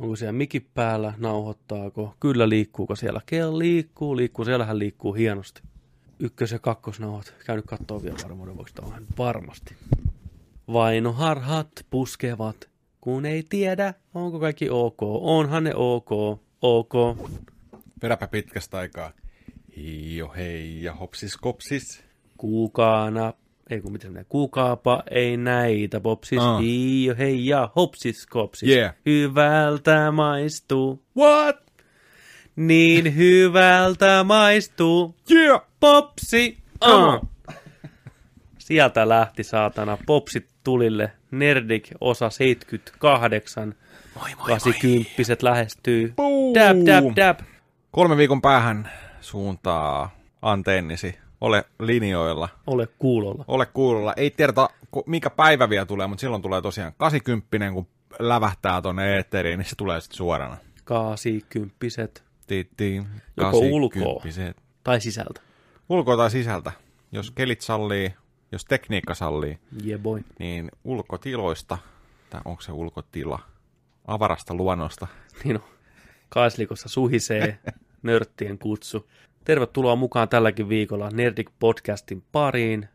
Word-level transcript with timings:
Onko 0.00 0.16
siellä 0.16 0.32
mikki 0.32 0.60
päällä, 0.60 1.14
nauhoittaako, 1.18 2.14
kyllä 2.20 2.48
liikkuuko 2.48 2.96
siellä, 2.96 3.20
kel 3.26 3.58
liikkuu, 3.58 4.16
liikkuu, 4.16 4.44
siellähän 4.44 4.78
liikkuu 4.78 5.12
hienosti. 5.12 5.62
Ykkös- 6.18 6.52
ja 6.52 6.58
kakkosnauhat, 6.58 7.34
käynyt 7.46 7.66
katsoa 7.66 8.02
vielä 8.02 8.16
varmuuden 8.22 8.56
vuoksi, 8.56 8.74
onhan 8.82 9.06
varmasti. 9.18 9.74
Vainoharhat 10.72 11.70
puskevat, 11.90 12.68
kun 13.00 13.26
ei 13.26 13.42
tiedä, 13.48 13.94
onko 14.14 14.40
kaikki 14.40 14.70
ok. 14.70 14.98
Onhan 15.02 15.64
ne 15.64 15.74
ok, 15.74 16.10
ok. 16.62 16.94
Vedäpä 18.02 18.28
pitkästä 18.28 18.78
aikaa. 18.78 19.12
Jo 20.16 20.28
hei 20.36 20.82
ja 20.82 20.94
hopsis 20.94 21.36
kopsis. 21.36 22.04
Kuukaana, 22.36 23.32
ei 23.70 23.80
kun 23.80 23.92
miten 23.92 24.14
ne, 24.14 24.24
kuukaapa 24.28 25.02
ei 25.10 25.36
näitä 25.36 26.00
popsis, 26.00 26.38
Ah. 26.38 26.56
uh. 26.58 26.64
jo 27.04 27.14
hei 27.18 27.46
ja 27.46 27.70
hopsis 27.76 28.26
kopsis. 28.26 28.68
Yeah. 28.68 28.94
Hyvältä 29.06 30.10
maistuu, 30.12 31.02
What? 31.16 31.56
niin 32.56 33.16
hyvältä 33.16 34.24
maistuu, 34.24 35.14
Yeah! 35.30 35.62
popsi. 35.80 36.58
Ah. 36.80 37.14
Uh. 37.14 37.28
Sieltä 38.58 39.08
lähti 39.08 39.44
saatana 39.44 39.98
popsit 40.06 40.46
tulille, 40.64 41.12
Nerdik 41.30 41.90
osa 42.00 42.30
78, 42.30 43.74
Moi 44.14 44.34
moi 44.36 44.46
80 44.48 45.46
lähestyy. 45.46 46.12
Boom. 46.16 46.54
Dab, 46.54 46.76
dab, 46.86 47.16
dab. 47.16 47.38
Kolme 47.90 48.16
viikon 48.16 48.42
päähän 48.42 48.90
suuntaa 49.20 50.10
antennisi. 50.42 51.18
Ole 51.40 51.64
linjoilla. 51.78 52.48
Ole 52.66 52.88
kuulolla. 52.98 53.44
Ole 53.48 53.66
kuulolla. 53.66 54.14
Ei 54.16 54.30
tiedetä, 54.30 54.68
mikä 55.06 55.30
päivä 55.30 55.70
vielä 55.70 55.86
tulee, 55.86 56.06
mutta 56.06 56.20
silloin 56.20 56.42
tulee 56.42 56.62
tosiaan 56.62 56.92
80, 56.96 57.72
kun 57.72 57.86
lävähtää 58.18 58.82
tonne 58.82 59.16
eetteriin, 59.16 59.58
niin 59.58 59.66
se 59.66 59.76
tulee 59.76 60.00
sitten 60.00 60.16
suorana. 60.16 60.56
80 60.84 61.76
Tiittiin. 62.46 63.06
Joko 63.36 63.58
ulkoa. 63.58 64.14
80. 64.14 64.62
tai 64.84 65.00
sisältä. 65.00 65.40
Ulkoa 65.88 66.16
tai 66.16 66.30
sisältä. 66.30 66.72
Jos 67.12 67.30
kelit 67.30 67.60
sallii, 67.60 68.14
jos 68.52 68.64
tekniikka 68.64 69.14
sallii, 69.14 69.58
Yeah 69.86 70.00
boy. 70.02 70.24
niin 70.38 70.70
ulkotiloista, 70.84 71.78
tai 72.30 72.40
onko 72.44 72.62
se 72.62 72.72
ulkotila, 72.72 73.38
avarasta 74.06 74.54
luonnosta. 74.54 75.06
Niin 75.44 75.56
on. 75.56 75.64
Kaislikossa 76.28 76.88
suhisee 76.88 77.58
nörttien 78.02 78.58
kutsu. 78.58 79.08
Tervetuloa 79.44 79.96
mukaan 79.96 80.28
tälläkin 80.28 80.68
viikolla 80.68 81.10
Nerdik 81.10 81.50
Podcastin 81.58 82.22
pariin. 82.32 82.88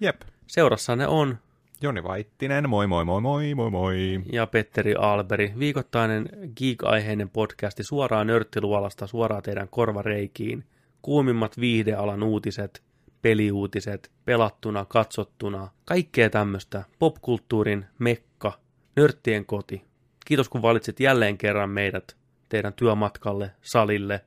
Jep. 0.00 0.20
Seurassanne 0.46 1.06
on 1.06 1.38
Joni 1.80 2.02
Vaittinen, 2.04 2.68
moi 2.68 2.86
moi 2.86 3.04
moi 3.04 3.20
moi 3.20 3.54
moi 3.54 3.70
moi. 3.70 4.22
ja 4.32 4.46
Petteri 4.46 4.94
Alberi. 4.94 5.52
Viikoittainen 5.58 6.28
geek-aiheinen 6.56 7.30
podcasti 7.30 7.82
suoraan 7.84 8.26
nörttiluolasta 8.26 9.06
suoraan 9.06 9.42
teidän 9.42 9.68
korvareikiin. 9.68 10.64
Kuumimmat 11.02 11.60
viihdealan 11.60 12.22
uutiset, 12.22 12.82
peliuutiset, 13.22 14.10
pelattuna, 14.24 14.84
katsottuna, 14.84 15.68
kaikkea 15.84 16.30
tämmöistä. 16.30 16.84
Popkulttuurin 16.98 17.84
mekka, 17.98 18.52
nörttien 18.96 19.46
koti. 19.46 19.82
Kiitos 20.26 20.48
kun 20.48 20.62
valitsit 20.62 21.00
jälleen 21.00 21.38
kerran 21.38 21.70
meidät 21.70 22.16
teidän 22.48 22.72
työmatkalle, 22.72 23.50
salille, 23.62 24.20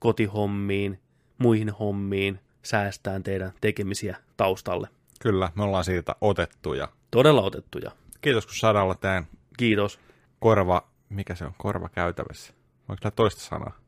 kotihommiin, 0.00 1.00
muihin 1.38 1.70
hommiin, 1.70 2.40
säästään 2.62 3.22
teidän 3.22 3.52
tekemisiä 3.60 4.16
taustalle. 4.36 4.88
Kyllä, 5.20 5.52
me 5.54 5.62
ollaan 5.62 5.84
siitä 5.84 6.14
otettuja. 6.20 6.88
Todella 7.10 7.42
otettuja. 7.42 7.90
Kiitos 8.20 8.46
kun 8.46 8.54
saadaan 8.54 8.84
olla 8.84 8.94
tämän 8.94 9.26
Kiitos. 9.56 10.00
korva, 10.38 10.88
mikä 11.08 11.34
se 11.34 11.44
on, 11.44 11.54
korva 11.58 11.88
käytävässä. 11.88 12.52
Voiko 12.88 13.00
kyllä 13.00 13.10
toista 13.10 13.40
sanaa? 13.40 13.78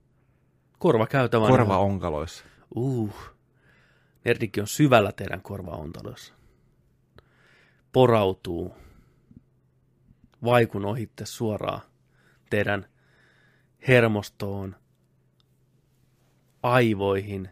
Korva 0.78 1.06
käytävän. 1.06 1.48
Korva 1.48 1.78
onkaloissa. 1.78 2.44
Uh. 2.74 3.14
Nerdikki 4.24 4.60
on 4.60 4.66
syvällä 4.66 5.12
teidän 5.12 5.42
korvaontaloissa. 5.42 6.34
Porautuu. 7.92 8.74
Vaikun 10.44 10.84
ohitte 10.84 11.26
suoraan 11.26 11.80
teidän 12.50 12.86
hermostoon, 13.88 14.76
aivoihin, 16.62 17.48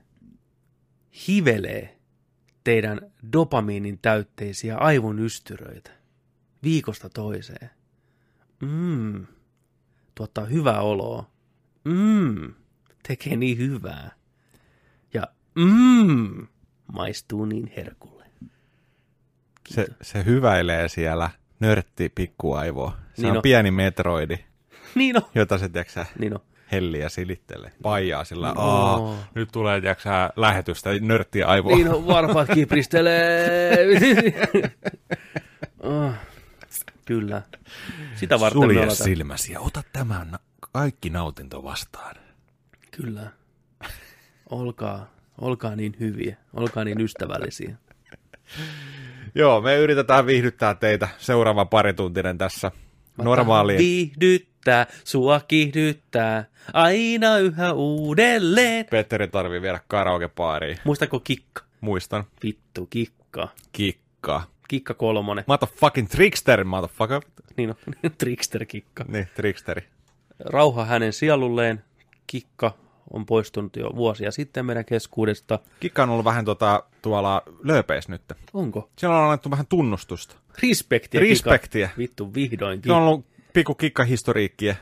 hivelee 1.28 1.98
teidän 2.64 3.00
dopamiinin 3.32 3.98
täytteisiä 4.02 4.76
aivon 4.76 5.18
ystyröitä 5.18 5.90
viikosta 6.62 7.08
toiseen. 7.08 7.70
Mm. 8.60 9.26
Tuottaa 10.14 10.44
hyvää 10.44 10.80
oloa. 10.80 11.30
Mm. 11.84 12.54
Tekee 13.08 13.36
niin 13.36 13.58
hyvää. 13.58 14.10
Ja 15.14 15.22
mm, 15.54 16.46
maistuu 16.92 17.44
niin 17.44 17.72
herkulle. 17.76 18.24
Se, 19.68 19.86
se 20.02 20.24
hyväilee 20.24 20.88
siellä 20.88 21.30
nörtti 21.60 22.08
pikkuaivoa. 22.08 22.96
Se 23.14 23.22
Niin 23.22 23.30
on 23.30 23.36
on. 23.36 23.42
pieni 23.42 23.70
metroidi, 23.70 24.38
Niin 24.94 25.16
on. 25.16 25.22
jota 25.34 25.58
se 25.58 25.68
tiedätkö, 25.68 26.04
Niin 26.18 26.34
on. 26.34 26.40
Helliä 26.72 27.08
silittelee. 27.08 27.72
Paijaa 27.82 28.24
sillä, 28.24 28.52
No. 28.52 28.54
aa, 28.60 29.16
nyt 29.34 29.48
tulee 29.52 29.80
tiedätkö, 29.80 30.08
lähetystä 30.36 30.90
nörttiä 31.00 31.46
aivoa. 31.46 31.76
Niin 31.76 31.88
on, 31.94 32.06
varpaat 32.06 32.48
kipristelee. 32.54 33.78
oh, 35.80 36.12
kyllä. 37.06 37.42
Sitä 38.14 38.40
varten 38.40 38.62
Sulje 38.62 38.90
silmäsi 38.90 39.52
ja 39.52 39.60
ota 39.60 39.82
tämän 39.92 40.38
kaikki 40.72 41.10
nautinto 41.10 41.62
vastaan. 41.64 42.16
Kyllä. 42.90 43.30
Olkaa, 44.50 45.10
olkaa 45.40 45.76
niin 45.76 45.96
hyviä, 46.00 46.36
olkaa 46.54 46.84
niin 46.84 47.00
ystävällisiä. 47.00 47.76
Joo, 49.34 49.60
me 49.60 49.76
yritetään 49.76 50.26
viihdyttää 50.26 50.74
teitä 50.74 51.08
seuraava 51.18 51.64
parituntinen 51.64 52.38
tässä 52.38 52.72
normaaliin. 53.18 54.12
Viihdyttää, 54.66 54.86
sua 55.04 55.40
kiihdyttää, 55.48 56.44
aina 56.72 57.38
yhä 57.38 57.72
uudelleen. 57.72 58.86
Petteri 58.90 59.28
tarvii 59.28 59.62
viedä 59.62 59.80
karaokepaariin. 59.88 60.78
Muistako 60.84 61.20
kikka? 61.20 61.62
Muistan. 61.80 62.24
Vittu, 62.42 62.86
kikka. 62.86 63.48
Kikka. 63.72 64.42
Kikka 64.68 64.94
kolmonen. 64.94 65.44
Motherfucking 65.46 66.08
trickster, 66.08 66.64
motherfucker. 66.64 67.20
Niin 67.56 67.70
on, 67.70 67.76
trickster-kikka. 68.18 69.04
Niin, 69.08 69.28
tricksteri. 69.34 69.82
Rauha 70.38 70.84
hänen 70.84 71.12
sielulleen. 71.12 71.84
Kikka 72.26 72.74
on 73.10 73.26
poistunut 73.26 73.76
jo 73.76 73.90
vuosia 73.96 74.30
sitten 74.30 74.66
meidän 74.66 74.84
keskuudesta. 74.84 75.58
Kikka 75.80 76.02
on 76.02 76.10
ollut 76.10 76.24
vähän 76.24 76.44
tota, 76.44 76.82
tuolla 77.02 77.42
lööpeis 77.62 78.08
nyt. 78.08 78.22
Onko? 78.54 78.90
Siellä 78.96 79.18
on 79.18 79.24
annettu 79.24 79.50
vähän 79.50 79.66
tunnustusta. 79.66 80.36
Respektiä, 80.62 81.20
Respektiä. 81.20 81.86
Kika. 81.86 81.98
Vittu, 81.98 82.34
vihdoinkin. 82.34 82.88
Siellä 82.88 83.02
on 83.02 83.08
ollut 83.08 83.29
pikku 83.52 83.74
kikkahistoriikkia. 83.74 84.74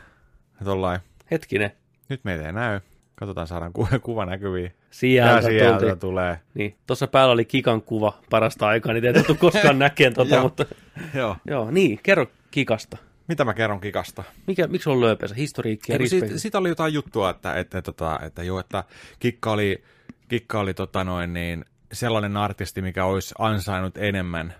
Ja 0.60 0.64
tollain. 0.64 1.00
Hetkinen. 1.30 1.70
Nyt 2.08 2.24
meitä 2.24 2.46
ei 2.46 2.52
näy. 2.52 2.80
Katsotaan, 3.14 3.46
saadaan 3.46 3.72
ku- 3.72 3.88
kuva 4.02 4.26
näkyviin. 4.26 4.72
Sieltä, 4.90 5.42
sieltä 5.42 5.78
tultiin. 5.78 5.98
tulee. 5.98 6.40
Niin, 6.54 6.76
tuossa 6.86 7.06
päällä 7.06 7.32
oli 7.32 7.44
Kikan 7.44 7.82
kuva 7.82 8.18
parasta 8.30 8.68
aikaa, 8.68 8.92
niin 8.92 9.24
tule 9.26 9.38
koskaan 9.38 9.78
näkeen 9.88 10.14
tota, 10.14 10.40
mutta 10.40 10.66
Joo. 11.14 11.36
joo, 11.46 11.70
niin, 11.70 12.00
kerro 12.02 12.26
Kikasta. 12.50 12.96
Mitä 13.28 13.44
mä 13.44 13.54
kerron 13.54 13.80
Kikasta? 13.80 14.24
Mikä, 14.46 14.66
miksi 14.66 14.90
on 14.90 15.00
lööpeässä? 15.00 15.36
Historiikki 15.36 15.92
ja 15.92 16.08
siitä, 16.08 16.38
siitä 16.38 16.58
oli 16.58 16.68
jotain 16.68 16.94
juttua, 16.94 17.30
että, 17.30 17.54
että, 17.54 17.78
että, 17.78 18.18
että, 18.22 18.42
joo, 18.42 18.60
että 18.60 18.84
Kikka 19.18 19.52
oli, 19.52 19.84
Kikka 20.28 20.60
oli 20.60 20.74
tota 20.74 21.04
noin, 21.04 21.32
niin, 21.32 21.64
sellainen 21.92 22.36
artisti, 22.36 22.82
mikä 22.82 23.04
olisi 23.04 23.34
ansainnut 23.38 23.96
enemmän 23.96 24.54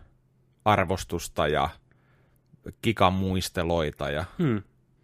arvostusta 0.65 1.49
ja 1.49 1.69
Kikan 2.83 3.13
muisteloita. 3.13 4.11
Ja, 4.11 4.25
Hmm. 4.39 4.63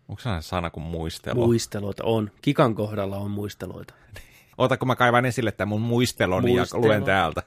onko 0.08 0.22
se 0.22 0.28
sana 0.40 0.70
kuin 0.70 0.84
muistelo? 0.84 1.46
Muisteloita 1.46 2.04
on. 2.04 2.30
Kikan 2.42 2.74
kohdalla 2.74 3.16
on 3.16 3.30
muisteloita. 3.30 3.94
Ota, 4.58 4.76
kun 4.76 4.88
mä 4.88 4.96
kaivan 4.96 5.24
esille 5.26 5.52
tämän 5.52 5.68
mun 5.68 5.80
muisteloni 5.80 6.52
Muistelo. 6.56 6.82
ja 6.82 6.86
luen 6.88 7.04
täältä. 7.04 7.42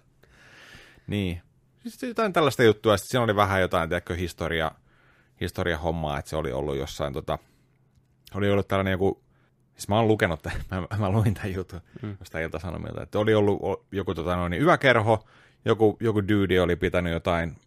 Niin. 1.07 1.41
Siis 1.79 2.03
jotain 2.03 2.33
tällaista 2.33 2.63
juttua. 2.63 2.97
Sitten 2.97 3.09
siinä 3.11 3.23
oli 3.23 3.35
vähän 3.35 3.61
jotain, 3.61 3.89
tiedätkö, 3.89 4.15
historia, 4.15 4.71
historia 5.41 5.77
hommaa, 5.77 6.19
että 6.19 6.29
se 6.29 6.35
oli 6.35 6.51
ollut 6.51 6.77
jossain, 6.77 7.13
tota, 7.13 7.37
oli 8.33 8.51
ollut 8.51 8.67
tällainen 8.67 8.91
joku, 8.91 9.23
siis 9.73 9.87
mä 9.87 9.95
oon 9.95 10.07
lukenut, 10.07 10.41
tämän, 10.41 10.61
mä, 10.91 10.97
mä 10.97 11.09
luin 11.11 11.33
tämän 11.33 11.53
jutun 11.53 11.81
mm. 12.01 12.17
jostain 12.19 12.43
iltasanomilta, 12.43 13.03
että 13.03 13.19
oli 13.19 13.33
ollut 13.35 13.59
joku 13.91 14.15
tota, 14.15 14.35
noin, 14.35 14.53
yökerho, 14.53 15.25
joku, 15.65 15.97
joku 15.99 16.27
dude 16.27 16.61
oli 16.61 16.75
pitänyt 16.75 17.13
jotain 17.13 17.57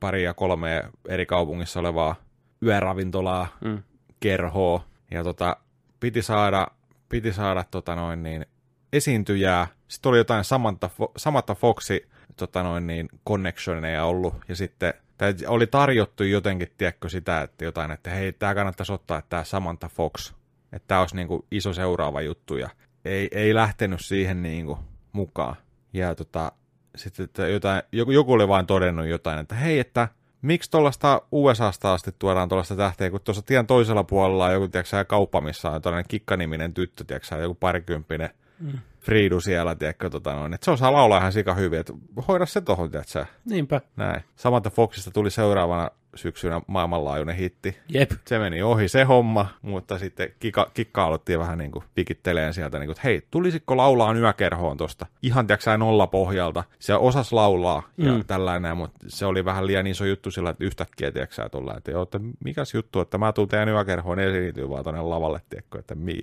paria 0.00 0.34
kolmea 0.34 0.82
eri 1.08 1.26
kaupungissa 1.26 1.80
olevaa 1.80 2.14
yöravintolaa, 2.62 3.46
Mm. 3.64 3.82
kerhoa, 4.20 4.84
ja 5.10 5.24
tota, 5.24 5.56
piti 6.00 6.22
saada, 6.22 6.68
piti 7.08 7.32
saada 7.32 7.64
tota 7.70 7.94
noin 7.94 8.22
niin, 8.22 8.46
esiintyjää. 8.92 9.66
Sitten 9.88 10.10
oli 10.10 10.18
jotain 10.18 10.44
Samantha, 10.44 10.90
Samantha 11.16 11.54
Foxi 11.54 12.08
tota 12.36 12.62
noin 12.62 12.86
niin, 12.86 13.08
connectioneja 13.28 14.04
ollut, 14.04 14.34
ja 14.48 14.56
sitten 14.56 14.94
tai 15.18 15.34
oli 15.46 15.66
tarjottu 15.66 16.24
jotenkin, 16.24 16.68
tiedätkö, 16.78 17.08
sitä, 17.08 17.42
että 17.42 17.64
jotain, 17.64 17.90
että 17.90 18.10
hei, 18.10 18.32
tämä 18.32 18.54
kannattaisi 18.54 18.92
ottaa, 18.92 19.18
että 19.18 19.28
tämä 19.28 19.44
Samantha 19.44 19.88
Fox, 19.88 20.34
että 20.72 20.88
tämä 20.88 21.00
olisi 21.00 21.16
niin 21.16 21.28
kuin 21.28 21.44
iso 21.50 21.72
seuraava 21.72 22.20
juttu, 22.20 22.56
ja 22.56 22.70
ei, 23.04 23.28
ei 23.32 23.54
lähtenyt 23.54 24.00
siihen 24.00 24.42
niin 24.42 24.66
kuin 24.66 24.78
mukaan. 25.12 25.56
Ja 25.92 26.14
tota, 26.14 26.52
sitten 26.96 27.24
että 27.24 27.48
jotain, 27.48 27.82
joku, 27.92 28.10
joku 28.10 28.32
oli 28.32 28.48
vain 28.48 28.66
todennut 28.66 29.06
jotain, 29.06 29.38
että 29.38 29.54
hei, 29.54 29.78
että 29.78 30.08
miksi 30.42 30.70
tuollaista 30.70 31.22
USAsta 31.32 31.92
asti 31.92 32.10
tuodaan 32.18 32.48
tuollaista 32.48 32.76
tähteä, 32.76 33.10
kun 33.10 33.20
tuossa 33.20 33.42
tien 33.42 33.66
toisella 33.66 34.04
puolella 34.04 34.46
on 34.46 34.52
joku, 34.52 34.68
tiedätkö, 34.68 35.04
kauppa, 35.04 35.40
missä 35.40 35.70
on 35.70 35.82
tällainen 35.82 36.08
kikkaniminen 36.08 36.74
tyttö, 36.74 37.04
tiedätkö, 37.04 37.36
joku 37.36 37.54
parikymppinen 37.54 38.30
mm. 38.60 38.78
Friidu 39.00 39.40
siellä, 39.40 39.74
tiedätkö, 39.74 40.10
tota 40.10 40.34
noin, 40.34 40.54
että 40.54 40.64
se 40.64 40.70
osaa 40.70 40.92
laulaa 40.92 41.18
ihan 41.18 41.32
sika 41.32 41.54
hyvin, 41.54 41.80
että 41.80 41.92
hoida 42.28 42.46
se 42.46 42.60
tohon, 42.60 42.90
tiedätkö, 42.90 43.26
Niinpä. 43.44 43.80
näin. 43.96 44.22
Samantha 44.36 44.70
Foxista 44.70 45.10
tuli 45.10 45.30
seuraavana 45.30 45.90
syksynä 46.14 46.60
maailmanlaajuinen 46.66 47.36
hitti. 47.36 47.76
Jep. 47.88 48.10
Se 48.26 48.38
meni 48.38 48.62
ohi 48.62 48.88
se 48.88 49.04
homma, 49.04 49.48
mutta 49.62 49.98
sitten 49.98 50.28
kika, 50.38 50.70
kikka 50.74 51.04
aloitti 51.04 51.38
vähän 51.38 51.58
niin 51.58 51.70
kuin 51.70 51.84
pikitteleen 51.94 52.54
sieltä, 52.54 52.78
niin 52.78 52.86
kuin, 52.86 52.92
että 52.92 53.02
hei, 53.04 53.22
tulisiko 53.30 53.76
laulaa 53.76 54.14
yökerhoon 54.14 54.76
tosta? 54.76 55.06
Ihan 55.22 55.46
tiedätkö 55.46 55.76
nolla 55.76 56.06
pohjalta. 56.06 56.64
Se 56.78 56.94
osas 56.94 57.32
laulaa 57.32 57.82
ja 57.96 58.12
mm. 58.12 58.24
tällainen, 58.26 58.76
mutta 58.76 58.98
se 59.08 59.26
oli 59.26 59.44
vähän 59.44 59.66
liian 59.66 59.86
iso 59.86 60.04
juttu 60.04 60.30
sillä, 60.30 60.50
että 60.50 60.64
yhtäkkiä 60.64 61.12
tiedätkö 61.12 61.48
tulla, 61.48 61.76
että 61.76 61.90
joo, 61.90 62.02
että 62.02 62.20
mikäs 62.44 62.74
juttu, 62.74 63.00
että 63.00 63.18
mä 63.18 63.32
tuun 63.32 63.48
teidän 63.48 63.68
yökerhoon 63.68 64.20
esiintyy 64.20 64.68
vaan 64.68 64.84
tuonne 64.84 65.02
lavalle, 65.02 65.40
tiedätkö, 65.48 65.78
että 65.78 65.94
mi, 65.94 66.18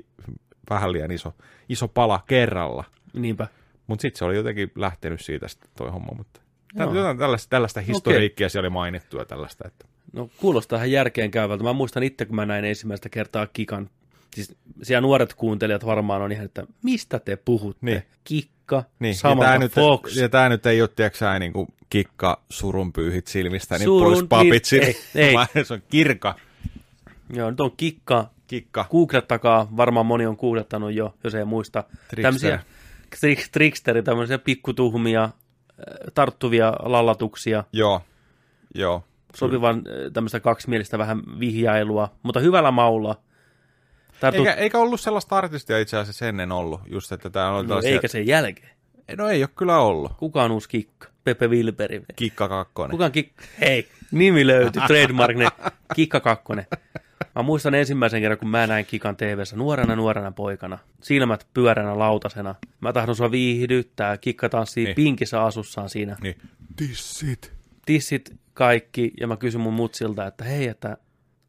vähän 0.69 0.91
liian 0.91 1.11
iso, 1.11 1.33
iso 1.69 1.87
pala 1.87 2.23
kerralla. 2.27 2.83
Niinpä. 3.13 3.47
Mutta 3.87 4.01
sitten 4.01 4.19
se 4.19 4.25
oli 4.25 4.35
jotenkin 4.35 4.71
lähtenyt 4.75 5.21
siitä 5.21 5.47
sitten 5.47 5.69
toi 5.77 5.91
homma, 5.91 6.13
mutta 6.17 6.43
Joo. 6.75 6.93
Jotain 6.93 7.17
tällaista, 7.17 7.49
tällaista 7.49 7.81
historiikkia 7.81 8.45
okay. 8.45 8.49
siellä 8.49 8.65
oli 8.65 8.73
mainittu 8.73 9.17
ja 9.17 9.25
tällaista. 9.25 9.67
Että... 9.67 9.85
No 10.13 10.29
kuulostaa 10.37 10.77
ihan 10.77 10.91
järkeen 10.91 11.31
käyvältä. 11.31 11.63
Mä 11.63 11.73
muistan 11.73 12.03
itse, 12.03 12.25
kun 12.25 12.35
mä 12.35 12.45
näin 12.45 12.65
ensimmäistä 12.65 13.09
kertaa 13.09 13.47
Kikan. 13.47 13.89
Siis 14.35 14.55
siellä 14.83 15.01
nuoret 15.01 15.33
kuuntelijat 15.33 15.85
varmaan 15.85 16.21
on 16.21 16.31
ihan, 16.31 16.45
että 16.45 16.67
mistä 16.83 17.19
te 17.19 17.35
puhutte? 17.35 17.85
Niin. 17.85 18.03
Kikka, 18.23 18.83
niin. 18.99 19.15
Samantha 19.15 19.53
ja 19.53 19.59
nyt, 19.59 19.71
Fox. 19.71 20.15
Ja 20.15 20.29
tämä 20.29 20.49
nyt 20.49 20.65
ei 20.65 20.81
ole, 20.81 20.89
tiedätkö 20.95 21.39
niin 21.39 21.53
kuin 21.53 21.67
kikka 21.89 22.41
surunpyyhit 22.49 23.27
silmistä, 23.27 23.77
niin 23.77 23.83
Surun 23.83 24.13
pois 24.13 24.25
papitsi. 24.29 24.79
Ei, 24.79 24.95
ei. 25.15 25.35
Se 25.65 25.73
on 25.73 25.81
kirka. 25.89 26.35
Joo, 27.29 27.49
nyt 27.49 27.61
on 27.61 27.71
Kikka. 27.77 28.29
Kikka. 28.47 28.85
Googlettakaa, 28.91 29.67
varmaan 29.77 30.05
moni 30.05 30.25
on 30.25 30.37
googlettanut 30.39 30.93
jo, 30.93 31.13
jos 31.23 31.35
ei 31.35 31.45
muista. 31.45 31.83
Trickster. 31.83 32.21
Tämmöisiä 32.21 32.59
trik- 33.15 33.49
tricksteri, 33.51 34.03
tämmöisiä 34.03 34.37
pikkutuhmia, 34.39 35.23
äh, 35.23 35.31
tarttuvia 36.13 36.73
lallatuksia. 36.79 37.63
Joo, 37.73 38.01
joo. 38.75 39.03
sopivan 39.35 39.77
äh, 39.77 40.11
tämmöistä 40.13 40.39
kaksimielistä 40.39 40.97
vähän 40.97 41.21
vihjailua, 41.39 42.09
mutta 42.23 42.39
hyvällä 42.39 42.71
maulla. 42.71 43.15
Tartu... 44.19 44.39
Eikä, 44.39 44.53
eikä 44.53 44.77
ollut 44.77 45.01
sellaista 45.01 45.37
artistia 45.37 45.79
itse 45.79 45.97
asiassa 45.97 46.27
ennen 46.27 46.51
ollut, 46.51 46.81
just 46.85 47.11
että 47.11 47.29
tämä 47.29 47.49
on 47.49 47.65
no, 47.65 47.67
tällaisia... 47.67 47.91
eikä 47.91 48.07
sen 48.07 48.27
jälkeen. 48.27 48.69
No 49.17 49.27
ei 49.27 49.43
ole 49.43 49.49
kyllä 49.55 49.77
ollut. 49.77 50.11
Kuka 50.17 50.43
on 50.43 50.51
uusi 50.51 50.69
kikka? 50.69 51.07
Pepe 51.23 51.47
Wilberi. 51.47 52.03
Kikka 52.15 52.49
kakkonen. 52.49 52.91
Kuka 52.91 53.05
on 53.05 53.11
kikka? 53.11 53.43
Hei, 53.59 53.87
nimi 54.11 54.47
löytyi, 54.47 54.81
trademark, 54.87 55.37
ne. 55.37 55.47
Kikka 55.95 56.19
kakkonen. 56.19 56.65
Mä 57.35 57.43
muistan 57.43 57.75
ensimmäisen 57.75 58.21
kerran, 58.21 58.37
kun 58.37 58.47
mä 58.49 58.67
näin 58.67 58.85
Kikan 58.85 59.15
tv 59.17 59.39
nuorena 59.55 59.95
nuorena 59.95 60.31
poikana. 60.31 60.79
Silmät 61.01 61.47
pyöränä 61.53 61.99
lautasena. 61.99 62.55
Mä 62.81 62.93
tahdon 62.93 63.15
sua 63.15 63.31
viihdyttää. 63.31 64.17
Kikka 64.17 64.49
tanssii 64.49 64.85
Niin. 64.85 64.95
pinkissä 64.95 65.43
asussaan 65.43 65.89
siinä. 65.89 66.17
Niin. 66.21 66.35
Tissit. 66.75 67.53
Tissit 67.85 68.35
kaikki. 68.53 69.11
Ja 69.19 69.27
mä 69.27 69.37
kysyn 69.37 69.61
mun 69.61 69.73
mutsilta, 69.73 70.27
että 70.27 70.43
hei, 70.43 70.67
että 70.67 70.97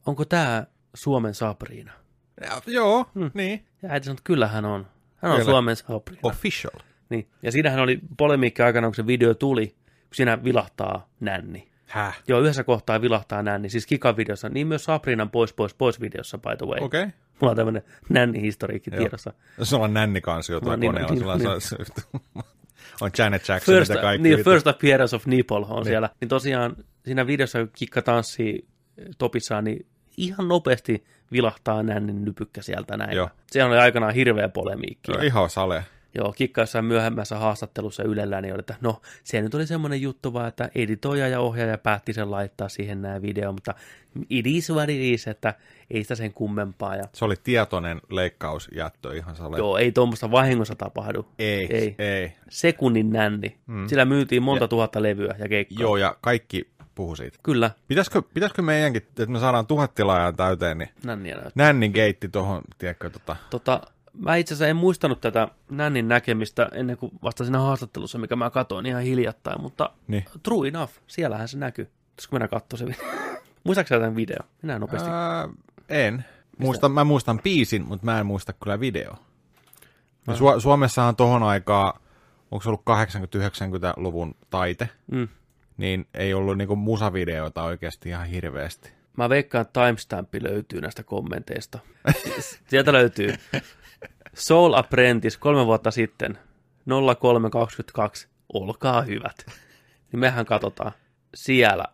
onko 0.06 0.25
tää 0.25 0.66
Suomen 0.94 1.34
Sabrina? 1.34 1.92
Ja, 2.40 2.62
joo, 2.66 3.06
hmm. 3.14 3.30
niin. 3.34 3.64
Ja 3.82 3.88
äiti 3.90 4.04
sanoi, 4.04 4.14
että 4.14 4.25
kyllä 4.25 4.46
hän 4.48 4.64
on. 4.64 4.87
Hän 5.16 5.32
on 5.32 5.38
Kyllä. 5.38 5.50
Suomen 5.50 5.76
Sabrina. 5.76 6.20
Official. 6.22 6.80
Niin. 7.08 7.28
Ja 7.42 7.52
siinähän 7.52 7.80
oli 7.80 7.98
polemiikki 8.16 8.62
aikana, 8.62 8.87
kun 8.87 8.94
se 8.94 9.06
video 9.06 9.34
tuli, 9.34 9.66
kun 9.66 10.14
siinä 10.14 10.44
vilahtaa 10.44 11.08
nänni. 11.20 11.69
Häh? 11.86 12.22
Joo, 12.28 12.40
yhdessä 12.40 12.64
kohtaa 12.64 13.00
vilahtaa 13.00 13.42
nänni, 13.42 13.69
siis 13.69 13.86
Kikan 13.86 14.16
videossa, 14.16 14.48
niin 14.48 14.66
myös 14.66 14.84
Sabrinan 14.84 15.31
pois 15.31 15.52
pois 15.52 15.75
pois 15.75 16.00
videossa, 16.00 16.38
by 16.38 16.56
the 16.58 16.66
way. 16.66 16.78
Okei. 16.81 17.02
Okay. 17.02 17.12
Mulla 17.40 17.50
on 17.50 17.56
tämmöinen 17.56 17.82
nänni-historiikki 18.08 18.90
tiedossa. 18.90 19.32
Sulla 19.62 19.84
on 19.84 19.94
nännikansi 19.94 20.52
tuolla 20.52 20.69
No 20.70 20.76
niin, 20.76 20.92
koneella. 20.92 21.10
niin, 21.10 21.20
Sulla 21.20 21.36
niin. 21.36 21.48
on, 21.48 21.60
se- 21.60 21.76
on 23.00 23.10
Janet 23.19 23.48
Jackson 23.48 23.75
First, 23.75 23.90
ja 23.94 24.00
kaikki. 24.00 24.28
niin, 24.28 24.44
first 24.44 24.66
appearance 24.66 25.16
of 25.16 25.26
nipple 25.26 25.56
on 25.56 25.64
Niin. 25.69 25.84
siellä. 25.84 26.10
Niin 26.20 26.28
tosiaan 26.28 26.76
siinä 27.04 27.26
videossa, 27.26 27.58
kun 27.58 27.70
Kikka 27.76 28.02
tanssii 28.02 28.66
topissaan, 29.19 29.64
niin 29.64 29.87
ihan 30.16 30.48
nopeasti 30.48 31.04
vilahtaa 31.32 31.82
nännin 31.82 32.25
nypykkä 32.25 32.62
sieltä 32.62 32.96
näin. 32.96 33.16
Joo. 33.16 33.28
Se 33.50 33.64
oli 33.64 33.78
aikanaan 33.78 34.14
hirveä 34.14 34.48
polemiikki. 34.48 35.12
Joo, 35.12 35.22
ihan 35.22 35.50
sale. 35.50 35.84
Joo, 36.19 36.32
Kikka 36.32 36.61
jossain 36.61 36.84
myöhemmässä 36.84 37.38
haastattelussa 37.38 38.02
Ylellä, 38.02 38.40
niin 38.40 38.55
oli, 38.55 38.61
että 38.61 38.75
no, 38.81 39.00
se 39.25 39.43
nyt 39.43 39.55
oli 39.55 39.66
semmoinen 39.66 40.02
juttu 40.02 40.32
vaan, 40.32 40.49
että 40.49 40.70
editoija 40.75 41.28
ja 41.28 41.40
ohjaaja 41.40 41.78
päätti 41.78 42.12
sen 42.12 42.31
laittaa 42.31 42.69
siihen 42.69 43.02
nämä 43.02 43.22
video, 43.22 43.52
mutta 43.52 43.75
it 44.31 44.46
is 44.46 44.70
what 44.70 44.88
it 44.88 45.00
is, 45.00 45.28
että 45.28 45.55
ei 45.90 46.02
sitä 46.02 46.14
sen 46.14 46.32
kummempaa. 46.32 46.96
Ja, 46.96 47.05
Se 47.12 47.25
oli 47.25 47.34
tietoinen 47.44 48.00
leikkausjättö 48.11 49.16
ihan 49.16 49.37
sale. 49.37 49.58
joo, 49.58 49.76
ei 49.78 49.93
tuommoista 49.93 50.31
vahingossa 50.31 50.75
tapahdu. 50.75 51.26
Ei, 51.38 51.66
ei. 51.76 51.94
ei. 51.99 52.32
Sekunnin 52.49 53.11
nänni. 53.11 53.58
Mm. 53.66 53.88
Sillä 53.88 54.05
myytiin 54.05 54.43
monta 54.43 54.64
Ja- 54.64 54.69
tuhatta 54.69 55.02
levyä 55.02 55.34
ja 55.38 55.49
keikkaa. 55.49 55.82
Joo, 55.82 55.96
ja 55.96 56.16
kaikki 56.20 56.69
puhu 56.94 57.16
siitä. 57.16 57.38
Kyllä, 57.43 57.70
Pitäisikö, 57.88 58.22
pitäisikö 58.34 58.62
meidänkin, 58.62 59.02
että 59.02 59.26
me 59.26 59.38
saadaan 59.38 59.66
tuhat 59.66 59.94
tilaajaa 59.94 60.32
täyteen, 60.32 60.78
niin 60.78 60.88
nänniä 61.05 61.34
näyttää. 61.34 61.52
nännin 61.66 61.93
keitti 61.93 62.28
tuohon, 62.28 62.62
tiedätkö, 62.78 63.11
tota, 63.11 63.37
Tota, 63.50 63.81
mä 64.19 64.37
itse 64.37 64.55
asiassa 64.55 64.69
en 64.69 64.76
muistanut 64.76 65.20
tätä 65.20 65.49
nännin 65.70 66.08
näkemistä 66.08 66.69
ennen 66.72 66.96
kuin 66.96 67.12
vasta 67.22 67.44
siinä 67.44 67.58
haastattelussa, 67.58 68.19
mikä 68.19 68.37
mä 68.37 68.50
katsoin 68.50 68.87
ihan 68.87 69.02
hiljattain, 69.02 69.61
mutta 69.62 69.90
niin. 70.08 70.25
true 70.43 70.69
enough, 70.69 70.93
siellähän 71.06 71.49
se 71.49 71.58
näkyy. 71.58 71.84
Pitäisikö 71.84 72.34
mennä 72.34 72.49
katsoa 72.49 72.78
se 72.78 72.87
video? 72.87 73.05
Muistaakseni 73.64 74.00
tämän 74.00 74.16
video? 74.16 74.38
Minä 74.62 74.78
nopeasti. 74.78 75.11
Ää, 75.11 75.49
en. 75.88 76.25
Muistan, 76.58 76.93
mä 76.93 77.05
muistan 77.05 77.40
biisin, 77.43 77.84
mutta 77.88 78.05
mä 78.05 78.20
en 78.20 78.26
muista 78.26 78.52
kyllä 78.52 78.81
video. 78.81 79.14
Ja 80.26 80.34
Su- 80.34 80.61
Suomessahan 80.61 81.16
tohon 81.16 81.43
aikaa, 81.43 82.00
onko 82.50 82.62
se 82.62 82.69
ollut 82.69 82.82
80-90-luvun 82.90 84.34
taite, 84.50 84.88
Mm. 85.11 85.28
niin 85.76 86.06
ei 86.14 86.34
ollut 86.34 86.58
niinku 86.58 86.76
musavideoita 86.76 87.62
oikeasti 87.62 88.08
ihan 88.08 88.26
hirveästi. 88.26 88.92
Mä 89.16 89.28
veikkaan, 89.28 89.62
että 89.62 89.87
timestampi 89.87 90.42
löytyy 90.42 90.80
näistä 90.80 91.02
kommenteista. 91.02 91.78
Sieltä 92.71 92.92
löytyy 92.92 93.35
Soul 94.35 94.75
Apprentice 94.75 95.38
kolme 95.38 95.67
vuotta 95.67 95.91
sitten, 95.91 96.38
0322, 97.21 98.29
olkaa 98.53 99.03
hyvät. 99.03 99.47
Niin 100.12 100.21
mehän 100.21 100.47
katsotaan 100.47 100.93
siellä. 101.35 101.85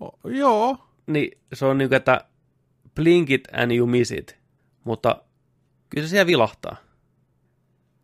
O, 0.00 0.28
joo. 0.28 0.78
Niin 1.06 1.38
se 1.52 1.66
on 1.66 1.78
niin 1.78 1.88
kuin, 1.88 1.96
että 1.96 2.24
blink 2.94 3.30
it 3.30 3.48
and 3.52 3.70
you 3.72 3.86
miss 3.86 4.10
it. 4.10 4.38
Mutta 4.84 5.22
kyllä 5.88 6.06
se 6.06 6.10
siellä 6.10 6.26
vilahtaa. 6.26 6.76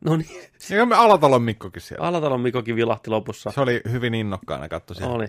No 0.04 0.16
niin, 0.16 0.50
Ja 0.70 0.86
me 0.86 0.96
Alatalon 0.96 1.42
Mikkokin 1.42 1.82
siellä. 1.82 2.06
Alatalon 2.06 2.40
Mikokin 2.40 2.76
vilahti 2.76 3.10
lopussa. 3.10 3.50
Se 3.50 3.60
oli 3.60 3.80
hyvin 3.90 4.14
innokkaana 4.14 4.68
katso 4.68 4.94
siellä. 4.94 5.14
Oli. 5.14 5.26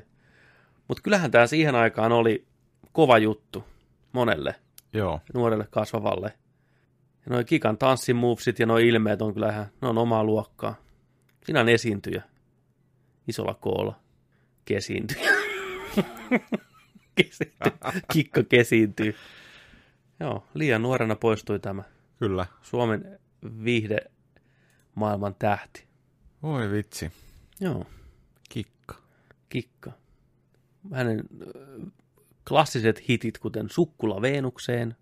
Mutta 0.88 1.04
kyllähän 1.04 1.32
tämä 1.32 1.48
siihen 1.48 1.76
aikaan 1.76 2.12
oli 2.12 2.46
kova 2.92 3.18
juttu 3.18 3.64
monelle 4.14 4.56
Joo. 4.94 5.20
nuorelle 5.34 5.68
kasvavalle. 5.72 6.34
Ja 7.26 7.32
noi 7.32 7.46
Kikan 7.46 7.78
tanssimuvesit 7.78 8.60
ja 8.60 8.66
noi 8.66 8.88
ilmeet 8.88 9.22
on 9.22 9.34
kyllä 9.34 9.50
ihan, 9.50 9.66
ne 9.82 9.88
on 9.88 9.98
omaa 9.98 10.24
luokkaa. 10.24 10.76
Siinä 11.46 11.60
on 11.60 11.70
esiintyjä. 11.70 12.24
Isolla 13.28 13.54
koolla. 13.54 14.00
Kesiintyjä. 14.66 15.30
Kesiintyy. 17.16 17.72
Kikka 18.14 18.44
kesiintyy. 18.44 19.16
Joo, 20.20 20.44
liian 20.54 20.82
nuorena 20.82 21.16
poistui 21.16 21.60
tämä 21.60 21.84
Kyllä. 22.24 22.46
Suomen 22.62 23.20
viihde 23.64 23.98
maailman 24.96 25.36
tähti. 25.40 25.84
Voi 26.44 26.72
vitsi. 26.72 27.12
Joo, 27.60 27.86
Kikka. 28.50 28.96
Kikka. 29.50 29.92
Hänen 30.94 31.24
klassiset 32.48 33.10
hitit, 33.10 33.38
kuten 33.38 33.70
Sukkula 33.70 34.22
Veenukseen, 34.22 34.96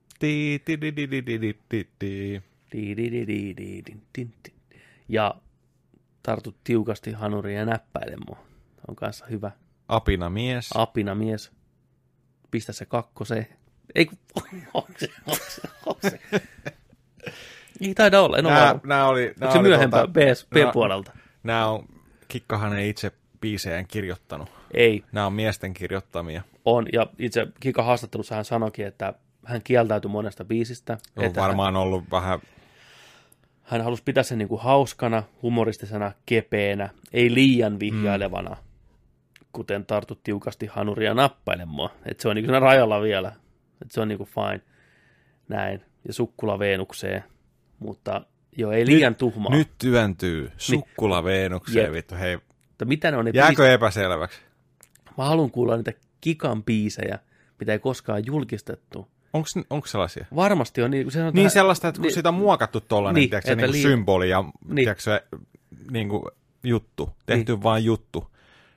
ja 5.09 5.35
tartut 6.23 6.55
tiukasti 6.63 7.11
hanuriin 7.11 7.57
ja 7.57 7.65
näppäile 7.65 8.17
mua. 8.27 8.37
On 8.87 8.95
kanssa 8.95 9.25
hyvä. 9.25 9.51
Apina 9.87 10.29
mies. 10.29 10.69
Apina 10.75 11.15
mies. 11.15 11.51
Pistä 12.51 12.73
se 12.73 12.85
kakkose. 12.85 13.47
Ei 13.95 14.05
kun... 14.05 14.17
Ei 17.81 17.93
taida 17.95 18.21
olla, 18.21 18.37
en 18.37 18.45
ole 18.45 18.53
nää, 18.53 18.79
nää 18.83 19.07
oli, 19.07 19.33
nää 19.39 19.49
Onko 19.49 19.53
se 19.53 19.61
myöhempää 19.61 20.07
B-puolelta? 20.07 21.11
Nää 21.43 21.67
on, 21.67 21.85
Kikkahan 22.27 22.77
ei 22.77 22.89
itse 22.89 23.11
biisejään 23.41 23.87
kirjoittanut. 23.87 24.49
Ei. 24.73 25.03
Nämä 25.11 25.25
on 25.25 25.33
miesten 25.33 25.73
kirjoittamia. 25.73 26.41
On, 26.65 26.87
ja 26.93 27.07
itse 27.19 27.47
Kikka 27.59 27.83
haastattelussa 27.83 28.35
hän 28.35 28.45
sanoikin, 28.45 28.87
että 28.87 29.13
hän 29.45 29.61
kieltäytyi 29.63 30.11
monesta 30.11 30.45
biisistä. 30.45 30.97
On 31.15 31.23
että 31.23 31.41
varmaan 31.41 31.75
ollut 31.75 32.03
vähän... 32.11 32.39
hän 33.61 33.83
halusi 33.83 34.03
pitää 34.03 34.23
sen 34.23 34.37
niin 34.37 34.47
kuin 34.47 34.61
hauskana, 34.61 35.23
humoristisena, 35.41 36.11
kepeänä, 36.25 36.89
ei 37.13 37.33
liian 37.33 37.79
vihjailevana, 37.79 38.49
mm. 38.49 38.65
kuten 39.53 39.85
tartut 39.85 40.23
tiukasti 40.23 40.65
hanuria 40.65 41.13
nappailemaan. 41.13 41.89
Että 42.05 42.21
se 42.21 42.29
on 42.29 42.35
niin 42.35 42.45
kuin 42.45 42.61
rajalla 42.61 43.01
vielä. 43.01 43.27
Että 43.81 43.93
se 43.93 44.01
on 44.01 44.07
niin 44.07 44.17
kuin 44.17 44.29
fine. 44.29 44.61
Näin. 45.47 45.85
Ja 46.07 46.13
sukkula 46.13 46.59
Veenukseen. 46.59 47.23
Mutta 47.79 48.21
joo, 48.57 48.71
ei 48.71 48.85
liian 48.85 49.15
tuhmaa. 49.15 49.51
Nyt 49.51 49.69
työntyy 49.77 50.51
sukkula 50.57 51.23
Veenukseen, 51.23 51.85
Jep. 51.85 51.93
vittu. 51.93 52.15
Hei, 52.15 52.37
Mutta 52.67 52.85
mitä 52.85 53.11
ne 53.11 53.17
on 53.17 53.25
ne 53.25 53.31
jääkö 53.33 53.73
epäselväksi? 53.73 54.39
biisit? 54.39 55.17
Mä 55.17 55.25
haluan 55.25 55.51
kuulla 55.51 55.77
niitä 55.77 55.93
Kikan 56.21 56.63
biisejä, 56.63 57.19
mitä 57.59 57.71
ei 57.71 57.79
koskaan 57.79 58.25
julkistettu. 58.25 59.07
Onks 59.69 59.91
sellaisia? 59.91 60.25
Varmasti 60.35 60.81
on 60.81 60.91
niin, 60.91 61.11
se 61.11 61.19
on 61.23 61.25
Niin 61.25 61.35
vähän- 61.35 61.51
sellaista, 61.51 61.87
että 61.87 61.99
kun 61.99 62.03
niin- 62.03 62.13
siitä 62.13 62.29
on 62.29 62.35
muokattu 62.35 62.81
tollanen, 62.81 63.15
Niin, 63.15 63.21
niin, 63.21 63.29
tiedätkö, 63.29 63.55
niin 63.55 63.71
lii- 63.71 63.81
symboli 63.81 64.29
ja 64.29 64.41
Niin. 64.67 64.75
tiedätkö, 64.75 65.21
niin 65.91 66.09
kuin 66.09 66.23
juttu, 66.63 67.09
tehty 67.25 67.51
niin. 67.53 67.63
vaan 67.63 67.83
juttu. 67.83 68.31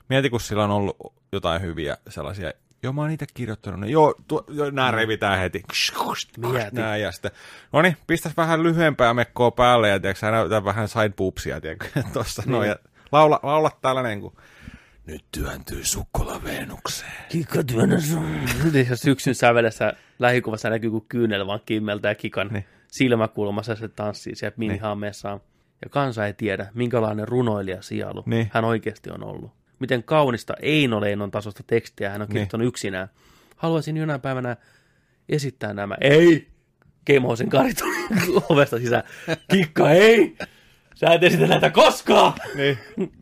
Mieti, 0.09 0.31
kun 0.31 0.41
sillä 0.41 0.65
on 0.65 0.71
ollut 0.71 0.97
jotain 1.33 1.63
hyviä 1.63 1.97
sellaisia, 2.09 2.53
joo 2.83 2.93
mä 2.93 3.01
oon 3.01 3.11
niitä 3.11 3.25
kirjoittanut, 3.35 3.81
ne, 3.81 3.87
joo, 3.89 4.15
tuo, 4.29 4.45
joo 4.49 4.71
nää 4.71 4.91
revitään 4.91 5.39
heti, 5.39 5.63
Mieti. 6.39 6.77
nää 6.77 6.97
ja 6.97 7.13
sitten, 7.13 7.31
no 7.73 7.83
niin, 7.83 7.97
pistäs 8.07 8.37
vähän 8.37 8.63
lyhyempää 8.63 9.15
mekkoa 9.15 9.51
päälle 9.51 9.89
ja 9.89 10.01
tiedätkö, 10.01 10.31
näytää 10.31 10.65
vähän 10.65 10.89
side 10.89 11.09
boobsia, 11.17 11.61
tiedätkö, 11.61 11.87
tossa 12.13 12.43
niin. 12.43 12.53
noin, 12.53 12.69
ja 12.69 12.77
laula, 13.13 13.41
laula 13.43 13.71
tällainen, 13.83 14.21
kun 14.21 14.33
nyt 15.07 15.25
työntyy 15.33 15.85
sukkula 15.85 16.41
Veenukseen. 16.45 17.13
Kikka 17.29 17.63
työnnä 17.65 18.01
sun. 18.01 18.27
Ja 18.89 18.97
syksyn 18.97 19.35
sävelessä 19.35 19.93
lähikuvassa 20.19 20.71
näkyy, 20.71 20.91
kun 20.91 21.07
kyynel 21.09 21.47
vaan 21.47 21.61
kimmeltä 21.67 22.09
ja 22.09 22.15
Kikan 22.15 22.47
niin. 22.47 22.53
Niin. 22.55 22.65
silmäkulmassa 22.89 23.75
se 23.77 23.89
tanssii 23.89 24.35
siellä 24.37 24.55
minihammeessaan. 24.57 25.41
Ja 25.85 25.89
kansa 25.91 26.27
ei 26.27 26.33
tiedä, 26.33 26.67
minkälainen 26.75 27.29
runoilija 27.29 27.83
sielu 27.83 28.23
Niin. 28.27 28.51
hän 28.53 28.65
oikeasti 28.65 29.11
on 29.11 29.25
ollut. 29.25 29.51
Miten 29.79 30.03
kaunista 30.03 30.55
Eino 30.63 31.01
Leinon 31.01 31.31
tasosta 31.31 31.63
tekstiä 31.67 32.11
hän 32.11 32.23
on 32.23 32.27
Niin. 32.27 32.33
kirjoittanut 32.33 32.67
yksinään. 32.67 33.09
Haluaisin 33.57 33.97
jonain 33.97 34.21
päivänä 34.21 34.57
esittää 35.29 35.75
nämä. 35.75 35.97
Ei! 36.01 36.49
Keimoisen 37.05 37.49
Kari 37.49 37.75
tuli 37.75 37.97
ovesta 38.49 38.79
sisään. 38.79 39.03
Kikka, 39.51 39.91
ei! 39.91 40.37
Sä 40.95 41.07
et 41.15 41.23
esitä 41.23 41.47
näitä 41.47 41.71
koskaan! 41.71 42.33
Niin. 42.55 42.79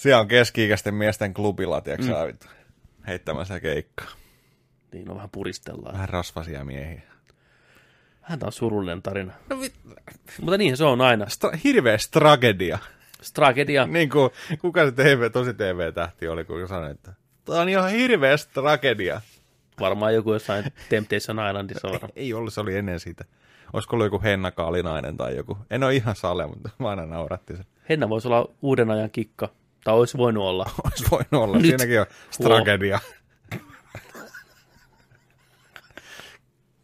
Siellä 0.00 0.20
on 0.20 0.28
keski-ikäisten 0.28 0.94
miesten 0.94 1.34
klubilla, 1.34 1.80
tiedätkö 1.80 2.06
mm. 2.06 2.26
vittu, 2.26 2.46
heittämässä 3.06 3.60
keikkaa. 3.60 4.10
Niin, 4.92 5.04
no 5.04 5.14
vähän 5.14 5.30
puristellaan. 5.30 5.92
Vähän 5.92 6.08
rasvasia 6.08 6.64
miehiä. 6.64 7.02
Häntä 8.20 8.46
on 8.46 8.52
surullinen 8.52 9.02
tarina. 9.02 9.32
No, 9.50 9.60
vit... 9.60 9.74
Mutta 10.40 10.58
niin 10.58 10.76
se 10.76 10.84
on 10.84 11.00
aina. 11.00 11.24
Stra- 11.24 11.58
hirveä 11.64 11.96
tragedia. 12.10 12.78
Tragedia. 13.34 13.86
Niin 13.86 14.10
kuin, 14.10 14.30
kuka 14.60 14.84
se 14.84 14.92
TV, 14.92 15.30
tosi 15.32 15.54
TV-tähti 15.54 16.28
oli, 16.28 16.44
kun 16.44 16.68
sanoi, 16.68 16.90
että 16.90 17.12
tämä 17.44 17.60
on 17.60 17.68
ihan 17.68 17.90
hirveä 17.90 18.36
tragedia. 18.54 19.20
Varmaan 19.80 20.14
joku 20.14 20.32
jossain 20.32 20.64
Temptation 20.88 21.48
Islandissa 21.48 21.88
on. 21.88 21.98
Ei 22.16 22.34
ollut, 22.34 22.54
se 22.54 22.60
oli 22.60 22.76
ennen 22.76 23.00
sitä. 23.00 23.24
Olisiko 23.72 23.96
ollut 23.96 24.06
joku 24.06 24.22
Henna 24.22 24.50
Kaalinainen 24.50 25.16
tai 25.16 25.36
joku. 25.36 25.58
En 25.70 25.84
ole 25.84 25.94
ihan 25.94 26.16
sale, 26.16 26.46
mutta 26.46 26.70
mä 26.78 26.88
aina 26.88 27.06
nauratti 27.06 27.56
sen. 27.56 27.66
Henna 27.88 28.08
voisi 28.08 28.28
olla 28.28 28.48
uuden 28.62 28.90
ajan 28.90 29.10
kikka. 29.10 29.59
Tai 29.84 29.94
olisi 29.94 30.18
voinut 30.18 30.44
olla. 30.44 30.64
Olisi 30.84 31.04
voinut 31.10 31.32
olla. 31.32 31.56
Nyt. 31.56 31.66
Siinäkin 31.66 32.00
on 32.00 32.06
tragedia. 32.42 32.98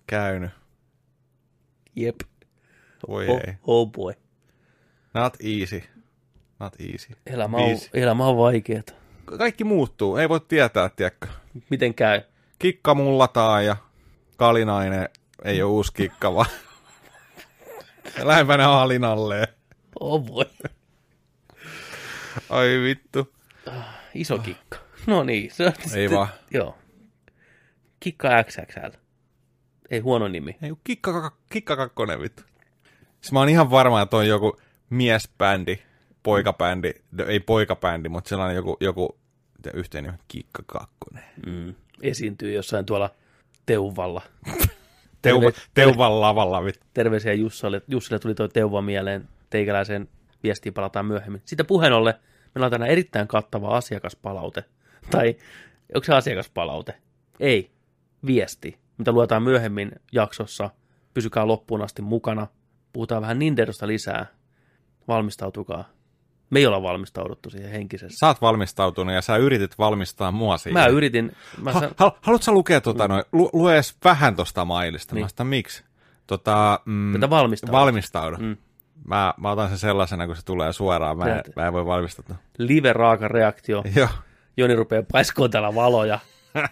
Käynyt. 0.06 0.50
Jep. 1.96 2.16
Voi 3.08 3.28
Oh, 3.28 3.40
ei. 3.46 3.54
oh 3.62 3.90
boy. 3.92 4.12
Not 5.14 5.36
easy. 5.40 5.82
Not 6.60 6.72
easy. 6.80 7.08
Elämä 7.26 7.56
on, 7.56 7.78
elämä 7.94 8.26
on 8.26 8.36
vaikeeta. 8.36 8.92
Kaikki 9.38 9.64
muuttuu. 9.64 10.16
Ei 10.16 10.28
voi 10.28 10.40
tietää, 10.40 10.88
tiedätkö. 10.88 11.26
Miten 11.70 11.94
käy? 11.94 12.20
Kikka 12.58 12.94
mullataan 12.94 13.64
ja 13.64 13.76
Kalinainen 14.36 15.08
ei 15.44 15.62
ole 15.62 15.70
uusi 15.70 15.92
kikka, 15.92 16.34
vaan 16.34 16.50
lähempänä 18.22 18.70
Alinalleen. 18.70 19.48
Oh 20.00 20.22
boy. 20.24 20.44
Ai 22.50 22.68
vittu. 22.82 23.34
Iso 24.14 24.38
kikka. 24.38 24.78
No 25.06 25.24
niin. 25.24 25.50
Se 25.50 25.66
on 25.66 25.72
Ei 25.96 26.10
vaan. 26.10 26.28
Joo. 26.50 26.78
Kikka 28.00 28.28
XXL. 28.44 28.98
Ei 29.90 30.00
huono 30.00 30.28
nimi. 30.28 30.56
Ei, 30.62 30.72
kikka, 30.84 31.32
kikka 31.52 31.76
kakkonen 31.76 32.20
vittu. 32.20 32.42
Siis 33.20 33.32
mä 33.32 33.38
oon 33.38 33.48
ihan 33.48 33.70
varma, 33.70 34.02
että 34.02 34.16
on 34.16 34.28
joku 34.28 34.60
miesbändi, 34.90 35.78
poikabändi, 36.22 36.92
no, 37.12 37.24
ei 37.24 37.40
poikabändi, 37.40 38.08
mutta 38.08 38.28
sellainen 38.28 38.56
joku, 38.56 38.76
joku 38.80 39.18
yhteinen 39.74 40.18
kikka 40.28 40.62
kakkonen. 40.66 41.24
Mm. 41.46 41.74
Esiintyy 42.02 42.52
jossain 42.52 42.86
tuolla 42.86 43.10
Teuvalla. 43.66 44.22
Teuva, 45.22 45.48
Terve- 45.48 45.60
teuvan 45.74 46.20
lavalla 46.20 46.64
vittu. 46.64 46.86
Terveisiä 46.94 47.32
Jussalle. 47.32 47.82
Jussille 47.88 48.18
tuli 48.18 48.34
tuo 48.34 48.48
Teuva 48.48 48.82
mieleen. 48.82 49.28
Teikäläisen 49.50 50.08
viestiin 50.42 50.74
palataan 50.74 51.06
myöhemmin. 51.06 51.42
Sitä 51.44 51.64
puheen 51.64 51.92
ollen, 51.92 52.14
meillä 52.54 52.64
on 52.64 52.70
tänään 52.70 52.90
erittäin 52.90 53.28
kattava 53.28 53.76
asiakaspalaute. 53.76 54.64
Tai 55.10 55.36
onko 55.94 56.04
se 56.04 56.14
asiakaspalaute? 56.14 56.94
Ei. 57.40 57.70
Viesti, 58.26 58.78
mitä 58.98 59.12
luetaan 59.12 59.42
myöhemmin 59.42 59.92
jaksossa. 60.12 60.70
Pysykää 61.14 61.46
loppuun 61.46 61.82
asti 61.82 62.02
mukana. 62.02 62.46
Puhutaan 62.92 63.22
vähän 63.22 63.38
Nintendosta 63.38 63.86
lisää. 63.86 64.26
Valmistautukaa. 65.08 65.84
Me 66.50 66.58
ei 66.58 66.66
olla 66.66 66.82
valmistauduttu 66.82 67.50
siihen 67.50 67.70
henkisesti. 67.70 68.18
Sä 68.18 68.26
oot 68.26 68.40
valmistautunut 68.40 69.14
ja 69.14 69.22
sä 69.22 69.36
yritit 69.36 69.78
valmistaa 69.78 70.32
mua 70.32 70.56
siihen. 70.56 70.82
Mä 70.82 70.86
yritin, 70.86 71.32
mä 71.62 71.72
Ha, 71.72 71.80
san... 71.80 71.90
hal, 71.96 72.10
haluatko 72.20 72.44
sä 72.44 72.52
lukea 72.52 72.80
tuota 72.80 73.08
noin? 73.08 73.24
Lu, 73.32 73.50
lue 73.52 73.74
edes 73.74 73.96
vähän 74.04 74.36
tosta 74.36 74.64
mailista. 74.64 75.14
Niin. 75.14 75.24
Mä 75.24 75.28
sanoin, 75.36 75.48
miksi? 75.48 75.84
Tota, 76.26 76.80
mm, 76.84 77.12
Tätä 77.12 77.30
valmistaudu. 77.30 77.72
valmistaudu. 77.72 78.36
Mm. 78.36 78.56
Mä, 79.04 79.34
mä 79.36 79.50
otan 79.50 79.68
sen 79.68 79.78
sellaisena, 79.78 80.26
kun 80.26 80.36
se 80.36 80.44
tulee 80.44 80.72
suoraan. 80.72 81.18
Mä, 81.18 81.26
en, 81.26 81.42
mä 81.56 81.66
en 81.66 81.72
voi 81.72 81.86
valmistautua. 81.86 82.36
live-raaka 82.58 83.28
reaktio. 83.28 83.82
Joo. 83.96 84.08
Joni 84.56 84.74
rupeaa 84.74 85.02
paiskoon 85.12 85.50
täällä 85.50 85.74
valoja, 85.74 86.18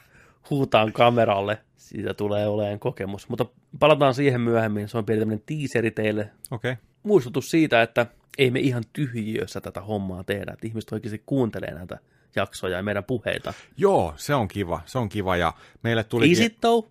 huutaan 0.51 0.93
kameralle. 0.93 1.59
Siitä 1.77 2.15
tulee 2.15 2.49
oleen 2.49 2.81
kokemus. 2.81 3.29
Mutta 3.29 3.47
palataan 3.79 4.15
siihen 4.15 4.41
myöhemmin. 4.41 4.89
Se 4.89 4.99
on 4.99 5.05
pieni 5.05 5.21
tämmöinen 5.21 5.43
tiiseri 5.47 5.91
teille. 5.91 6.31
Okei. 6.51 6.73
Okay. 6.73 6.85
Muistutus 7.03 7.51
siitä, 7.51 7.83
että 7.83 8.07
ei 8.39 8.51
me 8.51 8.61
ihan 8.61 8.83
tyhjiössä 8.93 9.61
tätä 9.61 9.81
hommaa 9.81 10.25
tehdä. 10.25 10.53
Että 10.53 10.67
ihmiset 10.67 10.93
oikeasti 10.93 11.23
kuuntelee 11.27 11.75
näitä 11.75 11.99
jaksoja 12.37 12.77
ja 12.77 12.83
meidän 12.83 13.05
puheita. 13.05 13.55
Joo, 13.77 14.15
se 14.17 14.35
on 14.35 14.49
kiva. 14.49 14.81
Se 14.87 14.99
on 14.99 15.09
kiva. 15.09 15.37
Ja 15.37 15.53
meille 15.83 16.05
tuli... 16.05 16.31
Is 16.31 16.41
it 16.41 16.61
though? 16.61 16.89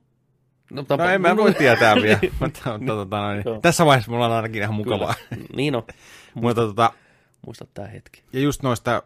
No, 0.74 0.86
No 0.98 1.06
en 1.10 1.22
mä 1.22 1.38
voi 1.38 1.54
tietää 1.54 1.96
vielä. 1.96 2.20
Mutta, 2.40 2.80
tota, 2.88 3.18
noin, 3.22 3.42
Joo. 3.46 3.60
tässä 3.62 3.86
vaiheessa 3.86 4.12
mulla 4.12 4.26
on 4.26 4.32
ainakin 4.32 4.62
ihan 4.62 4.76
mukavaa. 4.76 5.14
Kyllä. 5.30 5.44
Niin 5.56 5.76
on. 5.76 5.84
Mutta, 6.34 6.62
tota, 6.62 6.92
Muista 7.46 7.66
tämä 7.74 7.88
hetki. 7.88 8.24
ja 8.34 8.40
just 8.40 8.64
noista 8.64 9.04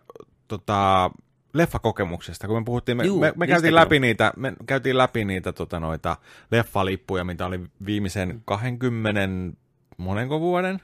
tota, 0.48 1.12
leffakokemuksista, 1.54 2.48
kun 2.48 2.62
me 2.62 2.66
puhuttiin, 2.66 2.98
me, 2.98 3.04
Juu, 3.04 3.20
me, 3.20 3.34
me 3.36 3.48
käytiin 3.48 3.76
läpi 3.76 4.00
niitä, 4.00 4.34
me 4.36 4.54
käytiin 4.66 4.98
läpi 4.98 5.26
niitä 5.26 5.54
tota, 5.54 5.80
noita 5.80 6.18
leffalippuja, 6.52 7.24
mitä 7.24 7.46
oli 7.46 7.60
viimeisen 7.86 8.42
20 8.46 9.22
monenko 9.98 10.40
vuoden? 10.40 10.80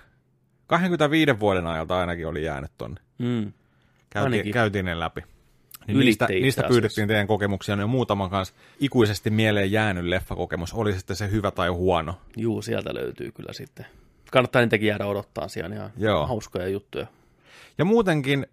25 0.68 1.40
vuoden 1.40 1.68
ajalta 1.68 2.00
ainakin 2.00 2.28
oli 2.28 2.44
jäänyt 2.44 2.72
tonne. 2.78 3.02
Mm. 3.18 3.54
Käytiin, 4.10 4.34
Ainakin. 4.34 4.54
käytiin 4.54 4.86
ne 4.86 5.00
läpi. 5.00 5.24
Niin 5.88 6.00
niistä, 6.00 6.28
niistä 6.28 6.63
pyydettiin 6.68 7.08
teidän 7.08 7.28
kokemuksia, 7.28 7.75
niin 7.75 7.90
muutaman 7.90 8.30
kanssa 8.30 8.56
ikuisesti 8.80 9.30
mieleen 9.30 9.72
jäänyt 9.72 10.06
leffakokemus, 10.06 10.74
oli 10.74 10.94
sitten 10.94 11.16
se 11.16 11.32
hyvä 11.32 11.52
tai 11.52 11.70
huono. 11.70 12.18
Juu, 12.38 12.62
sieltä 12.62 12.94
löytyy 12.94 13.32
kyllä 13.32 13.54
sitten. 13.54 13.86
Kannattaa 14.32 14.62
niitäkin 14.62 14.88
jäädä 14.88 15.06
odottaa 15.06 15.48
siellä 15.48 15.75
ihan 15.75 15.92
Joo. 15.98 16.28
hauskoja 16.28 16.68
juttuja. 16.68 17.08
Ja 17.78 17.86
muutenkin, 17.86 18.48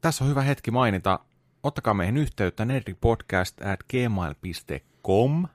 tässä 0.00 0.24
on 0.24 0.30
hyvä 0.30 0.42
hetki 0.42 0.70
mainita, 0.70 1.18
ottakaa 1.62 1.94
meihin 1.94 2.16
yhteyttä 2.16 2.64
nerdipodcast 2.64 3.62
at 3.62 3.80
gmail.com. 3.90 5.46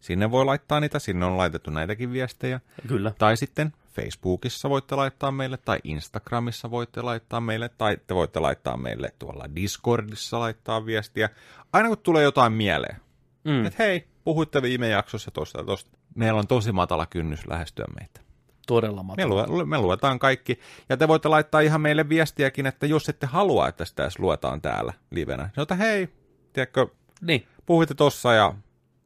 Sinne 0.00 0.30
voi 0.30 0.44
laittaa 0.44 0.80
niitä, 0.80 0.98
sinne 0.98 1.26
on 1.26 1.36
laitettu 1.36 1.70
näitäkin 1.70 2.12
viestejä. 2.12 2.60
Kyllä. 2.86 3.12
Tai 3.18 3.36
sitten 3.36 3.72
Facebookissa 3.96 4.70
voitte 4.70 4.94
laittaa 4.94 5.30
meille, 5.32 5.56
tai 5.56 5.78
Instagramissa 5.84 6.70
voitte 6.70 7.02
laittaa 7.02 7.40
meille, 7.40 7.68
tai 7.68 7.96
te 8.06 8.14
voitte 8.14 8.40
laittaa 8.40 8.76
meille 8.76 9.12
tuolla 9.18 9.44
Discordissa 9.54 10.40
laittaa 10.40 10.86
viestiä. 10.86 11.28
Aina 11.72 11.88
kun 11.88 11.98
tulee 11.98 12.22
jotain 12.22 12.52
mieleen, 12.52 12.96
Mm. 13.44 13.66
että 13.66 13.82
hei, 13.82 14.06
puhuitte 14.24 14.62
viime 14.62 14.88
jaksossa 14.88 15.30
tosta 15.30 15.58
ja 15.60 15.64
tosta. 15.64 15.90
Meillä 16.14 16.38
on 16.40 16.46
tosi 16.46 16.72
matala 16.72 17.06
kynnys 17.06 17.46
lähestyä 17.46 17.84
meitä. 18.00 18.20
Todella 18.66 19.02
Me, 19.02 19.06
matala. 19.06 19.46
lue, 19.48 19.64
me 19.64 19.78
luetaan 19.78 20.18
kaikki. 20.18 20.60
Ja 20.88 20.96
te 20.96 21.08
voitte 21.08 21.28
laittaa 21.28 21.60
ihan 21.60 21.80
meille 21.80 22.08
viestiäkin, 22.08 22.66
että 22.66 22.86
jos 22.86 23.08
ette 23.08 23.26
halua, 23.26 23.68
että 23.68 23.84
sitä 23.84 24.02
edes 24.02 24.18
luetaan 24.18 24.60
täällä 24.60 24.92
livenä. 25.10 25.50
Niin 25.56 25.78
hei, 25.78 26.08
tiedätkö, 26.52 26.86
Niin, 27.20 27.46
puhuitte 27.66 27.94
tossa 27.94 28.32
ja 28.32 28.54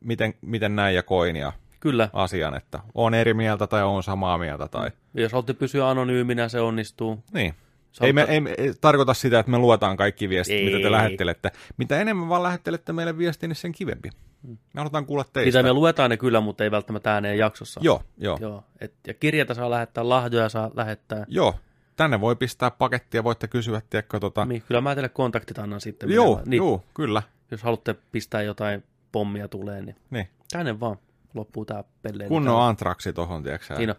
miten, 0.00 0.35
miten 0.40 0.76
näin 0.76 0.94
ja 0.97 1.02
koin 1.02 1.37
ja 1.37 1.52
kyllä. 1.80 2.08
asian, 2.12 2.56
että 2.56 2.80
on 2.94 3.14
eri 3.14 3.34
mieltä 3.34 3.66
tai 3.66 3.82
on 3.82 4.02
samaa 4.02 4.38
mieltä 4.38 4.68
tai... 4.68 4.90
Ja 5.14 5.22
Jos 5.22 5.32
haluatte 5.32 5.54
pysyä 5.54 5.88
anonyyminä, 5.90 6.49
se 6.49 6.60
onnistuu. 6.60 7.25
Niin. 7.32 7.54
Sä 7.92 8.04
Ei, 8.04 8.12
me, 8.12 8.22
ei, 8.28 8.42
ei 8.58 8.72
tarkoita 8.80 9.14
sitä, 9.14 9.38
että 9.38 9.50
me 9.50 9.58
luetaan 9.58 9.96
kaikki 9.96 10.28
viestit, 10.28 10.56
Ei. 10.56 10.64
mitä 10.64 10.78
te 10.78 10.90
lähettelette. 10.90 11.50
Mitä 11.76 12.00
enemmän 12.00 12.28
vaan 12.28 12.42
lähettelette 12.42 12.92
meille 12.92 13.18
viestiä, 13.18 13.49
niin 13.49 13.56
sen 13.56 13.72
kivempi. 13.72 14.10
Me 14.42 14.56
halutaan 14.76 15.06
kuulla 15.06 15.25
teistä. 15.25 15.58
Mitä 15.58 15.68
me 15.68 15.72
luetaan 15.72 16.10
ne 16.10 16.16
kyllä, 16.16 16.40
mutta 16.40 16.64
ei 16.64 16.70
välttämättä 16.70 17.14
ääneen 17.14 17.38
jaksossa. 17.38 17.80
Joo, 17.84 18.02
joo. 18.18 18.38
Joo. 18.40 18.64
Et, 18.80 18.94
ja 19.06 19.14
kirjata 19.14 19.54
saa 19.54 19.70
lähettää, 19.70 20.08
lahjoja 20.08 20.49
saa 20.49 20.70
lähettää. 20.75 21.25
Joo. 21.28 21.54
Tänne 21.96 22.20
voi 22.20 22.37
pistää 22.37 22.70
pakettia, 22.70 23.25
voitte 23.25 23.49
kysyä, 23.49 23.82
tiedätkö, 23.90 24.20
tota... 24.20 24.44
Niin, 24.44 24.62
kyllä 24.68 24.80
mä 24.80 24.94
teille 24.94 25.08
kontaktit 25.08 25.58
annan 25.58 25.80
sitten. 25.80 26.10
Joo, 26.10 26.42
niin, 26.46 26.58
joo, 26.58 26.84
kyllä. 26.94 27.22
Jos 27.50 27.62
haluatte 27.62 27.94
pistää 28.12 28.42
jotain 28.42 28.84
pommia 29.12 29.49
tulee, 29.49 29.82
niin 29.82 29.96
Niin. 30.10 30.28
tänne 30.52 30.80
vaan 30.80 30.96
loppuu 31.34 31.64
tää 31.64 31.84
pelleily. 32.02 32.28
Kunnon 32.28 32.62
antraksi 32.62 33.12
tohon, 33.12 33.42
tiedätkö? 33.42 33.76
Siinä 33.76 33.92
on 33.92 33.99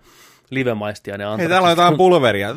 live-maistia 0.49 1.17
ne 1.17 1.23
Hei, 1.23 1.31
antraksista. 1.31 1.49
täällä 1.49 1.65
on 1.65 1.71
jotain 1.71 1.97
pulveria. 2.03 2.55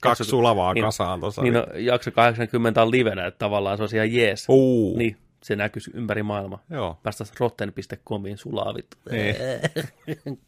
Kaksi 0.00 0.22
Jakso- 0.22 0.30
sulavaa 0.30 0.74
niin- 0.74 0.84
kasaan 0.84 1.20
tuossa. 1.20 1.42
Niin 1.42 1.54
no, 1.54 1.66
jakso 1.74 2.10
80 2.10 2.82
on 2.82 2.90
livenä, 2.90 3.26
että 3.26 3.38
tavallaan 3.38 3.76
se 3.76 3.82
on 3.82 3.88
ihan 3.94 4.12
jees. 4.12 4.46
Uu. 4.48 4.98
Niin, 4.98 5.16
se 5.42 5.56
näkyisi 5.56 5.90
ympäri 5.94 6.22
maailmaa. 6.22 6.62
Joo. 6.70 6.98
Päästäis 7.02 7.32
rotten.comiin 7.40 8.38
sulaa 8.38 8.74
vittu. 8.74 8.96
Niin. 9.10 9.36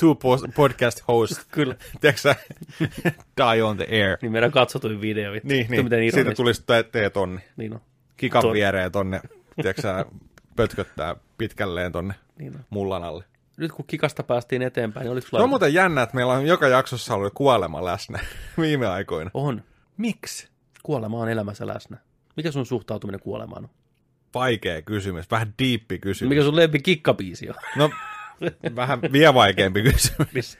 Two 0.00 0.14
podcast 0.56 1.00
host. 1.08 1.40
Kyllä. 1.50 1.74
Tiedätkö? 2.00 2.34
Die 3.38 3.62
on 3.62 3.76
the 3.76 3.86
air. 3.90 4.18
Niin 4.22 4.32
meidän 4.32 4.50
katsotuin 4.50 5.00
video. 5.00 5.32
vittu. 5.32 5.48
Niin, 5.48 5.66
niin. 5.70 6.12
Siitä 6.12 6.34
tulisi 6.34 6.62
te- 6.66 6.82
teetonni. 6.92 7.40
Niin 7.56 7.72
on. 7.74 7.80
Kikan 8.16 8.42
Toi- 8.42 8.52
viereen 8.54 8.92
tonne, 8.92 9.20
tiedätkö 9.56 10.04
pötköttää 10.56 11.16
pitkälleen 11.38 11.92
tonne 11.92 12.14
Niin 12.38 12.54
on. 12.56 12.64
mullan 12.70 13.02
alle. 13.04 13.24
Nyt 13.56 13.72
kun 13.72 13.84
kikasta 13.86 14.22
päästiin 14.22 14.62
eteenpäin, 14.62 15.04
niin 15.04 15.12
oliko 15.12 15.24
Se 15.26 15.28
sulla... 15.30 15.42
on 15.42 15.48
muuten 15.48 15.74
jännä, 15.74 16.02
että 16.02 16.14
meillä 16.16 16.32
on 16.32 16.46
joka 16.46 16.68
jaksossa 16.68 17.14
ollut 17.14 17.32
kuolema 17.34 17.84
läsnä 17.84 18.20
viime 18.60 18.86
aikoina. 18.86 19.30
On. 19.34 19.62
Miksi? 19.96 20.48
Kuolema 20.82 21.18
on 21.18 21.28
elämässä 21.28 21.66
läsnä. 21.66 21.96
Mikä 22.36 22.50
sun 22.52 22.66
suhtautuminen 22.66 23.20
kuolemaan 23.20 23.64
on? 23.64 23.70
Vaikea 24.34 24.82
kysymys, 24.82 25.30
vähän 25.30 25.54
diippi 25.58 25.98
kysymys. 25.98 26.28
Mikä 26.28 26.42
sun 26.42 26.56
lempi 26.56 26.78
kikkabiisi 26.78 27.48
on? 27.48 27.54
No, 27.76 27.90
vähän 28.76 29.02
vielä 29.02 29.34
vaikeampi 29.34 29.82
kysymys. 29.92 30.58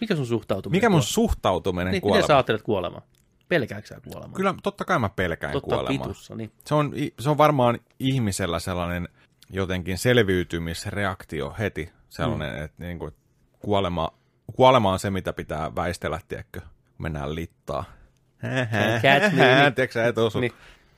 Mikä 0.00 0.16
sun 0.16 0.26
suhtautuminen 0.26 0.76
Mikä 0.76 0.88
mun 0.88 0.92
kuolemaan? 0.94 1.12
suhtautuminen 1.12 1.90
niin, 1.92 2.02
kuolemaan? 2.02 2.18
Miten 2.18 2.26
sä 2.26 2.36
ajattelet 2.36 2.62
kuolemaa? 2.62 3.02
Pelkääksä 3.50 3.94
sä 3.94 4.00
kuolemaa? 4.00 4.36
Kyllä 4.36 4.54
totta 4.62 4.84
kai 4.84 4.98
mä 4.98 5.08
pelkään 5.08 5.52
Totta 5.52 5.76
kuolemaa. 5.76 6.06
vitussa, 6.06 6.34
niin. 6.34 6.52
Se 6.66 6.74
on, 6.74 6.92
se 7.18 7.30
on 7.30 7.38
varmaan 7.38 7.78
ihmisellä 7.98 8.58
sellainen 8.58 9.08
jotenkin 9.50 9.98
selviytymisreaktio 9.98 11.54
heti. 11.58 11.92
Sellainen, 12.08 12.56
mm. 12.56 12.64
että 12.64 12.84
niin 12.84 12.98
kuin 12.98 13.12
kuolema, 13.58 14.10
kuolema 14.56 14.92
on 14.92 14.98
se, 14.98 15.10
mitä 15.10 15.32
pitää 15.32 15.74
väistellä, 15.74 16.20
tiedätkö? 16.28 16.60
Mennään 16.98 17.34
littaa. 17.34 17.84
niin. 18.42 19.74
Tiedätkö 19.74 19.92
sä, 19.92 20.04
et 20.04 20.18
osu. 20.18 20.40
Niin. 20.40 20.52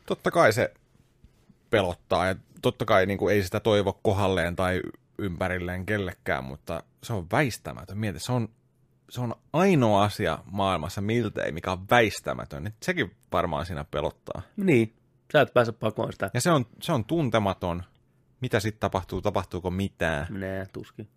Totta 0.07 0.31
kai 0.31 0.53
se 0.53 0.75
pelottaa 1.71 2.27
ja 2.27 2.35
totta 2.63 2.85
kai 2.85 3.07
niin 3.07 3.19
kuin 3.19 3.35
ei 3.35 3.43
sitä 3.43 3.61
toivo 3.61 4.01
kohalleen 4.03 4.57
tai 4.57 4.81
ympärilleen 5.19 5.87
kellekään, 5.87 6.45
mutta 6.45 6.83
se 7.03 7.13
on 7.13 7.27
väistämätön. 7.33 7.99
Mieti, 7.99 8.19
se 8.19 8.33
on, 8.33 8.49
se 9.13 9.21
on 9.21 9.35
ainoa 9.53 10.05
asia 10.05 10.39
maailmassa 10.51 11.01
miltei, 11.01 11.53
mikä 11.53 11.73
on 11.73 11.85
väistämätön. 11.91 12.65
Niin 12.65 12.75
sekin 12.83 13.17
varmaan 13.33 13.67
siinä 13.67 13.85
pelottaa. 13.85 14.43
Niin. 14.57 14.95
Sä 15.33 15.41
et 15.41 15.55
pääse 15.55 15.73
pakoon 15.73 16.13
sitä. 16.13 16.31
Ja 16.35 16.41
se 16.41 16.51
on, 16.51 16.67
se 16.83 16.93
on 16.93 17.05
tuntematon. 17.05 17.83
Mitä 18.41 18.61
sitten 18.61 18.81
tapahtuu? 18.81 19.23
Tapahtuuko 19.23 19.71
mitään? 19.71 20.27
Nää, 20.31 20.67
tuskin. 20.73 21.09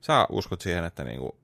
Sä 0.00 0.26
uskot 0.30 0.60
siihen, 0.60 0.84
että 0.84 1.04
niinku 1.04 1.36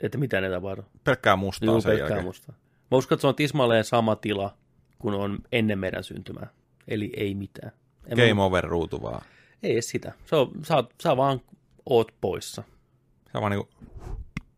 Että 0.00 0.18
mitä 0.18 0.40
ne 0.40 0.50
tapahtuu. 0.50 0.84
pelkkää 1.04 1.36
mustaa 1.36 1.66
Juu, 1.66 1.80
sen 1.80 1.90
pelkkää 1.90 2.08
jälkeen. 2.08 2.24
musta. 2.24 2.52
Mä 2.90 2.98
uskon, 2.98 3.16
että 3.16 3.20
se 3.20 3.26
on 3.26 3.34
tismalleen 3.34 3.84
sama 3.84 4.16
tila 4.16 4.56
kuin 4.98 5.14
on 5.14 5.38
ennen 5.52 5.78
meidän 5.78 6.04
syntymää. 6.04 6.46
Eli 6.88 7.12
ei 7.16 7.34
mitään. 7.34 7.72
En 8.06 8.16
Game 8.18 8.34
mä, 8.34 8.44
over 8.44 8.64
ruutu 8.64 9.02
vaan. 9.02 9.22
ei 9.62 9.72
edes 9.72 9.88
sitä. 9.88 10.12
Se 10.24 10.36
on, 10.36 10.50
sä, 10.62 10.84
sä 11.02 11.16
vaan 11.16 11.40
oot 11.88 12.12
poissa. 12.20 12.62
Sä 13.32 13.40
vaan 13.40 13.50
niinku 13.52 13.68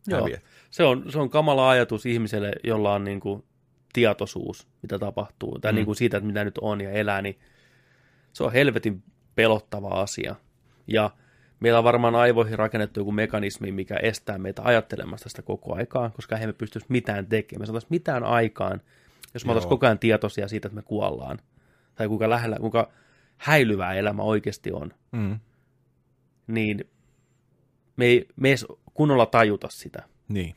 Joo. 0.07 0.19
häviät. 0.21 0.43
Se 0.75 0.83
on, 0.83 1.11
se 1.11 1.19
on 1.19 1.29
kamala 1.29 1.69
ajatus 1.69 2.05
ihmiselle, 2.05 2.51
jolla 2.63 2.93
on 2.93 3.03
niin 3.03 3.19
kuin 3.19 3.43
tietoisuus, 3.93 4.67
mitä 4.81 4.99
tapahtuu, 4.99 5.59
tai 5.59 5.71
Mm. 5.71 5.75
niin 5.75 5.85
kuin 5.85 5.95
siitä, 5.95 6.17
että 6.17 6.27
mitä 6.27 6.43
nyt 6.43 6.57
on 6.57 6.81
ja 6.81 6.91
elää, 6.91 7.21
niin 7.21 7.39
se 8.33 8.43
on 8.43 8.51
helvetin 8.51 9.03
pelottava 9.35 9.87
asia. 9.87 10.35
Ja 10.87 11.11
meillä 11.59 11.77
on 11.77 11.83
varmaan 11.83 12.15
aivoihin 12.15 12.59
rakennettu 12.59 12.99
joku 12.99 13.11
mekanismi, 13.11 13.71
mikä 13.71 13.95
estää 13.95 14.37
meitä 14.37 14.61
ajattelemasta 14.65 15.29
sitä 15.29 15.41
koko 15.41 15.75
aikaa, 15.75 16.09
koska 16.09 16.35
eihän 16.35 16.49
me 16.49 16.53
pystyisi 16.53 16.87
mitään 16.89 17.27
tekemään. 17.27 17.61
Me 17.61 17.65
saataisiin 17.65 17.89
mitään 17.91 18.23
aikaan, 18.23 18.81
jos 19.33 19.45
me 19.45 19.51
oltaisiin 19.51 19.69
koko 19.69 19.85
ajan 19.85 19.99
tietoisia 19.99 20.47
siitä, 20.47 20.67
että 20.67 20.75
me 20.75 20.81
kuollaan. 20.81 21.39
Tai 21.95 22.07
kuinka 22.07 22.29
lähellä, 22.29 22.57
kuinka 22.59 22.91
häilyvää 23.37 23.93
elämä 23.93 24.23
oikeasti 24.23 24.71
on. 24.71 24.93
Mm. 25.11 25.39
Niin 26.47 26.89
me 27.97 28.05
ei, 28.05 28.27
me 28.35 28.49
ei 28.49 28.55
kunnolla 28.93 29.25
tajuta 29.25 29.67
sitä 29.69 30.03
Niin. 30.27 30.55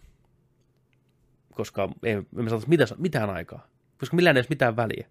Koska 1.59 1.89
ei, 2.03 2.17
me 2.17 2.23
saataisiin 2.43 2.69
mitään, 2.69 2.89
mitään 2.99 3.31
aikaa, 3.31 3.67
koska 3.99 4.17
millään 4.17 4.37
ei 4.37 4.39
edes 4.39 4.51
mitään 4.51 4.77
väliä. 4.77 5.07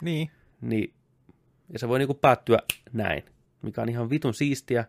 Niin. 0.00 0.30
Niin, 0.60 0.94
ja 1.72 1.78
se 1.78 1.88
voi 1.88 1.98
niinku 1.98 2.14
päättyä 2.14 2.58
näin, 2.92 3.24
mikä 3.62 3.82
on 3.82 3.88
ihan 3.88 4.10
vitun 4.10 4.34
siistiä, 4.34 4.84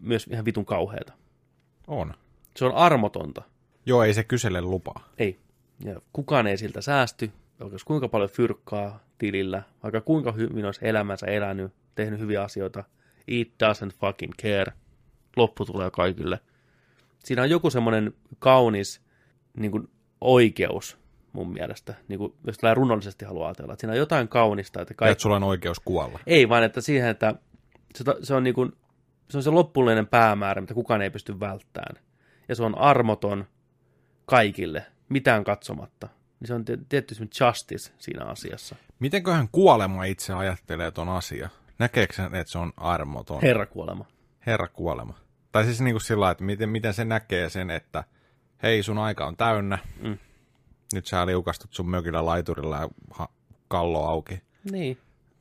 myös 0.00 0.26
ihan 0.30 0.44
vitun 0.44 0.66
kauheata. 0.66 1.12
On. 1.86 2.14
Se 2.56 2.64
on 2.64 2.74
armotonta. 2.74 3.42
Joo, 3.86 4.02
ei 4.02 4.14
se 4.14 4.24
kysele 4.24 4.60
lupaa. 4.60 5.08
Ei. 5.18 5.38
Ja 5.84 6.00
kukaan 6.12 6.46
ei 6.46 6.56
siltä 6.56 6.80
säästy, 6.80 7.30
vaikka 7.60 7.78
kuinka 7.84 8.08
paljon 8.08 8.30
fyrkkaa 8.30 9.04
tilillä, 9.18 9.62
vaikka 9.82 10.00
kuinka 10.00 10.32
hyvin 10.32 10.64
olisi 10.64 10.88
elämänsä 10.88 11.26
elänyt, 11.26 11.72
tehnyt 11.94 12.20
hyviä 12.20 12.42
asioita. 12.42 12.84
It 13.26 13.52
doesn't 13.52 13.96
fucking 14.00 14.32
care. 14.42 14.72
Loppu 15.36 15.64
tulee 15.64 15.90
kaikille. 15.90 16.40
Siinä 17.24 17.42
on 17.42 17.50
joku 17.50 17.70
semmoinen 17.70 18.14
kaunis 18.38 19.00
niin 19.56 19.70
kuin 19.70 19.88
oikeus 20.20 20.98
mun 21.32 21.52
mielestä, 21.52 21.94
niin 22.08 22.18
kuin, 22.18 22.34
jos 22.46 22.58
tällä 22.58 22.74
runollisesti 22.74 23.24
haluaa 23.24 23.48
ajatella. 23.48 23.72
Että 23.72 23.80
siinä 23.80 23.92
on 23.92 23.98
jotain 23.98 24.28
kaunista, 24.28 24.82
että 24.82 24.94
Kaikki... 24.94 25.12
Että 25.12 25.22
sulla 25.22 25.36
on 25.36 25.42
oikeus 25.42 25.80
kuolla. 25.80 26.18
Ei, 26.26 26.48
vaan 26.48 26.64
että 26.64 26.80
siihen, 26.80 27.08
että 27.08 27.34
se, 27.94 28.04
se 28.22 28.34
on, 28.34 28.42
niin 28.42 28.54
kuin, 28.54 28.72
se 29.30 29.36
on 29.38 29.42
se 29.42 29.50
loppullinen 29.50 30.06
päämäärä, 30.06 30.60
mitä 30.60 30.74
kukaan 30.74 31.02
ei 31.02 31.10
pysty 31.10 31.40
välttämään. 31.40 31.96
Ja 32.48 32.54
se 32.54 32.62
on 32.62 32.78
armoton 32.78 33.44
kaikille, 34.26 34.86
mitään 35.08 35.44
katsomatta. 35.44 36.08
Niin 36.40 36.48
se 36.48 36.54
on 36.54 36.64
ti- 36.64 36.78
tietty 36.88 37.14
justice 37.20 37.92
siinä 37.98 38.24
asiassa. 38.24 38.76
Mitenköhän 38.98 39.48
kuolema 39.52 40.04
itse 40.04 40.32
ajattelee 40.32 40.90
ton 40.90 41.08
asia? 41.08 41.48
Näkeekö 41.78 42.14
hän, 42.16 42.34
että 42.34 42.52
se 42.52 42.58
on 42.58 42.72
armoton? 42.76 43.42
Herra 43.42 43.66
kuolema. 43.66 44.04
Herra 44.46 44.68
kuolema. 44.68 45.14
Tai 45.52 45.64
siis 45.64 45.80
niin 45.80 45.94
kuin 45.94 46.02
sillä 46.02 46.30
että 46.30 46.44
miten, 46.44 46.68
miten 46.68 46.94
se 46.94 47.04
näkee 47.04 47.48
sen, 47.50 47.70
että 47.70 48.04
hei, 48.62 48.82
sun 48.82 48.98
aika 48.98 49.26
on 49.26 49.36
täynnä. 49.36 49.78
Mm. 50.02 50.18
Nyt 50.92 51.06
sä 51.06 51.26
liukastut 51.26 51.74
sun 51.74 51.90
mökillä 51.90 52.26
laiturilla 52.26 52.76
ja 52.76 52.88
ha- 53.10 53.28
kallo 53.68 54.06
auki. 54.06 54.40
Niin. 54.70 54.98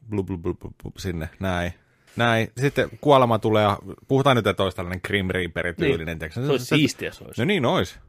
Blu, 0.10 0.24
blu, 0.24 0.38
blu, 0.38 0.54
blu, 0.54 0.74
blu, 0.84 0.92
sinne, 0.98 1.30
näin. 1.40 1.74
Näin. 2.16 2.48
Sitten 2.58 2.90
kuolema 3.02 3.40
tulee, 3.40 3.68
puhutaan 4.08 4.36
nyt, 4.36 4.48
että 4.48 4.64
olisi 4.64 4.76
tällainen 4.76 5.02
Grim 5.04 5.28
Reaper-tyylinen. 5.30 6.18
Niin. 6.20 6.32
Se 6.32 6.52
olisi 6.52 6.66
siistiä, 6.66 7.12
se 7.12 7.24
olisi. 7.24 7.42
No 7.42 7.46
niin 7.46 7.66
ois. 7.66 8.00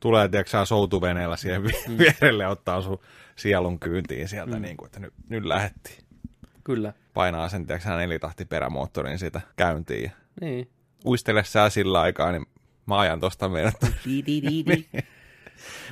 Tulee, 0.00 0.28
tiedätkö 0.28 0.66
soutuveneellä 0.66 1.36
siihen 1.36 1.62
mm. 1.62 1.98
vierelle 1.98 2.46
ottaa 2.46 2.82
sun 2.82 2.98
sielun 3.36 3.78
kyyntiin 3.78 4.28
sieltä, 4.28 4.56
mm. 4.56 4.62
niin 4.62 4.76
kuin, 4.76 4.86
että 4.86 5.00
nyt, 5.00 5.14
nyt 5.28 5.44
lähettiin. 5.44 6.04
Kyllä. 6.64 6.92
Painaa 7.14 7.48
sen, 7.48 7.66
tiedätkö 7.66 7.88
nelitahti 7.96 8.44
perämoottorin 8.44 9.18
siitä 9.18 9.40
käyntiin. 9.56 10.12
Niin. 10.40 10.70
Uistele 11.04 11.44
sä 11.44 11.70
sillä 11.70 12.00
aikaa, 12.00 12.32
niin 12.32 12.46
mä 12.86 12.98
ajan 12.98 13.20
tosta 13.20 13.48
meidät. 13.48 13.74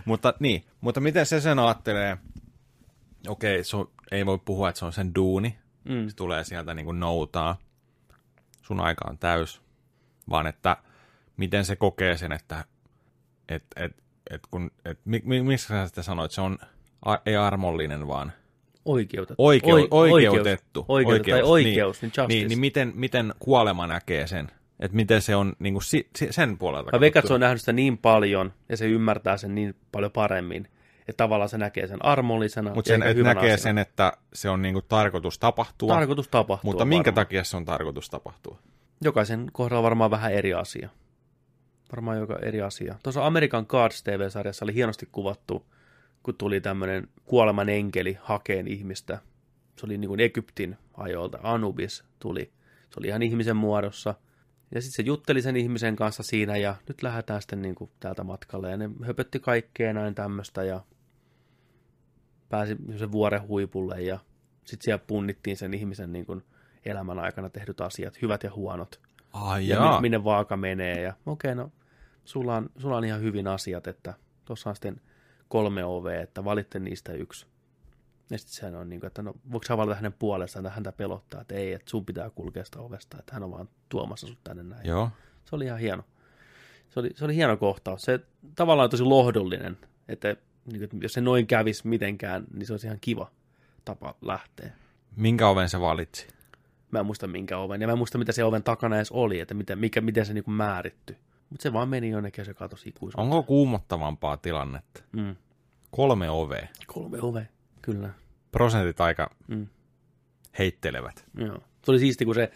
Mutta 0.04 0.34
niin, 0.40 0.64
mutta 0.80 1.00
miten 1.00 1.26
se 1.26 1.40
sen 1.40 1.58
ajattelee? 1.58 2.16
Okei, 3.28 3.64
se 3.64 3.76
on, 3.76 3.90
ei 4.10 4.26
voi 4.26 4.38
puhua, 4.44 4.68
että 4.68 4.78
se 4.78 4.84
on 4.84 4.92
sen 4.92 5.14
duuni. 5.14 5.58
Mm. 5.84 6.08
Se 6.08 6.16
tulee 6.16 6.44
sieltä 6.44 6.74
niin 6.74 6.84
kuin 6.84 7.00
noutaa. 7.00 7.56
Sun 8.62 8.80
aika 8.80 9.04
on 9.10 9.18
täys. 9.18 9.60
Vaan 10.30 10.46
että 10.46 10.76
miten 11.36 11.64
se 11.64 11.76
kokee 11.76 12.16
sen, 12.16 12.32
että 12.32 12.64
et, 13.48 13.64
et, 13.76 13.96
et 14.30 14.42
kun, 14.50 14.70
et, 14.84 14.98
mi, 15.04 15.22
mi, 15.24 15.42
missä 15.42 15.68
sä 15.68 15.86
sitä 15.86 16.02
sanoit, 16.02 16.32
se 16.32 16.40
on 16.40 16.58
a, 17.04 17.16
ei 17.26 17.36
armollinen, 17.36 18.06
vaan 18.08 18.32
Oikeutettu. 18.84 19.34
oikeu, 19.38 19.74
Oi- 19.74 19.88
oikeutettu. 19.90 20.84
Oikeus, 20.88 21.14
oikeutettu 21.14 21.30
tai 21.30 21.42
oikeus, 21.42 22.02
niin 22.02 22.12
justice. 22.16 22.26
Niin, 22.26 22.48
niin 22.48 22.58
miten, 22.58 22.92
miten 22.94 23.34
kuolema 23.38 23.86
näkee 23.86 24.26
sen, 24.26 24.50
Että 24.84 24.96
miten 24.96 25.22
se 25.22 25.36
on 25.36 25.52
niin 25.58 25.74
kuin 25.74 25.82
si, 25.82 26.08
si, 26.16 26.28
sen 26.30 26.58
puolelta. 26.58 26.90
Mä 26.92 27.00
veikkaan, 27.00 27.26
se 27.26 27.34
on 27.34 27.40
nähnyt 27.40 27.60
sitä 27.60 27.72
niin 27.72 27.98
paljon 27.98 28.52
ja 28.68 28.76
se 28.76 28.86
ymmärtää 28.86 29.36
sen 29.36 29.54
niin 29.54 29.74
paljon 29.92 30.12
paremmin, 30.12 30.68
että 30.98 31.16
tavallaan 31.16 31.48
se 31.48 31.58
näkee 31.58 31.86
sen 31.86 32.04
armollisena. 32.04 32.74
Mutta 32.74 32.88
sen, 32.88 33.02
eikä 33.02 33.10
et 33.10 33.16
hyvänä 33.16 33.34
näkee 33.34 33.54
asiana. 33.54 33.62
sen, 33.62 33.78
että 33.78 34.12
se 34.32 34.50
on 34.50 34.62
niin 34.62 34.74
kuin 34.74 34.84
tarkoitus 34.88 35.38
tapahtua. 35.38 35.94
Tarkoitus 35.94 36.28
tapahtuu. 36.28 36.70
mutta 36.70 36.84
minkä 36.84 37.10
varmaan. 37.10 37.26
takia 37.26 37.44
se 37.44 37.56
on 37.56 37.64
tarkoitus 37.64 38.10
tapahtua? 38.10 38.58
Jokaisen 39.00 39.50
kohdalla 39.52 39.82
varmaan 39.82 40.10
vähän 40.10 40.32
eri 40.32 40.54
asia. 40.54 40.88
Varmaan 41.92 42.18
joka 42.18 42.38
eri 42.42 42.62
asia. 42.62 42.94
Tuossa 43.02 43.26
American 43.26 43.66
Gods 43.68 44.02
TV-sarjassa 44.02 44.64
oli 44.64 44.74
hienosti 44.74 45.08
kuvattu, 45.12 45.66
kun 46.22 46.34
tuli 46.34 46.60
tämmöinen 46.60 47.08
kuoleman 47.24 47.68
enkeli 47.68 48.18
hakeen 48.22 48.68
ihmistä. 48.68 49.18
Se 49.76 49.86
oli 49.86 49.98
niin 49.98 50.08
kuin 50.08 50.20
Egyptin 50.20 50.76
ajoilta. 50.96 51.38
Anubis 51.42 52.04
tuli. 52.18 52.52
Se 52.90 53.00
oli 53.00 53.06
ihan 53.06 53.22
ihmisen 53.22 53.56
muodossa. 53.56 54.14
Ja 54.74 54.82
sitten 54.82 54.96
se 54.96 55.02
jutteli 55.02 55.42
sen 55.42 55.56
ihmisen 55.56 55.96
kanssa 55.96 56.22
siinä 56.22 56.56
ja 56.56 56.76
nyt 56.88 57.02
lähdetään 57.02 57.42
sitten 57.42 57.62
niin 57.62 57.74
kuin 57.74 57.90
täältä 58.00 58.24
matkalle. 58.24 58.70
Ja 58.70 58.76
ne 58.76 58.90
höpötti 59.02 59.40
kaikkea 59.40 59.92
näin 59.92 60.14
tämmöistä 60.14 60.64
ja 60.64 60.80
pääsi 62.48 62.76
sen 62.98 63.12
vuoren 63.12 63.48
huipulle 63.48 64.02
ja 64.02 64.18
sitten 64.64 64.84
siellä 64.84 65.04
punnittiin 65.06 65.56
sen 65.56 65.74
ihmisen 65.74 66.12
niin 66.12 66.26
kuin 66.26 66.42
elämän 66.84 67.18
aikana 67.18 67.50
tehdyt 67.50 67.80
asiat, 67.80 68.22
hyvät 68.22 68.42
ja 68.42 68.52
huonot 68.54 69.00
Ai 69.32 69.68
ja 69.68 69.80
mi- 69.80 70.00
minne 70.00 70.24
vaaka 70.24 70.56
menee. 70.56 71.02
Ja 71.02 71.14
okei, 71.26 71.52
okay, 71.52 71.64
no 71.64 71.72
sulla 72.24 72.56
on, 72.56 72.70
sulla 72.78 72.96
on 72.96 73.04
ihan 73.04 73.20
hyvin 73.20 73.46
asiat, 73.46 73.86
että 73.86 74.14
tuossa 74.44 74.70
on 74.70 74.76
sitten 74.76 75.00
kolme 75.48 75.84
ovea, 75.84 76.22
että 76.22 76.44
valitte 76.44 76.78
niistä 76.78 77.12
yksi. 77.12 77.46
Ja 78.30 78.38
sitten 78.38 78.54
sehän 78.54 78.74
on 78.74 78.88
niin 78.88 79.00
kuin, 79.00 79.06
että 79.06 79.22
no 79.22 79.34
voiko 79.52 79.66
sä 79.66 79.76
valita 79.76 79.94
hänen 79.94 80.12
puolestaan, 80.12 80.66
että 80.66 80.74
häntä 80.74 80.92
pelottaa, 80.92 81.40
että 81.40 81.54
ei, 81.54 81.72
että 81.72 81.90
sun 81.90 82.06
pitää 82.06 82.30
kulkea 82.30 82.64
sitä 82.64 82.80
ovesta, 82.80 83.18
että 83.18 83.34
hän 83.34 83.42
on 83.42 83.50
vaan 83.50 83.68
tuomassa 83.88 84.26
sut 84.26 84.38
tänne 84.44 84.62
näin. 84.62 84.86
Joo. 84.86 85.10
Se 85.44 85.56
oli 85.56 85.64
ihan 85.64 85.78
hieno. 85.78 86.02
Se 86.90 87.00
oli, 87.00 87.10
se 87.14 87.24
oli 87.24 87.34
hieno 87.34 87.56
kohtaus. 87.56 88.02
Se 88.02 88.20
tavallaan 88.54 88.90
tosi 88.90 89.02
lohdullinen, 89.02 89.78
että 90.08 90.36
niin 90.72 90.88
kuin, 90.88 91.02
jos 91.02 91.12
se 91.12 91.20
noin 91.20 91.46
kävisi 91.46 91.88
mitenkään, 91.88 92.44
niin 92.54 92.66
se 92.66 92.72
olisi 92.72 92.86
ihan 92.86 92.98
kiva 93.00 93.30
tapa 93.84 94.14
lähteä. 94.22 94.72
Minkä 95.16 95.48
oven 95.48 95.68
se 95.68 95.80
valitsi? 95.80 96.26
Mä 96.90 96.98
en 96.98 97.06
muista 97.06 97.26
minkä 97.26 97.58
oven, 97.58 97.80
ja 97.80 97.86
mä 97.86 97.92
en 97.92 97.98
muista 97.98 98.18
mitä 98.18 98.32
se 98.32 98.44
oven 98.44 98.62
takana 98.62 98.96
edes 98.96 99.12
oli, 99.12 99.40
että 99.40 99.54
miten, 99.54 99.78
mikä, 99.78 100.00
miten 100.00 100.26
se 100.26 100.34
niin 100.34 100.44
kuin 100.44 100.54
määritty. 100.54 101.16
Mutta 101.50 101.62
se 101.62 101.72
vaan 101.72 101.88
meni 101.88 102.10
jonnekin 102.10 102.42
ja 102.42 102.46
se 102.46 102.54
katosi 102.54 102.88
ikuisuuteen. 102.88 103.24
Onko 103.24 103.42
kuumottavampaa 103.42 104.36
tilannetta? 104.36 105.02
Mm. 105.12 105.36
Kolme 105.90 106.30
ovea. 106.30 106.68
Kolme 106.86 107.18
ove, 107.22 107.48
kyllä. 107.84 108.10
Prosentit 108.52 109.00
aika 109.00 109.30
Mm. 109.48 109.66
heittelevät. 110.58 111.24
Joo. 111.38 111.58
Se 111.84 111.90
oli 111.90 111.98
siisti, 111.98 112.24
kun 112.24 112.34
se, 112.34 112.50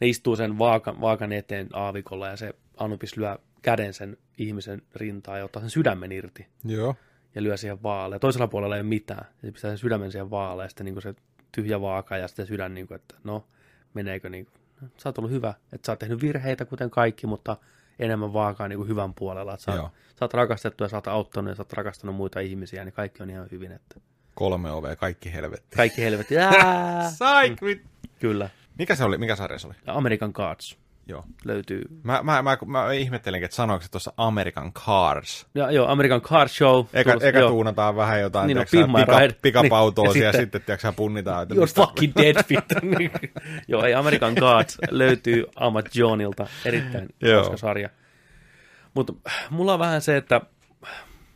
ne 0.00 0.08
istuu 0.08 0.36
sen 0.36 0.58
vaakan, 0.58 1.00
vaakan 1.00 1.32
eteen 1.32 1.68
aavikolla 1.72 2.28
ja 2.28 2.36
se 2.36 2.54
Anubis 2.76 3.16
lyö 3.16 3.38
käden 3.62 3.94
sen 3.94 4.16
ihmisen 4.38 4.82
rintaan 4.94 5.38
ja 5.38 5.44
ottaa 5.44 5.60
sen 5.62 5.70
sydämen 5.70 6.12
irti 6.12 6.46
Joo. 6.64 6.96
ja 7.34 7.42
lyö 7.42 7.56
siihen 7.56 7.82
vaalle. 7.82 8.14
Ja 8.14 8.20
toisella 8.20 8.46
puolella 8.46 8.76
ei 8.76 8.80
ole 8.80 8.88
mitään. 8.88 9.26
Ja 9.42 9.48
se 9.48 9.52
pistää 9.52 9.70
sen 9.70 9.78
sydämen 9.78 10.12
siihen 10.12 10.30
vaalle 10.30 10.62
ja 10.62 10.68
sitten 10.68 10.84
niin 10.84 11.02
se 11.02 11.14
tyhjä 11.52 11.80
vaaka 11.80 12.16
ja 12.16 12.28
sitten 12.28 12.46
sydän, 12.46 12.74
niin 12.74 12.86
kuin, 12.88 12.96
että 12.96 13.14
no, 13.24 13.46
meneekö 13.94 14.28
niin 14.28 14.46
kuin, 14.46 14.54
sä 14.96 15.08
oot 15.08 15.18
ollut 15.18 15.30
hyvä, 15.30 15.54
että 15.72 15.86
sä 15.86 15.92
oot 15.92 15.98
tehnyt 15.98 16.22
virheitä 16.22 16.64
kuten 16.64 16.90
kaikki, 16.90 17.26
mutta 17.26 17.56
enemmän 17.98 18.32
vaakaa 18.32 18.68
niin 18.68 18.76
kuin 18.76 18.88
hyvän 18.88 19.14
puolella. 19.14 19.54
Että 19.54 19.64
sä, 19.64 19.82
oot, 19.82 19.92
sä 20.18 20.24
oot 20.24 20.34
rakastettu 20.34 20.84
ja 20.84 20.88
sä 20.88 20.96
oot 20.96 21.08
auttanut 21.08 21.48
ja 21.48 21.54
sä 21.54 21.62
oot 21.62 21.72
rakastanut 21.72 22.16
muita 22.16 22.40
ihmisiä, 22.40 22.84
niin 22.84 22.92
kaikki 22.92 23.22
on 23.22 23.30
ihan 23.30 23.48
hyvin. 23.50 23.72
Että 23.72 24.00
Kolme 24.40 24.70
ovea, 24.70 24.96
kaikki 24.96 25.32
helvetti. 25.32 25.76
kaikki 25.76 26.02
helvetti. 26.02 26.34
Saik! 27.18 27.58
Kyllä. 28.20 28.50
Mikä 28.78 28.94
se 28.94 29.04
oli? 29.04 29.18
Mikä 29.18 29.36
sarja 29.36 29.58
se 29.58 29.66
oli? 29.66 29.74
American 29.86 30.30
Gods 30.34 30.78
Joo. 31.06 31.24
löytyy. 31.44 31.82
Mä, 32.02 32.20
mä, 32.22 32.42
mä, 32.42 32.56
mä 32.66 32.92
ihmettelinkin, 32.92 33.44
että 33.44 33.54
sanoiko 33.54 33.82
se 33.84 33.90
tuossa 33.90 34.12
American 34.16 34.72
Cars. 34.72 35.46
Ja, 35.54 35.70
joo, 35.70 35.88
American 35.88 36.20
Car 36.20 36.48
Show. 36.48 36.84
Eka, 36.92 37.12
Tulos- 37.12 37.24
eka 37.24 37.38
joo. 37.38 37.48
tuunataan 37.50 37.96
vähän 37.96 38.20
jotain, 38.20 38.46
Niin, 38.46 38.56
no, 38.56 38.64
niin, 38.72 38.86
pika, 39.06 39.18
Ride. 39.18 39.34
pikapautoisia 39.42 40.12
Niin, 40.12 40.24
ja 40.24 40.32
sitten- 40.32 40.42
sitten 40.60 40.62
tiedätkö, 40.78 40.92
punntaan, 40.92 41.42
että 41.42 41.54
You're 41.54 41.60
mistä- 41.60 41.80
fucking 41.80 42.12
dead 42.16 42.44
fit. 42.44 42.64
joo, 43.68 43.84
ei 43.84 43.94
American 43.94 44.34
Gods 44.34 44.78
löytyy 44.90 45.44
Amat 45.56 45.96
Johnilta. 45.96 46.46
Erittäin 46.64 47.08
hauska 47.36 47.56
sarja. 47.56 47.88
Mutta 48.94 49.12
mulla 49.50 49.72
on 49.72 49.78
vähän 49.78 50.00
se, 50.00 50.16
että 50.16 50.40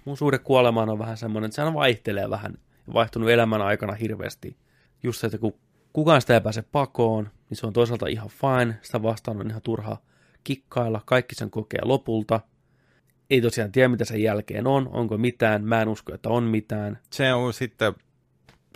mun 0.04 0.16
suhde 0.16 0.38
kuolemaan 0.38 0.88
on 0.90 0.98
vähän 0.98 1.16
semmoinen, 1.16 1.46
että 1.48 1.56
sehän 1.56 1.74
vaihtelee 1.74 2.30
vähän. 2.30 2.54
Vaihtunut 2.92 3.30
elämän 3.30 3.62
aikana 3.62 3.92
hirveästi. 3.92 4.56
Just 5.02 5.20
se, 5.20 5.26
että 5.26 5.38
kun 5.38 5.54
kukaan 5.92 6.20
sitä 6.20 6.34
ei 6.34 6.40
pääse 6.40 6.62
pakoon, 6.62 7.30
niin 7.50 7.58
se 7.58 7.66
on 7.66 7.72
toisaalta 7.72 8.06
ihan 8.06 8.28
fine. 8.28 8.78
Sitä 8.82 9.02
vastaan 9.02 9.40
on 9.40 9.50
ihan 9.50 9.62
turha 9.62 9.96
kikkailla. 10.44 11.00
Kaikki 11.06 11.34
sen 11.34 11.50
kokee 11.50 11.80
lopulta. 11.82 12.40
Ei 13.30 13.40
tosiaan 13.40 13.72
tiedä, 13.72 13.88
mitä 13.88 14.04
sen 14.04 14.22
jälkeen 14.22 14.66
on. 14.66 14.88
Onko 14.92 15.18
mitään. 15.18 15.64
Mä 15.64 15.82
en 15.82 15.88
usko, 15.88 16.14
että 16.14 16.28
on 16.28 16.44
mitään. 16.44 16.98
Se 17.10 17.32
on 17.34 17.52
sitten 17.52 17.94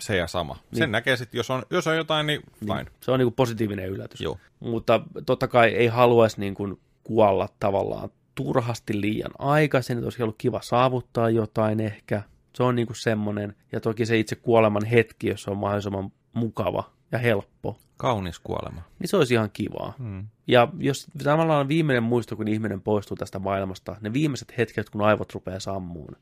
se 0.01 0.17
ja 0.17 0.27
sama. 0.27 0.53
Sen 0.55 0.63
Niin. 0.79 0.91
näkee 0.91 1.17
sitten, 1.17 1.37
jos 1.37 1.49
on, 1.49 1.63
jos 1.69 1.87
on 1.87 1.95
jotain, 1.97 2.27
niin 2.27 2.41
fine. 2.59 2.85
Se 3.01 3.11
on 3.11 3.19
niin 3.19 3.25
kuin 3.25 3.35
positiivinen 3.35 3.89
yllätys. 3.89 4.21
Joo. 4.21 4.37
Mutta 4.59 5.01
totta 5.25 5.47
kai 5.47 5.69
ei 5.69 5.87
haluaisi 5.87 6.39
niin 6.39 6.55
kuin 6.55 6.79
kuolla 7.03 7.49
tavallaan 7.59 8.09
turhasti 8.35 9.01
liian 9.01 9.31
aikaisin, 9.39 9.97
että 9.97 10.05
olisi 10.05 10.23
ollut 10.23 10.35
kiva 10.37 10.61
saavuttaa 10.63 11.29
jotain 11.29 11.79
ehkä. 11.79 12.23
Se 12.55 12.63
on 12.63 12.75
niin 12.75 12.87
kuin 12.87 12.97
semmoinen, 12.97 13.55
ja 13.71 13.79
toki 13.79 14.05
se 14.05 14.19
itse 14.19 14.35
kuoleman 14.35 14.85
hetki, 14.85 15.27
jos 15.27 15.47
on 15.47 15.57
mahdollisimman 15.57 16.11
mukava 16.33 16.91
ja 17.11 17.17
helppo, 17.17 17.79
Kaunis 17.97 18.39
kuolema. 18.39 18.81
niin 18.99 19.07
se 19.07 19.17
olisi 19.17 19.33
ihan 19.33 19.49
kivaa. 19.53 19.93
Hmm. 19.97 20.27
Ja 20.47 20.67
jos 20.79 21.07
tavallaan 21.23 21.67
viimeinen 21.67 22.03
muisto, 22.03 22.35
kun 22.35 22.47
ihminen 22.47 22.81
poistuu 22.81 23.17
tästä 23.17 23.39
maailmasta, 23.39 23.95
ne 24.01 24.13
viimeiset 24.13 24.57
hetket, 24.57 24.89
kun 24.89 25.01
aivot 25.01 25.33
rupeaa 25.33 25.59
sammuun, 25.59 26.15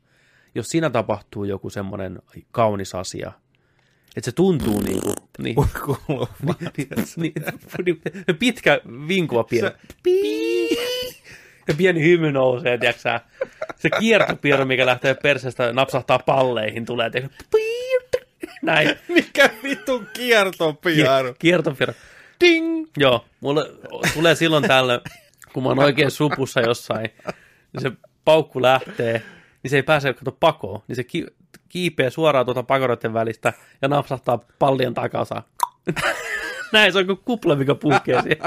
jos 0.56 0.68
siinä 0.68 0.90
tapahtuu 0.90 1.44
joku 1.44 1.70
semmoinen 1.70 2.20
kaunis 2.52 2.96
asia, 2.96 3.32
että 4.16 4.26
se 4.26 4.32
tuntuu 4.32 4.82
niin 4.82 5.02
kuin, 5.02 5.16
niin, 5.44 5.56
Kuuluu. 5.56 6.28
niin, 6.78 6.90
niin, 7.18 7.34
niin, 7.86 8.38
pitkä 8.40 8.82
vinkuva 9.08 9.44
pieni. 9.44 9.70
Ja 11.68 11.74
pieni 11.74 12.02
hymy 12.04 12.32
nousee, 12.32 12.78
tiedätkö 12.78 13.02
sä? 13.02 13.22
Se 13.76 13.90
kiertopierro, 14.00 14.66
mikä 14.66 14.86
lähtee 14.86 15.14
perseestä 15.14 15.74
napsahtaa 15.74 16.20
palleihin, 16.20 16.86
tulee, 16.86 17.10
tiedätkö? 17.10 17.44
Näin. 18.62 18.96
Mikä 19.08 19.50
vitun 19.64 20.08
kiertopiaru? 20.14 21.36
Kiertopierro. 21.40 21.94
Ding! 22.42 22.88
Joo, 22.98 23.26
mulle 23.40 23.72
tulee 24.14 24.36
silloin 24.36 24.68
tällöin, 24.68 25.02
kun 25.54 25.64
mä 25.64 25.70
oon 25.70 25.80
oikein 25.80 26.12
supussa 26.12 26.62
jossain, 26.62 27.10
niin 27.74 27.82
se 27.82 27.92
paukku 28.26 28.62
lähtee, 28.62 29.22
niin 29.64 29.70
se 29.70 29.76
ei 29.76 29.84
pääse 29.84 30.14
kato 30.14 30.32
pakoon, 30.32 30.82
niin 30.88 30.96
se 30.96 31.04
ki- 31.04 31.26
kiipeää 31.70 32.10
suoraan 32.10 32.46
tuota 32.46 32.64
pakoreiden 32.64 33.14
välistä 33.14 33.54
ja 33.82 33.88
napsahtaa 33.88 34.40
pallien 34.60 34.94
takasa. 34.94 35.44
Näin, 36.74 36.94
se 36.94 37.00
on 37.00 37.06
kuin 37.06 37.20
kupla, 37.26 37.56
mikä 37.56 37.76
puhkee 37.76 38.22
siihen. 38.22 38.38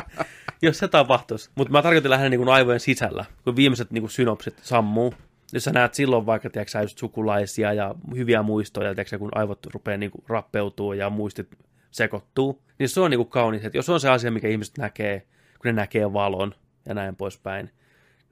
Jos 0.62 0.78
se 0.78 0.88
tapahtuisi. 0.88 1.50
Mutta 1.54 1.72
mä 1.72 1.82
tarkoitin 1.82 2.10
lähinnä 2.10 2.28
niin 2.28 2.48
aivojen 2.48 2.80
sisällä, 2.80 3.24
kun 3.44 3.56
viimeiset 3.56 3.90
niin 3.90 4.02
kuin 4.02 4.10
synopsit 4.10 4.58
sammuu. 4.62 5.14
Jos 5.52 5.64
sä 5.64 5.70
näet 5.70 5.94
silloin 5.94 6.26
vaikka, 6.26 6.50
tiedätkö, 6.50 6.70
sä 6.70 6.82
just 6.82 6.98
sukulaisia 6.98 7.72
ja 7.72 7.94
hyviä 8.16 8.42
muistoja, 8.42 8.94
tiedätkö, 8.94 9.18
kun 9.18 9.30
aivot 9.34 9.66
rupeaa 9.66 9.96
niin 9.96 10.10
kuin 10.10 10.24
rappeutuu 10.28 10.92
ja 10.92 11.10
muistit 11.10 11.48
sekoittuu, 11.90 12.62
niin 12.78 12.88
se 12.88 13.00
on 13.00 13.10
niin 13.10 13.18
kuin 13.18 13.28
kaunis. 13.28 13.64
Että 13.64 13.78
jos 13.78 13.88
on 13.88 14.00
se 14.00 14.08
asia, 14.08 14.30
mikä 14.30 14.48
ihmiset 14.48 14.78
näkee, 14.78 15.20
kun 15.58 15.64
ne 15.64 15.72
näkee 15.72 16.12
valon 16.12 16.54
ja 16.86 16.94
näin 16.94 17.16
poispäin, 17.16 17.70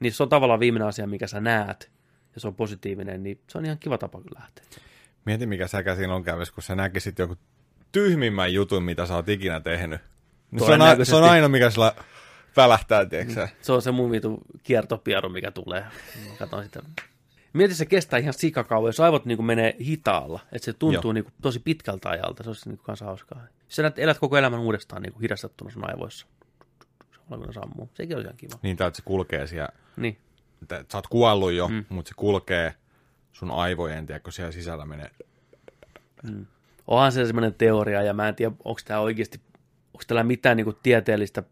niin 0.00 0.12
se 0.12 0.22
on 0.22 0.28
tavallaan 0.28 0.60
viimeinen 0.60 0.88
asia, 0.88 1.06
mikä 1.06 1.26
sä 1.26 1.40
näet, 1.40 1.90
ja 2.34 2.40
se 2.40 2.48
on 2.48 2.54
positiivinen, 2.54 3.22
niin 3.22 3.40
se 3.48 3.58
on 3.58 3.64
ihan 3.64 3.78
kiva 3.78 3.98
tapa 3.98 4.20
kyllä 4.20 4.40
lähteä. 4.40 4.64
Mieti, 5.24 5.46
mikä 5.46 5.66
säkä 5.66 5.94
siinä 5.94 6.14
on 6.14 6.24
kävis, 6.24 6.50
kun 6.50 6.62
sä 6.62 6.74
näkisit 6.74 7.18
joku 7.18 7.36
tyhmimmän 7.92 8.54
jutun, 8.54 8.82
mitä 8.82 9.06
sä 9.06 9.14
oot 9.14 9.28
ikinä 9.28 9.60
tehnyt. 9.60 10.00
Niin 10.50 10.66
se, 10.66 10.72
on, 10.72 11.06
se 11.06 11.16
on 11.16 11.24
aina, 11.24 11.48
mikä 11.48 11.70
sillä 11.70 11.94
välähtää, 12.62 13.06
tiedätkö? 13.06 13.48
Se 13.62 13.72
on 13.72 13.82
se 13.82 13.90
mun 13.90 14.10
vitu 14.10 14.38
kiertopieru, 14.62 15.28
mikä 15.28 15.50
tulee. 15.50 15.84
Katon 16.38 16.64
sitä. 16.64 16.82
Mieti, 17.52 17.74
se 17.74 17.86
kestää 17.86 18.18
ihan 18.18 18.34
sikakauan, 18.34 18.88
jos 18.88 19.00
aivot 19.00 19.24
niin 19.24 19.44
menee 19.44 19.76
hitaalla, 19.80 20.40
että 20.52 20.64
se 20.64 20.72
tuntuu 20.72 21.12
niin 21.12 21.24
tosi 21.42 21.60
pitkältä 21.60 22.08
ajalta, 22.08 22.42
se 22.42 22.50
olisi 22.50 22.68
niin 22.68 22.78
kanssa 22.78 23.04
hauskaa. 23.04 23.42
Sä 23.68 23.82
näet, 23.82 23.98
elät 23.98 24.18
koko 24.18 24.36
elämän 24.36 24.60
uudestaan 24.60 25.02
niin 25.02 25.12
hidastettuna 25.22 25.70
sun 25.70 25.90
aivoissa, 25.90 26.26
samalla 27.12 27.46
ne 27.46 27.52
sammuu. 27.52 27.90
Sekin 27.94 28.16
olisi 28.16 28.26
ihan 28.26 28.36
kiva. 28.36 28.58
Niin, 28.62 28.76
tää, 28.76 28.86
että 28.86 28.96
se 28.96 29.02
kulkee 29.04 29.46
siellä, 29.46 29.68
Niin. 29.96 30.18
että 30.62 30.84
sä 30.92 30.98
oot 30.98 31.06
kuollut 31.06 31.52
jo, 31.52 31.68
mm. 31.68 31.84
mutta 31.88 32.08
se 32.08 32.14
kulkee 32.14 32.74
sun 33.32 33.50
aivojen, 33.50 34.06
tiedätkö, 34.06 34.30
siellä 34.30 34.52
sisällä 34.52 34.86
menee. 34.86 35.10
Onhan 36.86 37.12
se 37.12 37.26
semmoinen 37.26 37.54
teoria, 37.54 38.02
ja 38.02 38.12
mä 38.12 38.28
en 38.28 38.34
tiedä, 38.34 38.54
onko 38.64 38.80
tämä 38.84 39.00
oikeasti, 39.00 39.40
onko 39.86 40.02
tällä 40.06 40.24
mitään 40.24 40.56
niin 40.56 40.64
kuin 40.64 40.76
tieteellistä 40.82 41.42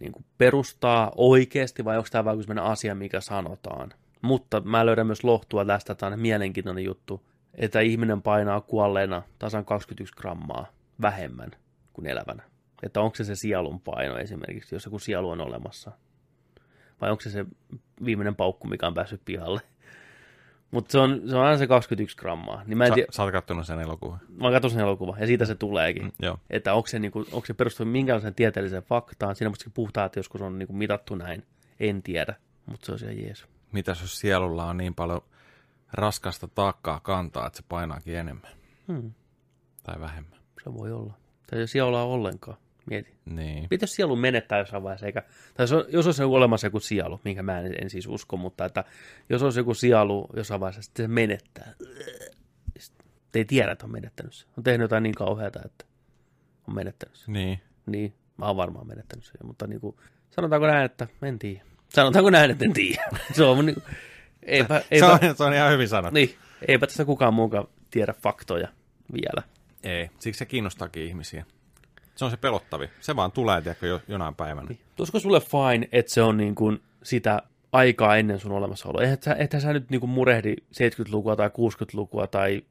niin 0.00 0.12
kuin 0.12 0.24
perustaa 0.38 1.12
oikeasti, 1.16 1.84
vai 1.84 1.96
onko 1.96 2.08
tämä 2.12 2.24
vain 2.24 2.42
semmoinen 2.42 2.64
asia, 2.64 2.94
mikä 2.94 3.20
sanotaan. 3.20 3.92
Mutta 4.22 4.60
mä 4.60 4.86
löydän 4.86 5.06
myös 5.06 5.24
lohtua 5.24 5.64
tästä, 5.64 5.94
tämä 5.94 6.12
on 6.12 6.20
mielenkiintoinen 6.20 6.84
juttu, 6.84 7.26
että 7.54 7.80
ihminen 7.80 8.22
painaa 8.22 8.60
kuolleena 8.60 9.22
tasan 9.38 9.64
21 9.64 10.14
grammaa 10.16 10.66
vähemmän 11.02 11.50
kuin 11.92 12.06
elävänä. 12.06 12.42
Että 12.82 13.00
onko 13.00 13.16
se 13.16 13.24
se 13.24 13.34
sielun 13.34 13.80
paino 13.80 14.18
esimerkiksi, 14.18 14.74
jos 14.74 14.84
joku 14.84 14.98
sielu 14.98 15.30
on 15.30 15.40
olemassa. 15.40 15.92
vai 17.00 17.10
onko 17.10 17.20
se 17.20 17.30
se 17.30 17.46
viimeinen 18.04 18.36
paukku, 18.36 18.68
mikä 18.68 18.86
on 18.86 18.94
päässyt 18.94 19.22
pihalle. 19.24 19.60
Mutta 20.70 20.92
se 20.92 20.98
on, 20.98 21.22
se 21.28 21.36
on 21.36 21.44
aina 21.44 21.58
se 21.58 21.66
21 21.66 22.16
grammaa. 22.16 22.62
Niin 22.66 22.78
mä, 22.78 22.84
en 22.84 22.90
Sä, 22.90 22.94
tiedä, 22.94 23.12
sä 23.12 23.22
oot 23.22 23.32
kattonut 23.32 23.66
sen 23.66 23.80
elokuvan. 23.80 24.18
mä 24.28 24.44
oon 24.44 24.52
katsonut 24.52 24.72
sen 24.72 24.82
elokuvan, 24.82 25.20
ja 25.20 25.26
siitä 25.26 25.44
se 25.44 25.54
tuleekin. 25.54 26.02
Mm, 26.02 26.10
joo. 26.22 26.38
Että 26.50 26.74
onko 26.74 26.86
se, 26.86 26.98
niinku, 26.98 27.18
onko 27.32 27.46
se 27.46 27.54
perustunut 27.54 27.92
minkälaiseen 27.92 28.34
tieteelliseen 28.34 28.82
faktaan. 28.82 29.36
Siinä 29.36 29.48
mustakin 29.50 29.72
puhutaan, 29.72 30.06
että 30.06 30.18
joskus 30.18 30.40
on 30.40 30.58
niinku 30.58 30.72
mitattu 30.72 31.14
näin. 31.14 31.42
En 31.80 32.02
tiedä, 32.02 32.34
mutta 32.66 32.86
se 32.86 32.92
on 32.92 32.98
ihan 33.02 33.24
jees. 33.26 33.46
Mitäs 33.72 34.00
jos 34.00 34.18
sielulla 34.20 34.64
on 34.66 34.76
niin 34.76 34.94
paljon 34.94 35.20
raskasta 35.92 36.48
taakkaa 36.48 37.00
kantaa, 37.00 37.46
että 37.46 37.56
se 37.56 37.62
painaakin 37.68 38.16
enemmän 38.16 38.50
Hmm, 38.88 39.12
tai 39.82 40.00
vähemmän? 40.00 40.38
se 40.64 40.74
voi 40.74 40.92
olla. 40.92 41.12
Tai 41.50 41.60
jos 41.60 41.72
siellä 41.72 41.88
ollaan 41.88 42.06
ollenkaan. 42.08 42.56
Mieti. 42.90 43.14
Niin. 43.24 43.68
Jos 43.80 43.94
sielu 43.94 44.16
menettää 44.16 44.58
jossain 44.58 44.82
vaiheessa, 44.82 45.06
eikä, 45.06 45.22
tai 45.54 45.64
jos, 45.64 45.72
on, 45.72 45.84
jos 45.88 46.06
olisi 46.06 46.22
olemassa 46.22 46.66
joku 46.66 46.80
sielu, 46.80 47.20
minkä 47.24 47.42
mä 47.42 47.60
en, 47.60 47.74
en 47.82 47.90
siis 47.90 48.06
usko, 48.06 48.36
mutta 48.36 48.64
että 48.64 48.84
jos 49.28 49.42
olisi 49.42 49.60
joku 49.60 49.74
sielu 49.74 50.28
jossain 50.36 50.60
vaiheessa, 50.60 50.82
sitten 50.82 51.04
se 51.04 51.08
menettää. 51.08 51.72
Sitten 52.78 53.06
ei 53.34 53.44
tiedä, 53.44 53.72
että 53.72 53.86
on 53.86 53.92
menettänyt 53.92 54.34
se. 54.34 54.46
On 54.58 54.64
tehnyt 54.64 54.84
jotain 54.84 55.02
niin 55.02 55.14
kauheata, 55.14 55.60
että 55.64 55.84
on 56.68 56.74
menettänyt 56.74 57.16
se. 57.16 57.32
Niin. 57.32 57.60
Niin, 57.86 58.14
mä 58.36 58.46
oon 58.46 58.56
varmaan 58.56 58.86
menettänyt 58.86 59.24
sen, 59.24 59.46
mutta 59.46 59.66
niin 59.66 59.80
kuin, 59.80 59.96
sanotaanko 60.30 60.66
näin, 60.66 60.84
että 60.84 61.06
en 61.22 61.38
tiedä. 61.38 61.64
Sanotaanko 61.88 62.30
näin, 62.30 62.50
että 62.50 62.64
en 62.64 62.72
tiedä. 62.72 63.04
se 63.36 63.44
on 63.44 63.66
niin 63.66 63.74
kuin, 63.74 63.84
eipä, 64.42 64.80
Se 64.80 64.86
eipä, 64.90 65.12
on, 65.12 65.18
se 65.36 65.44
on 65.44 65.54
ihan 65.54 65.72
hyvin 65.72 65.88
sanottu. 65.88 66.14
niin, 66.14 66.34
eipä 66.68 66.86
tästä 66.86 67.04
kukaan 67.04 67.34
muukaan 67.34 67.68
tiedä 67.90 68.12
faktoja 68.22 68.68
vielä. 69.12 69.42
Ei, 69.82 70.10
siksi 70.18 70.38
se 70.38 70.46
kiinnostaakin 70.46 71.02
ihmisiä. 71.02 71.44
Se 72.16 72.24
on 72.24 72.30
se 72.30 72.36
pelottavi. 72.36 72.90
Se 73.00 73.16
vaan 73.16 73.32
tulee, 73.32 73.62
tiedätkö, 73.62 73.86
jo, 73.86 74.00
jonain 74.08 74.34
päivänä. 74.34 74.68
Niin. 74.68 74.80
Tuosko 74.96 75.18
sulle 75.20 75.40
fine, 75.40 75.88
että 75.92 76.14
se 76.14 76.22
on 76.22 76.36
niin 76.36 76.54
kuin 76.54 76.82
sitä 77.02 77.42
aikaa 77.72 78.16
ennen 78.16 78.38
sun 78.40 78.52
olemassaoloa? 78.52 79.02
Eihän 79.02 79.18
sä, 79.20 79.36
ethän 79.38 79.62
sä 79.62 79.72
nyt 79.72 79.90
niin 79.90 80.00
kuin 80.00 80.10
murehdi 80.10 80.54
70-lukua 80.60 81.36
tai 81.36 81.48
60-lukua 81.48 82.26
tai 82.26 82.62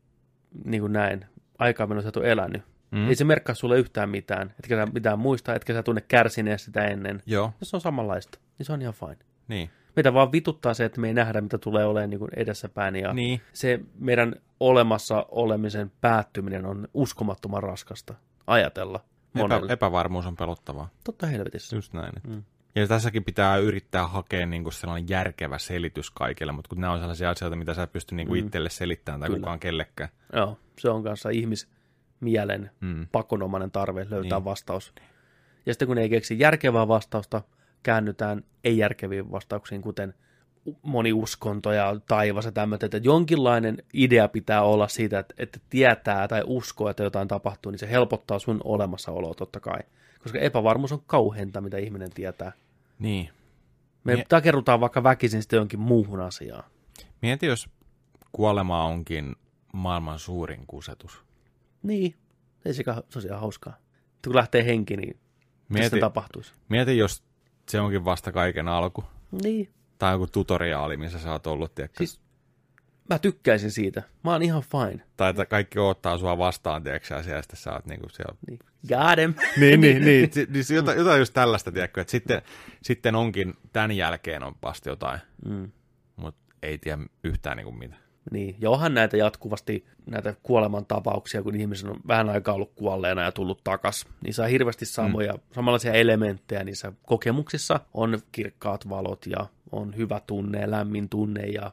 niin 0.66 0.82
kuin 0.82 0.94
näin 0.94 1.26
aikaa, 1.60 1.88
milloin 1.88 2.04
sä 2.04 2.10
et 2.10 2.18
ole 2.18 2.32
elänyt. 2.32 2.62
Mm. 2.92 3.08
Ei 3.10 3.16
se 3.16 3.24
merkkaa 3.24 3.56
sulle 3.56 3.80
yhtään 3.80 4.10
mitään, 4.10 4.54
etkä 4.60 4.76
sä 4.76 4.86
mitään 4.94 5.20
muista, 5.20 5.56
etkä 5.56 5.74
sä 5.74 5.84
tunne 5.84 6.02
kärsineen 6.02 6.60
sitä 6.60 6.86
ennen. 6.86 7.24
Joo, 7.26 7.52
Jos 7.62 7.70
se 7.70 7.78
on 7.78 7.82
samanlaista, 7.82 8.40
niin 8.58 8.66
se 8.66 8.74
on 8.74 8.82
ihan 8.82 8.94
fine. 8.94 9.18
niin. 9.48 9.70
Meitä 9.96 10.14
vaan 10.14 10.32
vituttaa 10.32 10.74
se, 10.74 10.86
että 10.86 11.02
me 11.02 11.08
ei 11.08 11.14
nähdä, 11.14 11.42
mitä 11.42 11.58
tulee 11.58 11.86
olemaan 11.86 12.10
niin 12.10 12.20
kuin 12.20 12.32
edessäpäin. 12.36 12.96
Ja 12.96 13.14
Niin. 13.14 13.42
se 13.54 13.80
meidän 14.00 14.36
olemassa 14.60 15.26
olemisen 15.30 15.92
päättyminen 16.02 16.66
on 16.66 16.88
uskomattoman 16.94 17.64
raskasta 17.64 18.14
ajatella 18.48 19.00
Epä, 19.36 19.62
epävarmuus 19.74 20.26
on 20.26 20.36
pelottavaa. 20.36 20.90
Totta 21.04 21.28
helvetissä. 21.28 21.76
Just 21.76 21.94
näin. 21.94 22.14
Mm. 22.28 22.44
Ja 22.76 22.88
tässäkin 22.88 23.24
pitää 23.24 23.58
yrittää 23.58 24.08
hakea 24.08 24.46
niinku 24.46 24.72
sellainen 24.72 25.10
järkevä 25.10 25.58
selitys 25.58 26.12
kaikille, 26.12 26.52
mutta 26.52 26.70
kun 26.70 26.82
nämä 26.82 26.94
on 26.94 27.00
sellaisia 27.00 27.30
asioita, 27.30 27.56
mitä 27.56 27.74
sä 27.74 27.84
et 27.84 27.92
pysty 27.94 28.16
niinku 28.16 28.34
Mm. 28.34 28.40
itselle 28.40 28.70
selittämään 28.70 29.20
tai 29.20 29.30
Kyllä. 29.30 29.40
kukaan 29.40 29.60
kellekään. 29.60 30.10
Joo, 30.34 30.60
se 30.80 30.90
on 30.90 31.04
kanssa 31.04 31.30
ihmismielen 31.30 32.72
Mm. 32.82 33.08
pakonomainen 33.12 33.72
tarve 33.72 34.00
löytää 34.00 34.20
Niin. 34.22 34.30
niin. 34.30 34.46
vastaus. 34.46 34.94
Ja 35.66 35.74
sitten 35.74 35.88
kun 35.88 35.98
ei 35.98 36.10
keksi 36.10 36.40
järkevää 36.40 36.88
vastausta, 36.88 37.42
käännytään 37.84 38.44
ei-järkeviin 38.64 39.32
vastauksiin, 39.32 39.82
kuten 39.82 40.14
moniuskonto 40.82 41.72
ja 41.72 41.96
taivas 42.08 42.46
ja 42.46 42.52
tämmöiset, 42.52 42.84
että 42.84 43.08
jonkinlainen 43.08 43.78
idea 43.94 44.28
pitää 44.28 44.64
olla 44.64 44.88
siitä, 44.88 45.20
että, 45.20 45.34
että 45.38 45.60
tietää 45.70 46.28
tai 46.28 46.44
uskoo, 46.46 46.90
että 46.90 47.04
jotain 47.04 47.28
tapahtuu, 47.28 47.72
niin 47.72 47.80
se 47.80 47.90
helpottaa 47.90 48.40
sun 48.40 48.62
olemassaoloa 48.64 49.34
totta 49.34 49.60
kai. 49.60 49.80
Koska 50.24 50.40
epävarmuus 50.40 50.92
on 50.92 51.04
kauheinta, 51.08 51.62
mitä 51.62 51.78
ihminen 51.78 52.12
tietää. 52.12 52.52
Niin. 53.00 53.30
Me 54.04 54.16
Mie- 54.16 54.26
takerrutaan 54.30 54.80
vaikka 54.80 55.04
väkisin 55.04 55.42
sitten 55.42 55.58
jonkin 55.58 55.80
muuhun 55.80 56.20
asiaan. 56.20 56.64
Mieti, 57.22 57.46
jos 57.46 57.70
kuolema 58.32 58.86
onkin 58.86 59.36
maailman 59.74 60.20
suurin 60.20 60.68
kusetus. 60.68 61.24
Niin, 61.84 62.16
ei 62.66 62.74
se 62.74 62.84
olisi 63.16 63.28
ihan 63.28 63.40
hauskaa. 63.40 63.78
Mutta 64.12 64.28
kun 64.28 64.36
lähtee 64.36 64.66
henki, 64.66 64.98
niin 64.98 65.10
mitä 65.10 65.20
Mieti, 65.70 65.86
sitten 65.86 66.00
tapahtuisi? 66.00 66.54
mieti, 66.70 66.98
jos 66.98 67.24
se 67.70 67.80
onkin 67.80 68.06
vasta 68.06 68.32
kaiken 68.32 68.68
alku. 68.68 69.04
Niin, 69.44 69.70
Tai 70.00 70.14
joku 70.14 70.28
tutoriaali, 70.28 70.98
missä 70.98 71.20
sä 71.20 71.32
oot 71.32 71.48
ollut, 71.48 71.76
tiedätkö? 71.76 71.98
siis 71.98 72.22
mä 73.10 73.20
tykkäisin 73.20 73.72
siitä. 73.72 74.04
Mä 74.24 74.32
oon 74.32 74.42
ihan 74.42 74.64
fine. 74.64 75.04
Tai 75.18 75.30
että 75.30 75.46
kaikki 75.46 75.80
odottaa 75.80 76.18
sua 76.18 76.38
vastaan, 76.38 76.84
tiedätkö, 76.84 77.16
ja 77.16 77.24
siellä 77.24 77.42
sitten 77.42 77.60
sä 77.60 77.74
oot 77.74 77.86
niinku 77.86 78.10
siellä 78.10 78.36
Niin. 78.48 78.60
Got 78.88 79.18
him. 79.18 79.34
niin, 79.62 79.82
niin, 79.82 80.02
niin. 80.06 80.30
Niin 80.50 80.66
jotain, 80.76 80.98
jotain 80.98 81.20
just 81.20 81.34
tällaista, 81.34 81.72
tiedätkö, 81.72 82.02
että 82.02 82.12
sitten, 82.12 82.42
sitten 82.82 83.16
onkin, 83.16 83.54
tämän 83.74 83.92
jälkeen 83.92 84.44
on 84.44 84.56
vasta 84.64 84.90
jotain, 84.90 85.20
Mm. 85.46 85.72
mutta 86.16 86.42
ei 86.64 86.78
tiedä 86.78 87.02
yhtään 87.24 87.58
niin 87.58 87.66
kuin 87.66 87.78
mitä. 87.78 87.96
Niin, 88.32 88.56
ja 88.60 88.70
onhan 88.70 88.94
näitä 88.94 89.18
jatkuvasti, 89.18 89.86
näitä 90.06 90.36
kuoleman 90.44 90.86
tapauksia, 90.86 91.44
kun 91.44 91.56
ihmisen 91.56 91.90
on 91.90 92.00
vähän 92.08 92.30
aikaa 92.30 92.56
ollut 92.56 92.74
kuolleena 92.76 93.22
ja 93.22 93.32
tullut 93.32 93.64
takas. 93.64 94.06
Niissä 94.22 94.44
on 94.44 94.50
hirveästi 94.50 94.86
samoja, 94.86 95.34
mm. 95.34 95.40
samanlaisia 95.52 95.94
elementtejä 95.94 96.64
niissä 96.64 96.94
kokemuksissa. 97.06 97.80
On 97.94 98.20
kirkkaat 98.32 98.90
valot 98.90 99.26
ja 99.26 99.46
on 99.72 99.96
hyvä 99.96 100.22
tunne 100.28 100.62
ja 100.62 100.72
lämmin 100.72 101.10
tunne 101.10 101.42
ja 101.46 101.72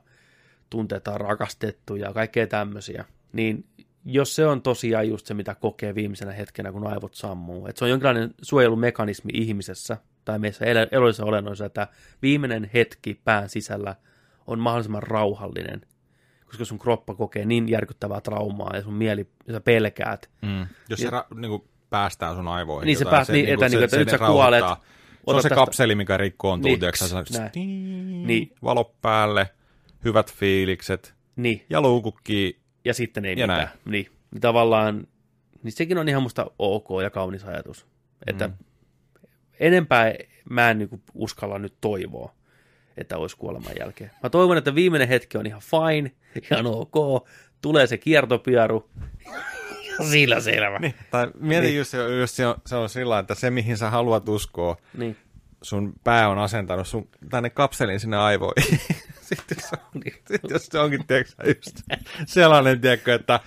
tunteet 0.70 1.08
on 1.08 1.20
rakastettu 1.20 1.96
ja 1.96 2.12
kaikkea 2.12 2.46
tämmöisiä. 2.46 3.04
Niin 3.32 3.64
jos 4.04 4.36
se 4.36 4.46
on 4.46 4.62
tosiaan 4.62 5.08
just 5.08 5.26
se, 5.26 5.34
mitä 5.34 5.54
kokee 5.54 5.94
viimeisenä 5.94 6.32
hetkenä, 6.32 6.72
kun 6.72 6.86
aivot 6.86 7.14
sammuu, 7.14 7.66
että 7.66 7.78
se 7.78 7.84
on 7.84 7.90
jonkinlainen 7.90 8.34
suojelumekanismi 8.42 9.32
ihmisessä 9.34 9.96
tai 10.24 10.38
meissä 10.38 10.64
elollisissa 10.90 11.24
olennoissa, 11.24 11.66
että 11.66 11.88
viimeinen 12.22 12.70
hetki 12.74 13.20
pään 13.24 13.48
sisällä 13.48 13.94
on 14.46 14.58
mahdollisimman 14.58 15.02
rauhallinen, 15.02 15.80
koska 16.46 16.64
sun 16.64 16.78
kroppa 16.78 17.14
kokee 17.14 17.44
niin 17.44 17.68
järkyttävää 17.68 18.20
traumaa 18.20 18.76
ja 18.76 18.82
sun 18.82 18.94
mieli, 18.94 19.28
ja 19.46 19.52
sä 19.52 19.60
pelkäät. 19.60 20.30
Mm. 20.42 20.66
Jos 20.88 21.00
se 21.00 21.08
ra- 21.10 21.38
niin 21.40 21.50
kuin 21.50 21.64
päästää 21.90 22.34
sun 22.34 22.48
aivoihin. 22.48 22.86
Niin 22.86 22.96
se 22.96 23.04
jotain, 23.04 23.20
pääst- 23.20 23.32
niin, 23.32 23.48
että 23.48 23.68
niin, 23.68 23.82
että 23.82 23.96
nyt 23.96 24.10
sä 24.10 24.18
kuolet. 24.18 24.64
Se 25.24 25.36
on 25.36 25.42
se 25.42 25.48
tästä- 25.48 25.54
kapseli, 25.54 25.94
mikä 25.94 26.16
rikkoontuu, 26.16 26.68
Niin, 26.68 26.78
tiedätkö, 26.80 27.04
näin. 27.38 28.26
niin. 28.26 28.52
Valo 28.64 28.94
päälle, 29.02 29.48
hyvät 30.04 30.32
fiilikset 30.32 31.14
Niin, 31.36 31.64
ja 31.70 31.80
luukukki. 31.80 32.60
ja 32.84 32.94
sitten 32.94 33.24
ei 33.24 33.38
Ja 33.38 33.46
mitään. 33.46 33.68
Niin, 33.84 34.06
niin 34.30 34.40
tavallaan, 34.40 35.06
niin 35.62 35.72
sekin 35.72 35.98
on 35.98 36.08
ihan 36.08 36.22
musta 36.22 36.50
ok 36.58 36.88
ja 37.02 37.10
kaunis 37.10 37.44
ajatus. 37.44 37.86
Että 38.26 38.48
Mm. 38.48 38.54
enempää 39.60 40.14
mä 40.50 40.70
en 40.70 40.78
niinku 40.78 41.00
uskalla 41.14 41.58
nyt 41.58 41.74
toivoa, 41.80 42.34
että 42.96 43.18
olisi 43.18 43.36
kuoleman 43.36 43.72
jälkeen. 43.78 44.10
Mä 44.22 44.30
toivon, 44.30 44.56
että 44.56 44.74
viimeinen 44.74 45.08
hetki 45.08 45.38
on 45.38 45.46
ihan 45.46 45.60
fine, 45.60 46.12
ihan 46.50 46.66
ok, 46.66 47.26
tulee 47.62 47.86
se 47.86 47.98
kiertopieru, 47.98 48.90
ja 49.24 49.32
sillä 50.10 50.40
selvä. 50.40 50.78
Niin. 50.78 50.94
Tai 51.10 51.30
mieti, 51.40 51.66
Niin. 51.66 51.84
se, 51.84 51.98
jos 51.98 52.36
se 52.36 52.46
on, 52.46 52.54
se 52.66 52.76
on 52.76 52.88
sillä 52.88 53.18
että 53.18 53.34
se, 53.34 53.50
mihin 53.50 53.76
sä 53.76 53.90
haluat 53.90 54.28
uskoa, 54.28 54.76
Niin. 54.98 55.16
sun 55.62 55.92
pää 56.04 56.28
on 56.28 56.38
asentanut 56.38 56.86
sun 56.88 57.08
tänne 57.30 57.50
kapselin 57.50 58.00
sinne 58.00 58.16
aivoihin. 58.16 58.80
Sitten, 59.32 59.58
se 59.60 59.68
on, 59.72 60.00
Niin. 60.04 60.14
sitten 60.14 60.50
jos 60.50 60.66
se 60.66 60.78
onkin, 60.78 61.06
tiedätkö, 61.06 61.32
just 61.48 61.80
sellainen, 62.26 62.80
tiedätkö, 62.80 63.14
että 63.14 63.40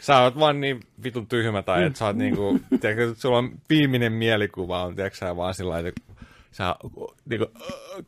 sä 0.00 0.20
oot 0.20 0.38
vaan 0.38 0.60
niin 0.60 0.80
vitun 1.02 1.26
tyhmä 1.26 1.62
tai 1.62 1.84
että 1.84 1.98
sä 1.98 2.06
oot 2.06 2.16
niinku, 2.16 2.60
tiedätkö, 2.80 3.08
että 3.08 3.20
sulla 3.20 3.38
on 3.38 3.50
viimeinen 3.70 4.12
mielikuva 4.12 4.82
on, 4.84 4.94
tiedätkö, 4.96 5.18
sä 5.18 5.36
vaan 5.36 5.54
sillä 5.54 5.78
että 5.78 6.00
sä 6.52 6.76
niinku, 7.30 7.46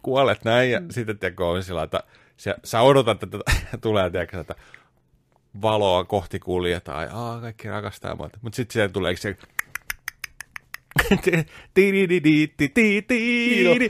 kuolet 0.03 0.45
näin 0.45 0.71
ja 0.71 0.81
sitten, 0.91 1.19
tiedätkö, 1.19 1.47
on 1.47 1.63
sillä 1.63 1.83
että 1.83 2.01
sä, 2.37 2.55
sä 2.65 2.81
odotat, 2.81 3.23
että 3.23 3.39
tulee, 3.81 4.11
tiedätkö, 4.11 4.41
että 4.41 4.55
valoa 5.63 6.05
kohti 6.05 6.39
kuljetaan 6.39 7.05
ja 7.05 7.11
Aa, 7.13 7.41
kaikki 7.41 7.69
rakastaa 7.69 8.15
muuta. 8.15 8.39
Mutta 8.43 8.57
sitten 8.57 8.73
siellä 8.73 8.93
tulee 8.93 9.17
se 9.17 9.37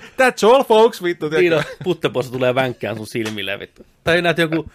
That's 0.00 0.54
all 0.54 0.62
folks, 0.64 1.02
vittu. 1.02 1.26
On, 1.26 1.64
puttepossa 1.84 2.32
tulee 2.32 2.54
vänkkään 2.54 2.96
sun 2.96 3.06
silmille, 3.06 3.58
vittu. 3.58 3.86
Tai 4.04 4.22
näet 4.22 4.38
joku 4.38 4.70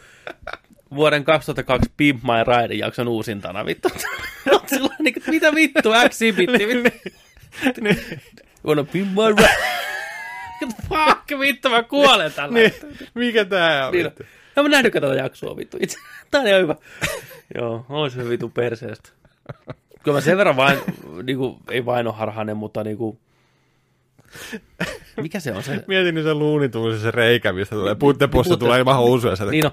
vuoden 0.96 1.24
2002 1.24 1.92
Pimp 1.98 2.24
My 2.24 2.30
Ride 2.48 2.74
jakson 2.76 3.08
uusintana, 3.08 3.66
vittu. 3.66 3.90
Sillä 4.68 4.96
niin, 5.00 5.16
mitä 5.28 5.56
vittu, 5.56 5.90
X-bitti, 6.10 6.68
vittu. 6.68 7.10
Wanna 8.68 8.84
Pimp 8.84 9.12
My 9.12 9.30
Ride. 9.38 9.50
Fuck, 10.90 11.40
vittu, 11.40 11.70
mä 11.70 11.84
kuolen 11.84 12.34
tällä. 12.34 12.60
mikä 13.14 13.46
tää 13.46 13.88
on. 13.88 13.92
vittu? 13.94 14.24
Ja 14.56 14.64
mä 14.64 14.70
nähnytkään 14.70 15.02
tätä 15.04 15.16
jaksoa, 15.16 15.58
vittu. 15.58 15.78
Itse. 15.82 15.98
Tää 16.32 16.42
on 16.42 16.48
ihan 16.48 16.62
hyvä. 16.62 16.76
Joo, 17.58 17.86
olisi 17.90 18.16
se 18.16 18.30
vittu 18.30 18.50
perseestä. 18.50 19.10
Kyllä 20.04 20.18
mä 20.18 20.22
sen 20.22 20.38
verran 20.38 20.56
vain, 20.56 20.80
niinku, 21.24 21.60
ei 21.72 21.86
vainoharhainen, 21.86 22.58
mutta 22.58 22.84
niinku, 22.84 23.20
mikä 25.18 25.40
se 25.40 25.54
on 25.54 25.64
se? 25.64 25.84
Mietin 25.88 26.16
nyt 26.16 26.24
se 26.24 26.34
luunituuli, 26.34 27.00
se 27.00 27.12
reikä, 27.12 27.54
mistä 27.54 27.76
tulee 27.76 27.96
putteposta, 27.96 28.58
tulee 28.58 28.80
ilman 28.80 28.96
housuja. 28.96 29.36
Sieltä. 29.36 29.52
Niin 29.52 29.66
on. 29.66 29.72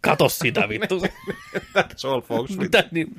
Kato 0.00 0.28
sitä 0.28 0.68
vittu. 0.68 1.02
That's 1.78 2.08
all 2.08 2.20
folks. 2.20 2.50
vittu. 2.50 2.62
Mitä 2.62 2.84
niin? 2.90 3.16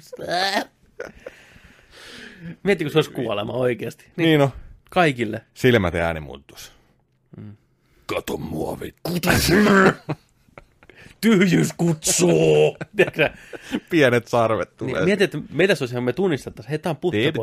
Mieti, 2.63 2.83
kun 2.83 2.91
se 2.91 2.97
olisi 2.97 3.11
kuolema 3.11 3.53
oikeasti. 3.53 4.05
Niin. 4.15 4.27
Niin 4.27 4.39
no, 4.39 4.51
Kaikille. 4.89 5.41
silmät 5.53 5.93
ja 5.93 6.05
ääni 6.05 6.19
muuttuisi. 6.19 6.71
Kato 8.05 8.37
mua 8.37 8.79
vittu. 8.79 9.11
Tyhjyys 11.21 11.69
kutsuu. 11.77 12.77
Pienet 13.89 14.27
sarvet 14.27 14.77
tulee. 14.77 14.93
Niin, 14.93 15.05
mieti, 15.05 15.23
että 15.23 15.37
meitä 15.51 15.75
se 15.75 15.83
olisi, 15.83 16.01
me 16.01 16.13
tunnistettaisiin, 16.13 16.69
hei, 16.69 16.79
tämä 16.79 16.95
on 17.03 17.11
dip. 17.11 17.35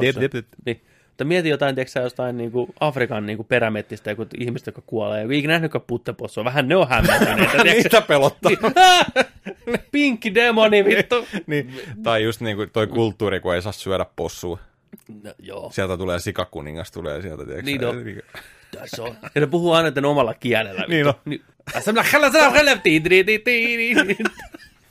Niin. 0.67 0.83
Mutta 1.19 1.25
mieti 1.25 1.49
jotain, 1.49 1.75
tiedätkö 1.75 1.93
sä, 1.93 2.01
jostain 2.01 2.37
niin 2.37 2.53
kuin 2.53 2.73
Afrikan 2.81 3.27
niin 3.27 3.37
kuin 3.37 3.47
perämettistä, 3.47 4.11
joku 4.11 4.27
ihmistä, 4.39 4.69
joka 4.69 4.83
kuolee. 4.87 5.23
Joku 5.23 5.33
ikinä 5.33 5.53
nähnytkään 5.53 5.85
puttepossua. 5.87 6.45
Vähän 6.45 6.69
ne 6.69 6.77
on 6.77 6.89
hämmentyneitä. 6.89 7.65
Niitä 7.65 8.01
pelottaa. 8.01 8.51
Niin! 8.51 9.81
Pinkki 9.93 10.35
demoni, 10.35 10.85
vittu. 10.85 11.27
niin, 11.47 11.75
tai 12.03 12.23
just 12.23 12.41
niin 12.41 12.57
kuin 12.57 12.71
toi 12.71 12.87
kulttuuri, 12.87 13.41
kun 13.41 13.55
ei 13.55 13.63
saa 13.63 13.73
syödä 13.73 14.07
possua. 14.17 14.59
No, 15.23 15.35
joo. 15.39 15.71
Sieltä 15.73 15.97
tulee 15.97 16.19
sikakuningas, 16.19 16.91
tulee 16.91 17.23
sieltä, 17.23 17.45
tiedätkö? 17.45 17.71
Niin 17.71 17.81
sä? 17.81 18.43
Tässä 18.71 19.03
on. 19.03 19.17
Ja 19.35 19.41
ne 19.41 19.47
puhuu 19.47 19.73
aina 19.73 19.91
tämän 19.91 20.11
omalla 20.11 20.35
kielellä. 20.35 20.85
Niin 20.89 21.07
on. 21.07 21.15
Niin. 21.25 21.43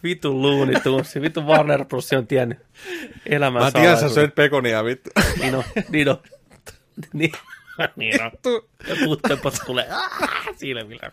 Vittu 0.03 0.41
luunituussi. 0.41 1.21
Vittu 1.21 1.41
Warner 1.41 1.85
Bros. 1.85 2.13
on 2.13 2.27
tiennyt 2.27 2.57
elämän 3.25 3.63
Mä 3.63 3.71
tiedän, 3.71 3.99
sä 3.99 4.09
söit 4.09 4.35
pekonia, 4.35 4.83
vittu. 4.85 5.09
Niin 5.39 5.55
on, 5.55 5.63
niin 5.89 6.09
on. 6.09 6.17
Niin, 7.13 7.31
niin 7.95 8.21
on. 8.23 8.31
Ja 8.87 8.95
puttepas 9.05 9.59
tulee 9.65 9.87
silmillä. 10.57 11.11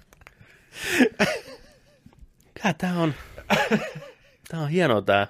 Tää, 2.63 2.75
tää 2.79 2.95
on, 2.99 3.15
tää 4.49 4.61
on 4.61 4.69
hienoa 4.69 5.03
tää. 5.03 5.27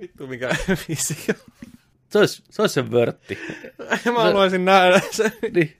Vittu, 0.00 0.26
mikä 0.26 0.48
visio. 0.88 1.34
Se 2.14 2.18
olisi, 2.18 2.42
se 2.50 2.62
olisi 2.62 2.72
se 2.72 2.90
vörtti. 2.90 3.38
Mä 4.14 4.22
haluaisin 4.22 4.64
nähdä 4.64 5.00
sen. 5.10 5.32
Niin, 5.54 5.76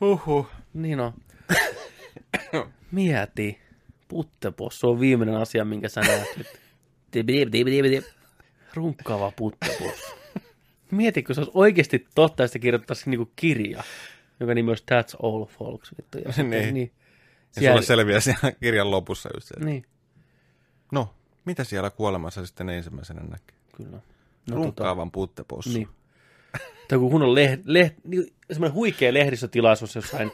Huhhuh. 0.00 0.46
niin 0.74 1.00
on. 1.00 1.12
Mieti. 2.92 3.58
Puttepossu 4.08 4.90
on 4.90 5.00
viimeinen 5.00 5.34
asia, 5.36 5.64
minkä 5.64 5.88
sä 5.88 6.00
näet 6.00 6.28
nyt. 6.36 6.46
Runkkaava 8.74 9.32
puttepossu. 9.36 10.14
Mieti, 10.90 11.22
kun 11.22 11.34
se 11.34 11.40
olisi 11.40 11.52
oikeasti 11.54 12.06
totta, 12.14 12.46
sitä 12.46 12.58
kirjoittaisi 12.58 13.10
niinku 13.10 13.32
kirja, 13.36 13.82
jonka 14.40 14.54
nimi 14.54 14.70
olisi 14.70 14.84
That's 14.92 15.16
All 15.26 15.44
Folks. 15.44 15.90
Vittu, 15.98 16.18
ja 16.18 16.32
sitten, 16.32 16.50
Niin. 16.50 16.74
niin. 16.74 16.92
Ja 17.60 17.70
sulle 17.70 17.82
selviää 17.82 18.20
siellä 18.20 18.52
kirjan 18.52 18.90
lopussa 18.90 19.28
just 19.34 19.48
se. 19.48 19.54
että 19.54 19.64
Niin, 19.66 19.84
No, 20.92 21.14
mitä 21.44 21.64
siellä 21.64 21.90
kuolemassa 21.90 22.46
sitten 22.46 22.68
ensimmäisenä 22.68 23.20
näkee? 23.20 23.56
kyllä. 23.76 24.00
No, 24.46 24.54
tota, 24.54 24.64
Runkkaavan 24.64 25.10
puttepossu. 25.10 25.70
Niin. 25.72 25.88
Tai 26.88 26.98
kun 26.98 27.10
kun 27.10 27.22
on 27.22 27.34
leht, 27.34 27.60
leht, 27.64 27.94
niin, 28.04 28.26
semmoinen 28.52 28.74
huikea 28.74 29.14
lehdistötilaisuus 29.14 29.94
jossain 29.94 30.32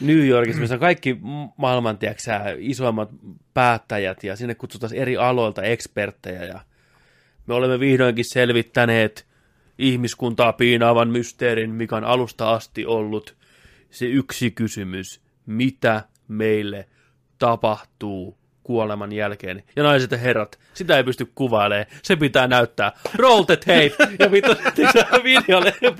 New 0.00 0.26
Yorkissa, 0.26 0.60
missä 0.60 0.74
on 0.74 0.80
kaikki 0.80 1.18
maailman, 1.56 1.98
tiedätkö, 1.98 2.56
isoimmat 2.58 3.10
päättäjät, 3.54 4.24
ja 4.24 4.36
sinne 4.36 4.54
kutsutaan 4.54 4.94
eri 4.94 5.16
aloilta 5.16 5.62
eksperttejä, 5.62 6.44
ja 6.44 6.60
me 7.46 7.54
olemme 7.54 7.80
vihdoinkin 7.80 8.24
selvittäneet 8.32 9.26
ihmiskuntaa 9.78 10.52
piinaavan 10.52 11.08
mysteerin, 11.08 11.70
mikä 11.70 11.96
on 11.96 12.04
alusta 12.04 12.52
asti 12.52 12.86
ollut 12.86 13.36
se 13.90 14.06
yksi 14.06 14.50
kysymys, 14.50 15.20
mitä 15.46 16.02
meille 16.28 16.88
tapahtuu 17.38 18.38
kuoleman 18.66 19.12
jälkeen. 19.12 19.62
Ja 19.76 19.82
naiset 19.82 20.10
ja 20.10 20.18
herrat, 20.18 20.58
sitä 20.74 20.96
ei 20.96 21.04
pysty 21.04 21.32
kuvailemaan. 21.34 21.86
Se 22.02 22.16
pitää 22.16 22.46
näyttää. 22.46 22.92
Roll 23.14 23.42
the 23.42 23.56
tape! 23.56 23.92
Ja 24.18 24.30
vittu, 24.30 24.54
se 24.92 25.06
videolle. 25.24 25.74
Ja 25.82 25.96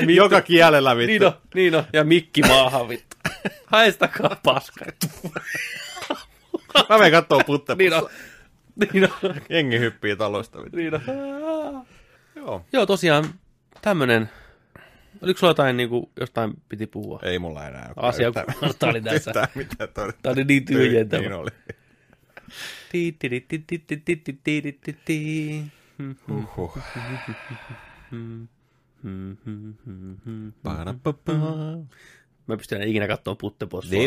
vittu, 0.00 0.12
Joka 0.12 0.40
kielellä 0.40 0.96
vittu. 0.96 1.06
Niin 1.06 1.24
on, 1.24 1.32
niin 1.54 1.74
on. 1.74 1.84
Ja 1.92 2.04
mikki 2.04 2.42
maahan 2.42 2.88
vittu. 2.88 3.16
Haistakaa 3.66 4.36
paska. 4.42 4.84
Mä 6.88 6.98
menen 6.98 7.12
kattoo 7.12 7.40
puttepossu. 7.46 7.78
Niin 7.78 7.94
on. 7.94 8.08
Niin 8.92 9.08
on. 9.22 9.34
Jengi 9.48 9.78
hyppii 9.78 10.16
talosta 10.16 10.62
vittu. 10.62 10.76
Niin 10.76 10.94
on. 10.94 11.00
Joo. 12.36 12.64
Joo, 12.72 12.86
tosiaan 12.86 13.24
tämmönen. 13.82 14.30
Oliko 15.24 15.38
sulla 15.38 15.50
jotain, 15.50 15.76
niin 15.76 15.88
kuin, 15.88 16.10
jostain 16.20 16.52
piti 16.68 16.86
puhua? 16.86 17.20
Ei 17.22 17.38
mulla 17.38 17.68
enää. 17.68 17.92
Asia, 17.96 18.32
kun 18.32 18.74
tää 18.78 18.90
oli 18.90 19.00
tässä. 19.00 19.48
Mitään 19.54 19.88
todeta. 19.94 20.18
Tää 20.22 20.32
oli 20.32 20.44
niin 20.44 20.64
tyhjentävä. 20.64 21.22
Niin 21.22 21.32
oli. 21.32 21.50
Huhhuh. 26.28 26.78
Mä 32.46 32.56
pystyn 32.56 32.76
enää 32.76 32.88
ikinä 32.88 33.08
katsomaan 33.08 33.36
puttepossua. 33.36 33.98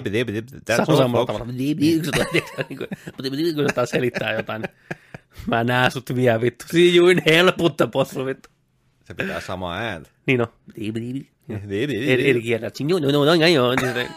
Sä 0.68 0.86
on 0.88 0.98
samalla 0.98 1.26
tavalla. 1.26 1.46
Mutta 1.46 3.30
kun 3.56 3.64
jotain 3.64 3.88
selittää 3.88 4.34
jotain, 4.34 4.62
niin 4.62 4.72
mä 5.48 5.64
näen 5.64 5.92
sut 5.92 6.16
vielä 6.16 6.42
vittu. 6.42 6.66
See 6.68 6.96
you 6.96 7.08
in 7.08 7.22
hell, 7.26 7.52
puttepossu 7.58 8.26
vittu. 8.26 8.50
Se 9.08 9.14
pitää 9.14 9.42
samaa 9.42 9.78
ääntä. 9.78 10.10
Niin 10.26 10.42
on. 10.42 10.48
Eri, 10.78 12.42
kielellä. 12.42 12.72
No, 12.80 13.00
no, 13.00 13.12
no, 13.12 13.26
no, 13.26 13.76
no, 13.76 14.04
no. 14.04 14.10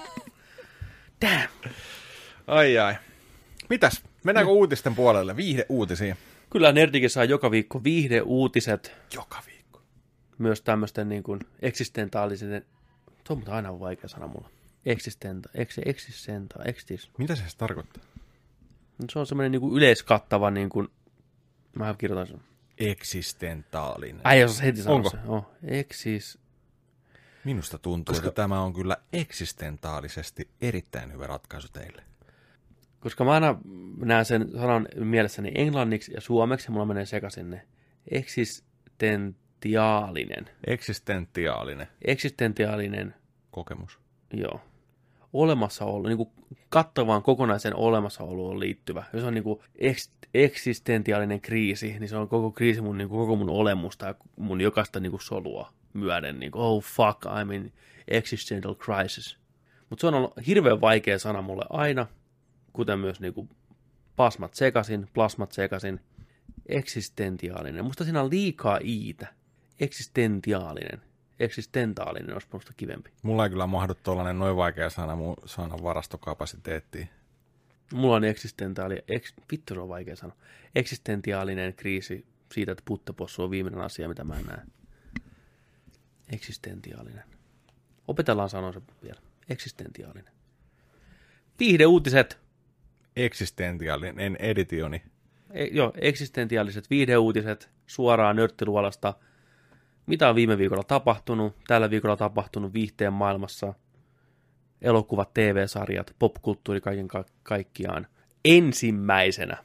Damn. 1.22 1.48
Ai 2.46 2.78
ai. 2.78 2.94
Mitäs? 3.68 4.02
Mennäänkö 4.24 4.52
uutisten 4.52 4.94
puolelle? 4.94 5.36
Viihde 5.36 5.66
uutisiin. 5.68 6.16
Kyllä 6.50 6.72
Nerdikin 6.72 7.10
saa 7.10 7.24
joka 7.24 7.50
viikko 7.50 7.84
viihdeuutiset, 7.84 8.96
Joka 9.14 9.42
viikko. 9.46 9.82
myös 10.38 10.62
tämmöisten 10.62 11.08
niin 11.08 11.22
kuin 11.22 11.40
eksistentaalisen, 11.62 12.66
tuo 13.24 13.36
on 13.36 13.54
aina 13.54 13.80
vaikea 13.80 14.08
sana 14.08 14.26
mulla. 14.26 14.50
Eksistenta, 14.86 15.48
eks, 15.54 15.76
eksistenta, 15.84 16.64
ekstis. 16.64 17.10
Mitä 17.18 17.34
se 17.34 17.42
edes 17.42 17.56
tarkoittaa? 17.56 18.02
Se 19.12 19.18
on 19.18 19.26
semmoinen 19.26 19.52
niin 19.52 19.60
kuin 19.60 19.76
yleiskattava, 19.76 20.50
niin 20.50 20.68
kuin, 20.68 20.88
mä 21.76 21.94
kirjoitan 21.98 22.26
sen. 22.26 22.40
Eksistentaalinen. 22.80 24.20
Ai, 24.24 24.40
jos 24.40 24.62
heti 24.62 24.82
sanoa 24.82 24.96
Onko? 24.96 25.10
se. 25.10 25.16
Oh, 25.26 25.46
eksis, 25.62 26.38
Minusta 27.44 27.78
tuntuu, 27.78 28.12
Koska- 28.14 28.28
että 28.28 28.42
tämä 28.42 28.60
on 28.60 28.72
kyllä 28.72 28.96
eksistentaalisesti 29.12 30.48
erittäin 30.60 31.12
hyvä 31.12 31.26
ratkaisu 31.26 31.68
teille. 31.72 32.02
koska 33.00 33.24
mä 33.24 33.32
aina 33.32 33.58
näen 34.04 34.24
sen 34.24 34.50
sanan 34.52 34.88
mielessäni 34.94 35.52
englanniksi 35.54 36.12
ja 36.14 36.20
suomeksi, 36.20 36.66
ja 36.66 36.70
mulla 36.72 36.86
menee 36.86 37.06
sekaisin 37.06 37.50
ne. 37.50 37.66
Eksistentiaalinen. 38.10 40.50
Eksistentiaalinen 40.66 41.86
Eksistentiaalinen, 42.04 43.14
kokemus. 43.50 43.98
joo. 44.32 44.60
Olemassaolo, 45.32 46.08
niin 46.08 46.16
kuin 46.16 46.30
kattavaan 46.68 47.22
kokonaisen 47.22 47.76
olemassaoloon 47.76 48.60
liittyvä. 48.60 49.04
Jos 49.12 49.24
on 49.24 49.34
niin 49.34 49.44
kuin 49.44 49.60
eks, 49.78 50.12
eksistentiaalinen 50.34 51.40
kriisi, 51.40 51.98
niin 51.98 52.08
se 52.08 52.16
on 52.16 52.28
koko 52.28 52.50
kriisi 52.50 52.80
mun, 52.80 52.98
niin 52.98 53.08
kuin, 53.08 53.18
koko 53.18 53.36
mun 53.36 53.50
olemusta 53.50 54.06
ja 54.06 54.14
mun 54.36 54.60
jokaista 54.60 55.00
niin 55.00 55.10
kuin 55.10 55.20
solua 55.20 55.72
myöden. 55.92 56.40
Niin 56.40 56.52
kuin, 56.52 56.62
oh 56.62 56.84
fuck, 56.84 57.24
I'm 57.26 57.52
in 57.54 57.72
existential 58.08 58.74
crisis. 58.74 59.38
Mutta 59.90 60.00
se 60.00 60.06
on 60.06 60.14
ollut 60.14 60.32
hirveän 60.46 60.80
vaikea 60.80 61.18
sana 61.18 61.42
mulle 61.42 61.64
aina, 61.70 62.06
kuten 62.72 62.98
myös 62.98 63.20
niin 63.20 63.34
kuin 63.34 63.48
pasmat 64.16 64.54
sekasin, 64.54 65.08
plasmat 65.14 65.52
sekasin. 65.52 66.00
Eksistentiaalinen. 66.66 67.84
Musta 67.84 68.04
siinä 68.04 68.22
on 68.22 68.30
liikaa 68.30 68.78
iitä. 68.84 69.26
Eksistentiaalinen. 69.80 71.09
Eksistentaalinen 71.40 72.32
olisi 72.32 72.48
musta 72.52 72.72
kivempi. 72.76 73.10
Mulla 73.22 73.44
ei 73.44 73.50
kyllä 73.50 73.66
mahdu 73.66 73.94
tuollainen 73.94 74.38
noin 74.38 74.56
vaikea 74.56 74.90
sana 74.90 75.16
mun 75.16 75.36
sanan 75.44 75.82
varastokapasiteettiin. 75.82 77.08
Mulla 77.92 78.16
on 78.16 78.24
eksistentaali, 78.24 79.02
eks, 79.08 79.34
vittu 79.52 79.74
se 79.74 79.80
on 79.80 79.88
vaikea 79.88 80.16
sanoa, 80.16 80.36
eksistentiaalinen 80.74 81.74
kriisi 81.74 82.26
siitä, 82.52 82.72
että 82.72 82.82
puttepossu 82.84 83.42
on 83.42 83.50
viimeinen 83.50 83.80
asia, 83.80 84.08
mitä 84.08 84.24
mä 84.24 84.34
näen. 84.46 84.68
Eksistentiaalinen. 86.32 87.24
Opetellaan 88.08 88.48
sanoa 88.48 88.72
se 88.72 88.80
vielä. 89.02 89.20
Eksistentiaalinen. 89.48 90.32
Viihdeuutiset. 91.58 92.38
Eksistentiaalinen 93.16 94.36
editioni. 94.36 95.02
E, 95.50 95.64
joo, 95.64 95.92
eksistentiaaliset 95.96 96.90
viihdeuutiset 96.90 97.70
suoraan 97.86 98.36
nörttiluolasta. 98.36 99.14
Mitä 100.10 100.28
on 100.28 100.34
viime 100.34 100.58
viikolla 100.58 100.82
tapahtunut? 100.82 101.56
Tällä 101.66 101.90
viikolla 101.90 102.16
tapahtunut 102.16 102.72
viihteen 102.72 103.12
maailmassa. 103.12 103.74
Elokuvat, 104.82 105.34
TV-sarjat, 105.34 106.14
popkulttuuri 106.18 106.80
kaiken 106.80 107.08
ka- 107.08 107.24
kaikkiaan. 107.42 108.06
Ensimmäisenä, 108.44 109.56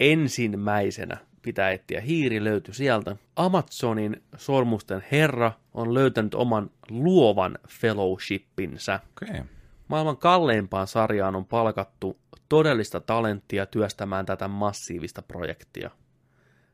ensimmäisenä 0.00 1.16
pitää 1.42 1.70
etsiä. 1.70 2.00
Hiiri 2.00 2.44
löytyi 2.44 2.74
sieltä. 2.74 3.16
Amazonin 3.36 4.22
sormusten 4.36 5.04
herra 5.12 5.52
on 5.74 5.94
löytänyt 5.94 6.34
oman 6.34 6.70
luovan 6.90 7.58
fellowshippinsä. 7.68 9.00
Okei. 9.16 9.34
Okay. 9.34 9.46
Maailman 9.88 10.16
kalleimpaan 10.16 10.86
sarjaan 10.86 11.36
on 11.36 11.46
palkattu 11.46 12.18
todellista 12.48 13.00
talenttia 13.00 13.66
työstämään 13.66 14.26
tätä 14.26 14.48
massiivista 14.48 15.22
projektia. 15.22 15.90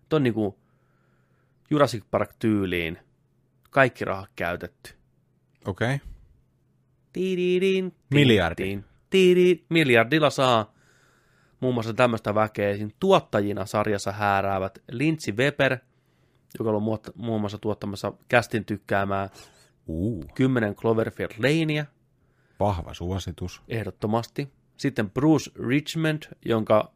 Tuo 0.08 0.16
on 0.16 0.22
niin 0.22 0.34
kuin 0.34 0.54
Jurassic 1.70 2.04
Park 2.10 2.30
tyyliin 2.38 2.98
kaikki 3.70 4.04
rahat 4.04 4.30
käytetty. 4.36 4.94
Okei. 5.66 5.94
Okay. 5.94 6.08
Tiidin, 7.12 7.94
Miljardi. 8.10 8.78
Tiidi, 9.10 9.64
miljardilla 9.68 10.30
saa 10.30 10.74
muun 11.60 11.74
muassa 11.74 11.94
tämmöistä 11.94 12.34
väkeä. 12.34 12.76
Siinä 12.76 12.90
tuottajina 13.00 13.66
sarjassa 13.66 14.12
hääräävät 14.12 14.78
Lindsay 14.90 15.34
Weber, 15.34 15.78
joka 16.58 16.70
on 16.70 16.82
muun 17.14 17.40
muassa 17.40 17.58
tuottamassa 17.58 18.12
kästin 18.28 18.64
tykkäämää 18.64 19.28
Uh, 19.86 20.24
10 20.34 20.74
Cloverfield 20.74 21.30
Lanea, 21.38 21.84
vahva 22.60 22.94
suositus. 22.94 23.62
ehdottomasti. 23.68 24.52
Sitten 24.76 25.10
Bruce 25.10 25.50
Richmond, 25.68 26.22
jonka 26.44 26.92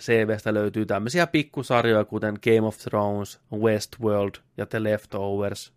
CVstä 0.00 0.54
löytyy 0.54 0.86
tämmöisiä 0.86 1.26
pikkusarjoja, 1.26 2.04
kuten 2.04 2.38
Game 2.44 2.66
of 2.66 2.78
Thrones, 2.78 3.40
Westworld 3.52 4.34
ja 4.56 4.66
The 4.66 4.82
Leftovers. 4.82 5.75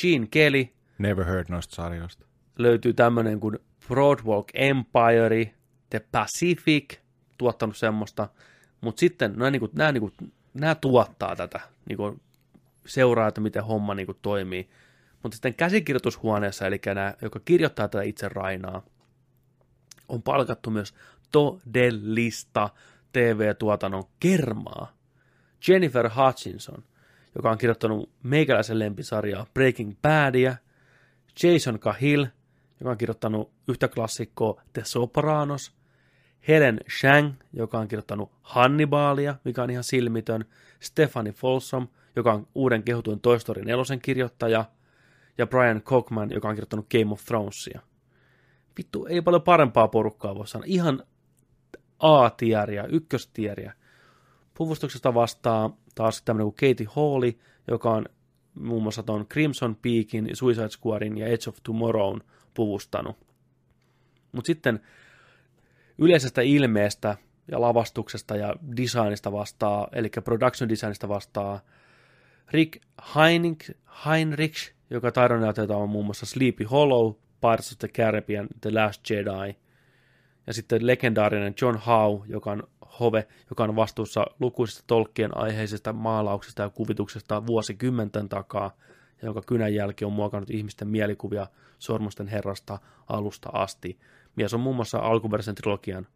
Gene 0.00 0.26
Kelly 0.30 0.68
Never 0.98 1.24
heard 1.24 1.46
noista 1.48 1.74
sarjoista. 1.74 2.26
löytyy 2.58 2.92
tämmöinen 2.92 3.40
kuin 3.40 3.58
Broadwalk 3.88 4.48
Empire, 4.54 5.54
The 5.90 6.00
Pacific, 6.12 6.98
tuottanut 7.38 7.76
semmoista, 7.76 8.28
mutta 8.80 9.00
sitten 9.00 9.32
nämä, 9.36 9.50
niinku, 9.50 9.70
nämä, 9.72 9.92
niinku, 9.92 10.12
nämä 10.54 10.74
tuottaa 10.74 11.36
tätä, 11.36 11.60
niinku, 11.88 12.20
seuraa, 12.86 13.28
että 13.28 13.40
miten 13.40 13.64
homma 13.64 13.94
niinku, 13.94 14.14
toimii. 14.14 14.68
Mutta 15.22 15.36
sitten 15.36 15.54
käsikirjoitushuoneessa, 15.54 16.66
eli 16.66 16.80
nämä, 16.86 17.14
joka 17.22 17.40
kirjoittaa 17.44 17.88
tätä 17.88 18.02
itse 18.02 18.28
Rainaa, 18.28 18.82
on 20.08 20.22
palkattu 20.22 20.70
myös 20.70 20.94
todellista 21.32 22.68
TV-tuotannon 23.12 24.04
kermaa. 24.20 24.92
Jennifer 25.68 26.10
Hutchinson, 26.16 26.84
joka 27.34 27.50
on 27.50 27.58
kirjoittanut 27.58 28.10
meikäläisen 28.22 28.78
lempisarjaa 28.78 29.46
Breaking 29.54 29.94
Badia, 30.02 30.56
Jason 31.42 31.78
Cahill, 31.78 32.26
joka 32.80 32.90
on 32.90 32.98
kirjoittanut 32.98 33.52
yhtä 33.68 33.88
klassikkoa 33.88 34.62
The 34.72 34.82
Sopranos, 34.84 35.72
Helen 36.48 36.80
Shang, 37.00 37.32
joka 37.52 37.78
on 37.78 37.88
kirjoittanut 37.88 38.32
Hannibalia, 38.42 39.34
mikä 39.44 39.62
on 39.62 39.70
ihan 39.70 39.84
silmitön, 39.84 40.44
Stephanie 40.80 41.32
Folsom, 41.32 41.88
joka 42.16 42.32
on 42.32 42.46
uuden 42.54 42.82
kehutuin 42.82 43.20
Toy 43.20 43.38
Story 43.38 43.62
4 43.64 43.96
kirjoittaja, 44.02 44.64
ja 45.38 45.46
Brian 45.46 45.82
Cockman, 45.82 46.30
joka 46.30 46.48
on 46.48 46.54
kirjoittanut 46.54 46.86
Game 46.90 47.12
of 47.12 47.24
Thronesia. 47.24 47.80
Vittu, 48.78 49.06
ei 49.06 49.22
paljon 49.22 49.42
parempaa 49.42 49.88
porukkaa 49.88 50.34
voi 50.34 50.48
sanoa. 50.48 50.64
Ihan 50.66 51.02
A-tieriä, 51.98 52.84
ykköstieriä. 52.84 53.72
Puvustuksesta 54.54 55.14
vastaa 55.14 55.76
taas 55.94 56.22
tämmöinen 56.22 56.52
kuin 56.52 56.70
Katie 56.70 56.86
Hawley, 56.96 57.32
joka 57.68 57.90
on 57.90 58.06
muun 58.54 58.82
muassa 58.82 59.02
tuon 59.02 59.26
Crimson 59.26 59.76
Peakin, 59.76 60.30
Suicide 60.32 60.68
Squadin 60.68 61.18
ja 61.18 61.26
Edge 61.26 61.48
of 61.48 61.56
Tomorrown 61.62 62.20
puvustanut. 62.54 63.16
Mutta 64.32 64.46
sitten 64.46 64.80
yleisestä 65.98 66.42
ilmeestä 66.42 67.16
ja 67.50 67.60
lavastuksesta 67.60 68.36
ja 68.36 68.54
designista 68.76 69.32
vastaa, 69.32 69.88
eli 69.92 70.10
production 70.24 70.68
designista 70.68 71.08
vastaa 71.08 71.60
Rick 72.52 72.82
Heinrich, 73.14 73.70
Heinrich 74.06 74.74
joka 74.90 75.12
taidonnäyteltä 75.12 75.76
on 75.76 75.88
muun 75.88 76.04
muassa 76.04 76.26
Sleepy 76.26 76.64
Hollow, 76.64 77.14
Pirates 77.40 77.72
of 77.72 77.78
the 77.78 77.88
Caribbean, 77.88 78.48
The 78.60 78.70
Last 78.72 79.10
Jedi, 79.10 79.56
ja 80.46 80.52
sitten 80.52 80.86
legendaarinen 80.86 81.54
John 81.60 81.78
Howe, 81.86 82.26
joka 82.28 82.50
on 82.50 82.68
Hove, 83.00 83.26
joka 83.50 83.64
on 83.64 83.76
vastuussa 83.76 84.26
lukuisista 84.40 84.84
tolkkien 84.86 85.36
aiheisista 85.36 85.92
maalauksista 85.92 86.62
ja 86.62 86.70
kuvituksesta 86.70 87.46
vuosikymmenten 87.46 88.28
takaa, 88.28 88.76
ja 89.22 89.26
jonka 89.26 89.42
kynän 89.42 89.74
jälki 89.74 90.04
on 90.04 90.12
muokannut 90.12 90.50
ihmisten 90.50 90.88
mielikuvia 90.88 91.46
Sormusten 91.78 92.26
herrasta 92.26 92.78
alusta 93.08 93.50
asti. 93.52 93.98
Mies 94.36 94.54
on 94.54 94.60
muun 94.60 94.76
muassa 94.76 94.98
alkuperäisen 94.98 95.54
trilogian 95.54 96.06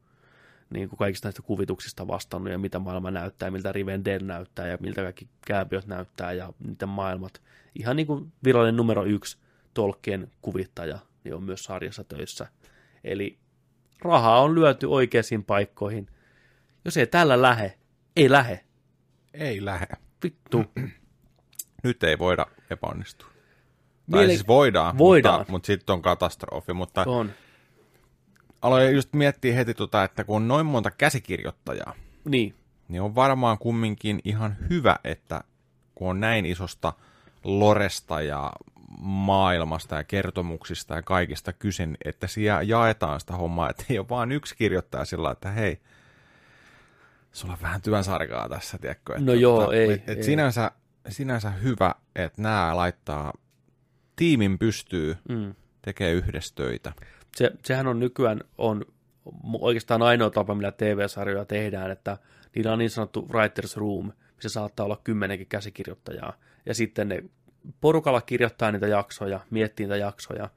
niin 0.70 0.88
kuin 0.88 0.98
kaikista 0.98 1.28
näistä 1.28 1.42
kuvituksista 1.42 2.08
vastannut, 2.08 2.52
ja 2.52 2.58
mitä 2.58 2.78
maailma 2.78 3.10
näyttää, 3.10 3.50
miltä 3.50 3.72
Rivendell 3.72 4.24
näyttää, 4.24 4.66
ja 4.66 4.78
miltä 4.80 5.02
kaikki 5.02 5.28
kääpiöt 5.46 5.86
näyttää, 5.86 6.32
ja 6.32 6.52
miten 6.58 6.88
maailmat. 6.88 7.42
Ihan 7.74 7.96
niin 7.96 8.06
kuin 8.06 8.32
virallinen 8.44 8.76
numero 8.76 9.04
yksi 9.04 9.38
tolkkien 9.74 10.30
kuvittaja, 10.42 10.98
niin 11.24 11.34
on 11.34 11.42
myös 11.42 11.64
sarjassa 11.64 12.04
töissä. 12.04 12.46
Eli 13.04 13.38
rahaa 14.02 14.42
on 14.42 14.54
lyöty 14.54 14.86
oikeisiin 14.86 15.44
paikkoihin. 15.44 16.08
Jos 16.88 16.96
ei 16.96 17.06
tällä 17.06 17.42
lähe, 17.42 17.78
ei 18.16 18.30
lähe. 18.30 18.64
Ei 19.34 19.64
lähe. 19.64 19.86
Vittu. 20.24 20.64
Nyt 21.84 22.02
ei 22.04 22.18
voida 22.18 22.46
epäonnistua. 22.70 23.28
Tai 24.10 24.20
Miele- 24.20 24.28
siis 24.28 24.46
voidaan, 24.46 24.98
Voidaan. 24.98 25.38
mutta, 25.40 25.52
mutta 25.52 25.66
sitten 25.66 25.92
on 25.92 26.02
katastrofi. 26.02 26.72
Mutta 26.72 27.04
On. 27.06 27.30
aloin 28.62 28.94
just 28.94 29.12
miettiä 29.12 29.54
heti, 29.54 29.74
tota, 29.74 30.04
että 30.04 30.24
kun 30.24 30.36
on 30.36 30.48
noin 30.48 30.66
monta 30.66 30.90
käsikirjoittajaa, 30.90 31.94
Niin, 32.24 32.54
niin 32.88 33.02
on 33.02 33.14
varmaan 33.14 33.58
kumminkin 33.58 34.20
ihan 34.24 34.56
hyvä, 34.70 34.96
että 35.04 35.40
kun 35.94 36.10
on 36.10 36.20
näin 36.20 36.46
isosta 36.46 36.92
loresta 37.44 38.22
ja 38.22 38.52
maailmasta 39.00 39.94
ja 39.94 40.04
kertomuksista 40.04 40.94
ja 40.94 41.02
kaikista 41.02 41.52
kyse, 41.52 41.88
että 42.04 42.26
siellä 42.26 42.62
jaetaan 42.62 43.20
sitä 43.20 43.36
hommaa, 43.36 43.70
että 43.70 43.84
ei 43.90 43.98
ole 43.98 44.08
vaan 44.08 44.32
yksi 44.32 44.56
kirjoittaja 44.56 45.04
sillä 45.04 45.30
että 45.30 45.50
hei, 45.50 45.80
sulla 47.38 47.54
on 47.54 47.62
vähän 47.62 47.82
työnsarkaa 47.82 48.48
tässä, 48.48 48.78
tiedätkö? 48.78 49.12
Että, 49.12 49.24
No 49.24 49.32
joo, 49.32 49.60
tota, 49.60 49.74
ei, 49.74 49.92
Et, 49.92 50.08
et 50.08 50.18
ei. 50.18 50.24
Sinänsä, 50.24 50.70
sinänsä 51.08 51.50
hyvä, 51.50 51.94
että 52.16 52.42
nämä 52.42 52.76
laittaa 52.76 53.32
tiimin 54.16 54.58
pystyy 54.58 55.16
mm. 55.28 55.54
tekee 55.82 56.12
yhdessä 56.12 56.54
töitä. 56.54 56.92
Se, 57.36 57.50
sehän 57.64 57.86
on 57.86 58.00
nykyään 58.00 58.40
on 58.58 58.84
oikeastaan 59.60 60.02
ainoa 60.02 60.30
tapa, 60.30 60.54
millä 60.54 60.72
TV-sarjoja 60.72 61.44
tehdään, 61.44 61.90
että 61.90 62.18
niillä 62.54 62.72
on 62.72 62.78
niin 62.78 62.90
sanottu 62.90 63.28
writer's 63.30 63.76
room, 63.76 64.12
missä 64.34 64.48
saattaa 64.48 64.86
olla 64.86 65.00
kymmenenkin 65.04 65.46
käsikirjoittajaa. 65.46 66.32
Ja 66.66 66.74
sitten 66.74 67.08
ne 67.08 67.24
porukalla 67.80 68.20
kirjoittaa 68.20 68.72
niitä 68.72 68.86
jaksoja, 68.86 69.40
miettii 69.50 69.86
niitä 69.86 69.96
jaksoja, 69.96 70.48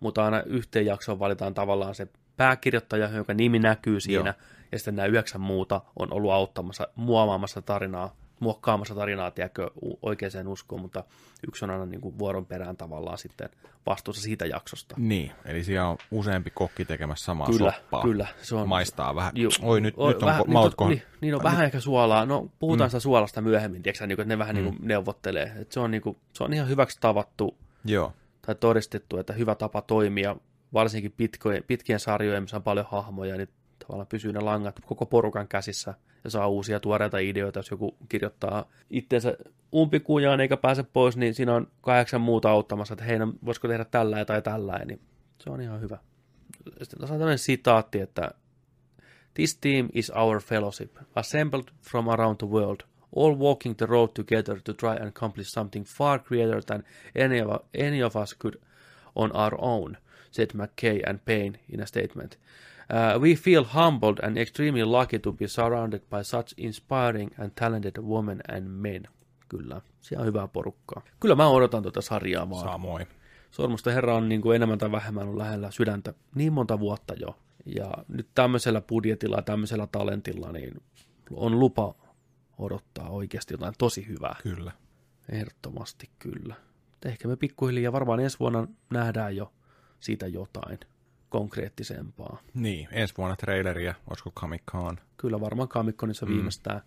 mutta 0.00 0.24
aina 0.24 0.42
yhteen 0.42 0.86
jaksoon 0.86 1.18
valitaan 1.18 1.54
tavallaan 1.54 1.94
se 1.94 2.08
pääkirjoittaja, 2.36 3.08
jonka 3.08 3.34
nimi 3.34 3.58
näkyy 3.58 4.00
siinä, 4.00 4.34
Joo. 4.38 4.46
Ja 4.72 4.78
sitten 4.78 4.96
nämä 4.96 5.06
yhdeksän 5.06 5.40
muuta 5.40 5.80
on 5.98 6.12
ollut 6.12 6.32
auttamassa, 6.32 6.88
muovaamassa 6.96 7.62
tarinaa, 7.62 8.16
muokkaamassa 8.40 8.94
tarinaa, 8.94 9.30
tiedätkö, 9.30 9.70
oikeaan 10.02 10.48
uskoon, 10.48 10.80
mutta 10.80 11.04
yksi 11.48 11.64
on 11.64 11.70
aina 11.70 11.86
niin 11.86 12.00
kuin 12.00 12.18
vuoron 12.18 12.46
perään 12.46 12.76
tavallaan 12.76 13.18
sitten 13.18 13.48
vastuussa 13.86 14.22
siitä 14.22 14.46
jaksosta. 14.46 14.94
Niin, 14.98 15.32
eli 15.44 15.64
siellä 15.64 15.88
on 15.88 15.98
useampi 16.10 16.50
kokki 16.50 16.84
tekemässä 16.84 17.24
samaa 17.24 17.46
Kyllä, 17.46 17.72
soppaa. 17.72 18.02
kyllä. 18.02 18.26
Se 18.42 18.54
on, 18.54 18.68
Maistaa 18.68 19.14
vähän. 19.14 19.32
Juu. 19.34 19.50
Oi, 19.62 19.80
nyt, 19.80 19.94
Oi, 19.96 20.12
nyt 20.12 20.22
on 20.22 20.26
vähän, 20.26 20.44
ko- 20.44 20.50
maut 20.50 20.74
niin, 20.78 20.88
niin, 20.88 21.02
niin 21.20 21.34
on 21.34 21.42
vähän 21.42 21.64
ehkä 21.64 21.80
suolaa. 21.80 22.26
No, 22.26 22.48
puhutaan 22.58 22.88
mm. 22.88 22.90
sitä 22.90 23.00
suolasta 23.00 23.40
myöhemmin, 23.40 23.82
tiedätkö, 23.82 24.06
niin 24.06 24.16
kuin, 24.16 24.22
että 24.22 24.34
ne 24.34 24.38
vähän 24.38 24.56
mm. 24.56 24.62
niin 24.62 24.76
kuin 24.76 24.88
neuvottelee. 24.88 25.52
Et 25.60 25.72
se, 25.72 25.80
on, 25.80 25.90
niin 25.90 26.02
kuin, 26.02 26.16
se 26.32 26.44
on 26.44 26.52
ihan 26.52 26.68
hyväksi 26.68 26.98
tavattu 27.00 27.56
Joo, 27.84 28.12
tai 28.46 28.54
todistettu, 28.54 29.18
että 29.18 29.32
hyvä 29.32 29.54
tapa 29.54 29.82
toimia, 29.82 30.36
varsinkin 30.72 31.12
pitkojen, 31.12 31.64
pitkien 31.66 32.00
sarjojen, 32.00 32.42
missä 32.42 32.56
on 32.56 32.62
paljon 32.62 32.86
hahmoja, 32.90 33.36
niin 33.36 33.48
tavallaan 33.80 34.06
pysyy 34.06 34.32
ne 34.32 34.40
langat 34.40 34.80
koko 34.86 35.06
porukan 35.06 35.48
käsissä 35.48 35.94
ja 36.24 36.30
saa 36.30 36.48
uusia 36.48 36.80
tuoreita 36.80 37.18
ideoita. 37.18 37.58
Jos 37.58 37.70
joku 37.70 37.96
kirjoittaa 38.08 38.64
itseensä 38.90 39.36
umpikujaan 39.74 40.40
eikä 40.40 40.56
pääse 40.56 40.82
pois, 40.82 41.16
niin 41.16 41.34
siinä 41.34 41.54
on 41.54 41.68
kahdeksan 41.80 42.20
muuta 42.20 42.50
auttamassa, 42.50 42.94
että 42.94 43.04
hei, 43.04 43.18
no, 43.18 43.32
voisiko 43.44 43.68
tehdä 43.68 43.84
tällä 43.84 44.24
tai 44.24 44.42
tällä, 44.42 44.80
niin 44.84 45.00
se 45.38 45.50
on 45.50 45.60
ihan 45.60 45.80
hyvä. 45.80 45.98
Sitten 46.82 47.02
on 47.02 47.08
tämmöinen 47.08 47.38
sitaatti, 47.38 48.00
että 48.00 48.30
This 49.34 49.54
team 49.54 49.88
is 49.92 50.10
our 50.10 50.40
fellowship, 50.40 50.98
assembled 51.14 51.70
from 51.82 52.08
around 52.08 52.38
the 52.38 52.46
world, 52.46 52.84
all 53.16 53.34
walking 53.34 53.74
the 53.74 53.86
road 53.86 54.08
together 54.14 54.60
to 54.60 54.72
try 54.72 54.96
and 54.96 55.08
accomplish 55.08 55.48
something 55.48 55.84
far 55.84 56.18
greater 56.18 56.60
than 56.60 56.84
any 57.14 57.40
of, 57.40 57.62
any 57.74 58.02
of 58.02 58.16
us 58.16 58.34
could 58.34 58.56
on 59.14 59.30
our 59.32 59.54
own, 59.58 59.96
said 60.30 60.50
McKay 60.52 61.02
and 61.06 61.24
Payne 61.24 61.58
in 61.68 61.80
a 61.80 61.86
statement. 61.86 62.36
Uh, 62.90 63.22
we 63.22 63.34
feel 63.34 63.64
humbled 63.74 64.18
and 64.22 64.36
extremely 64.36 64.84
lucky 64.84 65.18
to 65.18 65.32
be 65.32 65.48
surrounded 65.48 66.00
by 66.00 66.22
such 66.22 66.54
inspiring 66.56 67.30
and 67.38 67.50
talented 67.54 67.98
women 68.02 68.40
and 68.48 68.68
men. 68.68 69.02
Kyllä, 69.48 69.80
siellä 70.00 70.22
on 70.22 70.26
hyvää 70.26 70.48
porukkaa. 70.48 71.02
Kyllä 71.20 71.34
mä 71.34 71.48
odotan 71.48 71.82
tuota 71.82 72.00
sarjaa 72.00 72.50
vaan. 72.50 72.64
samoin. 72.64 73.06
Sormusten 73.50 73.94
herra 73.94 74.16
on 74.16 74.28
niin 74.28 74.40
kuin 74.40 74.56
enemmän 74.56 74.78
tai 74.78 74.92
vähemmän 74.92 75.24
ollut 75.24 75.36
lähellä 75.36 75.70
sydäntä 75.70 76.14
niin 76.34 76.52
monta 76.52 76.80
vuotta 76.80 77.14
jo. 77.14 77.38
Ja 77.66 77.92
nyt 78.08 78.28
tämmöisellä 78.34 78.80
budjetilla 78.80 79.36
ja 79.36 79.42
tämmöisellä 79.42 79.88
talentilla 79.92 80.52
niin 80.52 80.82
on 81.30 81.58
lupa 81.58 81.94
odottaa 82.58 83.08
oikeasti 83.08 83.54
jotain 83.54 83.74
tosi 83.78 84.08
hyvää. 84.08 84.36
Kyllä. 84.42 84.72
Ehdottomasti 85.28 86.10
kyllä. 86.18 86.54
Ehkä 87.04 87.28
me 87.28 87.36
pikkuhiljaa 87.36 87.92
varmaan 87.92 88.20
ensi 88.20 88.38
vuonna 88.38 88.68
nähdään 88.90 89.36
jo 89.36 89.52
siitä 90.00 90.26
jotain 90.26 90.78
konkreettisempaa. 91.30 92.42
Niin, 92.54 92.88
ensi 92.92 93.14
vuonna 93.18 93.36
traileria, 93.36 93.94
olisiko 94.06 94.32
Con? 94.70 95.00
Kyllä 95.16 95.40
varmaan 95.40 95.68
Kamikkonissa 95.68 96.26
mm. 96.26 96.32
viimeistään. 96.32 96.80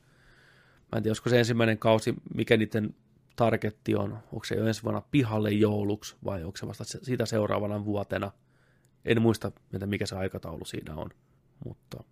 Mä 0.91 0.97
en 0.97 1.03
tiedä, 1.03 1.11
olisiko 1.11 1.29
se 1.29 1.39
ensimmäinen 1.39 1.77
kausi, 1.77 2.13
mikä 2.33 2.57
niiden 2.57 2.95
targetti 3.35 3.95
on, 3.95 4.11
onko 4.11 4.45
se 4.45 4.55
jo 4.55 4.65
ensi 4.65 4.83
vuonna 4.83 5.01
pihalle 5.11 5.51
jouluksi 5.51 6.15
vai 6.25 6.43
onko 6.43 6.57
se 6.57 6.67
vasta 6.67 6.83
siitä 6.83 7.25
seuraavana 7.25 7.85
vuotena. 7.85 8.31
En 9.05 9.21
muista, 9.21 9.51
mikä 9.85 10.05
se 10.05 10.15
aikataulu 10.15 10.65
siinä 10.65 10.95
on, 10.95 11.09
mutta 11.65 12.03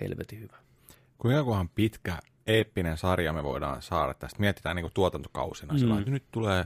helvetin 0.00 0.40
hyvä. 0.40 0.56
Kuinka 1.18 1.44
kohan 1.44 1.68
pitkä 1.68 2.18
eeppinen 2.46 2.96
sarja 2.96 3.32
me 3.32 3.42
voidaan 3.42 3.82
saada 3.82 4.14
tästä? 4.14 4.40
Mietitään 4.40 4.76
niin 4.76 4.84
kuin 4.84 4.92
tuotantokausina. 4.94 5.72
Mm. 5.72 5.78
Sillä, 5.78 5.98
että 5.98 6.10
nyt 6.10 6.24
tulee 6.30 6.64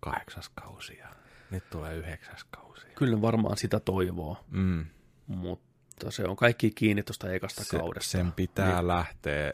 kahdeksas 0.00 0.48
kausi 0.48 0.96
ja 0.96 1.08
nyt 1.50 1.70
tulee 1.70 1.96
yhdeksäs 1.96 2.44
kausi. 2.44 2.65
Kyllä 2.98 3.22
varmaan 3.22 3.56
sitä 3.56 3.80
toivoo, 3.80 4.36
Mm. 4.50 4.86
mutta 5.26 6.10
se 6.10 6.24
on 6.24 6.36
kaikki 6.36 6.70
kiinni 6.70 7.02
tuosta 7.02 7.32
ekasta 7.32 7.64
Se, 7.64 7.78
kaudesta. 7.78 8.10
sen 8.10 8.32
pitää 8.32 8.74
niin. 8.76 8.88
lähteä 8.88 9.52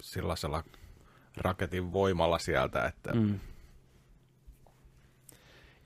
sellaisella 0.00 0.64
raketin 1.36 1.92
voimalla 1.92 2.38
sieltä, 2.38 2.84
että 2.86 3.12
Mm. 3.14 3.38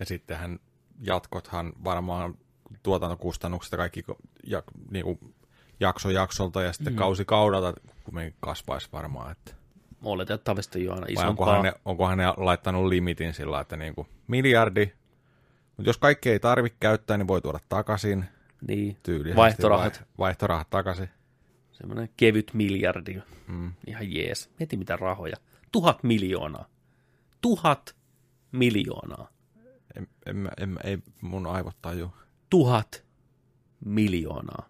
ja 0.00 0.06
sittenhän 0.06 0.58
jatkothan 1.00 1.72
varmaan 1.84 2.34
tuotantokustannukset 2.82 3.72
ja 3.72 3.78
kaikki 3.78 4.04
ja, 4.46 4.62
niin 4.90 5.04
kuin 5.04 5.34
jakso 5.80 6.10
jaksolta 6.10 6.62
ja 6.62 6.72
sitten 6.72 6.92
mm. 6.92 6.96
kausi 6.96 7.24
kaudelta 7.24 7.74
kumminkin 8.04 8.36
kasvaisi 8.40 8.88
varmaan. 8.92 9.32
Että. 9.32 9.54
Oletettavasti 10.02 10.84
jo 10.84 10.92
aina 10.92 11.00
Vai 11.06 11.12
isompaa. 11.12 11.28
onkohan 11.28 11.62
ne, 11.62 11.72
onkohan 11.84 12.18
ne 12.18 12.24
laittanut 12.36 12.86
limitin 12.86 13.34
sillä, 13.34 13.60
että 13.60 13.76
niin 13.76 13.94
kuin 13.94 14.08
miljardi, 14.26 14.92
mutta 15.80 15.88
jos 15.88 15.98
kaikki 15.98 16.30
ei 16.30 16.40
tarvitse 16.40 16.76
käyttää, 16.80 17.16
niin 17.16 17.28
voi 17.28 17.40
tuoda 17.42 17.58
takaisin 17.68 18.24
Niin, 18.68 18.96
tyylisesti. 19.02 19.36
Vaihtorahat. 19.36 19.98
vai- 20.00 20.06
Vaihtorahat 20.18 20.70
takaisin. 20.70 21.08
semmoinen 21.72 22.08
kevyt 22.16 22.50
miljardi. 22.54 23.22
Mm. 23.48 23.72
Ihan 23.86 24.12
jees. 24.12 24.50
Mieti 24.58 24.76
mitä 24.76 24.96
rahoja. 24.96 25.36
Tuhat 25.72 26.02
miljoonaa. 26.02 26.64
Tuhat 27.40 27.96
miljoonaa. 28.52 29.28
En, 29.96 30.08
en, 30.26 30.50
en, 30.60 30.78
ei 30.84 30.98
mun 31.20 31.46
aivot 31.46 31.76
taju. 31.82 32.12
Tuhat 32.50 33.04
miljoonaa. 33.84 34.68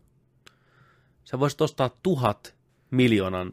Sä 1.24 1.38
voisit 1.40 1.60
ostaa 1.60 1.90
tuhat 2.02 2.54
miljoonan 2.90 3.52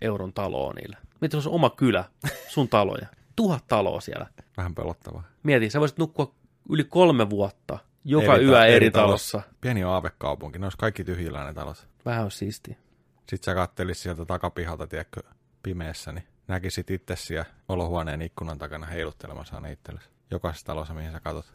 euron 0.00 0.32
taloa 0.32 0.72
niillä. 0.72 0.96
Mieti, 1.20 1.30
se 1.32 1.36
olisi 1.36 1.48
oma 1.48 1.70
kylä, 1.70 2.04
sun 2.48 2.68
taloja. 2.68 3.06
Tuhat 3.36 3.66
taloa 3.66 4.00
siellä. 4.00 4.26
Vähän 4.56 4.74
pelottavaa. 4.74 5.22
Mieti, 5.42 5.70
sä 5.70 5.80
voisit 5.80 5.98
nukkua 5.98 6.34
yli 6.70 6.84
kolme 6.84 7.30
vuotta 7.30 7.78
joka 8.04 8.34
Eri 8.34 8.46
ta- 8.46 8.50
yö 8.52 8.64
eri, 8.64 8.74
eri 8.74 8.90
talossa. 8.90 9.42
Pieni 9.60 9.82
aavekaupunki, 9.84 10.58
ne 10.58 10.66
olisi 10.66 10.78
kaikki 10.78 11.04
tyhjillä 11.04 11.44
ne 11.44 11.54
talot. 11.54 11.88
Vähän 12.04 12.22
olisi 12.22 12.38
siistiä. 12.38 12.76
Sitten 13.18 13.44
sä 13.44 13.54
kattelisit 13.54 14.02
sieltä 14.02 14.24
takapihalta, 14.24 14.86
tiedätkö, 14.86 15.20
pimeässä, 15.62 16.12
niin 16.12 16.24
näkisit 16.48 16.90
itse 16.90 17.16
siellä 17.16 17.44
olohuoneen 17.68 18.22
ikkunan 18.22 18.58
takana 18.58 18.86
heiluttelemassa 18.86 19.54
aina 19.56 19.68
itsellesi. 19.68 20.08
Jokaisessa 20.30 20.66
talossa, 20.66 20.94
mihin 20.94 21.12
sä 21.12 21.20
katot. 21.20 21.54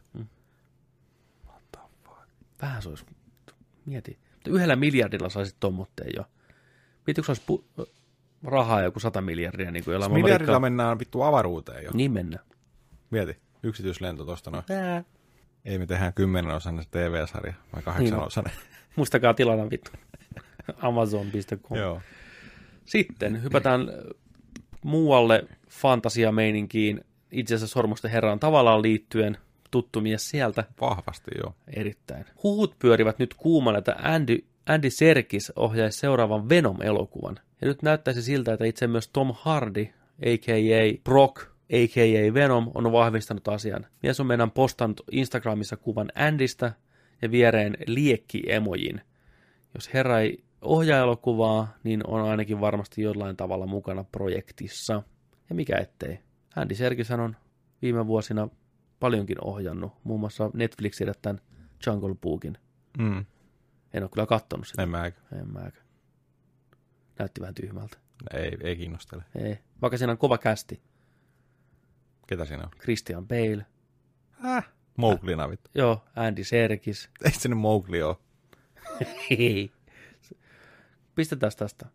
Vähän 2.61 2.81
se 2.81 2.89
olisi, 2.89 3.05
mieti. 3.85 4.19
Yhdellä 4.47 4.75
miljardilla 4.75 5.29
saisit 5.29 5.55
tommotteen 5.59 6.11
jo. 6.15 6.23
Mietitkö 7.07 7.35
se 7.35 7.41
olisi 7.51 7.63
pu- 7.81 7.87
rahaa 8.43 8.81
joku 8.81 8.99
sata 8.99 9.21
miljardia, 9.21 9.71
niin 9.71 9.83
kuin 9.85 10.11
Miljardilla 10.13 10.51
rikka- 10.55 10.59
mennään 10.59 10.99
vittu 10.99 11.21
avaruuteen 11.21 11.83
jo. 11.83 11.91
Niin 11.93 12.11
mennä. 12.11 12.39
Mieti, 13.09 13.39
yksityislento 13.63 14.25
tosta 14.25 14.51
noin. 14.51 14.63
Ää. 14.71 15.03
Ei 15.65 15.77
me 15.77 15.85
tehdään 15.85 16.13
kymmenen 16.13 16.55
osan 16.55 16.83
TV-sarja, 16.91 17.53
vai 17.75 17.81
kahdeksan 17.81 18.17
Niin. 18.17 18.27
osan. 18.27 18.45
Muistakaa 18.95 19.33
tilata 19.33 19.69
vittu. 19.69 19.91
Amazon.com. 20.77 21.77
Joo. 21.77 22.01
Sitten 22.85 23.43
hypätään 23.43 23.87
muualle 24.83 25.43
fantasiameininkiin. 25.69 27.05
Itse 27.31 27.55
asiassa 27.55 27.73
Sormusten 27.73 28.11
herran 28.11 28.39
tavallaan 28.39 28.81
liittyen 28.81 29.37
tuttu 29.71 30.01
mies 30.01 30.29
sieltä. 30.29 30.63
Vahvasti 30.81 31.31
joo. 31.37 31.55
Erittäin. 31.75 32.25
Huhut 32.43 32.75
pyörivät 32.79 33.19
nyt 33.19 33.33
kuumana, 33.33 33.77
että 33.77 33.95
Andy, 34.03 34.37
Andy 34.65 34.89
Serkis 34.89 35.53
ohjaisi 35.55 35.99
seuraavan 35.99 36.49
Venom-elokuvan. 36.49 37.39
Ja 37.61 37.67
nyt 37.67 37.81
näyttäisi 37.81 38.21
siltä, 38.23 38.53
että 38.53 38.65
itse 38.65 38.87
myös 38.87 39.07
Tom 39.07 39.33
Hardy, 39.39 39.81
a.k.a. 40.25 41.01
Brock, 41.03 41.50
a.k.a. 41.71 42.33
Venom, 42.33 42.71
on 42.73 42.91
vahvistanut 42.91 43.47
asian. 43.47 43.85
Mies 44.03 44.19
on 44.19 44.25
meidän 44.25 44.51
postannut 44.51 45.01
Instagramissa 45.11 45.77
kuvan 45.77 46.11
Andystä 46.15 46.73
ja 47.21 47.31
viereen 47.31 47.77
liekki-emojin. 47.87 49.01
Jos 49.73 49.93
herra 49.93 50.19
ei 50.19 50.43
ohjaa 50.61 50.99
elokuvaa, 50.99 51.73
niin 51.83 52.07
on 52.07 52.29
ainakin 52.29 52.61
varmasti 52.61 53.01
jollain 53.01 53.37
tavalla 53.37 53.65
mukana 53.65 54.03
projektissa. 54.03 55.03
Ja 55.49 55.55
mikä 55.55 55.77
ettei. 55.77 56.19
Andy 56.55 56.75
Serkishän 56.75 57.19
on 57.19 57.35
viime 57.81 58.07
vuosina 58.07 58.49
paljonkin 58.99 59.43
ohjannut, 59.43 59.91
muun 60.03 60.19
muassa 60.19 60.51
Netflixin 60.53 61.13
tämän 61.21 61.41
Jungle 61.85 62.15
Bookin. 62.21 62.57
Mm. 62.97 63.25
En 63.93 64.03
ole 64.03 64.09
kyllä 64.13 64.25
kattonut 64.25 64.67
sitä. 64.67 64.83
En 64.83 64.89
mä, 64.89 65.05
En 65.05 65.53
mäkään. 65.53 65.85
Näytti 67.19 67.41
vähän 67.41 67.55
tyhmältä. 67.55 67.97
ei, 68.33 68.57
ei 68.61 68.75
kiinnostele. 68.75 69.23
Ei. 69.35 69.59
Vaikka 69.81 69.97
siinä 69.97 70.11
on 70.11 70.17
kova 70.17 70.37
kästi. 70.37 70.81
Ketä 72.31 72.45
siinä 72.45 72.63
on? 72.63 72.69
Christian 72.79 73.27
Bale. 73.27 73.65
Äh. 74.45 74.69
Mowglina 74.97 75.49
vittu. 75.49 75.69
Joo, 75.75 76.03
Andy 76.15 76.43
Serkis. 76.43 77.09
Ei 77.25 77.31
se 77.31 77.49
nyt 77.49 77.57
Mowgli 77.57 78.01
ole. 78.01 78.15
Ei. 79.29 79.71
Pistetään 81.15 81.51
tästä. 81.57 81.85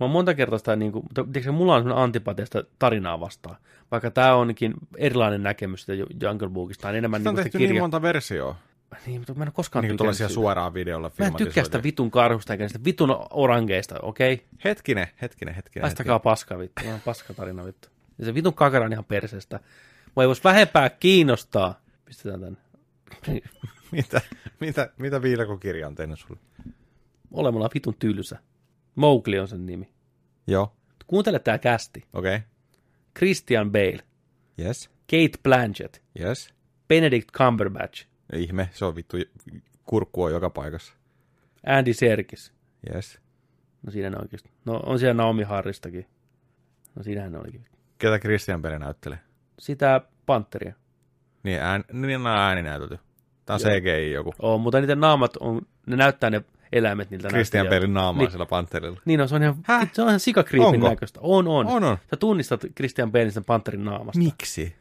Mä 0.00 0.04
oon 0.04 0.10
monta 0.10 0.34
kertaa 0.34 0.58
sitä, 0.58 0.76
niin 0.76 0.92
kuin, 0.92 1.06
tiedätkö, 1.14 1.52
mulla 1.52 1.74
on 1.74 1.82
sellainen 1.82 2.04
antipateista 2.04 2.64
tarinaa 2.78 3.20
vastaan. 3.20 3.56
Vaikka 3.90 4.10
tämä 4.10 4.34
onkin 4.34 4.74
erilainen 4.96 5.42
näkemys 5.42 5.80
sitä 5.80 5.92
Jungle 6.22 6.48
Bookista. 6.48 6.82
Tämä 6.82 6.90
on 6.90 6.96
enemmän 6.96 7.20
Sitä 7.20 7.30
niin 7.30 7.30
on 7.30 7.34
kuin 7.34 7.44
tehty 7.44 7.58
sitä 7.58 7.58
niin 7.58 7.68
kirja. 7.68 7.82
monta 7.82 8.02
versioa. 8.02 8.56
Niin, 9.06 9.20
mutta 9.20 9.34
mä 9.34 9.44
en 9.44 9.52
koskaan 9.52 9.82
Niin 9.82 9.92
tykännyt 9.92 10.16
siitä. 10.16 10.32
suoraan 10.32 10.74
videolla 10.74 11.10
Mä 11.18 11.26
en 11.26 11.34
tykkää 11.34 11.64
sitä 11.64 11.82
vitun 11.82 12.10
karhusta 12.10 12.52
eikä 12.52 12.68
sitä 12.68 12.84
vitun 12.84 13.26
orangeista, 13.30 13.94
okei? 14.02 14.34
Okay? 14.34 14.46
Hetkinen, 14.64 15.06
hetkinen, 15.22 15.54
hetkinen. 15.54 15.82
Laistakaa 15.82 16.18
paska 16.18 16.58
vittu. 16.58 16.82
On 16.88 17.00
paskatarina 17.04 17.64
vittu. 17.64 17.93
Se 18.22 18.34
vitun 18.34 18.54
kakara 18.54 18.84
on 18.84 18.92
ihan 18.92 19.04
perseestä. 19.04 19.60
Mua 20.14 20.22
ei 20.22 20.26
vois 20.26 20.44
vähempää 20.44 20.90
kiinnostaa. 20.90 21.80
Pistetään 22.04 22.40
tänne. 22.40 22.58
Mitä, 23.92 24.20
mitä, 24.60 24.90
mitä 24.98 25.22
viidakokirja 25.22 25.86
on 25.86 25.94
tehnyt 25.94 26.18
sulle? 26.20 26.40
Olemalla 27.32 27.70
vitun 27.74 27.94
tylsä. 27.98 28.38
Mowgli 28.94 29.38
on 29.38 29.48
sen 29.48 29.66
nimi. 29.66 29.92
Joo, 30.46 30.76
Kuuntele 31.06 31.38
tää 31.38 31.58
kästi. 31.58 32.04
okei. 32.12 32.36
Okay. 32.36 32.48
Christian 33.18 33.72
Bale, 33.72 33.98
Yes, 34.58 34.90
Kate 35.10 35.38
Blanchett, 35.42 35.96
yes. 36.20 36.54
Benedict 36.88 37.30
Cumberbatch, 37.32 38.06
Ihme, 38.32 38.68
se 38.72 38.84
on 38.84 38.96
vittu, 38.96 39.16
kurkku 39.84 40.22
on 40.22 40.32
joka 40.32 40.50
paikassa. 40.50 40.94
Andy 41.66 41.92
Serkis. 41.94 42.52
Yes. 42.94 43.20
No 43.82 43.92
siinä 43.92 44.10
ne 44.10 44.16
oikeasti. 44.16 44.50
No 44.64 44.80
on 44.86 44.98
siellä 44.98 45.14
Naomi 45.14 45.42
Harristakin. 45.42 46.06
No 46.94 47.02
siinähän 47.02 47.32
ne 47.32 47.38
olikin. 47.38 47.66
Ketä 48.04 48.18
Christian 48.18 48.62
Bale 48.62 48.78
näyttelee? 48.78 49.18
Sitä 49.58 50.00
Panteria. 50.26 50.74
Niin, 51.42 51.62
ään, 51.62 51.84
niin 51.92 52.20
on 52.20 52.26
ääni 52.26 52.62
näytelty. 52.62 52.98
Tämä 53.46 53.54
on 53.54 53.60
Joo. 53.72 53.80
CGI 53.80 54.12
joku. 54.12 54.34
Oo, 54.38 54.58
mutta 54.58 54.80
niiden 54.80 55.00
naamat 55.00 55.36
on, 55.36 55.62
ne 55.86 55.96
näyttää 55.96 56.30
ne 56.30 56.44
eläimet 56.72 57.10
niiltä 57.10 57.28
Christian 57.28 57.60
näyttelijältä. 57.64 57.86
Balein 57.86 57.94
naama 57.94 58.18
Niin. 58.18 58.26
on 58.26 58.30
siellä 58.30 58.46
panterilla. 58.46 59.00
Niin 59.04 59.20
on, 59.20 59.28
se 59.28 59.34
on 59.34 59.42
ihan, 59.42 59.54
Häh? 59.62 59.90
se 59.92 60.02
on 60.02 60.08
ihan 60.08 60.20
sikakriipin 60.20 60.80
näköistä. 60.80 61.20
On, 61.22 61.48
on. 61.48 61.66
On, 61.66 61.84
on. 61.84 61.98
Sä 62.10 62.16
tunnistat 62.16 62.60
Christian 62.76 63.12
Balein 63.12 63.32
sen 63.32 63.44
Panterin 63.44 63.84
naamasta. 63.84 64.18
Miksi? 64.18 64.74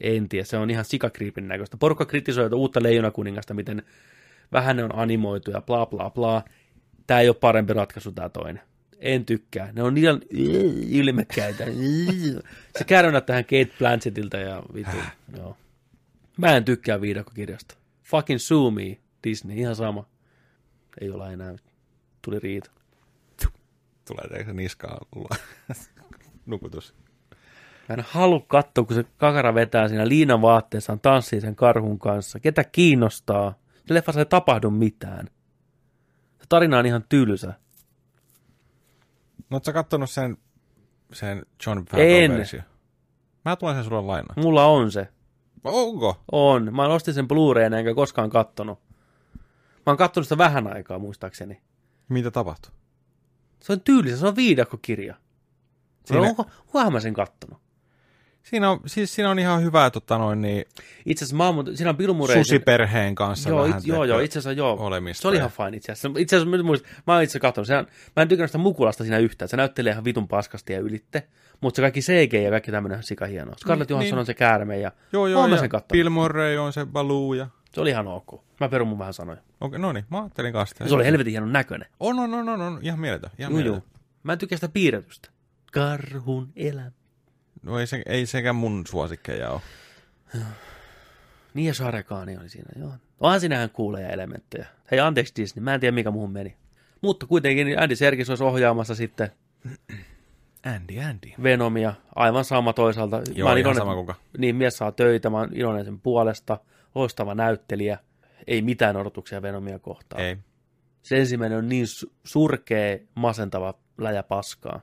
En 0.00 0.28
tiedä, 0.28 0.44
se 0.44 0.56
on 0.56 0.70
ihan 0.70 0.84
sikakriipin 0.84 1.48
näköistä. 1.48 1.76
Porukka 1.76 2.04
kritisoi 2.04 2.44
tätä 2.44 2.56
uutta 2.56 2.82
Leijonakuningasta, 2.82 3.54
miten 3.54 3.82
vähän 4.52 4.76
ne 4.76 4.84
on 4.84 4.94
animoitu 4.94 5.50
ja 5.50 5.60
bla 5.60 5.86
bla 5.86 6.10
bla. 6.10 6.42
Tämä 7.06 7.20
ei 7.20 7.28
ole 7.28 7.36
parempi 7.40 7.72
ratkaisu 7.72 8.12
tämä 8.12 8.28
toinen. 8.28 8.60
En 9.04 9.24
tykkää. 9.24 9.72
Ne 9.72 9.82
on 9.82 9.94
liian 9.94 10.20
ilmekkäitä. 10.88 11.64
Se 12.78 12.84
käydään 12.84 13.22
tähän 13.22 13.44
Kate 13.44 13.70
Blanchettilta 13.78 14.36
ja 14.36 14.62
vitu. 14.74 14.96
Joo. 15.36 15.56
Mä 16.36 16.56
en 16.56 16.64
tykkää 16.64 17.00
viidakokirjasta. 17.00 17.74
Fucking 18.02 18.40
sue 18.40 18.70
me, 18.70 18.98
Disney, 19.24 19.56
ihan 19.56 19.76
sama. 19.76 20.06
Ei 21.00 21.10
olla 21.10 21.30
enää. 21.30 21.54
Tuli 22.22 22.38
riita. 22.38 22.70
Tulee 24.08 24.28
teikö 24.28 24.52
niskaan 24.52 25.06
nukutus. 26.46 26.94
Mä 27.88 27.94
en 27.94 28.04
halua 28.08 28.44
katsoa, 28.48 28.84
kun 28.84 28.96
se 28.96 29.04
kakara 29.18 29.54
vetää 29.54 29.88
siinä 29.88 30.08
liinan 30.08 30.42
vaatteessaan, 30.42 31.00
tanssii 31.00 31.40
sen 31.40 31.56
karhun 31.56 31.98
kanssa. 31.98 32.40
Ketä 32.40 32.64
kiinnostaa? 32.64 33.54
Se 33.86 33.94
leffassa 33.94 34.20
ei 34.20 34.26
tapahdu 34.26 34.70
mitään. 34.70 35.26
Se 36.38 36.44
tarina 36.48 36.78
on 36.78 36.86
ihan 36.86 37.04
tylsä. 37.08 37.54
No 39.54 39.60
sä 39.62 39.72
kattonut 39.72 40.10
sen, 40.10 40.36
sen 41.12 41.46
John. 41.66 41.78
Favreau-versio? 41.84 42.62
Mä 43.44 43.56
tuon 43.56 43.74
sen 43.74 43.84
sulle 43.84 44.00
lainaan. 44.02 44.40
Mulla 44.44 44.64
on 44.66 44.92
se. 44.92 45.08
Onko? 45.64 46.20
On. 46.32 46.74
Mä 46.74 46.86
ostin 46.86 47.14
sen 47.14 47.28
Blu-rayna 47.28 47.76
enkä 47.78 47.94
koskaan 47.94 48.30
kattonut. 48.30 48.78
Mä 49.76 49.82
oon 49.86 49.96
kattonut 49.96 50.24
sitä 50.26 50.38
vähän 50.38 50.66
aikaa 50.76 50.98
muistaakseni. 50.98 51.60
Mitä 52.08 52.30
tapahtui? 52.30 52.72
Se 53.60 53.72
on 53.72 53.80
tylsä, 53.80 54.16
se 54.16 54.26
on 54.26 54.36
viidakkokirja. 54.36 55.14
Siinä- 55.14 55.20
Siinä... 56.04 56.28
Onko, 56.28 56.46
onkohan 56.60 56.92
mä 56.92 57.00
sen 57.00 57.14
kattonut? 57.14 57.58
Siinä 58.44 58.70
on, 58.70 58.80
siis 58.86 59.14
siinä 59.14 59.30
on 59.30 59.38
ihan 59.38 59.62
hyvä 59.62 59.90
tota 59.90 60.18
noin, 60.18 60.40
niin, 60.40 60.64
Itse 61.06 61.24
asiassa 61.24 61.36
mä 61.36 61.46
oon, 61.46 61.76
siinä 61.76 61.90
on 61.90 61.96
Bill 61.96 62.12
Murray. 62.12 62.36
susiperheen 62.36 63.14
kanssa 63.14 63.48
Joo, 63.48 63.62
vähän. 63.62 63.78
it, 63.78 63.86
joo, 63.86 64.04
joo, 64.04 64.20
itse 64.20 64.38
asiassa 64.38 64.52
joo. 64.52 64.76
olemista 64.80 65.22
Se 65.22 65.28
oli 65.28 65.36
ihan 65.36 65.50
fine 65.50 65.76
itse 65.76 65.92
asiassa. 65.92 66.20
Itse 66.20 66.36
asiassa 66.36 66.56
mä, 66.56 66.62
muistan, 66.62 66.90
mä 67.06 67.14
oon 67.14 67.22
itse 67.22 67.38
katsonut, 67.38 67.66
sehän, 67.66 67.86
mä 68.16 68.22
en 68.22 68.28
tykännyt 68.28 68.50
sitä 68.50 68.58
mukulasta 68.58 69.04
siinä 69.04 69.18
yhtään. 69.18 69.48
Se 69.48 69.56
näyttelee 69.56 69.92
ihan 69.92 70.04
vitun 70.04 70.28
paskasti 70.28 70.72
ja 70.72 70.80
ylitte. 70.80 71.28
Mutta 71.60 71.76
se 71.76 71.82
kaikki 71.82 72.00
CG 72.00 72.32
ja 72.32 72.50
kaikki 72.50 72.70
tämmöinen 72.70 72.98
on 72.98 73.02
sika 73.02 73.26
hienoa. 73.26 73.54
Scarlett 73.60 73.90
Niin, 73.90 73.94
Johansson 73.94 74.16
niin. 74.16 74.20
on 74.20 74.26
se 74.26 74.34
käärme 74.34 74.78
ja 74.78 74.92
Joo, 75.12 75.26
joo, 75.26 75.48
mä 75.48 75.56
sen 75.56 75.68
kattonut. 75.68 75.92
Bill 75.92 76.08
Murray 76.10 76.56
on 76.56 76.72
se 76.72 76.86
Baloo 76.86 77.34
ja... 77.34 77.46
Se 77.72 77.80
oli 77.80 77.90
ihan 77.90 78.08
ok. 78.08 78.44
Mä 78.60 78.68
perun 78.68 78.88
mun 78.88 78.98
vähän 78.98 79.14
sanoja. 79.14 79.38
Okei, 79.60 79.78
no 79.78 79.92
niin, 79.92 80.04
mä 80.10 80.18
ajattelin 80.18 80.52
kanssa. 80.52 80.88
Se 80.88 80.94
oli 80.94 81.04
helvetin 81.04 81.30
hienon 81.30 81.52
näköinen. 81.52 81.88
On, 82.00 82.18
on, 82.18 82.34
on, 82.34 82.48
on, 82.48 82.60
on, 82.60 82.78
ihan 82.82 83.00
mieletön. 83.00 83.30
Ihan 83.38 83.52
mieletön. 83.52 83.82
Mä 84.22 84.32
en 84.32 84.38
tykkää 84.38 84.56
sitä 84.56 84.68
piirretystä. 84.68 85.28
Karhun 85.72 86.52
elämä. 86.56 87.03
No 87.64 87.78
ei, 87.78 87.86
se, 87.86 88.02
ei 88.06 88.26
sekään 88.26 88.56
mun 88.56 88.84
suosikkeja 88.88 89.50
ole. 89.50 89.60
Niin 91.54 91.66
ja 91.66 91.74
Sarekaani 91.74 92.36
oli 92.36 92.48
siinä, 92.48 92.70
joo. 92.76 92.92
Onhan 93.20 93.40
siinähän 93.40 93.70
kuuleja 93.70 94.08
elementtejä. 94.08 94.66
Hei, 94.90 95.00
anteeksi 95.00 95.34
Disney, 95.36 95.62
mä 95.64 95.74
en 95.74 95.80
tiedä 95.80 95.94
mikä 95.94 96.10
muuhun 96.10 96.32
meni. 96.32 96.56
Mutta 97.00 97.26
kuitenkin 97.26 97.66
niin 97.66 97.78
Andy 97.78 97.96
Serkis 97.96 98.30
olisi 98.30 98.44
ohjaamassa 98.44 98.94
sitten 98.94 99.30
Andy, 100.66 101.00
Andy. 101.00 101.30
Venomia, 101.42 101.94
aivan 102.14 102.44
sama 102.44 102.72
toisaalta. 102.72 103.22
Joo, 103.34 103.48
oon 103.48 103.58
ihan 103.58 103.74
sama 103.74 103.94
kuka. 103.94 104.14
Niin, 104.38 104.56
mies 104.56 104.76
saa 104.76 104.92
töitä, 104.92 105.30
mä 105.30 105.38
oon 105.38 105.50
iloinen 105.52 105.84
sen 105.84 106.00
puolesta. 106.00 106.58
Loistava 106.94 107.34
näyttelijä. 107.34 107.98
Ei 108.46 108.62
mitään 108.62 108.96
odotuksia 108.96 109.42
Venomia 109.42 109.78
kohtaan. 109.78 110.22
Ei. 110.22 110.36
Se 111.02 111.16
ensimmäinen 111.18 111.58
on 111.58 111.68
niin 111.68 111.86
su- 111.86 112.12
surkea, 112.24 112.98
masentava 113.14 113.74
läjä 113.98 114.22
paskaa. 114.22 114.80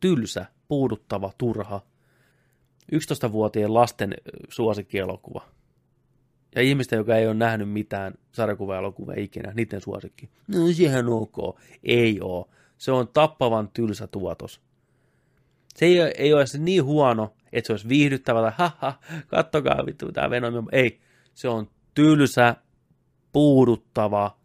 Tylsä, 0.00 0.46
puuduttava, 0.68 1.32
turha. 1.38 1.80
11-vuotiaan 2.92 3.74
lasten 3.74 4.14
suosikkielokuva. 4.48 5.42
Ja 6.54 6.62
ihmistä, 6.62 6.96
joka 6.96 7.16
ei 7.16 7.26
ole 7.26 7.34
nähnyt 7.34 7.70
mitään 7.70 8.14
sarjakuva-elokuvia 8.32 9.20
ikinä, 9.22 9.52
niiden 9.52 9.80
suosikki. 9.80 10.28
No 10.48 10.72
sehän 10.72 11.08
ok. 11.08 11.60
Ei 11.84 12.20
oo. 12.20 12.48
Se 12.78 12.92
on 12.92 13.08
tappavan 13.08 13.68
tylsä 13.68 14.06
tuotos. 14.06 14.60
Se 15.74 15.86
ei, 15.86 16.00
ei 16.00 16.32
ole 16.32 16.40
edes 16.40 16.58
niin 16.58 16.84
huono, 16.84 17.34
että 17.52 17.66
se 17.66 17.72
olisi 17.72 17.88
viihdyttävä 17.88 18.40
tai 18.40 18.52
haha, 18.56 18.98
kattokaa 19.26 19.86
vittu 19.86 20.12
tämä 20.12 20.30
Venom. 20.30 20.66
Ei, 20.72 21.00
se 21.34 21.48
on 21.48 21.70
tylsä, 21.94 22.56
puuduttava, 23.32 24.38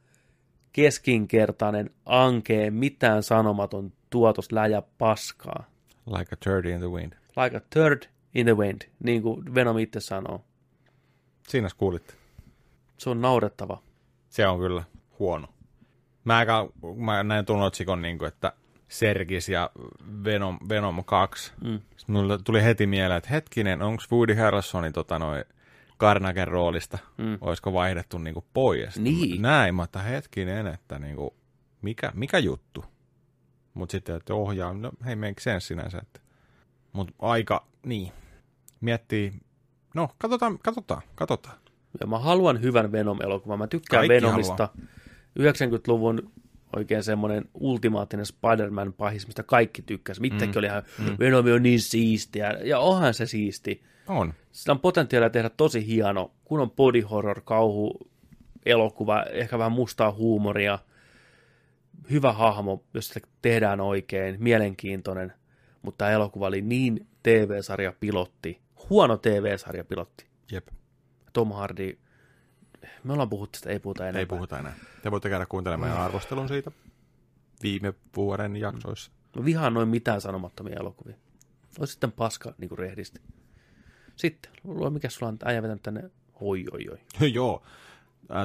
keskinkertainen, 0.72 1.90
ankee, 2.06 2.72
mitään 2.72 3.24
sanomaton 3.24 3.94
tuotos 4.10 4.52
läjä 4.52 4.82
paskaa. 4.98 5.71
Like 6.06 6.34
a 6.34 6.38
turd 6.44 6.66
in 6.66 6.80
the 6.80 6.90
wind. 6.90 7.14
Like 7.44 7.58
a 7.58 7.62
third 7.70 8.04
in 8.34 8.46
the 8.46 8.58
wind, 8.58 8.82
niin 9.04 9.22
kuin 9.22 9.56
Venom 9.56 9.78
itse 9.78 10.00
sanoo. 10.00 10.44
Siinä 11.48 11.70
kuulitte. 11.78 12.14
Se 12.98 13.10
on 13.10 13.22
naurettava. 13.22 13.82
Se 14.30 14.48
on 14.48 14.60
kyllä 14.60 14.84
huono. 15.20 15.48
Mä, 16.24 16.38
aika, 16.38 16.70
mä 16.96 17.24
näin 17.24 17.46
tuon 17.46 17.62
otsikon, 17.62 18.02
niin 18.02 18.18
kuin, 18.18 18.28
että 18.28 18.54
Sergis 18.88 19.50
ja 19.50 19.72
Venom, 20.24 20.60
Venom 20.70 21.04
2. 21.06 21.52
Mm. 21.64 21.80
Sitten 21.98 22.16
mulle 22.16 22.38
tuli 22.44 22.64
heti 22.64 22.88
mieleen, 22.88 23.18
että 23.18 23.30
hetkinen, 23.30 23.82
onko 23.82 24.04
Woody 24.12 24.34
Harrelsonin 24.36 24.94
tota, 24.94 25.20
Karnaken 25.98 26.48
roolista, 26.48 26.98
Mm. 27.18 27.38
olisiko 27.42 27.74
vaihdettu 27.74 28.18
niin 28.18 28.34
kuin, 28.34 28.46
pois. 28.54 29.00
Niin. 29.00 29.42
Näin, 29.42 29.76
mä 29.76 29.84
että 29.84 30.02
hetkinen, 30.02 30.68
että 30.68 31.00
niin 31.00 31.16
kuin, 31.16 31.32
mikä, 31.82 32.12
mikä 32.16 32.38
juttu. 32.40 32.86
Mutta 33.74 33.92
sitten, 33.92 34.16
että 34.16 34.34
ohjaa, 34.34 34.74
no 34.74 34.92
hei, 35.06 35.16
make 35.16 35.34
sense 35.40 35.68
sinänsä. 35.68 35.98
Että. 35.98 36.20
Mutta 36.94 37.14
aika, 37.20 37.68
niin, 37.86 38.12
miettii, 38.82 39.34
no 39.96 40.10
katsotaan, 40.18 40.60
katsotaan, 40.60 41.02
katsotaan. 41.16 41.58
Ja 42.00 42.08
mä 42.08 42.20
haluan 42.20 42.62
hyvän 42.62 42.92
Venom-elokuvan. 42.92 43.60
Mä 43.60 43.68
tykkään 43.68 44.08
Kaikki 44.08 44.26
Venomista. 44.26 44.70
90-luvun 45.40 46.32
oikein 46.76 47.04
semmoinen 47.04 47.46
ultimaattinen 47.54 48.26
Spider-Man 48.26 48.94
pahis, 48.94 49.28
mistä 49.28 49.44
kaikki 49.44 49.82
tykkäs. 49.82 50.20
Itsekin 50.24 50.56
mm. 50.56 50.60
oli 50.60 50.66
ihan, 50.66 50.84
mm. 51.00 51.16
Venom 51.20 51.46
on 51.56 51.64
niin 51.64 51.80
siistiä. 51.80 52.58
Ja 52.64 52.80
onhan 52.80 53.14
se 53.14 53.26
siisti. 53.26 53.84
On. 54.08 54.34
Sillä 54.52 54.74
on 54.74 54.80
potentiaalia 54.80 55.30
tehdä 55.30 55.50
tosi 55.50 55.88
hieno, 55.88 56.32
kun 56.46 56.60
on 56.60 56.72
body 56.72 57.02
horror, 57.02 57.42
kauhu, 57.42 58.00
elokuva, 58.66 59.24
ehkä 59.24 59.58
vähän 59.58 59.72
mustaa 59.72 60.12
huumoria, 60.12 60.80
hyvä 62.10 62.34
hahmo, 62.34 62.84
jos 62.94 63.08
se 63.08 63.22
tehdään 63.42 63.82
oikein, 63.82 64.36
mielenkiintoinen, 64.40 65.34
mutta 65.82 65.98
tämä 65.98 66.12
elokuva 66.12 66.48
oli 66.48 66.62
niin 66.62 67.08
TV-sarjapilotti, 67.24 68.62
huono 68.90 69.18
TV-sarjapilotti. 69.18 70.26
Jep. 70.52 70.68
Tom 71.34 71.52
Hardy, 71.52 71.98
me 73.04 73.14
ollaan 73.14 73.30
puhuttu 73.30 73.52
tästä, 73.52 73.70
ei 73.70 73.80
puhuta 73.80 74.04
enempää. 74.04 74.20
Ei 74.20 74.26
puhuta 74.26 74.60
enää. 74.60 74.74
Te 75.04 75.12
voitte 75.12 75.30
käydä 75.30 75.46
kuuntelemaan 75.46 75.90
meidän 75.90 76.06
arvostelun 76.06 76.48
siitä 76.48 76.72
viime 77.64 77.94
vuoden 78.16 78.56
jaksoissa. 78.56 79.12
Mä 79.38 79.46
vihaan 79.46 79.74
noin 79.74 79.88
mitään 79.88 80.22
sanomattomia 80.22 80.76
elokuvia. 80.80 81.16
Olisi 81.80 81.92
sitten 81.92 82.12
paska 82.12 82.54
niin 82.58 82.70
kuin 82.70 82.80
rehdisti. 82.80 83.22
Sitten, 84.16 84.52
luo 84.64 84.90
mikä 84.90 85.10
sulla 85.10 85.28
on 85.28 85.38
äijä 85.46 85.62
vetänyt 85.62 85.84
tänne, 85.84 86.10
oi 86.42 86.66
oi 86.72 86.86
oi. 86.90 87.30
Joo. 87.40 87.64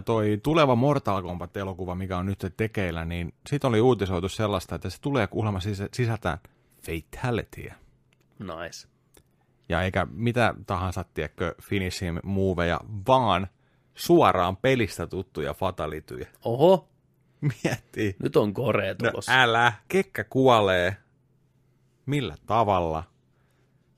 Toi 0.04 0.40
tuleva 0.42 0.74
Mortal 0.76 1.22
Kombat-elokuva, 1.22 1.94
mikä 1.94 2.18
on 2.18 2.26
nyt 2.26 2.54
tekeillä, 2.56 3.04
niin 3.04 3.34
siitä 3.48 3.68
oli 3.68 3.80
uutisoitu 3.80 4.28
sellaista, 4.28 4.74
että 4.74 4.90
se 4.90 5.00
tulee 5.00 5.26
kuulemma 5.26 5.58
sis- 5.58 5.88
sisältää 5.94 6.38
fatalityä. 6.82 7.74
Nice. 8.38 8.88
Ja 9.68 9.82
eikä 9.82 10.06
mitä 10.10 10.54
tahansa, 10.66 11.04
tiedätkö, 11.14 11.54
finishin 11.62 12.20
moveja, 12.24 12.80
vaan 13.08 13.46
suoraan 13.94 14.56
pelistä 14.56 15.06
tuttuja 15.06 15.54
fatalityjä. 15.54 16.26
Oho, 16.44 16.88
Miettii. 17.64 18.16
nyt 18.22 18.36
on 18.36 18.54
korea 18.54 18.94
No 19.02 19.10
tulossa. 19.10 19.42
älä, 19.42 19.72
kekkä 19.88 20.24
kuolee. 20.24 20.96
Millä 22.06 22.34
tavalla? 22.46 23.04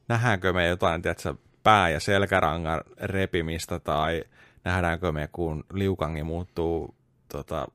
Nähdäänkö 0.09 0.53
me 0.53 0.67
jotain, 0.67 1.03
tiedätkö, 1.03 1.35
pää- 1.63 1.89
ja 1.91 2.01
selkärangan 2.01 2.81
repimistä, 3.01 3.79
tai 3.79 4.25
nähdäänkö 4.65 5.13
me, 5.13 5.29
kun 5.33 5.65
liukangi 5.73 6.23
muuttuu 6.23 6.95
tota, 7.29 7.69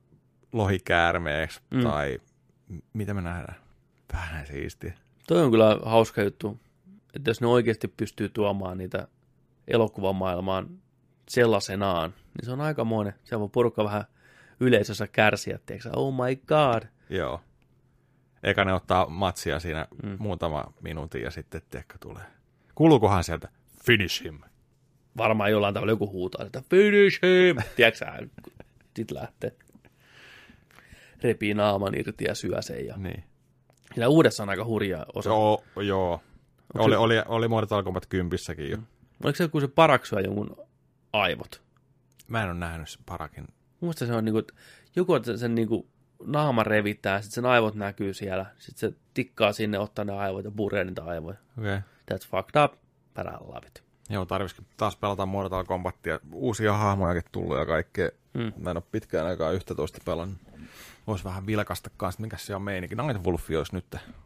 lohikäärmeeksi, 0.52 1.62
Mm. 1.72 1.84
tai 1.84 2.20
mitä 2.94 3.14
me 3.14 3.22
nähdään? 3.22 3.56
Vähän 4.14 4.48
siistiä. 4.48 4.94
Toi 5.28 5.42
on 5.44 5.52
kyllä 5.52 5.80
hauska 5.86 6.22
juttu, 6.22 6.60
että 7.14 7.30
jos 7.30 7.42
ne 7.42 7.48
oikeasti 7.48 7.88
pystyy 7.88 8.30
tuomaan 8.30 8.78
niitä 8.78 9.08
elokuvamaailmaan 9.68 10.70
sellaisenaan, 11.30 12.10
niin 12.10 12.46
se 12.46 12.52
on 12.52 12.62
aikamoinen. 12.62 13.14
Se 13.24 13.40
voi 13.40 13.50
porukka 13.50 13.84
vähän 13.84 14.04
yleisössä 14.60 15.08
kärsiä, 15.08 15.60
tiedätkö? 15.66 15.90
oh 15.96 16.14
my 16.14 16.36
god. 16.36 16.84
Joo. 17.10 17.42
Eikä 18.44 18.66
ne 18.66 18.74
ottaa 18.74 19.10
matsia 19.10 19.60
siinä 19.60 19.88
mm. 20.04 20.16
muutama 20.20 20.64
minuutin 20.82 21.22
ja 21.22 21.32
sitten, 21.32 21.62
tiedätkö, 21.70 21.98
tulee. 22.00 22.24
Kuuluukohan 22.76 23.24
sieltä, 23.24 23.50
finish 23.86 24.24
him. 24.24 24.40
Varmaan 25.18 25.52
jollain 25.52 25.74
tavalla 25.74 25.92
joku 25.92 26.12
huutaa, 26.12 26.46
että 26.46 26.64
finish 26.70 27.20
him, 27.22 27.58
tiedätkö 27.76 28.28
sit 28.96 29.12
lähtee. 29.12 29.52
Repii 31.24 31.54
naaman 31.54 31.96
irti 31.96 32.24
ja 32.28 32.36
syö 32.36 32.62
sen. 32.62 32.86
Ja... 32.86 32.98
Niin. 32.98 33.24
Siinä 33.94 34.08
uudessa 34.08 34.44
on 34.44 34.50
aika 34.50 34.66
hurja 34.66 35.06
osa. 35.14 35.30
Joo, 35.30 35.64
joo. 35.82 36.22
Onko 36.74 36.84
Oli, 36.84 36.94
se- 36.94 36.98
oli, 36.98 37.16
oli 37.28 37.48
Mortal 37.48 37.84
Kombat 37.84 38.06
10 38.06 38.40
jo. 38.70 38.78
Mm. 38.78 38.84
Oliko 39.24 39.36
se, 39.36 39.48
kun 39.48 39.62
se 39.62 39.68
paraksyä 39.68 40.20
jonkun 40.20 40.58
aivot? 41.14 41.62
Mä 42.28 42.44
en 42.44 42.50
ole 42.50 42.58
nähnyt 42.58 42.90
sen 42.90 43.02
parakin. 43.06 43.48
Muista 43.80 44.06
se 44.06 44.14
on 44.14 44.26
niinku, 44.26 44.42
joku 44.96 45.16
että 45.16 45.38
sen 45.38 45.56
niinku 45.56 45.88
naama 46.26 46.64
revitää, 46.64 47.22
sitten 47.22 47.36
sen 47.36 47.46
aivot 47.46 47.76
näkyy 47.76 48.14
siellä, 48.14 48.46
sitten 48.60 48.90
se 48.90 48.98
tikkaa 49.14 49.54
sinne, 49.54 49.80
ottaa 49.80 50.06
ne 50.06 50.14
aivot 50.14 50.46
ja 50.46 50.52
puree 50.52 50.84
niitä 50.84 51.04
aivoja. 51.04 51.38
Okay. 51.60 51.80
That's 52.12 52.28
fucked 52.28 52.64
up, 52.64 52.74
but 53.16 53.26
I 53.26 53.46
love 53.46 53.68
it. 53.68 53.84
Joo, 54.10 54.26
tarvitsisikin 54.26 54.74
taas 54.78 54.96
pelata 54.96 55.26
Mortal 55.26 55.64
Kombatia. 55.64 56.20
Uusia 56.34 56.74
hahmojakin 56.74 57.24
tullut 57.32 57.58
ja 57.58 57.66
kaikkea. 57.66 58.10
Mm. 58.34 58.54
Mä 58.58 58.72
en 58.72 58.78
ole 58.78 58.84
pitkään 58.92 59.28
aikaa 59.28 59.52
11 59.52 60.00
pelannut. 60.06 60.38
Voisi 61.08 61.24
vähän 61.24 61.46
vilkasta 61.46 61.90
kanssa, 61.98 62.22
mikä 62.22 62.38
se 62.38 62.56
on 62.56 62.62
meininki. 62.62 62.96
Nightwolf 62.96 63.50
olisi 63.58 63.76
nyt 63.76 63.86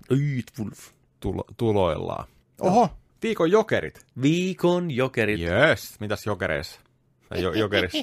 Eat 0.09 0.59
Wolf. 0.59 0.79
tulo, 1.19 1.43
tuloillaan. 1.57 2.27
Oho, 2.61 2.89
viikon 3.23 3.51
jokerit. 3.51 4.05
Viikon 4.21 4.91
jokerit. 4.91 5.39
Yes. 5.39 5.99
Mitäs 5.99 6.25
jokereissa? 6.25 6.79
Jo, 7.35 7.53
jokerissa? 7.53 7.97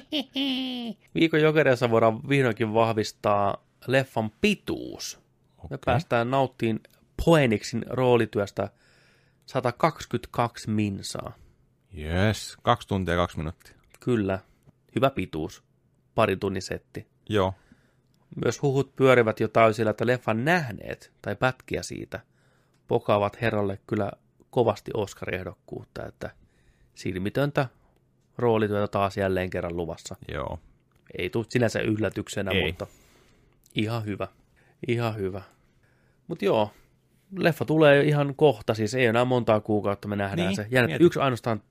Viikon 1.14 1.40
jokereissa 1.40 1.90
voidaan 1.90 2.28
vihdoinkin 2.28 2.74
vahvistaa 2.74 3.64
leffan 3.86 4.30
pituus. 4.40 5.18
Okay. 5.58 5.68
Me 5.70 5.78
päästään 5.84 6.30
nauttiin 6.30 6.80
Poeniksin 7.24 7.84
roolityöstä 7.90 8.68
122 9.46 10.70
minsaa. 10.70 11.32
Yes. 11.98 12.56
Kaksi 12.62 12.88
tuntia 12.88 13.14
ja 13.14 13.20
kaksi 13.20 13.36
minuuttia. 13.38 13.74
Kyllä, 14.00 14.38
hyvä 14.94 15.10
pituus. 15.10 15.64
Pari 16.14 16.36
tunnin 16.36 16.62
setti. 16.62 17.06
Joo. 17.28 17.54
Myös 18.44 18.62
huhut 18.62 18.96
pyörivät 18.96 19.40
jo 19.40 19.48
täysillä, 19.48 19.90
että 19.90 20.06
leffan 20.06 20.44
nähneet 20.44 21.12
tai 21.22 21.36
pätkiä 21.36 21.82
siitä 21.82 22.20
pokaavat 22.88 23.40
herralle 23.40 23.78
kyllä 23.86 24.12
kovasti 24.50 24.90
Oscar-ehdokkuutta, 24.94 26.06
että 26.06 26.30
silmitöntä 26.94 27.68
roolityötä 28.38 28.88
taas 28.88 29.16
jälleen 29.16 29.50
kerran 29.50 29.76
luvassa. 29.76 30.16
Joo. 30.32 30.58
Ei 31.18 31.30
tule 31.30 31.44
sinänsä 31.48 31.80
yllätyksenä, 31.80 32.50
Ei. 32.50 32.66
mutta 32.66 32.86
ihan 33.74 34.04
hyvä. 34.04 34.28
Ihan 34.88 35.16
hyvä. 35.16 35.42
Mutta 36.28 36.44
joo, 36.44 36.70
leffa 37.36 37.64
tulee 37.64 38.02
ihan 38.02 38.34
kohta, 38.36 38.74
siis 38.74 38.94
ei 38.94 39.06
enää 39.06 39.24
montaa 39.24 39.60
kuukautta 39.60 40.08
me 40.08 40.16
nähdään 40.16 40.46
Niin, 40.48 40.56
se. 40.56 40.66
Jännä, 40.70 40.86
mieti. 40.86 41.04
yksi 41.04 41.18
ainoastaan 41.20 41.62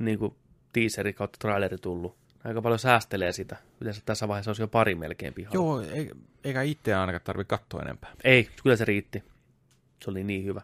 niin 0.00 0.18
kuin, 0.18 0.34
teaseri 0.72 1.12
kautta 1.12 1.36
traileri 1.40 1.78
tullut. 1.78 2.16
Aika 2.44 2.62
paljon 2.62 2.78
säästelee 2.78 3.32
sitä. 3.32 3.56
Yleensä 3.80 4.02
tässä 4.04 4.28
vaiheessa 4.28 4.50
olisi 4.50 4.62
jo 4.62 4.68
pari 4.68 4.94
melkein 4.94 5.34
pihalla. 5.34 5.54
Joo, 5.54 5.80
ei- 5.80 6.10
eikä 6.44 6.62
itse 6.62 6.94
ainakaan 6.94 7.22
tarvitse 7.24 7.48
katsoa 7.48 7.82
enempää. 7.82 8.12
Ei, 8.24 8.48
kyllä 8.62 8.76
se 8.76 8.84
riitti. 8.84 9.24
Se 10.04 10.10
oli 10.10 10.24
niin 10.24 10.44
hyvä. 10.44 10.60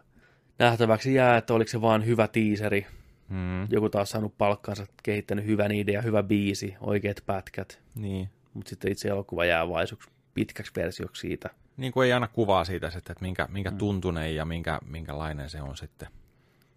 Nähtäväksi 0.59 1.13
jää, 1.13 1.37
että 1.37 1.53
oliko 1.53 1.69
se 1.69 1.81
vaan 1.81 2.05
hyvä 2.05 2.27
tiiseri. 2.27 2.85
Mm, 3.29 3.63
Joku 3.69 3.89
taas 3.89 4.09
saanut 4.09 4.37
palkkansa, 4.37 4.85
kehittänyt 5.03 5.45
hyvän 5.45 5.71
idea, 5.71 6.01
hyvä 6.01 6.23
biisi, 6.23 6.75
oikeat 6.81 7.17
pätkät. 7.25 7.79
niin. 7.95 8.29
Mutta 8.53 8.69
sitten 8.69 8.91
itse 8.91 9.09
elokuva 9.09 9.45
jää 9.45 9.69
vaisuksi 9.69 10.09
pitkäksi 10.33 10.71
versioksi 10.75 11.19
siitä. 11.21 11.49
Niin 11.77 11.93
kuin 11.93 12.05
ei 12.05 12.13
aina 12.13 12.27
kuvaa 12.27 12.65
siitä 12.65 12.89
sitten, 12.89 13.11
että 13.11 13.21
minkä, 13.21 13.47
minkä 13.51 13.71
mm. 13.71 13.77
tuntunen 13.77 14.35
ja 14.35 14.45
minkä, 14.45 14.79
minkälainen 14.85 15.49
se 15.49 15.61
on 15.61 15.77
sitten. 15.77 16.07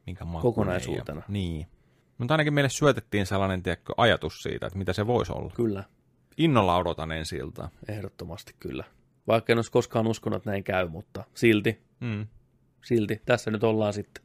Minkä 0.07 0.25
Kokonaisuutena. 0.43 1.19
Ja, 1.21 1.25
niin. 1.29 1.67
Mutta 2.19 2.35
ainakin 2.35 2.55
meille 2.55 2.69
syötettiin 2.71 3.27
sellainen 3.27 3.63
tiedätkö, 3.63 3.93
ajatus 3.97 4.43
siitä, 4.43 4.67
että 4.67 4.79
mitä 4.79 4.93
se 4.93 5.07
voisi 5.07 5.33
olla. 5.33 5.53
Kyllä, 5.57 5.85
Innolla 6.37 6.77
odotan 6.77 7.13
ensi 7.13 7.37
iltaa. 7.37 7.69
ehdottomasti 7.89 8.55
kyllä. 8.61 8.85
Vaikka 9.27 9.53
en 9.53 9.59
olisi 9.59 9.71
koskaan 9.71 10.07
uskonut, 10.07 10.37
että 10.37 10.51
näin 10.51 10.65
käy, 10.65 10.89
mutta 10.89 11.25
silti, 11.35 11.81
Mm. 12.01 12.27
silti. 12.85 13.23
Tässä 13.27 13.51
nyt 13.51 13.65
ollaan 13.65 13.93
sitten. 13.93 14.25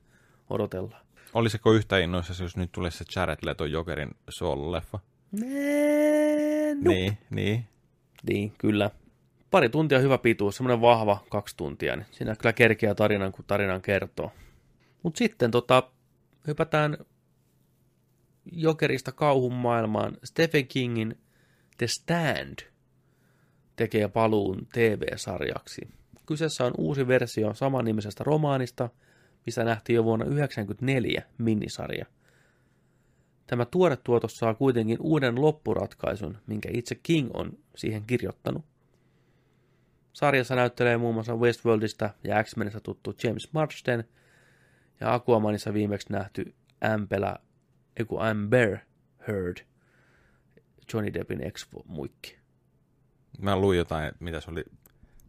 Odotellaan. 0.50 1.06
Olisiko 1.34 1.72
yhtä 1.72 1.98
innoissa, 1.98 2.44
jos 2.44 2.58
nyt 2.58 2.72
tulisi 2.72 2.98
se 2.98 3.06
Jared 3.16 3.38
Leto 3.42 3.66
Jokerin 3.66 4.10
solo-leffa? 4.30 5.00
No. 5.32 6.92
Niin, 6.92 7.18
niin. 7.30 7.66
Niin, 8.30 8.54
kyllä. 8.58 8.90
Pari 9.52 9.70
tuntia 9.70 10.00
hyvä 10.00 10.18
pituus, 10.18 10.56
semmoinen 10.58 10.82
vahva 10.82 11.24
kaksi 11.30 11.58
tuntia, 11.58 11.96
niin 11.96 12.06
siinä 12.12 12.36
kyllä 12.36 12.54
kerkeää 12.54 12.96
tarinan, 12.96 13.32
kun 13.32 13.46
tarinan 13.48 13.82
kertoo. 13.82 14.32
Mutta 15.04 15.18
sitten 15.18 15.52
tota, 15.52 15.92
hypätään 16.48 16.98
Jokerista 18.52 19.12
kauhun 19.12 19.54
maailmaan. 19.54 20.18
Stephen 20.24 20.68
Kingin 20.68 21.18
The 21.78 21.88
Stand 21.88 22.60
tekee 23.76 24.08
paluun 24.08 24.68
TV-sarjaksi. 24.74 25.82
Kyseessä 26.26 26.66
on 26.66 26.74
uusi 26.78 27.08
versio 27.08 27.54
samannimisestä 27.54 28.24
romaanista, 28.24 28.90
missä 29.46 29.64
nähtiin 29.64 29.96
jo 29.96 30.04
vuonna 30.04 30.26
1994 30.26 31.24
minisarja. 31.38 32.06
Tämä 33.48 33.66
tuore 33.66 33.96
tuotos 33.96 34.38
saa 34.38 34.54
kuitenkin 34.54 34.98
uuden 35.00 35.42
loppuratkaisun, 35.42 36.38
minkä 36.48 36.70
itse 36.74 36.96
King 36.96 37.30
on 37.34 37.58
siihen 37.76 38.04
kirjoittanut. 38.08 38.71
Sarjassa 40.14 40.56
näyttelee 40.56 40.98
muun 40.98 41.14
muassa 41.14 41.36
Westworldista 41.36 42.10
ja 42.24 42.44
X-Menistä 42.44 42.80
tuttu 42.80 43.16
James 43.24 43.54
Marsden 43.54 44.04
ja 45.00 45.14
Aquamanissa 45.14 45.74
viimeksi 45.74 46.14
nähty 46.14 46.54
Ampela, 46.94 47.36
eiku 47.98 48.18
Amber 48.18 48.78
Heard, 49.28 49.58
Johnny 50.94 51.14
Deppin 51.14 51.44
ex-muikki. 51.44 52.38
Mä 53.40 53.56
luin 53.56 53.78
jotain, 53.78 54.12
mitä 54.20 54.42
se 54.42 54.52
oli 54.52 54.64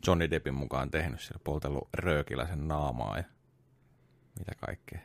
Johnny 0.07 0.31
Deppin 0.31 0.55
mukaan 0.55 0.91
tehnyt 0.91 1.21
siellä, 1.21 1.41
poltellut 1.45 1.89
röökiläisen 1.95 2.69
naamaa 2.69 3.17
ja 3.17 3.25
mitä 4.39 4.53
kaikkea. 4.67 4.99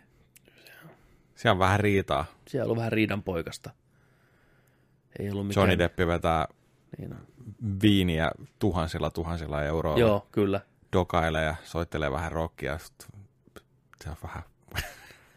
Siellä 1.35 1.53
on 1.53 1.59
vähän 1.59 1.79
riitaa. 1.79 2.25
Siellä 2.47 2.71
on 2.71 2.77
vähän 2.77 2.91
riidan 2.91 3.23
poikasta. 3.23 3.69
Ei 5.19 5.29
ollut 5.29 5.47
mikään... 5.47 5.61
Johnny 5.61 5.77
Deppi 5.77 6.07
vetää 6.07 6.47
Niin 6.97 7.13
on. 7.13 7.27
Viiniä 7.81 8.31
tuhansilla 8.59 9.09
tuhansilla 9.09 9.63
euroilla. 9.63 9.99
Joo, 9.99 10.27
kyllä. 10.31 10.61
Dokailee 10.93 11.45
ja 11.45 11.55
soittelee 11.63 12.11
vähän 12.11 12.31
rockia. 12.31 12.77
Se 14.03 14.09
on 14.09 14.15
vähän, 14.23 14.43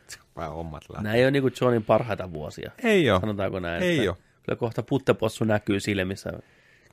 se 0.08 0.18
on 0.20 0.26
vähän 0.36 0.52
hommat 0.52 0.82
lähtee. 0.88 1.02
Nämä 1.02 1.14
ei 1.14 1.24
ole 1.24 1.30
niin 1.30 1.52
Johnin 1.60 1.84
parhaita 1.84 2.32
vuosia. 2.32 2.70
Ei 2.82 3.10
ole. 3.10 3.20
Sanotaanko 3.20 3.60
näin? 3.60 3.82
Ei 3.82 4.08
ole. 4.08 4.16
Kyllä 4.42 4.58
kohta 4.58 4.82
puttepossu 4.82 5.44
näkyy 5.44 5.80
silmissä. 5.80 6.32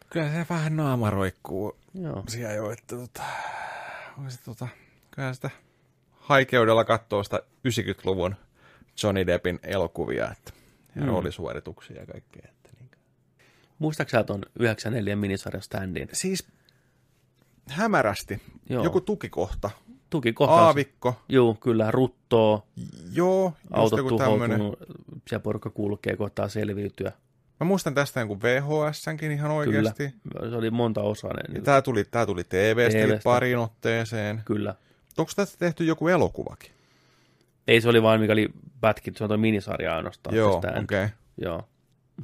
Kyllä 0.09 0.32
se 0.32 0.45
vähän 0.49 0.76
naama 0.76 1.09
roikkuu 1.09 1.78
Joo. 1.93 2.24
siellä 2.28 2.53
jo, 2.53 2.72
että 2.72 2.95
tota, 2.95 3.24
se 4.28 4.43
tota, 4.45 4.68
kyllä 5.11 5.34
sitä 5.34 5.49
haikeudella 6.11 6.86
katsoo 6.86 7.24
sitä 7.24 7.39
90-luvun 7.68 8.36
Johnny 9.03 9.28
Deppin 9.28 9.59
elokuvia, 9.63 10.32
että, 10.32 10.53
ja 10.95 11.01
mm. 11.01 11.07
roolisuorituksia 11.07 11.99
ja 11.99 12.05
kaikkea. 12.05 12.51
Muistaaksä 13.80 14.18
sä 14.18 14.24
ton 14.24 14.42
94 14.60 15.16
minisarjan 15.16 15.62
standin? 15.64 16.10
Siis 16.14 16.48
hämärästi. 17.70 18.42
Joo. 18.70 18.84
Joku 18.84 19.02
tukikohta. 19.02 19.70
Tuki 20.10 20.34
kohtaus. 20.34 20.62
Aavikko. 20.62 21.16
Joo, 21.30 21.54
kyllä, 21.54 21.92
ruttoo, 21.92 22.68
Joo, 23.14 23.54
joku 23.98 24.18
tämmönen. 24.18 24.58
tuhoutunut, 24.60 24.80
siellä 25.28 25.44
porukka 25.44 25.70
kulkee, 25.70 26.16
koittaa 26.16 26.48
selviytyä. 26.48 27.12
Mä 27.60 27.68
muistan 27.68 27.94
tästä 27.94 28.20
jonkun 28.20 28.42
VHSnkin 28.42 29.32
ihan 29.32 29.52
oikeasti. 29.52 30.14
Kyllä, 30.34 30.50
se 30.50 30.56
oli 30.56 30.72
monta 30.72 31.02
osaa. 31.02 31.32
Ja 31.38 31.54
Niin, 31.54 31.64
tää 31.64 31.82
tuli, 31.82 32.04
tää 32.04 32.26
tuli 32.26 32.44
TVstä 32.44 33.00
TV:stä. 33.00 33.24
pariin 33.24 33.58
otteeseen. 33.58 34.42
kyllä. 34.46 34.76
Onko 35.18 35.32
tästä 35.36 35.58
tehty 35.58 35.86
joku 35.86 36.08
elokuvakin? 36.08 36.72
Ei 37.68 37.82
se 37.82 37.90
oli 37.90 38.04
vain, 38.04 38.22
mikä 38.22 38.34
oli 38.34 38.50
pätkitty, 38.82 39.18
se 39.18 39.24
on 39.24 39.28
tuo 39.28 39.38
minisarja 39.38 39.96
ainoastaan. 39.96 40.36
Joo, 40.36 40.58
okei. 40.58 40.82
Okay. 40.84 41.10
Joo. 41.42 41.68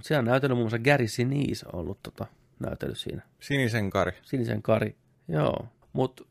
Siellä 0.01 0.19
on 0.19 0.25
näytellyt 0.25 0.57
muun 0.57 0.65
muassa 0.65 0.79
Gary 0.79 1.07
Sinise 1.07 1.65
ollut 1.73 1.99
tota, 2.03 2.25
näytellyt 2.59 2.97
siinä. 2.97 3.21
Sinisen 3.39 3.89
kari. 3.89 4.11
Sinisen 4.21 4.61
Kari. 4.61 4.95
Joo. 5.27 5.67
Mutta 5.93 6.23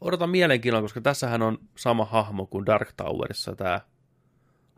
odotan 0.00 0.30
mielenkiinnolla, 0.30 0.82
koska 0.82 1.00
tässähän 1.00 1.42
on 1.42 1.58
sama 1.76 2.04
hahmo 2.04 2.46
kuin 2.46 2.66
Dark 2.66 2.92
Towerissa 2.96 3.56
tämä 3.56 3.80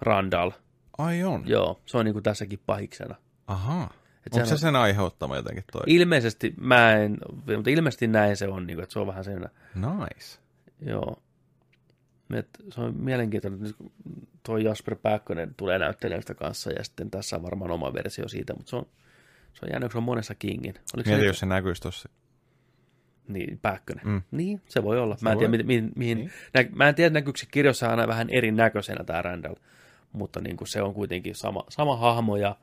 Randall. 0.00 0.50
Ai 0.98 1.22
on. 1.24 1.42
Joo, 1.46 1.80
se 1.86 1.98
on 1.98 2.05
niin 2.05 2.12
kuin 2.12 2.22
tässäkin 2.22 2.61
pahiksena. 2.66 3.14
Ahaa. 3.46 3.92
Et 4.26 4.34
Onko 4.34 4.46
se 4.46 4.57
sen 4.59 4.76
aiheuttama 4.76 5.36
jotenkin 5.36 5.64
toi? 5.72 5.82
Ilmeisesti 5.86 6.55
mä 6.61 6.92
en, 6.92 7.18
mutta 7.57 7.70
ilmeisesti 7.70 8.07
näin 8.07 8.36
se 8.36 8.48
on, 8.48 8.66
niin 8.66 8.76
kuin, 8.76 8.82
että 8.82 8.92
se 8.92 8.98
on 8.98 9.07
vähän 9.07 9.24
sellainen, 9.24 9.50
Nice. 9.74 10.38
joo. 10.80 11.22
Et 12.35 12.49
se 12.74 12.80
on 12.80 12.97
mielenkiintoinen, 12.97 13.66
että 13.66 13.83
nyt 13.83 13.93
tuo 14.43 14.57
Jasper 14.59 14.97
Pääkkönen 14.97 15.55
tulee 15.57 15.78
näyttelijän 15.78 16.22
sitä 16.22 16.35
kanssa 16.35 16.70
ja 16.70 16.85
sitten 16.85 17.11
tässä 17.11 17.37
on 17.37 17.43
varmaan 17.43 17.70
oma 17.70 17.95
versio 17.95 18.28
siitä, 18.28 18.55
mutta 18.55 18.70
se 18.70 18.76
on, 18.76 18.87
se 19.53 19.66
on 19.66 19.72
jännä, 19.72 19.87
kun 19.87 19.93
se 19.93 19.99
on 19.99 20.05
monessa 20.05 20.35
Kingin. 20.35 20.74
Oliko 20.95 21.09
Mieti, 21.11 21.22
se, 21.22 21.26
jos 21.26 21.39
se 21.39 21.47
näkyisi 21.47 21.83
tossa. 21.83 22.09
Niin, 23.28 23.59
Pääkkönen. 23.62 24.07
Mm. 24.07 24.22
Niin, 24.30 24.62
se 24.68 24.83
voi 24.83 24.99
olla. 24.99 25.16
Se 25.16 25.22
Mä 25.24 25.33
en, 25.33 25.39
tiedä, 25.39 25.51
voi. 25.51 25.59
mihin, 25.59 25.66
mihin, 25.66 25.93
mihin 25.97 26.18
Niin. 26.18 26.30
nä, 26.55 26.64
mä 26.74 26.89
en 26.89 26.95
tiedä, 26.95 27.12
näkyykö 27.14 27.39
se 27.39 27.47
kirjoissa 27.51 27.91
aina 27.91 28.09
vähän 28.09 28.30
erinäköisenä 28.30 29.05
tämä 29.05 29.22
Randall, 29.22 29.55
mutta 30.12 30.41
niin 30.41 30.57
kuin 30.57 30.68
se 30.68 30.83
on 30.83 30.95
kuitenkin 30.95 31.35
sama, 31.35 31.64
sama 31.68 31.97
hahmo 31.97 32.37
ja 32.37 32.57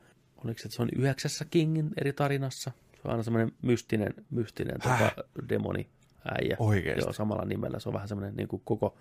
oliko 0.44 0.58
se, 0.58 0.66
että 0.66 0.76
se 0.76 0.82
on 0.82 0.88
yhdeksässä 0.96 1.44
Kingin 1.50 1.90
eri 2.00 2.12
tarinassa? 2.12 2.70
Se 2.94 3.00
on 3.04 3.10
aina 3.10 3.22
semmoinen 3.22 3.52
mystinen, 3.62 4.14
mystinen 4.30 4.80
tota, 4.80 5.10
demoni 5.48 5.88
äijä. 6.40 6.56
Oikeesti? 6.58 7.04
Joo, 7.04 7.12
samalla 7.12 7.44
nimellä. 7.44 7.78
Se 7.78 7.88
on 7.88 7.92
vähän 7.92 8.08
semmoinen 8.08 8.36
niin 8.36 8.48
kuin 8.48 8.62
koko 8.64 8.96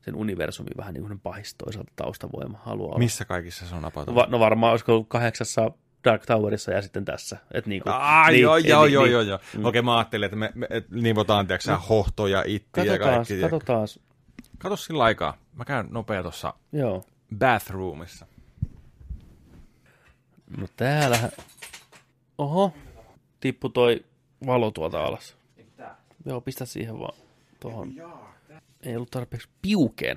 sen 0.00 0.14
universumi 0.14 0.70
vähän 0.76 0.94
niin 0.94 1.06
kuin 1.06 1.20
pahis 1.20 1.54
toisaalta 1.54 1.92
taustavoima 1.96 2.58
haluaa 2.64 2.88
olla. 2.88 2.98
Missä 2.98 3.24
kaikissa 3.24 3.66
se 3.66 3.74
on 3.74 3.84
apautunut? 3.84 4.16
va, 4.16 4.26
no 4.30 4.40
varmaan 4.40 4.70
olisiko 4.70 5.04
kahdeksassa 5.04 5.70
Dark 6.04 6.26
Towerissa 6.26 6.72
ja 6.72 6.82
sitten 6.82 7.04
tässä. 7.04 7.36
Et 7.52 7.66
niin 7.66 7.82
kuin, 7.82 7.92
Ai, 7.92 8.32
niin, 8.32 8.42
joo, 8.42 8.56
joo, 8.56 8.84
niin, 8.84 8.92
joo, 8.92 9.04
niin. 9.04 9.12
joo, 9.12 9.22
joo. 9.22 9.38
Mm. 9.56 9.64
Okei, 9.64 9.82
mä 9.82 9.98
ajattelin, 9.98 10.24
että 10.24 10.36
me, 10.36 10.52
me 10.54 10.66
et, 10.70 10.90
nivotaan, 10.90 11.46
tiedätkö 11.46 11.70
no. 11.70 11.78
hohtoja, 11.88 12.44
itti 12.46 12.86
ja 12.86 12.98
kaikki. 12.98 13.26
tiedätkö. 13.34 13.50
katsotaan. 13.50 13.88
Kato 14.58 14.76
sillä 14.76 15.04
aikaa. 15.04 15.36
Mä 15.54 15.64
käyn 15.64 15.86
nopea 15.90 16.22
tuossa 16.22 16.54
Joo. 16.72 17.04
bathroomissa. 17.38 18.26
No 20.56 20.66
täällähän... 20.76 21.30
Oho, 22.38 22.74
tippu 23.40 23.68
toi 23.68 24.04
valo 24.46 24.70
tuolta 24.70 25.04
alas. 25.04 25.36
Joo, 26.24 26.40
pistä 26.40 26.64
siihen 26.64 26.98
vaan 26.98 27.18
tuohon. 27.60 27.92
Ei 28.82 28.96
ollut 28.96 29.10
tarpeeksi 29.10 29.48
piukeen. 29.62 30.16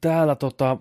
Täällä 0.00 0.34
tota, 0.34 0.76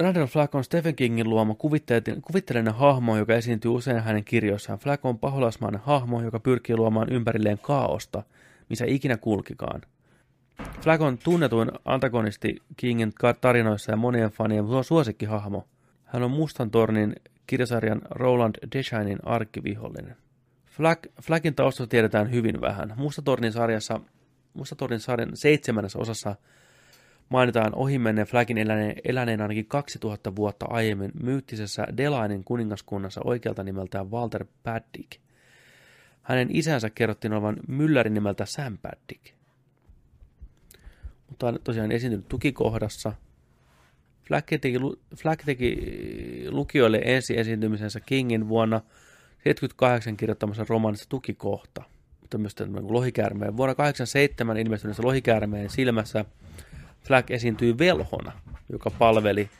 Randall 0.00 0.26
Flagg 0.26 0.54
on 0.54 0.64
Stephen 0.64 0.96
Kingin 0.96 1.30
luoma 1.30 1.54
kuvitteellinen, 1.54 2.74
hahmo, 2.74 3.16
joka 3.16 3.34
esiintyy 3.34 3.70
usein 3.70 4.02
hänen 4.02 4.24
kirjoissaan. 4.24 4.78
Flagg 4.78 5.06
on 5.06 5.18
paholaismainen 5.18 5.80
hahmo, 5.84 6.22
joka 6.22 6.40
pyrkii 6.40 6.76
luomaan 6.76 7.12
ympärilleen 7.12 7.58
kaaosta, 7.58 8.22
missä 8.68 8.84
ikinä 8.88 9.16
kulkikaan. 9.16 9.80
Flagg 10.82 11.02
on 11.02 11.18
tunnetuin 11.18 11.70
antagonisti 11.84 12.56
Kingin 12.76 13.12
tarinoissa 13.40 13.92
ja 13.92 13.96
monien 13.96 14.30
fanien 14.30 14.66
suo- 14.66 14.82
suosikkihahmo. 14.82 15.68
Hän 16.04 16.22
on 16.22 16.30
Mustan 16.30 16.70
tornin 16.70 17.16
kirjasarjan 17.46 18.02
Roland 18.10 18.54
Deschainin 18.76 19.18
arkkivihollinen. 19.22 20.16
Flagg, 20.66 21.06
Flaggin 21.22 21.54
taustasta 21.54 21.90
tiedetään 21.90 22.32
hyvin 22.32 22.60
vähän. 22.60 22.94
Mustatornin 22.96 23.52
sarjassa, 23.52 24.00
Mustatornin 24.54 25.00
sarjan 25.00 25.36
seitsemännessä 25.36 25.98
osassa 25.98 26.36
mainitaan 27.28 27.74
ohimenneen 27.74 28.26
Flagin 28.26 28.58
eläneen, 28.58 28.96
eläneen 29.04 29.40
ainakin 29.40 29.66
2000 29.66 30.36
vuotta 30.36 30.66
aiemmin 30.66 31.10
myyttisessä 31.22 31.86
Delainin 31.96 32.44
kuningaskunnassa 32.44 33.20
oikealta 33.24 33.64
nimeltään 33.64 34.10
Walter 34.10 34.44
Paddick. 34.62 35.20
Hänen 36.22 36.48
isänsä 36.56 36.90
kerrottiin 36.90 37.32
olevan 37.32 37.56
myllärin 37.68 38.14
nimeltä 38.14 38.44
Sam 38.44 38.78
Paddick. 38.78 39.34
Mutta 41.28 41.48
on 41.48 41.58
tosiaan 41.64 41.92
esiintynyt 41.92 42.28
tukikohdassa. 42.28 43.12
Flag 44.22 44.44
teki, 44.60 44.78
Flag 45.16 45.40
teki 45.44 45.76
lukijoille 46.48 47.00
ensi 47.04 47.38
esiintymisensä 47.38 48.00
Kingin 48.00 48.48
vuonna 48.48 48.80
78 49.44 50.16
kirjoittamassa 50.16 50.66
romaanissa 50.68 51.08
tukikohta. 51.08 51.82
Mutta 52.38 52.66
myös 52.66 52.84
lohikäärmeen. 52.88 53.56
Vuonna 53.56 53.74
87 53.74 54.56
ilmestyneessä 54.56 55.02
lohikäärmeen 55.02 55.70
silmässä 55.70 56.24
Flag 57.00 57.30
esiintyi 57.30 57.78
velhona, 57.78 58.32
joka 58.68 58.90
palveli 58.90 59.50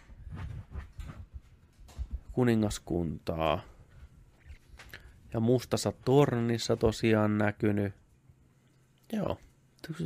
kuningaskuntaa. 2.33 3.63
Ja 5.33 5.41
mustassa 5.41 5.93
tornissa 6.05 6.77
tosiaan 6.77 7.39
näkynyt. 7.39 7.95
Joo, 9.13 9.39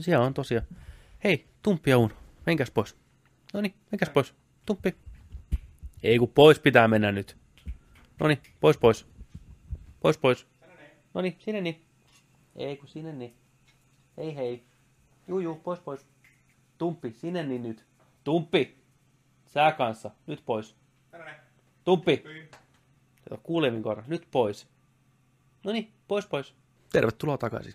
siellä 0.00 0.24
on 0.24 0.34
tosiaan. 0.34 0.66
Hei, 1.24 1.46
Tumppi 1.62 1.90
ja 1.90 1.98
Uno, 1.98 2.14
menkäs 2.46 2.70
pois. 2.70 2.96
No 3.54 3.60
niin, 3.60 3.74
menkäs 3.90 4.10
pois. 4.10 4.34
Tumppi. 4.66 4.94
Ei 6.02 6.18
kun 6.18 6.28
pois 6.28 6.58
pitää 6.58 6.88
mennä 6.88 7.12
nyt. 7.12 7.36
No 8.20 8.28
niin, 8.28 8.38
pois 8.60 8.78
pois. 8.78 9.06
Pois 10.00 10.18
pois. 10.18 10.46
No 11.14 11.20
niin, 11.20 11.36
sinne 11.38 11.60
niin. 11.60 11.83
Ei 12.56 12.76
kun 12.76 12.88
sinne 12.88 13.12
niin. 13.12 13.34
Hei 14.16 14.36
hei. 14.36 14.64
Juu 15.28 15.40
juu, 15.40 15.54
pois 15.54 15.80
pois. 15.80 16.06
Tumppi, 16.78 17.12
sinne 17.12 17.42
niin 17.42 17.62
nyt. 17.62 17.84
Tumppi. 18.24 18.78
Sää 19.46 19.72
kanssa. 19.72 20.10
Nyt 20.26 20.42
pois. 20.46 20.76
Tumppi. 21.84 22.24
Kuulemin 23.42 23.82
korra. 23.82 24.04
Nyt 24.06 24.28
pois. 24.30 24.66
No 25.64 25.72
niin, 25.72 25.92
pois 26.08 26.26
pois. 26.26 26.54
Tervetuloa 26.92 27.38
takaisin. 27.38 27.74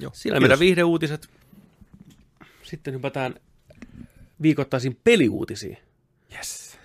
Joo. 0.00 0.10
Siinä 0.14 0.40
meidän 0.40 0.58
viihdeuutiset. 0.58 1.30
Sitten 2.62 2.94
hypätään 2.94 3.34
viikoittaisiin 4.42 5.00
peliuutisiin. 5.04 5.78
Yes. 6.36 6.78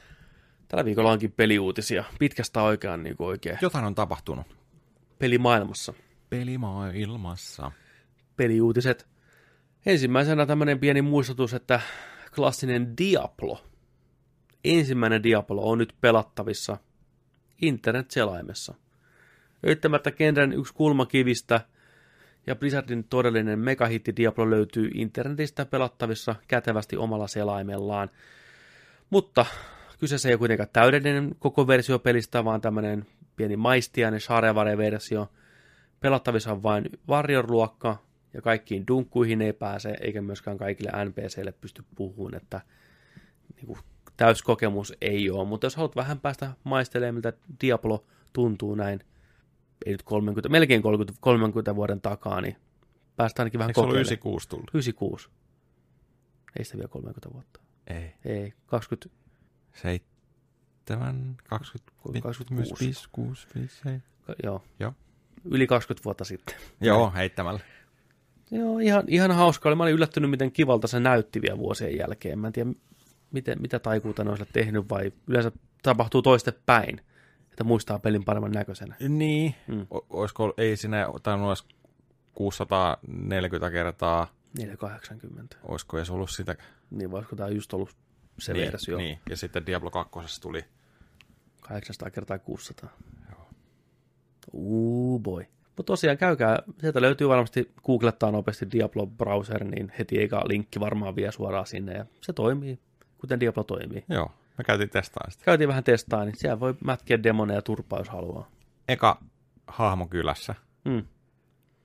Tällä 0.68 0.86
viikolla 0.86 1.12
onkin 1.12 1.32
peliuutisia. 1.32 2.04
Pitkästä 2.20 2.62
oikeaan 2.62 3.04
niin 3.04 3.16
oikein. 3.20 3.58
Jotain 3.62 3.86
on 3.86 3.96
tapahtunut. 3.96 4.48
Pelimaailmassa. 5.20 5.94
Pelimaailmassa. 6.30 7.72
Peliuutiset. 8.36 9.08
Ensimmäisenä 9.86 10.46
tämmöinen 10.46 10.80
pieni 10.80 11.02
muistutus, 11.02 11.54
että 11.54 11.82
klassinen 12.36 12.98
Diablo, 12.98 13.64
ensimmäinen 14.64 15.24
Diablo 15.24 15.70
on 15.70 15.78
nyt 15.78 15.96
pelattavissa 16.02 16.78
internet-selaimessa. 17.62 18.76
Öyttämättä 19.68 20.12
kentän 20.12 20.54
yksi 20.54 20.74
kulmakivistä 20.74 21.62
ja 22.48 22.56
Blizzardin 22.56 23.04
todellinen 23.04 23.60
megahitti 23.60 24.16
Diablo 24.16 24.50
löytyy 24.50 24.90
internetistä 24.94 25.66
pelattavissa 25.66 26.36
kätevästi 26.48 26.98
omalla 26.98 27.28
selaimellaan. 27.28 28.10
Mutta 29.10 29.46
kyseessä 30.00 30.30
ei 30.30 30.34
ole 30.34 30.40
kuitenkaan 30.40 30.70
täydellinen 30.74 31.36
koko 31.40 31.68
versio 31.68 32.00
pelistä, 32.00 32.46
vaan 32.46 32.62
tämmöinen 32.62 33.06
pieni 33.36 33.58
maistiainen 33.58 34.20
Sharevare-versio. 34.20 35.30
Pelattavissa 36.00 36.52
on 36.52 36.64
vain 36.64 36.90
Warrior-luokka, 37.10 37.98
ja 38.34 38.42
kaikkiin 38.42 38.88
dunkkuihin 38.88 39.42
ei 39.42 39.54
pääse, 39.54 39.98
eikä 40.02 40.22
myöskään 40.22 40.58
kaikille 40.58 40.92
NPCille 41.06 41.52
pysty 41.52 41.84
puhumaan, 41.96 42.36
että 42.36 42.62
niin 43.56 43.68
kuin, 43.68 43.80
täyskokemus 44.18 44.94
ei 45.02 45.30
ole. 45.30 45.48
Mutta 45.48 45.66
jos 45.66 45.76
haluat 45.76 45.96
vähän 45.96 46.20
päästä 46.20 46.54
maistelemaan, 46.64 47.16
miltä 47.16 47.34
Diablo 47.62 48.06
tuntuu 48.34 48.76
näin, 48.76 49.00
ei 49.86 49.92
nyt 49.92 50.04
30, 50.04 50.50
melkein 50.50 50.82
30, 50.82 51.20
30 51.22 51.76
vuoden 51.76 52.02
takaa, 52.02 52.42
niin 52.42 52.56
päästään 53.16 53.44
ainakin 53.44 53.58
vähän 53.60 53.70
Eikö 53.70 53.82
se 53.82 53.82
ollut 53.82 53.94
kokeilemaan. 53.94 54.12
96 54.12 54.50
tullut? 54.50 54.70
96. 54.74 55.30
Ei 56.60 56.66
sitä 56.66 56.78
vielä 56.78 56.88
30 56.88 57.34
vuotta. 57.34 57.60
Ei. 57.88 58.14
Ei, 58.26 58.54
20, 58.66 59.10
7, 59.74 61.38
20, 61.44 61.92
26. 62.22 62.86
5, 62.86 63.10
6, 63.12 63.48
5, 63.56 63.76
7. 63.76 64.04
joo. 64.44 64.64
Joo. 64.80 64.94
Yli 65.46 65.68
20 65.68 66.06
vuotta 66.06 66.26
sitten. 66.26 66.56
Joo, 66.82 67.12
heittämällä. 67.16 67.60
Joo, 68.52 68.80
ihan, 68.80 69.04
ihan 69.08 69.32
hauska 69.32 69.70
oli. 69.70 69.76
Mä 69.76 69.84
olin 69.84 69.94
yllättynyt, 69.94 70.30
miten 70.30 70.52
kivalta 70.52 70.88
se 70.88 71.00
näytti 71.00 71.42
vielä 71.42 71.58
vuosien 71.58 71.98
jälkeen. 71.98 72.40
Mä 72.40 72.48
en 72.48 72.54
tiedä, 72.54 72.70
miten, 73.32 73.62
mitä 73.62 73.80
taikuuta 73.80 74.24
ne 74.24 74.30
on 74.30 74.38
sille 74.38 74.50
tehnyt, 74.54 74.90
vai 74.90 75.12
yleensä 75.28 75.52
tapahtuu 75.84 76.22
toiste 76.22 76.54
päin, 76.66 77.02
että 77.52 77.64
muistaa 77.64 78.00
pelin 78.00 78.26
paremman 78.26 78.52
näköisenä. 78.52 78.96
Niin. 79.10 79.56
Mm. 79.68 79.76
Mm. 79.76 79.88
Olisiko, 80.10 80.54
ei 80.58 80.78
sinä 80.78 81.08
tainnut 81.24 81.50
olisi 81.50 81.64
640 82.34 83.72
kertaa, 83.72 84.28
480. 84.58 85.58
olisiko 85.64 85.98
edes 85.98 86.10
ollut 86.10 86.30
sitä? 86.30 86.56
Niin 86.92 87.12
voisiko 87.12 87.36
tämä 87.36 87.50
just 87.50 87.74
ollut 87.74 87.96
se 88.40 88.54
niin, 88.54 88.66
versio? 88.66 88.98
Niin, 88.98 89.20
ja 89.30 89.38
sitten 89.38 89.66
Diablo 89.66 89.92
2 89.92 90.42
tuli 90.42 90.66
800 91.62 92.10
kertaa 92.10 92.40
600. 92.40 92.90
Uu 94.54 95.20
boy. 95.20 95.46
Mutta 95.78 95.84
tosiaan 95.84 96.18
käykää, 96.18 96.60
sieltä 96.82 97.02
löytyy 97.02 97.30
varmasti, 97.30 97.72
googlettaa 97.86 98.32
nopeasti 98.32 98.72
Diablo 98.72 99.08
browser, 99.08 99.64
niin 99.64 99.92
heti 100.00 100.20
eikä 100.20 100.42
linkki 100.46 100.80
varmaan 100.80 101.16
vie 101.16 101.32
suoraan 101.32 101.66
sinne, 101.66 101.94
ja 101.94 102.06
se 102.22 102.34
toimii, 102.34 102.80
kuten 103.18 103.40
Diablo 103.40 103.64
toimii. 103.64 104.06
Joo, 104.10 104.32
me 104.58 104.64
käytiin 104.64 104.90
testaan 104.90 105.32
sitä. 105.32 105.46
Käytiin 105.46 105.68
vähän 105.68 105.84
testaa, 105.84 106.26
niin 106.26 106.36
siellä 106.38 106.60
voi 106.60 106.76
mätkiä 106.84 107.24
demoneja 107.24 107.62
turpaa, 107.62 108.00
jos 108.00 108.10
haluaa. 108.10 108.52
Eka 108.88 109.22
hahmo 109.68 110.08
kylässä. 110.08 110.56
Mm. 110.86 111.04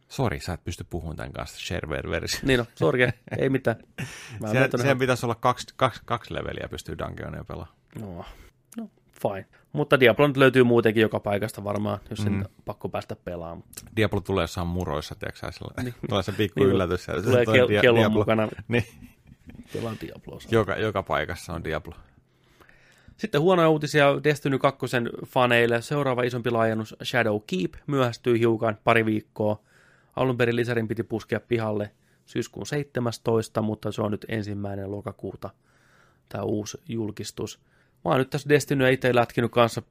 Sori, 0.08 0.40
sä 0.40 0.52
et 0.52 0.64
pysty 0.64 0.84
puhumaan 0.90 1.16
tämän 1.16 1.32
kanssa 1.32 1.58
shareware-versio. 1.58 2.40
Niin 2.42 2.58
no, 2.58 2.66
sorge, 2.74 3.14
ei 3.38 3.48
mitään. 3.48 3.76
Mä 4.40 4.48
Se, 4.48 4.68
sehän 4.76 4.98
pitäisi 4.98 5.26
olla 5.26 5.34
kaksi, 5.34 5.66
kaksi, 5.76 6.02
kaksi 6.04 6.34
leveliä 6.34 6.68
pystyy 6.70 6.98
Dungeonia 6.98 7.44
pelaamaan. 7.44 7.76
No, 8.00 8.24
fine. 9.28 9.46
Mutta 9.72 10.00
Diablo 10.00 10.26
nyt 10.26 10.36
löytyy 10.36 10.64
muutenkin 10.64 11.00
joka 11.00 11.20
paikasta 11.20 11.64
varmaan, 11.64 11.98
jos 12.10 12.18
sen 12.18 12.32
Mm. 12.32 12.44
pakko 12.64 12.88
päästä 12.88 13.16
pelaamaan. 13.16 13.68
Diablo 13.96 14.20
tulee 14.20 14.42
jossain 14.42 14.66
muroissa, 14.66 15.14
tiedätkö 15.14 15.52
sellainen, 15.52 15.84
niin. 15.84 15.94
tulee 16.08 16.22
se 16.22 16.32
pikku 16.32 16.60
Niin, 16.60 16.70
yllätys. 16.70 17.06
Tulee 17.24 17.44
kel- 17.44 17.68
Dia- 17.68 17.80
kellon 17.80 18.00
Diablo. 18.00 18.20
mukana, 18.20 18.48
Niin, 18.68 18.84
Diabloa. 20.00 20.38
joka, 20.50 20.76
joka 20.76 21.02
paikassa 21.02 21.52
on 21.52 21.64
Diablo. 21.64 21.94
Sitten 23.16 23.40
huonoja 23.40 23.68
uutisia 23.68 24.24
Destiny 24.24 24.58
2 24.58 24.86
faneille. 25.26 25.82
Seuraava 25.82 26.22
isompi 26.22 26.50
laajennus 26.50 26.96
Shadow 27.04 27.40
Keep 27.46 27.74
myöhästyi 27.86 28.38
hiukan 28.38 28.78
pari 28.84 29.06
viikkoa. 29.06 29.60
Alun 30.16 30.36
perin 30.36 30.56
lisärin 30.56 30.88
piti 30.88 31.02
puskea 31.02 31.40
pihalle 31.40 31.90
syyskuun 32.26 32.66
17, 32.66 33.62
mutta 33.62 33.92
se 33.92 34.02
on 34.02 34.10
nyt 34.10 34.24
ensimmäinen 34.28 34.90
lokakuuta 34.90 35.50
tämä 36.28 36.44
uusi 36.44 36.78
julkistus. 36.88 37.60
Mä 38.04 38.10
oon 38.10 38.18
nyt 38.18 38.30
tässä 38.30 38.48
Destinyä 38.48 38.88
itse 38.88 39.14
lätkinyt 39.14 39.50
kanssa 39.52 39.82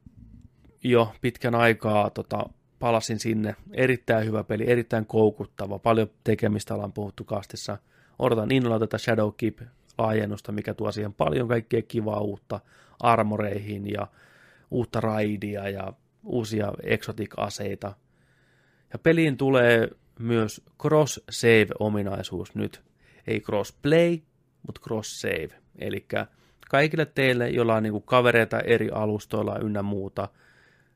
jo 0.84 1.14
pitkän 1.22 1.55
aikaa. 1.55 2.09
Tota, 2.09 2.45
palasin 2.80 3.20
sinne. 3.20 3.55
Erittäin 3.72 4.26
hyvä 4.26 4.43
peli, 4.43 4.70
erittäin 4.70 5.05
koukuttava. 5.05 5.80
Paljon 5.80 6.09
tekemistä 6.24 6.74
ollaan 6.74 6.93
puhuttu 6.93 7.24
kastissa. 7.24 7.78
Odotan 8.20 8.51
innolla 8.51 8.80
tätä 8.80 8.97
Shadowkeep 8.97 9.59
laajennusta, 9.97 10.51
mikä 10.51 10.74
tuo 10.74 10.91
siihen 10.91 11.14
paljon 11.14 11.47
kaikkea 11.47 11.82
kivaa 11.82 12.20
uutta 12.20 12.59
armoreihin 12.99 13.91
ja 13.91 14.07
uutta 14.72 15.01
raidia 15.01 15.70
ja 15.70 15.93
uusia 16.24 16.74
exotic-aseita. 16.84 17.93
Ja 18.93 18.99
peliin 18.99 19.38
tulee 19.38 19.89
myös 20.20 20.61
cross-save-ominaisuus 20.82 22.55
nyt. 22.55 22.82
Ei 23.28 23.39
cross-play, 23.39 24.22
mutta 24.68 24.82
cross-save. 24.88 25.53
Eli 25.80 26.05
kaikille 26.74 27.05
teille, 27.05 27.49
joilla 27.49 27.76
on 27.76 27.84
niinku 27.84 28.01
kavereita 28.01 28.59
eri 28.59 28.89
alustoilla 28.89 29.59
ynnä 29.59 29.82
muuta, 29.82 30.30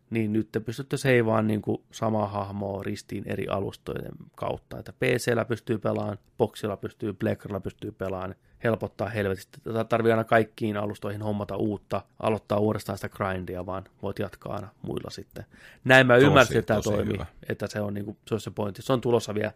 niin 0.10 0.34
nyt 0.34 0.52
te 0.52 0.60
pystytte 0.60 0.98
seivaan 0.98 1.48
niinku 1.48 1.84
samaa 1.92 2.28
hahmoa 2.28 2.84
ristiin 2.84 3.24
eri 3.28 3.48
alustojen 3.48 4.12
kautta. 4.36 4.80
Että 4.80 4.94
PCllä 4.94 5.46
pystyy 5.46 5.78
pelaamaan, 5.78 6.18
Boxilla 6.38 6.78
pystyy, 6.78 7.14
Plekralla 7.14 7.60
pystyy 7.60 7.92
pelaamaan, 7.92 8.36
helpottaa 8.64 9.10
helvetisti. 9.10 9.58
Tätä 9.64 9.84
tarvii 9.84 10.12
aina 10.12 10.24
kaikkiin 10.24 10.78
alustoihin 10.78 11.22
hommata 11.22 11.56
uutta, 11.56 12.02
aloittaa 12.20 12.60
uudestaan 12.60 12.98
sitä 12.98 13.10
grindia, 13.10 13.66
vaan 13.66 13.84
voit 14.02 14.20
jatkaa 14.20 14.56
aina 14.56 14.68
muilla 14.82 15.10
sitten. 15.10 15.46
Näin 15.84 16.08
mä 16.08 16.14
Tosi, 16.14 16.26
ymmärsin, 16.26 16.58
että 16.58 16.74
tämä 16.74 16.82
toimii, 16.82 17.14
hyvä. 17.14 17.26
että 17.50 17.68
se 17.68 17.82
on, 17.82 17.94
niinku, 17.94 18.18
se 18.28 18.34
on 18.34 18.42
se 18.42 18.52
pointti. 18.52 18.82
Se 18.82 18.94
on 18.94 19.02
tulossa 19.02 19.36
vielä 19.36 19.52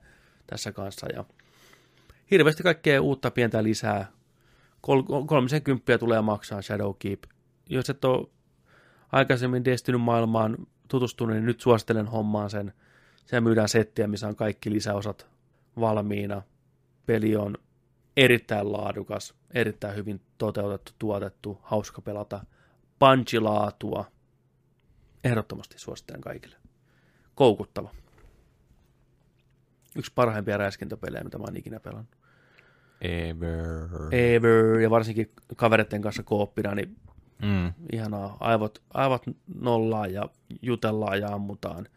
tässä 0.47 0.71
kanssa 0.71 1.07
ja 1.13 1.25
hirveästi 2.31 2.63
kaikkea 2.63 3.01
uutta 3.01 3.31
pientä 3.31 3.63
lisää. 3.63 4.11
Kol- 4.81 5.25
30 5.25 5.97
tulee 5.97 6.21
maksaa 6.21 6.61
Shadowkeep. 6.61 7.23
Jos 7.69 7.89
et 7.89 8.05
ole 8.05 8.27
aikaisemmin 9.11 9.65
Destiny 9.65 9.97
maailmaan 9.97 10.57
tutustunut, 10.87 11.35
niin 11.35 11.45
nyt 11.45 11.61
suosittelen 11.61 12.07
hommaan 12.07 12.49
sen. 12.49 12.73
Se 13.25 13.41
myydään 13.41 13.69
settiä, 13.69 14.07
missä 14.07 14.27
on 14.27 14.35
kaikki 14.35 14.71
lisäosat 14.71 15.27
valmiina. 15.79 16.41
Peli 17.05 17.35
on 17.35 17.57
erittäin 18.17 18.71
laadukas, 18.71 19.33
erittäin 19.51 19.95
hyvin 19.95 20.21
toteutettu, 20.37 20.91
tuotettu, 20.99 21.59
hauska 21.61 22.01
pelata, 22.01 22.45
punchilaatua. 22.99 24.05
Ehdottomasti 25.23 25.79
suosittelen 25.79 26.21
kaikille. 26.21 26.55
Koukuttava. 27.35 27.91
Yksi 29.95 30.11
parhaimpia 30.15 30.57
räiskintäpelejä, 30.57 31.23
mitä 31.23 31.37
mä 31.37 31.43
oon 31.43 31.57
ikinä 31.57 31.79
pelannut. 31.79 32.20
Ever. 33.01 33.87
Ever, 34.11 34.79
ja 34.79 34.89
varsinkin 34.89 35.31
kavereiden 35.55 36.01
kanssa 36.01 36.23
kooppina, 36.23 36.75
niin 36.75 36.95
Mm. 37.41 37.73
ihanaa. 37.91 38.37
Aivot, 38.39 38.81
aivot 38.93 39.23
nollaan 39.59 40.13
ja 40.13 40.29
jutellaan 40.61 41.19
ja 41.19 41.27
ammutaan. 41.27 41.87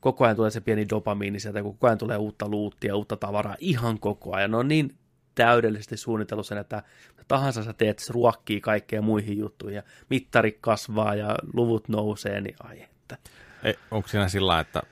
Koko 0.00 0.24
ajan 0.24 0.36
tulee 0.36 0.50
se 0.50 0.60
pieni 0.60 0.88
dopamiini 0.88 1.40
sieltä, 1.40 1.62
kun 1.62 1.72
koko 1.72 1.86
ajan 1.86 1.98
tulee 1.98 2.16
uutta 2.16 2.48
luuttia, 2.48 2.96
uutta 2.96 3.16
tavaraa 3.16 3.56
ihan 3.58 3.98
koko 4.00 4.36
ajan. 4.36 4.50
Ne 4.50 4.56
on 4.56 4.68
niin 4.68 4.94
täydellisesti 5.34 5.96
suunniteltu 5.96 6.42
sen, 6.42 6.58
että 6.58 6.82
tahansa 7.28 7.64
sä 7.64 7.72
teet, 7.72 7.98
se 7.98 8.12
ruokkii 8.12 8.60
kaikkea 8.60 9.02
muihin 9.02 9.38
juttuihin 9.38 9.76
ja 9.76 9.82
mittari 10.10 10.58
kasvaa 10.60 11.14
ja 11.14 11.36
luvut 11.54 11.88
nousee, 11.88 12.40
niin 12.40 12.56
ai 12.60 12.82
että. 12.82 13.18
Ei, 13.62 13.74
onko 13.90 14.08
siinä 14.08 14.28
sillä 14.28 14.60
että 14.60 14.82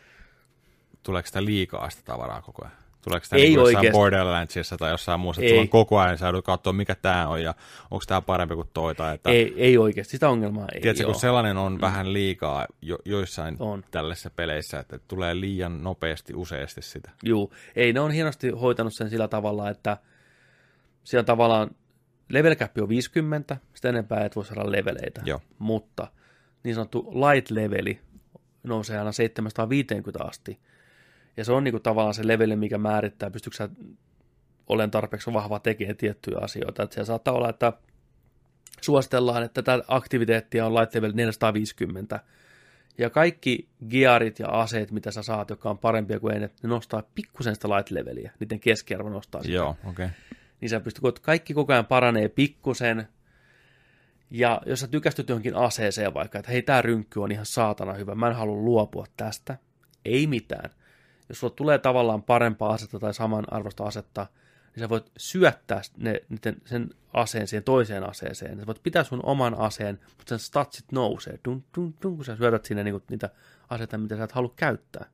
tuleeko 1.02 1.26
sitä 1.26 1.44
liikaa 1.44 1.90
sitä 1.90 2.02
tavaraa 2.04 2.42
koko 2.42 2.62
ajan? 2.64 2.76
Tuleeko 3.08 3.26
Ei 3.32 3.42
niin 3.42 3.54
jossain. 3.54 3.92
Borderlandsissa 3.92 4.76
tai 4.76 4.90
jossain 4.90 5.20
muussa, 5.20 5.42
että 5.42 5.60
on 5.60 5.68
koko 5.68 5.98
ajan, 5.98 6.18
joudut 6.22 6.44
katsoa 6.44 6.72
mikä 6.72 6.94
tämä 6.94 7.28
on 7.28 7.42
ja 7.42 7.54
onko 7.90 8.04
tämä 8.06 8.20
parempi 8.20 8.54
kuin 8.54 8.68
toi 8.74 8.94
tai 8.94 9.14
että... 9.14 9.30
Ei, 9.30 9.54
ei 9.56 9.78
oikeasti, 9.78 10.10
sitä 10.10 10.28
ongelmaa 10.28 10.66
ei 10.74 10.80
Tiedätkö, 10.80 11.06
ole. 11.06 11.12
kun 11.12 11.20
sellainen 11.20 11.56
on 11.56 11.72
mm. 11.72 11.80
vähän 11.80 12.12
liikaa 12.12 12.66
jo, 12.82 12.98
joissain 13.04 13.56
On. 13.58 13.84
tällaisissa 13.90 14.30
peleissä, 14.30 14.78
että 14.78 14.98
tulee 15.08 15.40
liian 15.40 15.82
nopeasti 15.82 16.34
useasti 16.34 16.82
sitä. 16.82 17.10
Juu, 17.24 17.52
ei, 17.76 17.92
ne 17.92 18.00
on 18.00 18.10
hienosti 18.10 18.50
hoitanut 18.50 18.94
sen 18.94 19.10
sillä 19.10 19.28
tavalla, 19.28 19.70
että 19.70 19.96
siellä 21.04 21.22
on 21.22 21.26
tavallaan 21.26 21.70
level 22.28 22.54
cap 22.54 22.78
on 22.78 22.88
50, 22.88 23.56
sitä 23.74 23.88
enempää 23.88 24.24
et 24.24 24.36
voi 24.36 24.44
saada 24.44 24.72
leveleitä, 24.72 25.22
Joo. 25.24 25.40
mutta 25.58 26.06
niin 26.62 26.74
sanottu 26.74 27.12
light 27.14 27.50
leveli 27.50 28.00
nousee 28.62 28.98
aina 28.98 29.12
750 29.12 30.24
asti. 30.24 30.58
Ja 31.36 31.44
se 31.44 31.52
on 31.52 31.64
niin 31.64 31.72
kuin 31.72 31.82
tavallaan 31.82 32.14
se 32.14 32.26
leveli, 32.26 32.56
mikä 32.56 32.78
määrittää, 32.78 33.30
pystytkö 33.30 33.56
sä 33.56 33.68
olen 34.66 34.90
tarpeeksi 34.90 35.32
vahva 35.32 35.58
tekemään 35.58 35.96
tiettyjä 35.96 36.38
asioita. 36.40 36.82
Että 36.82 36.94
siellä 36.94 37.06
saattaa 37.06 37.34
olla, 37.34 37.48
että 37.48 37.72
suositellaan, 38.80 39.42
että 39.42 39.62
tätä 39.62 39.84
aktiviteettia 39.88 40.66
on 40.66 40.74
light 40.74 40.94
level 40.94 41.12
450, 41.14 42.20
ja 42.98 43.10
kaikki 43.10 43.68
gearit 43.88 44.38
ja 44.38 44.48
aseet, 44.48 44.90
mitä 44.90 45.10
sä 45.10 45.22
saat, 45.22 45.50
jotka 45.50 45.70
on 45.70 45.78
parempia 45.78 46.20
kuin 46.20 46.34
ennen, 46.34 46.50
ne 46.62 46.68
nostaa 46.68 47.02
pikkusen 47.14 47.54
sitä 47.54 47.68
light 47.68 47.90
leveliä. 47.90 48.32
Niiden 48.40 48.60
keskiarvo 48.60 49.08
nostaa 49.08 49.42
sitä. 49.42 49.54
Joo, 49.54 49.70
okei. 49.70 49.90
Okay. 49.90 50.08
Niin 50.60 50.68
sä 50.68 50.80
pystyt, 50.80 51.00
kun 51.00 51.12
kaikki 51.22 51.54
koko 51.54 51.72
ajan 51.72 51.86
paranee 51.86 52.28
pikkusen. 52.28 53.08
Ja 54.30 54.60
jos 54.66 54.80
sä 54.80 54.88
tykästyt 54.88 55.28
johonkin 55.28 55.56
aseeseen 55.56 56.14
vaikka, 56.14 56.38
että 56.38 56.50
hei, 56.50 56.62
tää 56.62 56.82
rynkky 56.82 57.20
on 57.20 57.32
ihan 57.32 57.46
saatana 57.46 57.92
hyvä, 57.92 58.14
mä 58.14 58.28
en 58.28 58.36
halua 58.36 58.56
luopua 58.56 59.06
tästä. 59.16 59.58
Ei 60.04 60.26
mitään. 60.26 60.70
Jos 61.28 61.40
sulla 61.40 61.54
tulee 61.56 61.78
tavallaan 61.78 62.22
parempaa 62.22 62.72
asetta 62.72 62.98
tai 62.98 63.14
samanarvoista 63.14 63.84
asetta, 63.84 64.26
niin 64.74 64.80
sä 64.80 64.88
voit 64.88 65.12
syöttää 65.16 65.80
ne, 65.96 66.20
niiden, 66.28 66.56
sen 66.64 66.90
aseen 67.12 67.48
siihen 67.48 67.64
toiseen 67.64 68.08
aseeseen. 68.10 68.60
Sä 68.60 68.66
voit 68.66 68.82
pitää 68.82 69.04
sun 69.04 69.20
oman 69.22 69.58
aseen, 69.58 70.00
mutta 70.02 70.28
sen 70.28 70.38
statsit 70.38 70.92
nousee. 70.92 71.38
Dun, 71.44 71.64
dun, 71.76 71.94
dun, 72.02 72.16
kun 72.16 72.24
sä 72.24 72.36
syötät 72.36 72.64
sinne 72.64 72.84
niinku 72.84 73.02
niitä 73.10 73.30
aseita, 73.70 73.98
mitä 73.98 74.16
sä 74.16 74.24
et 74.24 74.32
halua 74.32 74.52
käyttää. 74.56 75.10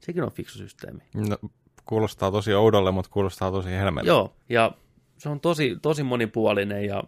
Sekin 0.00 0.22
on 0.22 0.32
fiksu 0.32 0.58
systeemi. 0.58 1.02
No, 1.14 1.38
kuulostaa 1.86 2.30
tosi 2.30 2.54
oudolle, 2.54 2.90
mutta 2.90 3.10
kuulostaa 3.10 3.50
tosi 3.50 3.70
helmeltä. 3.70 4.08
Joo, 4.08 4.36
ja 4.48 4.72
se 5.18 5.28
on 5.28 5.40
tosi, 5.40 5.78
tosi 5.82 6.02
monipuolinen 6.02 6.84
ja 6.84 7.04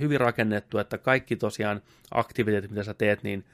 hyvin 0.00 0.20
rakennettu, 0.20 0.78
että 0.78 0.98
kaikki 0.98 1.36
tosiaan 1.36 1.82
aktiviteetit, 2.10 2.70
mitä 2.70 2.84
sä 2.84 2.94
teet, 2.94 3.22
niin 3.22 3.44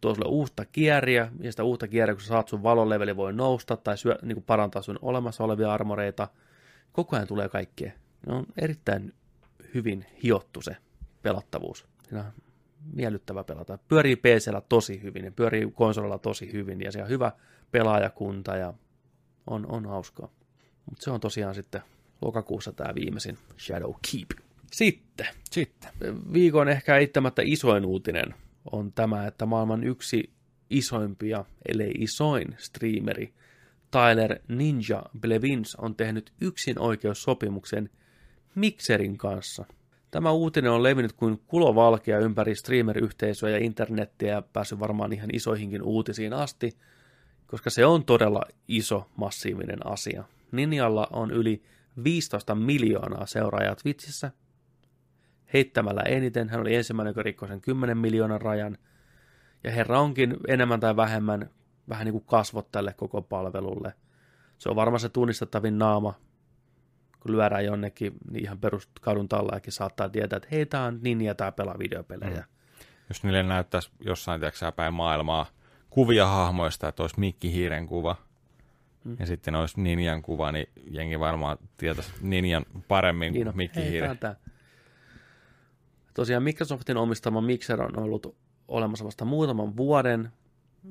tuo 0.00 0.14
sulle 0.14 0.28
uutta 0.28 0.64
kieriä, 0.64 1.32
ja 1.40 1.52
sitä 1.52 1.64
uutta 1.64 1.88
kieriä, 1.88 2.14
kun 2.14 2.22
sä 2.22 2.28
saat 2.28 2.48
sun 2.48 2.62
valoleveli 2.62 3.16
voi 3.16 3.32
nousta 3.32 3.76
tai 3.76 3.98
syö, 3.98 4.18
niin 4.22 4.36
kuin 4.36 4.44
parantaa 4.44 4.82
sun 4.82 4.98
olemassa 5.02 5.44
olevia 5.44 5.72
armoreita. 5.72 6.28
Koko 6.92 7.16
ajan 7.16 7.28
tulee 7.28 7.48
kaikkea. 7.48 7.92
Ne 8.26 8.34
on 8.34 8.46
erittäin 8.56 9.14
hyvin 9.74 10.06
hiottu 10.22 10.62
se 10.62 10.76
pelattavuus. 11.22 11.86
Siinä 12.08 12.20
on 12.20 12.32
miellyttävä 12.92 13.44
pelata. 13.44 13.78
Pyörii 13.88 14.16
PCllä 14.16 14.62
tosi 14.68 15.02
hyvin 15.02 15.24
ja 15.24 15.32
pyörii 15.32 15.70
konsolilla 15.74 16.18
tosi 16.18 16.52
hyvin 16.52 16.80
ja 16.80 16.92
se 16.92 17.02
on 17.02 17.08
hyvä 17.08 17.32
pelaajakunta 17.70 18.56
ja 18.56 18.74
on, 19.46 19.66
on 19.66 19.86
hauskaa. 19.86 20.28
Mutta 20.86 21.04
se 21.04 21.10
on 21.10 21.20
tosiaan 21.20 21.54
sitten 21.54 21.82
lokakuussa 22.22 22.72
tämä 22.72 22.94
viimeisin 22.94 23.38
Shadow 23.58 23.92
Keep. 24.10 24.30
Sitten, 24.72 25.26
Sitten. 25.50 25.90
viikon 26.32 26.68
ehkä 26.68 26.96
eittämättä 26.96 27.42
isoin 27.44 27.84
uutinen 27.84 28.34
on 28.72 28.92
tämä, 28.92 29.26
että 29.26 29.46
maailman 29.46 29.84
yksi 29.84 30.30
isoimpia, 30.70 31.44
ellei 31.68 31.90
isoin 31.98 32.54
streameri, 32.58 33.34
Tyler 33.90 34.38
Ninja 34.48 35.02
Blevins 35.20 35.76
on 35.76 35.94
tehnyt 35.94 36.32
yksin 36.40 36.78
oikeussopimuksen 36.78 37.90
Mixerin 38.54 39.18
kanssa. 39.18 39.64
Tämä 40.10 40.30
uutinen 40.30 40.70
on 40.70 40.82
levinnyt 40.82 41.12
kuin 41.12 41.40
kulovalkea 41.46 42.18
ympäri 42.18 42.54
streamer-yhteisöä 42.54 43.50
ja 43.50 43.58
internettiä 43.58 44.32
ja 44.32 44.42
päässyt 44.42 44.80
varmaan 44.80 45.12
ihan 45.12 45.34
isoihinkin 45.34 45.82
uutisiin 45.82 46.32
asti, 46.32 46.76
koska 47.46 47.70
se 47.70 47.86
on 47.86 48.04
todella 48.04 48.42
iso, 48.68 49.10
massiivinen 49.16 49.86
asia. 49.86 50.24
Ninjalla 50.52 51.08
on 51.12 51.30
yli 51.30 51.62
15 52.04 52.54
miljoonaa 52.54 53.26
seuraajaa 53.26 53.76
Twitchissä. 53.76 54.30
Heittämällä 55.52 56.02
eniten, 56.02 56.48
hän 56.48 56.60
oli 56.60 56.74
ensimmäinen, 56.74 57.10
joka 57.10 57.22
rikkoi 57.22 57.48
sen 57.48 57.60
10 57.60 57.98
miljoonan 57.98 58.40
rajan. 58.40 58.78
Ja 59.64 59.70
herra 59.70 60.00
onkin 60.00 60.36
enemmän 60.48 60.80
tai 60.80 60.96
vähemmän 60.96 61.50
vähän 61.88 62.04
niin 62.04 62.12
kuin 62.12 62.24
kasvot 62.26 62.70
tälle 62.72 62.92
koko 62.92 63.22
palvelulle. 63.22 63.94
Se 64.58 64.68
on 64.68 64.76
varmaan 64.76 65.00
se 65.00 65.08
tunnistettavin 65.08 65.78
naama, 65.78 66.14
kun 67.20 67.32
lyödään 67.32 67.64
jonnekin, 67.64 68.12
niin 68.30 68.44
ihan 68.44 68.58
peruskadun 68.58 69.28
tallakin 69.28 69.72
saattaa 69.72 70.08
tietää, 70.08 70.36
että 70.36 70.48
hei, 70.52 70.66
tää 70.66 70.84
on 70.84 70.98
Ninja, 71.02 71.34
tää 71.34 71.52
pelaa 71.52 71.78
videopelejä. 71.78 72.40
Mm. 72.40 72.84
Jos 73.08 73.24
niille 73.24 73.42
näyttäisi 73.42 73.90
jossain 74.00 74.40
tiedätkö, 74.40 74.72
päin 74.72 74.94
maailmaa 74.94 75.46
kuvia 75.90 76.26
hahmoista, 76.26 76.88
että 76.88 77.02
olisi 77.02 77.20
Mikki 77.20 77.52
Hiiren 77.52 77.86
kuva, 77.86 78.16
mm. 79.04 79.16
ja 79.18 79.26
sitten 79.26 79.54
olisi 79.54 79.80
Ninjan 79.80 80.22
kuva, 80.22 80.52
niin 80.52 80.66
jengi 80.90 81.20
varmaan 81.20 81.58
tietäisi 81.76 82.12
Ninjan 82.20 82.66
paremmin 82.88 83.32
kuin 83.32 83.38
Niin 83.38 83.48
on. 83.48 83.56
Mikki 83.56 83.80
Hei, 83.80 83.90
Hiiren. 83.90 84.18
tää. 84.18 84.36
Tosiaan 86.20 86.42
Microsoftin 86.42 86.96
omistama 86.96 87.40
Mixer 87.40 87.82
on 87.82 87.98
ollut 87.98 88.36
olemassa 88.68 89.04
vasta 89.04 89.24
muutaman 89.24 89.76
vuoden, 89.76 90.32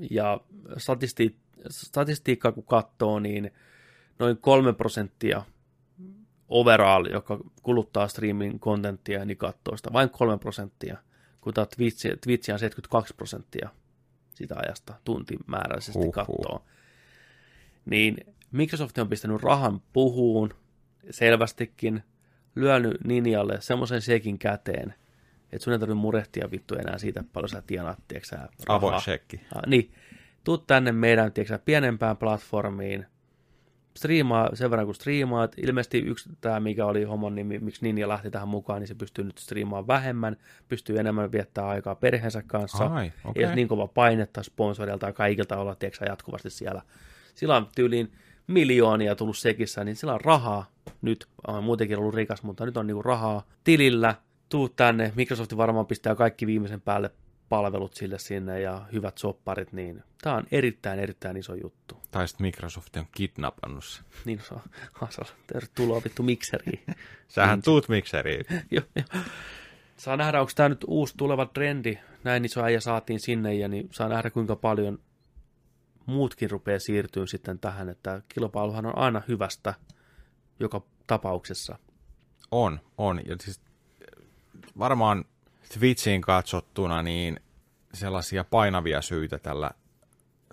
ja 0.09 0.41
statisti- 0.77 1.35
statistiikkaa 1.69 2.51
kun 2.51 2.63
katsoo, 2.63 3.19
niin 3.19 3.51
noin 4.19 4.37
kolme 4.37 4.73
prosenttia 4.73 5.43
overall, 6.47 7.05
joka 7.05 7.39
kuluttaa 7.63 8.07
streamin 8.07 8.59
kontenttia, 8.59 9.25
niin 9.25 9.37
katsoo 9.37 9.77
sitä 9.77 9.93
vain 9.93 10.09
kolme 10.09 10.37
prosenttia, 10.37 10.97
kun 11.41 11.53
taas 11.53 11.67
Twitch, 11.67 12.07
Twitch 12.23 12.51
on 12.51 12.59
72 12.59 13.13
prosenttia 13.15 13.69
sitä 14.33 14.55
ajasta 14.57 14.93
tuntimääräisesti 15.03 15.99
Huhhuh. 15.99 16.13
katsoo. 16.13 16.65
Niin 17.85 18.17
Microsoft 18.51 18.97
on 18.97 19.09
pistänyt 19.09 19.43
rahan 19.43 19.81
puhuun 19.93 20.53
selvästikin, 21.11 22.03
lyönyt 22.55 23.03
Ninjalle 23.03 23.61
semmoisen 23.61 24.01
sekin 24.01 24.39
käteen, 24.39 24.93
että 25.51 25.63
sun 25.63 25.73
ei 25.73 25.79
tarvitse 25.79 25.99
murehtia 26.01 26.51
vittu 26.51 26.75
enää 26.75 26.97
siitä, 26.97 27.23
paljon 27.33 27.49
sä 27.49 27.63
tienaat, 27.67 27.99
tiedätkö. 28.07 28.37
Avoin 28.67 29.01
shekki. 29.01 29.41
Ah, 29.55 29.61
niin, 29.67 29.91
tuu 30.43 30.57
tänne 30.57 30.91
meidän 30.91 31.31
tiedätkö, 31.31 31.53
sä, 31.53 31.59
pienempään 31.65 32.17
platformiin, 32.17 33.05
striimaa 33.97 34.49
sen 34.53 34.69
verran 34.71 34.87
kuin 34.87 34.95
striimaat. 34.95 35.55
Ilmeisesti 35.57 35.97
yksi 35.97 36.29
tämä, 36.41 36.59
mikä 36.59 36.85
oli 36.85 37.03
homon 37.03 37.35
nimi, 37.35 37.59
miksi 37.59 37.83
Ninja 37.83 38.07
lähti 38.07 38.31
tähän 38.31 38.47
mukaan, 38.47 38.79
niin 38.79 38.87
se 38.87 38.95
pystyy 38.95 39.25
nyt 39.25 39.37
striimaamaan 39.37 39.87
vähemmän, 39.87 40.37
pystyy 40.67 40.99
enemmän 40.99 41.31
viettää 41.31 41.67
aikaa 41.67 41.95
perheensä 41.95 42.43
kanssa. 42.47 42.85
Ai, 42.85 43.05
Ei 43.05 43.11
okei. 43.23 43.45
ole 43.45 43.55
niin 43.55 43.67
kova 43.67 43.87
painetta 43.87 44.43
sponsorilta 44.43 45.05
ja 45.05 45.13
kaikilta 45.13 45.57
olla 45.57 45.75
tiedätkö, 45.75 46.05
jatkuvasti 46.05 46.49
siellä. 46.49 46.81
Sillä 47.35 47.57
on 47.57 47.67
tyyliin 47.75 48.11
miljoonia 48.47 49.15
tullut 49.15 49.37
sekissä, 49.37 49.83
niin 49.83 49.95
sillä 49.95 50.13
on 50.13 50.21
rahaa. 50.21 50.65
Nyt 51.01 51.27
on 51.47 51.63
muutenkin 51.63 51.97
ollut 51.97 52.15
rikas, 52.15 52.43
mutta 52.43 52.65
nyt 52.65 52.77
on 52.77 52.87
niinku 52.87 53.01
rahaa 53.01 53.47
tilillä. 53.63 54.15
Tuu 54.49 54.69
tänne, 54.69 55.11
Microsoft 55.15 55.57
varmaan 55.57 55.85
pistää 55.85 56.15
kaikki 56.15 56.47
viimeisen 56.47 56.81
päälle 56.81 57.11
palvelut 57.49 57.93
sille 57.93 58.19
sinne 58.19 58.61
ja 58.61 58.85
hyvät 58.93 59.17
sopparit, 59.17 59.73
niin 59.73 60.03
tämä 60.21 60.35
on 60.35 60.43
erittäin, 60.51 60.99
erittäin 60.99 61.37
iso 61.37 61.55
juttu. 61.55 61.97
Tai 62.11 62.27
sitten 62.27 62.45
Microsoft 62.45 62.95
on 62.95 63.05
kidnappannut 63.15 63.85
se. 63.85 64.01
Niin 64.25 64.41
se 64.47 64.53
on, 64.53 64.61
Hasal, 65.01 65.25
tervetuloa 65.53 66.01
vittu 66.03 66.23
mikseriin. 66.23 66.83
Sähän 67.27 67.61
tuut 67.61 67.89
mikseriin. 67.89 68.45
Joo, 68.71 68.85
joo. 68.95 69.23
Saa 69.97 70.17
nähdä, 70.17 70.39
onko 70.39 70.51
tämä 70.55 70.69
nyt 70.69 70.85
uusi 70.87 71.13
tuleva 71.17 71.45
trendi. 71.45 71.97
Näin 72.23 72.45
iso 72.45 72.63
äijä 72.63 72.79
saatiin 72.79 73.19
sinne, 73.19 73.53
ja 73.53 73.67
niin 73.67 73.89
saa 73.91 74.09
nähdä, 74.09 74.29
kuinka 74.29 74.55
paljon 74.55 74.99
muutkin 76.05 76.49
rupeaa 76.49 76.79
siirtyä 76.79 77.25
sitten 77.25 77.59
tähän, 77.59 77.89
että 77.89 78.21
kilpailuhan 78.29 78.85
on 78.85 78.97
aina 78.97 79.21
hyvästä 79.27 79.73
joka 80.59 80.81
tapauksessa. 81.07 81.77
On, 82.51 82.79
on. 82.97 83.21
Ja 83.25 83.35
siis 83.39 83.61
varmaan 84.79 85.25
Twitchiin 85.73 86.21
katsottuna 86.21 87.03
niin 87.03 87.39
sellaisia 87.93 88.43
painavia 88.43 89.01
syitä 89.01 89.39
tällä 89.39 89.71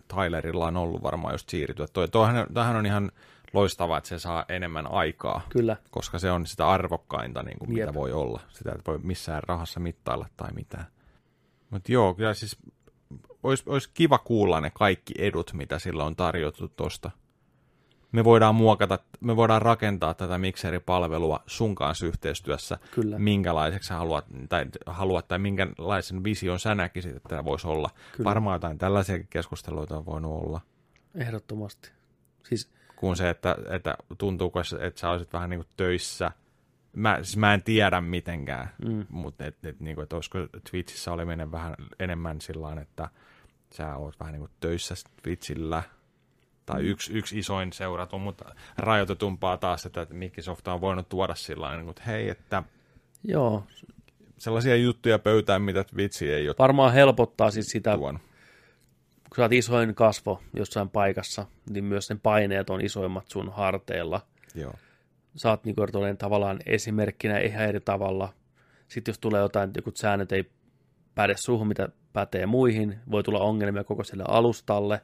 Tylerilla 0.08 0.66
on 0.66 0.76
ollut 0.76 1.02
varmaan 1.02 1.34
just 1.34 1.48
siirtyä. 1.48 1.86
Toi, 1.92 2.08
toihan, 2.08 2.46
toihan 2.54 2.76
on 2.76 2.86
ihan 2.86 3.12
loistavaa, 3.52 3.98
että 3.98 4.08
se 4.08 4.18
saa 4.18 4.44
enemmän 4.48 4.86
aikaa. 4.86 5.40
Kyllä. 5.48 5.76
Koska 5.90 6.18
se 6.18 6.30
on 6.30 6.46
sitä 6.46 6.68
arvokkainta, 6.68 7.42
niin 7.42 7.58
kuin 7.58 7.76
Jep. 7.76 7.86
mitä 7.86 7.94
voi 7.94 8.12
olla. 8.12 8.40
Sitä 8.48 8.72
ei 8.72 8.78
voi 8.86 8.98
missään 8.98 9.42
rahassa 9.42 9.80
mittailla 9.80 10.26
tai 10.36 10.52
mitään. 10.52 10.86
Mutta 11.70 11.92
joo, 11.92 12.14
kyllä 12.14 12.34
siis 12.34 12.56
olisi, 13.42 13.62
olisi 13.66 13.90
kiva 13.94 14.18
kuulla 14.18 14.60
ne 14.60 14.70
kaikki 14.70 15.14
edut, 15.18 15.52
mitä 15.52 15.78
sillä 15.78 16.04
on 16.04 16.16
tarjottu 16.16 16.68
tuosta. 16.68 17.10
Me 18.16 18.24
voidaan 18.24 18.54
muokata, 18.54 18.98
me 19.20 19.36
voidaan 19.36 19.62
rakentaa 19.62 20.14
tätä 20.14 20.38
mikseripalvelua 20.38 21.42
sun 21.46 21.74
kanssa 21.74 22.06
yhteistyössä, 22.06 22.78
Kyllä. 22.90 23.18
minkälaiseksi 23.18 23.92
haluat 23.92 24.24
tai, 24.48 24.66
haluat, 24.86 25.28
tai 25.28 25.38
minkälaisen 25.38 26.24
vision 26.24 26.58
sä 26.58 26.74
näkisit, 26.74 27.16
että 27.16 27.28
tämä 27.28 27.44
voisi 27.44 27.66
olla. 27.66 27.90
Kyllä. 28.16 28.28
Varmaan 28.28 28.54
jotain 28.54 28.78
tällaisia 28.78 29.24
keskusteluita 29.30 29.96
on 29.96 30.06
voinut 30.06 30.44
olla, 30.44 30.60
Ehdottomasti. 31.14 31.90
Siis 32.48 32.70
kuin 32.96 33.16
se, 33.16 33.30
että, 33.30 33.56
että 33.70 33.96
tuntuuko, 34.18 34.60
että 34.80 35.00
sä 35.00 35.10
olisit 35.10 35.32
vähän 35.32 35.50
niin 35.50 35.60
kuin 35.60 35.68
töissä. 35.76 36.30
Mä, 36.92 37.18
siis 37.22 37.36
mä 37.36 37.54
en 37.54 37.62
tiedä 37.62 38.00
mitenkään, 38.00 38.70
Mm. 38.84 39.06
mutta 39.08 39.44
et, 39.44 39.64
et, 39.64 39.80
niin 39.80 39.94
kuin, 39.94 40.02
että 40.02 40.16
olisiko 40.16 40.38
Twitchissä 40.70 41.12
oleminen 41.12 41.52
vähän 41.52 41.74
enemmän 41.98 42.40
sillä 42.40 42.80
että 42.80 43.08
sä 43.72 43.96
oot 43.96 44.20
vähän 44.20 44.32
niin 44.32 44.40
kuin 44.40 44.50
töissä 44.60 44.94
Twitchillä, 45.22 45.82
tai 46.66 46.82
Mm. 46.82 46.88
yksi, 46.88 47.12
yksi 47.12 47.38
isoin 47.38 47.72
seuratun, 47.72 48.20
mutta 48.20 48.54
rajoitetumpaa 48.78 49.56
taas, 49.56 49.86
että 49.86 50.06
Microsoft 50.10 50.68
on 50.68 50.80
voinut 50.80 51.08
tuoda 51.08 51.34
sillä 51.34 51.76
niin 51.76 51.88
että 51.88 52.02
hei, 52.06 52.28
että 52.28 52.62
joo, 53.24 53.64
sellaisia 54.38 54.76
juttuja 54.76 55.18
pöytään, 55.18 55.62
mitä 55.62 55.84
Twitch 55.84 56.22
ei 56.22 56.48
ole 56.48 56.56
varmaan 56.58 56.92
helpottaa 56.92 57.50
siis 57.50 57.66
sitä, 57.66 57.96
tuonut. 57.96 58.22
kun 59.28 59.36
sä 59.36 59.42
oot 59.42 59.52
isoin 59.52 59.94
kasvo 59.94 60.42
jossain 60.56 60.88
paikassa, 60.88 61.46
niin 61.70 61.84
myös 61.84 62.06
sen 62.06 62.20
paineet 62.20 62.70
on 62.70 62.80
isoimmat 62.80 63.28
sun 63.28 63.52
harteilla. 63.52 64.20
Joo. 64.54 64.74
Sä 65.36 65.50
oot 65.50 65.64
niin 65.64 65.76
kuin, 65.76 66.16
tavallaan 66.18 66.58
esimerkkinä 66.66 67.38
ihan 67.38 67.64
eri 67.64 67.80
tavalla. 67.80 68.32
Sitten 68.88 69.12
jos 69.12 69.18
tulee 69.18 69.40
jotain, 69.40 69.70
joku 69.76 69.90
säännöt 69.94 70.32
ei 70.32 70.50
päde 71.14 71.34
suhun, 71.36 71.68
mitä 71.68 71.88
pätee 72.12 72.46
muihin, 72.46 72.98
voi 73.10 73.22
tulla 73.22 73.38
ongelmia 73.38 73.84
koko 73.84 74.04
sille 74.04 74.24
alustalle. 74.28 75.00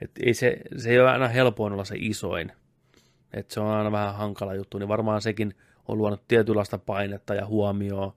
Et 0.00 0.10
ei 0.26 0.34
se, 0.34 0.56
se 0.76 0.90
ei 0.90 1.00
ole 1.00 1.10
aina 1.10 1.28
helpoin 1.28 1.72
olla 1.72 1.84
se 1.84 1.94
isoin. 1.98 2.52
Et 3.32 3.50
se 3.50 3.60
on 3.60 3.66
aina 3.66 3.92
vähän 3.92 4.14
hankala 4.14 4.54
juttu, 4.54 4.78
niin 4.78 4.88
varmaan 4.88 5.22
sekin 5.22 5.54
on 5.88 5.98
luonut 5.98 6.28
tietynlaista 6.28 6.78
painetta 6.78 7.34
ja 7.34 7.46
huomioon 7.46 8.12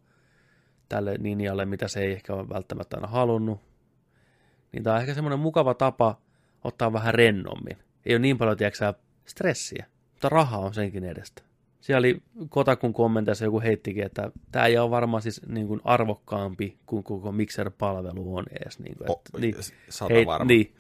tälle 0.89 1.15
linjalle, 1.19 1.65
mitä 1.65 1.87
se 1.87 2.01
ei 2.01 2.11
ehkä 2.11 2.33
ole 2.33 2.49
välttämättä 2.49 2.97
aina 2.97 3.07
halunnut. 3.07 3.59
Niin 4.71 4.83
tämä 4.83 4.95
on 4.95 5.01
ehkä 5.01 5.13
semmoinen 5.13 5.39
mukava 5.39 5.73
tapa 5.73 6.17
ottaa 6.63 6.93
vähän 6.93 7.13
rennommin. 7.13 7.77
Ei 8.05 8.13
ole 8.13 8.19
niin 8.19 8.37
paljon, 8.37 8.57
tiedätkö, 8.57 8.93
stressiä, 9.25 9.85
mutta 10.11 10.29
raha 10.29 10.57
on 10.57 10.73
senkin 10.73 11.03
edestä. 11.03 11.43
Siellä 11.81 11.99
oli 11.99 12.21
Kotakun 12.49 12.93
kommenteissa 12.93 13.45
joku 13.45 13.61
heittikin, 13.61 14.03
että 14.05 14.31
tämä 14.51 14.65
ei 14.65 14.77
ole 14.77 14.89
varmaan 14.91 15.21
siis 15.21 15.41
niin 15.47 15.67
kuin 15.67 15.81
arvokkaampi 15.83 16.77
kuin 16.85 17.03
koko 17.03 17.31
Mixer-palvelu 17.31 18.35
on 18.35 18.45
edes. 18.51 18.79
Niin 18.79 18.97
kuin, 18.97 19.11
että, 19.11 19.37
niin, 19.37 19.55
sata 19.89 20.13
hei, 20.13 20.25
varma. 20.25 20.45
niin. 20.45 20.73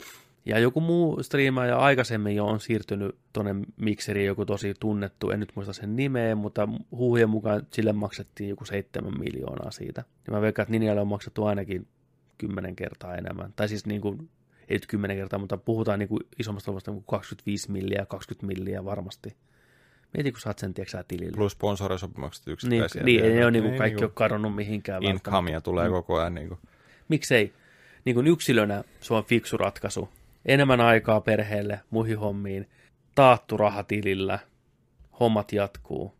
Ja 0.45 0.59
joku 0.59 0.81
muu 0.81 1.23
striimaaja 1.23 1.77
aikaisemmin 1.77 2.35
jo 2.35 2.45
on 2.45 2.59
siirtynyt 2.59 3.15
tuonne 3.33 3.55
Mixeriin, 3.77 4.27
joku 4.27 4.45
tosi 4.45 4.73
tunnettu, 4.79 5.29
en 5.31 5.39
nyt 5.39 5.51
muista 5.55 5.73
sen 5.73 5.95
nimeä, 5.95 6.35
mutta 6.35 6.67
huhujen 6.91 7.29
mukaan 7.29 7.67
sille 7.71 7.93
maksettiin 7.93 8.49
joku 8.49 8.65
seitsemän 8.65 9.19
miljoonaa 9.19 9.71
siitä. 9.71 10.03
Ja 10.27 10.33
mä 10.33 10.41
veikkaan, 10.41 10.63
että 10.63 10.71
Ninjalle 10.71 11.01
on 11.01 11.07
maksettu 11.07 11.45
ainakin 11.45 11.87
kymmenen 12.37 12.75
kertaa 12.75 13.15
enemmän. 13.15 13.53
Tai 13.55 13.69
siis 13.69 13.85
niin 13.85 14.01
kuin, 14.01 14.29
ei 14.69 14.75
nyt 14.75 14.87
kymmenen 14.87 15.17
kertaa, 15.17 15.39
mutta 15.39 15.57
puhutaan 15.57 15.99
niin 15.99 16.09
kuin 16.09 16.19
isommasta 16.39 16.71
luvusta 16.71 16.91
kuin 16.91 17.03
25 17.07 17.71
milliä, 17.71 18.05
20 18.05 18.47
milliä 18.47 18.85
varmasti. 18.85 19.35
Mieti, 20.13 20.31
kun 20.31 20.41
saat 20.41 20.59
sen, 20.59 20.73
tiedätkö 20.73 21.03
tilille. 21.07 21.37
Plus 21.37 21.51
sponsorisopimukset 21.51 22.45
Niin, 22.45 22.53
yksittäisiä. 22.53 23.03
niin 23.03 23.19
ei 23.23 23.27
ne 23.29 23.33
vielä. 23.33 23.45
ole 23.45 23.51
niin 23.51 23.63
kuin 23.63 23.73
Ei 23.73 23.77
kaikki 23.79 23.95
niinku 23.95 24.05
ole 24.05 24.11
kadonnut 24.15 24.55
mihinkään. 24.55 25.03
Incomea 25.03 25.61
tulee 25.61 25.87
Mm. 25.87 25.93
koko 25.93 26.19
ajan. 26.19 26.33
Niin 26.33 26.47
kuin. 26.47 26.59
miksei 27.09 27.53
niin 28.05 28.13
kuin 28.15 28.27
yksilönä 28.27 28.83
se 29.01 29.13
on 29.13 29.23
fiksu 29.23 29.57
ratkaisu. 29.57 30.09
Enemmän 30.45 30.81
aikaa 30.81 31.21
perheelle, 31.21 31.79
muihin 31.89 32.19
hommiin, 32.19 32.69
taattu 33.15 33.57
raha 33.57 33.83
tilillä, 33.83 34.39
hommat 35.19 35.51
jatkuu. 35.51 36.13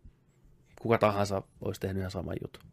Kuka 0.82 0.98
tahansa 0.98 1.42
olisi 1.62 1.82
tehnyt 1.82 1.98
ihan 2.00 2.12
saman 2.12 2.36
jutun. 2.42 2.64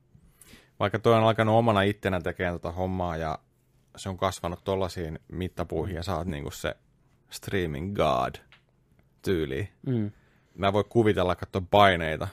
Vaikka 0.81 0.99
toi 0.99 1.15
on 1.15 1.25
alkanut 1.25 1.55
omana 1.55 1.83
ittenä 1.83 2.21
tekemään 2.21 2.55
tota 2.55 2.73
hommaa 2.73 3.17
ja 3.17 3.39
se 3.97 4.09
on 4.09 4.17
kasvanut 4.17 4.65
tollaisiin 4.65 5.19
mittapuihin 5.29 5.97
ja 5.97 6.03
sä 6.03 6.17
oot 6.17 6.27
niinku 6.27 6.51
se 6.51 6.75
streaming 7.31 7.97
god 7.97 8.35
tyyli. 9.23 9.69
Mm. 9.87 10.11
Mä 10.55 10.73
voin 10.73 10.85
kuvitella 10.89 11.37
katsoa 11.37 11.63
paineita, 11.71 12.29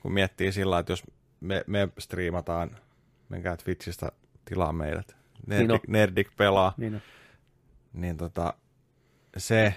kun 0.00 0.12
miettii 0.12 0.52
sillä 0.52 0.78
että 0.78 0.92
jos 0.92 1.02
me, 1.40 1.64
me 1.66 1.88
striimataan, 1.98 2.70
menkää 3.28 3.56
Twitchistä 3.56 4.12
tilaa 4.44 4.72
meidät, 4.72 5.16
Niin 5.46 5.60
on. 5.60 5.66
Nerdik, 5.68 5.88
Nerdik 5.88 6.28
pelaa, 6.36 6.74
Niin 6.76 6.94
on. 6.94 7.00
Niin 7.92 8.16
tota, 8.16 8.54
se, 9.36 9.74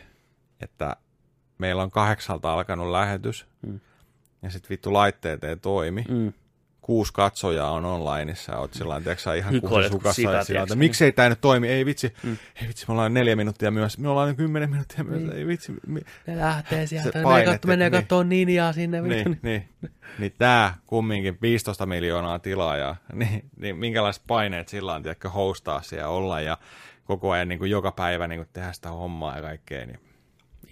että 0.61 0.95
meillä 1.57 1.83
on 1.83 1.91
kahdeksalta 1.91 2.53
alkanut 2.53 2.91
lähetys, 2.91 3.45
Mm. 3.61 3.79
ja 4.41 4.49
sitten 4.49 4.69
vittu 4.69 4.93
laitteet 4.93 5.43
ei 5.43 5.57
toimi, 5.57 6.05
Mm. 6.09 6.33
kuusi 6.81 7.13
katsojaa 7.13 7.71
on 7.71 7.85
onlineissa, 7.85 8.51
ja 8.51 8.59
oot 8.59 8.73
sillä 8.73 9.01
sä, 9.17 9.33
ihan 9.33 9.53
Hikoilet 9.53 9.71
kuusi 9.71 9.89
kuin 9.89 9.99
sukassa, 10.01 10.15
sika, 10.15 10.31
ja 10.31 10.43
sillä 10.43 10.61
että 10.63 10.75
miksei 10.75 11.11
tämä 11.11 11.29
nyt 11.29 11.41
toimi, 11.41 11.67
ei 11.67 11.85
vitsi, 11.85 12.13
Mm. 12.23 12.37
ei 12.61 12.67
vitsi, 12.67 12.85
me 12.87 12.91
ollaan 12.91 13.13
neljä 13.13 13.35
minuuttia 13.35 13.71
myös, 13.71 13.97
me 13.97 14.09
ollaan 14.09 14.35
kymmenen 14.35 14.69
minuuttia 14.69 15.03
myös, 15.03 15.21
Niin. 15.21 15.33
ei 15.33 15.47
vitsi, 15.47 15.73
mi- 15.87 16.01
Ne 16.27 16.37
lähtee 16.37 16.87
sieltä, 16.87 17.11
paine, 17.23 17.29
menee, 17.39 17.45
katso, 17.53 17.67
menee 17.67 17.89
niin. 17.89 18.01
katsomaan 18.01 18.29
ninjaa 18.29 18.73
sinne. 18.73 19.03
vittu. 19.03 19.29
niin, 19.29 19.39
niin, 19.43 19.69
niin 20.19 20.33
tämä 20.37 20.73
kumminkin 20.85 21.37
15 21.41 21.85
miljoonaa 21.85 22.39
tilaajaa, 22.39 22.95
niin, 23.13 23.49
niin 23.57 23.75
minkälaiset 23.77 24.23
paineet 24.27 24.67
sillä 24.67 24.93
on, 24.93 25.03
tiedätkö, 25.03 25.29
hostaa 25.29 25.81
siellä 25.81 26.07
olla 26.07 26.41
ja 26.41 26.57
koko 27.11 27.31
ajan 27.31 27.47
niin 27.47 27.59
kuin 27.59 27.71
joka 27.71 27.91
päivä 27.91 28.27
niin 28.27 28.39
kuin 28.39 28.49
tehdä 28.53 28.71
sitä 28.73 28.89
hommaa 28.89 29.35
ja 29.35 29.41
kaikkea, 29.41 29.85
niin 29.85 29.99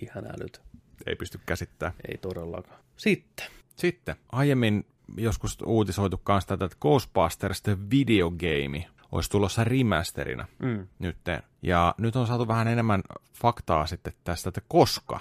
Ihan 0.01 0.25
älyt. 0.25 0.61
ei 1.05 1.15
pysty 1.15 1.39
käsittämään. 1.45 1.95
Ei 2.11 2.17
todellakaan. 2.17 2.79
Sitten. 2.97 3.45
Sitten 3.75 4.15
aiemmin 4.31 4.85
joskus 5.17 5.57
uutisoitu 5.65 6.17
kanssa 6.17 6.47
tätä, 6.47 6.65
että 6.65 6.77
Ghostbusters 6.81 7.61
The 7.61 7.77
Video 7.91 8.31
Game 8.31 8.87
olisi 9.11 9.29
tulossa 9.29 9.63
remasterina 9.63 10.45
Mm. 10.59 10.87
nytten. 10.99 11.43
Ja 11.61 11.95
nyt 11.97 12.15
on 12.15 12.27
saatu 12.27 12.47
vähän 12.47 12.67
enemmän 12.67 13.01
faktaa 13.33 13.85
sitten 13.85 14.13
tästä, 14.23 14.49
että 14.49 14.61
koska. 14.67 15.19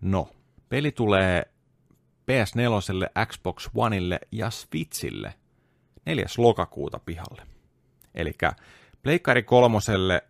No, 0.00 0.28
peli 0.68 0.92
tulee 0.92 1.44
PS4, 2.26 3.26
Xbox 3.26 3.68
Oneille 3.74 4.20
ja 4.32 4.50
Switchille 4.50 5.34
4. 6.06 6.26
lokakuuta 6.38 6.98
pihalle. 6.98 7.42
Eli 8.14 8.32
Pleikkari 9.02 9.42
kolmoselle 9.42 10.24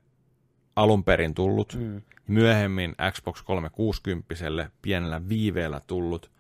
alun 0.77 1.05
perin 1.05 1.35
tullut, 1.35 1.77
Mm. 1.81 2.03
myöhemmin 2.27 2.95
Xbox 3.13 3.43
360 3.43 4.71
pienellä 4.83 5.21
viiveellä 5.29 5.81
tullut 5.87 6.31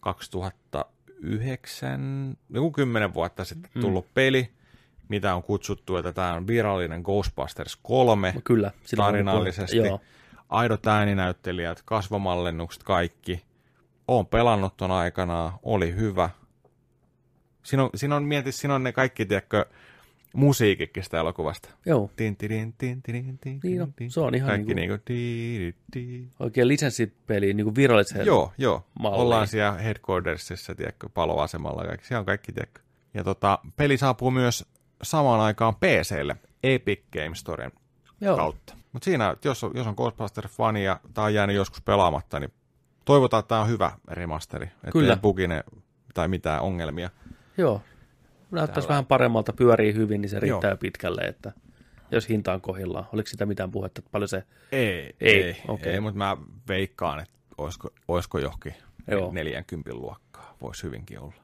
2009, 0.00 2.36
joku 2.50 2.70
10 2.70 3.14
vuotta 3.14 3.44
sitten 3.44 3.70
Mm. 3.74 3.80
tullut 3.80 4.14
peli, 4.14 4.50
mitä 5.08 5.34
on 5.34 5.42
kutsuttu, 5.42 5.96
että 5.96 6.12
tämä 6.12 6.32
on 6.34 6.46
virallinen 6.46 7.00
Ghostbusters 7.02 7.78
3, 7.82 8.32
No 8.34 8.40
kyllä. 8.44 8.70
sillä 8.84 9.04
on 9.04 9.08
tarinallisesti. 9.12 9.76
Joo. 9.76 10.00
aidot 10.48 10.86
ääninäyttelijät, 10.86 11.82
kasvomallennukset, 11.84 12.82
kaikki. 12.82 13.44
Oon 14.08 14.26
pelannut 14.26 14.76
ton 14.76 14.90
aikanaan, 14.90 15.52
oli 15.62 15.94
hyvä. 15.94 16.30
Siinä 17.62 17.82
on, 17.82 17.90
siinä 17.94 18.16
on, 18.16 18.24
mieti, 18.24 18.52
siinä 18.52 18.74
on 18.74 18.82
ne 18.82 18.92
kaikki, 18.92 19.26
tiedätkö, 19.26 19.66
musiikikin 20.34 21.04
sitä 21.04 21.20
elokuvasta. 21.20 21.68
Joo. 21.86 22.10
Tin, 22.16 22.36
tirin, 22.36 22.74
tin, 22.78 23.02
tirin, 23.02 23.38
tin, 23.38 23.60
Niin 23.62 23.82
on, 23.82 23.92
tin. 23.92 24.10
se 24.10 24.20
on 24.20 24.34
ihan 24.34 24.48
Kaikki 24.48 24.74
niinku- 24.74 24.92
niinku... 24.94 25.04
di, 25.08 25.74
di, 25.94 26.00
di. 26.18 26.28
Oikein 26.40 26.68
lisenssipeli, 26.68 27.54
niin 27.54 27.64
kuin 27.64 27.74
virallisen. 27.74 28.26
Joo, 28.26 28.52
joo. 28.58 28.84
malliin. 29.00 29.22
Ollaan 29.22 29.46
siellä 29.48 29.72
headquartersissa, 29.78 30.74
tiedätkö, 30.74 31.08
paloasemalla 31.08 31.82
ja 31.82 31.88
kaikki. 31.88 32.06
Siellä 32.06 32.20
on 32.20 32.26
kaikki, 32.26 32.52
tiedätkö. 32.52 32.80
Ja 33.14 33.24
tota, 33.24 33.58
peli 33.76 33.96
saapuu 33.98 34.30
myös 34.30 34.64
samaan 35.02 35.40
aikaan 35.40 35.74
PClle 35.74 36.36
Epic 36.62 37.00
Game 37.12 37.34
Storen 37.34 37.72
Joo. 38.20 38.36
kautta. 38.36 38.74
Mutta 38.92 39.04
siinä, 39.04 39.36
jos 39.44 39.64
on, 39.64 39.70
jos 39.74 39.86
on 39.86 39.94
Ghostbusters-fani 39.94 40.78
ja 40.84 41.00
tämä 41.14 41.24
on 41.24 41.34
jäänyt 41.34 41.56
joskus 41.56 41.80
pelaamatta, 41.80 42.40
niin 42.40 42.52
toivotaan, 43.04 43.38
että 43.38 43.48
tämä 43.48 43.60
on 43.60 43.68
hyvä 43.68 43.92
remasteri. 44.08 44.64
Että 44.66 44.90
Kyllä. 44.92 45.12
ei 45.12 45.18
bugine 45.20 45.64
tai 46.14 46.28
mitään 46.28 46.60
ongelmia. 46.62 47.10
Joo. 47.58 47.82
Näyttäisi 48.50 48.88
vähän 48.88 49.06
paremmalta, 49.06 49.52
pyörii 49.52 49.94
hyvin, 49.94 50.20
niin 50.20 50.30
se 50.30 50.40
riittää 50.40 50.68
Joo. 50.68 50.72
jo 50.72 50.76
pitkälle, 50.76 51.20
että 51.22 51.52
jos 52.10 52.28
hinta 52.28 52.52
on 52.52 52.60
kohdillaan. 52.60 53.06
Oliko 53.12 53.26
sitä 53.26 53.46
mitään 53.46 53.70
puhetta, 53.70 53.98
että 53.98 54.10
paljon 54.12 54.28
se... 54.28 54.42
Ei, 54.72 55.16
Ei, 55.20 55.42
ei, 55.44 55.62
okei. 55.68 55.92
ei 55.92 56.00
mutta 56.00 56.18
mä 56.18 56.36
veikkaan, 56.68 57.20
että 57.20 57.34
olisiko, 57.58 57.90
olisiko 58.08 58.38
johonkin 58.38 58.74
Joo. 59.10 59.32
40 59.32 59.94
luokka. 59.94 60.40
aikaa. 60.40 60.56
Voisi 60.60 60.82
hyvinkin 60.82 61.20
olla. 61.20 61.34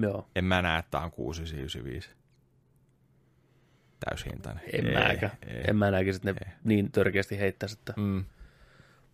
Joo, 0.00 0.26
En 0.36 0.44
mä 0.44 0.62
näe, 0.62 0.78
että 0.78 0.90
tää 0.90 1.00
on 1.00 1.10
6995. 1.10 2.10
Täyshintainen. 4.00 4.62
en 4.72 4.84
mäkään. 4.92 5.32
En 5.68 5.76
mä 5.76 5.90
näkisi, 5.90 6.16
että 6.16 6.32
ne 6.32 6.50
Ei. 6.50 6.52
niin 6.64 6.92
törkeästi 6.92 7.38
heittäisi, 7.38 7.76
että 7.78 7.92
Mm. 7.96 8.24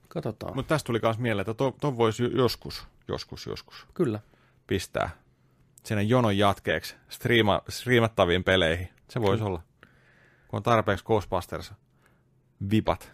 katsotaan. 0.09 0.55
Mutta 0.55 0.69
tästä 0.69 0.87
tuli 0.87 1.01
myös 1.03 1.19
mieleen, 1.19 1.41
että 1.43 1.55
ton, 1.55 1.73
ton 1.81 1.97
voisi 1.97 2.31
joskus, 2.35 2.87
joskus, 3.09 3.47
joskus 3.47 3.87
Kyllä. 3.95 4.21
pistää 4.67 5.11
sinne 5.83 6.03
jonon 6.03 6.39
jatkeeksi 6.39 6.97
striima, 7.09 7.63
striimattaviin 7.69 8.45
peleihin. 8.45 8.89
Se 9.09 9.21
voisi 9.21 9.45
olla. 9.45 9.63
Kun 10.49 10.57
on 10.57 10.63
tarpeeksi 10.63 11.05
Ghostbusters 11.05 11.73
vipat. 12.71 13.13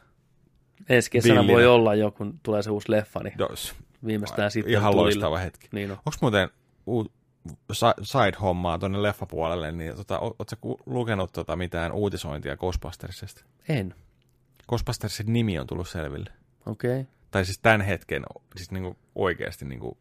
Ensi 0.88 1.10
kesänä 1.10 1.46
voi 1.46 1.66
olla 1.66 1.94
jo, 1.94 2.10
kun 2.10 2.40
tulee 2.42 2.62
se 2.62 2.70
uusi 2.70 2.90
leffa, 2.90 3.20
niin 3.22 3.34
Jos, 3.38 3.74
viimeistään 4.06 4.50
sitten 4.50 4.72
ihan 4.72 4.92
tulille. 4.92 5.02
loistava 5.02 5.38
hetki. 5.38 5.68
Niin 5.72 5.90
on. 5.90 5.96
Onko 5.96 6.16
muuten 6.20 6.48
uu, 6.86 7.12
si- 7.72 8.02
side-hommaa 8.02 8.78
tuonne 8.78 9.02
leffapuolelle, 9.02 9.72
niin 9.72 9.96
tota, 9.96 10.18
ootko 10.18 10.76
lukenut 10.86 11.32
tota 11.32 11.56
mitään 11.56 11.92
uutisointia 11.92 12.56
Ghostbustersista? 12.56 13.44
En. 13.68 13.94
Ghostbustersin 14.68 15.32
nimi 15.32 15.58
on 15.58 15.66
tullut 15.66 15.88
selville. 15.88 16.30
Okei. 16.66 17.00
Okay. 17.00 17.12
Tai 17.30 17.44
siis 17.44 17.58
tämän 17.58 17.80
hetken, 17.80 18.22
siis 18.56 18.70
niinku 18.70 18.96
oikeasti 19.14 19.64
niinku 19.64 19.98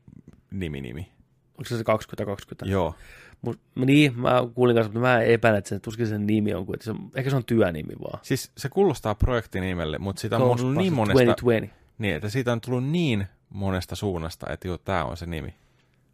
nimi-nimi. 0.52 1.12
Onko 1.58 1.64
se 1.70 1.78
se 1.78 1.84
2020? 1.84 2.66
Joo. 2.66 2.96
Mut, 3.42 3.60
niin, 3.76 4.20
mä 4.20 4.44
kuulin 4.56 4.76
kanssa, 4.76 4.90
mutta 4.94 5.00
mä 5.00 5.22
epäilen, 5.22 5.58
että 5.58 5.70
sen, 5.70 5.82
tuskin 5.82 6.08
sen 6.08 6.28
nimi 6.28 6.54
on, 6.54 6.66
että 6.74 6.84
se, 6.84 6.92
on- 6.92 7.12
ehkä 7.16 7.30
se 7.30 7.36
on 7.36 7.46
työnimi 7.46 7.94
vaan. 8.04 8.20
Siis 8.24 8.52
se 8.58 8.70
kuulostaa 8.70 9.16
projektinimelle, 9.16 9.98
mutta 9.98 10.20
siitä 10.20 10.38
on 10.38 10.58
tullut 10.58 10.76
niin 10.76 10.94
monesta, 10.94 11.26
2020. 11.26 11.76
niin, 11.98 12.16
että 12.16 12.30
siitä 12.30 12.52
on 12.52 12.62
tullut 12.62 12.84
niin 12.86 13.28
monesta 13.50 13.96
suunnasta, 13.96 14.54
että 14.54 14.68
joo, 14.68 14.78
tämä 14.78 15.06
on 15.06 15.18
se 15.18 15.26
nimi. 15.26 15.56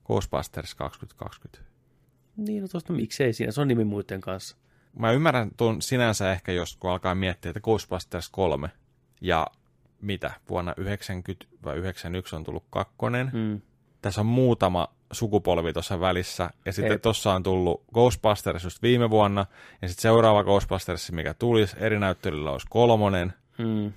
Ghostbusters 0.05 0.75
2020. 0.75 1.59
Niin, 2.37 2.61
no 2.61 2.67
tosta 2.67 2.93
miksei 2.93 3.33
siinä, 3.33 3.51
se 3.51 3.61
on 3.61 3.67
nimi 3.67 3.83
muiden 3.83 4.21
kanssa. 4.21 4.57
Mä 4.99 5.11
ymmärrän 5.11 5.51
tuon 5.57 5.81
sinänsä 5.81 6.31
ehkä, 6.31 6.51
jos 6.51 6.77
kun 6.77 6.91
alkaa 6.91 7.15
miettiä, 7.15 7.49
että 7.49 7.59
Ghostbusters 7.61 8.29
3 8.29 8.69
ja 9.21 9.47
mitä, 10.01 10.31
vuonna 10.49 10.73
90 10.77 11.45
vai 11.65 11.77
91 11.77 12.35
on 12.35 12.43
tullut 12.43 12.63
kakkonen. 12.69 13.29
Mm. 13.33 13.61
Tässä 14.03 14.21
on 14.21 14.27
muutama 14.27 14.87
sukupolvi 15.11 15.73
tuossa 15.73 15.99
välissä, 15.99 16.49
ja 16.65 16.73
sitten 16.73 17.01
tuossa 17.01 17.33
on 17.33 17.43
tullut 17.43 17.83
Ghostbusters 17.93 18.63
just 18.63 18.81
viime 18.81 19.09
vuonna, 19.09 19.45
ja 19.81 19.87
sitten 19.87 20.01
seuraava 20.01 20.43
Ghostbusters, 20.43 21.11
mikä 21.11 21.33
tulisi, 21.33 21.75
eri 21.79 21.99
näyttelyllä 21.99 22.51
olisi 22.51 22.67
kolmonen, 22.69 23.33
Mm. 23.57 23.93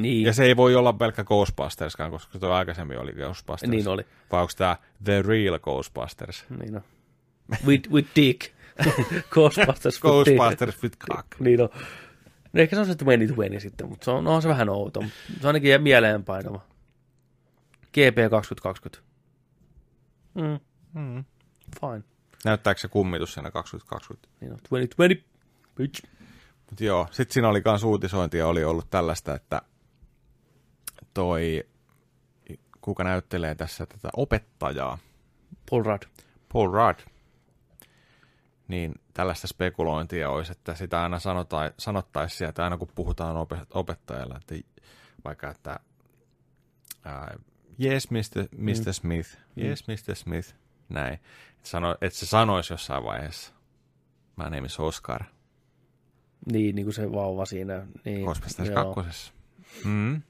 Niin, 0.00 0.26
ja 0.26 0.32
se 0.32 0.44
ei 0.44 0.56
voi 0.56 0.74
olla 0.74 0.92
pelkkä 0.92 1.24
Ghostbusterskaan, 1.24 2.10
koska 2.10 2.38
tuo 2.38 2.50
aikaisemmin 2.50 2.98
oli 2.98 3.12
Ghostbusters. 3.12 3.70
niin 3.70 3.88
oli. 3.88 4.06
Vai 4.32 4.40
onko 4.40 4.52
tämä 4.56 4.76
The 5.04 5.22
Real 5.22 5.58
Ghostbusters? 5.58 6.44
Niin 6.60 6.76
on. 6.76 6.82
With, 7.66 7.90
with 7.90 8.08
dick. 8.16 8.40
Ghostbusters 9.30 10.04
with. 10.04 10.36
Ghostbusters 10.36 10.82
with 10.82 10.98
cock. 10.98 11.26
Niin 11.40 11.60
on. 11.60 11.68
No 12.52 12.60
ehkä 12.60 12.76
se 12.76 12.80
on 12.80 12.86
se 12.86 12.92
2020 12.92 13.60
sitten, 13.60 13.88
mutta 13.88 14.04
se 14.04 14.10
on, 14.10 14.24
no 14.24 14.34
on 14.34 14.42
se 14.42 14.48
vähän 14.48 14.68
outo. 14.68 15.00
Se 15.00 15.38
on 15.42 15.46
ainakin 15.46 15.82
mieleenpainava. 15.82 16.60
GP 17.92 18.30
2020. 18.30 19.10
Mm, 20.34 20.60
Mm. 21.00 21.24
fine. 21.80 22.02
Näyttääkö 22.44 22.80
se 22.80 22.88
kummitus 22.88 23.34
siinä 23.34 23.50
2020? 23.50 24.28
Niin 24.40 24.52
on. 24.52 24.58
2020. 24.58 25.24
Bitch. 25.76 26.04
Mut 26.70 26.80
joo, 26.80 27.08
sitten 27.10 27.34
siinä 27.34 27.48
oli 27.48 27.62
kans 27.62 27.82
uutisointia, 27.84 28.46
oli 28.46 28.64
ollut 28.64 28.90
tällaista, 28.90 29.34
että 29.34 29.62
toi, 31.14 31.64
kuka 32.80 33.04
näyttelee 33.04 33.54
tässä 33.54 33.86
tätä 33.86 34.08
opettajaa, 34.16 34.98
Paul 35.70 35.82
Rudd. 35.82 36.02
Paul 36.52 36.72
Rudd, 36.72 37.00
niin 38.68 38.94
tällaista 39.14 39.46
spekulointia 39.46 40.30
olisi, 40.30 40.52
että 40.52 40.74
sitä 40.74 41.02
aina 41.02 41.18
sanotaan, 41.18 41.70
sanottaisiin 41.78 42.38
sieltä, 42.38 42.64
aina 42.64 42.76
kun 42.76 42.88
puhutaan 42.94 43.36
opet- 43.36 43.66
opettajalla, 43.70 44.36
että 44.36 44.54
vaikka, 45.24 45.50
että 45.50 45.80
uh, 47.06 47.44
yes, 47.84 48.10
Mr. 48.10 48.48
Mr. 48.56 48.92
Smith, 48.92 49.28
yes, 49.58 49.88
Mr. 49.88 50.14
Smith, 50.14 50.54
näin. 50.88 51.14
Että, 51.14 51.68
sano, 51.68 51.96
että 52.00 52.18
se 52.18 52.26
sanoisi 52.26 52.72
jossain 52.72 53.04
vaiheessa, 53.04 53.52
my 54.36 54.44
name 54.44 54.66
is 54.66 54.80
Oscar, 54.80 55.24
Niin, 56.52 56.74
niin 56.76 56.86
kuin 56.86 56.94
se 56.94 57.12
vauva 57.12 57.46
siinä. 57.46 57.86
Niin, 58.04 58.20
joo. 58.20 58.74
kakkosessa. 58.74 59.32
Mm. 59.84 60.22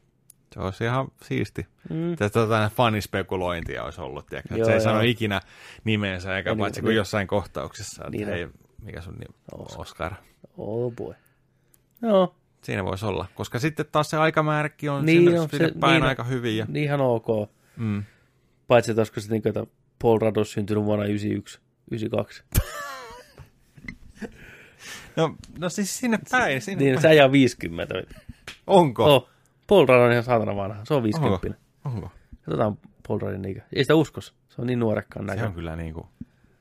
Se 0.54 0.60
olisi 0.60 0.84
ihan 0.84 1.08
siisti. 1.22 1.66
Mm. 1.90 2.16
Tätä 2.16 2.30
tota, 2.30 2.70
fanispekulointia 2.74 3.84
olisi 3.84 4.00
ollut, 4.00 4.26
tiedätkö? 4.26 4.56
Joo, 4.56 4.64
se 4.64 4.72
ei 4.72 4.76
joo. 4.76 4.84
sano 4.84 5.00
ikinä 5.00 5.40
nimensä, 5.84 6.36
eikä 6.36 6.50
Ja 6.50 6.54
niin, 6.54 6.60
paitsi 6.60 6.80
kuin 6.80 6.88
niin. 6.88 6.96
jossain 6.96 7.26
kohtauksessa, 7.26 8.04
että 8.04 8.16
Niin 8.16 8.28
hei, 8.28 8.48
mikä 8.82 9.00
sun 9.00 9.14
nimi 9.14 9.34
Oscar. 9.52 9.80
Oscar. 9.80 10.12
Oh 10.58 10.92
boy. 10.92 11.14
Joo, 12.02 12.34
Siinä 12.62 12.84
voisi 12.84 13.06
olla, 13.06 13.26
koska 13.34 13.58
sitten 13.58 13.86
taas 13.92 14.10
se 14.10 14.16
aikamääräkin 14.16 14.90
on 14.90 15.06
Niin 15.06 15.22
sinne, 15.24 15.40
on, 15.40 15.48
sinne 15.50 15.68
se- 15.68 15.74
päin 15.80 15.92
niin 16.00 16.08
aika 16.08 16.24
hyvin. 16.24 16.56
Ja, 16.56 16.66
niin 16.68 16.84
ihan 16.84 17.00
ok. 17.00 17.26
mm. 17.76 18.04
Paitsi, 18.66 18.90
että 18.90 19.00
olisiko 19.00 19.20
se 19.20 19.30
niin 19.30 19.48
että 19.48 19.66
Paul 20.02 20.18
olisi 20.36 20.52
syntynyt 20.52 20.84
vuonna 20.84 21.04
91, 21.04 21.60
92. 21.90 22.42
no, 25.16 25.34
no 25.58 25.68
siis 25.68 25.98
sinne 25.98 26.18
päin, 26.30 26.62
sinne 26.62 26.84
Niin, 26.84 26.94
päin. 26.94 27.02
se 27.02 27.08
ajaa 27.08 27.32
50. 27.32 27.94
Onko? 28.66 29.14
Oh, 29.16 29.28
Paul 29.66 29.86
Rudd 29.86 30.00
on 30.00 30.12
ihan 30.12 30.24
saatana 30.24 30.56
vanha. 30.56 30.84
Se 30.84 30.94
on 30.94 31.02
50. 31.02 31.46
Onko? 31.84 31.96
Onko? 31.96 32.10
Katsotaan 32.44 32.78
Paul 33.08 33.18
Ruddin 33.18 33.44
ikä. 33.44 33.62
Ei 33.72 33.84
sitä 33.84 33.94
uskos. 33.94 34.34
Se 34.48 34.60
on 34.60 34.66
niin 34.66 34.78
nuorekkaan 34.78 35.26
Se 35.28 35.34
näkö. 35.34 35.46
on 35.46 35.54
kyllä 35.54 35.76
niin 35.76 35.94
kuin 35.94 36.06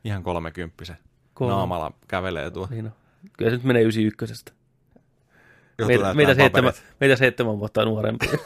ihan 0.03 0.23
kolmekymppisen. 0.23 0.97
Kolme. 1.34 1.53
Naamalla 1.53 1.91
kävelee 2.07 2.51
tuo. 2.51 2.67
Niin 2.69 2.85
on. 2.85 2.91
Kyllä 3.38 3.51
se 3.51 3.57
nyt 3.57 3.65
menee 3.65 3.81
91. 3.81 4.45
Meitä, 5.88 6.14
meitä, 6.14 6.34
seitsemän, 6.34 6.73
meitä 6.99 7.15
seitsemän 7.15 7.60
vuotta 7.60 7.85
nuorempi. 7.85 8.30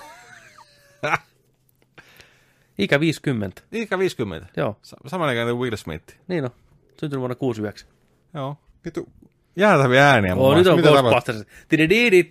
Ikä 2.77 2.99
50. 2.99 3.61
Ikä 3.71 3.99
50. 3.99 4.47
Joo, 4.57 4.77
Sa- 4.81 4.97
Samanikäinen 5.07 5.57
Will 5.57 5.75
Smith. 5.75 6.15
niin 6.27 6.43
on. 6.43 6.51
Syntynyt 6.99 7.19
vuonna 7.19 7.35
69. 7.35 7.89
Joo. 8.33 8.57
Vitu 8.85 9.09
jäätäviä 9.55 10.09
ääniä 10.09 10.35
Oh, 10.35 10.57
nyt 10.57 10.67
on? 10.67 10.79
Ghostbusters. 10.79 11.43
Tidididi, 11.67 12.23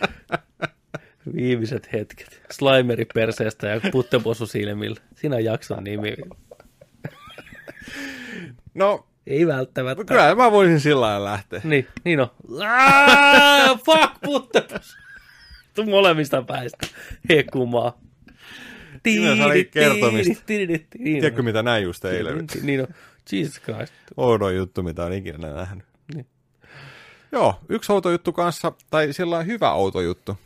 Viimeiset 1.36 1.92
hetket. 1.92 2.42
Slimeri 2.50 3.04
perseestä 3.14 3.66
ja 3.66 3.80
puttepossu 3.92 4.46
silmillä. 4.46 5.00
Siinä 5.14 5.36
on 5.36 5.44
jakson 5.44 5.84
nimi. 5.84 6.16
No, 8.74 9.06
Ei 9.26 9.46
välttämättä. 9.46 10.04
kyllä 10.04 10.34
mä 10.34 10.50
voisin 10.50 10.80
sillä 10.80 11.00
lailla 11.00 11.30
lähteä. 11.30 11.60
Niin, 11.64 11.86
niin 12.04 12.20
on. 12.20 12.28
Fuck, 13.86 14.20
puttepossu. 14.24 14.96
Tuu 15.74 15.84
molemmista 15.86 16.42
päistä. 16.42 16.86
Hekumaa. 17.30 17.98
Siinä 19.04 19.36
sai 19.36 19.64
kertomista. 19.64 20.44
Niin 20.48 20.86
Tiedätkö 21.02 21.42
mitä 21.42 21.62
näin 21.62 21.84
just 21.84 22.04
eilen? 22.04 22.44
Niin 22.62 22.80
on. 22.80 22.86
Jesus 23.32 23.60
Christ. 23.62 23.94
Oudon 24.16 24.56
juttu, 24.56 24.82
mitä 24.82 25.04
on 25.04 25.12
ikinä 25.12 25.52
nähnyt. 25.54 25.84
Joo, 27.32 27.54
yksi 27.68 27.92
outo 27.92 28.10
juttu 28.10 28.32
kanssa, 28.32 28.72
tai 28.90 29.12
sellainen 29.12 29.46
hyvä 29.46 29.72
outo 29.72 30.00
juttu. 30.00 30.38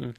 Mm. 0.00 0.14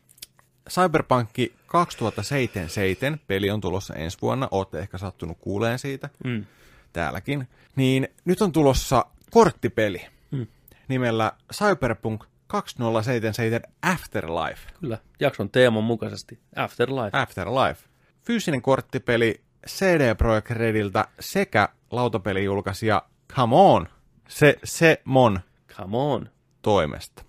Cyberpunkki 0.70 1.54
2077 1.68 3.20
peli 3.28 3.52
on 3.52 3.62
tulossa 3.62 3.94
ensi 3.94 4.18
vuonna, 4.22 4.48
ootte 4.52 4.80
ehkä 4.80 4.98
sattunut 4.98 5.38
kuuleen 5.42 5.80
siitä 5.80 6.10
Mm. 6.24 6.46
täälläkin. 6.94 7.48
Niin 7.76 8.08
nyt 8.26 8.42
on 8.42 8.52
tulossa 8.52 9.06
korttipeli 9.32 10.02
Mm. 10.32 10.48
nimellä 10.88 11.32
Cyberpunk 11.54 12.24
2077 12.48 13.62
Afterlife. 13.82 14.60
Kyllä, 14.80 14.98
jakson 15.20 15.50
teeman 15.50 15.84
mukaisesti. 15.84 16.40
Afterlife. 16.56 17.18
Afterlife. 17.18 17.84
Fyysinen 18.26 18.62
korttipeli 18.62 19.42
CD 19.68 20.16
Projekt 20.16 20.50
Rediltä 20.52 21.08
sekä 21.20 21.70
lautapelijulkaisija 21.92 23.02
Come 23.36 23.56
On, 23.56 23.88
se, 24.28 24.56
se 24.64 25.02
Mon 25.06 25.40
Come 25.78 25.98
on. 25.98 26.30
toimesta. 26.62 27.26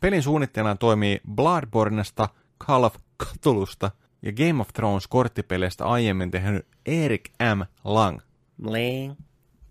Pelin 0.00 0.22
suunnittelijana 0.22 0.76
toimii 0.76 1.20
Bloodbornesta, 1.34 2.28
Call 2.64 2.84
of 2.84 2.96
Cthulhusta 3.24 3.90
ja 4.22 4.32
Game 4.32 4.60
of 4.60 4.68
Thrones 4.68 5.06
korttipeleistä 5.06 5.86
aiemmin 5.86 6.30
tehnyt 6.30 6.66
Erik 6.86 7.30
M. 7.56 7.60
Lang. 7.84 8.18
Bling. 8.62 9.14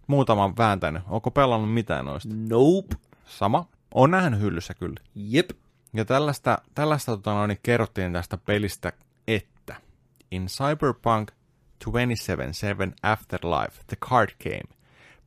Muutaman 0.08 0.58
vääntänyt. 0.58 1.04
Onko 1.08 1.32
pelannut 1.32 1.74
mitään 1.74 2.06
noista? 2.06 2.30
Nope. 2.50 2.96
Sama. 3.26 3.68
On 3.94 4.12
nähnyt 4.12 4.40
hyllyssä 4.40 4.74
kyllä. 4.74 5.00
Jep. 5.16 5.50
Ja 5.94 6.06
tällaista, 6.06 6.58
tällaista 6.76 7.12
tota, 7.12 7.34
noin, 7.34 7.58
kerrottiin 7.64 8.14
tästä 8.14 8.38
pelistä, 8.38 8.94
että 9.28 9.76
in 10.32 10.46
Cyberpunk 10.46 11.32
27 11.92 12.94
Afterlife, 13.04 13.84
the 13.88 13.96
card 13.96 14.30
game. 14.44 14.78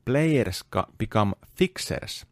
Players 0.05 0.65
become 0.97 1.33
fixers. 1.55 2.27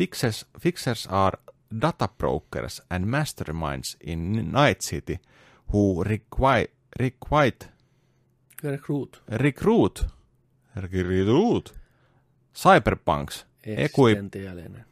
Fixers, 0.00 0.46
fixers 0.60 1.06
are 1.10 1.38
data 1.80 2.08
brokers 2.08 2.82
and 2.90 3.04
masterminds 3.04 3.96
in 4.00 4.50
Night 4.52 4.80
City 4.80 5.20
who 5.72 6.02
require, 6.04 6.68
requite, 6.98 7.68
Recruit. 8.62 9.22
recruit, 9.28 10.06
recruit 10.76 11.74
cyberpunks, 12.54 13.46
Eksistentiaalinen. 13.66 14.84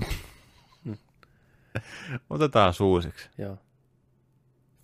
otetaan 2.30 2.74
suusiksi. 2.74 3.28
Joo. 3.38 3.58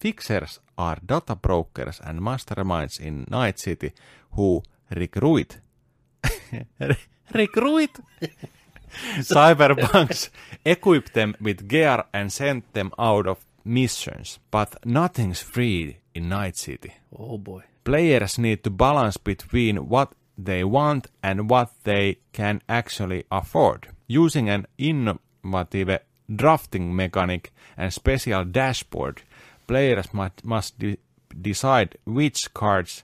Fixers 0.03 0.61
are 0.77 1.01
data 1.09 1.37
brokers 1.37 2.01
and 2.01 2.21
masterminds 2.21 3.07
in 3.07 3.25
Night 3.31 3.59
City 3.59 3.95
who 4.37 4.63
recruit 4.91 5.59
recruit 7.35 7.91
cyberpunks, 9.19 10.29
equip 10.65 11.13
them 11.13 11.37
with 11.41 11.69
gear 11.69 12.05
and 12.13 12.33
send 12.33 12.63
them 12.73 12.93
out 12.99 13.27
of 13.27 13.45
missions. 13.65 14.39
But 14.51 14.85
nothing's 14.85 15.41
free 15.41 15.99
in 16.15 16.29
Night 16.29 16.57
City. 16.57 16.95
Oh 17.17 17.39
boy. 17.39 17.63
Players 17.85 18.39
need 18.39 18.63
to 18.65 18.71
balance 18.71 19.17
between 19.17 19.89
what 19.89 20.13
they 20.39 20.65
want 20.65 21.09
and 21.23 21.51
what 21.51 21.73
they 21.85 22.19
can 22.33 22.63
actually 22.69 23.25
afford. 23.31 23.89
Using 24.07 24.49
an 24.49 24.67
innovative 24.79 25.99
drafting 26.35 26.95
mechanic 26.95 27.53
and 27.77 27.93
special 27.93 28.45
dashboard, 28.45 29.23
players 29.67 30.13
must, 30.13 30.45
must 30.45 30.79
de- 30.79 30.99
decide 31.41 31.97
which 32.05 32.53
cards 32.55 33.03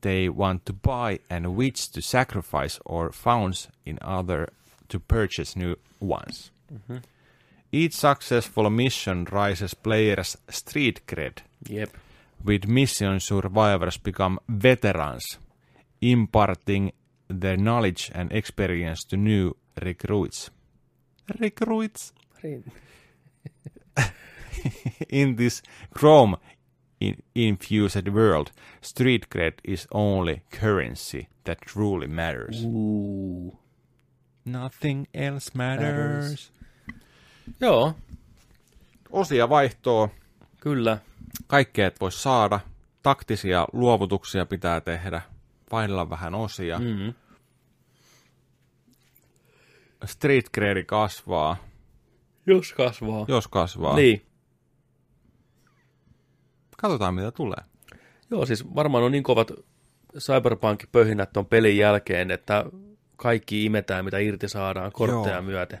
they 0.00 0.28
want 0.28 0.66
to 0.66 0.72
buy 0.72 1.18
and 1.30 1.56
which 1.56 1.90
to 1.92 2.02
sacrifice 2.02 2.78
or 2.84 3.12
funds 3.12 3.68
in 3.84 3.98
order 4.04 4.48
to 4.88 5.00
purchase 5.00 5.56
new 5.56 5.76
ones. 6.00 6.50
Mm-hmm. 6.72 6.96
Each 7.72 7.94
successful 7.94 8.70
mission 8.70 9.24
raises 9.24 9.74
players' 9.74 10.36
street 10.48 11.06
cred 11.06 11.38
Jep. 11.64 11.90
with 12.44 12.66
mission 12.68 13.20
survivors 13.20 13.96
become 13.98 14.38
veterans, 14.48 15.38
imparting 16.00 16.92
their 17.28 17.56
knowledge 17.56 18.10
and 18.14 18.32
experience 18.32 19.04
to 19.04 19.16
new 19.16 19.54
recruits. 19.82 20.50
Recruits 21.40 22.12
in 25.08 25.36
this 25.36 25.62
Chrome 25.92 26.36
in- 27.00 27.22
infused 27.34 28.08
world, 28.08 28.52
street 28.80 29.28
cred 29.28 29.54
is 29.64 29.86
only 29.92 30.42
currency 30.50 31.28
that 31.44 31.60
truly 31.62 32.06
matters. 32.06 32.62
Uu. 32.64 33.56
Nothing 34.46 35.04
else 35.14 35.50
Matters. 35.54 36.14
matters. 36.14 36.52
Joo, 37.60 37.94
Osia 39.10 39.48
vaihtoa, 39.48 40.08
kyllä. 40.60 40.98
kaikkea 41.46 41.86
et 41.86 42.00
voi 42.00 42.12
saada, 42.12 42.60
taktisia 43.02 43.66
luovutuksia 43.72 44.46
pitää 44.46 44.80
tehdä, 44.80 45.22
vaihdella 45.72 46.10
vähän 46.10 46.34
osia. 46.34 46.78
Mm. 46.78 47.14
Street 50.04 50.50
credi 50.54 50.84
kasvaa, 50.84 51.56
Jos 52.46 52.72
kasvaa. 52.72 53.24
jos 53.28 53.48
kasvaa. 53.48 53.96
Niin. 53.96 54.26
Katsotaan 56.76 57.14
mitä 57.14 57.30
tulee. 57.30 57.64
Joo, 58.30 58.46
siis 58.46 58.74
varmaan 58.74 59.04
on 59.04 59.12
niin 59.12 59.22
kovat 59.22 59.50
Cyberpunk-pöhinät 60.18 61.32
ton 61.32 61.46
pelin 61.46 61.76
jälkeen, 61.76 62.30
että 62.30 62.64
kaikki 63.16 63.64
imetään, 63.64 64.04
mitä 64.04 64.18
irti 64.18 64.48
saadaan 64.48 64.92
kortteja 64.92 65.34
Joo. 65.34 65.42
myöten. 65.42 65.78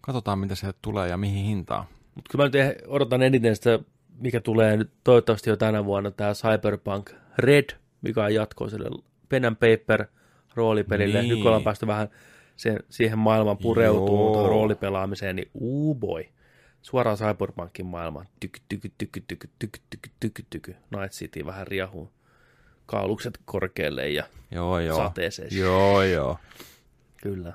Katsotaan 0.00 0.38
mitä 0.38 0.54
sieltä 0.54 0.78
tulee 0.82 1.08
ja 1.08 1.16
mihin 1.16 1.44
hintaan. 1.44 1.84
Mutta 2.14 2.30
kyllä 2.30 2.44
mä 2.44 2.50
nyt 2.50 2.76
eh- 2.78 2.84
odotan 2.86 3.22
eniten 3.22 3.56
sitä, 3.56 3.78
mikä 4.18 4.40
tulee 4.40 4.76
nyt 4.76 4.90
toivottavasti 5.04 5.50
jo 5.50 5.56
tänä 5.56 5.84
vuonna, 5.84 6.10
tämä 6.10 6.32
Cyberpunk 6.34 7.10
Red, 7.38 7.64
mikä 8.02 8.24
on 8.24 8.34
jatkoa 8.34 8.68
sille 8.68 8.90
pen 9.28 9.44
and 9.44 9.56
paper 9.56 10.06
roolipelille. 10.54 11.22
Niin. 11.22 11.28
Nyt 11.28 11.38
kun 11.38 11.46
ollaan 11.46 11.62
päästy 11.62 11.86
vähän 11.86 12.08
sen, 12.56 12.80
siihen 12.88 13.18
maailman 13.18 13.58
pureutuu 13.58 14.18
Joo. 14.18 14.32
tuohon 14.32 14.48
roolipelaamiseen, 14.50 15.36
niin 15.36 15.50
uu 15.54 15.94
boy. 15.94 16.24
Suoraan 16.82 17.16
Cyberpunkin 17.16 17.86
maailmaan. 17.86 18.26
Tyky, 18.40 18.60
tyky, 18.68 18.92
tyky, 18.98 19.24
tyky, 19.28 19.48
tyky, 19.58 19.80
tyky, 19.90 20.10
tyky, 20.20 20.42
tyky. 20.50 20.76
Night 20.96 21.12
City 21.12 21.46
vähän 21.46 21.66
riahuu. 21.66 22.10
Kaulukset 22.88 23.38
korkealle 23.44 24.08
ja 24.08 24.24
Joo, 24.50 24.78
joo. 24.78 24.96
sateeseen. 24.96 25.48
Joo, 25.56 26.02
joo. 26.02 26.38
Kyllä. 27.22 27.52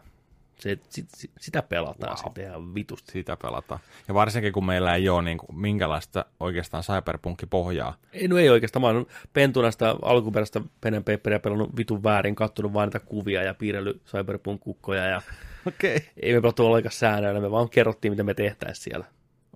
Se, 0.60 0.78
sit, 0.90 1.06
sit, 1.18 1.32
sitä 1.40 1.62
pelataan 1.62 2.16
Wow. 2.18 2.24
sitten 2.26 2.44
ihan 2.46 2.76
vitusti. 2.76 3.12
Sitä 3.12 3.38
pelataan. 3.42 3.80
Ja 4.08 4.14
varsinkin 4.14 4.54
kun 4.54 4.66
meillä 4.66 4.96
ei 4.96 5.10
ole 5.10 5.22
niin 5.22 5.38
kuin, 5.38 5.60
minkälaista 5.60 6.26
oikeastaan 6.40 6.84
cyberpunkkipohjaa. 6.84 7.96
Ei, 8.14 8.28
no 8.28 8.38
ei 8.38 8.50
oikeastaan. 8.50 8.82
Mä 8.82 8.88
oon 8.88 9.06
pentuna 9.34 9.72
sitä 9.72 9.96
alkuperäistä 10.02 10.62
pen 10.82 10.94
and 10.96 11.04
paperia 11.04 11.40
pelannut 11.40 11.78
vitun 11.78 12.04
väärin, 12.04 12.36
kattonut 12.36 12.74
vain 12.74 12.88
niitä 12.88 13.00
kuvia 13.00 13.44
ja 13.44 13.54
piirrellyt 13.54 14.02
cyberpunk-kukkoja 14.06 15.06
ja 15.06 15.22
Okei. 15.68 15.96
Okay. 15.96 16.08
ei 16.22 16.34
me 16.34 16.42
pelattu 16.42 16.66
ollenkaan 16.66 16.94
säännöillä, 16.94 17.40
me 17.42 17.52
vaan 17.52 17.70
kerrottiin, 17.70 18.12
mitä 18.12 18.24
me 18.24 18.34
tehtäisiin 18.34 18.84
siellä. 18.84 19.06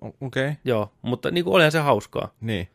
Okei. 0.00 0.16
Okay. 0.20 0.54
Joo, 0.64 0.92
mutta 1.02 1.30
niin 1.30 1.44
kuin 1.44 1.54
olihan 1.54 1.72
se 1.72 1.78
hauskaa, 1.78 2.34
Niin. 2.40 2.68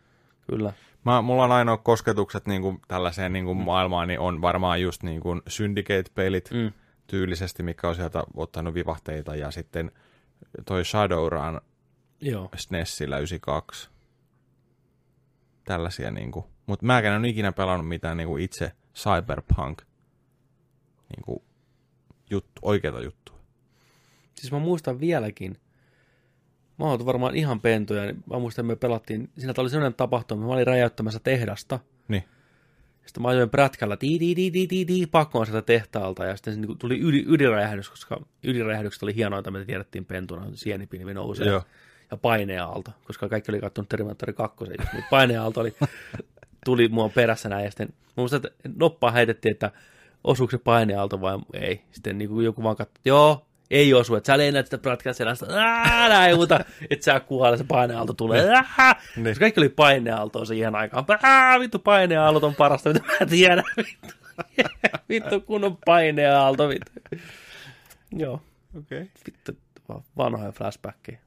kyllä. 0.50 0.74
Mä, 1.06 1.22
mulla 1.22 1.44
on 1.44 1.52
ainoa 1.52 1.78
kosketukset 1.78 2.48
niin 2.48 2.62
kuin, 2.62 2.82
tällaiseen 2.88 3.34
niin 3.34 3.46
kuin, 3.46 3.58
mm. 3.58 3.64
maailmaan, 3.64 4.08
niin 4.08 4.20
on 4.20 4.42
varmaan 4.42 4.82
just 4.82 5.04
niin 5.04 5.22
kuin 5.22 5.42
Syndicate-pelit 5.48 6.50
Mm. 6.52 6.72
tyylisesti, 7.08 7.64
mikä 7.64 7.90
on 7.90 7.96
sieltä 7.96 8.24
ottanut 8.36 8.74
vivahteita, 8.74 9.36
ja 9.36 9.52
sitten 9.52 9.92
toi 10.66 10.86
Shadowrun 10.86 11.62
Joo, 12.22 12.50
SNESillä 12.56 13.18
92. 13.18 13.90
Tällaisia 15.64 16.12
niinku. 16.12 16.48
Mutta 16.66 16.86
mäkään 16.86 17.16
en 17.16 17.20
ole 17.20 17.28
ikinä 17.28 17.52
pelannut 17.52 17.88
mitään 17.88 18.18
niinku 18.18 18.38
itse 18.38 18.72
cyberpunk 18.96 19.82
niinku 21.16 21.44
juttu, 22.30 22.62
oikeita 22.62 23.02
juttuja. 23.02 23.40
siis 24.36 24.52
mä 24.52 24.60
muistan 24.60 25.00
vieläkin, 25.00 25.58
mä 26.80 26.86
oon 26.86 27.06
varmaan 27.06 27.36
ihan 27.36 27.62
pentoja, 27.62 28.04
niin 28.04 28.24
mä 28.30 28.40
muistan, 28.40 28.66
me 28.66 28.76
pelattiin, 28.76 29.30
siinä 29.38 29.54
oli 29.58 29.70
sellainen 29.70 29.94
tapahtuma, 29.94 30.46
mä 30.46 30.54
olin 30.54 30.68
räjäyttämässä 30.68 31.20
tehdasta, 31.24 31.80
Niin. 32.08 32.24
Sitten 33.06 33.22
mä 33.24 33.30
ajoin 33.30 33.50
prätkällä 33.50 33.98
tii, 33.98 34.20
tii, 34.20 34.36
tii, 34.36 34.68
tii, 34.68 34.86
tii, 34.86 35.06
pakoon 35.06 35.46
sieltä 35.46 35.62
tehtaalta 35.62 36.26
ja 36.26 36.36
sitten 36.36 36.62
niinku 36.62 36.76
tuli 36.76 37.00
yli, 37.00 37.26
ydinräjähdys, 37.28 37.90
koska 37.90 38.22
ydinräjähdykset 38.44 39.04
oli 39.04 39.16
hienoita, 39.16 39.52
mitä 39.52 39.66
tiedettiin 39.66 40.06
pentuna, 40.06 40.48
sienipilvi 40.54 41.14
nousee. 41.14 41.48
Joo. 41.48 41.64
Ja 42.12 42.18
paineaalto, 42.18 42.92
koska 43.04 43.30
kaikki 43.30 43.52
oli 43.52 43.60
katsonut 43.60 43.90
Terminator 43.90 44.34
2, 44.34 44.66
niin 44.66 45.04
paineaalto 45.10 45.62
oli, 45.62 45.76
tuli 46.66 46.88
mua 46.88 47.10
perässä 47.10 47.50
näin 47.50 47.66
ja 47.66 47.72
sitten 47.72 47.88
mä 47.88 48.12
muistan, 48.16 48.38
että 48.38 48.70
noppaa 48.76 49.12
heitettiin, 49.12 49.52
että 49.52 49.72
osuuko 50.24 50.52
se 50.52 50.58
paineaalto 50.58 51.22
vai 51.22 51.40
ei. 51.54 51.82
Sitten 51.92 52.18
niin 52.18 52.30
kuin 52.30 52.46
joku 52.46 52.64
vaan 52.64 52.76
katsoi, 52.76 52.92
että 52.92 53.10
joo, 53.10 53.46
ei 53.74 53.94
osu, 53.94 54.16
että 54.16 54.28
sä 54.28 54.38
lennät 54.38 54.66
sitä 54.66 54.78
prätkää 54.78 55.14
selästä, 55.14 55.46
näin, 56.10 56.36
mutta 56.36 56.60
että 56.90 57.06
sä 57.06 57.20
kuolee, 57.20 57.58
se 57.58 57.64
paineaalto 57.64 58.14
tulee. 58.14 58.42
Niin. 59.16 59.26
Koska 59.26 59.40
kaikki 59.40 59.60
oli 59.60 59.70
paineaaltoa 59.70 60.46
siihen 60.46 60.76
aikaan, 60.76 61.06
vittu 61.60 61.80
paineaallot 61.80 62.44
on 62.44 62.56
parasta, 62.56 62.94
mitä 62.94 63.06
mä 63.20 63.26
tiedän, 63.26 63.64
vittu, 63.78 64.14
vittu 65.10 65.42
kunnon 65.42 65.78
paineaalto, 65.86 66.70
vittu. 66.70 66.92
Joo, 68.18 68.42
Okei. 68.78 69.02
Okay. 69.02 69.08
vittu, 69.26 69.52
va- 69.90 70.04
vanhoja 70.18 70.52
flashbackkejä. 70.52 71.20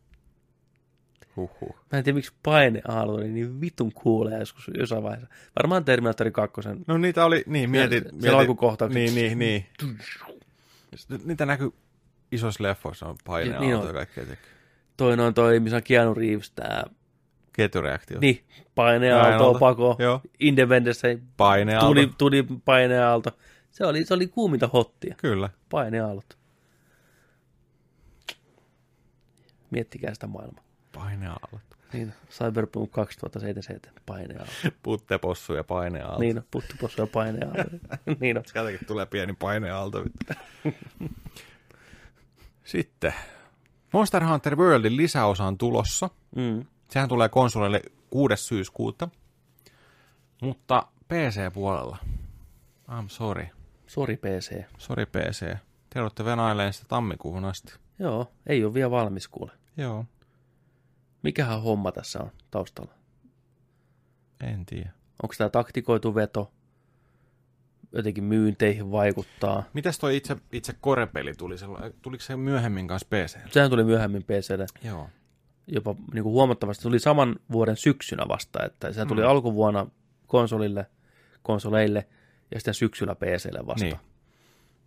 Huhhuh. 1.36 1.77
Mä 1.93 1.98
en 1.98 2.05
tiedä, 2.05 2.14
miksi 2.16 2.32
paineaalto 2.43 3.12
oli 3.12 3.28
niin 3.28 3.60
vitun 3.60 3.93
kuulee 3.93 4.39
joskus 4.39 4.70
jossain 4.78 5.02
vaiheessa. 5.02 5.35
Varmaan 5.56 5.85
Terminator 5.85 6.31
2. 6.31 6.60
No 6.86 6.98
niitä 6.98 7.24
oli, 7.24 7.44
niin 7.47 7.70
mietit. 7.70 8.05
Se 8.05 8.10
mietit 8.12 8.31
alkukohtaukset. 8.31 8.94
Niin, 8.94 9.14
niin, 9.14 9.39
niin. 9.39 9.66
Niitä 11.24 11.47
näkyy 11.47 11.73
isoissa 12.37 12.63
leffoissa 12.63 13.07
on 13.07 13.17
paineaalto 13.25 13.61
Niin 13.61 13.71
ja 13.71 13.79
on. 13.79 13.95
kaikkea. 13.95 14.25
tekee. 14.25 14.51
Toinen 14.97 15.27
on 15.27 15.35
toi, 15.35 15.61
missä 15.61 15.77
on 15.77 15.83
Keanu 15.83 16.15
Reeves, 16.15 16.51
tää, 16.51 16.85
Ketjureaktio. 17.53 18.19
niin, 18.21 18.45
paineaalto 18.75 19.59
pako. 19.59 19.97
Joo. 19.99 20.21
Independence 20.41 21.19
Paineaalto. 21.37 21.87
tuli, 21.87 22.11
tuli 22.19 22.47
paineaalto. 22.65 23.31
Se 23.71 23.87
oli, 23.87 24.05
se 24.05 24.15
oli 24.15 24.27
kuuminta 24.27 24.67
hottia, 24.73 25.15
Kyllä. 25.19 25.51
paineaallot. 25.71 26.39
Miettikää 29.71 30.15
sitä 30.15 30.27
maailmaa. 30.27 30.65
Paineaalto. 30.95 31.61
Niin, 31.93 32.13
Cyberpunk 32.31 32.91
2077, 32.93 34.03
paineaalto. 34.07 34.53
Puttepossu 34.83 35.55
ja 35.55 35.65
paineaalto. 35.65 36.21
Niin, 36.21 36.39
on, 36.39 36.45
puttupossu 36.51 37.01
ja 37.03 37.07
paineaalto. 37.07 37.63
niin 38.21 38.39
on. 38.39 38.45
Sieltäkin 38.47 38.87
tulee 38.87 39.07
pieni 39.07 39.33
paineaalto. 39.39 40.05
Sitten. 42.66 43.14
Monster 43.93 44.24
Hunter 44.24 44.56
Worldin 44.56 44.97
lisäosa 44.97 45.44
on 45.44 45.59
tulossa. 45.59 46.10
Mm. 46.36 46.66
Sehän 46.90 47.09
tulee 47.09 47.28
konsoleille 47.28 47.82
6. 48.10 48.36
syyskuuta. 48.36 49.09
Mutta 50.43 50.86
PC-puolella. 51.09 51.98
I'm 52.90 53.09
sorry. 53.09 53.47
Sori 53.86 54.16
PC. 54.16 54.62
Sorry 54.78 55.06
PC. 55.06 55.56
Te 55.90 56.01
olette 56.01 56.24
venailemaan 56.24 56.72
sitä 56.72 56.86
tammikuuhun 56.88 57.44
asti. 57.44 57.72
Joo, 57.98 58.32
ei 58.47 58.64
ole 58.64 58.74
vielä 58.74 58.90
valmis 58.90 59.28
kuule. 59.28 59.52
Joo, 59.76 60.05
Mikähän 61.22 61.62
homma 61.62 61.93
tässä 61.93 62.18
on 62.22 62.30
taustalla? 62.51 62.93
en 64.40 64.66
tiedä. 64.66 64.90
Onko 65.22 65.34
tämä 65.38 65.51
taktikoitu 65.51 66.14
veto? 66.14 66.52
Jotenkin 67.93 68.25
myynteihin 68.25 68.91
vaikuttaa. 68.91 69.63
Mitäs 69.73 69.99
toi 69.99 70.17
itse, 70.17 70.37
itse 70.53 70.73
korepeli 70.81 71.35
tuli? 71.35 71.55
Tuliko 72.03 72.23
se 72.25 72.37
myöhemmin 72.37 72.89
kanssa 72.89 73.09
PC? 73.11 73.53
Sehän 73.53 73.71
tuli 73.71 73.85
myöhemmin 73.85 74.23
PClle 74.23 74.67
Joo. 74.85 75.09
jopa 75.67 75.95
niin 76.15 76.23
kuin 76.23 76.33
huomattavasti. 76.33 76.83
Se 76.83 76.89
tuli 76.89 76.99
saman 76.99 77.37
vuoden 77.53 77.77
syksynä 77.77 78.29
vasta, 78.29 78.65
että 78.65 78.93
se 78.93 79.07
tuli 79.07 79.21
Mm. 79.23 79.29
alkuvuonna 79.29 79.87
konsolille, 80.27 80.87
konsoleille 81.43 82.07
ja 82.55 82.61
sitten 82.61 82.75
syksyllä 82.75 83.15
PClle 83.15 83.67
vasta. 83.67 83.85
Niin. 83.85 83.97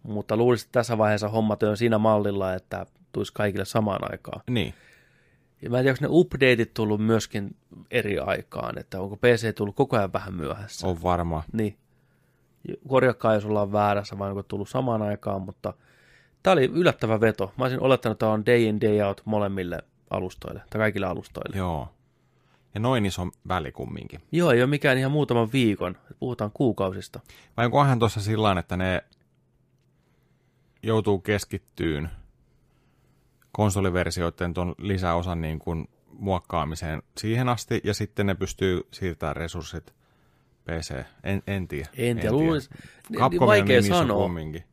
Mutta 0.03 0.37
luulisin, 0.37 0.65
että 0.67 0.79
tässä 0.79 0.97
vaiheessa 0.97 1.29
hommat 1.29 1.63
on 1.63 1.77
siinä 1.77 1.97
mallilla, 1.97 2.53
että 2.53 2.85
tulisi 3.11 3.33
kaikille 3.33 3.65
samaan 3.65 4.11
aikaan. 4.11 4.41
Niin. 4.49 4.73
Ja 5.61 5.69
mä 5.69 5.77
en 5.77 5.83
tiedä, 5.83 5.93
onko 5.93 6.01
ne 6.01 6.19
updateit 6.19 6.73
tullut 6.73 7.01
myöskin 7.05 7.55
eri 7.91 8.19
aikaan, 8.19 8.77
että 8.77 9.01
onko 9.01 9.17
PC 9.17 9.55
tullut 9.55 9.75
koko 9.75 9.97
ajan 9.97 10.13
vähän 10.13 10.33
myöhässä. 10.33 10.87
On 10.87 11.03
varma. 11.03 11.43
Niin. 11.53 11.77
Korjakaa, 12.87 13.33
jos 13.33 13.45
ollaan 13.45 13.71
väärässä, 13.71 14.19
vai 14.19 14.29
onko 14.29 14.43
tullut 14.43 14.69
samaan 14.69 15.01
aikaan, 15.01 15.41
mutta 15.41 15.73
tämä 16.43 16.51
oli 16.51 16.65
yllättävä 16.65 17.21
veto. 17.21 17.53
Mä 17.57 17.63
olisin 17.65 17.81
olettanut, 17.81 18.15
että 18.15 18.19
tämä 18.19 18.31
on 18.31 18.45
day 18.45 18.61
in, 18.63 18.81
day 18.81 19.01
out 19.01 19.21
molemmille 19.25 19.79
alustoille, 20.09 20.61
tai 20.69 20.79
kaikille 20.79 21.05
alustoille. 21.05 21.57
Joo. 21.57 21.89
Ja 22.73 22.79
noin 22.79 23.05
iso 23.05 23.27
väli 23.47 23.71
kumminkin. 23.71 24.21
Joo 24.31 24.51
ei 24.51 24.61
ole 24.61 24.69
mikään 24.69 24.97
ihan 24.97 25.11
muutaman 25.11 25.51
viikon, 25.53 25.97
puhutaan 26.19 26.51
kuukausista. 26.53 27.19
Vai 27.57 27.65
onkohan 27.65 27.99
tuossa 27.99 28.21
sillä 28.21 28.59
että 28.59 28.77
ne 28.77 29.03
joutuu 30.83 31.19
keskittyyn 31.19 32.09
konsoliversioiden 33.51 34.53
tuon 34.53 34.75
lisäosan 34.77 35.41
niin 35.41 35.59
kuin 35.59 35.89
muokkaamiseen 36.11 37.03
siihen 37.17 37.49
asti, 37.49 37.81
ja 37.83 37.93
sitten 37.93 38.25
ne 38.25 38.35
pystyy 38.35 38.87
siirtämään 38.91 39.35
resurssit 39.35 39.93
PC. 40.77 40.93
En, 41.23 41.43
en 41.47 41.67
tiedä. 41.67 41.89
En 41.97 42.17
tiedä, 42.17 42.31
luulis, 42.31 42.69
niin, 43.09 43.19
Capcomin 43.19 43.47
vaikea 43.47 43.81
sanoa. 43.81 44.17
kumminkin. 44.23 44.63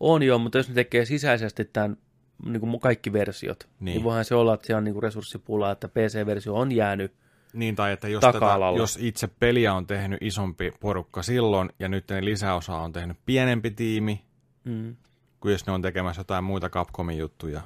On 0.00 0.22
joo, 0.22 0.38
mutta 0.38 0.58
jos 0.58 0.68
ne 0.68 0.74
tekee 0.74 1.04
sisäisesti 1.04 1.64
tämän 1.64 1.96
niin 2.44 2.60
kuin 2.60 2.80
kaikki 2.80 3.12
versiot, 3.12 3.64
niin. 3.64 3.70
Niin. 3.84 3.94
niin 3.94 4.04
voihan 4.04 4.24
se 4.24 4.34
olla, 4.34 4.54
että 4.54 4.66
se 4.66 4.74
on 4.76 4.84
niin 4.84 4.92
kuin 4.94 5.02
resurssipula, 5.02 5.70
että 5.70 5.88
PC-versio 5.88 6.54
on 6.54 6.72
jäänyt. 6.72 7.12
Niin, 7.52 7.76
tai 7.76 7.92
että 7.92 8.08
jos, 8.08 8.20
tätä, 8.20 8.38
jos 8.76 8.98
itse 9.00 9.26
peliä 9.40 9.74
on 9.74 9.86
tehnyt 9.86 10.18
isompi 10.22 10.72
porukka 10.80 11.22
silloin, 11.22 11.70
ja 11.78 11.88
nyt 11.88 12.04
ne 12.10 12.24
lisäosa 12.24 12.76
on 12.76 12.92
tehnyt 12.92 13.16
pienempi 13.26 13.70
tiimi, 13.70 14.24
Mm. 14.64 14.96
kuin 15.40 15.52
jos 15.52 15.66
ne 15.66 15.72
on 15.72 15.82
tekemässä 15.82 16.20
jotain 16.20 16.44
muita 16.44 16.70
Capcomin 16.70 17.18
juttuja. 17.18 17.60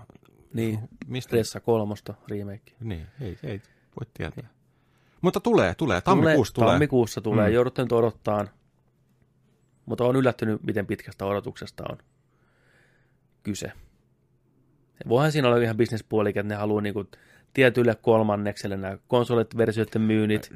Niin, 0.55 0.79
Mistä? 1.07 1.29
Stressa 1.29 1.61
kolmosta 1.61 2.15
remake. 2.31 2.73
Niin, 2.81 3.07
ei, 3.21 3.39
ei 3.43 3.61
voi 4.01 4.07
tietää. 4.15 4.49
Mutta 5.23 5.41
tulee, 5.41 5.75
tulee. 5.75 6.01
Tammikuussa 6.01 6.55
tulee. 6.55 6.69
Tammikuussa 6.71 7.21
tulee, 7.21 7.49
Mm. 7.49 7.55
joudutte 7.55 7.83
nyt 7.83 7.93
odottaa. 7.93 8.45
Mutta 9.87 10.05
on 10.05 10.17
yllättynyt, 10.17 10.63
miten 10.63 10.87
pitkästä 10.87 11.25
odotuksesta 11.27 11.85
on 11.91 11.99
kyse. 13.43 13.73
Voihan 15.09 15.33
siinä 15.33 15.49
olla 15.49 15.57
ihan 15.63 15.77
bisnespuolikin, 15.77 16.41
että 16.41 16.55
ne 16.55 16.59
haluaa 16.59 16.83
niinku 16.83 17.05
tietylle 17.55 17.95
kolmannekselle 18.03 18.77
nämä 18.77 18.99
konsolit-versioiden 19.09 20.03
myynnit, 20.03 20.53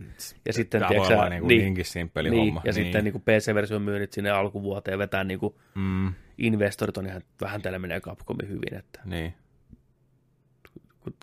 ja 0.47 0.53
sitten, 0.53 0.81
Tämä 0.81 0.89
voi 0.89 1.07
olla 1.07 1.23
sä, 1.24 1.28
niin, 1.28 1.49
niin, 1.49 1.59
niinkin 1.65 1.85
simppeli 1.85 2.31
niin, 2.31 2.45
homma. 2.45 2.61
ja 2.65 2.73
sitten 2.73 3.05
niinku 3.05 3.19
PC-version 3.19 3.82
myynnit 3.82 4.12
sinne 4.12 4.31
alkuvuoteen 4.31 4.99
vetää 4.99 5.24
niinku 5.24 5.59
Mm, 5.74 6.12
investorit 6.39 6.97
on 6.99 7.07
ihan 7.07 7.23
vähän 7.41 7.62
tällä 7.62 7.78
menee 7.78 8.01
Capcomin 8.01 8.49
hyvin, 8.49 8.74
että 8.74 9.01
niin. 9.05 9.35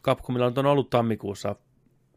Capcomilla 0.03 0.45
on 0.55 0.65
ollut 0.65 0.89
tammikuussa, 0.89 1.55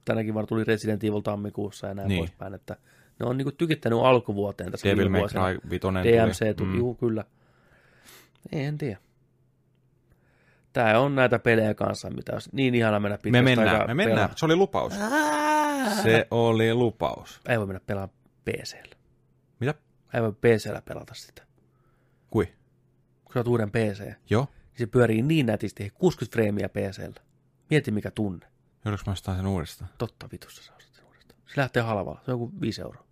tänäkin 0.05 0.35
vuonna 0.35 0.47
tuli 0.47 0.64
Resident 0.64 1.05
Evil 1.05 1.20
tammikuussa 1.20 1.86
ja 1.86 1.94
näin 1.94 2.09
Niin. 2.09 2.16
niin. 2.16 2.28
poispäin, 2.28 2.55
että 2.55 2.77
ne 3.20 3.27
on 3.27 3.36
niinku 3.36 3.52
tykittänyt 3.52 3.98
alkuvuoteen 4.02 4.70
tässä 4.70 4.89
Devil 4.89 5.09
May. 5.09 5.20
Cry 5.20 5.70
5 5.70 5.86
DMC 5.86 6.56
tuli, 6.56 6.68
mm. 6.68 6.78
juu, 6.78 6.94
kyllä. 6.94 7.24
Ei, 8.52 8.64
en 8.64 8.78
tiedä. 8.78 8.98
Tää 10.72 11.01
on 11.01 11.14
näitä 11.14 11.39
pelejä 11.39 11.74
kanssa, 11.74 12.10
mitä 12.10 12.32
olisi 12.32 12.51
niin 12.52 12.74
ihana 12.74 13.01
mennä 13.01 13.16
Me 13.16 13.20
pitkästä 13.22 13.43
mennään, 13.44 13.68
aikaa 13.68 13.86
me 13.86 13.94
mennään. 13.94 14.16
pelaa. 14.28 14.36
Se 14.36 14.44
oli 14.44 14.56
lupaus. 14.56 14.94
Se 16.02 16.27
oli 16.31 16.74
lupaus. 16.74 17.40
Ei 17.48 17.59
voi 17.59 17.66
mennä 17.66 17.81
pelaamaan 17.86 18.18
PCllä. 18.44 18.94
Mitä? 19.60 19.74
Ei 20.14 20.22
voi 20.22 20.32
PCllä 20.32 20.82
pelata 20.85 21.14
sitä. 21.14 21.43
Kui? 22.31 22.47
Kun 23.24 23.32
sä 23.35 23.39
oot 23.40 23.48
uuden 23.48 23.70
PC, 23.70 24.01
niin 24.01 24.16
Joo. 24.31 24.47
se 24.78 24.86
pyörii 24.86 25.22
niin 25.22 25.47
nätisti, 25.47 25.90
60 25.94 26.32
freimiä 26.32 26.68
PCllä. 26.68 27.22
Mieti 27.70 27.90
mikä 27.90 28.10
tunne. 28.10 28.47
Joudunko 28.85 29.02
mä 29.07 29.12
ostaa 29.12 29.36
sen 29.36 29.47
uudestaan? 29.47 29.90
Totta 29.98 30.28
vitussa 30.32 30.62
sä 30.62 30.73
ostat 30.77 30.94
sen 30.94 31.05
uudestaan. 31.05 31.40
Se 31.47 31.61
lähtee 31.61 31.82
halvalla. 31.82 32.20
Se 32.24 32.32
on 32.32 32.40
joku 32.40 32.52
5 32.61 32.82
euroa. 32.82 33.05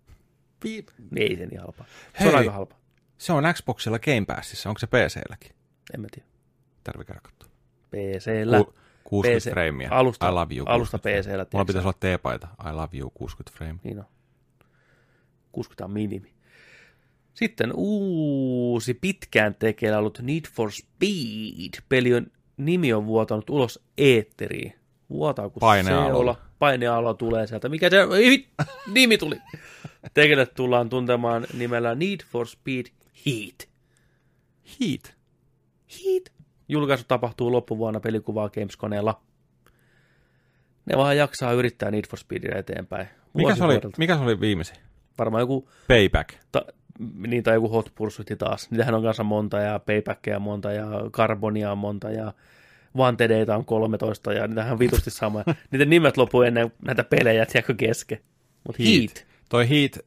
Vi- 0.63 0.85
Niin 1.11 1.31
ei 1.31 1.37
se 1.37 1.45
niin 1.45 1.61
halpaa. 1.61 1.85
Se 2.13 2.19
Hei. 2.19 2.29
on 2.29 2.35
aika 2.35 2.51
halpa. 2.51 2.75
Se 3.17 3.33
on 3.33 3.43
Xboxilla 3.53 3.99
Game 3.99 4.25
Passissa. 4.27 4.69
Onko 4.69 4.79
se 4.79 4.87
PClläkin? 4.87 5.51
En 5.93 6.01
mä 6.01 6.07
tiedä. 6.11 6.27
Tarvii 6.83 7.05
käydä 7.05 7.21
katsoa. 7.23 7.49
PCllä. 7.91 8.63
Ku- 8.63 8.73
60 9.03 9.39
PC. 9.49 9.51
freimiä. 9.51 9.89
Alusta, 9.91 10.29
I 10.29 10.31
love 10.31 10.55
you. 10.55 10.65
alusta 10.69 10.97
60 10.97 11.29
PCllä. 11.29 11.45
Mulla 11.53 11.65
pitäisi 11.65 11.87
olla 11.87 11.97
teepaita. 11.99 12.47
I 12.69 12.73
love 12.73 12.97
you 12.97 13.09
60 13.09 13.57
frame. 13.57 13.79
Niin 13.83 13.99
on. 13.99 14.05
60 15.51 15.85
on 15.85 15.91
minimi. 15.91 16.33
Sitten 17.33 17.71
uusi 17.75 18.93
pitkään 18.93 19.55
tekeillä 19.55 19.97
ollut 19.99 20.19
Need 20.21 20.45
for 20.53 20.71
Speed. 20.71 21.83
Peli 21.89 22.13
on, 22.13 22.27
nimi 22.57 22.93
on 22.93 23.05
vuotanut 23.05 23.49
ulos 23.49 23.79
eetteriin. 23.97 24.73
Vuotaa 25.09 25.49
kun 25.49 25.59
Painealolla. 25.59 26.13
seula. 26.13 26.35
Painealo 26.59 27.13
tulee 27.13 27.47
sieltä. 27.47 27.69
Mikä 27.69 27.89
se 27.89 27.97
nimi 28.93 29.17
tuli? 29.17 29.35
Tekelle 30.13 30.45
tullaan 30.45 30.89
tuntemaan 30.89 31.45
nimellä 31.57 31.95
Need 31.95 32.19
for 32.25 32.47
Speed 32.47 32.85
Heat. 33.25 33.69
Heat. 34.79 35.15
Heat. 36.05 36.23
Julkaisu 36.69 37.03
tapahtuu 37.07 37.51
loppuvuonna 37.51 37.99
pelikuvaa 37.99 38.49
Gameskoneella. 38.49 39.21
Ne 40.85 40.97
vaan 40.97 41.17
jaksaa 41.17 41.53
yrittää 41.53 41.91
Need 41.91 42.05
for 42.09 42.19
Speedia 42.19 42.57
eteenpäin. 42.57 43.07
Mikä 43.33 43.55
se, 43.55 43.63
oli, 43.63 43.79
mikä 43.97 44.15
se 44.15 44.21
oli 44.23 44.39
viimeisin? 44.39 44.75
Varmaan 45.17 45.41
joku 45.41 45.69
Payback. 45.87 46.29
ta, 46.51 46.65
niin, 47.27 47.43
tai 47.43 47.53
joku 47.53 47.69
Hot 47.69 47.91
Pursuit 47.95 48.27
taas. 48.37 48.71
Niitähän 48.71 48.95
on 48.95 49.03
kanssa 49.03 49.23
monta, 49.23 49.57
ja 49.59 49.79
Paybackia 49.79 50.39
monta, 50.39 50.71
ja 50.71 50.85
Carbonia 51.11 51.71
on 51.71 51.77
monta, 51.77 52.11
ja 52.11 52.33
Vantedeita 52.97 53.55
on 53.55 53.65
13, 53.65 54.33
ja 54.33 54.47
niitähän 54.47 54.71
on 54.71 54.79
vitusti 54.79 55.11
sama. 55.11 55.43
Niiden 55.71 55.89
nimet 55.89 56.17
loppuu 56.17 56.41
ennen 56.41 56.71
näitä 56.85 57.03
pelejä, 57.03 57.45
tiedätkö, 57.45 57.73
kesken. 57.73 58.19
Mutta 58.67 58.83
Heat. 58.83 58.99
Heat. 58.99 59.27
Toi 59.49 59.69
Heat, 59.69 59.99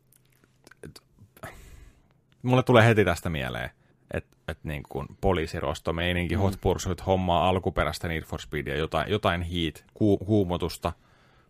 mulle 2.42 2.62
tulee 2.62 2.86
heti 2.86 3.04
tästä 3.04 3.30
mieleen, 3.30 3.70
että 4.14 4.36
et 4.48 4.58
niin 4.62 4.82
kuin 4.88 5.06
poliisirosto, 5.20 5.92
meininki, 5.92 6.36
mm. 6.36 6.42
Hot 6.42 6.60
Pursuit 6.60 7.06
hommaa 7.06 7.48
alkuperäistä 7.48 8.08
Need 8.08 8.22
for 8.22 8.40
Speedia, 8.40 8.76
jotain, 8.76 9.10
jotain 9.10 9.42
Heat, 9.42 9.84
ku, 9.94 10.18
kuumotusta, 10.18 10.92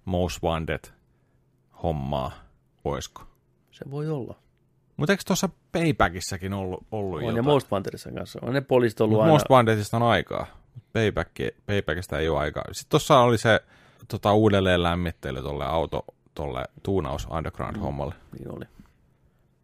Most 0.04 0.42
Wanted 0.42 0.84
hommaa, 1.82 2.32
oisko? 2.84 3.22
Se 3.70 3.84
voi 3.90 4.08
olla. 4.08 4.34
Mutta 4.96 5.12
eikö 5.12 5.22
tuossa 5.26 5.48
Paybackissakin 5.72 6.52
ollut, 6.52 6.86
ollut 6.92 7.18
On, 7.18 7.24
ja 7.24 7.30
jotain? 7.30 7.44
Most 7.44 7.72
Wantedissa 7.72 8.10
kanssa. 8.10 8.38
On 8.42 8.54
ne 8.54 8.60
poliisit 8.60 9.00
ollut 9.00 9.14
Mut 9.14 9.22
aina. 9.22 9.32
Most 9.32 9.50
Wantedista 9.50 9.96
on 9.96 10.02
aikaa. 10.02 10.46
Payback, 10.92 11.30
Paybackista 11.66 12.18
ei 12.18 12.28
ole 12.28 12.38
aikaa. 12.38 12.64
Sitten 12.72 12.90
tuossa 12.90 13.18
oli 13.20 13.38
se 13.38 13.60
tota, 14.08 14.32
uudelleen 14.32 14.82
lämmittely 14.82 15.42
tolle 15.42 15.64
auto, 15.64 16.04
tolle 16.34 16.64
tuunaus 16.82 17.26
Underground-hommalle. 17.30 18.14
Niin 18.38 18.50
oli. 18.56 18.64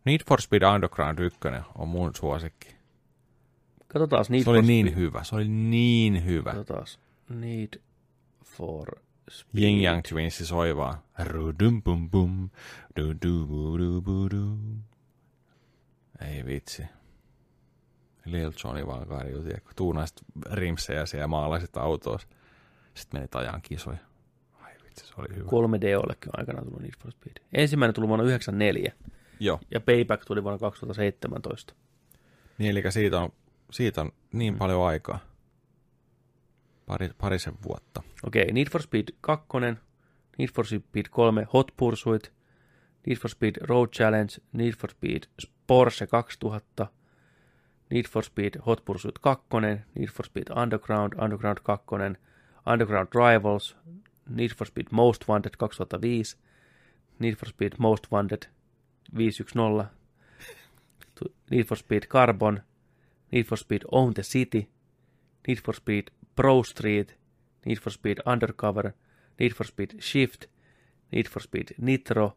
Need 0.05 0.21
for 0.29 0.41
Speed 0.41 0.63
Underground 0.75 1.19
1 1.19 1.39
on 1.79 1.89
mun 1.89 2.11
suosikki. 2.17 2.69
Katsotaan 3.89 4.25
Need 4.29 4.43
Se 4.45 4.51
oli 4.51 4.59
for 4.59 4.67
niin 4.67 4.87
Speed. 4.87 4.99
hyvä, 5.01 5.25
se 5.25 5.35
oli 5.35 5.49
niin 5.49 6.25
hyvä. 6.25 6.51
Katsotaan. 6.55 6.87
Need 7.29 7.81
for 8.45 8.89
Speed. 9.31 9.63
Yin 9.65 9.83
Yang 9.85 10.03
Twins 10.09 10.49
soi 10.49 10.77
vaan. 10.77 10.99
Rudum 11.25 11.83
bum 11.83 12.11
bum, 12.11 12.51
du 13.01 13.15
du 13.27 13.47
bu 13.47 13.79
du 13.79 14.01
bu 14.03 14.29
du. 14.31 14.59
Ei 16.29 16.47
vitsi. 16.47 16.83
Lil 18.33 18.53
Johnny 18.65 18.87
vaan 18.87 19.09
karjuu, 19.09 19.43
tiedätkö, 19.43 19.73
tuunaisit 19.77 20.21
rimsejä 20.53 21.07
siellä 21.07 21.23
ja 21.25 21.29
maalaisit 21.29 21.77
autoissa. 21.77 22.29
Sitten 22.95 23.21
meni 23.21 23.29
ajan 23.35 23.63
kisoja. 23.63 23.99
Ai 24.63 24.73
vitsi, 24.85 25.07
se 25.07 25.15
oli 25.17 25.37
hyvä. 25.37 25.51
3DOllekin 25.51 26.29
on 26.29 26.39
aikanaan 26.39 26.65
tullut 26.65 26.83
Need 26.83 26.95
for 27.03 27.13
Speed. 27.13 27.37
Ensimmäinen 27.53 27.95
tuli 27.95 28.09
vuonna 28.09 28.25
1994 28.25 28.93
Joo, 29.41 29.61
ja 29.71 29.81
Payback 29.81 30.25
tuli 30.25 30.43
vuonna 30.43 30.59
2017. 30.59 31.75
niin 32.59 32.71
eli 32.71 32.83
siitä 32.91 33.21
on, 33.21 33.33
siitä 33.71 34.01
on 34.01 34.13
niin 34.33 34.59
paljon 34.59 34.87
aikaa. 34.87 35.19
Pari, 36.87 37.11
parisen 37.19 37.55
vuotta. 37.69 38.03
Okei, 38.27 38.53
Need 38.53 38.69
for 38.71 38.83
Speed 38.83 39.05
2, 39.21 39.47
Need 40.39 40.49
for 40.55 40.67
Speed 40.67 41.07
3, 41.11 41.47
Hot 41.53 41.71
Pursuit, 41.77 42.33
Need 43.07 43.17
for 43.17 43.31
Speed 43.31 43.57
Road 43.61 43.89
Challenge, 43.89 44.35
Need 44.53 44.73
for 44.73 44.91
Speed 44.91 45.23
Porsche 45.67 46.07
2000, 46.07 46.87
Need 47.91 48.07
for 48.07 48.23
Speed 48.23 48.57
Hot 48.65 48.85
Pursuit 48.85 49.19
2, 49.23 49.79
Need 49.95 50.11
for 50.11 50.25
Speed 50.25 50.51
Underground, 50.51 51.15
Underground 51.19 51.61
2, 51.65 52.17
Underground 52.67 53.09
Rivals, 53.15 53.75
Need 54.29 54.53
for 54.53 54.67
Speed 54.67 54.93
Most 54.93 55.27
Wanted 55.29 55.55
2005, 55.59 56.35
Need 57.21 57.39
for 57.39 57.47
Speed 57.47 57.79
Most 57.79 58.11
Wanted 58.11 58.47
510, 59.13 59.89
tu- 61.17 61.31
Need 61.51 61.67
for 61.67 61.77
Speed 61.77 62.09
Carbon, 62.09 62.61
Need 63.33 63.47
for 63.47 63.57
Speed 63.57 63.85
Own 63.91 64.13
the 64.13 64.23
City, 64.23 64.69
Need 65.47 65.61
for 65.61 65.73
Speed 65.73 66.11
Pro 66.37 66.63
Street, 66.63 67.15
Need 67.65 67.79
for 67.79 67.91
Speed 67.91 68.21
Undercover, 68.27 68.95
Need 69.41 69.57
for 69.57 69.65
Speed 69.65 69.97
Shift, 70.03 70.47
Need 71.11 71.27
for 71.29 71.41
Speed 71.41 71.75
Nitro, 71.79 72.35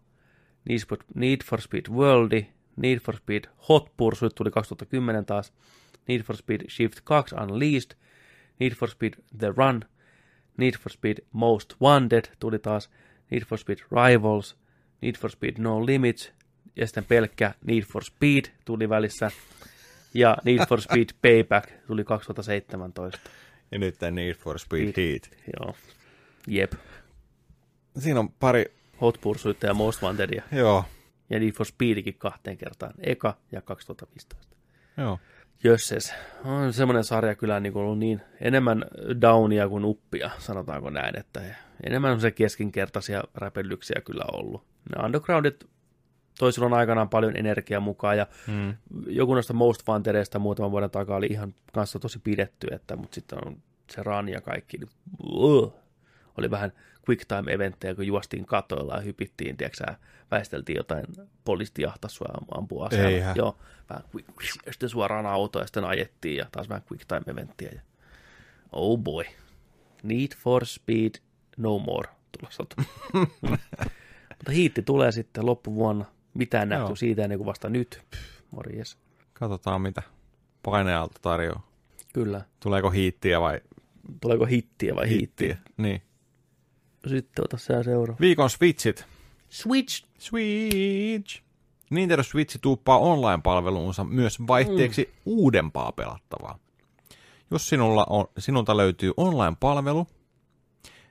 Need 0.66 1.44
for, 1.44 1.60
Speed 1.60 1.86
Worldi, 1.86 2.48
Need 2.82 3.00
for 3.00 3.16
Speed 3.16 3.44
Hot 3.70 3.92
Pursuit 3.98 4.36
tuli 4.36 4.52
2010 4.52 5.26
taas, 5.26 5.54
Need 6.08 6.22
for 6.22 6.36
Speed 6.36 6.62
Shift 6.68 7.00
2 7.06 7.44
Unleashed, 7.44 7.98
Need 8.60 8.74
for 8.74 8.90
Speed 8.90 9.14
The 9.38 9.54
Run, 9.58 9.82
Need 10.58 10.74
for 10.80 10.92
Speed 10.92 11.18
Most 11.32 11.74
Wanted 11.82 12.26
tuli 12.40 12.60
taas, 12.60 12.90
Need 13.32 13.44
for 13.46 13.58
Speed 13.58 13.78
Rivals, 13.92 14.58
Need 15.02 15.16
for 15.20 15.30
Speed 15.30 15.54
No 15.58 15.86
Limits, 15.86 16.32
ja 16.76 16.88
sitten 16.88 17.06
pelkkä 17.06 17.54
Need 17.66 17.84
for 17.84 18.04
Speed 18.04 18.46
tuli 18.66 18.90
välissä, 18.90 19.32
ja 20.14 20.38
Need 20.46 20.68
for 20.68 20.82
Speed 20.82 21.10
Payback 21.22 21.70
tuli 21.88 22.04
2017. 22.04 23.32
Ja 23.72 23.80
nyt 23.80 24.00
tämä 24.00 24.12
Need 24.12 24.34
for 24.34 24.60
Speed 24.60 24.94
Heat. 24.98 25.30
Joo. 25.60 25.76
Jep. 26.48 26.74
Siinä 28.00 28.20
on 28.20 28.30
pari, 28.30 28.66
Hot 29.02 29.18
Pursuit 29.22 29.64
ja 29.64 29.74
Most 29.74 30.02
Wanted 30.02 30.30
ja, 30.36 30.44
joo, 30.52 30.86
ja 31.32 31.40
Need 31.40 31.52
for 31.52 31.66
Speedikin 31.66 32.16
kahteen 32.18 32.58
kertaan. 32.58 32.94
Eka 33.00 33.38
ja 33.52 33.62
2015. 33.62 34.58
joo. 34.98 35.20
Jösses. 35.64 36.14
On 36.46 36.74
semmoinen 36.74 37.04
sarja 37.04 37.36
kyllä 37.36 37.60
niin 37.60 37.74
kuin 37.74 37.84
ollut 37.84 38.00
niin 38.00 38.22
enemmän 38.40 38.86
downia 39.22 39.70
kuin 39.70 39.86
uppia, 39.86 40.30
sanotaanko 40.38 40.90
näin, 40.90 41.20
että 41.20 41.42
enemmän 41.86 42.12
on 42.12 42.22
se 42.22 42.32
keskinkertaisia 42.32 43.24
räpellyksiä 43.36 44.02
kyllä 44.06 44.24
ollut. 44.34 44.64
Ne 44.96 45.06
undergroundit 45.06 45.70
toi 46.40 46.54
silloin 46.54 46.74
aikanaan 46.74 47.10
paljon 47.10 47.36
energiaa 47.38 47.80
mukaan 47.80 48.18
ja 48.18 48.28
Mm. 48.48 48.76
joku 49.08 49.34
noista 49.34 49.54
Most 49.54 49.88
Wantedeista 49.88 50.40
muutaman 50.40 50.72
vuoden 50.72 50.90
takaa 50.92 51.18
oli 51.18 51.28
ihan 51.28 51.54
kanssa 51.74 52.00
tosi 52.00 52.20
pidetty, 52.20 52.68
että, 52.72 52.96
mutta 52.96 53.16
sitten 53.16 53.48
on 53.48 53.58
se 53.92 54.04
run 54.04 54.30
ja 54.30 54.42
kaikki, 54.42 54.78
niin, 54.78 54.90
uh, 55.24 55.74
oli 56.38 56.52
vähän 56.52 56.72
quick 57.10 57.26
time 57.28 57.54
eventtejä, 57.54 57.96
kun 57.96 58.08
juostiin 58.08 58.46
katoilla 58.46 58.96
ja 58.96 59.02
hypittiin, 59.02 59.58
tiedätkö 59.58 59.96
väisteltiin 60.32 60.76
jotain 60.78 61.06
poliisti 61.46 61.82
ja 61.82 61.94
ampua 62.58 62.86
aseella. 62.86 63.10
Eihän. 63.10 63.36
Joo, 63.36 63.58
vähän 63.90 64.04
quick, 64.16 64.30
ja 64.66 64.72
sitten 64.72 64.90
suoraan 64.90 65.26
autoon 65.26 65.64
ja 65.64 65.68
sitten 65.68 65.84
ajettiin 65.84 66.38
ja 66.38 66.46
taas 66.52 66.70
vähän 66.70 66.84
quick 66.92 67.06
time 67.08 67.22
eventtiä. 67.28 67.72
Ja, 67.76 67.82
oh 68.72 69.00
boy. 69.00 69.24
Need 70.04 70.36
for 70.38 70.66
Speed 70.66 71.12
No 71.58 71.80
More 71.80 72.10
tulossa. 72.40 72.64
Mutta 74.38 74.52
hiitti 74.52 74.82
tulee 74.82 75.12
sitten 75.12 75.46
loppuvuonna. 75.46 76.06
Mitään 76.34 76.70
nähty 76.70 76.90
Joo. 76.90 76.96
siitä 76.96 77.24
ennen 77.24 77.40
kuin 77.40 77.46
vasta 77.46 77.70
nyt. 77.70 78.02
Pff, 78.12 78.22
morjes. 78.52 78.98
Katsotaan 79.34 79.82
mitä 79.82 80.02
painealta 80.64 81.20
tarjoaa. 81.22 81.68
Kyllä. 82.14 82.42
Tuleeko 82.60 82.90
hiittiä 82.90 83.42
vai 83.42 83.62
Tuleeko 84.22 84.46
hittiä 84.46 84.96
vai 84.96 85.10
hiittiä? 85.10 85.58
Niin. 85.78 86.02
Sitten 87.08 87.46
ota 87.46 87.58
sä 87.58 87.84
seuraava. 87.84 88.20
Viikon 88.20 88.50
Switchit. 88.50 89.06
Switch. 89.50 90.06
Switch. 90.20 91.42
Nintendo 91.90 92.24
Switch 92.24 92.58
tuuppaa 92.62 92.98
online-palveluunsa 92.98 94.04
myös 94.04 94.48
vaihteeksi 94.48 95.04
mm. 95.04 95.22
uudempaa 95.26 95.92
pelattavaa. 95.92 96.60
Jos 97.52 97.70
sinulla 97.70 98.06
on, 98.10 98.26
sinulta 98.38 98.78
löytyy 98.78 99.12
online-palvelu, 99.18 100.08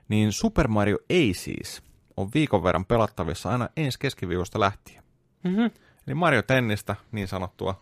niin 0.09 0.31
Super 0.31 0.67
Mario 0.67 0.97
Aces 1.09 1.83
on 2.17 2.29
viikon 2.33 2.63
verran 2.63 2.85
pelattavissa 2.85 3.49
aina 3.49 3.69
ensi 3.77 3.99
keskiviikosta 3.99 4.59
lähtien. 4.59 5.03
Mm-hmm. 5.43 5.71
Eli 6.07 6.15
Mario 6.15 6.41
Tennistä, 6.41 6.95
niin 7.11 7.27
sanottua, 7.27 7.81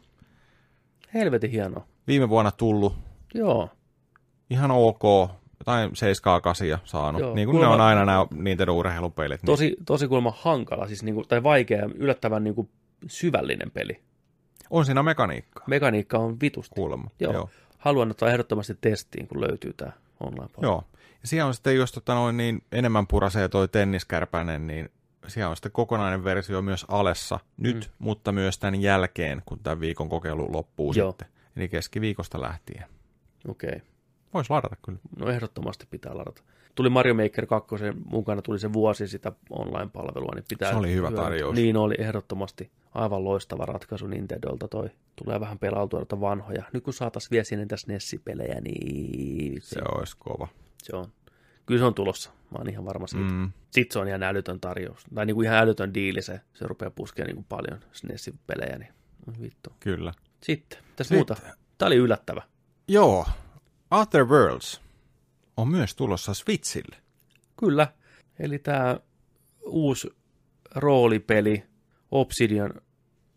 Helvetin 1.14 1.52
hienoa. 1.52 1.88
viime 2.08 2.30
vuonna 2.30 2.52
tullut, 2.52 2.96
Joo. 3.34 3.70
ihan 4.50 4.72
ok, 4.72 5.30
jotain 5.60 5.92
7-8 5.92 6.80
saanut, 6.84 7.22
Joo, 7.22 7.36
niin 7.36 7.48
kuin 7.48 7.56
ne 7.56 7.66
kuulemma- 7.66 7.74
on 7.74 7.82
aina 7.82 8.06
nämä 8.06 8.26
Nintendo 8.32 8.74
urheilupelit. 8.74 9.42
Niin, 9.42 9.46
Tosi, 9.46 9.76
tosi 9.86 10.08
kuulemma 10.08 10.34
hankala, 10.38 10.88
siis 10.88 11.04
niinku, 11.04 11.24
tai 11.24 11.44
vaikea, 11.44 11.90
yllättävän 11.96 12.44
niinku 12.44 12.70
syvällinen 13.08 13.72
peli. 13.72 14.00
on 14.70 14.86
siinä 14.86 15.04
mekaniikkaa, 15.04 15.64
Mekaniikka 15.68 16.18
on 16.18 16.40
vitusti. 16.42 16.76
kuulemma. 16.76 17.10
Joo. 17.20 17.34
Joo. 17.34 17.50
Haluan 17.78 18.12
ottaa 18.12 18.30
ehdottomasti 18.30 18.78
testiin, 18.82 19.28
kun 19.28 19.42
löytyy 19.42 19.74
tämä 19.74 19.92
online 20.20 20.50
Joo. 20.62 20.84
Ja 21.22 21.28
siellä 21.28 21.48
on 21.48 21.54
sitten, 21.54 21.76
jos 21.76 21.92
tota 21.92 22.14
noin, 22.14 22.38
niin 22.38 22.64
enemmän 22.72 23.08
purasee 23.08 23.50
toi 23.50 23.68
tenniskärpänen, 23.68 24.68
niin 24.68 24.90
siellä 25.28 25.50
on 25.50 25.56
sitten 25.56 25.72
kokonainen 25.72 26.24
versio 26.24 26.62
myös 26.62 26.86
alessa 26.88 27.40
nyt, 27.58 27.76
mm. 27.78 28.06
mutta 28.06 28.32
myös 28.32 28.58
tämän 28.60 28.82
jälkeen, 28.82 29.42
kun 29.46 29.60
tämän 29.60 29.80
viikon 29.80 30.10
kokeilu 30.10 30.54
loppuu 30.54 30.94
Joo. 30.94 31.12
sitten. 31.12 31.28
Eli 31.56 31.70
keskiviikosta 31.70 32.42
lähtien. 32.42 32.86
Okei. 33.48 33.70
Okay. 33.70 33.80
Voisi 34.34 34.50
ladata 34.50 34.76
kyllä. 34.86 35.00
No 35.18 35.28
ehdottomasti 35.30 35.86
pitää 35.90 36.18
ladata. 36.18 36.42
Tuli 36.76 36.90
Mario 36.90 37.14
Maker 37.14 37.46
2 37.46 37.76
mukana, 38.06 38.42
tuli 38.42 38.60
se 38.60 38.74
vuosi 38.74 39.08
sitä 39.08 39.32
online-palvelua, 39.50 40.32
niin 40.36 40.46
pitää... 40.50 40.72
Se 40.72 40.78
oli 40.78 40.94
hyvä 40.94 41.08
hyödyntää. 41.08 41.24
tarjous. 41.26 41.56
Niin 41.56 41.78
oli 41.78 41.96
ehdottomasti. 41.98 42.72
Aivan 42.94 43.24
loistava 43.24 43.66
ratkaisu 43.66 44.08
Nintendolta 44.08 44.68
toi. 44.68 44.90
Tulee 45.16 45.40
vähän 45.40 45.60
pelautua 45.60 46.00
noita 46.00 46.22
vanhoja. 46.22 46.64
Nyt 46.74 46.84
kun 46.84 46.94
saatais 46.94 47.32
vielä 47.32 47.44
sinne 47.44 47.66
tässä 47.66 47.88
Nessi-pelejä, 47.88 48.62
niin 48.62 49.62
Se 49.62 49.80
olisi 49.96 50.16
kova. 50.20 50.48
se 50.84 50.96
on. 50.96 51.06
Kyllä 51.66 51.80
se 51.80 51.86
on 51.86 51.94
tulossa. 51.94 52.30
Mä 52.30 52.58
oon 52.58 52.70
ihan 52.70 52.86
varma 52.86 53.08
siitä. 53.08 53.32
Mm. 53.32 53.52
Sitten 53.72 53.94
se 53.94 54.00
on 54.00 54.08
ihan 54.08 54.24
älytön 54.24 54.60
tarjous. 54.60 55.06
Tai 55.16 55.26
niinku 55.26 55.42
ihan 55.42 55.58
älytön 55.58 55.94
diili 55.94 56.22
se. 56.22 56.42
Se 56.54 56.68
rupeaa 56.68 56.92
puskemaan 56.92 57.28
niinku 57.28 57.46
paljon 57.50 57.80
Nessi-pelejä, 58.10 58.78
niin 58.78 58.94
oi 59.28 59.34
vittu. 59.42 59.70
Kyllä. 59.80 60.14
Sitten, 60.44 60.80
tässä 60.96 61.16
Sitten. 61.16 61.18
muuta. 61.18 61.58
Tää 61.78 61.86
oli 61.88 61.96
yllättävä. 61.96 62.42
Joo. 62.88 63.26
Other 63.92 64.26
Worlds 64.26 64.82
on 65.58 65.68
myös 65.68 65.96
tulossa 65.96 66.34
Switchille. 66.34 66.96
Kyllä. 67.60 67.88
Eli 68.40 68.60
tämä 68.60 69.00
uusi 69.66 70.10
roolipeli 70.76 71.64
Obsidian 72.12 72.74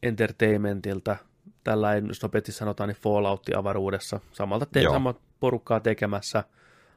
Entertainmentilta, 0.02 1.16
tällainen, 1.64 2.08
jos 2.08 2.22
nopeasti 2.22 2.52
sanotaan, 2.52 2.88
niin 2.88 2.96
Falloutti 2.96 3.54
avaruudessa. 3.54 4.20
Samalta 4.32 4.66
te- 4.66 4.82
samat 4.82 5.20
porukkaa 5.40 5.80
tekemässä 5.80 6.44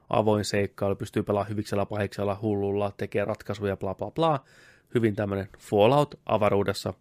avoin 0.10 0.46
seikkailu, 0.46 0.96
pystyy 0.96 1.24
pelaamaan 1.24 1.50
hyviksellä, 1.50 1.86
pahiksella, 1.86 2.40
hullulla, 2.42 2.92
tekee 2.98 3.26
ratkaisuja, 3.26 3.78
bla 3.78 3.96
bla 3.96 4.12
bla. 4.12 4.44
Hyvin 4.96 5.16
tämmöinen 5.16 5.48
Fallout 5.60 6.16
avaruudessa, 6.26 6.94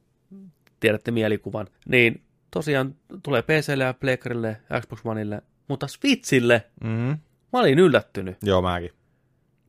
tiedätte 0.81 1.11
mielikuvan. 1.11 1.67
Niin 1.89 2.23
tosiaan 2.51 2.95
tulee 3.23 3.43
PClle 3.43 3.85
ja 3.85 3.95
Pleikkarille, 3.95 4.57
Xbox 4.81 5.01
Oneille, 5.05 5.43
mutta 5.69 5.89
Switchille 5.89 6.65
Mm. 6.85 7.19
mä 7.53 7.59
olin 7.61 7.79
yllättynyt. 7.79 8.37
Joo, 8.43 8.63
mäkin. 8.63 8.91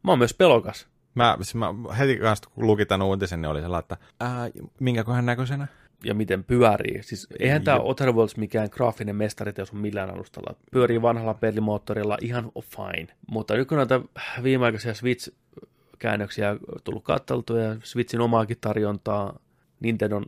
Mä 0.03 0.11
oon 0.11 0.19
myös 0.19 0.33
pelokas. 0.33 0.87
Mä, 1.15 1.37
siis 1.41 1.55
mä 1.55 1.73
heti 1.99 2.17
kanssa 2.17 2.49
kun 2.55 2.67
lukin 2.67 2.87
tämän 2.87 3.07
uutisen, 3.07 3.41
niin 3.41 3.49
oli 3.49 3.61
sellainen, 3.61 3.83
että 3.83 3.97
ää, 4.19 4.49
minkäköhän 4.79 5.25
näköisenä? 5.25 5.67
ja 6.03 6.13
miten 6.13 6.43
pyörii. 6.43 7.03
Siis 7.03 7.27
eihän 7.39 7.63
tämä 7.63 7.77
Jep. 7.77 7.85
Outer 7.85 8.11
Worlds 8.11 8.37
mikään 8.37 8.69
graafinen 8.71 9.15
mestariteos 9.15 9.71
on 9.71 9.77
millään 9.77 10.09
alustalla. 10.13 10.55
Pyörii 10.71 11.01
vanhalla 11.01 11.33
pelimoottorilla 11.33 12.17
ihan 12.21 12.51
fine. 12.61 13.07
Mutta 13.31 13.53
nyt 13.55 13.67
kun 13.67 13.77
näitä 13.77 14.01
viimeaikaisia 14.43 14.93
Switch-käännöksiä 14.93 16.57
tullut 16.83 17.03
katteltua 17.03 17.59
ja 17.59 17.75
Switchin 17.83 18.21
omaakin 18.21 18.57
tarjontaa 18.61 19.39
Nintendon 19.79 20.25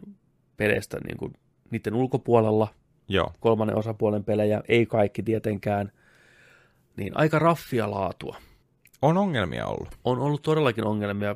peleistä 0.57 0.97
niin 1.07 1.17
kuin 1.17 1.33
niiden 1.71 1.93
ulkopuolella, 1.93 2.67
Joo. 3.09 3.33
kolmannen 3.39 3.77
osapuolen 3.77 4.23
pelejä, 4.23 4.61
ei 4.67 4.85
kaikki 4.85 5.23
tietenkään, 5.23 5.91
niin 6.97 7.17
aika 7.17 7.39
raffia 7.39 7.91
laatua. 7.91 8.35
On 9.01 9.17
ongelmia 9.17 9.65
ollut. 9.67 9.97
On 10.03 10.19
ollut 10.19 10.41
todellakin 10.41 10.85
ongelmia 10.85 11.35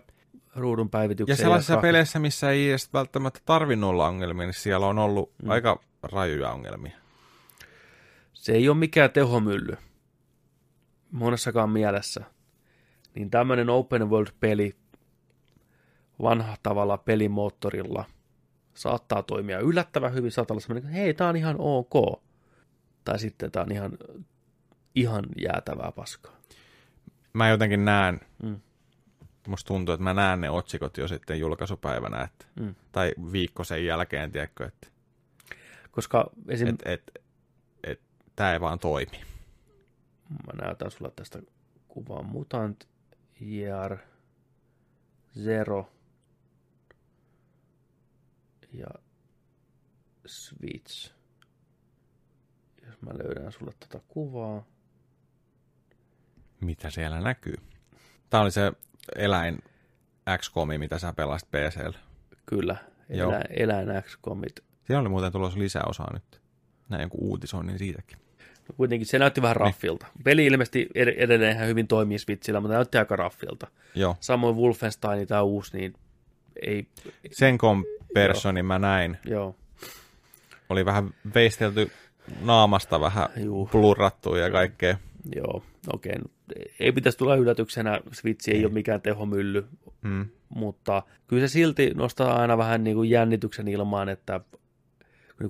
ruudun 0.56 0.86
Ja 0.86 0.90
päivitykseen. 0.90 1.38
sellaisissa 1.38 1.76
grafi- 1.76 1.82
peleissä, 1.82 2.20
missä 2.20 2.52
ei 2.52 2.70
edes 2.70 2.94
välttämättä 2.94 3.40
tarvinnut 3.46 3.90
olla 3.90 4.08
ongelmia, 4.08 4.46
niin 4.46 4.54
siellä 4.54 4.88
on 4.88 5.00
ollut 5.00 5.32
mm. 5.44 5.50
aika 5.50 5.80
rajuja 6.04 6.52
ongelmia. 6.52 6.98
Se 8.34 8.52
ei 8.52 8.70
ole 8.70 8.78
mikään 8.78 9.12
tehomylly 9.12 9.78
monessakaan 11.12 11.70
mielessä. 11.70 12.24
Niin 13.16 13.30
tämmöinen 13.30 13.70
open 13.70 14.10
world-peli 14.10 14.76
vanha 16.22 16.56
tavalla 16.64 16.98
pelimoottorilla 16.98 18.06
saattaa 18.82 19.24
toimia 19.24 19.60
yllättävän 19.60 20.14
hyvin. 20.14 20.32
Saattaa 20.32 20.54
olla 20.54 20.62
semmoinen, 20.62 20.84
että 20.90 21.02
hei, 21.02 21.14
tää 21.14 21.30
on 21.30 21.36
ihan 21.36 21.56
ok. 21.60 22.24
Tai 23.04 23.20
sitten 23.20 23.52
tää 23.52 23.64
on 23.64 23.72
ihan, 23.72 23.98
ihan 24.96 25.26
jäätävää 25.38 25.92
paskaa. 25.92 26.36
Mä 27.34 27.50
jotenkin 27.50 27.86
näen, 27.86 28.20
Mm. 28.44 28.60
musta 29.48 29.68
tuntuu, 29.68 29.94
että 29.94 30.04
mä 30.04 30.14
näen 30.14 30.42
ne 30.42 30.50
otsikot 30.50 30.98
jo 30.98 31.08
sitten 31.08 31.40
julkaisupäivänä, 31.40 32.22
että, 32.22 32.46
Mm. 32.60 32.76
tai 32.92 33.14
viikko 33.32 33.64
sen 33.64 33.86
jälkeen, 33.86 34.32
tiedätkö, 34.32 34.66
että 34.66 34.88
Koska 35.92 36.30
esim... 36.48 36.68
et, 36.68 36.82
et, 36.86 37.24
et, 37.84 38.02
tämä 38.36 38.54
ei 38.54 38.62
vaan 38.62 38.80
toimi. 38.80 39.22
Mä 40.30 40.66
näytän 40.66 40.92
sulle 40.92 41.12
tästä 41.16 41.40
kuvaa 41.88 42.24
Mutant 42.24 42.84
Year 43.42 43.98
Zero 45.44 45.90
ja 48.74 48.88
Switch. 50.26 51.12
Jos 52.86 53.02
mä 53.02 53.12
löydän 53.24 53.52
sulle 53.52 53.72
tätä 53.80 54.00
kuvaa. 54.08 54.64
Mitä 56.62 56.90
siellä 56.90 57.22
näkyy? 57.22 57.56
Tämä 58.30 58.44
oli 58.44 58.52
se 58.52 58.72
eläin 59.16 59.60
XCOMi, 60.38 60.78
mitä 60.78 61.00
sä 61.00 61.14
pelasit 61.14 61.50
PCllä. 61.52 62.00
Kyllä, 62.46 62.76
Joo. 63.10 63.32
elä, 63.32 63.42
eläin 63.82 64.04
X-komit. 64.04 64.64
Siinä 64.88 65.00
oli 65.00 65.10
muuten 65.10 65.32
tulossa 65.32 65.60
lisäosaa 65.60 66.14
nyt. 66.14 66.42
Näin 66.90 67.02
joku 67.02 67.18
uutisoinnin 67.30 67.80
siitäkin. 67.80 68.18
No 68.70 68.76
Kuitenkin 68.78 69.08
se 69.08 69.20
näytti 69.20 69.42
vähän 69.42 69.56
raffilta. 69.56 70.08
Peli 70.24 70.46
ilmeisesti 70.46 70.90
ed- 70.96 71.16
edelleen 71.18 71.56
ihan 71.56 71.68
hyvin 71.68 71.88
toimii 71.88 72.20
Switchillä, 72.20 72.60
mutta 72.60 72.74
näytti 72.76 72.98
aika 72.98 73.16
raffilta. 73.16 73.68
Joo. 73.96 74.18
Samoin 74.20 74.56
Wolfenstein 74.56 75.28
tämä 75.28 75.42
uusi, 75.42 75.78
niin 75.78 75.94
ei, 76.62 76.88
Sen 77.32 77.58
personin 78.14 78.66
mä 78.66 78.80
näin. 78.80 79.18
joo, 79.26 79.56
Oli 80.70 80.86
vähän 80.86 81.10
veistelty 81.36 81.92
naamasta 82.42 83.00
vähän 83.00 83.30
Juu. 83.44 83.66
blurrattu 83.72 84.36
ja 84.36 84.52
kaikkea. 84.52 84.98
Joo, 85.36 85.64
okei. 85.94 86.12
Okay. 86.16 86.64
Ei 86.80 86.92
pitäisi 86.92 87.18
tulla 87.18 87.36
yllätyksenä, 87.36 88.00
Switch 88.12 88.50
ei 88.50 88.66
ole 88.66 88.74
mikään 88.74 89.02
tehomylly, 89.02 89.68
Mm. 90.02 90.26
mutta 90.50 91.04
kyllä 91.28 91.48
se 91.48 91.52
silti 91.52 91.92
nostaa 91.96 92.42
aina 92.42 92.58
vähän 92.58 92.84
niin 92.84 92.96
kuin 92.96 93.10
jännityksen 93.10 93.68
ilmaan, 93.68 94.10
että 94.10 94.42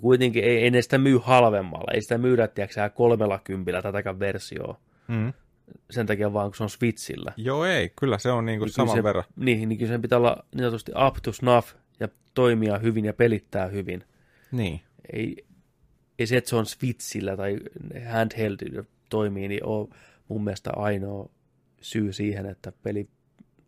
kuitenkin 0.02 0.44
ei, 0.44 0.58
ei 0.58 0.72
ne 0.72 0.82
sitä 0.82 0.98
myy 0.98 1.20
halvemmalla, 1.24 1.92
ei 1.94 2.02
sitä 2.02 2.18
myydä, 2.18 2.48
tiedätkö 2.48 2.90
kolmella 2.90 3.40
kympillä 3.44 3.82
tätäkään 3.82 4.20
versioa, 4.20 4.80
Mm. 5.08 5.34
sen 5.90 6.06
takia 6.08 6.34
vaan 6.34 6.50
kun 6.50 6.56
se 6.56 6.64
on 6.64 6.70
Switchillä. 6.70 7.34
Joo, 7.38 7.66
ei. 7.66 7.92
Kyllä 8.00 8.18
se 8.18 8.32
on 8.32 8.46
niinku 8.46 8.66
Niin 8.66 8.74
saman 8.74 8.88
kyllä 8.88 9.00
se, 9.00 9.04
verran. 9.04 9.24
Niin, 9.36 9.70
niin 9.70 9.80
kyllä 9.80 9.92
sen 9.92 10.02
pitää 10.02 10.18
olla 10.18 10.38
niin 10.56 10.60
sanotusti 10.64 10.92
up 11.08 11.16
to 11.24 11.32
snuff 11.32 11.74
ja 12.02 12.08
toimia 12.34 12.78
hyvin 12.78 13.06
ja 13.06 13.14
pelittää 13.14 13.68
hyvin. 13.68 14.04
Niin. 14.52 14.82
Ei, 15.14 15.46
ei 16.20 16.28
se, 16.28 16.38
että 16.38 16.50
se 16.50 16.56
on 16.56 16.66
Switchillä 16.66 17.38
tai 17.38 17.60
handheld 18.12 18.86
toimii, 19.10 19.48
niin 19.48 19.66
on 19.66 19.90
mun 20.28 20.44
mielestä 20.44 20.72
ainoa 20.76 21.30
syy 21.82 22.14
siihen, 22.14 22.46
että 22.46 22.72
peli, 22.84 23.10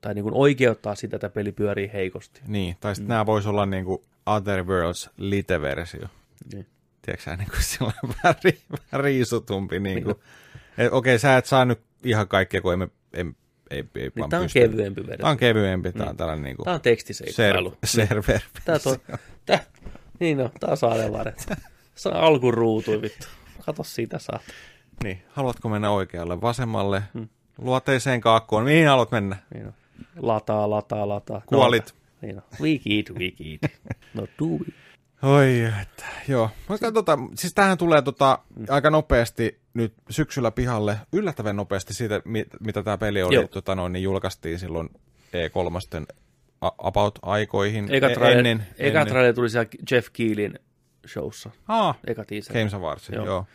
tai 0.01 0.13
niin 0.13 0.23
kuin 0.23 0.35
oikeuttaa 0.35 0.95
sitä, 0.95 1.15
että 1.15 1.29
peli 1.29 1.51
pyörii 1.51 1.89
heikosti. 1.93 2.41
Niin. 2.47 2.77
Tai 2.79 2.95
sitten 2.95 3.07
mm. 3.07 3.09
nämä 3.09 3.25
voisi 3.25 3.49
olla 3.49 3.65
niinku 3.65 4.05
Other 4.25 4.63
Worlds 4.63 5.09
Lite-versio. 5.17 6.07
Niin. 6.53 6.67
Tiedätkö 7.01 7.23
sä, 7.23 7.35
niinku 7.35 7.55
sillä 7.59 7.93
vähän, 8.23 8.35
ri, 8.43 8.57
vähän 8.71 9.03
riisutumpi. 9.03 9.79
Niinku. 9.79 10.21
Et, 10.77 10.93
okei, 10.93 11.19
sä 11.19 11.37
et 11.37 11.45
saa 11.45 11.65
nyt 11.65 11.79
ihan 12.03 12.27
kaikkea, 12.27 12.61
kun 12.61 12.73
emme, 12.73 12.87
em, 13.13 13.33
ei, 13.75 13.83
ei 13.95 14.11
Niin 14.15 14.29
tämä 14.29 14.39
on 14.39 14.45
pysty. 14.45 14.59
kevyempi 14.59 15.01
versio. 15.01 15.17
Tämä 15.17 15.29
on 15.29 15.37
kevyempi. 15.37 15.91
Tämä 15.91 16.09
on 16.09 16.17
tällainen 16.17 16.43
niinku 16.43 16.63
Tämä 16.63 16.73
on 16.75 16.81
tekstiseikkailu. 16.81 17.69
ser- 17.69 17.87
server. 18.07 18.39
Tää 18.65 18.79
toi, 18.79 18.97
tää, 19.45 19.63
niin 20.19 20.39
on, 20.41 20.49
tää 20.59 20.69
on 20.69 20.77
saadelaret. 20.77 21.45
Saa 21.95 22.19
alkuruutui 22.27 23.01
vittu. 23.01 23.27
Kato 23.65 23.83
siitä 23.83 24.19
saat. 24.19 24.41
Niin, 25.03 25.23
haluatko 25.29 25.69
mennä 25.69 25.91
oikealle, 25.91 26.41
vasemmalle, 26.41 27.03
hmm. 27.13 27.29
luoteiseen 27.57 28.21
kaakkoon, 28.21 28.63
mihin 28.63 28.87
haluat 28.87 29.11
mennä? 29.11 29.35
Niin 29.53 29.65
on. 29.67 29.73
Lataa, 30.19 30.69
lataa, 30.69 31.09
lataa. 31.09 31.41
Kuolit. 31.45 31.85
No, 31.85 32.27
niin 32.27 32.37
on. 32.37 32.43
We 32.61 32.69
eat, 32.69 33.09
we 33.19 33.25
eat. 33.25 33.71
No 34.13 34.27
do 34.39 34.45
we. 34.45 34.65
Oi, 35.29 35.63
että, 35.81 36.05
joo. 36.27 36.49
Mutta 36.67 36.91
tota, 36.91 37.17
siis 37.35 37.53
tähän 37.53 37.77
tulee 37.77 38.01
tota, 38.01 38.39
aika 38.69 38.89
nopeasti 38.89 39.59
nyt 39.73 39.93
syksyllä 40.09 40.51
pihalle, 40.51 40.97
yllättävän 41.13 41.55
nopeasti 41.55 41.93
siitä, 41.93 42.21
mi- 42.25 42.45
mitä 42.59 42.83
tämä 42.83 42.97
peli 42.97 43.23
oli, 43.23 43.35
Joo. 43.35 43.47
tota 43.47 43.75
noin, 43.75 43.93
niin 43.93 44.03
julkaistiin 44.03 44.59
silloin 44.59 44.89
E3 45.33 46.05
a- 46.61 46.71
about 46.77 47.19
aikoihin. 47.21 47.87
Eka 47.93 48.09
E- 48.09 48.13
trailer, 48.13 48.37
ennen, 48.37 48.67
eka 48.77 48.99
ennen. 48.99 49.07
trailer 49.13 49.33
tuli 49.33 49.49
siellä 49.49 49.69
Jeff 49.91 50.07
Keelin 50.13 50.59
showssa. 51.07 51.49
Ah, 51.67 51.97
Eka 52.07 52.25
teaser. 52.25 52.53
Games 52.57 52.73
Awards, 52.73 53.09
Joo. 53.09 53.25
joo. 53.25 53.45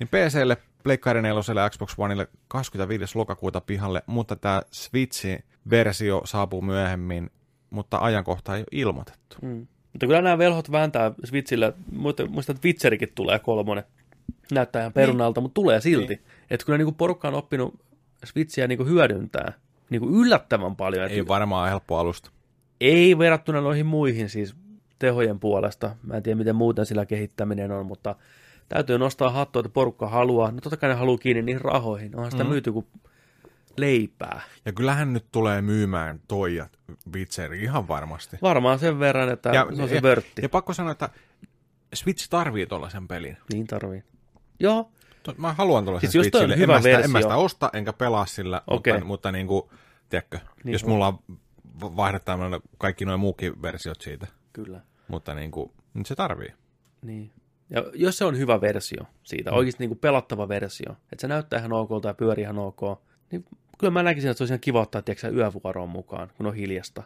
Niin 0.00 0.08
PClle, 0.08 0.56
Pleikkari 0.82 1.22
4 1.22 1.62
ja 1.62 1.70
Xbox 1.70 1.94
Oneille 1.98 2.28
25. 2.48 3.18
lokakuuta 3.18 3.60
pihalle, 3.60 4.02
mutta 4.06 4.36
tämä 4.36 4.62
Switch-versio 4.72 6.22
saapuu 6.24 6.62
myöhemmin, 6.62 7.30
mutta 7.70 7.98
ajankohta 8.00 8.54
ei 8.56 8.60
ole 8.60 8.66
ilmoitettu. 8.72 9.36
Mm. 9.42 9.66
Mutta 9.92 10.06
kyllä 10.06 10.22
nämä 10.22 10.38
velhot 10.38 10.72
vääntää 10.72 11.12
Switchillä. 11.24 11.72
Muista, 11.92 12.26
muista 12.26 12.52
että 12.52 12.66
Witcherikin 12.66 13.08
tulee 13.14 13.38
kolmonen. 13.38 13.84
Näyttää 14.52 14.82
ihan 14.82 14.92
perunalta, 14.92 15.40
mutta 15.40 15.54
tulee 15.54 15.80
silti. 15.80 16.14
Niin. 16.14 16.20
Että 16.50 16.66
kyllä 16.66 16.78
niinku 16.78 16.92
porukka 16.92 17.28
on 17.28 17.34
oppinut 17.34 17.80
Switchiä 18.24 18.66
niinku 18.66 18.84
hyödyntää 18.84 19.52
niinku 19.90 20.08
yllättävän 20.20 20.76
paljon. 20.76 21.04
Et 21.06 21.12
Ei 21.12 21.28
varmaan 21.28 21.68
helppo 21.68 21.98
alusta. 21.98 22.30
ei 22.80 23.18
verrattuna 23.18 23.60
noihin 23.60 23.86
muihin 23.86 24.28
siis 24.28 24.54
tehojen 24.98 25.40
puolesta. 25.40 25.96
Mä 26.02 26.16
en 26.16 26.22
tiedä, 26.22 26.38
miten 26.38 26.56
muuten 26.56 26.86
sillä 26.86 27.06
kehittäminen 27.06 27.70
on, 27.70 27.86
mutta 27.86 28.16
täytyy 28.68 28.98
nostaa 28.98 29.30
hattua, 29.30 29.60
että 29.60 29.68
porukka 29.72 30.08
haluaa. 30.08 30.50
No 30.50 30.60
totta 30.60 30.76
kai 30.76 30.88
ne 30.88 30.94
haluaa 30.94 31.18
kiinni 31.18 31.42
niihin 31.42 31.60
rahoihin. 31.60 32.16
Onhan 32.16 32.30
sitä 32.30 32.44
Mm. 32.44 32.50
myyty 32.50 32.72
kuin 32.72 32.86
leipää. 33.76 34.40
Ja 34.64 34.72
kyllähän 34.72 35.12
nyt 35.12 35.24
tulee 35.32 35.62
myymään 35.62 36.20
toi 36.28 36.54
ja 36.56 36.66
Witcher 37.14 37.52
ihan 37.54 37.88
varmasti. 37.88 38.36
Varmaan 38.42 38.78
sen 38.78 38.98
verran, 38.98 39.28
että 39.28 39.50
ja, 39.50 39.66
se 39.76 39.82
on 39.82 39.88
se 39.88 39.94
ja, 39.94 40.02
vörtti. 40.02 40.42
ja 40.42 40.48
pakko 40.48 40.72
sanoa, 40.74 40.92
että 40.92 41.08
Switch 41.94 42.28
tarvii 42.30 42.66
tuollaisen 42.66 43.08
pelin. 43.08 43.36
Niin 43.52 43.66
tarvii. 43.66 44.02
Joo, 44.60 44.90
To- 45.22 45.34
Mä 45.38 45.52
haluan 45.52 45.84
tuollaisen 45.84 46.10
Siis 46.10 46.26
jos 46.26 46.26
on 46.26 46.40
Switchille. 46.40 46.56
hyvä 46.56 46.72
en, 46.72 46.76
mä 46.78 46.82
sitä, 46.82 46.90
en 46.90 46.96
versio- 47.02 47.12
mä 47.12 47.20
sitä 47.22 47.36
osta, 47.36 47.70
enkä 47.72 47.92
pelaa 47.92 48.26
sillä, 48.26 48.62
Okei. 48.66 48.92
mutta, 48.92 49.06
mutta 49.06 49.32
niin 49.32 49.46
kuin, 49.46 49.62
tiedätkö, 50.08 50.36
Niin 50.38 50.46
niin 50.64 50.72
jos 50.72 50.82
on. 50.84 50.88
mulla 50.90 51.06
on 51.06 51.18
vaihdetaan 51.96 52.60
kaikki 52.78 53.04
nuo 53.04 53.16
muukin 53.18 53.62
versiot 53.62 54.00
siitä, 54.00 54.26
kyllä. 54.52 54.80
mutta 55.08 55.34
niin 55.34 55.50
kuin, 55.50 55.70
nyt 55.94 56.06
se 56.06 56.14
tarvii. 56.14 56.52
Niin. 57.02 57.30
Ja 57.70 57.84
jos 57.94 58.18
se 58.18 58.24
on 58.24 58.38
hyvä 58.38 58.60
versio 58.60 59.02
siitä, 59.22 59.50
mm. 59.50 59.56
oikeasti 59.56 59.82
niin 59.82 59.90
kuin 59.90 59.98
pelattava 59.98 60.48
versio, 60.48 60.92
että 60.92 61.20
se 61.20 61.28
näyttää 61.28 61.58
ihan 61.58 61.72
okolta 61.72 62.08
ja 62.08 62.14
pyörii 62.14 62.42
ihan 62.42 62.58
ok, 62.58 62.80
niin 63.32 63.44
kyllä 63.78 63.90
mä 63.90 64.02
näkisin, 64.02 64.30
että 64.30 64.38
se 64.38 64.42
olisi 64.44 64.52
ihan 64.52 64.60
kiva 64.60 64.80
ottaa 64.80 65.02
tiedätkö, 65.02 65.28
yövuoroon 65.28 65.88
mukaan, 65.88 66.30
kun 66.36 66.46
on 66.46 66.54
hiljasta. 66.54 67.02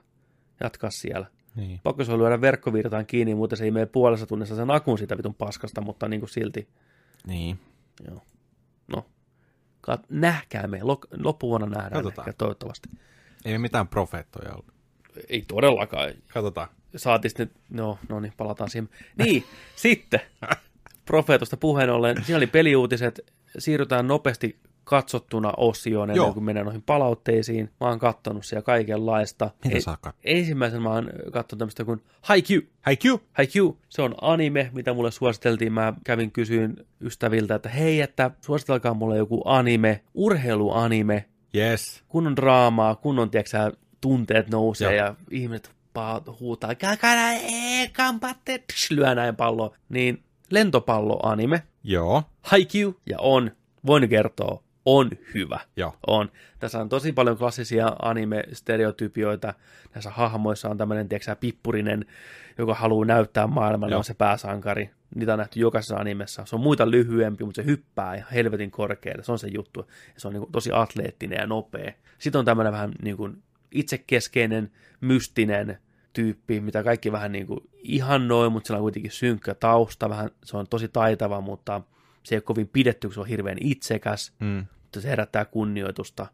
Jatkaa 0.60 0.90
siellä. 0.90 1.26
Niin. 1.56 1.80
Pakko 1.82 2.04
se 2.04 2.12
on 2.12 2.18
lyödä 2.18 2.40
verkkovirtaan 2.40 3.06
kiinni, 3.06 3.34
muuten 3.34 3.58
se 3.58 3.64
ei 3.64 3.70
mene 3.70 3.86
puolessa 3.86 4.26
tunnissa 4.26 4.56
sen 4.56 4.70
akun 4.70 4.98
siitä 4.98 5.16
vitun 5.16 5.34
paskasta, 5.34 5.80
mutta 5.80 6.08
niin 6.08 6.20
kuin 6.20 6.30
silti. 6.30 6.68
Niin. 7.26 7.58
Joo. 8.08 8.22
No, 8.88 9.06
kat- 9.90 10.06
nähkää 10.08 10.66
me. 10.66 10.80
Loppuvuonna 11.18 11.66
nähdään 11.66 11.92
Katsotaan. 11.92 12.28
ehkä, 12.28 12.38
toivottavasti. 12.38 12.88
Ei 13.44 13.52
me 13.52 13.58
mitään 13.58 13.88
profeettoja 13.88 14.52
ollut. 14.52 14.74
Ei 15.28 15.44
todellakaan. 15.48 16.12
Katsotaan. 16.34 16.68
Saatiin 16.96 17.30
sitten, 17.30 17.50
no, 17.70 17.98
no 18.08 18.20
niin, 18.20 18.32
palataan 18.36 18.70
siihen. 18.70 18.88
Niin, 19.18 19.44
sitten, 19.76 20.20
profeetosta 21.04 21.56
puheen 21.56 21.90
ollen, 21.90 22.24
siinä 22.24 22.36
oli 22.36 22.46
peliuutiset, 22.46 23.32
siirrytään 23.58 24.08
nopeasti 24.08 24.58
katsottuna 24.84 25.52
osioon 25.56 26.10
ennen 26.10 26.16
Joo. 26.24 26.32
kuin 26.32 26.44
mennään 26.44 26.64
noihin 26.64 26.82
palautteisiin. 26.82 27.70
Mä 27.80 27.88
oon 27.88 27.98
kattonut 27.98 28.44
siellä 28.46 28.62
kaikenlaista. 28.62 29.50
Mitä 29.64 29.76
E- 29.76 29.80
saa 29.80 29.96
katsoa? 30.00 30.20
Ensimmäisen 30.24 30.82
mä 30.82 30.90
oon 30.92 31.10
katsonut 31.32 31.58
tämmöistä 31.58 31.84
kuin 31.84 32.02
Haikyuu. 32.22 32.62
Q! 33.02 33.20
Haikyuu, 33.32 33.78
se 33.88 34.02
on 34.02 34.14
anime, 34.20 34.70
mitä 34.74 34.94
mulle 34.94 35.10
suositeltiin. 35.10 35.72
Mä 35.72 35.92
kävin 36.04 36.30
kysyin 36.32 36.76
ystäviltä, 37.00 37.54
että 37.54 37.68
hei, 37.68 38.00
että 38.00 38.30
suositelkaa 38.40 38.94
mulle 38.94 39.16
joku 39.16 39.42
anime, 39.44 40.00
urheiluanime, 40.14 41.24
Yes. 41.56 42.02
kunnon 42.08 42.36
draamaa, 42.36 42.94
kunnon, 42.96 43.30
tiedätkö 43.30 43.72
tunteet 44.00 44.50
nousee 44.50 44.96
Joo. 44.96 45.06
ja 45.06 45.14
ihmiset 45.30 45.70
huutaa, 46.40 46.74
käykää 46.74 47.32
ee, 47.32 47.88
kampatte, 47.96 48.58
psh, 48.72 48.90
lyö 48.92 49.14
näin 49.14 49.36
palloa. 49.36 49.76
Niin 49.88 50.22
lentopalloanime, 50.50 51.62
Joo. 51.84 52.22
Haikyuu, 52.42 53.00
ja 53.06 53.16
on, 53.20 53.50
voin 53.86 54.08
kertoa, 54.08 54.62
on 54.86 55.10
hyvä. 55.34 55.60
Joo. 55.76 55.96
On. 56.06 56.30
Tässä 56.58 56.80
on 56.80 56.88
tosi 56.88 57.12
paljon 57.12 57.38
klassisia 57.38 57.96
anime-stereotypioita. 58.02 59.54
Näissä 59.94 60.10
hahmoissa 60.10 60.68
on 60.68 60.78
tämmöinen, 60.78 61.08
tiedätkö 61.08 61.36
pippurinen, 61.36 62.04
joka 62.58 62.74
haluaa 62.74 63.06
näyttää 63.06 63.46
maailmalle, 63.46 63.92
Joo. 63.92 63.98
on 63.98 64.04
se 64.04 64.14
pääsankari. 64.14 64.90
Niitä 65.14 65.32
on 65.32 65.38
nähty 65.38 65.60
jokaisessa 65.60 65.96
animessa. 65.96 66.46
Se 66.46 66.56
on 66.56 66.62
muita 66.62 66.90
lyhyempi, 66.90 67.44
mutta 67.44 67.62
se 67.62 67.66
hyppää 67.66 68.14
ihan 68.14 68.32
helvetin 68.32 68.70
korkealle. 68.70 69.22
Se 69.22 69.32
on 69.32 69.38
se 69.38 69.48
juttu. 69.48 69.80
Ja 70.14 70.20
se 70.20 70.28
on 70.28 70.34
niin 70.34 70.40
kuin 70.40 70.52
tosi 70.52 70.70
atleettinen 70.72 71.38
ja 71.40 71.46
nopea. 71.46 71.92
Sitten 72.18 72.38
on 72.38 72.44
tämmöinen 72.44 72.72
vähän 72.72 72.92
niin 73.02 73.16
kuin 73.16 73.42
itsekeskeinen, 73.70 74.70
mystinen 75.00 75.78
tyyppi, 76.12 76.60
mitä 76.60 76.82
kaikki 76.82 77.12
vähän 77.12 77.32
niin 77.32 77.46
kuin 77.46 77.60
ihannoi, 77.74 78.50
mutta 78.50 78.66
sillä 78.66 78.78
on 78.78 78.84
kuitenkin 78.84 79.10
synkkä 79.10 79.54
tausta. 79.54 80.08
Vähän, 80.10 80.30
se 80.44 80.56
on 80.56 80.66
tosi 80.68 80.88
taitava, 80.88 81.40
mutta 81.40 81.80
se 82.22 82.34
ei 82.34 82.36
ole 82.36 82.42
kovin 82.42 82.68
pidetty, 82.68 83.06
kun 83.06 83.14
se 83.14 83.20
on 83.20 83.26
hirveän 83.26 83.58
itsekäs 83.60 84.32
Mm. 84.40 84.66
Mutta 84.94 85.02
se 85.02 85.10
herättää 85.10 85.44
kunnioitusta. 85.44 86.26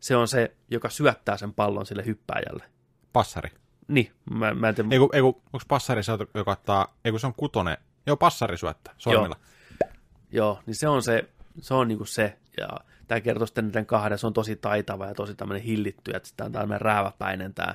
se 0.00 0.16
on 0.16 0.28
se, 0.28 0.56
joka 0.70 0.88
syöttää 0.88 1.36
sen 1.36 1.52
pallon 1.52 1.86
sille 1.86 2.06
hyppääjälle. 2.06 2.64
Passari. 3.12 3.50
Niin, 3.88 4.12
mä, 4.30 4.54
mä 4.54 4.68
en 4.68 4.74
tiedä. 4.74 4.88
Eiku, 4.92 5.10
eiku, 5.12 5.26
onko 5.26 5.64
passari 5.68 6.02
se, 6.02 6.12
joka 6.34 6.50
ottaa, 6.50 6.96
eiku 7.04 7.18
se 7.18 7.26
on 7.26 7.34
kutonen, 7.34 7.76
joo 8.06 8.16
passari 8.16 8.58
syöttää 8.58 8.94
sormilla. 8.98 9.36
Joo, 9.80 9.90
joo 10.30 10.62
niin 10.66 10.74
se 10.74 10.88
on 10.88 11.02
se, 11.02 11.28
se 11.60 11.74
on 11.74 11.88
niinku 11.88 12.04
se, 12.04 12.38
ja 12.60 12.68
tämä 13.08 13.20
kertoo 13.20 13.46
sitten 13.46 13.66
niiden 13.66 13.86
kahden, 13.86 14.18
se 14.18 14.26
on 14.26 14.32
tosi 14.32 14.56
taitava 14.56 15.06
ja 15.06 15.14
tosi 15.14 15.34
tämmöinen 15.34 15.62
hillitty, 15.62 16.10
että 16.14 16.28
tämä 16.36 16.46
on 16.46 16.52
tämmöinen 16.52 16.80
rääväpäinen 16.80 17.54
tämä, 17.54 17.74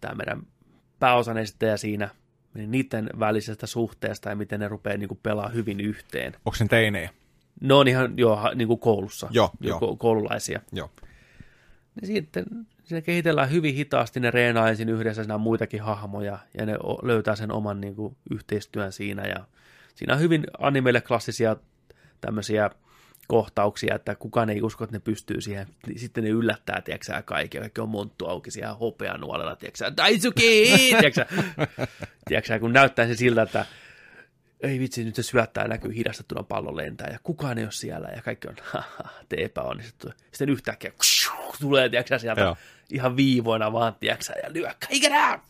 tämä 0.00 0.14
meidän 0.14 0.42
pääosan 0.98 1.38
esittäjä 1.38 1.76
siinä, 1.76 2.08
niin 2.54 2.70
niiden 2.70 3.10
välisestä 3.18 3.66
suhteesta 3.66 4.28
ja 4.28 4.36
miten 4.36 4.60
ne 4.60 4.68
rupeaa 4.68 4.96
niinku 4.96 5.18
pelaa 5.22 5.48
hyvin 5.48 5.80
yhteen. 5.80 6.32
Onko 6.32 6.56
sen 6.56 6.68
teinejä? 6.68 7.10
Ne 7.60 7.74
on 7.74 7.88
ihan 7.88 8.18
jo 8.18 8.38
niin 8.54 8.68
kuin 8.68 8.80
koulussa, 8.80 9.28
Joo, 9.30 9.50
jo 9.60 9.78
joo. 9.80 9.96
koululaisia. 9.96 10.60
Joo. 10.72 10.90
Niin 12.00 12.06
sitten 12.06 12.44
siinä 12.84 13.00
kehitellään 13.00 13.50
hyvin 13.50 13.74
hitaasti, 13.74 14.20
ne 14.20 14.30
reenaa 14.30 14.68
ensin 14.68 14.88
yhdessä, 14.88 15.22
siinä 15.22 15.38
muitakin 15.38 15.82
hahmoja, 15.82 16.38
ja 16.58 16.66
ne 16.66 16.76
löytää 17.02 17.36
sen 17.36 17.52
oman 17.52 17.80
niin 17.80 17.94
kuin, 17.94 18.16
yhteistyön 18.30 18.92
siinä, 18.92 19.22
ja 19.22 19.44
siinä 19.94 20.14
on 20.14 20.20
hyvin 20.20 20.46
animeille 20.58 21.00
klassisia 21.00 21.56
tämmöisiä 22.20 22.70
kohtauksia, 23.28 23.94
että 23.94 24.14
kukaan 24.14 24.50
ei 24.50 24.62
usko, 24.62 24.84
että 24.84 24.96
ne 24.96 25.00
pystyy 25.00 25.40
siihen. 25.40 25.66
Niin 25.86 25.98
Sitten 25.98 26.24
ne 26.24 26.30
yllättää, 26.30 26.80
tiedätkö 26.80 27.22
kaikki, 27.24 27.58
kaikki 27.58 27.80
on 27.80 27.88
monttu 27.88 28.26
auki 28.26 28.50
siellä 28.50 28.74
hopeanuolella, 28.74 29.56
tiedätkö 29.56 29.92
Daisuki, 29.96 30.72
tiedätkö 31.00 31.26
tiedätkö 32.28 32.58
kun 32.58 32.72
näyttää 32.72 33.06
se 33.06 33.14
siltä, 33.14 33.42
että 33.42 33.66
ei 34.62 34.78
vitsi, 34.78 35.04
nyt 35.04 35.14
se 35.14 35.22
syöttää 35.22 35.68
näkyy 35.68 35.94
hidastettuna 35.94 36.42
pallon 36.42 36.76
lentää 36.76 37.08
ja 37.12 37.18
kukaan 37.22 37.58
ei 37.58 37.64
ole 37.64 37.72
siellä 37.72 38.08
ja 38.16 38.22
kaikki 38.22 38.48
on, 38.48 38.54
haha, 38.62 39.08
te 39.28 39.36
epäonnistuttu. 39.38 40.08
Sitten 40.30 40.48
yhtäkkiä 40.48 40.92
tulee, 41.60 41.88
tiedätkö 41.88 42.18
sieltä 42.18 42.40
Joo. 42.40 42.56
ihan 42.90 43.16
viivoina 43.16 43.72
vaan, 43.72 43.96
tiedätkö 44.00 44.32
ja 44.42 44.52
lyö 44.52 44.70
kaikenä 44.88 45.40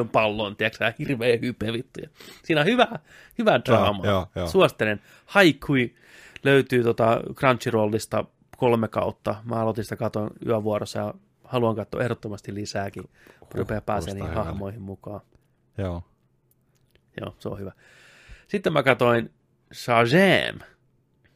on 0.00 0.08
pallon, 0.08 0.56
tiedätkö 0.56 0.84
ja 0.84 0.92
hirveä 0.98 1.38
hype 1.42 1.72
vittu. 1.72 2.00
Ja 2.00 2.08
Siinä 2.44 2.60
on 2.60 2.66
hyvä, 2.66 2.88
hyvä 3.38 3.60
draama. 3.64 4.06
joo, 4.06 4.26
joo. 4.34 4.48
Suosittelen. 4.48 5.00
Haikui 5.26 5.94
löytyy 6.44 6.82
tota 6.82 7.20
Crunchyrollista 7.34 8.24
kolme 8.56 8.88
kautta. 8.88 9.36
Mä 9.44 9.60
aloitin 9.60 9.84
sitä 9.84 9.96
katon 9.96 10.30
yövuorossa 10.46 10.98
ja 10.98 11.14
haluan 11.44 11.76
katsoa 11.76 12.02
ehdottomasti 12.02 12.54
lisääkin. 12.54 13.04
Rupeaa 13.54 13.80
pääsee 13.80 14.14
niihin 14.14 14.34
hahmoihin 14.34 14.82
mukaan. 14.82 15.20
Joo. 15.78 16.02
Joo, 17.20 17.36
se 17.38 17.48
on 17.48 17.58
hyvä. 17.58 17.72
Sitten 18.50 18.72
mä 18.72 18.82
katsoin 18.82 19.30
Shazam. 19.72 20.58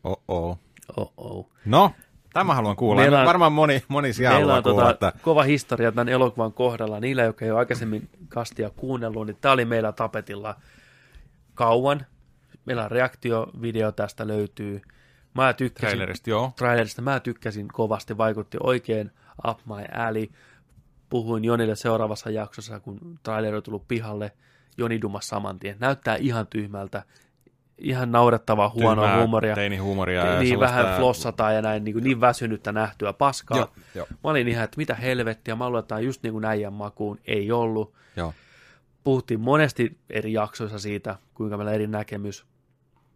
Oh-oh. 0.04 0.58
Oh-oh. 0.96 1.50
No, 1.64 1.92
tämä 2.32 2.54
haluan 2.54 2.76
kuulla. 2.76 3.00
Meillä 3.00 3.20
on- 3.20 3.26
Varmaan 3.26 3.52
moni, 3.52 3.82
moni 3.88 4.12
siellä 4.12 4.36
Meillä 4.36 4.52
haluaa 4.52 4.56
on 4.56 4.62
kuulla, 4.62 4.92
tota, 4.92 5.08
että 5.08 5.22
kova 5.22 5.42
historia 5.42 5.92
tämän 5.92 6.08
elokuvan 6.08 6.52
kohdalla. 6.52 7.00
Niillä, 7.00 7.22
jotka 7.22 7.44
ei 7.44 7.50
ole 7.50 7.58
aikaisemmin 7.58 8.08
kastia 8.28 8.70
kuunnellut, 8.70 9.26
niin 9.26 9.36
tämä 9.40 9.52
oli 9.52 9.64
meillä 9.64 9.92
tapetilla 9.92 10.56
kauan. 11.54 12.06
Meillä 12.64 12.84
on 12.84 12.90
reaktiovideo 12.90 13.92
tästä 13.92 14.26
löytyy. 14.26 14.82
Mä 15.34 15.52
tykkäsin 15.52 15.88
trailerista, 15.88 16.30
joo. 16.30 16.52
trailerista, 16.56 17.02
mä 17.02 17.20
tykkäsin 17.20 17.68
kovasti, 17.68 18.18
vaikutti 18.18 18.56
oikein 18.62 19.10
up 19.48 19.58
my 19.66 20.00
alley. 20.06 20.26
Puhuin 21.10 21.44
Jonille 21.44 21.76
seuraavassa 21.76 22.30
jaksossa, 22.30 22.80
kun 22.80 23.18
traileri 23.22 23.56
on 23.56 23.62
tullut 23.62 23.88
pihalle. 23.88 24.32
Joni 24.76 25.00
dumas 25.02 25.28
saman 25.28 25.58
tien. 25.58 25.76
Näyttää 25.80 26.16
ihan 26.16 26.46
tyhmältä. 26.46 27.02
Ihan 27.78 28.12
naurettavaa 28.12 28.68
huonoa 28.68 29.04
Tyhmää 29.04 29.18
huumoria. 29.18 29.54
Teinihuumoria. 29.54 30.26
ja 30.26 30.38
niin 30.40 30.48
sellaista- 30.54 30.76
vähän 30.82 30.96
flossataan 30.96 31.54
ja 31.54 31.62
näin 31.62 31.84
niin, 31.84 31.92
kuin 31.92 32.04
niin 32.04 32.20
väsynyttä 32.20 32.72
nähtyä 32.72 33.12
paskaa. 33.12 33.58
Joo, 33.58 33.70
joo, 33.94 34.06
Mä 34.10 34.30
olin 34.30 34.48
ihan, 34.48 34.64
että 34.64 34.76
mitä 34.76 34.94
helvettiä, 34.94 35.56
mä 35.56 35.66
on 35.66 36.04
just 36.04 36.22
niin 36.22 36.32
kuin 36.32 36.44
äijän 36.44 36.72
makuun. 36.72 37.18
Ei 37.24 37.52
ollut. 37.52 37.94
joo. 38.16 38.34
Puhuttiin 39.04 39.40
monesti 39.40 39.98
eri 40.10 40.32
jaksoissa 40.32 40.78
siitä, 40.78 41.16
kuinka 41.34 41.56
meillä 41.56 41.72
eri 41.72 41.86
näkemys. 41.86 42.44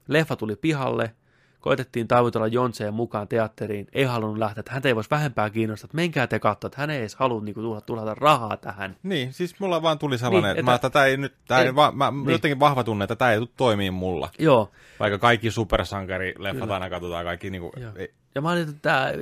Leffa 0.09 0.37
tuli 0.37 0.57
pihalle, 0.57 1.15
koitettiin 1.61 2.09
taivutella 2.09 2.47
Jonseen 2.47 2.95
mukaan 2.95 3.29
teatteriin, 3.29 3.87
ei 3.93 4.05
halunnut 4.05 4.39
lähteä, 4.39 4.61
että 4.61 4.73
häntä 4.73 4.89
ei 4.89 4.95
voisi 4.97 5.11
vähempää 5.11 5.51
kiinnostaa, 5.51 5.87
että 5.87 5.97
menkää 5.97 6.27
te 6.27 6.39
katsoa, 6.39 6.69
että 6.69 6.81
hän 6.81 6.91
ei 6.91 6.99
edes 7.01 7.15
halua 7.17 7.41
niin 7.41 7.55
tulla, 7.55 7.81
tulla 7.81 8.15
rahaa 8.15 8.57
tähän. 8.57 8.97
Niin, 9.03 9.33
siis 9.33 9.61
mulla 9.61 9.83
vaan 9.83 9.99
tuli 9.99 10.19
sellainen, 10.19 10.43
Niin, 10.43 10.45
niin, 10.45 10.51
että, 10.51 10.61
että- 10.61 10.71
mä, 10.71 10.75
että 10.75 10.91
tämä 10.91 11.05
ei 11.05 11.17
nyt, 11.17 11.35
tää 11.49 11.61
ei, 11.61 11.67
ei- 11.67 11.75
va, 11.75 11.93
mä, 11.93 12.11
niin. 12.11 12.23
niin. 12.25 12.33
jotenkin 12.33 12.61
vahva 12.61 12.85
tunne, 12.85 13.05
että 13.05 13.17
tämä 13.17 13.33
ei 13.33 13.39
tule 13.39 13.49
toimii 13.57 13.91
mulla. 13.91 14.31
Joo, 14.39 14.71
Vaikka 15.01 15.19
kaikki 15.19 15.51
supersankarileffat 15.51 16.71
aina 16.71 16.91
katsotaan, 16.91 17.25
kaikki 17.25 17.51
niinku, 17.51 17.73
Joo. 17.77 17.93
ei, 17.97 18.15
ja 18.35 18.43
mä 18.43 18.51
olin, 18.51 18.63
että 18.63 18.75
tää, 18.83 19.13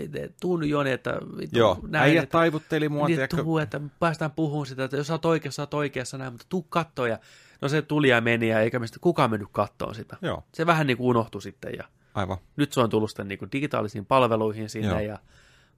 tuu 0.40 0.56
nyt 0.56 0.68
Joni, 0.68 0.90
että 0.90 1.14
joo, 1.52 1.78
näin, 1.88 2.02
äijät 2.04 2.22
että, 2.22 2.32
taivutteli 2.32 2.88
mua, 2.88 3.08
niin, 3.08 3.20
tuu, 3.44 3.58
että 3.58 3.80
päästään 4.00 4.30
puhumaan 4.30 4.66
sitä, 4.66 4.84
että 4.84 4.96
jos 4.96 5.06
sä 5.06 5.14
oot 5.14 5.24
oikeassa, 5.24 5.56
sä 5.56 5.62
oot 5.62 5.74
oikeassa 5.74 6.18
näin, 6.18 6.32
mutta 6.32 6.46
tuu 6.48 6.62
kattoo 6.68 7.06
ja 7.06 7.18
no 7.62 7.68
se 7.68 7.82
tuli 7.82 8.08
ja 8.08 8.20
meni 8.20 8.48
ja 8.48 8.60
eikä 8.60 8.78
meistä 8.78 8.98
kukaan 9.00 9.30
mennyt 9.30 9.48
kattoon 9.52 9.94
sitä. 9.94 10.16
joo, 10.22 10.42
Se 10.54 10.66
vähän 10.66 10.86
niin 10.86 10.96
kuin 10.96 11.06
unohtui 11.08 11.42
sitten 11.42 11.72
ja 11.78 11.84
aivan, 12.16 12.36
nyt 12.56 12.72
se 12.72 12.80
on 12.80 12.90
tullut 12.90 13.10
sitten 13.10 13.28
niin 13.28 13.38
digitaalisiin 13.52 14.06
palveluihin 14.06 14.68
sinne 14.68 14.88
Joo. 14.88 15.00
ja 15.00 15.18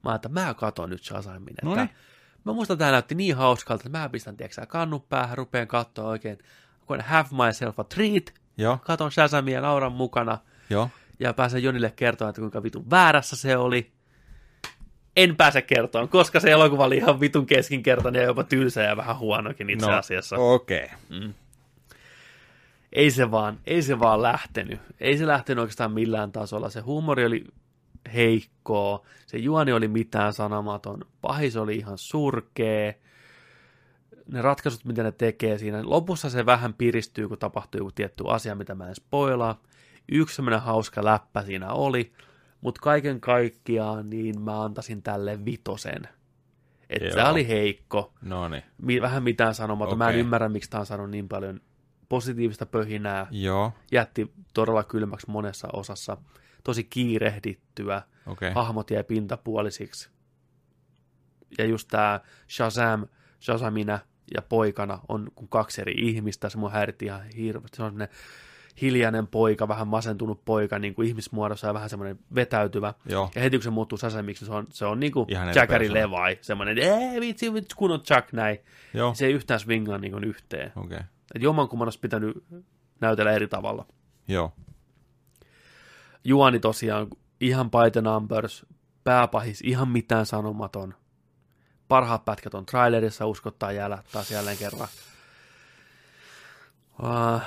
mä 0.04 0.14
että 0.14 0.28
mä 0.28 0.54
katon 0.54 0.90
nyt 0.90 1.04
Shazamin. 1.04 1.50
Että 1.50 1.66
Noniin. 1.66 1.90
mä 2.44 2.52
muistan, 2.52 2.74
että 2.74 2.82
tämä 2.82 2.92
näytti 2.92 3.14
niin 3.14 3.36
hauskalta, 3.36 3.82
että 3.86 3.98
mä 3.98 4.08
pistän 4.08 4.36
tiedätkö, 4.36 4.54
sä, 4.54 4.66
kannut 4.66 5.08
päähän, 5.08 5.38
rupean 5.38 5.68
katsoa 5.68 6.08
oikein. 6.08 6.38
Gonna 6.88 7.04
have 7.06 7.28
myself 7.46 7.80
a 7.80 7.84
treat. 7.84 8.34
joo, 8.56 8.78
Katon 8.84 9.12
Shazamia 9.12 9.54
ja 9.54 9.60
nauran 9.60 9.92
mukana 9.92 10.38
joo, 10.70 10.90
ja 11.20 11.34
pääsen 11.34 11.62
Jonille 11.62 11.92
kertomaan, 11.96 12.30
että 12.30 12.40
kuinka 12.40 12.62
vitun 12.62 12.90
väärässä 12.90 13.36
se 13.36 13.56
oli. 13.56 13.92
En 15.16 15.36
pääse 15.36 15.62
kertomaan, 15.62 16.08
koska 16.08 16.40
se 16.40 16.50
elokuva 16.50 16.84
oli 16.84 16.96
ihan 16.96 17.20
vitun 17.20 17.46
keskinkertainen 17.46 18.20
ja 18.20 18.26
jopa 18.26 18.44
tylsä 18.44 18.82
ja 18.82 18.96
vähän 18.96 19.18
huonokin 19.18 19.70
itse 19.70 19.90
asiassa. 19.90 20.36
okei, 20.36 20.84
okay. 20.84 21.30
Ei 22.92 23.10
se 23.10 23.30
vaan, 23.30 23.60
ei 23.66 23.82
se 23.82 23.98
vaan 23.98 24.22
lähtenyt. 24.22 24.80
Ei 25.00 25.18
se 25.18 25.26
lähtenyt 25.26 25.62
oikeastaan 25.62 25.92
millään 25.92 26.32
tasolla. 26.32 26.70
Se 26.70 26.80
huumori 26.80 27.26
oli 27.26 27.44
heikkoa, 28.14 29.06
se 29.26 29.38
juoni 29.38 29.72
oli 29.72 29.88
mitään 29.88 30.32
sanomaton, 30.32 31.04
pahis 31.20 31.56
oli 31.56 31.76
ihan 31.76 31.98
surkea, 31.98 32.92
ne 34.32 34.42
ratkaisut, 34.42 34.84
mitä 34.84 35.02
ne 35.02 35.12
tekee 35.12 35.58
siinä. 35.58 35.82
Lopussa 35.84 36.30
se 36.30 36.46
vähän 36.46 36.74
piristyy, 36.74 37.28
kun 37.28 37.38
tapahtuu 37.38 37.78
joku 37.80 37.92
tietty 37.92 38.24
asia, 38.26 38.54
mitä 38.54 38.74
mä 38.74 38.88
en 38.88 38.94
spoilaa. 38.94 39.62
Yksi 40.12 40.36
semmoinen 40.36 40.60
hauska 40.60 41.04
läppä 41.04 41.42
siinä 41.42 41.72
oli, 41.72 42.12
mutta 42.60 42.80
kaiken 42.80 43.20
kaikkiaan 43.20 44.10
niin 44.10 44.40
mä 44.40 44.62
antaisin 44.62 45.02
tälle 45.02 45.44
vitosen. 45.44 46.08
Että 46.90 47.10
se 47.14 47.24
oli 47.24 47.48
heikko 47.48 48.12
no 48.22 48.48
niin, 48.48 49.02
vähän 49.02 49.22
mitään 49.22 49.54
sanomaton. 49.54 49.98
Mä 49.98 50.10
en 50.10 50.16
ymmärrä, 50.16 50.48
miksi 50.48 50.70
tämä 50.70 50.80
on 50.80 50.86
saanut 50.86 51.10
niin 51.10 51.28
paljon 51.28 51.60
positiivista 52.08 52.66
pöhinää. 52.66 53.26
joo, 53.30 53.72
Jätti 53.92 54.32
todella 54.54 54.84
kylmäksi 54.84 55.30
monessa 55.30 55.68
osassa. 55.72 56.16
Tosi 56.64 56.84
kiirehdittyä. 56.84 58.02
okay. 58.26 58.52
Hahmot 58.54 58.90
jäi 58.90 59.04
pintapuolisiksi. 59.04 60.10
Ja 61.58 61.64
just 61.64 61.88
tämä 61.88 62.20
Shazam, 62.50 63.06
Shazamina 63.40 63.98
ja 64.34 64.42
poikana 64.42 65.00
on 65.08 65.28
kuin 65.34 65.48
kaksi 65.48 65.80
eri 65.80 65.92
ihmistä. 65.96 66.48
Se 66.48 66.58
mun 66.58 66.72
häiritti 66.72 67.04
ihan 67.04 67.22
hirveästi. 67.36 67.76
Se 67.76 67.82
on 67.82 67.88
semmoinen 67.90 68.16
hiljainen 68.80 69.26
poika, 69.26 69.68
vähän 69.68 69.88
masentunut 69.88 70.44
poika 70.44 70.78
niin 70.78 70.94
kuin 70.94 71.08
ihmismuodossa 71.08 71.66
ja 71.66 71.74
vähän 71.74 71.90
semmoinen 71.90 72.18
vetäytyvä. 72.34 72.94
joo, 73.06 73.30
Ja 73.34 73.40
heti 73.42 73.56
kun 73.56 73.62
se 73.64 73.70
muuttuu 73.70 73.98
Shazamiksi, 73.98 74.46
se 74.46 74.52
on, 74.52 74.66
se 74.70 74.86
on 74.86 75.00
niin 75.00 75.12
kuin 75.12 75.26
Ihan 75.28 75.48
Jackari. 75.54 75.92
Levi. 75.94 76.38
Semmoinen, 76.40 76.78
ee 76.78 77.20
vitsi, 77.20 77.54
vitsi, 77.54 77.76
kun 77.76 77.90
on 77.90 78.00
Jack 78.10 78.32
näin. 78.32 78.58
joo, 78.94 79.14
Se 79.14 79.26
ei 79.26 79.32
yhtään 79.32 79.60
swingaa 79.60 79.98
niin 79.98 80.12
kuin 80.12 80.24
yhteen. 80.24 80.72
okei, 80.76 80.96
okay. 80.96 81.08
Et 81.34 81.42
jommankumman 81.42 81.86
olisi 81.86 82.00
pitänyt 82.00 82.44
näytellä 83.00 83.32
eri 83.32 83.48
tavalla. 83.48 83.86
joo, 84.28 84.52
Juani 86.24 86.60
tosiaan 86.60 87.06
ihan 87.40 87.70
by 87.70 87.90
the 87.92 88.00
numbers, 88.00 88.66
pääpahis 89.04 89.60
ihan 89.60 89.88
mitään 89.88 90.26
sanomaton. 90.26 90.94
Parhaat 91.88 92.24
pätkät 92.24 92.54
on 92.54 92.66
trailerissa, 92.66 93.26
uskottaa 93.26 93.72
jäällä 93.72 94.02
taas 94.12 94.30
jälleen 94.30 94.58
kerran. 94.58 94.88
Uh, 97.02 97.40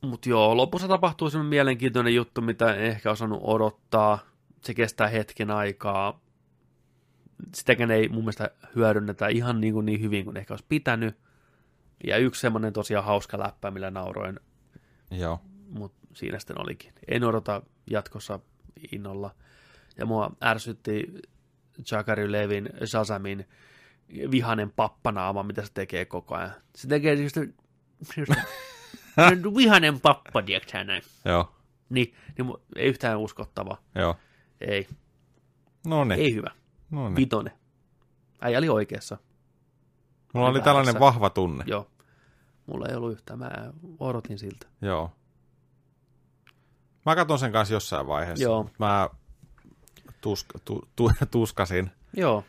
Mutta 0.00 0.28
joo, 0.28 0.56
lopussa 0.56 0.88
tapahtuu 0.88 1.30
semmoinen 1.30 1.50
mielenkiintoinen 1.50 2.14
juttu, 2.14 2.40
mitä 2.40 2.74
en 2.74 2.84
ehkä 2.84 3.10
osannut 3.10 3.40
odottaa. 3.42 4.18
Se 4.60 4.74
kestää 4.74 5.08
hetken 5.08 5.50
aikaa. 5.50 6.20
Sitäkään 7.54 7.90
ei 7.90 8.08
mun 8.08 8.22
mielestä 8.22 8.50
hyödynnetä 8.76 9.28
ihan 9.28 9.60
niin, 9.60 9.74
kuin 9.74 9.86
niin 9.86 10.00
hyvin 10.00 10.24
kuin 10.24 10.36
ehkä 10.36 10.54
olisi 10.54 10.66
pitänyt. 10.68 11.18
Ja 12.06 12.16
yksi 12.16 12.40
semmoinen 12.40 12.72
tosiaan 12.72 13.04
hauska 13.04 13.38
läppä, 13.38 13.70
millä 13.70 13.90
nauroin 13.90 14.40
joo, 15.10 15.40
mutta 15.70 16.06
siinä 16.14 16.38
sitten 16.38 16.60
olikin. 16.60 16.92
En 17.08 17.24
odota 17.24 17.62
jatkossa 17.90 18.40
innolla. 18.92 19.34
Ja 19.98 20.06
mua 20.06 20.30
ärsytti 20.44 21.06
Jakari 21.90 22.32
Levin 22.32 22.68
Shazamin 22.86 23.48
vihanen 24.30 24.70
pappanaama, 24.70 25.42
mitä 25.42 25.62
se 25.64 25.72
tekee 25.74 26.04
koko 26.04 26.34
ajan. 26.34 26.52
Se 26.76 26.88
tekee 26.88 27.14
just, 27.14 27.36
just 28.16 28.32
vihanen 29.56 30.00
pappa, 30.00 30.42
tiedätkö 30.42 30.84
näin? 30.84 31.02
joo, 31.24 31.52
Niin, 31.88 32.14
niin 32.38 32.54
ei 32.76 32.86
yhtään 32.88 33.18
uskottava. 33.18 33.78
joo, 33.94 34.16
Ei. 34.60 34.88
No 35.86 36.04
niin, 36.04 36.20
Ei 36.20 36.34
hyvä. 36.34 36.50
no 36.90 37.08
niin. 37.08 37.16
Vitonen. 37.16 37.52
Äijä 38.40 38.58
oli 38.58 38.68
oikeassa. 38.68 39.18
Mulla 40.38 40.50
oli 40.50 40.60
tällainen 40.60 40.88
ässä. 40.88 41.00
vahva 41.00 41.30
tunne. 41.30 41.64
Joo. 41.66 41.86
Mulla 42.66 42.86
ei 42.88 42.94
ollut 42.96 43.12
yhtään. 43.12 43.38
Mä 43.38 43.50
odotin 44.00 44.38
siltä. 44.38 44.66
Joo. 44.82 45.12
Mä 47.06 47.16
katson 47.16 47.38
sen 47.38 47.52
kanssa 47.52 47.74
jossain 47.74 48.06
vaiheessa. 48.06 48.42
Joo. 48.44 48.70
Mä 48.78 49.08
tusk, 50.20 50.46
tu, 50.64 50.88
tu, 50.96 51.10
tuskasin. 51.30 51.90
Joo. 52.16 52.44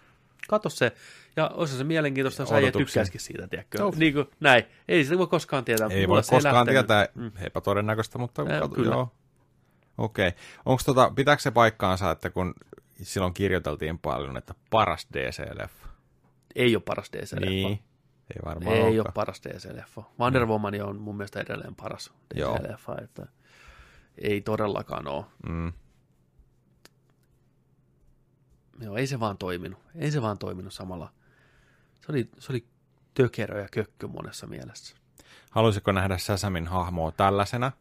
Kato 0.49 0.69
se. 0.69 0.91
Ja 1.35 1.47
olisi 1.53 1.77
se 1.77 1.83
mielenkiintoista, 1.83 2.41
jos 2.43 2.51
äijä 2.51 2.71
tykkäisikin 2.71 3.21
siitä, 3.21 3.47
tiedätkö? 3.47 3.77
Joo. 3.77 3.93
Niin 3.95 4.13
kuin, 4.13 4.25
näin. 4.39 4.63
Ei 4.87 5.03
sitä 5.03 5.17
voi 5.17 5.27
koskaan 5.27 5.65
tietää. 5.65 5.87
Ei 5.91 6.07
voi 6.07 6.23
se 6.23 6.35
ei 6.35 6.37
koskaan 6.37 6.55
lähtenyt. 6.67 6.87
tietää, 6.87 7.07
Mm. 7.15 7.31
epätodennäköistä, 7.41 8.17
mutta 8.17 8.41
Eh, 8.41 8.59
kato, 8.61 8.75
kyllä. 8.75 8.95
joo. 8.95 9.11
Okei. 9.97 10.27
Okay. 10.27 10.39
Onko 10.65 10.81
tota, 10.85 11.11
pitääkö 11.15 11.41
se 11.41 11.51
paikkaansa, 11.51 12.11
että 12.11 12.29
kun 12.29 12.53
silloin 13.01 13.33
kirjoiteltiin 13.33 13.99
paljon, 13.99 14.37
että 14.37 14.53
paras 14.69 15.07
DC-leffa? 15.13 15.88
Ei 16.55 16.75
ole 16.75 16.83
paras 16.85 17.09
DC-leffa. 17.17 17.49
Niin. 17.49 17.79
Ei 18.35 18.41
varmaan 18.45 18.75
Ei 18.75 18.81
ole 18.81 18.89
olekaan. 18.89 19.13
paras 19.13 19.41
DC-leffa. 19.47 20.03
Wonder 20.19 20.45
Woman 20.45 20.81
on 20.81 21.01
mun 21.01 21.17
mielestä 21.17 21.39
edelleen 21.41 21.75
paras 21.75 22.13
Joo. 22.35 22.55
DC-leffa, 22.57 23.03
että 23.03 23.27
ei 24.17 24.41
todellakaan 24.41 25.07
ole. 25.07 25.25
Mm. 25.49 25.73
Joo, 28.81 28.95
ei 28.97 29.07
se 29.07 29.19
vaan 29.19 29.37
toiminut. 29.37 29.79
Ei 29.95 30.11
se 30.11 30.21
vaan 30.21 30.37
toiminut 30.37 30.73
samalla. 30.73 31.13
Se 32.05 32.11
oli, 32.11 32.29
se 32.39 32.51
oli 32.51 32.65
tökerö 33.13 33.61
ja 33.61 33.67
kökkö 33.71 34.07
monessa 34.07 34.47
mielessä. 34.47 34.95
Haluaisitko 35.51 35.91
nähdä 35.91 36.17
Säsämin 36.17 36.67
hahmoa 36.67 37.11
tällaisena? 37.11 37.71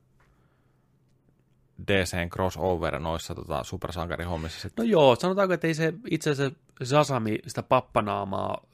DCn 1.88 2.28
crossover 2.30 2.98
noissa 2.98 3.34
tota, 3.34 3.64
supersankarihommissa 3.64 4.60
sitten. 4.60 4.84
No 4.86 4.90
joo, 4.90 5.16
sanotaanko, 5.16 5.54
että 5.54 5.66
ei 5.66 5.74
se 5.74 5.94
itse 6.10 6.30
asiassa 6.30 6.58
Sasami 6.82 7.38
sitä 7.46 7.62
pappanaamaa 7.62 8.66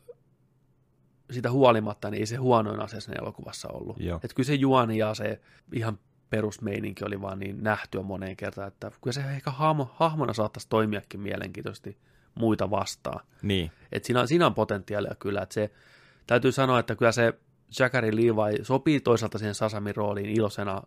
sitä 1.31 1.51
huolimatta, 1.51 2.11
niin 2.11 2.21
ei 2.21 2.27
se 2.27 2.37
huonoin 2.37 2.81
asia 2.81 3.01
siinä 3.01 3.21
elokuvassa 3.21 3.69
ollut. 3.69 4.01
Joo. 4.01 4.17
Että 4.17 4.35
kyllä 4.35 4.47
se 4.47 4.55
juoni 4.55 4.99
ja 4.99 5.15
se 5.15 5.41
ihan 5.73 5.99
perusmeininki 6.31 7.05
oli 7.05 7.21
vaan 7.21 7.39
niin 7.39 7.63
nähtyä 7.63 8.03
moneen 8.03 8.37
kertaan, 8.37 8.69
että 8.69 8.91
kyllä 9.03 9.13
se 9.13 9.21
ehkä 9.21 9.51
hahmo, 9.51 9.91
hahmona 9.95 10.33
saattaisi 10.33 10.69
toimiakin 10.69 11.21
mielenkiintoisesti 11.21 11.99
muita 12.35 12.71
vastaan. 12.71 13.21
Niin. 13.43 13.71
Et 13.93 14.05
siinä, 14.05 14.27
siinä 14.27 14.47
on 14.47 14.55
potentiaalia 14.55 15.15
kyllä, 15.19 15.43
että 15.43 15.55
se, 15.55 15.71
täytyy 16.27 16.53
sanoa, 16.53 16.79
että 16.79 16.97
kyllä 16.97 17.13
se 17.13 17.35
Zachary 17.73 18.17
Levi 18.17 18.65
sopii 18.65 19.01
toisaalta 19.01 19.39
siihen 19.39 19.55
Sasamin 19.55 19.97
rooliin 19.97 20.31
iloisena, 20.31 20.83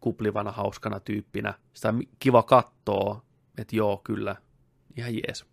kuplivana, 0.00 0.52
hauskana 0.52 1.00
tyyppinä. 1.00 1.54
Sitä 1.72 1.94
kiva 2.18 2.42
kattoo, 2.42 3.22
että 3.58 3.76
joo, 3.76 4.00
kyllä, 4.04 4.36
ihan 4.96 5.14
jees. 5.14 5.46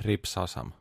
Rip 0.00 0.24
Sasam. 0.24 0.72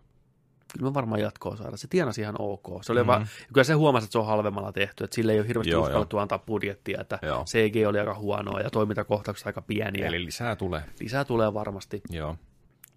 Kyllä 0.73 0.85
me 0.89 0.93
varmaan 0.93 1.21
jatkoa 1.21 1.55
saada. 1.55 1.77
Se 1.77 1.87
tienasi 1.87 2.21
ihan 2.21 2.35
ok. 2.39 2.83
Se 2.83 2.91
oli 2.91 3.03
Mhm. 3.03 3.09
mm-hmm. 3.11 3.23
va- 3.23 3.45
kyllä 3.53 3.63
se 3.63 3.73
huomasi, 3.73 4.05
että 4.05 4.11
se 4.11 4.19
on 4.19 4.25
halvemmalla 4.25 4.71
tehty, 4.71 5.03
että 5.03 5.15
sille 5.15 5.31
ei 5.33 5.39
ole 5.39 5.47
hirveästi 5.47 5.71
Joo, 5.71 5.83
uskallettu 5.83 6.17
antaa 6.17 6.39
budjettia, 6.39 7.01
että 7.01 7.19
Joo. 7.21 7.45
CG 7.45 7.87
oli 7.87 7.99
aika 7.99 8.13
huonoa 8.15 8.59
ja 8.59 8.69
toimintakohtaukset 8.69 9.47
aika 9.47 9.61
pieniä. 9.61 10.07
Eli... 10.07 10.25
Lisää 10.25 10.55
tulee. 10.55 10.83
Lisää 10.99 11.25
tulee 11.25 11.53
varmasti. 11.53 12.01
Joo. 12.09 12.35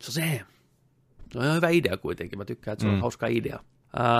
Se 0.00 0.08
on 0.10 0.12
se. 0.14 0.40
Se 1.32 1.38
on 1.38 1.44
ihan 1.44 1.56
hyvä 1.56 1.68
idea 1.68 1.96
kuitenkin. 1.96 2.38
Mä 2.38 2.44
tykkään, 2.44 2.72
että 2.72 2.82
se 2.82 2.88
on 2.88 2.94
Mm. 2.94 3.00
hauska 3.00 3.26
idea. 3.26 3.60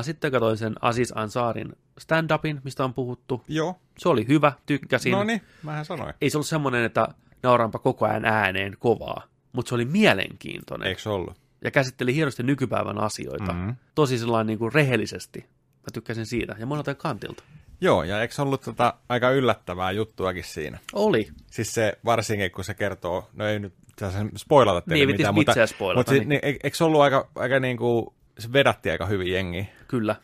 Sitten 0.02 0.32
katsoin 0.32 0.56
sen 0.56 0.74
Aziz 0.80 1.12
Ansaarin 1.14 1.72
stand-upin, 2.00 2.60
mistä 2.64 2.84
on 2.84 2.94
puhuttu. 2.94 3.44
Joo. 3.48 3.76
Se 3.98 4.08
oli 4.08 4.28
hyvä, 4.28 4.52
tykkäsin. 4.66 5.12
No 5.12 5.24
niin, 5.24 5.40
mähän 5.62 5.84
sanoin. 5.84 6.14
Ei 6.20 6.30
se 6.30 6.36
ollut 6.38 6.46
semmoinen, 6.46 6.84
että 6.84 7.08
nauraanpa 7.42 7.78
koko 7.78 8.06
ajan 8.06 8.24
ääneen 8.24 8.76
kovaa, 8.78 9.22
mutta 9.52 9.68
se 9.68 9.74
oli 9.74 9.84
mielenkiintoinen 9.84 10.88
Eikö 10.88 11.00
se 11.00 11.08
ollut? 11.08 11.36
Ja 11.64 11.70
käsitteli 11.70 12.14
hienosti 12.14 12.42
nykypäivän 12.42 12.98
asioita. 12.98 13.52
Mhm. 13.52 13.70
Tosi 13.94 14.18
sellainen 14.18 14.46
niin 14.46 14.58
kuin 14.58 14.72
rehellisesti. 14.72 15.40
Mä 15.40 15.90
tykkäsin 15.92 16.26
siitä 16.26 16.56
ja 16.58 16.66
monelta 16.66 16.94
kantilta. 16.94 17.42
Joo, 17.80 18.02
ja 18.02 18.22
eikö 18.22 18.42
ollut 18.42 18.60
tota, 18.60 18.94
aika 19.08 19.30
yllättävää 19.30 19.90
juttuakin 19.90 20.44
siinä? 20.44 20.78
Oli. 20.92 21.28
Siis 21.50 21.74
se 21.74 21.98
varsinkin, 22.04 22.50
kun 22.50 22.64
se 22.64 22.74
kertoo, 22.74 23.30
no 23.32 23.46
ei 23.46 23.58
nyt 23.58 23.74
tässä 23.96 24.26
spoilata 24.36 24.80
teille 24.80 25.06
Niin, 25.06 25.16
mitään, 25.16 25.34
mutta, 25.34 25.66
spoilata, 25.66 25.98
mutta 25.98 26.12
niin. 26.12 26.28
niin, 26.28 26.40
eikö 26.44 26.84
ollut 26.84 27.00
aika, 27.00 27.28
aika 27.34 27.60
niin 27.60 27.76
kuin, 27.76 28.06
se 28.38 28.52
vedätti 28.52 28.90
aika 28.90 29.06
hyvin 29.06 29.32
jengiä? 29.32 29.66
Kyllä. 29.88 30.16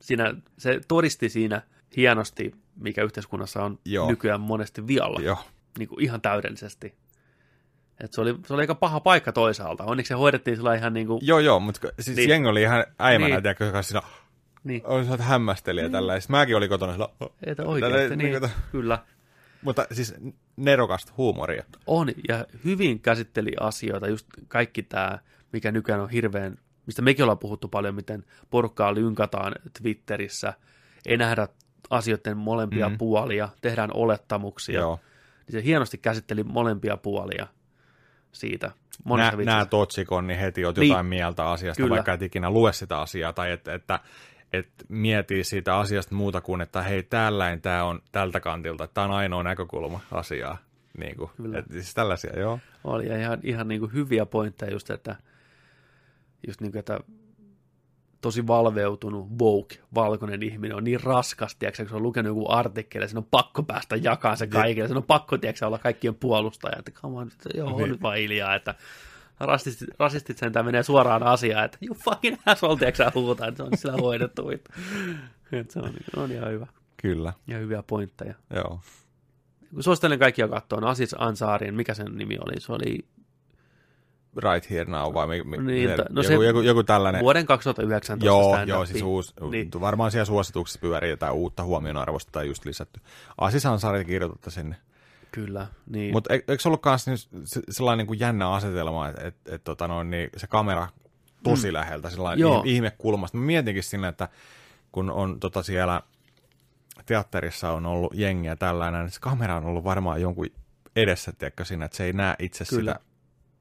Siinä, 0.00 0.34
se 0.58 0.80
todisti 0.88 1.28
siinä 1.28 1.62
hienosti, 1.96 2.54
mikä 2.76 3.02
yhteiskunnassa 3.02 3.64
on 3.64 3.78
Joo. 3.84 4.10
nykyään 4.10 4.40
monesti 4.40 4.86
vialla. 4.86 5.20
Joo. 5.20 5.38
Niin 5.78 5.88
kuin 5.88 6.04
ihan 6.04 6.20
täydellisesti. 6.20 6.94
Et 8.04 8.12
se, 8.12 8.20
oli, 8.20 8.34
se 8.46 8.54
oli 8.54 8.62
aika 8.62 8.74
paha 8.74 9.00
paikka 9.00 9.32
toisaalta. 9.32 9.84
Onneksi 9.84 10.08
se 10.08 10.14
hoidettiin 10.14 10.56
sillä 10.56 10.74
ihan 10.74 10.92
niin 10.94 11.06
kuin, 11.06 11.20
Joo, 11.22 11.38
joo, 11.38 11.60
mutta 11.60 11.80
siis 11.94 12.06
Niin. 12.06 12.16
niin. 12.16 12.28
jengi 12.30 12.48
oli 12.48 12.62
ihan 12.62 12.84
äimänä, 12.98 13.26
Niin. 13.26 13.34
niin. 13.34 13.42
tiedätkö, 13.42 13.64
joka 13.64 13.82
siinä 13.82 14.02
niin, 14.64 14.82
oli 14.84 15.02
sellainen 15.02 15.26
hämmästelijä 15.26 15.86
mm. 15.88 15.92
tällä. 15.92 16.20
Sitten 16.20 16.36
mäkin 16.36 16.56
olin 16.56 16.68
kotona 16.68 16.92
sillä, 16.92 17.08
että 17.46 17.62
oikeasti, 17.64 18.16
niin, 18.16 18.40
niin, 18.40 18.50
kyllä. 18.72 18.98
mutta 19.62 19.86
siis 19.92 20.14
nerokasta 20.56 21.12
huumoria. 21.16 21.64
On, 21.86 22.08
ja 22.28 22.46
hyvin 22.64 23.00
käsitteli 23.00 23.52
asioita, 23.60 24.08
just 24.08 24.26
kaikki 24.48 24.82
tämä, 24.82 25.18
mikä 25.52 25.72
nykyään 25.72 26.00
on 26.00 26.10
hirveän, 26.10 26.58
mistä 26.86 27.02
mekin 27.02 27.22
ollaan 27.22 27.38
puhuttu 27.38 27.68
paljon, 27.68 27.94
miten 27.94 28.24
porukkaa 28.50 28.94
lynkataan 28.94 29.54
Twitterissä, 29.82 30.52
ei 31.06 31.16
nähdä 31.16 31.48
asioiden 31.90 32.36
molempia 32.36 32.86
Mhm. 32.86 32.94
mm. 32.94 32.98
puolia, 32.98 33.48
tehdään 33.60 33.90
olettamuksia. 33.94 34.80
Joo. 34.80 35.00
Niin 35.46 35.52
se 35.60 35.64
hienosti 35.64 35.98
käsitteli 35.98 36.44
molempia 36.44 36.96
puolia 36.96 37.46
siitä. 38.32 38.70
Monessa 39.04 39.36
Nä, 39.36 39.44
näet 39.44 39.74
otsikon, 39.74 40.26
niin 40.26 40.40
heti 40.40 40.64
oot 40.64 40.76
Niin. 40.76 40.88
jotain 40.88 41.06
mieltä 41.06 41.50
asiasta, 41.50 41.82
Kyllä. 41.82 41.94
Vaikka 41.94 42.12
et 42.12 42.22
ikinä 42.22 42.50
lue 42.50 42.72
sitä 42.72 43.00
asiaa, 43.00 43.32
tai 43.32 43.52
että, 43.52 43.74
että 43.74 44.00
et 44.52 44.68
mietii 44.88 45.44
siitä 45.44 45.76
asiasta 45.76 46.14
muuta 46.14 46.40
kuin, 46.40 46.60
että 46.60 46.82
hei, 46.82 47.02
tällainen 47.02 47.60
tämä 47.60 47.84
on 47.84 48.02
tältä 48.12 48.40
kantilta, 48.40 48.86
tämä 48.86 49.04
on 49.04 49.10
ainoa 49.10 49.42
näkökulma 49.42 50.00
asiaa. 50.12 50.58
Niin 50.98 51.16
kuin, 51.16 51.30
Kyllä. 51.36 51.58
et, 51.58 51.64
siis 51.70 51.94
tällaisia, 51.94 52.40
joo. 52.40 52.58
Oli 52.84 53.08
ja 53.08 53.16
ihan, 53.16 53.38
ihan 53.42 53.68
niin 53.68 53.80
kuin 53.80 53.92
hyviä 53.92 54.26
pointteja 54.26 54.72
just, 54.72 54.90
että, 54.90 55.16
just 56.46 56.60
niin 56.60 56.72
kuin, 56.72 56.80
että 56.80 57.00
tosi 58.20 58.46
valveutunut, 58.46 59.28
woke, 59.40 59.76
valkoinen 59.94 60.42
ihminen 60.42 60.76
on 60.76 60.84
niin 60.84 61.00
raskas, 61.00 61.56
tiedätkö, 61.56 61.82
kun 61.82 61.88
se 61.90 61.96
on 61.96 62.02
lukenut 62.02 62.30
joku 62.30 62.50
artikkeli, 62.52 63.08
sen 63.08 63.18
on 63.18 63.26
pakko 63.30 63.62
päästä 63.62 63.96
jakamaan 63.96 64.36
se 64.36 64.46
kaikille, 64.46 64.88
sen 64.88 64.96
on 64.96 65.02
pakko, 65.02 65.38
tiedätkö, 65.38 65.66
olla 65.66 65.78
kaikkien 65.78 66.14
puolustaja, 66.14 66.76
että 66.78 66.90
come 66.90 67.18
on, 67.18 67.28
että 67.28 67.48
joo, 67.54 67.76
Niin. 67.76 67.88
nyt 67.90 68.02
vaan 68.02 68.16
hiljaa, 68.16 68.54
että 68.54 68.74
rasistit, 69.40 69.88
rasistit 69.98 70.38
sentään 70.38 70.64
menee 70.66 70.82
suoraan 70.82 71.22
asiaan, 71.22 71.64
että 71.64 71.78
you 71.86 71.94
fucking 72.04 72.36
asshole, 72.46 72.78
tiedätkö, 72.78 73.10
huutaa, 73.14 73.48
että 73.48 73.56
se 73.56 73.62
on 73.62 73.76
sillä 73.78 73.96
hoidettu, 73.96 74.50
että 75.52 75.72
se 75.72 75.78
on, 75.80 75.92
on 76.16 76.32
ihan 76.32 76.50
hyvä, 76.52 76.66
Kyllä, 76.96 77.32
ja 77.46 77.58
hyviä 77.58 77.82
pointteja. 77.82 78.34
joo. 78.54 78.80
Suosittelen 79.80 80.18
kaikkia 80.18 80.48
katsoa, 80.48 80.80
no 80.80 80.88
Asis 80.88 81.14
Ansaarin, 81.18 81.74
mikä 81.74 81.94
sen 81.94 82.06
nimi 82.16 82.38
oli, 82.38 82.60
se 82.60 82.72
oli 82.72 82.98
Right 84.36 84.70
Here 84.70 84.84
Now, 84.84 85.14
vai 85.14 85.26
mi, 85.26 85.42
mi, 85.42 85.58
Niin, 85.58 85.90
se, 85.90 85.96
no 85.96 86.22
joku, 86.22 86.42
se- 86.42 86.46
joku, 86.46 86.60
joku 86.60 86.82
tällainen. 86.82 87.22
vuoden 87.22 87.46
2019 87.46 88.26
Joo, 88.26 88.58
joo, 88.64 88.86
siis 88.86 89.02
uusi, 89.02 89.34
Niin. 89.40 89.50
niin. 89.50 89.80
varmaan 89.80 90.10
siellä 90.10 90.24
suosituksissa 90.24 90.80
pyörii 90.80 91.10
jotain 91.10 91.32
uutta 91.32 91.64
huomionarvosta 91.64 92.32
tai 92.32 92.46
just 92.46 92.64
lisätty. 92.64 93.00
Asis 93.38 93.66
Ansari 93.66 94.04
kirjoitatte 94.04 94.50
sinne. 94.50 94.76
Kyllä, 95.32 95.66
niin. 95.86 96.12
Mutta 96.12 96.34
eikö 96.34 96.58
se 96.58 96.68
ollut 96.68 96.82
myös 97.06 97.28
sellainen 97.70 97.98
niin 97.98 98.06
kuin 98.06 98.20
jännä 98.20 98.50
asetelma, 98.50 99.08
että 99.08 99.26
et, 99.26 99.36
et, 99.46 99.64
tota 99.64 99.88
noin, 99.88 100.10
niin 100.10 100.30
se 100.36 100.46
kamera 100.46 100.88
tosi 101.42 101.68
mm. 101.68 101.72
läheltä, 101.72 102.10
sellainen 102.10 102.40
Joo. 102.40 102.54
Joo. 102.54 102.62
ihmekulmasta. 102.66 103.38
Mä 103.38 103.44
mietinkin 103.44 103.82
sinne, 103.82 104.08
että 104.08 104.28
kun 104.92 105.10
on 105.10 105.40
tota 105.40 105.62
siellä 105.62 106.02
teatterissa 107.06 107.72
on 107.72 107.86
ollut 107.86 108.14
jengiä 108.14 108.56
tällainen, 108.56 109.00
niin 109.00 109.10
se 109.10 109.20
kamera 109.20 109.56
on 109.56 109.64
ollut 109.64 109.84
varmaan 109.84 110.20
jonkun 110.20 110.46
edessä, 110.96 111.32
tiedätkö, 111.32 111.64
siinä, 111.64 111.84
että 111.84 111.96
se 111.96 112.04
ei 112.04 112.12
näe 112.12 112.34
itse 112.38 112.64
Kyllä. 112.68 112.92
sitä. 112.92 113.07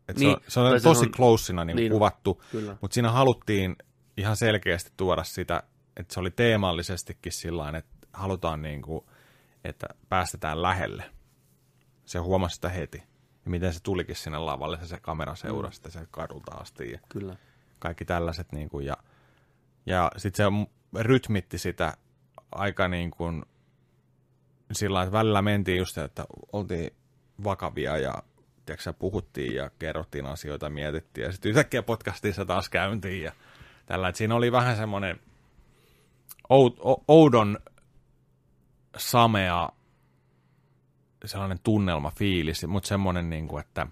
Että 0.08 0.20
Niin, 0.24 0.38
se 0.48 0.60
on, 0.60 0.68
se 0.82 0.90
on 0.90 0.96
tosi 0.96 1.06
on- 1.06 1.12
closena 1.12 1.66
niin 1.66 1.76
niin. 1.76 1.84
niin. 1.84 1.92
kuvattu, 1.92 2.42
Kyllä. 2.52 2.78
mutta 2.82 2.94
siinä 2.94 3.12
haluttiin 3.12 3.76
ihan 4.18 4.36
selkeästi 4.36 4.92
tuoda 4.98 5.24
sitä, 5.24 5.64
että 5.98 6.14
se 6.14 6.20
oli 6.20 6.32
teemallisestikin 6.32 7.32
sillä 7.32 7.78
että 7.78 8.08
halutaan 8.14 8.62
niin 8.62 8.82
kuin, 8.82 9.06
että 9.64 9.88
päästetään 10.10 10.62
lähelle. 10.62 11.04
Se 12.06 12.20
huomasi 12.20 12.56
sitä 12.56 12.70
heti. 12.70 13.04
Ja 13.46 13.52
miten 13.52 13.74
se 13.74 13.80
tulikin 13.84 14.16
sinne 14.16 14.38
lavalle, 14.38 14.78
se, 14.80 14.88
se 14.88 15.00
kamera 15.00 15.36
seurasi 15.36 15.82
mm. 15.86 15.92
se 15.92 16.08
kadulta 16.12 16.52
asti 16.52 16.92
ja 16.92 17.00
Kyllä. 17.10 17.36
kaikki 17.80 18.06
tällaiset. 18.06 18.52
Niin 18.52 18.70
kuin, 18.70 18.86
ja 18.86 18.98
ja 19.86 20.12
sitten 20.18 20.46
se 20.46 21.04
rytmitti 21.04 21.58
sitä 21.58 21.98
aika 22.52 22.88
niin 22.88 23.12
kuin 23.12 23.46
sillä 24.72 25.02
että 25.02 25.12
välillä 25.12 25.42
mentiin 25.42 25.78
just, 25.78 25.98
että 25.98 26.26
oltiin 26.54 26.92
vakavia 27.44 27.98
ja 27.98 28.14
tiedätkö, 28.68 28.84
sä, 28.84 28.94
puhuttiin 28.94 29.56
ja 29.56 29.72
kerrottiin 29.80 30.26
asioita, 30.26 30.70
mietittiin 30.70 31.26
ja 31.26 31.32
sitten 31.32 31.50
yhtäkkiä 31.50 31.84
podcastissa 31.84 32.46
taas 32.46 32.70
käyntiin 32.70 33.24
ja 33.24 33.32
tällä, 33.86 34.08
että 34.08 34.18
siinä 34.18 34.36
oli 34.36 34.52
vähän 34.52 34.78
semmoinen 34.78 35.20
oudon 37.08 37.60
samea 38.98 39.70
sellainen 41.26 41.60
tunnelma, 41.64 42.12
fiilis, 42.12 42.68
mutta 42.68 42.88
semmoinen, 42.88 43.30
niin 43.30 43.48
kuin, 43.48 43.62
että 43.62 43.88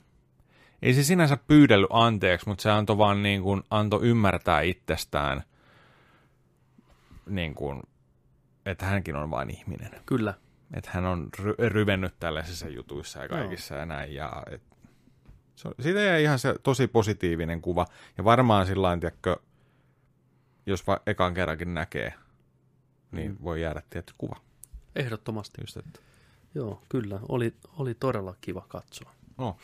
ei 0.81 0.93
se 0.93 1.03
sinänsä 1.03 1.38
pyydellyt 1.38 1.89
anteeksi, 1.89 2.47
mutta 2.47 2.61
se 2.61 2.72
antoi 2.72 2.97
vaan 2.97 3.23
niin 3.23 3.41
kuin, 3.41 3.64
antoi 3.69 3.99
ymmärtää 4.03 4.61
itsestään, 4.61 5.43
niin 7.26 7.56
kuin, 7.56 7.81
että 8.65 8.85
hänkin 8.85 9.15
on 9.15 9.31
vain 9.31 9.49
ihminen. 9.49 9.91
Kyllä. 10.06 10.34
Että 10.74 10.90
hän 10.94 11.06
on 11.06 11.30
ry- 11.40 11.70
ryvennyt 11.70 12.14
tällaisissa 12.20 12.70
jutuissa 12.70 13.20
ja 13.20 13.30
kaikissa 13.30 13.74
Joo. 13.74 13.80
ja 13.80 13.86
näin. 13.86 14.16
Ja 14.16 14.44
et, 14.52 14.62
se, 15.56 15.70
siitä 15.80 16.00
jäi 16.00 16.24
ihan 16.24 16.40
se 16.40 16.56
tosi 16.64 16.88
positiivinen 16.88 17.62
kuva. 17.62 17.86
Ja 18.18 18.24
varmaan 18.24 18.66
sillä 18.68 18.98
tiedätkö, 18.98 19.38
jos 20.66 20.88
va- 20.88 21.02
ekan 21.06 21.34
kerrankin 21.34 21.74
näkee, 21.74 22.14
niin 23.12 23.32
mm. 23.32 23.38
voi 23.44 23.62
jäädä 23.62 23.82
tietty 23.90 24.14
kuva. 24.18 24.36
Ehdottomasti. 24.96 25.62
Just, 25.62 25.78
että. 25.78 26.00
Joo, 26.56 26.82
kyllä. 26.90 27.20
Oli, 27.30 27.54
oli 27.78 27.94
todella 27.94 28.36
kiva 28.42 28.66
katsoa. 28.68 29.12
No. 29.38 29.58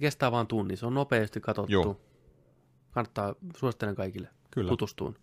Kestää 0.00 0.32
vaan 0.32 0.46
tunni. 0.46 0.76
Se 0.76 0.86
on 0.86 0.94
nopeasti 0.94 1.40
katsottu. 1.40 1.72
Joo. 1.72 2.00
Kannattaa, 2.90 3.34
suosittelen 3.56 3.94
kaikille 3.94 4.28
Kyllä. 4.50 4.68
tutustuun. 4.68 5.16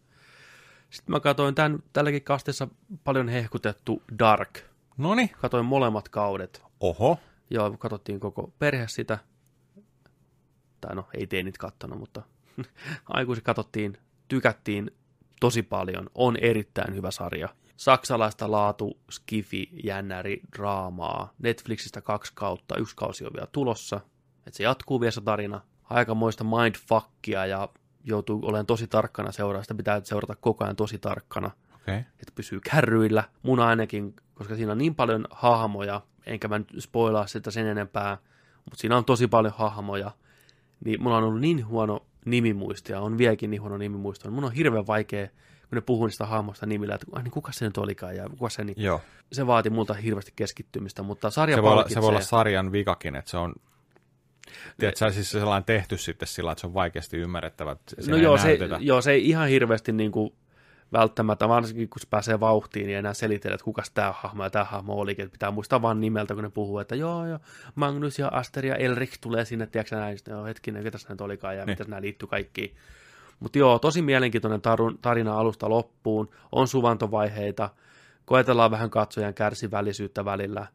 Sitten 0.90 1.14
mä 1.14 1.20
katsoin 1.20 1.56
tämän, 1.56 1.84
tälläkin 1.94 2.24
kasteessa 2.24 2.68
paljon 3.04 3.28
hehkutettu 3.28 4.04
Dark. 4.20 4.60
Noni. 4.98 5.28
Katoin 5.28 5.66
molemmat 5.66 6.10
kaudet. 6.10 6.64
Oho. 6.80 7.20
Joo, 7.50 7.72
katsottiin 7.78 8.20
koko 8.20 8.54
perhe 8.60 8.88
sitä. 8.88 9.20
Tai 10.82 10.96
no, 10.96 11.08
ei 11.14 11.28
teinit 11.28 11.58
kattonut, 11.58 12.00
mutta 12.00 12.22
aikuiset 13.08 13.44
katsottiin, 13.44 13.98
tykättiin 14.28 14.92
tosi 15.40 15.64
paljon. 15.64 16.10
On 16.16 16.38
erittäin 16.38 16.96
hyvä 16.96 17.12
sarja. 17.12 17.50
Saksalaista 17.78 18.52
laatu, 18.52 19.00
skifi, 19.12 19.70
jännäri, 19.84 20.42
draamaa. 20.58 21.34
Netflixistä 21.40 22.02
kaksi 22.02 22.32
kautta, 22.36 22.78
yksi 22.78 22.96
kausi 22.96 23.26
on 23.26 23.34
vielä 23.34 23.48
tulossa. 23.52 24.00
Et 24.48 24.54
se 24.54 24.64
jatkuu 24.64 25.02
vielä 25.02 25.12
se 25.12 25.22
tarina. 25.22 25.62
Aikamoista 25.84 26.44
mindfuckia 26.44 27.46
ja 27.46 27.70
joutuu 28.04 28.40
olemaan 28.44 28.66
tosi 28.66 28.88
tarkkana 28.88 29.32
seuraa. 29.32 29.62
Sitä 29.62 29.76
pitää 29.76 30.02
seurata 30.04 30.36
koko 30.36 30.64
ajan 30.64 30.76
tosi 30.76 30.98
tarkkana. 30.98 31.52
Okay. 31.82 31.96
että 31.96 32.32
pysyy 32.36 32.60
kärryillä. 32.72 33.24
Mun 33.44 33.60
ainakin, 33.60 34.16
koska 34.34 34.56
siinä 34.56 34.72
on 34.72 34.78
niin 34.78 34.96
paljon 34.96 35.26
hahmoja, 35.32 36.02
enkä 36.26 36.48
mä 36.48 36.58
nyt 36.58 36.74
spoilaa 36.80 37.28
sitä 37.28 37.52
sen 37.52 37.68
enempää, 37.68 38.18
mutta 38.66 38.78
siinä 38.78 38.98
on 38.98 39.06
tosi 39.06 39.28
paljon 39.28 39.54
hahmoja, 39.58 40.12
niin 40.86 41.04
mulla 41.04 41.18
on 41.18 41.24
ollut 41.24 41.42
niin 41.42 41.68
huono 41.68 42.06
nimimuisto, 42.26 42.92
ja 42.92 43.00
on 43.00 43.18
vieläkin 43.18 43.50
niin 43.50 43.62
huono 43.62 43.78
nimimuisto. 43.78 44.32
Mun 44.32 44.44
on 44.44 44.52
hirveän 44.52 44.88
vaikea, 44.88 45.28
kun 45.28 45.76
ne 45.76 45.82
puhuu 45.82 46.06
niistä 46.06 46.26
hahmoista 46.26 46.66
nimillä, 46.66 46.96
että 46.96 47.22
niin 47.24 47.32
kuka 47.32 47.52
se 47.52 47.66
nyt 47.66 47.78
olikaan, 47.78 48.16
ja 48.16 48.30
kuka 48.30 48.50
se, 48.50 48.64
niin 48.64 48.82
Joo. 48.84 49.02
se 49.32 49.48
vaati 49.48 49.70
multa 49.70 49.94
hirveästi 49.94 50.34
keskittymistä, 50.36 51.04
mutta 51.04 51.30
sarja 51.30 51.56
Se 51.56 51.64
voi, 51.64 51.72
olla, 51.72 51.90
se 51.90 52.02
voi 52.02 52.10
olla 52.10 52.22
sarjan 52.22 52.72
vikakin, 52.72 53.16
että 53.16 53.32
se 53.32 53.38
on 53.38 53.54
Tiedätkö, 54.78 55.12
siis 55.12 55.32
sellainen 55.32 55.66
tehty 55.66 55.98
sitten 55.98 56.28
sillä, 56.28 56.52
että 56.52 56.60
se 56.60 56.68
on 56.68 56.74
vaikeasti 56.74 57.18
ymmärrettävä. 57.18 57.72
että 57.72 58.12
No 58.12 58.18
joo 58.18 58.38
se, 58.38 58.60
joo, 58.80 59.02
se 59.02 59.12
ei 59.12 59.30
ihan 59.30 59.48
hirveästi 59.50 59.92
niin 59.92 60.12
kuin 60.12 60.34
välttämättä, 60.94 61.50
varsinkin 61.50 61.90
kun 61.90 62.00
se 62.00 62.08
pääsee 62.10 62.40
vauhtiin, 62.40 62.88
niin 62.88 62.98
enää 62.98 63.14
selitellä, 63.14 63.56
että 63.56 63.66
kuka 63.66 63.84
tämä 63.94 64.14
hahmo 64.18 64.44
ja 64.44 64.50
tämä 64.50 64.66
hahmo 64.66 64.94
olikin. 64.94 65.26
Että 65.26 65.32
pitää 65.32 65.52
muistaa 65.52 65.82
vaan 65.82 66.02
nimeltä, 66.02 66.34
kun 66.34 66.44
ne 66.44 66.50
puhuu, 66.50 66.80
että 66.80 66.96
joo, 66.96 67.26
joo, 67.28 67.40
Magnus 67.76 68.20
ja 68.20 68.28
Aster 68.28 68.66
ja 68.66 68.76
Elric 68.76 69.14
tulee 69.22 69.46
sinne, 69.46 69.68
tiedätkö 69.68 69.96
näin, 69.96 70.18
sitten, 70.18 70.32
joo, 70.32 70.46
hetkinen, 70.46 70.84
ketäs 70.84 71.08
näitä 71.10 71.24
olikaan 71.24 71.58
ja 71.58 71.66
Niin. 71.66 71.74
miten 71.74 71.90
nämä 71.90 72.02
liittyy 72.02 72.28
kaikkiin. 72.28 72.76
Mutta 73.40 73.60
joo, 73.60 73.80
tosi 73.80 74.02
mielenkiintoinen 74.02 74.62
tarina 75.02 75.40
alusta 75.40 75.70
loppuun, 75.70 76.30
on 76.52 76.68
suvantovaiheita, 76.68 77.70
koetellaan 78.26 78.72
vähän 78.72 78.90
katsojan 78.90 79.34
kärsivällisyyttä 79.34 80.26
välillä, 80.26 80.68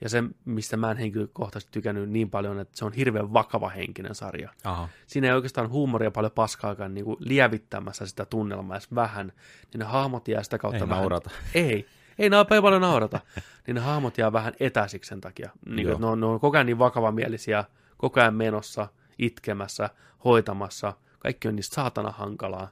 ja 0.00 0.08
se, 0.08 0.24
mistä 0.44 0.76
mä 0.76 0.90
en 0.90 0.96
henkilökohtaisesti 0.96 1.72
tykännyt 1.72 2.10
niin 2.10 2.30
paljon, 2.30 2.60
että 2.60 2.78
se 2.78 2.84
on 2.84 2.92
hirveän 2.92 3.32
vakava 3.32 3.68
henkinen 3.68 4.14
sarja 4.14 4.50
Aha. 4.64 4.88
siinä 5.06 5.26
ei 5.26 5.32
oikeastaan 5.34 5.70
huumoria 5.70 6.10
paljon 6.10 6.32
paskaakaan 6.32 6.94
niin 6.94 7.04
kuin 7.04 7.16
lievittämässä 7.20 8.06
sitä 8.06 8.24
tunnelmaa 8.24 8.76
edes 8.76 8.94
vähän, 8.94 9.32
niin 9.72 9.78
ne 9.78 9.84
hahmot 9.84 10.28
jää 10.28 10.42
sitä 10.42 10.58
kautta 10.58 10.76
Ei 10.84 10.88
vähän... 10.88 10.98
naurata. 11.02 11.30
Ei, 11.54 11.86
ei 12.18 12.30
nää 12.30 12.44
ei 12.50 12.62
paljon 12.62 12.82
naurata. 12.82 13.20
niin 13.66 13.74
ne 13.74 13.80
hahmot 13.80 14.18
jää 14.18 14.32
vähän 14.32 14.52
etäisiksi 14.60 15.08
sen 15.08 15.20
takia. 15.20 15.50
Niin 15.66 15.88
kuin, 15.88 16.00
ne, 16.00 16.06
on, 16.06 16.20
ne 16.20 16.26
on 16.26 16.40
koko 16.40 16.56
ajan 16.56 16.66
niin 16.66 16.78
vakavamielisiä, 16.78 17.64
koko 17.96 18.20
ajan 18.20 18.34
menossa, 18.34 18.88
itkemässä, 19.18 19.90
hoitamassa. 20.24 20.92
Kaikki 21.18 21.48
on 21.48 21.56
niin 21.56 21.64
saatana 21.64 22.10
hankalaa. 22.10 22.68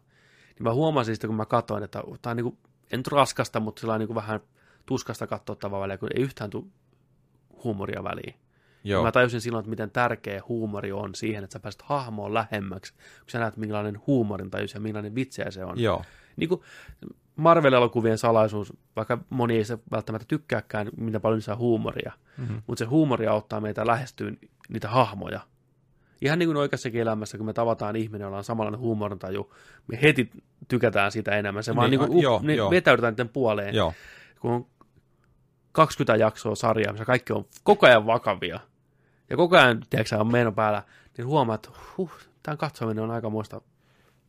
Niin 0.48 0.62
mä 0.62 0.72
huomasin 0.72 1.14
sitten, 1.14 1.28
kun 1.28 1.36
mä 1.36 1.46
katsoin, 1.46 1.82
että 1.82 2.02
tämä 2.22 2.30
on 2.30 2.36
niin 2.36 2.44
kuin, 2.44 2.58
en 2.92 3.02
raskasta, 3.10 3.60
mutta 3.60 3.80
sillä 3.80 3.98
niin 3.98 4.06
kuin 4.06 4.14
vähän 4.14 4.40
tuskasta 4.86 5.26
katsottavaa 5.26 5.80
väliä, 5.80 5.98
kun 5.98 6.08
ei 6.14 6.22
yhtään 6.22 6.50
tule 6.50 6.64
huumoria 7.64 8.04
väliin. 8.04 8.34
Joo. 8.84 9.02
Mä 9.02 9.12
tajusin 9.12 9.40
silloin, 9.40 9.60
että 9.60 9.70
miten 9.70 9.90
tärkeä 9.90 10.42
huumori 10.48 10.92
on 10.92 11.14
siihen, 11.14 11.44
että 11.44 11.52
sä 11.52 11.60
pääset 11.60 11.82
hahmoon 11.82 12.34
lähemmäksi, 12.34 12.92
kun 12.92 13.02
sä 13.30 13.38
näet, 13.38 13.56
millainen 13.56 14.00
huumorin 14.06 14.50
tajus 14.50 14.74
ja 14.74 14.80
millainen 14.80 15.14
vitsejä 15.14 15.50
se 15.50 15.64
on. 15.64 15.80
Joo. 15.80 16.04
Niin 16.36 16.48
kuin 16.48 16.60
Marvel-elokuvien 17.36 18.18
salaisuus, 18.18 18.72
vaikka 18.96 19.18
moni 19.30 19.56
ei 19.56 19.64
se 19.64 19.78
välttämättä 19.90 20.26
tykkääkään, 20.28 20.88
mitä 20.96 21.20
paljon 21.20 21.40
on 21.50 21.58
huumoria, 21.58 22.12
Mhm. 22.38 22.54
mutta 22.66 22.78
se 22.78 22.84
huumori 22.84 23.26
auttaa 23.26 23.60
meitä 23.60 23.86
lähestyyn 23.86 24.38
niitä 24.68 24.88
hahmoja. 24.88 25.40
Ihan 26.20 26.38
niin 26.38 26.48
kuin 26.48 26.56
oikeassakin 26.56 27.00
elämässä, 27.00 27.36
kun 27.36 27.46
me 27.46 27.52
tavataan 27.52 27.96
ihminen, 27.96 28.24
jolla 28.24 28.36
on 28.38 28.44
samanlainen 28.44 28.80
huumorintaju, 28.80 29.52
me 29.86 29.98
heti 30.02 30.30
tykätään 30.68 31.12
sitä 31.12 31.30
enemmän. 31.36 31.62
Se 31.64 31.76
vaan 31.76 31.90
Niin, 31.90 32.00
niin 32.00 32.10
kuin, 32.10 32.22
joo, 32.22 32.36
up, 32.36 32.42
ne 32.42 32.54
joo. 32.54 32.70
vetäydytään 32.70 33.12
niiden 33.12 33.28
puoleen 33.28 33.74
Joo. 33.74 33.92
kun 34.40 34.50
on 34.52 34.66
20 35.74 36.16
jaksoa 36.16 36.54
sarjaa, 36.54 36.92
missä 36.92 37.04
kaikki 37.04 37.32
on 37.32 37.46
koko 37.62 37.86
ajan 37.86 38.06
vakavia, 38.06 38.60
ja 39.30 39.36
koko 39.36 39.56
ayan, 39.56 39.82
tiedätkö, 39.90 40.16
on 40.16 40.32
meno 40.32 40.52
päällä, 40.52 40.82
niin 41.16 41.26
huomaat, 41.26 41.66
että 41.66 41.78
huh, 41.96 42.12
tämän 42.42 42.58
katsominen 42.58 43.04
on 43.04 43.10
aikamoista 43.10 43.60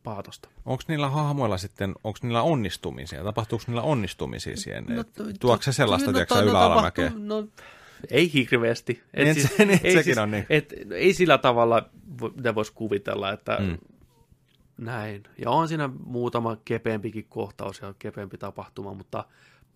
paatosta. 0.02 0.48
Onko 0.64 0.82
niillä 0.88 1.08
hahmoilla 1.08 1.58
sitten, 1.58 1.94
onko 2.04 2.18
niillä 2.22 2.42
onnistumisia? 2.42 3.24
Tapahtuuko 3.24 3.64
niillä 3.66 3.82
onnistumisia 3.82 4.56
siihen? 4.56 4.84
No, 4.88 5.04
Tuokse 5.40 5.72
se 5.72 5.76
sellaista, 5.76 6.06
no, 6.06 6.12
tiedätkö 6.12 6.34
no, 6.34 6.40
no, 6.40 6.50
yläalamäkeä? 6.50 7.12
No, 7.16 7.48
ei 8.10 8.32
hirveästi. 8.32 9.02
Niin, 9.16 9.28
et 9.28 9.40
se- 9.40 9.64
niin, 9.64 9.80
ei, 9.82 9.92
sekin 9.92 10.18
on 10.18 10.30
niin. 10.30 10.46
Et, 10.50 10.74
ei 10.90 11.14
sillä 11.14 11.38
tavalla, 11.38 11.88
mitä 12.36 12.54
voisi 12.54 12.72
kuvitella, 12.72 13.32
että 13.32 13.56
mm. 13.60 13.78
näin. 14.76 15.22
Ja 15.44 15.50
on 15.50 15.68
siinä 15.68 15.90
muutama 16.04 16.56
kepeämpikin 16.64 17.26
kohtaus 17.28 17.80
ja 17.80 17.94
kepeämpi 17.98 18.38
tapahtuma, 18.38 18.94
mutta 18.94 19.24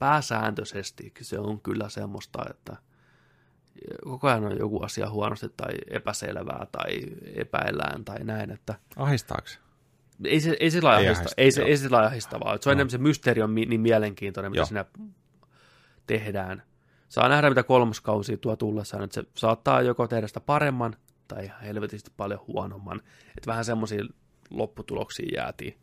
pääsääntöisesti 0.00 1.12
se 1.20 1.38
on 1.38 1.60
kyllä 1.60 1.88
semmoista, 1.88 2.44
että 2.50 2.76
koko 4.04 4.28
ajan 4.28 4.44
on 4.44 4.58
joku 4.58 4.82
asia 4.82 5.10
huonosti 5.10 5.48
tai 5.56 5.72
epäselvää 5.90 6.66
tai 6.72 7.00
epäillään 7.34 8.04
tai 8.04 8.24
näin, 8.24 8.50
että 8.50 8.74
Ahistaako? 8.96 9.48
ei 10.24 10.40
se, 10.40 10.56
ei 10.60 10.70
se 10.70 10.80
lailla 10.80 11.00
Ei 11.00 11.06
ahista, 11.06 11.22
ahista, 11.22 11.34
ei 11.36 11.52
se, 11.52 11.62
ei 11.62 11.76
se 11.76 11.88
lailla 11.88 12.08
ahistavaa. 12.08 12.58
Se 12.60 12.68
on 12.68 12.72
Joo. 12.72 12.72
enemmän 12.72 12.90
se 12.90 12.98
mysteeri 12.98 13.42
on 13.42 13.54
niin 13.54 13.80
mielenkiintoinen, 13.80 14.52
mitä 14.52 14.60
Joo. 14.60 14.66
siinä 14.66 14.84
tehdään. 16.06 16.62
Saa 17.08 17.28
nähdä, 17.28 17.48
mitä 17.48 17.62
kolmoskausi 17.62 18.36
tuo 18.36 18.56
tullessaan, 18.56 19.04
että 19.04 19.14
se 19.14 19.24
saattaa 19.36 19.82
joko 19.82 20.08
tehdä 20.08 20.26
sitä 20.26 20.40
paremman 20.40 20.96
tai 21.28 21.44
ihan 21.44 21.60
helvetisti 21.60 22.10
paljon 22.16 22.40
huonomman. 22.46 23.02
Että 23.28 23.46
vähän 23.46 23.64
semmoisia 23.64 24.04
lopputuloksia 24.50 25.28
jäätiin. 25.34 25.78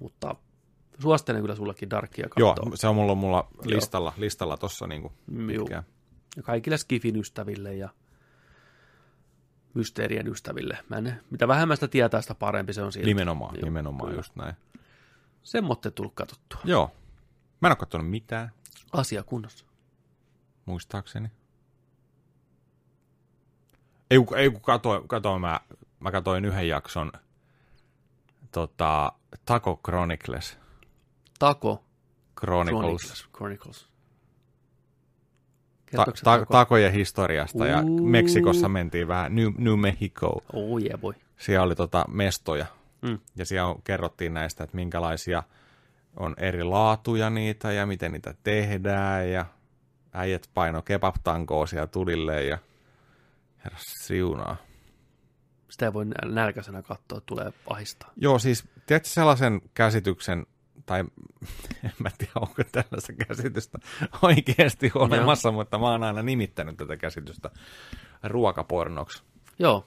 Mutta 0.00 0.34
suosittelen 0.98 1.40
kyllä 1.42 1.54
sullekin 1.54 1.90
Darkia 1.90 2.28
Joo, 2.36 2.54
katsoa. 2.54 2.76
se 2.76 2.88
on 2.88 2.94
mulla, 2.94 3.14
mulla 3.14 3.48
listalla, 3.64 4.12
listalla 4.16 4.56
tossa 4.56 4.86
niinku 4.86 5.12
Juu. 5.28 5.46
pitkään. 5.46 5.82
Ja 6.36 6.42
kaikille 6.42 6.76
Skifin 6.78 7.16
ystäville 7.16 7.74
ja 7.74 7.88
mysteerien 9.74 10.28
ystäville. 10.28 10.78
Mä 10.88 10.96
en, 10.96 11.20
mitä 11.30 11.48
vähemmän 11.48 11.76
sitä 11.76 11.88
tietää, 11.88 12.20
sitä 12.22 12.34
parempi 12.34 12.72
se 12.72 12.82
on 12.82 12.92
siitä. 12.92 13.06
Nimenomaan, 13.06 13.54
Joo, 13.54 13.64
nimenomaan 13.64 14.08
kyllä. 14.08 14.18
just 14.18 14.36
näin. 14.36 14.54
Semmotte 15.42 15.90
tullut 15.90 16.14
katsottua. 16.14 16.60
Joo. 16.64 16.90
Mä 17.60 17.68
en 17.68 17.70
ole 17.72 17.76
katsonut 17.76 18.10
mitään, 18.10 18.50
Asia 18.92 19.22
kunnossa. 19.22 19.64
muistaakseni. 20.66 21.30
Ei, 24.10 24.18
kun- 24.18 24.38
ei 24.38 24.50
kun 24.50 24.60
katoin, 24.60 25.08
katoin 25.08 25.40
mä, 25.40 25.60
mä 26.00 26.12
katoin 26.12 26.44
yhden 26.44 26.68
jakson 26.68 27.12
tota, 28.52 29.12
Taco 29.44 29.80
Chronicles. 29.84 30.58
Tako 31.40 31.84
Chronicles. 32.40 32.80
Chronicles. 32.80 33.28
Chronicles. 33.36 33.88
Ta- 35.96 36.04
ta- 36.04 36.12
Tako? 36.24 36.52
takojen 36.52 36.92
historiasta 36.92 37.66
ja 37.66 37.80
Uu. 37.82 38.06
Meksikossa 38.06 38.68
mentiin 38.68 39.08
vähän 39.08 39.34
New, 39.36 39.52
New 39.58 39.78
Mexico. 39.80 40.42
Oh 40.52 40.82
yeah 40.82 41.00
boy. 41.00 41.14
Siellä 41.38 41.62
oli 41.64 41.74
tota 41.74 42.04
mestoja 42.08 42.66
Mm. 43.02 43.18
ja 43.36 43.46
siellä 43.46 43.74
kerrottiin 43.84 44.34
näistä, 44.34 44.64
että 44.64 44.76
minkälaisia 44.76 45.42
on 46.16 46.34
eri 46.38 46.62
laatuja 46.64 47.30
niitä 47.30 47.72
ja 47.72 47.86
miten 47.86 48.12
niitä 48.12 48.34
tehdään 48.42 49.30
ja 49.30 49.46
äijät 50.12 50.50
paino 50.54 50.82
kebab-tankoa 50.82 51.66
siellä 51.66 51.86
tulille 51.86 52.44
ja 52.44 52.58
herra 53.64 53.78
siunaa. 53.80 54.56
Sitä 55.68 55.86
ei 55.86 55.92
voi 55.92 56.04
nä- 56.04 56.14
nälkäisenä 56.34 56.82
katsoa, 56.82 57.20
tulee 57.20 57.52
ahistaa. 57.70 58.12
Joo, 58.16 58.38
siis 58.38 58.64
tiedätkö 58.86 59.08
sellaisen 59.08 59.60
käsityksen, 59.74 60.46
tai 60.86 61.00
en 61.84 61.92
mä 61.98 62.10
tiedä, 62.18 62.32
onko 62.36 62.62
tällaista 62.72 63.12
käsitystä 63.12 63.78
oikeasti 64.22 64.92
olemassa, 64.94 65.52
mutta 65.52 65.78
mä 65.78 65.90
oon 65.90 66.02
aina 66.02 66.22
nimittänyt 66.22 66.76
tätä 66.76 66.96
käsitystä 66.96 67.50
ruokapornoksi. 68.22 69.22
Joo, 69.58 69.86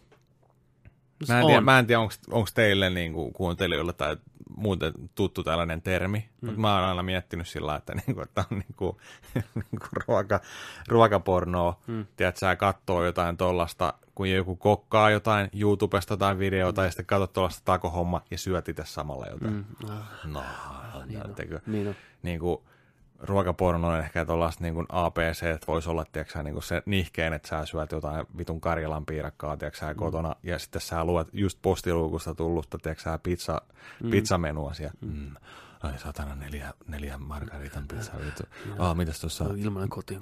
Mä 1.28 1.38
en, 1.38 1.44
on. 1.44 1.48
tiedä, 1.48 1.62
mä 1.62 1.80
en 1.80 1.88
tiedä, 1.88 2.02
onko 2.32 2.50
teille 2.54 2.90
niin 2.90 3.14
kuin 3.14 3.34
kuuntelijoilla 3.34 3.94
tai 3.94 4.18
muuten 4.58 4.94
tuttu 5.16 5.44
tällainen 5.44 5.82
termi, 5.82 6.20
mm. 6.20 6.46
mutta 6.46 6.62
mä 6.62 6.76
oon 6.76 6.90
aina 6.90 7.04
miettinyt 7.04 7.48
sillä 7.48 7.76
että, 7.76 7.94
niin 8.08 8.16
kuin, 8.16 8.24
että 8.24 8.46
on 8.52 8.58
niin 8.58 8.76
kuin, 8.76 8.98
niin 9.56 9.80
kuin 9.80 10.04
ruoka, 10.08 10.40
ruokapornoa, 10.88 11.80
mm. 11.88 12.06
tiedät 12.18 12.38
sä 12.38 12.56
katsoo 12.56 13.06
jotain 13.06 13.38
tuollaista, 13.38 13.94
kun 14.16 14.30
joku 14.30 14.56
kokkaa 14.56 15.10
jotain 15.10 15.50
YouTubesta 15.54 16.18
tai 16.18 16.40
videota 16.40 16.82
mm. 16.82 16.86
ja 16.86 16.92
sitten 16.92 17.06
katsot 17.06 17.34
tuollaista 17.34 17.62
takohomma 17.66 18.22
ja 18.32 18.38
syöt 18.38 18.70
itse 18.70 18.84
samalla 18.86 19.26
jotain. 19.26 19.54
Mm. 19.54 19.66
Ah. 19.90 20.26
No, 20.26 20.40
ah, 20.40 21.08
niin, 21.08 21.20
no. 21.20 21.26
Niin, 21.68 21.84
kuin, 21.86 21.96
niinku, 22.24 22.64
ruokaporno 23.24 23.88
on 23.88 24.00
ehkä 24.00 24.26
tuollaista 24.26 24.64
niin 24.64 24.74
kuin 24.74 24.86
APC, 24.90 25.44
että 25.44 25.68
voisi 25.68 25.90
olla 25.90 26.06
tiiäksä, 26.06 26.44
niin 26.44 26.54
kuin 26.54 26.64
se 26.64 26.84
nihkeen, 26.86 27.34
että 27.34 27.48
sä 27.48 27.66
syöt 27.66 27.92
jotain 27.92 28.26
vitun 28.38 28.62
Karjalan 28.62 29.06
piirakkaa 29.06 29.58
tiiäksä, 29.58 29.94
mm. 29.94 29.96
kotona 29.96 30.36
ja 30.44 30.60
sitten 30.60 30.82
sä 30.82 31.04
luet 31.04 31.28
just 31.34 31.60
postiluukusta 31.62 32.36
tullutta 32.36 32.78
tiiäksä, 32.78 33.20
pizza, 33.24 33.62
mm. 34.04 34.12
pizzamenua 34.12 34.74
siellä. 34.74 34.94
Mm. 35.02 35.10
mm. 35.10 35.36
Ai 35.84 36.00
satana, 36.00 36.36
neljä, 36.36 36.74
neljä 36.88 37.18
margaritan 37.18 37.88
pizzaa. 37.88 38.16
vittu. 38.26 38.44
Aa, 38.80 38.90
ah, 38.90 38.98
mitäs 38.98 39.22
tuossa? 39.22 39.46
Ilmanen 39.58 39.90
kotiin. 39.90 40.22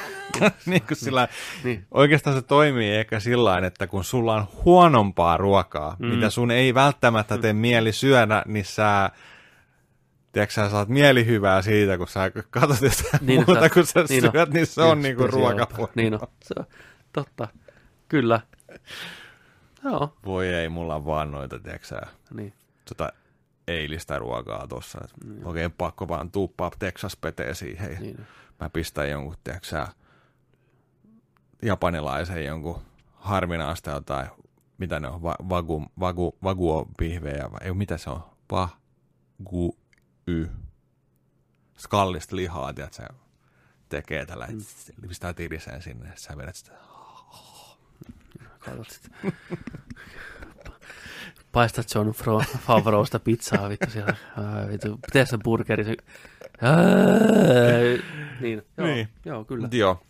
niin 0.66 0.82
kuin 0.82 0.96
sillä, 0.96 1.28
niin. 1.64 1.86
oikeastaan 1.90 2.36
se 2.36 2.42
toimii 2.42 2.96
ehkä 2.96 3.20
sillä 3.20 3.58
että 3.58 3.86
kun 3.86 4.04
sulla 4.04 4.34
on 4.34 4.46
huonompaa 4.64 5.36
ruokaa, 5.36 5.96
mm. 5.98 6.06
mitä 6.06 6.30
sun 6.30 6.50
ei 6.50 6.74
välttämättä 6.74 7.38
tee 7.38 7.52
mm. 7.52 7.58
mieli 7.58 7.92
syödä, 7.92 8.42
niin 8.46 8.64
sä 8.64 9.10
tiedätkö, 10.36 10.54
sä 10.54 10.70
saat 10.70 10.88
mielihyvää 10.88 11.62
siitä, 11.62 11.98
kun 11.98 12.08
sä 12.08 12.30
katsot 12.50 12.92
sitä 12.92 13.18
niin, 13.20 13.40
no, 13.40 13.44
muuta, 13.46 13.62
sä, 13.62 13.70
kun 13.70 13.86
sä 13.86 14.04
niin 14.08 14.24
no, 14.24 14.30
syöt, 14.30 14.48
on, 14.48 14.54
niin 14.54 14.66
se 14.66 14.82
on 14.82 15.02
niinku 15.02 15.22
niin 15.26 15.66
kuin. 15.76 15.88
Niin 15.94 16.14
on, 16.14 16.28
se 16.44 16.54
on, 16.58 16.66
totta, 17.12 17.48
kyllä. 18.08 18.40
Joo. 19.84 20.16
Voi 20.24 20.48
ei, 20.48 20.68
mulla 20.68 20.94
on 20.94 21.06
vaan 21.06 21.30
noita, 21.30 21.58
tiedätkö 21.58 21.86
sä, 21.86 22.00
niin. 22.34 22.52
tota, 22.88 23.12
eilistä 23.68 24.18
ruokaa 24.18 24.66
tuossa. 24.68 25.08
Niin. 25.24 25.46
Oikein 25.46 25.72
pakko 25.72 26.08
vaan 26.08 26.30
tuuppaa 26.30 26.70
Texas 26.78 27.16
petee 27.16 27.54
siihen. 27.54 27.96
Niin. 28.00 28.26
Mä 28.60 28.70
pistän 28.70 29.10
jonkun, 29.10 29.34
tiedätkö 29.44 29.68
sä, 29.68 29.88
japanilaisen 31.62 32.44
jonkun 32.44 32.82
harvinaista 33.14 33.90
jotain, 33.90 34.28
mitä 34.78 35.00
ne 35.00 35.08
on, 35.08 35.22
va- 35.22 35.48
vagu, 35.48 35.86
vagu, 36.00 36.36
vaguopihvejä, 36.42 37.50
vai 37.52 37.60
ei, 37.62 37.74
mitä 37.74 37.96
se 37.96 38.10
on, 38.10 38.24
va, 38.50 38.68
gu, 39.50 39.76
y 40.26 40.46
skallista 41.76 42.36
lihaa, 42.36 42.72
tiedätkö, 42.72 43.08
tekee 43.88 44.26
tällä, 44.26 44.46
mm. 44.46 45.08
pistää 45.08 45.34
tiriseen 45.34 45.82
sinne, 45.82 46.12
sä 46.16 46.36
vedät 46.36 46.56
sitä. 46.56 46.72
Paista 51.52 51.82
John 51.94 52.08
Fro- 52.08 53.18
pizzaa, 53.24 53.68
vittu 53.68 53.90
siellä. 53.90 54.16
Vittu. 54.72 54.98
Pitäis 55.06 55.28
burgeri. 55.44 55.84
Se... 55.84 55.96
niin, 58.40 58.62
joo, 58.76 58.86
niin. 58.86 59.08
joo, 59.24 59.44
kyllä. 59.44 59.68
Joo. 59.72 60.02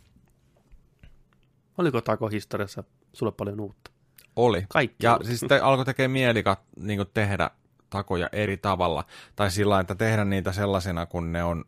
Oliko 1.79 2.01
takohistoriassa 2.01 2.85
sulle 3.13 3.33
paljon 3.33 3.61
uutta? 3.61 3.91
Oli. 4.37 4.67
Kaikki 4.69 5.07
ja 5.07 5.13
uutta. 5.13 5.27
siis 5.27 5.41
te 5.49 5.59
alkoi 5.59 5.85
tekemään 5.85 6.11
mieli 6.11 6.45
niin 6.77 7.01
tehdä 7.15 7.51
takoja 7.91 8.29
eri 8.33 8.57
tavalla. 8.57 9.05
Tai 9.37 9.51
sillä 9.51 9.81
että 9.81 9.95
tehdä 9.95 10.25
niitä 10.25 10.53
sellaisena, 10.53 11.07
kun 11.07 11.33
ne 11.33 11.45
on 11.45 11.65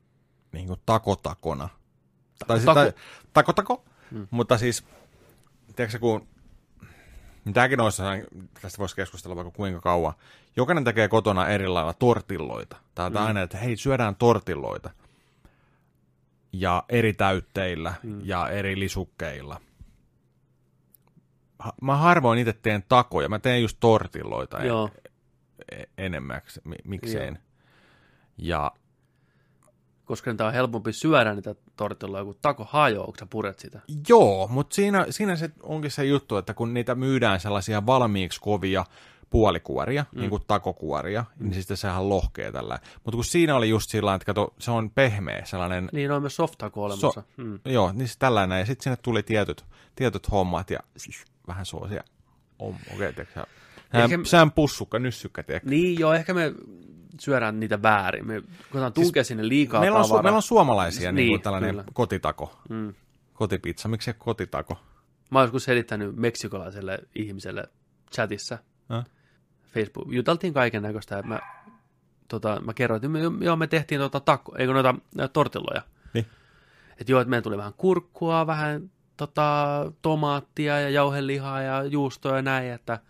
niin 0.53 0.67
kuin 0.67 0.81
takotakona. 0.87 1.69
Tai, 2.47 2.61
sitä 2.61 2.75
tai, 2.75 2.93
tako, 3.33 3.53
tako. 3.53 3.85
Mm. 4.11 4.27
Mutta 4.31 4.59
siis, 4.59 4.85
tiedätkö 5.77 5.99
kun, 5.99 6.27
niin 7.45 7.53
tämäkin 7.55 7.81
olisi, 7.81 8.03
tästä 8.63 8.79
voisi 8.79 8.97
keskustella 8.97 9.37
vaikka 9.37 9.51
kuinka 9.51 9.81
kauan. 9.81 10.15
Jokainen 10.57 10.85
tekee 10.85 11.09
kotona 11.09 11.49
eri 11.49 11.69
lailla 11.69 11.95
tortilloita. 11.95 12.77
on 12.99 13.13
mm. 13.13 13.17
aina, 13.17 13.43
että 13.43 13.59
hei, 13.59 13.77
syödään 13.77 14.17
tortilloita. 14.17 14.91
Ja 16.53 16.85
eri 16.89 17.13
täytteillä 17.13 17.95
mm. 18.03 18.21
ja 18.25 18.49
eri 18.49 18.79
lisukkeilla 18.79 19.61
mä 21.83 21.97
harvoin 21.97 22.39
itse 22.39 22.53
teen 22.53 22.85
takoja, 22.89 23.29
mä 23.29 23.39
teen 23.39 23.63
just 23.63 23.77
tortilloita. 23.81 24.65
Joo. 24.65 24.91
E- 25.73 25.85
enemmäksi, 25.99 26.61
mikseen. 26.85 27.35
Joo. 27.35 27.43
Ja 28.39 28.73
koska 30.05 30.31
niitä 30.31 30.47
on 30.47 30.53
helpompi 30.53 30.93
syödä 30.93 31.35
niitä 31.35 31.55
tortilla, 31.77 32.25
kun 32.25 32.39
tako 32.43 32.67
hajoaa, 32.71 33.07
kun 33.07 33.19
sä 33.19 33.27
puret 33.31 33.59
sitä. 33.59 33.81
Joo, 34.09 34.49
mutta 34.49 34.75
siinä, 34.75 35.07
siinä 35.11 35.37
se 35.37 35.51
onkin 35.63 35.91
se 35.91 36.05
juttu, 36.05 36.37
että 36.37 36.55
kun 36.55 36.75
niitä 36.75 36.95
myydään 36.95 37.41
sellaisia 37.41 37.87
valmiiksi 37.87 38.41
kovia 38.41 38.85
puolikuoria, 39.31 40.05
mm. 40.13 40.21
niin 40.21 40.31
kuin 40.31 40.43
takokuoria, 40.47 41.25
mm. 41.39 41.45
niin 41.45 41.55
sitten 41.55 41.77
sehän 41.77 42.09
lohkee 42.09 42.53
tällä. 42.53 42.79
Mutta 43.05 43.17
kun 43.17 43.25
siinä 43.25 43.57
oli 43.57 43.69
just 43.69 43.91
sillä 43.91 44.15
että 44.15 44.27
kato, 44.27 44.55
se 44.59 44.71
on 44.71 44.91
pehmeä 44.91 45.45
sellainen... 45.45 45.89
Niin, 45.93 46.11
on 46.11 46.23
myös 46.23 46.37
softaku 46.37 46.83
olemassa. 46.83 47.11
So, 47.11 47.25
mm. 47.37 47.59
Joo, 47.65 47.93
niin 47.93 48.09
se 48.09 48.15
tällainen. 48.19 48.59
Ja 48.59 48.67
sitten 48.67 48.85
sinne 48.85 48.97
tuli 49.03 49.23
tietyt, 49.23 49.65
tietyt 49.97 50.31
hommat 50.31 50.71
ja 50.71 50.79
vähän 51.47 51.67
suosia. 51.67 52.05
Okei, 52.59 52.95
okay, 52.95 53.13
teksä, 53.13 53.47
Sehän, 53.93 54.13
äh, 54.13 54.19
me... 54.19 54.25
sehän 54.25 54.53
pussukka, 54.53 54.99
nyssykkä, 54.99 55.43
tiedätkö? 55.43 55.71
Niin, 55.71 55.99
joo, 55.99 56.15
ehkä 56.15 56.35
me 56.35 56.55
syödään 57.21 57.61
niitä 57.61 57.83
väärin. 57.83 58.27
Me 58.27 58.43
koetaan 58.71 58.93
tunkea 58.93 59.23
siis, 59.23 59.29
sinne 59.29 59.49
liikaa 59.49 59.81
meillä 59.81 59.99
on, 59.99 60.05
su- 60.05 60.23
meillä 60.23 60.37
on 60.37 60.43
suomalaisia, 60.43 61.13
niin, 61.13 61.27
niin 61.27 61.41
tällainen 61.41 61.71
kyllä. 61.71 61.85
kotitako. 61.93 62.61
Mm. 62.69 62.95
Kotipizza, 63.33 63.89
miksi 63.89 64.05
se 64.05 64.13
kotitako? 64.13 64.79
Mä 65.31 65.39
oon 65.39 65.45
joskus 65.45 65.65
selittänyt 65.65 66.17
meksikolaiselle 66.17 66.99
ihmiselle 67.15 67.69
chatissa. 68.13 68.59
Äh? 68.93 69.05
Facebook. 69.75 70.09
Juteltiin 70.13 70.55
kaiken 70.55 70.83
näköistä 70.83 71.23
mä, 71.23 71.41
tota, 72.29 72.61
mä 72.65 72.75
kerroin, 72.75 72.97
että 72.97 73.09
me, 73.09 73.45
joo, 73.45 73.57
me 73.57 73.67
tehtiin 73.67 74.01
tota 74.01 74.21
takko, 74.21 74.57
eikö 74.59 74.73
noita 74.73 74.95
tortilloja. 75.33 75.83
Niin. 76.15 76.27
Että 77.01 77.13
joo, 77.13 77.21
että 77.21 77.31
meillä 77.31 77.43
tuli 77.43 77.57
vähän 77.57 77.75
kurkkua, 77.77 78.47
vähän 78.47 78.91
tota, 79.17 79.93
tomaattia 80.03 80.81
ja 80.81 80.91
jauhelihaa 80.91 81.63
ja 81.63 81.85
juustoa 81.85 82.37
ja 82.37 82.43
näin, 82.43 82.73
että– 82.73 82.99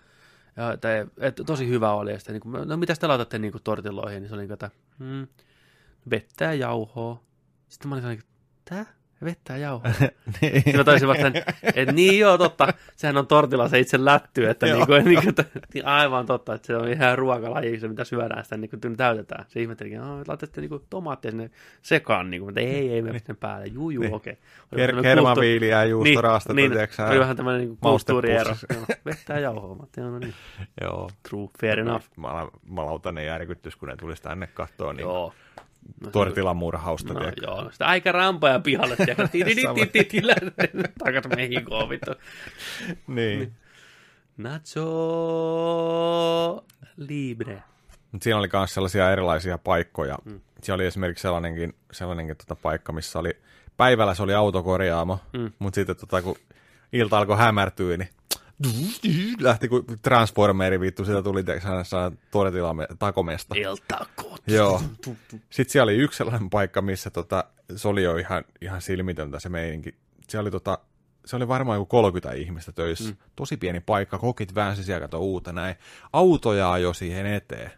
ja, 0.59 0.77
tai, 0.77 1.07
että 1.19 1.45
tosi 1.45 1.69
hyvä 1.69 1.93
oli. 1.93 2.13
Ja 2.13 2.19
sitten, 2.19 2.33
niin 2.33 2.41
kuin, 2.41 2.69
no 2.69 2.77
mitä 2.77 2.95
te 2.95 3.07
laitatte 3.07 3.39
niin 3.39 3.53
kuin, 3.53 3.63
tortilloihin? 3.63 4.23
Niin 4.23 4.29
se 4.29 4.35
oli 4.35 4.43
niin 4.43 4.49
kuin, 4.49 4.55
että 4.55 4.71
hmm, 4.99 5.27
vettä 6.11 6.45
ja 6.45 6.55
jauhoa. 6.55 7.23
Sitten 7.69 7.89
mä 7.89 7.95
olin 7.95 8.05
että 8.05 8.25
tää? 8.65 8.98
vettä 9.25 9.53
ja 9.53 9.59
jauhoa. 9.59 9.91
niin. 10.41 10.55
Sitten 10.55 10.77
mä 10.77 10.85
taisin 10.85 11.09
vasta, 11.09 11.27
että 11.75 11.93
niin 11.93 12.19
joo, 12.19 12.39
totta, 12.39 12.75
sehän 12.97 13.17
on 13.17 13.27
tortilla 13.27 13.69
se 13.69 13.79
itse 13.79 14.05
lätty, 14.05 14.49
että 14.49 14.67
niin 14.67 14.87
kuin, 14.87 15.05
niin 15.05 15.23
kuin, 15.23 15.35
niinku, 15.37 15.59
niin 15.75 15.87
aivan 15.87 16.27
totta, 16.27 16.55
että 16.55 16.67
se 16.67 16.77
on 16.77 16.89
ihan 16.89 17.19
ruokalaji, 17.19 17.81
se 17.81 17.89
mitä 17.89 18.05
syödään, 18.05 18.45
sitä 18.45 18.57
niin 18.57 18.71
kuin 18.71 18.97
täytetään. 18.97 19.45
Se 19.49 19.61
ihmettelikin, 19.61 19.99
että 19.99 20.11
no, 20.11 20.23
laitatte 20.29 20.61
niin 20.61 20.71
tomaattia 20.91 21.31
sinne 21.31 21.51
sekaan, 21.83 22.31
niin 22.31 22.41
kuin, 22.41 22.51
että 22.51 22.61
ei, 22.61 22.93
ei, 22.93 23.03
me 23.03 23.13
niin. 23.13 23.37
päälle, 23.41 23.67
juu, 23.67 23.91
juu, 23.91 24.03
niin. 24.03 24.15
okei. 24.15 24.37
Okay. 24.73 24.87
Ker- 24.87 25.03
kermaviili 25.03 25.69
ja 25.69 25.85
juustoraastetta, 25.85 26.55
niin, 26.55 26.71
tiedätkö 26.71 27.03
niin, 27.03 27.11
Oli 27.11 27.21
vähän 27.21 27.37
tämmöinen 27.37 27.61
niin 27.61 27.77
kulttuuriero. 27.77 28.55
vettä 29.05 29.33
ja 29.33 29.41
jauhoa, 29.41 29.75
mä 29.75 29.81
ajattelin, 29.81 30.13
no 30.13 30.19
niin. 30.19 30.35
Joo. 30.81 31.11
True, 31.29 31.49
fair 31.61 31.81
enough. 31.81 32.05
Mä, 32.17 32.29
mä 32.71 32.87
lautan 32.87 33.15
ne 33.15 33.25
järkyttys, 33.25 33.77
kun 33.77 33.89
ne 33.89 33.97
tulisi 33.97 34.23
tänne 34.23 34.47
katsoa, 34.47 34.93
niin 34.93 35.03
joo. 35.03 35.33
Tortilan 36.13 36.57
murhausta. 36.57 37.15
No, 37.15 37.21
joo, 37.43 37.71
sitä 37.73 37.87
aika 37.87 38.13
rampaa 38.13 38.61
pihalle, 38.61 38.97
takat 41.05 41.37
mehikoon, 41.37 41.89
vittu. 41.89 42.11
Niin. 43.07 43.53
Nacho 44.37 44.85
libre. 46.97 47.63
Siinä 48.23 48.39
oli 48.39 48.49
myös 48.53 48.75
sellaisia 48.75 49.13
erilaisia 49.13 49.59
paikkoja. 49.59 50.19
Mm. 50.25 50.41
Siinä 50.63 50.75
oli 50.75 50.87
esimerkiksi 50.87 51.23
sellainenkin, 51.23 51.75
sellainenkin 51.93 52.37
tota 52.37 52.57
paikka, 52.57 52.93
missä 52.93 53.19
oli, 53.19 53.31
päivällä 53.77 54.15
se 54.15 54.23
oli 54.23 54.35
autokorjaamo, 54.35 55.21
mm. 55.33 55.53
mutta 55.59 55.75
sitten 55.75 55.97
tota, 55.97 56.23
kun 56.23 56.37
ilta 56.93 57.19
alkoi 57.19 57.39
hämärtyä, 57.39 57.97
niin 57.97 58.09
lähti 59.41 59.69
kuin 59.69 59.85
Transformeri 60.03 60.81
vittu, 60.81 61.05
sitä 61.05 61.23
tuli 61.23 61.45
todetilamme 62.31 62.87
takomesta. 62.99 63.55
Iltakot. 63.59 64.43
Joo. 64.47 64.83
Sitten 65.51 65.73
siellä 65.73 65.91
oli 65.91 65.97
yksi 65.97 66.17
sellainen 66.17 66.51
paikka, 66.51 66.83
missä 66.83 67.11
tota, 67.11 67.45
se 67.77 67.89
oli 67.89 68.03
jo 68.03 68.17
ihan, 68.17 68.45
ihan 68.61 68.83
silmitöntä 68.83 69.41
se 69.41 69.49
meininki. 69.49 69.95
Se 70.29 70.39
oli, 70.39 70.51
tota, 70.51 70.79
se 71.25 71.37
oli 71.37 71.49
varmaan 71.49 71.77
joku 71.77 71.87
30 71.87 72.33
ihmistä 72.33 72.73
töissä. 72.73 73.11
Mm. 73.11 73.17
Tosi 73.37 73.57
pieni 73.57 73.81
paikka, 73.81 74.19
kokit 74.19 74.55
väänsi 74.55 74.85
siellä 74.85 75.09
uutta 75.19 75.53
näin. 75.53 75.77
Autoja 76.13 76.73
ajoi 76.73 76.95
siihen 76.95 77.27
eteen. 77.27 77.71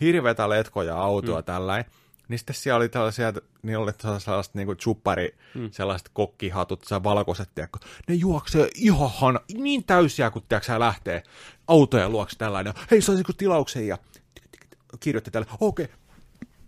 Hirveitä 0.00 0.48
letkoja 0.48 0.96
autoa 0.96 1.40
mm. 1.40 1.44
tällainen. 1.44 1.90
Niin 2.28 2.38
sitten 2.38 2.56
siellä 2.56 2.76
oli 2.76 2.88
tällaisia, 2.88 3.32
niin 3.62 3.78
oli 3.78 3.92
sellaiset 4.18 4.54
niinku 4.54 4.74
chuppari, 4.74 5.36
mm. 5.54 5.70
sellaiset 5.70 6.10
kokkihatut, 6.12 6.84
se 6.84 7.02
valkoiset, 7.02 7.48
tiedätkö, 7.54 7.78
ne 8.08 8.14
juoksee 8.14 8.68
ihan 8.74 9.40
niin 9.54 9.84
täysiä, 9.84 10.30
kun 10.30 10.42
tiedätkö, 10.48 10.78
lähtee 10.78 11.22
autojen 11.68 12.12
luokse 12.12 12.38
tällainen, 12.38 12.74
hei 12.90 13.02
saisiko 13.02 13.32
tilauksen, 13.32 13.86
ja 13.86 13.98
kirjoitti 15.00 15.30
tälle, 15.30 15.46
okei, 15.60 15.84
okay, 15.84 15.96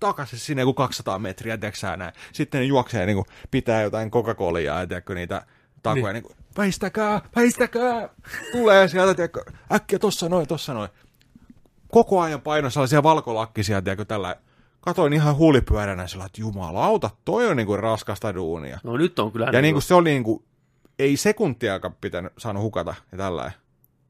takaisin 0.01 0.39
sinne 0.39 0.62
joku 0.62 0.74
200 0.74 1.19
metriä, 1.19 1.59
tiedätkö 1.59 1.97
näin. 1.97 2.12
Sitten 2.32 2.61
ne 2.61 2.65
juoksee, 2.65 3.07
niin 3.07 3.16
kuin, 3.16 3.27
pitää 3.51 3.82
jotain 3.82 4.11
Coca-Colia 4.11 4.81
ja 4.81 4.87
tiedätkö, 4.87 5.15
niitä 5.15 5.47
takoja, 5.82 5.95
Niin. 5.95 6.05
niin. 6.05 6.15
niin 6.15 6.23
kuin, 6.23 6.37
väistäkää, 6.59 7.20
väistäkää, 7.37 8.09
tulee 8.53 8.89
sieltä, 8.89 9.15
tiedätkö, 9.15 9.45
äkkiä 9.73 9.99
tossa 9.99 10.28
noin, 10.28 10.49
tossa 10.49 10.74
noin. 10.74 10.91
Koko 11.91 12.20
ajan 12.20 12.41
paino 12.41 12.70
sellaisia 12.70 13.03
valkolakkisia, 13.03 13.82
tiedätkö, 13.82 14.05
tällä, 14.05 14.37
katoin 14.81 15.12
ihan 15.12 15.36
huulipyöränä 15.36 16.07
sillä, 16.07 16.24
että 16.24 16.40
jumalauta, 16.40 17.11
toi 17.24 17.47
on 17.47 17.57
niinku 17.57 17.77
raskasta 17.77 18.35
duunia. 18.35 18.78
No 18.85 18.97
nyt 18.97 19.19
on 19.19 19.32
kyllä... 19.32 19.51
Ja 19.52 19.62
niinku 19.62 19.81
se 19.81 19.94
oli 19.94 20.11
niinku, 20.11 20.44
ei 20.98 21.16
sekuntiakaan 21.16 21.94
pitänyt, 22.01 22.32
saanut 22.39 22.62
hukata 22.62 22.94
ja 23.12 23.19
tällä. 23.19 23.52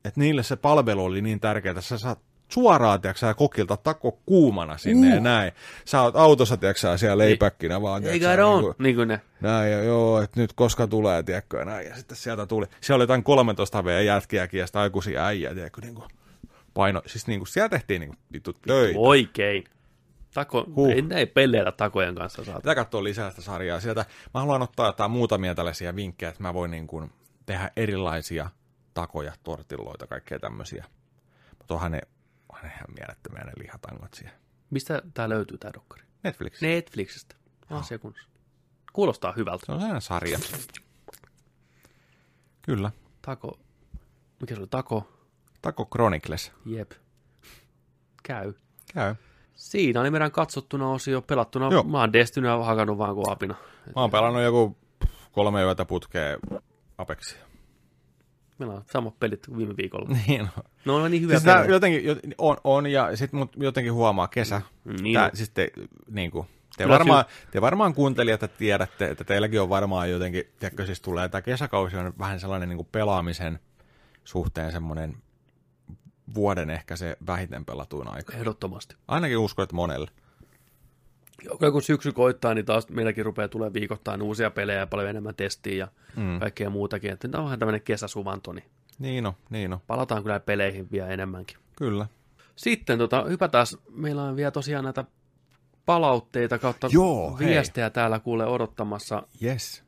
Että 0.04 0.20
niille 0.20 0.42
se 0.42 0.56
palvelu 0.56 1.04
oli 1.04 1.22
niin 1.22 1.40
tärkeää, 1.40 1.70
että 1.70 1.80
sä 1.80 1.98
saat 1.98 2.18
suoraan, 2.48 3.00
tiedätkö, 3.00 3.34
kokilta 3.34 3.76
tako 3.76 4.18
kuumana 4.26 4.78
sinne 4.78 5.08
uh. 5.08 5.14
ja 5.14 5.20
näin. 5.20 5.52
Sä 5.84 6.02
oot 6.02 6.16
autossa, 6.16 6.56
tiedätkö, 6.56 6.98
siellä 6.98 7.18
leipäkkinä 7.18 7.82
vaan. 7.82 8.04
Ei 8.04 8.20
kai 8.20 8.42
on, 8.42 8.62
niinku- 8.62 8.82
niin 8.82 8.96
kuin 8.96 9.08
ne. 9.08 9.20
näin, 9.40 9.72
ja 9.72 9.82
joo, 9.82 10.22
että 10.22 10.40
nyt 10.40 10.52
koska 10.52 10.86
tulee, 10.86 11.22
tiedätkö, 11.22 11.58
ja 11.58 11.64
näin. 11.64 11.86
Ja 11.86 11.96
sitten 11.96 12.16
sieltä 12.16 12.46
tuli, 12.46 12.66
siellä 12.80 12.96
oli 12.96 13.02
jotain 13.02 13.22
13 13.22 13.84
V 13.84 14.04
jätkiäkin 14.04 14.60
ja 14.60 14.66
sitä 14.66 14.80
aikuisia 14.80 15.26
äijä, 15.26 15.54
tiedätkö, 15.54 15.80
niin 15.80 15.94
kuin 15.94 16.08
paino, 16.74 17.02
siis 17.06 17.26
niin 17.26 17.40
kuin, 17.40 17.48
siellä 17.48 17.68
tehtiin 17.68 18.00
niin 18.00 18.08
kuin, 18.08 18.18
vittu 18.32 18.52
töitä. 18.52 18.98
Oikein. 18.98 19.64
Tako, 20.34 20.64
Huh. 20.76 20.90
ei, 20.90 21.04
ei 21.14 21.26
peleillä 21.26 21.72
takojen 21.72 22.14
kanssa 22.14 22.44
saata. 22.44 22.60
Pitää 22.60 22.74
katsoa 22.74 23.04
lisää 23.04 23.30
sitä 23.30 23.42
sarjaa. 23.42 23.80
Sieltä 23.80 24.04
mä 24.34 24.40
haluan 24.40 24.62
ottaa 24.62 24.86
jotain 24.86 25.10
muutamia 25.10 25.54
tällaisia 25.54 25.96
vinkkejä, 25.96 26.30
että 26.30 26.42
mä 26.42 26.54
voin 26.54 26.70
niin 26.70 26.86
kuin 26.86 27.12
tehdä 27.46 27.70
erilaisia 27.76 28.50
takoja, 28.94 29.32
tortilloita, 29.42 30.06
kaikkea 30.06 30.38
tämmöisiä. 30.38 30.84
Mutta 31.58 31.74
onhan 31.74 31.92
ne, 31.92 32.00
onhan 32.48 32.68
ne 32.68 32.74
ihan 32.74 32.94
mielettömiä 32.98 33.44
ne 33.44 33.52
lihatangot 33.56 34.14
siellä. 34.14 34.36
Mistä 34.70 35.02
tää 35.14 35.28
löytyy 35.28 35.58
tää 35.58 35.70
dokkari? 35.74 36.02
Netflix. 36.24 36.60
Netflixistä. 36.60 37.36
Ah, 37.70 37.88
kunnossa. 38.00 38.28
Kuulostaa 38.92 39.32
hyvältä. 39.32 39.66
Se 39.66 39.72
on 39.72 39.82
aina 39.82 40.00
sarja. 40.00 40.38
Kyllä. 42.62 42.92
Tako. 43.22 43.60
Mikä 44.40 44.54
se 44.54 44.60
oli? 44.60 44.68
Tako. 44.70 45.08
Tako 45.62 45.84
Chronicles. 45.84 46.52
Jep. 46.66 46.92
Käy. 48.22 48.52
Käy. 48.94 49.14
Siinä 49.60 50.00
oli 50.00 50.10
meidän 50.10 50.32
katsottuna 50.32 50.90
osio, 50.90 51.22
pelattuna. 51.22 51.68
Joo. 51.72 51.82
Mä 51.82 52.00
oon 52.00 52.12
Destinyä 52.12 52.56
hakannut 52.56 52.98
vaan 52.98 53.14
kuin 53.14 53.30
apina. 53.30 53.54
Mä 53.96 54.00
oon 54.00 54.10
pelannut 54.10 54.42
joku 54.42 54.76
kolme 55.32 55.62
yötä 55.62 55.84
putkeen 55.84 56.38
Apexia. 56.98 57.38
Meillä 58.58 58.74
on 58.74 58.82
samat 58.92 59.18
pelit 59.18 59.46
kuin 59.46 59.58
viime 59.58 59.76
viikolla. 59.76 60.08
Niin 60.26 60.40
on. 60.40 60.48
Ne 60.84 60.92
on 60.92 61.10
niin 61.10 61.22
hyviä 61.22 61.38
Siis 61.38 61.52
pelejä. 61.54 61.70
jotenkin, 61.70 62.02
jot- 62.04 62.34
on, 62.38 62.56
on 62.64 62.86
ja 62.86 63.16
sit 63.16 63.32
mut 63.32 63.52
jotenkin 63.56 63.92
huomaa 63.92 64.28
kesä. 64.28 64.62
Niin 65.00 65.14
Tää, 65.14 65.30
siis 65.34 65.50
te, 65.50 65.70
niin 66.10 66.30
kuin, 66.30 66.46
te, 66.76 66.84
Kyllä 66.84 66.92
varmaan, 66.98 67.24
te 67.50 67.60
varmaan 67.60 67.94
kuuntelijat 67.94 68.42
että 68.42 68.58
tiedätte, 68.58 69.10
että 69.10 69.24
teilläkin 69.24 69.60
on 69.60 69.68
varmaan 69.68 70.10
jotenkin, 70.10 70.44
tiedätkö, 70.58 70.86
siis 70.86 71.00
tulee, 71.00 71.28
tämä 71.28 71.42
kesäkausi 71.42 71.96
on 71.96 72.12
vähän 72.18 72.40
sellainen 72.40 72.68
niin 72.68 72.76
kuin 72.76 72.88
pelaamisen 72.92 73.58
suhteen 74.24 74.72
semmoinen 74.72 75.16
vuoden 76.34 76.70
ehkä 76.70 76.96
se 76.96 77.16
vähiten 77.26 77.64
pelatuin 77.64 78.08
aika. 78.08 78.32
Ehdottomasti. 78.36 78.96
Ainakin 79.08 79.38
uskon, 79.38 79.62
että 79.62 79.76
monelle. 79.76 80.10
Joka 81.44 81.70
kun 81.70 81.82
syksy 81.82 82.12
koittaa, 82.12 82.54
niin 82.54 82.66
taas 82.66 82.88
meilläkin 82.88 83.24
rupeaa 83.24 83.48
tulee 83.48 83.72
viikoittain 83.72 84.22
uusia 84.22 84.50
pelejä 84.50 84.78
ja 84.78 84.86
paljon 84.86 85.08
enemmän 85.10 85.34
testiä 85.34 85.74
ja 85.74 85.88
Mm. 86.16 86.40
kaikkea 86.40 86.70
muutakin. 86.70 87.12
Että 87.12 87.28
tämä 87.28 87.40
on 87.42 87.44
vähän 87.44 87.58
tämmöinen 87.58 87.82
kesäsuvanto, 87.82 88.52
niin 88.52 88.64
Niin 88.98 89.26
on, 89.26 89.32
niin 89.50 89.72
on. 89.72 89.80
palataan 89.86 90.22
kyllä 90.22 90.40
peleihin 90.40 90.88
vielä 90.92 91.08
enemmänkin. 91.08 91.56
Kyllä. 91.76 92.06
Sitten 92.56 92.98
tota, 92.98 93.24
hypätään, 93.24 93.66
meillä 93.90 94.22
on 94.22 94.36
vielä 94.36 94.50
tosiaan 94.50 94.84
näitä 94.84 95.04
palautteita 95.86 96.58
kautta 96.58 96.88
Joo, 96.92 97.36
hei. 97.36 97.48
viestejä 97.48 97.90
täällä 97.90 98.18
kuule 98.18 98.46
odottamassa. 98.46 99.22
Yes. 99.42 99.84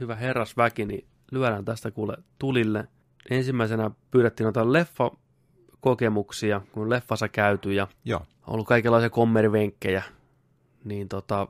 Hyvä 0.00 0.14
herrasväki, 0.14 0.84
niin 0.86 1.06
lyödään 1.32 1.64
tästä 1.64 1.90
kuule 1.90 2.16
tulille. 2.38 2.88
Ensimmäisenä 3.30 3.90
pyydettiin 4.10 4.44
noita 4.44 4.72
leffa-kokemuksia, 5.80 6.60
kun 6.72 6.90
leffassa 6.90 7.28
käyty 7.28 7.72
ja 7.72 7.88
Joo. 8.04 8.20
on 8.20 8.54
ollut 8.54 8.66
kaikenlaisia 8.66 9.10
kommerivenkkejä. 9.10 10.02
Niin 10.84 11.08
tota, 11.08 11.48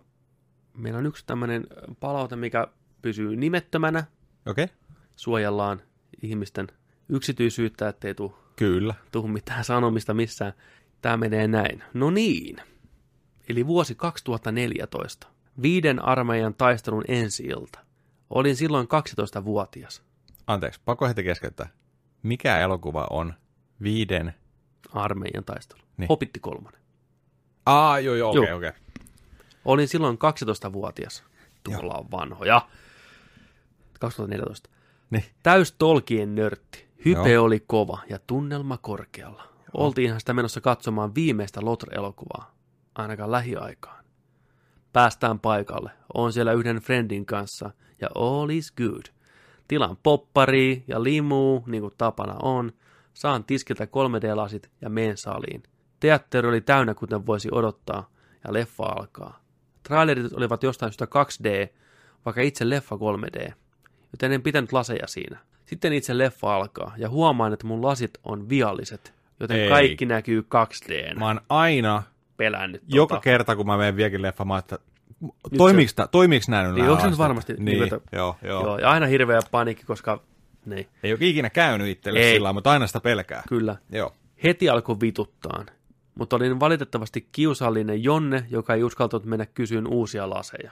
meillä 0.74 0.98
on 0.98 1.06
yksi 1.06 1.26
tämmöinen 1.26 1.66
palaute, 2.00 2.36
mikä 2.36 2.66
pysyy 3.02 3.36
nimettömänä. 3.36 4.04
Okei. 4.46 4.64
Okay. 4.64 4.76
Suojellaan 5.16 5.82
ihmisten 6.22 6.66
yksityisyyttä, 7.08 7.88
ettei 7.88 8.14
tule 8.14 8.32
Kyllä. 8.56 8.94
tuu 9.12 9.28
mitään 9.28 9.64
sanomista 9.64 10.14
missään. 10.14 10.52
Tämä 11.02 11.16
menee 11.16 11.48
näin. 11.48 11.82
No 11.94 12.10
niin. 12.10 12.56
Eli 13.48 13.66
vuosi 13.66 13.94
2014. 13.94 15.26
Viiden 15.62 16.04
armeijan 16.04 16.54
taistelun 16.54 17.04
ensi-ilta. 17.08 17.78
Olin 18.30 18.56
silloin 18.56 18.86
12-vuotias. 18.86 20.02
Anteeksi, 20.46 20.80
pakko 20.84 21.08
heti 21.08 21.22
keskeyttää. 21.22 21.68
Mikä 22.22 22.58
elokuva 22.58 23.06
on 23.10 23.34
viiden... 23.82 24.34
Armeijan 24.92 25.44
taistelu. 25.44 25.80
Niin. 25.96 26.08
Hopitti 26.08 26.40
kolmonen. 26.40 26.80
Aa, 27.66 28.00
joo, 28.00 28.14
joo, 28.14 28.30
okei, 28.30 28.36
Joo. 28.36 28.56
okay, 28.56 28.56
okei. 28.56 28.68
Okay. 28.68 28.80
Olin 29.64 29.88
silloin 29.88 30.18
12-vuotias. 30.68 31.24
Tuolla 31.62 31.94
on 31.94 32.10
vanhoja. 32.10 32.68
2014. 34.00 34.70
Niin. 35.10 35.24
Täys 35.42 35.72
Tolkien 35.72 36.34
nörtti. 36.34 36.86
Hype 37.04 37.32
Joo. 37.32 37.44
oli 37.44 37.60
kova 37.66 37.98
ja 38.08 38.18
tunnelma 38.26 38.78
korkealla. 38.78 39.42
Oltiinhan 39.74 40.20
sitä 40.20 40.34
menossa 40.34 40.60
katsomaan 40.60 41.14
viimeistä 41.14 41.60
Lotre-elokuvaa. 41.60 42.54
Ainakaan 42.94 43.32
lähiaikaan. 43.32 44.04
Päästään 44.92 45.40
paikalle. 45.40 45.90
On 46.14 46.32
siellä 46.32 46.52
yhden 46.52 46.76
friendin 46.76 47.26
kanssa 47.26 47.70
ja 48.00 48.08
all 48.14 48.48
is 48.48 48.72
good. 48.72 49.02
Tilan 49.68 49.96
poppari 50.02 50.84
ja 50.88 51.02
limu, 51.02 51.62
niin 51.66 51.80
kuin 51.80 51.94
tapana 51.98 52.34
on. 52.42 52.72
Saan 53.14 53.44
tiskiltä 53.44 53.84
3D-lasit 53.84 54.70
ja 54.80 54.90
meen 54.90 55.16
saliin. 55.16 55.62
Teatteri 56.00 56.48
oli 56.48 56.60
täynnä, 56.60 56.94
kuten 56.94 57.26
voisi 57.26 57.48
odottaa, 57.52 58.10
ja 58.44 58.52
leffa 58.52 58.82
alkaa. 58.82 59.40
Trailerit 59.82 60.32
olivat 60.32 60.62
jostain 60.62 60.92
syystä 60.92 61.04
2D, 61.04 61.68
vaikka 62.24 62.40
itse 62.40 62.68
leffa 62.70 62.96
3D, 62.96 63.52
joten 64.12 64.32
en 64.32 64.42
pitänyt 64.42 64.72
laseja 64.72 65.06
siinä. 65.06 65.38
Sitten 65.66 65.92
itse 65.92 66.18
leffa 66.18 66.54
alkaa, 66.56 66.94
ja 66.96 67.08
huomaan, 67.08 67.52
että 67.52 67.66
mun 67.66 67.82
lasit 67.82 68.10
on 68.24 68.48
vialliset, 68.48 69.12
joten 69.40 69.56
Ei. 69.60 69.68
kaikki 69.68 70.06
näkyy 70.06 70.40
2D. 70.54 71.18
Mä 71.18 71.26
oon 71.26 71.40
aina, 71.48 72.02
pelännyt. 72.36 72.82
joka 72.88 73.14
tota. 73.14 73.22
kerta 73.22 73.56
kun 73.56 73.66
mä 73.66 73.76
menen 73.76 73.96
vieläkin 73.96 74.22
leffaan, 74.22 74.48
mä 74.48 74.58
että 74.58 74.78
toimiks, 75.58 75.94
tää, 75.94 76.06
toimiks 76.06 76.48
nää 76.48 76.62
nyt 76.66 76.74
Niin, 76.74 76.88
onko 76.90 77.02
se 77.02 77.08
nyt 77.10 77.18
varmasti 77.18 77.52
Niin, 77.52 77.64
niin, 77.64 77.82
että- 77.82 78.16
joo, 78.16 78.36
joo. 78.42 78.62
Joo, 78.64 78.78
ja 78.78 78.90
aina 78.90 79.06
hirveä 79.06 79.40
panikki, 79.50 79.84
koska 79.84 80.22
niin, 80.70 80.88
Ei 81.02 81.12
ole 81.12 81.18
ikinä 81.22 81.50
käynyt 81.50 81.88
itselle 81.88 82.18
Ei. 82.18 82.34
sillä 82.34 82.52
mutta 82.52 82.70
aina 82.70 82.86
sitä 82.86 83.00
pelkää. 83.00 83.42
kyllä. 83.48 83.76
Joo. 83.92 84.12
Heti 84.44 84.68
alkoi 84.68 85.00
vituttaan, 85.00 85.66
mutta 86.14 86.36
olin 86.36 86.60
valitettavasti 86.60 87.28
kiusallinen 87.32 88.04
Jonne, 88.04 88.46
joka 88.50 88.74
ei 88.74 88.84
uskaltanut 88.84 89.24
mennä 89.26 89.46
kysyyn 89.46 89.86
uusia 89.86 90.30
laseja. 90.30 90.70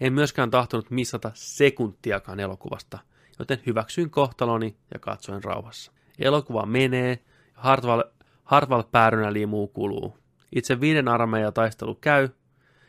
En 0.00 0.12
myöskään 0.12 0.50
tahtonut 0.50 0.90
missata 0.90 1.30
sekuntiakaan 1.34 2.40
elokuvasta, 2.40 2.98
joten 3.38 3.58
hyväksyin 3.66 4.10
kohtaloni 4.10 4.76
ja 4.94 4.98
katsoin 5.00 5.44
rauhassa. 5.44 5.92
Elokuva 6.18 6.66
menee, 6.66 7.18
Hartwell, 7.54 8.02
Hartwell 8.44 8.82
päärynä 8.92 9.32
liimuu 9.32 9.68
kuluu. 9.68 10.18
Itse 10.56 10.80
viiden 10.80 11.08
armeijan 11.08 11.52
taistelu 11.52 11.94
käy 11.94 12.28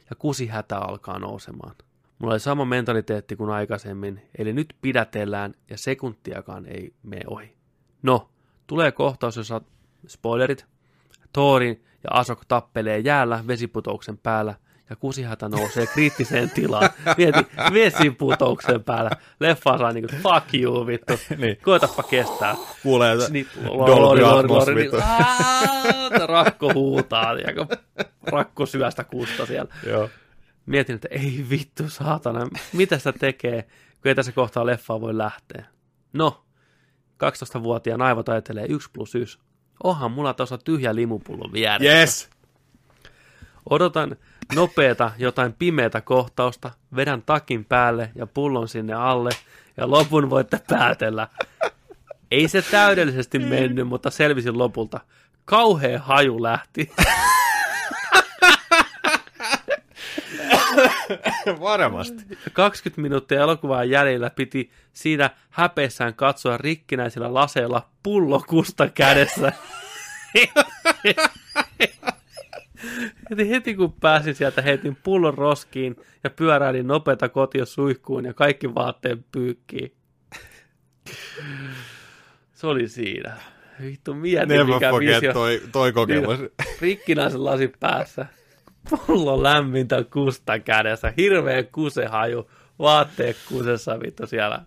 ja 0.10 0.16
kusi 0.16 0.48
hätä 0.48 0.78
alkaa 0.78 1.20
nousemaan. 1.20 1.76
Mulla 2.20 2.34
oli 2.34 2.40
sama 2.40 2.66
mentaliteetti 2.66 3.36
kuin 3.36 3.50
aikaisemmin, 3.50 4.22
eli 4.38 4.54
nyt 4.54 4.76
pidätellään 4.82 5.54
ja 5.70 5.78
sekuntiakaan 5.78 6.66
ei 6.66 6.94
mene 7.04 7.22
ohi. 7.28 7.56
No, 8.02 8.30
tulee 8.68 8.92
kohtaus, 8.92 9.38
jossa 9.38 9.62
spoilerit, 10.08 10.66
Thorin 11.34 11.84
ja 12.04 12.10
Asok 12.20 12.46
tappelee 12.48 13.00
jäällä 13.00 13.44
vesiputouksen 13.48 14.18
päällä 14.18 14.56
ja 14.90 14.96
kusihätä 14.96 15.50
nousee 15.50 15.88
kriittiseen 15.88 16.50
tilaan. 16.50 16.90
Mieti, 17.18 17.40
vesiputouksen 17.74 18.84
päällä. 18.84 19.12
Leffa 19.40 19.78
saa 19.78 19.92
niinku, 19.92 20.16
fuck 20.16 20.54
you 20.54 20.88
vittu. 20.88 21.14
Niin. 21.38 21.58
Koetapa 21.64 22.04
kestää. 22.04 22.56
Kuulee, 22.84 23.22
Snip, 23.22 23.48
Dolby 23.66 24.26
Atmos, 24.26 24.66
niin, 24.66 24.76
vittu. 24.76 24.98
rakko 26.26 26.74
huutaa, 26.74 27.34
rakko 28.28 28.66
syöstä 28.66 29.04
kuusta 29.04 29.46
siellä. 29.46 29.74
Joo. 29.88 30.10
Mietin, 30.66 30.96
että 30.96 31.08
ei 31.12 31.46
vittu 31.50 31.90
saatana, 31.90 32.48
mitä 32.74 32.98
sitä 32.98 33.14
tekee, 33.14 33.62
kun 33.62 34.10
ei 34.10 34.16
tässä 34.16 34.32
kohtaa 34.32 34.66
leffaa 34.66 35.02
voi 35.02 35.18
lähteä. 35.18 35.66
No, 36.14 36.46
12-vuotiaan 37.24 38.02
aivot 38.02 38.30
ajattelee 38.30 38.66
1 38.70 38.90
plus 38.94 39.16
1. 39.16 39.40
Onhan 39.84 40.12
mulla 40.12 40.34
tuossa 40.34 40.58
tyhjä 40.58 40.96
limupullo 40.96 41.50
vieressä. 41.54 41.98
Yes! 41.98 42.30
Odotan 43.70 44.16
nopeeta 44.56 45.12
jotain 45.18 45.54
pimeätä 45.54 46.02
kohtausta, 46.02 46.72
vedän 46.96 47.22
takin 47.22 47.66
päälle 47.66 48.12
ja 48.16 48.28
pullon 48.28 48.68
sinne 48.68 48.94
alle 48.94 49.30
ja 49.78 49.90
lopun 49.90 50.30
voitte 50.30 50.62
päätellä. 50.70 51.28
Ei 52.32 52.48
se 52.48 52.62
täydellisesti 52.62 53.40
mennyt, 53.40 53.88
mutta 53.88 54.10
selvisin 54.10 54.58
lopulta. 54.58 55.00
Kauhea 55.46 56.00
haju 56.00 56.44
lähti. 56.44 56.92
Varmasti. 61.60 62.24
20 62.54 63.02
minuuttia 63.02 63.42
elokuvaa 63.42 63.84
jäljellä 63.84 64.30
piti 64.30 64.72
siinä 64.94 65.30
häpeessään 65.50 66.14
katsoa 66.14 66.58
rikkinäisillä 66.58 67.34
laseilla 67.34 67.90
pullokusta 68.04 68.90
kädessä. 68.90 69.52
Heti, 73.30 73.50
heti 73.50 73.76
kun 73.76 73.94
pääsin 73.94 74.36
sieltä, 74.36 74.62
heitin 74.62 74.98
pullon 75.04 75.34
roskiin 75.34 75.96
ja 76.24 76.30
pyöräilin 76.30 76.88
nopeita 76.88 77.30
kotia 77.30 77.66
suihkuun 77.66 78.26
ja 78.26 78.34
kaikki 78.34 78.76
vaatteen 78.76 79.26
pyykkiin. 79.32 79.92
Se 82.54 82.68
oli 82.68 82.88
siinä. 82.88 83.38
Vittu, 83.82 84.14
mieti 84.14 84.46
Never 84.46 84.66
mikä 84.66 84.90
forget 84.90 85.16
visio. 85.16 85.34
toi, 85.34 85.62
toi 85.72 85.92
kokemus. 85.92 86.40
Rikkinäisen 86.82 87.46
lasin 87.46 87.74
päässä. 87.80 88.26
Pullo 89.08 89.44
lämmintä 89.44 90.04
kusta 90.14 90.60
kädessä. 90.60 91.14
Hirveä 91.18 91.64
kusehaju. 91.64 92.52
Vaatteet 92.80 93.38
kusessa 93.50 94.00
vittu 94.00 94.28
siellä. 94.28 94.62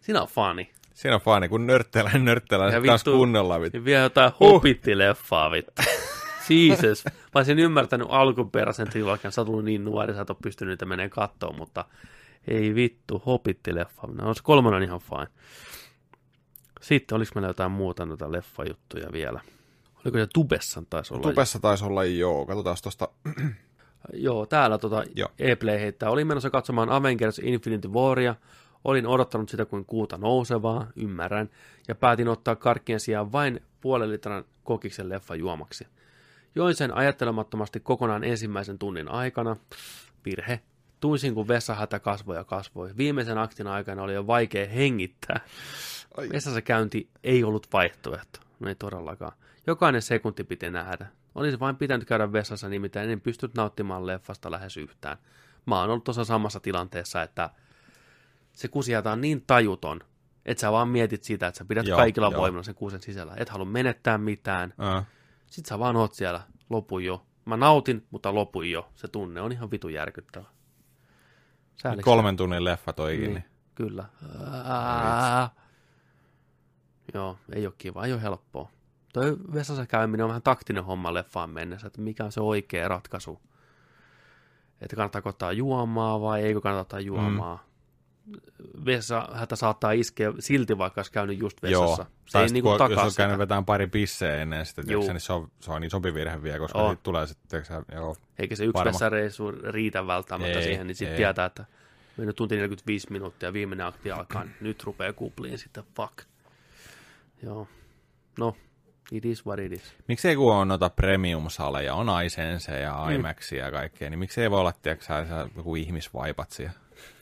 Siinä 0.00 0.22
on 0.22 0.28
fani. 0.28 0.70
Siinä 0.94 1.14
on 1.14 1.20
fani, 1.20 1.48
kun 1.48 1.66
nörttelään, 1.66 2.24
nörttelään 2.24 2.72
Ja 2.72 2.80
kans 2.80 3.00
vittu- 3.06 3.16
kunnolla. 3.18 3.60
Vittu. 3.60 3.76
Ja 3.76 3.84
vielä 3.84 4.02
jotain 4.02 4.32
Huh. 4.40 4.62
Hobbit-leffaa 4.62 5.50
vittu. 5.50 5.72
Jesus. 6.50 7.04
Mä 7.04 7.10
olisin 7.34 7.58
ymmärtänyt 7.58 8.06
alkuperäisen 8.10 8.90
trilogian. 8.90 9.32
Sä 9.32 9.40
oot 9.40 9.48
ollut 9.48 9.64
niin 9.64 9.84
nuori, 9.84 10.14
sä 10.14 10.20
et 10.20 10.30
ole 10.30 10.38
pystynyt 10.42 10.72
niitä 10.72 10.86
menee 10.86 11.08
kattoon, 11.08 11.56
mutta 11.56 11.84
ei 12.48 12.74
vittu, 12.74 13.22
Hobbit-leffa. 13.26 14.12
No, 14.22 14.34
se 14.34 14.40
kolmonen 14.42 14.76
on 14.76 14.82
ihan 14.82 15.00
fine. 15.00 15.26
Sitten 16.80 17.16
oliko 17.16 17.30
meillä 17.34 17.48
jotain 17.48 17.72
muuta 17.72 18.06
noita 18.06 18.32
leffajuttuja 18.32 19.12
vielä? 19.12 19.40
Oliko 20.04 20.18
se 20.18 20.26
Tubessan 20.34 20.86
taisi 20.90 21.14
olla? 21.14 21.22
Tupessa 21.22 21.58
taisi 21.58 21.84
olla 21.84 22.04
joo, 22.04 22.46
katsotaan 22.46 22.76
tosta. 22.82 23.08
Joo, 24.12 24.46
täällä 24.46 24.78
tota 24.78 25.04
Joo. 25.14 25.28
E-Play 25.38 25.80
heittää. 25.80 26.10
Olin 26.10 26.26
menossa 26.26 26.50
katsomaan 26.50 26.90
Avengers 26.90 27.38
Infinity 27.38 27.88
Waria. 27.88 28.34
Olin 28.84 29.06
odottanut 29.06 29.48
sitä 29.48 29.64
kuin 29.64 29.84
kuuta 29.84 30.18
nousevaa, 30.18 30.86
ymmärrän, 30.96 31.50
ja 31.88 31.94
päätin 31.94 32.28
ottaa 32.28 32.56
karkkien 32.56 33.00
sijaan 33.00 33.32
vain 33.32 33.60
puolen 33.80 34.10
litran 34.10 34.44
kokiksen 34.64 35.08
leffa 35.08 35.34
juomaksi. 35.34 35.86
Join 36.54 36.74
sen 36.74 36.94
ajattelemattomasti 36.94 37.80
kokonaan 37.80 38.24
ensimmäisen 38.24 38.78
tunnin 38.78 39.10
aikana. 39.10 39.56
Virhe. 40.24 40.60
Tuisin 41.00 41.34
kun 41.34 41.48
vessahätä 41.48 41.98
kasvoi 41.98 42.36
ja 42.36 42.44
kasvoi. 42.44 42.90
Viimeisen 42.96 43.38
aktin 43.38 43.66
aikana 43.66 44.02
oli 44.02 44.14
jo 44.14 44.26
vaikea 44.26 44.68
hengittää. 44.68 45.40
Ai. 46.16 46.28
Vessassa 46.32 46.62
käynti 46.62 47.08
ei 47.24 47.44
ollut 47.44 47.66
vaihtoehto. 47.72 48.40
No 48.60 48.68
ei 48.68 48.74
todellakaan. 48.74 49.32
Jokainen 49.66 50.02
sekunti 50.02 50.44
piti 50.44 50.70
nähdä. 50.70 51.06
Olisi 51.34 51.60
vain 51.60 51.76
pitänyt 51.76 52.08
käydä 52.08 52.32
vessassa, 52.32 52.68
nimittäin 52.68 53.10
en 53.10 53.20
pystynyt 53.20 53.56
nauttimaan 53.56 54.06
leffasta 54.06 54.50
lähes 54.50 54.76
yhtään. 54.76 55.16
Mä 55.66 55.80
oon 55.80 55.90
ollut 55.90 56.04
tuossa 56.04 56.24
samassa 56.24 56.60
tilanteessa, 56.60 57.22
että 57.22 57.50
se 58.52 58.68
kusijata 58.68 59.12
on 59.12 59.20
niin 59.20 59.44
tajuton, 59.46 60.00
että 60.46 60.60
sä 60.60 60.72
vaan 60.72 60.88
mietit 60.88 61.24
sitä, 61.24 61.46
että 61.46 61.58
sä 61.58 61.64
pidät 61.64 61.86
Joo, 61.86 61.96
kaikilla 61.98 62.28
joo. 62.30 62.40
voimilla 62.40 62.62
sen 62.62 62.74
kuusen 62.74 63.02
sisällä. 63.02 63.34
Et 63.36 63.48
halua 63.48 63.64
menettää 63.66 64.18
mitään. 64.18 64.74
Äh. 64.96 65.06
Sitten 65.46 65.68
sä 65.68 65.78
vaan 65.78 65.96
oot 65.96 66.14
siellä, 66.14 66.40
lopun 66.70 67.04
jo. 67.04 67.26
Mä 67.44 67.56
nautin, 67.56 68.06
mutta 68.10 68.34
lopun 68.34 68.70
jo. 68.70 68.88
Se 68.94 69.08
tunne 69.08 69.40
on 69.40 69.52
ihan 69.52 69.70
vitu 69.70 69.88
järkyttävä. 69.88 70.46
Sääliksi. 71.76 72.04
Kolmen 72.04 72.36
tunnin 72.36 72.64
leffa 72.64 72.92
toikin. 72.92 73.22
Niin, 73.24 73.34
Niin. 73.34 73.44
kyllä. 73.74 74.04
Ää, 74.64 75.50
Joo, 77.14 77.36
ei 77.52 77.66
ole 77.66 77.74
kiva, 77.78 78.04
ei 78.06 78.12
ole 78.12 78.22
helppoa. 78.22 78.70
Toi 79.12 79.36
vessassa 79.54 79.86
käyminen 79.86 80.24
on 80.24 80.28
vähän 80.28 80.42
taktinen 80.42 80.84
homma 80.84 81.14
leffaan 81.14 81.50
mennessä, 81.50 81.86
että 81.86 82.00
mikä 82.00 82.24
on 82.24 82.32
se 82.32 82.40
oikea 82.40 82.88
ratkaisu. 82.88 83.40
Että 84.80 84.96
kannattaako 84.96 85.28
ottaa 85.28 85.52
juomaa 85.52 86.20
vai 86.20 86.42
eikö 86.42 86.60
kannata 86.60 86.80
ottaa 86.80 87.00
juomaa. 87.00 87.56
Mm. 87.56 87.70
Vessahätä 88.84 89.56
saattaa 89.56 89.92
iskeä 89.92 90.32
silti, 90.38 90.78
vaikka 90.78 90.98
olisi 90.98 91.12
käynyt 91.12 91.38
just 91.38 91.62
vessassa. 91.62 92.02
Joo. 92.02 92.06
Se 92.26 92.32
Tai 92.32 92.42
ei 92.42 92.48
niinku 92.48 92.68
kun, 92.68 92.78
takaa 92.78 93.04
jos 93.04 93.12
on 93.12 93.16
käynyt 93.16 93.34
sitä. 93.34 93.38
vetämään 93.38 93.64
pari 93.64 93.86
pisseä 93.86 94.36
ennen 94.36 94.66
sitä, 94.66 94.82
tiiäksä, 94.82 95.12
niin 95.12 95.20
se 95.20 95.32
on, 95.32 95.50
se 95.60 95.72
on 95.72 95.84
isompi 95.84 96.14
virhe 96.14 96.42
vielä, 96.42 96.58
koska 96.58 96.78
sitten 96.78 96.98
tulee 97.02 97.26
sitten, 97.26 97.48
tiiäksä, 97.48 97.82
joo. 97.94 98.16
Eikä 98.38 98.56
se 98.56 98.64
yksi 98.64 98.74
Varma. 98.74 98.92
vessareissu 98.92 99.50
riitä 99.50 100.06
välttämättä 100.06 100.58
Ei, 100.58 100.64
siihen, 100.64 100.86
niin 100.86 100.94
sitten 100.94 101.16
tietää, 101.16 101.46
että 101.46 101.64
mennyt 102.16 102.36
tunti 102.36 102.56
45 102.56 103.06
minuuttia 103.10 103.52
viimeinen 103.52 103.86
akti 103.86 104.12
alkaa, 104.12 104.44
niin 104.44 104.56
nyt 104.60 104.84
rupeaa 104.84 105.12
kupliin 105.12 105.58
sitten, 105.58 105.84
fuck. 105.96 106.18
Joo. 107.42 107.68
No, 108.38 108.56
it 109.10 109.24
is 109.24 109.46
what 109.46 109.58
it 109.58 109.72
is. 109.72 109.82
Miksei 110.08 110.36
kun 110.36 110.52
on 110.54 110.68
noita 110.68 110.90
premium-saleja, 110.90 111.94
on 111.94 112.24
iSense 112.24 112.72
Mm. 112.72 112.78
ja 112.82 113.06
IMAXia 113.14 113.64
ja 113.64 113.70
kaikkea, 113.70 114.10
niin 114.10 114.18
miksei 114.18 114.50
voi 114.50 114.60
olla, 114.60 114.72
sä 115.00 115.26
joku 115.56 115.76
ihmisvaipat 115.76 116.50
siellä, 116.50 116.72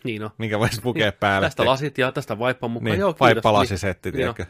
Niin 0.05 0.23
no. 0.23 0.31
minkä 0.39 0.59
voisi 0.59 0.81
pukea 0.81 1.13
päälle. 1.13 1.47
Tästä 1.47 1.65
lasit 1.65 1.99
ja 1.99 2.13
tästä 2.13 2.39
vaippan 2.39 2.71
mukaan. 2.71 2.91
Niin, 2.91 3.01
Joo, 3.01 3.17
vaippalasisetti, 3.21 4.11
Niin, 4.11 4.17
tiedätkö? 4.17 4.47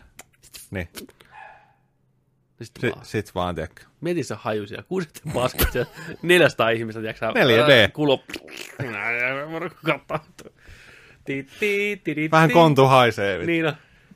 Niin, 0.70 0.88
Niin, 0.94 1.08
sitten 2.62 2.80
sit, 2.80 2.94
vaan. 2.96 3.06
sit 3.06 3.34
vaan, 3.34 3.54
tiedätkö? 3.54 3.82
Mieti 4.00 4.22
se 4.22 4.34
haju 4.38 4.66
siellä. 4.66 4.84
Kuusit 4.88 5.20
paskat 5.34 5.74
ja 5.74 5.86
400 6.22 6.70
ihmistä, 6.70 7.00
tiedätkö 7.00 7.26
sä? 7.26 7.32
4D. 7.32 7.70
ää, 7.82 7.88
Kulo. 7.88 8.22
Vähän 12.30 12.50
kontu 12.50 12.86
haisee. 12.86 13.46
Niin 13.46 13.64
no. 13.64 13.72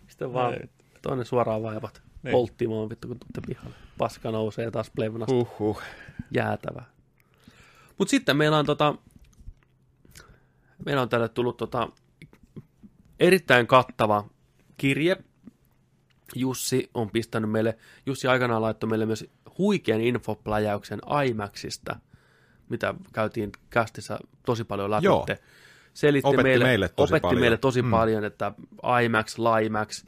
Sitten 0.09 0.33
vaan 0.33 0.55
toinen 1.03 1.25
suoraan 1.27 1.63
vaivat. 1.63 2.02
Niin. 2.23 2.33
Polttimoon 2.33 2.91
vittu, 2.91 3.09
kun 3.09 3.19
tuutte 3.19 3.41
pihalle. 3.47 3.75
Paska 3.99 4.31
nousee 4.31 4.71
taas 4.71 4.91
plevnasta. 4.91 5.35
Huhhuh. 5.35 5.83
jäätävä. 6.31 6.83
Mutta 7.99 8.11
sitten 8.11 8.37
meillä 8.37 8.59
on 8.59 8.67
tota, 8.67 8.95
meillä 10.87 11.03
on 11.03 11.09
tälle 11.09 11.29
tullut 11.29 11.57
tota, 11.57 11.89
erittäin 13.21 13.67
kattava 13.67 14.25
kirje. 14.77 15.17
Jussi 16.35 16.91
on 16.95 17.11
pistänyt 17.11 17.51
meille, 17.51 17.79
Jussi 18.07 18.29
aikanaan 18.29 18.63
laittoi 18.63 18.91
meille 18.91 19.07
myös 19.07 19.25
huikean 19.59 20.01
infopläjäyksen 20.01 21.01
IMAXista, 21.27 21.97
mitä 22.69 22.95
käytiin 23.13 23.51
kästissä 23.71 24.19
tosi 24.47 24.65
paljon 24.65 24.91
läpi. 24.91 25.05
Joo. 25.05 25.27
Selitti 25.95 26.29
Opetti 26.29 26.43
meille, 26.43 26.65
meille 26.65 26.89
tosi 26.89 27.13
opetti 27.13 27.23
paljon. 27.23 27.41
meille 27.41 27.57
tosi 27.59 27.83
Mm. 27.83 27.91
paljon, 27.91 28.25
että 28.25 28.53
IMAX, 29.05 29.37
LIMAX 29.39 30.05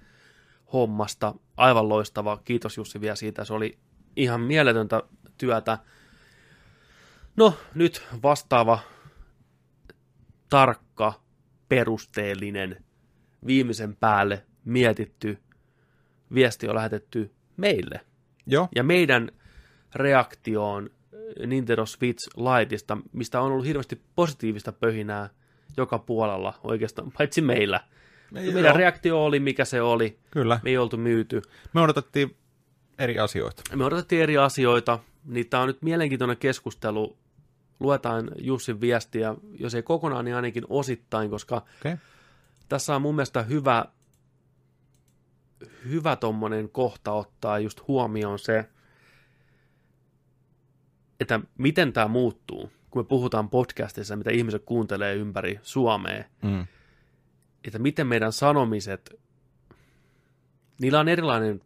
hommasta, 0.74 1.34
aivan 1.56 1.88
loistava. 1.88 2.40
Kiitos 2.44 2.76
Jussi 2.76 3.00
vielä 3.00 3.14
siitä, 3.14 3.44
se 3.44 3.54
oli 3.54 3.78
ihan 4.16 4.40
mieletöntä 4.40 5.02
työtä. 5.38 5.78
No, 7.36 7.54
nyt 7.74 8.02
vastaava 8.22 8.78
tarkka, 10.48 11.12
perusteellinen, 11.68 12.84
viimeisen 13.46 13.96
päälle 13.96 14.46
mietitty 14.64 15.38
viesti 16.34 16.68
on 16.68 16.74
lähetetty 16.74 17.30
meille. 17.56 18.00
Joo, 18.46 18.68
Ja 18.74 18.82
meidän 18.84 19.30
reaktioon 19.94 20.90
Nintendo 21.46 21.86
Switch 21.86 22.38
Liteista, 22.38 22.98
mistä 23.12 23.40
on 23.40 23.52
ollut 23.52 23.66
hirveästi 23.66 24.00
positiivista 24.16 24.72
pöhinää 24.72 25.30
joka 25.76 25.98
puolella 25.98 26.54
oikeastaan, 26.64 27.12
paitsi 27.18 27.40
meillä. 27.40 27.80
Ei, 28.36 28.46
Meidän 28.52 28.64
joo. 28.70 28.76
reaktio 28.76 29.24
oli, 29.24 29.40
mikä 29.40 29.64
se 29.64 29.82
oli. 29.82 30.18
kyllä. 30.30 30.60
Me 30.62 30.70
ei 30.70 30.78
oltu 30.78 30.96
myyty. 30.96 31.42
Me 31.72 31.80
odotettiin 31.80 32.36
eri 32.98 33.18
asioita. 33.18 33.62
Me 33.76 33.84
odotettiin 33.84 34.22
eri 34.22 34.36
asioita. 34.38 34.98
Niin 35.24 35.48
tämä 35.48 35.62
on 35.62 35.66
nyt 35.66 35.82
mielenkiintoinen 35.82 36.36
keskustelu. 36.36 37.16
Luetaan 37.80 38.30
Jussin 38.38 38.80
viestiä, 38.80 39.34
jos 39.58 39.74
ei 39.74 39.82
kokonaan, 39.82 40.24
niin 40.24 40.34
ainakin 40.36 40.64
osittain, 40.68 41.30
koska. 41.30 41.56
Okay. 41.80 41.96
tässä 42.68 42.96
on 42.96 43.02
mun 43.02 43.14
mielestä 43.14 43.42
hyvä, 43.42 43.84
hyvä 45.88 46.16
tommonen 46.16 46.68
kohta 46.68 47.12
ottaa 47.12 47.58
just 47.58 47.80
huomioon 47.88 48.38
se, 48.38 48.64
että 51.20 51.40
miten 51.58 51.92
tämä 51.92 52.08
muuttuu, 52.08 52.70
kun 52.90 53.02
me 53.02 53.04
puhutaan 53.08 53.50
podcastissa, 53.50 54.16
mitä 54.16 54.30
ihmiset 54.30 54.62
kuuntelee 54.66 55.14
ympäri 55.14 55.60
Suomea, 55.62 56.24
Mm. 56.42 56.66
Että 57.66 57.78
miten 57.78 58.06
meidän 58.06 58.32
sanomiset, 58.32 59.20
niillä 60.80 61.00
on 61.00 61.08
erilainen 61.08 61.60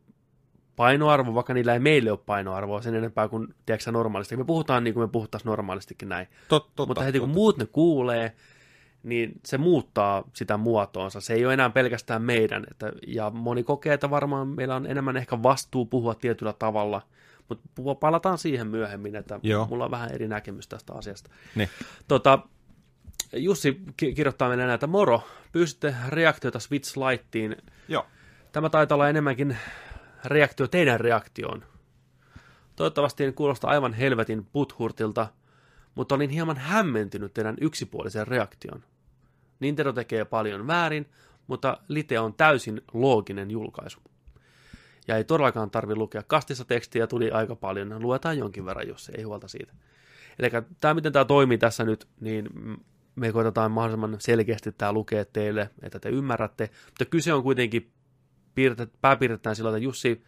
painoarvo, 0.77 1.35
vaikka 1.35 1.55
niillä 1.55 1.73
ei 1.73 1.79
meille 1.79 2.11
ole 2.11 2.21
painoarvoa 2.27 2.83
sen 2.83 2.95
enempää 2.95 3.29
kuin, 3.29 3.55
tiedätkö 3.67 3.93
normaalisti. 3.93 4.37
Me 4.37 4.45
puhutaan 4.45 4.85
niin 4.85 4.95
kuin 4.95 5.05
me 5.05 5.09
puhuttaisiin 5.13 5.51
normaalistikin 5.51 6.09
näin. 6.09 6.27
Tot, 6.49 6.67
totta, 6.67 6.87
Mutta 6.87 7.03
heti 7.03 7.21
kun 7.21 7.29
muut 7.29 7.59
ne 7.59 7.67
kuulee, 7.67 8.35
niin 9.03 9.41
se 9.47 9.59
muuttaa 9.59 10.25
sitä 10.33 10.57
muotoonsa. 10.57 11.21
Se 11.21 11.35
ei 11.35 11.45
ole 11.45 11.55
enää 11.55 11.71
pelkästään 11.71 12.23
meidän. 12.23 12.67
Että, 12.71 12.93
ja 13.07 13.31
moni 13.31 13.63
kokee, 13.63 13.95
että 13.95 14.11
varmaan 14.11 14.49
meillä 14.49 14.77
on 14.77 14.87
enemmän 14.87 15.17
ehkä 15.17 15.43
vastuu 15.43 15.87
puhua 15.87 16.15
tietyllä 16.15 16.53
tavalla. 16.53 17.03
Mutta 17.49 17.95
palataan 18.01 18.39
siihen 18.39 18.67
myöhemmin, 18.67 19.17
että 19.17 19.41
Joo. 19.43 19.67
mulla 19.67 19.85
on 19.85 19.91
vähän 19.91 20.13
eri 20.13 20.29
näkemys 20.29 20.69
tästä 20.69 20.93
asiasta. 20.93 21.31
Niin. 21.55 21.69
Tota, 22.09 22.39
Jussi 23.33 23.81
ki- 23.97 24.15
kirjoittaa 24.15 24.49
meille 24.49 24.67
näitä, 24.67 24.87
moro, 24.87 25.23
pyysitte 25.53 25.95
reaktiota 26.09 26.61
Switch 26.61 26.97
Lightiin. 26.97 27.57
Joo. 27.89 28.07
Tämä 28.53 28.71
taitaa 28.71 28.97
olla 28.97 29.09
enemmänkin 29.09 29.57
reaktio 30.25 30.69
teidän 30.69 31.01
reaktioon. 31.01 31.65
Toivottavasti 32.77 33.25
en 33.25 33.35
kuulosta 33.35 33.69
aivan 33.69 33.93
helvetin 33.93 34.45
puthurtilta, 34.45 35.27
mutta 35.95 36.15
olin 36.15 36.31
hieman 36.31 36.57
hämmentynyt 36.57 37.35
teidän 37.35 37.57
yksipuolisen 37.61 38.27
reaktion. 38.27 38.85
Nintendo 39.61 39.93
tekee 39.93 40.25
paljon 40.25 40.67
väärin, 40.67 41.07
mutta 41.47 41.79
Lite 41.89 42.21
on 42.21 42.35
täysin 42.35 42.83
looginen 42.93 43.51
julkaisu. 43.51 44.01
Ja 45.09 45.17
ei 45.17 45.25
todellakaan 45.25 45.71
tarvi 45.71 45.95
lukea 45.95 46.23
kastissa 46.23 46.65
tekstiä, 46.65 47.07
tuli 47.07 47.31
aika 47.31 47.57
paljon, 47.57 48.03
luetaan 48.03 48.39
jonkin 48.39 48.65
verran, 48.65 48.89
jos 48.89 49.09
ei 49.17 49.23
huolta 49.23 49.49
siitä. 49.49 49.73
Eli 50.39 50.51
tämä, 50.81 50.95
miten 50.95 51.13
tämä 51.13 51.25
toimii 51.25 51.59
tässä 51.59 51.85
nyt, 51.85 52.09
niin 52.21 52.49
me 53.19 53.33
koitetaan 53.33 53.71
mahdollisimman 53.71 54.17
selkeästi 54.19 54.73
tämä 54.73 54.93
lukea 54.93 55.25
teille, 55.25 55.71
että 55.83 55.99
te 55.99 56.09
ymmärrätte, 56.09 56.71
mutta 56.87 57.05
kyse 57.05 57.33
on 57.33 57.43
kuitenkin 57.43 57.93
pääpiirtettäen 59.01 59.57
sillä, 59.57 59.71
että 59.71 59.79
Jussi 59.79 60.25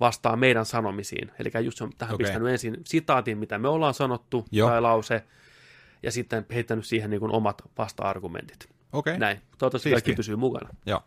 vastaa 0.00 0.36
meidän 0.36 0.66
sanomisiin. 0.66 1.30
Eli 1.38 1.64
Jussi 1.64 1.84
on 1.84 1.92
tähän 1.98 2.14
okay. 2.14 2.24
pistänyt 2.24 2.48
ensin 2.48 2.76
sitaatin, 2.84 3.38
mitä 3.38 3.58
me 3.58 3.68
ollaan 3.68 3.94
sanottu, 3.94 4.44
Joo. 4.50 4.68
tai 4.68 4.80
lause, 4.80 5.24
ja 6.02 6.12
sitten 6.12 6.46
heittänyt 6.54 6.86
siihen 6.86 7.10
niin 7.10 7.20
kuin 7.20 7.32
omat 7.32 7.62
vasta-argumentit. 7.78 8.68
Okay. 8.92 9.18
Näin. 9.18 9.36
Toivottavasti 9.36 9.88
Siisti. 9.88 9.94
kaikki 9.94 10.12
pysyy 10.16 10.36
mukana. 10.36 10.68
Joo. 10.86 11.02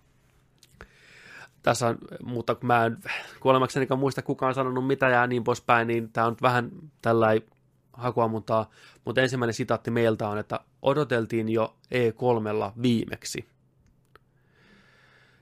Tässä 1.63 1.87
on, 1.87 1.97
mutta 2.23 2.55
kun 2.55 2.67
mä 2.67 2.85
en 2.85 2.97
kuolemakseni 3.39 3.87
muista 3.97 4.21
kukaan 4.21 4.53
sanonut 4.53 4.87
mitä 4.87 5.09
ja 5.09 5.27
niin 5.27 5.43
poispäin, 5.43 5.87
niin 5.87 6.11
tämä 6.11 6.27
on 6.27 6.35
vähän 6.41 6.71
tällainen 7.01 7.47
hakuammuntaa, 7.93 8.69
mutta 9.05 9.21
ensimmäinen 9.21 9.53
sitaatti 9.53 9.91
meiltä 9.91 10.27
on, 10.27 10.37
että 10.37 10.59
odoteltiin 10.81 11.49
jo 11.49 11.77
E3 11.85 12.81
viimeksi. 12.81 13.45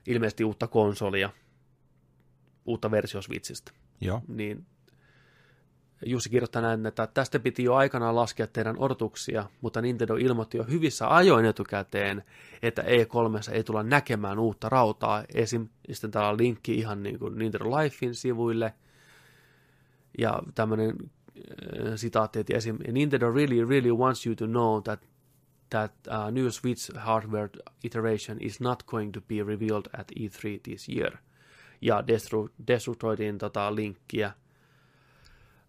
Ilmeisesti 0.06 0.44
uutta 0.44 0.66
konsolia, 0.66 1.30
uutta 2.66 2.90
versio 2.90 3.22
Switchistä. 3.22 3.72
Joo. 4.00 4.22
Niin 4.28 4.66
Jussi 6.06 6.30
kirjoittaa 6.30 6.62
näin, 6.62 6.86
että 6.86 7.06
tästä 7.06 7.38
piti 7.38 7.64
jo 7.64 7.74
aikanaan 7.74 8.16
laskea 8.16 8.46
teidän 8.46 8.78
odotuksia, 8.78 9.48
mutta 9.60 9.82
Nintendo 9.82 10.14
ilmoitti 10.14 10.56
jo 10.56 10.64
hyvissä 10.64 11.14
ajoin 11.14 11.44
etukäteen, 11.44 12.24
että 12.62 12.82
E3 12.82 13.52
ei 13.52 13.64
tulla 13.64 13.82
näkemään 13.82 14.38
uutta 14.38 14.68
rautaa. 14.68 15.24
Esim. 15.34 15.68
sitten 15.92 16.10
täällä 16.10 16.30
on 16.30 16.38
linkki 16.38 16.74
ihan 16.74 17.02
niin 17.02 17.18
kuin 17.18 17.38
Nintendo 17.38 17.70
Lifein 17.70 18.14
sivuille, 18.14 18.74
ja 20.18 20.42
tämmöinen 20.54 20.96
äh, 21.36 21.92
sitaatti, 21.96 22.40
että 22.40 22.56
esim. 22.56 22.78
Nintendo 22.92 23.30
really, 23.30 23.64
really 23.68 23.92
wants 23.92 24.26
you 24.26 24.34
to 24.34 24.46
know 24.46 24.82
that 24.82 25.00
that 25.70 25.92
uh, 26.08 26.30
new 26.30 26.48
Switch 26.50 26.96
hardware 26.96 27.48
iteration 27.84 28.38
is 28.40 28.60
not 28.60 28.82
going 28.82 29.12
to 29.12 29.20
be 29.20 29.34
revealed 29.46 29.86
at 29.98 30.12
E3 30.20 30.60
this 30.62 30.88
year. 30.88 31.16
Ja 31.80 32.04
Destructoidin 32.66 33.38
tota, 33.38 33.74
linkkiä 33.74 34.32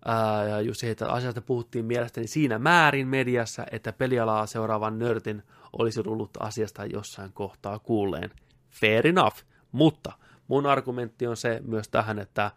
Ää, 0.06 0.48
ja 0.48 0.62
just 0.62 0.84
että 0.84 1.12
asiasta 1.12 1.42
puhuttiin 1.42 1.86
mielestäni 1.86 2.28
siinä 2.28 2.60
määrin 2.60 3.08
mediassa, 3.08 3.66
että 3.72 3.94
pelialaa 3.94 4.46
seuraavan 4.46 5.00
nörtin 5.00 5.44
olisi 5.74 6.04
tullut 6.04 6.32
asiasta 6.40 6.86
jossain 6.86 7.34
kohtaa 7.34 7.80
kuulleen. 7.80 8.30
Fair 8.70 9.08
enough, 9.08 9.38
mutta 9.72 10.12
mun 10.48 10.66
argumentti 10.66 11.28
on 11.28 11.38
se 11.38 11.62
myös 11.66 11.90
tähän, 11.90 12.20
että 12.20 12.52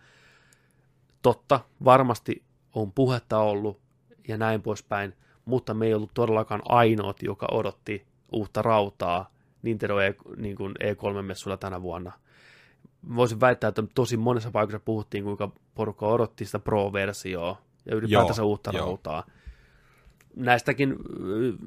totta, 1.23 1.61
varmasti 1.85 2.43
on 2.77 2.93
puhetta 2.93 3.39
ollut 3.39 3.81
ja 4.28 4.39
näin 4.39 4.62
poispäin, 4.62 5.15
mutta 5.44 5.74
me 5.74 5.86
ei 5.86 5.94
ollut 5.94 6.15
todellakaan 6.15 6.62
ainoat, 6.65 7.23
joka 7.23 7.47
odotti 7.51 8.07
uutta 8.32 8.62
rautaa 8.62 9.31
Nintendo 9.62 10.01
e, 10.01 10.15
niin 10.36 10.57
kuin 10.57 10.74
E3-messuilla 10.85 11.57
tänä 11.57 11.82
vuonna– 11.82 12.12
voisin 13.16 13.40
väittää, 13.40 13.69
että 13.69 13.85
tosi 13.94 14.16
monessa 14.16 14.51
paikassa 14.51 14.81
puhuttiin, 14.85 15.24
kuinka 15.24 15.51
porukka 15.74 16.07
odotti 16.07 16.44
sitä 16.44 16.59
Pro-versioa 16.59 17.57
ja 17.86 17.97
ylipäätänsä 17.97 18.43
joo, 18.43 18.48
uutta 18.48 18.70
joo. 18.74 18.86
rautaa. 18.86 19.24
Näistäkin, 20.36 20.97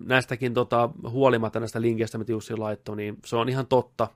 näistäkin 0.06 0.54
tota, 0.54 0.90
huolimatta 1.10 1.60
näistä 1.60 1.82
linkeistä, 1.82 2.18
mitä 2.18 2.32
Jussi 2.32 2.58
laittoi, 2.58 2.96
niin 2.96 3.18
se 3.26 3.36
on 3.36 3.50
ihan 3.50 3.68
totta. 3.68 4.08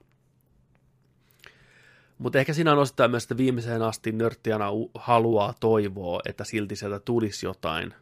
Mutta 2.23 2.39
ehkä 2.39 2.53
siinä 2.53 2.71
on 2.71 2.77
osittain 2.77 3.11
myös, 3.11 3.23
että 3.23 3.37
viimeiseen 3.37 3.81
asti 3.81 4.11
nörttiana 4.11 4.65
haluaa 4.95 5.53
toivoa, 5.59 6.21
että 6.25 6.43
silti 6.43 6.75
sieltä 6.75 6.99
tulisi 6.99 7.45
jotain. 7.45 7.93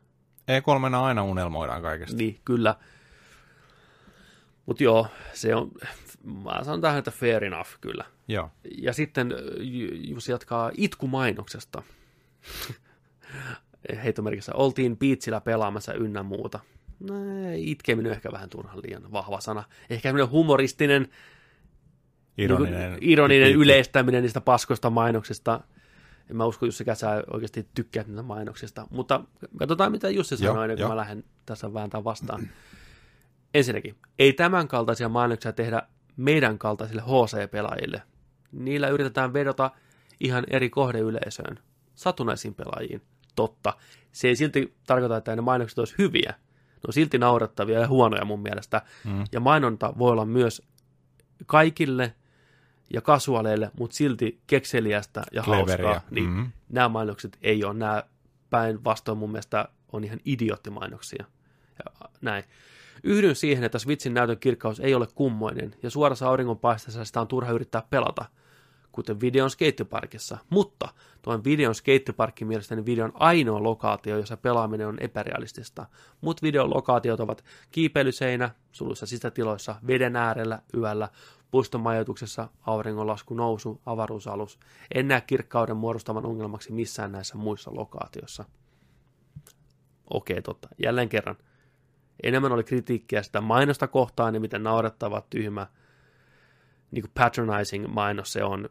E3 0.41 0.95
aina 0.95 1.23
unelmoidaan 1.23 1.81
kaikesta. 1.81 2.18
Niin, 2.18 2.39
kyllä. 2.45 2.76
Mutta 4.65 4.84
joo, 4.84 5.07
se 5.34 5.56
on, 5.56 5.72
mä 6.43 6.64
sanon 6.64 6.81
tähän, 6.81 6.99
että 6.99 7.11
fair 7.11 7.43
enough 7.43 7.69
kyllä. 7.81 8.06
Joo. 8.27 8.49
Ja 8.77 8.93
sitten 8.93 9.34
Jussi 9.93 10.31
jatkaa 10.31 10.72
itkumainoksesta. 10.77 11.84
Heitomerkissä 14.03 14.52
oltiin 14.56 14.98
piitsillä 14.98 15.41
pelaamassa 15.41 15.93
ynnä 15.93 16.23
muuta. 16.23 16.60
No, 16.99 17.15
itkeminen 17.56 18.10
on 18.10 18.15
ehkä 18.15 18.31
vähän 18.31 18.49
turhan 18.49 18.81
liian 18.84 19.11
vahva 19.11 19.41
sana. 19.41 19.64
Ehkä 19.89 20.10
semmoinen 20.10 20.31
humoristinen, 20.31 21.10
ironinen, 22.37 22.91
niin 22.91 23.03
ironinen 23.03 23.51
yleistäminen 23.51 24.21
niistä 24.21 24.41
paskoista 24.41 24.89
mainoksista. 24.89 25.61
En 26.29 26.37
mä 26.37 26.45
usko, 26.45 26.65
Jussi 26.65 26.85
Käsä 26.85 27.23
oikeasti 27.33 27.67
tykkää 27.73 28.03
niitä 28.07 28.21
mainoksista. 28.21 28.87
Mutta 28.89 29.23
katsotaan, 29.57 29.91
mitä 29.91 30.09
Jussi 30.09 30.37
sanoi, 30.37 30.63
ennen 30.63 30.77
kuin 30.77 30.89
mä 30.89 30.95
lähden 30.95 31.23
tässä 31.45 31.73
vääntämään 31.73 32.03
vastaan. 32.03 32.49
Ensinnäkin, 33.53 33.95
ei 34.19 34.33
tämän 34.33 34.67
kaltaisia 34.67 35.09
mainoksia 35.09 35.53
tehdä 35.53 35.81
meidän 36.17 36.57
kaltaisille 36.57 37.01
HC-pelaajille. 37.01 38.01
Niillä 38.51 38.87
yritetään 38.87 39.33
vedota 39.33 39.71
ihan 40.19 40.43
eri 40.49 40.69
kohdeyleisöön, 40.69 41.59
satunnaisiin 41.95 42.55
pelaajiin. 42.55 43.01
Totta, 43.35 43.73
se 44.11 44.27
ei 44.27 44.35
silti 44.35 44.73
tarkoita, 44.87 45.17
että 45.17 45.35
ne 45.35 45.41
mainokset 45.41 45.79
olisi 45.79 45.95
hyviä. 45.97 46.29
Ne 46.31 46.87
on 46.87 46.93
silti 46.93 47.17
naurettavia 47.17 47.79
ja 47.79 47.87
huonoja 47.87 48.25
mun 48.25 48.41
mielestä. 48.41 48.81
Mm. 49.05 49.23
Ja 49.31 49.39
mainonta 49.39 49.93
voi 49.97 50.11
olla 50.11 50.25
myös 50.25 50.61
kaikille 51.45 52.15
ja 52.93 53.01
kasuaaleille, 53.01 53.72
mutta 53.77 53.95
silti 53.95 54.41
kekseliästä 54.47 55.23
ja 55.31 55.43
Cleveria. 55.43 55.88
hauskaa. 55.88 56.07
Niin 56.11 56.30
mm-hmm. 56.30 56.51
Nämä 56.69 56.89
mainokset 56.89 57.38
ei 57.41 57.63
ole. 57.63 57.73
Nämä 57.73 58.03
päinvastoin 58.49 59.18
mun 59.18 59.31
mielestä 59.31 59.69
on 59.91 60.03
ihan 60.03 60.19
idioottimainoksia. 60.26 61.26
Ja 61.80 62.09
näin. 62.22 62.43
Yhdyn 63.03 63.35
siihen, 63.35 63.63
että 63.63 63.80
Switchin 63.80 64.13
näytön 64.13 64.39
kirkkaus 64.39 64.80
ei 64.80 64.95
ole 64.95 65.07
kummoinen, 65.15 65.76
ja 65.84 65.89
suorassa 65.89 66.27
auringonpaisteessa 66.27 67.05
sitä 67.05 67.22
on 67.22 67.27
turha 67.27 67.51
yrittää 67.51 67.84
pelata, 67.89 68.26
kuten 68.91 69.22
videon 69.22 69.49
skeittiparkissa. 69.49 70.38
Mutta 70.49 70.89
tuon 71.22 71.43
videon 71.43 71.76
skeittiparkki 71.76 72.45
mielestäni 72.45 72.85
videon 72.85 73.11
ainoa 73.13 73.63
lokaatio, 73.63 74.18
jossa 74.18 74.38
pelaaminen 74.38 74.88
on 74.88 74.97
epärealistista. 74.99 75.85
Mut 76.22 76.41
videon 76.41 76.73
lokaatiot 76.73 77.19
ovat 77.19 77.43
kiipeilyseinä, 77.72 78.49
suluissa 78.72 79.05
sisätiloissa, 79.05 79.76
veden 79.88 80.15
äärellä, 80.15 80.61
yöllä, 80.77 81.09
puiston 81.52 81.82
majoituksessa, 81.82 82.49
auringonlasku, 82.61 83.34
nousu, 83.34 83.82
avaruusalus. 83.86 84.60
En 84.95 85.07
näe 85.07 85.22
kirkkauden 85.22 85.78
muodostavan 85.78 86.26
ongelmaksi 86.26 86.72
missään 86.72 87.11
näissä 87.11 87.38
muissa 87.38 87.76
lokaatioissa. 87.76 88.45
Okei, 90.10 90.41
totta. 90.41 90.69
Jälleen 90.78 91.10
kerran– 91.10 91.36
enemmän 92.23 92.52
oli 92.52 92.64
kritiikkiä 92.64 93.23
sitä 93.23 93.41
mainosta 93.41 93.88
kohtaan 93.88 94.34
ja 94.34 94.40
miten 94.40 94.64
naurettava, 94.64 95.23
tyhmä, 95.30 95.68
niin 96.91 97.03
kuin 97.03 97.11
patronizing 97.14 97.88
mainos 97.88 98.34
se 98.34 98.44
on 98.44 98.69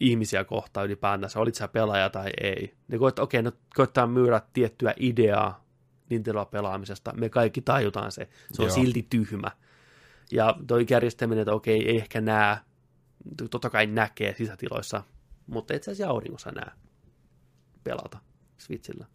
ihmisiä 0.00 0.44
kohtaan 0.44 0.86
ylipäätänsä, 0.86 1.40
olit 1.40 1.54
sä 1.54 1.68
pelaaja 1.68 2.10
tai 2.10 2.30
ei. 2.40 2.74
Ne 2.88 2.98
koet, 2.98 3.18
okei, 3.18 3.40
okay, 3.40 3.52
ne 3.52 3.58
koittaa 3.76 4.06
myydä 4.06 4.42
tiettyä 4.52 4.94
ideaa 4.96 5.64
Nintendo 6.10 6.44
pelaamisesta, 6.44 7.12
me 7.12 7.28
kaikki 7.28 7.60
tajutaan 7.60 8.12
se, 8.12 8.28
se 8.52 8.62
on 8.62 8.68
Joo. 8.68 8.74
silti 8.74 9.06
tyhmä. 9.10 9.50
Ja 10.30 10.56
toi 10.66 10.86
järjestäminen, 10.90 11.42
että 11.42 11.52
okei, 11.52 11.88
ei 11.88 11.96
ehkä 11.96 12.20
näe, 12.20 12.56
totta 13.50 13.70
kai 13.70 13.86
näkee 13.86 14.34
sisätiloissa, 14.38 15.02
mutta 15.46 15.74
itse 15.74 15.90
asiassa 15.90 16.10
auringossa 16.10 16.50
näe 16.50 16.72
pelata 17.84 18.18
Switchillä. 18.58 19.06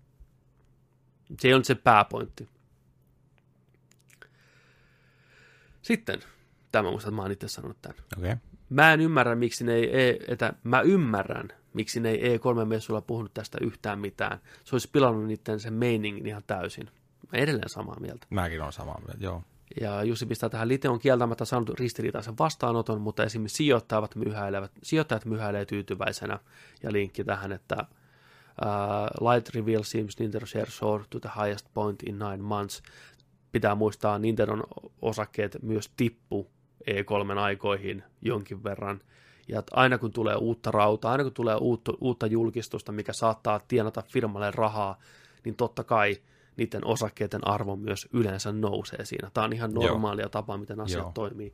Se 1.39 1.55
ole 1.55 1.63
se 1.63 1.75
pääpointti. 1.75 2.49
Sitten, 5.81 6.19
tämä 6.71 6.89
muistan, 6.91 7.09
että 7.09 7.15
mä 7.15 7.21
oon 7.21 7.31
itse 7.31 7.47
sanonut 7.47 7.81
tämän. 7.81 7.97
Okay. 8.17 8.35
Mä 8.69 8.93
en 8.93 9.01
ymmärrä, 9.01 9.35
miksi 9.35 9.63
ne 9.65 9.73
ei, 9.73 10.09
e, 10.09 10.17
että 10.27 10.53
mä 10.63 10.81
ymmärrän, 10.81 11.47
miksi 11.73 11.99
ne 11.99 12.09
ei 12.09 12.38
E3-messuilla 12.38 13.01
puhunut 13.01 13.34
tästä 13.34 13.57
yhtään 13.61 13.99
mitään. 13.99 14.39
Se 14.63 14.75
olisi 14.75 14.89
pilannut 14.91 15.25
niiden 15.25 15.59
sen 15.59 15.73
meiningin 15.73 16.27
ihan 16.27 16.43
täysin. 16.47 16.89
Mä 17.31 17.39
edelleen 17.39 17.69
samaa 17.69 17.99
mieltä. 17.99 18.27
Mäkin 18.29 18.61
olen 18.61 18.73
samaa 18.73 19.01
mieltä, 19.07 19.23
joo. 19.23 19.43
Ja 19.81 20.03
Jussi 20.03 20.26
pistää 20.26 20.49
tähän, 20.49 20.68
Lite 20.68 20.89
on 20.89 20.99
kieltämättä 20.99 21.45
saanut 21.45 21.80
ristiriitaisen 21.80 22.38
vastaanoton, 22.39 23.02
mutta 23.02 23.23
esimerkiksi 23.23 23.57
sijoittajat 23.57 24.15
myhäilevät, 24.15 24.72
sijoittajat 24.84 25.26
myhäilee 25.26 25.65
tyytyväisenä. 25.65 26.39
Ja 26.84 26.91
linkki 26.91 27.23
tähän, 27.23 27.52
että 27.52 27.85
uh, 28.61 29.27
Light 29.30 29.56
reveal 29.56 29.84
seems 29.84 30.19
Nintendo 30.19 30.45
share 30.45 30.69
soared 30.69 31.06
to 31.10 31.19
the 31.19 31.30
highest 31.35 31.68
point 31.73 32.03
in 32.03 32.19
nine 32.19 32.38
months 32.38 32.84
pitää 33.52 33.76
muistaa, 33.76 34.19
Nintendon 34.19 34.64
osakkeet 35.02 35.57
myös 35.61 35.91
tippu 35.98 36.48
E3 36.91 37.38
aikoihin 37.38 38.03
jonkin 38.22 38.64
verran. 38.64 39.02
Ja 39.48 39.64
aina 39.72 39.98
kun 39.98 40.11
tulee 40.11 40.35
uutta 40.35 40.72
rautaa, 40.72 41.11
aina 41.11 41.23
kun 41.23 41.34
tulee 41.34 41.56
uutta, 41.56 41.91
uutta 42.02 42.27
julkistusta, 42.27 42.91
mikä 42.91 43.14
saattaa 43.14 43.60
tienata 43.68 44.03
firmalle 44.07 44.52
rahaa, 44.52 44.99
niin 45.45 45.56
totta 45.56 45.84
kai 45.84 46.18
niiden 46.57 46.85
osakkeiden 46.85 47.47
arvo 47.47 47.75
myös 47.75 48.07
yleensä 48.13 48.51
nousee 48.51 49.05
siinä. 49.05 49.31
Tämä 49.34 49.45
on 49.45 49.53
ihan 49.53 49.73
normaalia 49.73 50.23
Joo. 50.23 50.29
tapa, 50.29 50.57
miten 50.57 50.79
asiat 50.79 51.03
Joo. 51.03 51.11
toimii. 51.13 51.53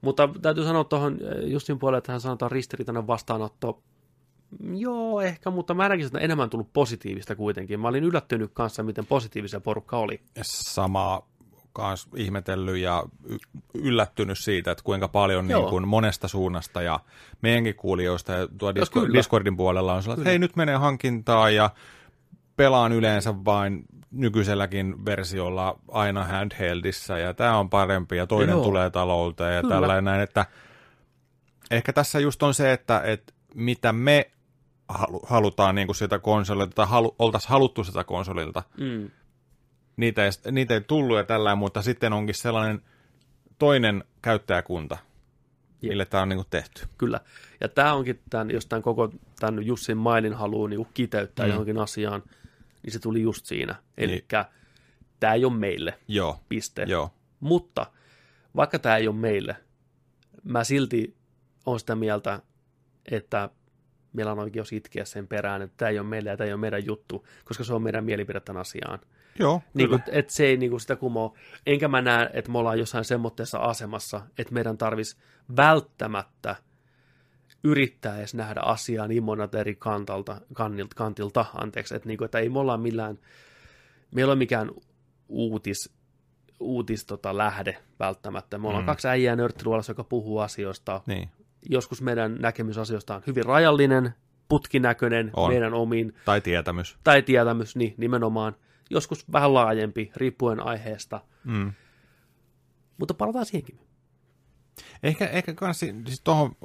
Mutta 0.00 0.28
täytyy 0.42 0.64
sanoa 0.64 0.84
tuohon 0.84 1.18
Justin 1.42 1.78
puolelle, 1.78 1.98
että 1.98 2.12
hän 2.12 2.20
sanotaan 2.20 2.50
ristiriitainen 2.50 3.06
vastaanotto. 3.06 3.82
Joo, 4.74 5.20
ehkä, 5.20 5.50
mutta 5.50 5.74
mä 5.74 5.88
näkisin, 5.88 6.06
että 6.06 6.18
enemmän 6.18 6.50
tullut 6.50 6.72
positiivista 6.72 7.36
kuitenkin. 7.36 7.80
Mä 7.80 7.88
olin 7.88 8.04
yllättynyt 8.04 8.50
kanssa, 8.54 8.82
miten 8.82 9.06
positiivisia 9.06 9.60
porukka 9.60 9.98
oli. 9.98 10.20
Sama 10.42 11.22
kanssa 11.72 12.08
ihmetellyt 12.16 12.76
ja 12.76 13.04
yllättynyt 13.74 14.38
siitä, 14.38 14.70
että 14.70 14.84
kuinka 14.84 15.08
paljon 15.08 15.48
niin 15.48 15.64
kuin 15.68 15.88
monesta 15.88 16.28
suunnasta 16.28 16.82
ja 16.82 17.00
meidänkin 17.42 17.74
kuulijoista 17.74 18.32
ja 18.32 18.48
tuo 18.58 18.74
Discord, 18.74 19.12
Discordin 19.12 19.56
puolella 19.56 19.94
on 19.94 20.02
sellainen, 20.02 20.22
että 20.22 20.30
hei 20.30 20.38
nyt 20.38 20.56
menee 20.56 20.76
hankintaa 20.76 21.50
ja 21.50 21.70
pelaan 22.56 22.92
yleensä 22.92 23.34
vain 23.44 23.84
nykyiselläkin 24.10 25.04
versiolla 25.04 25.78
aina 25.88 26.24
handheldissa 26.24 27.18
ja 27.18 27.34
tämä 27.34 27.58
on 27.58 27.70
parempi 27.70 28.16
ja 28.16 28.26
toinen 28.26 28.52
Joo. 28.52 28.64
tulee 28.64 28.90
taloulta 28.90 29.44
ja 29.44 29.62
Kyllä. 29.62 29.74
tällainen, 29.74 30.20
että 30.20 30.46
ehkä 31.70 31.92
tässä 31.92 32.20
just 32.20 32.42
on 32.42 32.54
se, 32.54 32.72
että, 32.72 33.00
että 33.04 33.32
mitä 33.54 33.92
me 33.92 34.30
halutaan 35.22 35.74
niin 35.74 35.86
kuin 35.86 35.96
sitä 35.96 36.18
konsolilta 36.18 36.74
tai 36.74 36.86
halu, 36.86 37.14
oltaisiin 37.18 37.50
haluttu 37.50 37.84
sitä 37.84 38.04
konsolilta, 38.04 38.62
mm 38.78 39.10
niitä 39.96 40.24
ei, 40.24 40.30
niitä 40.52 40.74
ei 40.74 40.80
tullut 40.80 41.16
ja 41.16 41.24
tällä, 41.24 41.54
mutta 41.54 41.82
sitten 41.82 42.12
onkin 42.12 42.34
sellainen 42.34 42.82
toinen 43.58 44.04
käyttäjäkunta, 44.22 44.98
Jep. 45.82 45.90
mille 45.90 46.04
tämä 46.04 46.22
on 46.22 46.28
niin 46.28 46.38
kuin 46.38 46.46
tehty. 46.50 46.86
Kyllä. 46.98 47.20
Ja 47.60 47.68
tämä 47.68 47.94
onkin, 47.94 48.20
tämän, 48.30 48.50
jos 48.50 48.66
tämän 48.66 48.82
koko 48.82 49.10
tämän 49.40 49.66
Jussin 49.66 49.96
mailin 49.96 50.34
haluaa 50.34 50.68
niin 50.68 50.86
kiteyttää 50.94 51.46
mm. 51.46 51.50
johonkin 51.50 51.78
asiaan, 51.78 52.22
niin 52.86 52.92
se 52.92 52.98
tuli 52.98 53.22
just 53.22 53.46
siinä. 53.46 53.74
Eli 53.96 54.12
niin. 54.12 54.46
tämä 55.20 55.34
ei 55.34 55.44
ole 55.44 55.54
meille. 55.54 55.98
Joo. 56.08 56.40
Piste. 56.48 56.82
Joo. 56.88 57.10
Mutta 57.40 57.86
vaikka 58.56 58.78
tämä 58.78 58.96
ei 58.96 59.08
ole 59.08 59.16
meille, 59.16 59.56
mä 60.44 60.64
silti 60.64 61.16
olen 61.66 61.80
sitä 61.80 61.94
mieltä, 61.94 62.40
että 63.10 63.50
meillä 64.12 64.32
on 64.32 64.38
oikeus 64.38 64.72
itkeä 64.72 65.04
sen 65.04 65.28
perään, 65.28 65.62
että 65.62 65.74
tämä 65.76 65.88
ei 65.88 65.98
ole 65.98 66.06
meille 66.08 66.30
ja 66.30 66.36
tämä 66.36 66.46
ei 66.46 66.52
ole 66.52 66.60
meidän 66.60 66.86
juttu, 66.86 67.26
koska 67.44 67.64
se 67.64 67.74
on 67.74 67.82
meidän 67.82 68.04
mielipide 68.04 68.40
tämän 68.40 68.60
asiaan. 68.60 68.98
Joo, 69.38 69.62
niin 69.74 69.88
kuin, 69.88 70.02
että 70.06 70.32
se 70.32 70.44
ei 70.44 70.56
niin 70.56 70.70
kuin 70.70 70.80
sitä 70.80 70.96
kumoa. 70.96 71.38
Enkä 71.66 71.88
mä 71.88 72.02
näe, 72.02 72.30
että 72.32 72.50
me 72.50 72.58
ollaan 72.58 72.78
jossain 72.78 73.04
semmoisessa 73.04 73.58
asemassa, 73.58 74.20
että 74.38 74.54
meidän 74.54 74.78
tarvitsisi 74.78 75.16
välttämättä 75.56 76.56
yrittää 77.66 78.18
edes 78.18 78.34
nähdä 78.34 78.60
asiaa 78.60 79.08
niin 79.08 79.22
monelta 79.22 79.58
eri 79.58 79.74
kantalta, 79.74 80.40
kantilta, 80.52 80.94
kantilta 80.96 81.44
anteeksi, 81.54 81.96
että, 81.96 82.08
niin 82.08 82.18
kuin, 82.18 82.24
että 82.24 82.38
ei 82.38 82.48
me 82.48 82.58
olla 82.58 82.76
millään, 82.76 83.18
meillä 84.14 84.30
ole 84.30 84.38
mikään 84.38 84.70
uutis, 85.28 85.94
uutis 86.60 87.04
tota, 87.04 87.36
lähde 87.36 87.76
välttämättä. 87.98 88.58
Me 88.58 88.68
ollaan 88.68 88.84
mm. 88.84 88.86
kaksi 88.86 89.08
äijää 89.08 89.36
nörttiluolassa, 89.36 89.90
joka 89.90 90.04
puhuu 90.04 90.38
asioista. 90.38 91.00
Niin. 91.06 91.28
Joskus 91.70 92.02
meidän 92.02 92.36
näkemys 92.40 92.78
asioista 92.78 93.14
on 93.16 93.22
hyvin 93.26 93.44
rajallinen, 93.44 94.14
putkinäköinen 94.48 95.30
on. 95.36 95.50
meidän 95.50 95.74
omiin. 95.74 96.14
Tai 96.24 96.40
tietämys. 96.40 96.96
Tai 97.04 97.22
tietämys, 97.22 97.76
niin 97.76 97.94
nimenomaan 97.96 98.56
joskus 98.90 99.32
vähän 99.32 99.54
laajempi, 99.54 100.10
riippuen 100.16 100.66
aiheesta. 100.66 101.20
Mm. 101.44 101.72
Mutta 102.98 103.14
palataan 103.14 103.46
siihenkin. 103.46 103.78
Ehkä, 105.02 105.26
ehkä 105.26 105.54
kans, 105.54 105.80
siis 105.80 106.20
tuohon 106.24 106.56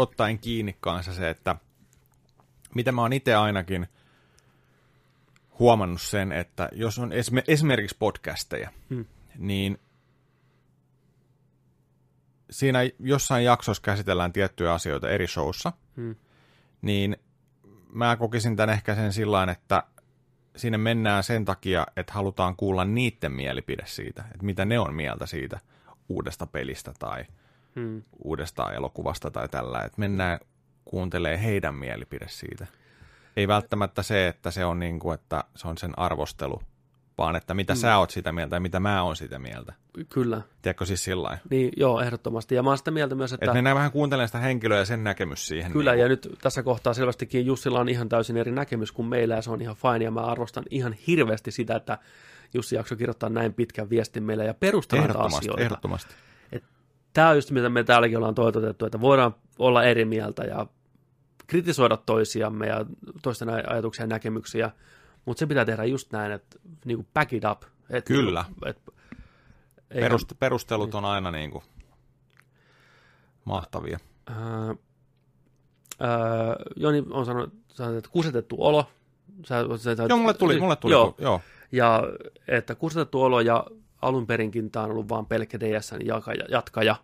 ottaen 0.00 0.38
kiinni 0.38 0.76
kanssa 0.80 1.14
se, 1.14 1.30
että 1.30 1.56
mitä 2.74 2.92
mä 2.92 3.02
oon 3.02 3.12
itse 3.12 3.34
ainakin 3.34 3.88
huomannut 5.58 6.00
sen, 6.00 6.32
että 6.32 6.68
jos 6.72 6.98
on 6.98 7.10
esimerkiksi 7.46 7.96
podcasteja, 7.98 8.70
hmm. 8.90 9.04
niin 9.38 9.78
siinä 12.50 12.78
jossain 12.98 13.44
jaksossa 13.44 13.82
käsitellään 13.82 14.32
tiettyjä 14.32 14.72
asioita 14.72 15.10
eri 15.10 15.26
showssa, 15.26 15.72
hmm. 15.96 16.16
niin 16.82 17.16
mä 17.92 18.16
kokisin 18.16 18.56
tämän 18.56 18.74
ehkä 18.74 18.94
sen 18.94 19.12
sillä 19.12 19.46
että 19.52 19.82
sinne 20.56 20.78
mennään 20.78 21.24
sen 21.24 21.44
takia, 21.44 21.86
että 21.96 22.12
halutaan 22.12 22.56
kuulla 22.56 22.84
niiden 22.84 23.32
mielipide 23.32 23.82
siitä, 23.86 24.22
että 24.22 24.46
mitä 24.46 24.64
ne 24.64 24.78
on 24.78 24.94
mieltä 24.94 25.26
siitä 25.26 25.60
uudesta 26.08 26.46
pelistä 26.46 26.92
tai 26.98 27.24
hmm. 27.76 28.02
uudesta 28.24 28.72
elokuvasta 28.72 29.30
tai 29.30 29.48
tällä, 29.48 29.80
että 29.80 30.00
mennään 30.00 30.38
kuuntelee 30.84 31.42
heidän 31.42 31.74
mielipide 31.74 32.26
siitä. 32.28 32.66
Ei 33.36 33.48
välttämättä 33.48 34.02
se, 34.02 34.28
että 34.28 34.50
se 34.50 34.64
on, 34.64 34.78
niin 34.78 34.98
kuin, 34.98 35.14
että 35.14 35.44
se 35.56 35.68
on 35.68 35.78
sen 35.78 35.98
arvostelu, 35.98 36.62
vaan 37.18 37.36
että 37.36 37.54
mitä 37.54 37.72
mm. 37.72 37.76
sä 37.76 37.98
oot 37.98 38.10
sitä 38.10 38.32
mieltä 38.32 38.56
ja 38.56 38.60
mitä 38.60 38.80
mä 38.80 39.02
oon 39.02 39.16
sitä 39.16 39.38
mieltä. 39.38 39.72
Kyllä. 40.08 40.40
Tiedätkö 40.62 40.84
siis 40.84 41.04
sillä 41.04 41.38
Niin, 41.50 41.72
joo, 41.76 42.00
ehdottomasti. 42.00 42.54
Ja 42.54 42.62
mä 42.62 42.70
oon 42.70 42.78
sitä 42.78 42.90
mieltä 42.90 43.14
myös, 43.14 43.32
että... 43.32 43.44
Että 43.44 43.54
mennään 43.54 43.76
vähän 43.76 43.92
kuuntelemaan 43.92 44.28
sitä 44.28 44.38
henkilöä 44.38 44.78
ja 44.78 44.84
sen 44.84 45.04
näkemys 45.04 45.46
siihen. 45.46 45.72
Kyllä, 45.72 45.92
niin. 45.92 46.02
ja 46.02 46.08
nyt 46.08 46.28
tässä 46.42 46.62
kohtaa 46.62 46.94
selvästikin 46.94 47.46
Jussilla 47.46 47.80
on 47.80 47.88
ihan 47.88 48.08
täysin 48.08 48.36
eri 48.36 48.52
näkemys 48.52 48.92
kuin 48.92 49.08
meillä, 49.08 49.34
ja 49.34 49.42
se 49.42 49.50
on 49.50 49.62
ihan 49.62 49.76
fine, 49.76 50.04
ja 50.04 50.10
mä 50.10 50.20
arvostan 50.20 50.64
ihan 50.70 50.92
hirveästi 50.92 51.50
sitä, 51.50 51.76
että 51.76 51.98
Jussi 52.54 52.76
jakso 52.76 52.96
kirjoittaa 52.96 53.28
näin 53.28 53.54
pitkän 53.54 53.90
viestin 53.90 54.22
meille 54.22 54.44
ja 54.44 54.54
perustaa 54.54 54.98
näitä 54.98 55.18
asioita. 55.18 55.62
Ehdottomasti, 55.62 56.14
Tämä 57.16 57.28
on 57.28 57.36
just 57.36 57.50
mitä 57.50 57.68
me 57.68 57.84
täälläkin 57.84 58.16
ollaan 58.16 58.34
toitotettu, 58.34 58.86
että 58.86 59.00
voidaan 59.00 59.34
olla 59.58 59.84
eri 59.84 60.04
mieltä 60.04 60.44
ja 60.44 60.66
kritisoida 61.46 61.96
toisiamme 61.96 62.66
ja 62.66 62.86
toisten 63.22 63.48
ajatuksia 63.48 64.02
ja 64.02 64.06
näkemyksiä, 64.06 64.70
mutta 65.24 65.38
se 65.38 65.46
pitää 65.46 65.64
tehdä 65.64 65.84
just 65.84 66.12
näin, 66.12 66.32
että 66.32 66.58
niin 66.84 66.96
kuin 66.96 67.08
back 67.14 67.32
it 67.32 67.42
up. 67.52 67.62
Että, 67.90 68.08
Kyllä. 68.08 68.44
Että, 68.66 68.92
eikä, 69.90 70.00
Perust, 70.00 70.32
perustelut 70.38 70.94
on 70.94 71.04
aina 71.04 71.30
niin 71.30 71.50
kuin 71.50 71.64
mahtavia. 73.44 73.98
Ää, 74.26 74.36
ää, 76.00 76.56
Joni 76.76 77.04
on 77.10 77.26
sanonut, 77.26 77.52
sanonut, 77.68 77.98
että 77.98 78.10
kusetettu 78.10 78.56
olo. 78.58 78.88
Sä, 79.46 79.64
sä, 79.76 80.02
joo, 80.08 80.18
mulle 80.18 80.34
tuli, 80.34 80.60
mulle 80.60 80.76
tuli. 80.76 80.92
Joo. 80.92 81.14
joo. 81.18 81.40
Ja 81.72 82.02
että 82.48 82.74
kusetettu 82.74 83.22
olo 83.22 83.40
ja 83.40 83.66
alun 84.02 84.26
perinkin 84.26 84.70
tämä 84.70 84.84
on 84.84 84.90
ollut 84.90 85.08
vain 85.08 85.26
pelkkä 85.26 85.60
DSn 85.60 85.98
jatkaja. 86.48 86.96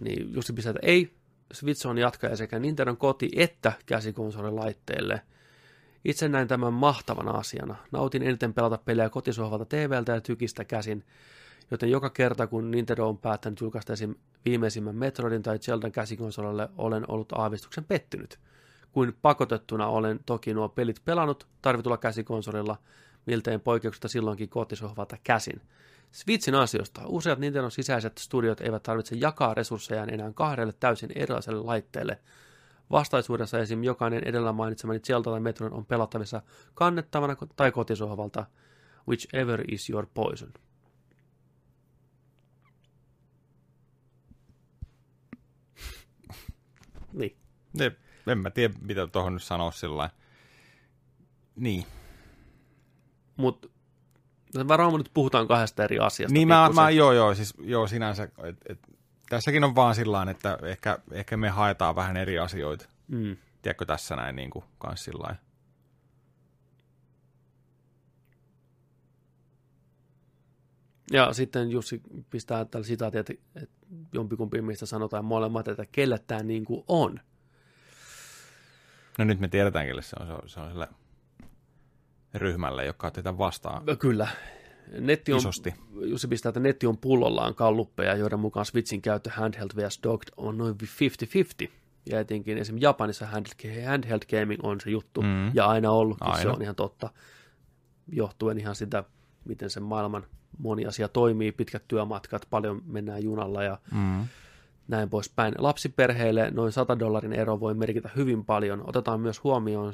Niin 0.00 0.34
just 0.34 0.54
pistää, 0.54 0.70
että 0.70 0.86
ei, 0.86 1.14
Switch 1.52 1.86
on 1.86 1.98
jatkaja 1.98 2.36
sekä 2.36 2.58
Nintendo 2.58 2.96
koti- 2.96 3.30
että 3.36 3.72
käsikonsolilaitteelle– 3.86 5.22
itse 6.06 6.28
näin 6.28 6.48
tämän 6.48 6.72
mahtavana 6.72 7.30
asiana. 7.30 7.76
Nautin 7.92 8.22
eniten 8.22 8.54
pelata 8.54 8.78
pelejä 8.78 9.08
kotisohvalta 9.08 9.64
TVltä 9.64 10.12
ja 10.12 10.20
tykistä 10.20 10.64
käsin, 10.64 11.04
joten 11.70 11.90
joka 11.90 12.10
kerta 12.10 12.46
kun 12.46 12.70
Nintendo 12.70 13.08
on 13.08 13.18
päättänyt 13.18 13.60
julkaista 13.60 13.92
esim. 13.92 14.14
viimeisimmän 14.44 14.96
Metroidin 14.96 15.42
tai 15.42 15.58
Zeldan 15.58 15.92
käsikonsolille, 15.92 16.68
olen 16.78 17.10
ollut 17.10 17.32
aavistuksen 17.32 17.84
pettynyt. 17.84 18.38
Kuin 18.92 19.16
pakotettuna 19.22 19.86
olen 19.86 20.20
toki 20.26 20.54
nuo 20.54 20.68
pelit 20.68 21.04
pelannut 21.04 21.46
tarvitulla 21.62 21.96
käsikonsolilla, 21.96 22.76
miltein 23.26 23.60
poikkeuksesta 23.60 24.08
silloinkin 24.08 24.48
kotisohvalta 24.48 25.16
käsin. 25.24 25.60
Switchin 26.16 26.54
asioista 26.54 27.02
useat 27.06 27.38
Nintendo 27.38 27.70
sisäiset 27.70 28.18
studiot 28.18 28.60
eivät 28.60 28.82
tarvitse 28.82 29.16
jakaa 29.16 29.54
resurssejaan 29.54 30.10
enää 30.10 30.32
kahdelle 30.34 30.72
täysin 30.72 31.12
erilaiselle 31.14 31.62
laitteelle– 31.62 32.20
Vastaisuudessa 32.90 33.58
esim. 33.58 33.84
jokainen 33.84 34.24
edellä 34.24 34.52
mainitsemani 34.52 35.00
Zelda 35.00 35.30
tai 35.30 35.40
Metroid 35.40 35.72
on 35.72 35.86
pelattavissa 35.86 36.42
kannettavana 36.74 37.36
tai 37.56 37.72
kotisohvalta, 37.72 38.46
whichever 39.08 39.64
is 39.68 39.90
your 39.90 40.06
poison. 40.14 40.52
niin. 47.12 47.36
Ne, 47.78 47.96
en 48.26 48.38
mä 48.38 48.50
tiedä, 48.50 48.74
mitä 48.80 49.06
tuohon 49.06 49.32
nyt 49.32 49.42
sanoa 49.42 49.70
sillä 49.70 50.10
Niin. 51.56 51.84
Mutta 53.36 53.68
varmaan 54.68 54.94
nyt 54.94 55.10
puhutaan 55.14 55.48
kahdesta 55.48 55.84
eri 55.84 55.98
asiasta. 55.98 56.32
Niin 56.32 56.48
mä, 56.48 56.70
mä, 56.74 56.90
joo, 56.90 57.12
joo, 57.12 57.34
siis 57.34 57.54
joo 57.58 57.86
sinänsä, 57.86 58.22
et, 58.22 58.56
et, 58.68 58.78
tässäkin 59.28 59.64
on 59.64 59.74
vaan 59.74 59.94
sillä 59.94 60.26
että 60.30 60.58
ehkä, 60.62 60.98
ehkä 61.12 61.36
me 61.36 61.48
haetaan 61.48 61.96
vähän 61.96 62.16
eri 62.16 62.38
asioita. 62.38 62.88
Mm. 63.08 63.36
Tiedätkö 63.62 63.84
tässä 63.84 64.16
näin 64.16 64.36
niin 64.36 64.50
kuin, 64.50 64.64
kans 64.78 65.04
sillä 65.04 65.36
Ja 71.12 71.32
sitten 71.32 71.70
Jussi 71.70 72.00
pistää 72.30 72.64
tällä 72.64 72.86
sitaatia, 72.86 73.20
että, 73.20 73.32
että 73.62 73.86
jompikumpi 74.12 74.62
mistä 74.62 74.86
sanotaan 74.86 75.24
molemmat, 75.24 75.68
että 75.68 75.86
kelle 75.92 76.18
tämä 76.18 76.42
niin 76.42 76.64
kuin 76.64 76.84
on. 76.88 77.20
No 79.18 79.24
nyt 79.24 79.40
me 79.40 79.48
tiedetään, 79.48 79.86
kelle 79.86 80.02
se 80.02 80.16
on. 80.20 80.26
Se 80.26 80.32
on, 80.32 80.48
se 80.48 80.60
on 80.60 80.70
sille 80.70 80.88
ryhmälle, 82.36 82.84
joka 82.84 83.10
tätä 83.10 83.38
vastaan. 83.38 83.82
Kyllä. 83.98 84.28
Netti 85.00 85.32
on, 85.32 85.38
Isosti. 85.38 85.74
Jussi 86.00 86.28
pistää, 86.28 86.50
että 86.50 86.60
netti 86.60 86.86
on 86.86 86.98
pullollaan 86.98 87.54
kalluppeja, 87.54 88.16
joiden 88.16 88.40
mukaan 88.40 88.66
Switchin 88.66 89.02
käyttö 89.02 89.30
handheld 89.30 89.70
vs 89.76 90.00
docked 90.02 90.28
on 90.36 90.58
noin 90.58 90.74
50-50. 91.64 91.68
Ja 92.10 92.20
etenkin 92.20 92.58
esimerkiksi 92.58 92.86
Japanissa 92.86 93.26
handheld, 93.26 93.84
handheld 93.86 94.22
gaming 94.30 94.64
on 94.64 94.80
se 94.80 94.90
juttu, 94.90 95.22
mm. 95.22 95.50
ja 95.54 95.66
aina 95.66 95.90
ollut, 95.90 96.18
aina. 96.20 96.42
se 96.42 96.48
on 96.48 96.62
ihan 96.62 96.74
totta, 96.74 97.10
johtuen 98.12 98.58
ihan 98.58 98.74
sitä 98.74 99.04
miten 99.46 99.70
se 99.70 99.80
maailman 99.80 100.26
moni 100.58 100.86
asia 100.86 101.08
toimii, 101.08 101.52
pitkät 101.52 101.82
työmatkat, 101.88 102.46
paljon 102.50 102.82
mennään 102.86 103.22
junalla 103.22 103.62
ja 103.62 103.78
Mm. 103.92 104.24
näin 104.88 105.10
poispäin. 105.10 105.54
Lapsiperheille 105.58 106.50
noin 106.50 106.72
100 106.72 106.98
dollarin 106.98 107.32
ero 107.32 107.60
voi 107.60 107.74
merkitä 107.74 108.10
hyvin 108.16 108.44
paljon. 108.44 108.82
Otetaan 108.86 109.20
myös 109.20 109.44
huomioon, 109.44 109.92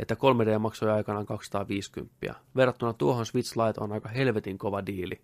että 0.00 0.14
3D 0.14 0.58
maksoi 0.58 0.90
aikanaan 0.90 1.26
250. 1.26 2.34
Verrattuna 2.56 2.92
tuohon 2.92 3.26
Switch 3.26 3.56
Lite 3.56 3.80
on 3.80 3.92
aika 3.92 4.08
helvetin 4.08 4.58
kova 4.58 4.86
diili. 4.86 5.20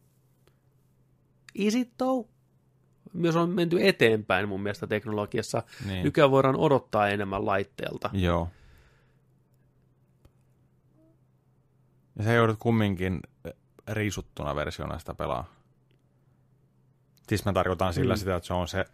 Is 1.55 1.75
though? 1.99 2.29
Myös 3.13 3.37
on 3.37 3.51
menty 3.51 3.87
eteenpäin 3.89 4.49
mun 4.49 4.61
mielestä 4.61 4.87
teknologiassa. 4.87 5.63
Niin. 5.87 6.05
Nykyään 6.05 6.31
voidaan 6.31 6.57
odottaa 6.57 7.09
enemmän 7.09 7.47
laitteelta. 7.47 8.11
Joo. 8.13 8.49
Ja 12.19 12.25
se 12.25 12.35
joudut 12.35 12.57
kumminkin 12.59 13.21
eh, 13.45 13.53
riisuttuna 13.89 14.55
versiona 14.55 14.99
sitä 14.99 15.15
pelaa. 15.15 15.55
Siis 17.29 17.45
mä 17.45 17.53
tarkoitan 17.53 17.95
sillä 17.95 18.15
Mm. 18.15 18.19
sitä, 18.19 18.37
että 18.37 18.47
se 18.47 18.55
on 18.55 18.69
se, 18.69 18.85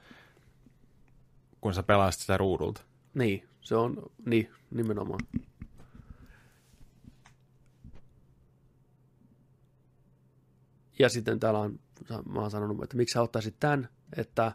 kun 1.61 1.75
sä 1.75 1.83
pelaat 1.83 2.15
sitä 2.15 2.37
ruudulta. 2.37 2.83
Niin, 3.15 3.49
se 3.61 3.77
on, 3.77 3.97
niin, 4.27 4.51
nimenomaan. 4.71 5.21
Ja 10.99 11.09
sitten 11.09 11.41
täällä 11.41 11.61
on, 11.61 11.79
mä 12.29 12.41
oon 12.41 12.51
sanonut, 12.51 12.83
että 12.83 12.97
miksi 12.97 13.13
sä 13.13 13.23
ottaisit 13.23 13.55
tämän, 13.61 13.89
että 14.17 14.53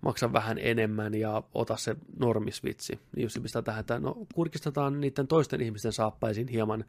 maksa 0.00 0.32
vähän 0.32 0.58
enemmän 0.60 1.14
ja 1.14 1.42
ota 1.54 1.76
se 1.76 1.96
normisvitsi. 2.18 3.00
Niin 3.16 3.22
just 3.22 3.34
se 3.34 3.40
pistää 3.40 3.62
tähän, 3.62 3.80
että 3.80 3.98
no 3.98 4.26
kurkistetaan 4.34 5.00
niiden 5.00 5.26
toisten 5.26 5.60
ihmisten 5.60 5.92
saappaisiin 5.92 6.48
hieman. 6.48 6.84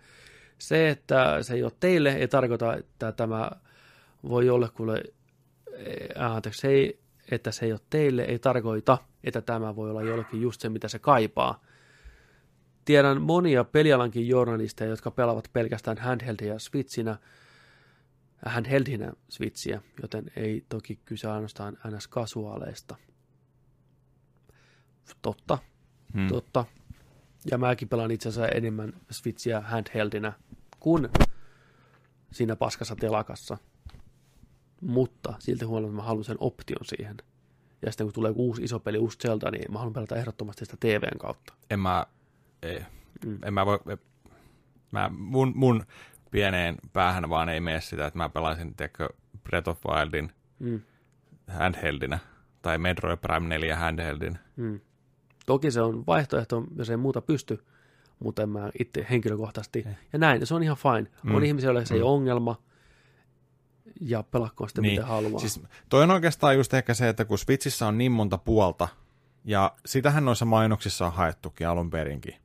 Se, 0.58 0.90
että 0.90 1.44
se 1.44 1.54
ei 1.54 1.64
ole 1.64 1.72
teille, 1.80 2.14
ei 2.14 2.28
tarkoita, 2.28 2.76
että 2.76 3.12
tämä 3.12 3.52
voi 4.30 4.46
jollekulle, 4.46 5.04
ää, 6.16 6.34
anteeksi, 6.34 6.62
se 6.62 6.68
ei, 6.68 7.00
että 7.32 7.52
se 7.52 7.66
ei 7.66 7.72
ole 7.72 7.80
teille, 7.90 8.22
ei 8.22 8.40
tarkoita, 8.40 8.98
että 9.24 9.42
tämä 9.42 9.76
voi 9.76 9.90
olla 9.90 10.02
jollekin 10.02 10.42
just 10.42 10.62
se, 10.62 10.70
mitä 10.70 10.88
se 10.88 11.00
kaipaa. 11.00 11.64
Tiedän 12.86 13.22
monia 13.22 13.64
pelialankin 13.64 14.28
journalisteja, 14.28 14.90
jotka 14.90 15.12
pelaavat 15.12 15.50
pelkästään 15.54 15.98
handheldia 15.98 16.60
switchinä, 16.60 17.18
handheldinä 18.46 19.12
switchiä, 19.30 19.82
joten 20.02 20.32
ei 20.36 20.66
toki 20.70 21.00
kyse 21.06 21.28
ainoastaan 21.28 21.78
NS-kasuaaleista. 21.88 22.96
Totta, 25.22 25.58
Hmm. 26.14 26.28
totta. 26.28 26.66
Ja 27.52 27.58
mäkin 27.58 27.90
pelaan 27.90 28.12
itse 28.12 28.30
asiassa 28.30 28.48
enemmän 28.52 28.94
switchiä 29.12 29.62
handheldinä 29.62 30.34
kuin 30.80 31.10
siinä 32.32 32.56
paskassa 32.56 32.96
telakassa. 32.96 33.58
Mutta 34.82 35.34
silti 35.40 35.66
huolimatta 35.66 35.96
mä 35.96 36.04
haluan 36.08 36.24
sen 36.24 36.38
option 36.40 36.86
siihen. 36.86 37.18
Ja 37.82 37.92
sitten 37.92 38.08
kun 38.08 38.14
tulee 38.14 38.32
uusi 38.36 38.64
iso 38.64 38.80
peli, 38.80 38.98
uusi 38.98 39.18
Zelda, 39.18 39.52
niin 39.52 39.72
mä 39.72 39.80
haluan 39.80 39.94
pelata 39.94 40.16
ehdottomasti 40.16 40.66
sitä 40.66 40.78
TVn 40.80 41.18
kautta. 41.20 41.54
En 41.70 41.80
mä, 41.80 42.06
ei, 42.62 42.80
Mm. 43.26 43.40
en 43.44 43.54
mä 43.54 43.66
voi, 43.66 43.80
mä, 44.92 45.10
mun, 45.10 45.52
mun 45.56 45.86
pieneen 46.32 46.76
päähän 46.94 47.30
vaan 47.30 47.49
ei 47.49 47.60
mene 47.60 47.82
sitä, 47.82 48.06
että 48.08 48.18
mä 48.18 48.30
pelaisin, 48.30 48.76
tiedätkö, 48.76 49.10
Breath 49.44 49.70
of 49.70 49.80
Wildin 49.86 50.32
Mm. 50.60 50.82
handheldinä, 51.48 52.20
tai 52.62 52.78
Metroid 52.78 53.18
Prime 53.18 53.48
4 53.48 53.76
handheldin. 53.76 54.40
Mm. 54.56 54.80
Toki 55.45 55.72
se 55.72 55.82
on 55.82 56.03
vaihtoehto, 56.08 56.64
jos 56.76 56.90
ei 56.90 56.98
muuta 56.98 57.22
pysty, 57.22 57.64
mutta 58.20 58.44
en 58.44 58.49
mä 58.49 58.70
itse 58.80 59.06
henkilökohtaisesti. 59.10 59.84
Ei. 59.88 59.94
Ja 60.14 60.20
näin, 60.20 60.40
ja 60.40 60.45
se 60.45 60.56
on 60.56 60.64
ihan 60.64 60.78
fine. 60.78 61.12
Mm. 61.24 61.36
On 61.36 61.44
ihmisiä, 61.44 61.68
joille 61.68 61.86
se 61.86 61.94
ei 61.94 61.99
Mm. 61.99 62.06
ole 62.06 62.14
ongelma, 62.14 62.62
ja 64.02 64.24
pelakkoon 64.24 64.70
sitten 64.70 64.82
Niin. 64.82 64.91
miten 64.94 65.08
haluaa. 65.08 65.40
Siis 65.40 65.62
toi 65.90 66.03
on 66.03 66.12
oikeastaan 66.12 66.56
just 66.56 66.74
ehkä 66.74 66.94
se, 66.94 67.10
että 67.10 67.26
kun 67.26 67.38
Switchissä 67.38 67.88
on 67.88 67.98
niin 67.98 68.12
monta 68.12 68.38
puolta, 68.38 68.88
ja 69.45 69.72
sitähän 69.86 70.26
noissa 70.26 70.45
mainoksissa 70.45 71.06
on 71.06 71.14
haettukin 71.14 71.68
alun 71.68 71.90
perinkin. 71.90 72.36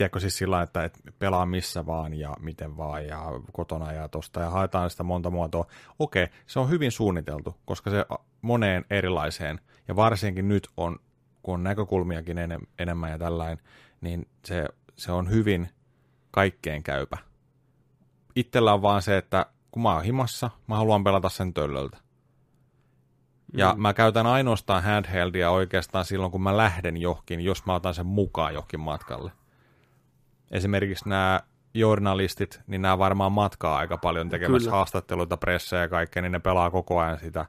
Tiedätkö 0.00 0.20
siis 0.20 0.38
sillä, 0.38 0.62
että 0.62 0.84
et 0.84 1.00
pelaa 1.18 1.46
missä 1.46 1.86
vaan 1.86 2.14
ja 2.14 2.36
miten 2.38 2.76
vaan 2.76 3.06
ja 3.06 3.24
kotona 3.52 3.92
ja 3.92 4.08
tosta 4.08 4.40
ja 4.40 4.50
haetaan 4.50 4.90
sitä 4.90 5.02
monta 5.02 5.30
muotoa. 5.30 5.66
Okei, 5.98 6.26
se 6.46 6.60
on 6.60 6.70
hyvin 6.70 6.92
suunniteltu, 6.92 7.56
koska 7.64 7.90
se 7.90 8.06
moneen 8.42 8.84
erilaiseen 8.90 9.60
ja 9.88 9.96
varsinkin 9.96 10.48
nyt 10.48 10.68
on, 10.76 10.98
kun 11.42 11.54
on 11.54 11.62
näkökulmiakin 11.62 12.38
enem, 12.38 12.60
enemmän 12.78 13.10
ja 13.10 13.18
tällainen, 13.18 13.58
niin 14.00 14.28
se, 14.44 14.68
se 14.96 15.12
on 15.12 15.30
hyvin 15.30 15.68
kaikkeen 16.30 16.82
käypä. 16.82 17.18
Itsellä 18.36 18.74
on 18.74 18.82
vaan 18.82 19.02
se, 19.02 19.16
että 19.16 19.46
kun 19.70 19.82
mä 19.82 19.94
oon 19.94 20.04
himassa, 20.04 20.50
mä 20.66 20.76
haluan 20.76 21.04
pelata 21.04 21.28
sen 21.28 21.54
töllöltä. 21.54 21.98
Ja 23.56 23.72
Mm. 23.74 23.82
mä 23.82 23.94
käytän 23.94 24.26
ainoastaan 24.26 24.82
handheldia 24.82 25.50
oikeastaan 25.50 26.04
silloin, 26.04 26.32
kun 26.32 26.42
mä 26.42 26.56
lähden 26.56 26.96
johonkin, 26.96 27.40
jos 27.40 27.66
mä 27.66 27.74
otan 27.74 27.94
sen 27.94 28.06
mukaan 28.06 28.54
johonkin 28.54 28.80
matkalle. 28.80 29.32
Esimerkiksi 30.50 31.08
nämä 31.08 31.40
journalistit, 31.74 32.60
niin 32.66 32.82
nämä 32.82 32.98
varmaan 32.98 33.32
matkaa 33.32 33.76
aika 33.76 33.96
paljon 33.96 34.28
tekemässä 34.28 34.66
Kyllä. 34.66 34.76
haastatteluita, 34.76 35.36
pressejä 35.36 35.82
ja 35.82 35.88
kaikkea, 35.88 36.22
niin 36.22 36.32
ne 36.32 36.38
pelaa 36.38 36.70
koko 36.70 36.98
ajan 36.98 37.18
sitä, 37.18 37.46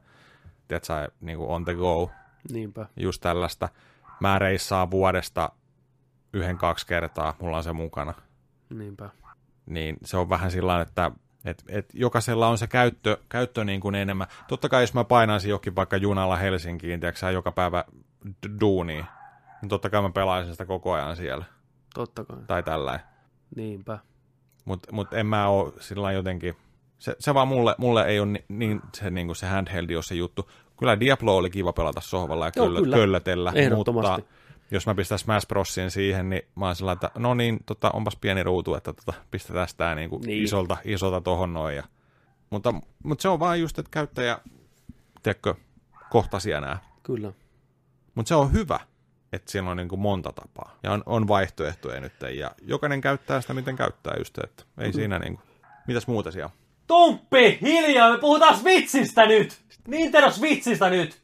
tiedätkö, 0.68 1.12
niin 1.22 1.38
kuin 1.38 1.50
on 1.50 1.66
the 1.66 1.74
go, 1.74 2.12
Niinpä. 2.52 2.86
just 2.98 3.22
tällaista. 3.22 3.70
Mä 4.20 4.40
reissaan 4.40 4.92
vuodesta 4.92 5.50
yhden 6.34 6.58
kaksi 6.58 6.88
kertaa, 6.88 7.34
mulla 7.40 7.58
on 7.58 7.64
se 7.64 7.74
mukana. 7.74 8.14
Niinpä. 8.70 9.10
Niin 9.66 9.98
se 10.06 10.18
on 10.18 10.30
vähän 10.30 10.52
sillä 10.52 10.82
että 10.82 11.12
et, 11.46 11.64
et 11.68 11.90
jokaisella 11.94 12.48
on 12.48 12.58
se 12.58 12.68
käyttö, 12.68 13.18
käyttö 13.30 13.64
niin 13.64 13.82
kuin 13.82 13.96
enemmän. 13.96 14.28
Totta 14.48 14.70
kai 14.70 14.84
jos 14.84 14.94
mä 14.94 15.04
painaisin 15.04 15.50
jokin 15.50 15.76
vaikka 15.76 15.98
junalla 15.98 16.36
Helsinkiin, 16.36 17.00
tiedätkö, 17.00 17.32
joka 17.32 17.52
päivä 17.52 17.86
duuniin, 18.62 19.06
niin 19.62 19.70
totta 19.70 19.90
kai 19.90 20.02
mä 20.02 20.10
pelaisin 20.10 20.54
sitä 20.54 20.66
koko 20.66 20.94
ajan 20.94 21.16
siellä. 21.16 21.46
Totta 21.94 22.26
kai. 22.26 22.38
Tai 22.48 22.64
tällainen. 22.64 23.06
Niinpä. 23.56 24.00
Mutta 24.66 24.92
mut 24.92 25.14
en 25.14 25.26
mä 25.26 25.48
oo 25.48 25.74
sillä 25.80 26.12
jotenkin... 26.12 26.56
Se, 27.00 27.16
se 27.20 27.34
vaan 27.34 27.48
mulle, 27.48 27.76
mulle 27.78 28.06
ei 28.06 28.20
ole 28.20 28.28
niin, 28.32 28.46
niin, 28.50 28.82
se, 28.96 29.10
niin 29.10 29.28
kuin 29.28 29.36
se 29.36 29.48
handheldi 29.48 29.96
on 29.96 30.04
se 30.04 30.16
juttu. 30.16 30.50
Kyllä 30.80 31.00
Diablo 31.00 31.38
oli 31.38 31.50
kiva 31.50 31.74
pelata 31.74 32.02
sohvalla 32.02 32.46
ja 32.46 32.52
Joo, 32.56 32.66
köllä, 32.66 32.80
kyllä. 32.80 32.96
köllötellä, 32.96 33.54
mutta 33.76 34.20
jos 34.72 34.88
mä 34.88 34.96
pistän 34.96 35.20
Smash 35.20 35.48
Brosin 35.48 35.92
siihen, 35.92 36.30
niin 36.30 36.42
mä 36.56 36.66
oon 36.66 36.76
sillä 36.76 36.92
että 36.92 37.12
no 37.18 37.34
niin, 37.34 37.60
tota, 37.66 37.92
onpas 37.92 38.16
pieni 38.16 38.44
ruutu, 38.44 38.76
että 38.76 38.94
tota, 38.94 39.14
pistetään 39.32 39.68
tää 39.78 39.96
niinku 39.96 40.18
Niin. 40.18 40.28
niin. 40.28 40.44
isolta, 40.44 40.78
isolta 40.86 41.22
tohon 41.22 41.54
noin. 41.54 41.76
Ja, 41.76 41.84
mutta, 42.50 42.74
mutta 43.04 43.22
se 43.22 43.30
on 43.30 43.40
vaan 43.40 43.62
just, 43.62 43.80
että 43.80 43.92
käyttäjä, 43.92 44.40
tiedätkö, 45.24 45.56
kohtasia 46.10 46.62
nää. 46.62 46.80
Kyllä. 47.04 47.34
Mutta 48.16 48.28
se 48.30 48.36
on 48.36 48.54
hyvä, 48.54 48.80
että 49.34 49.52
siellä 49.52 49.70
on 49.70 49.78
niinku 49.78 49.98
monta 49.98 50.32
tapaa 50.34 50.78
ja 50.84 50.92
on, 50.92 51.04
on 51.06 51.28
vaihtoehtoja 51.28 52.02
nyt 52.02 52.14
ja 52.36 52.52
jokainen 52.62 53.02
käyttää 53.02 53.42
sitä, 53.42 53.54
miten 53.54 53.76
käyttää 53.76 54.16
just, 54.18 54.38
että 54.38 54.64
ei 54.78 54.84
mm-hmm. 54.88 54.94
siinä 54.94 55.20
niinku. 55.20 55.42
Mitäs 55.88 56.08
muuta 56.08 56.32
siellä? 56.32 56.52
Tumppi, 56.88 57.58
hiljaa, 57.62 58.12
me 58.12 58.18
puhutaan 58.18 58.58
Switchistä 58.58 59.26
nyt! 59.26 59.62
Nintendo 59.88 60.32
Switchistä 60.32 60.90
nyt! 60.90 61.22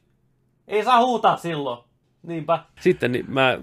Ei 0.68 0.84
saa 0.84 1.04
huutaa 1.04 1.36
silloin. 1.36 1.88
Niinpä. 2.22 2.64
Sitten 2.80 3.12
niin 3.12 3.24
mä, 3.28 3.58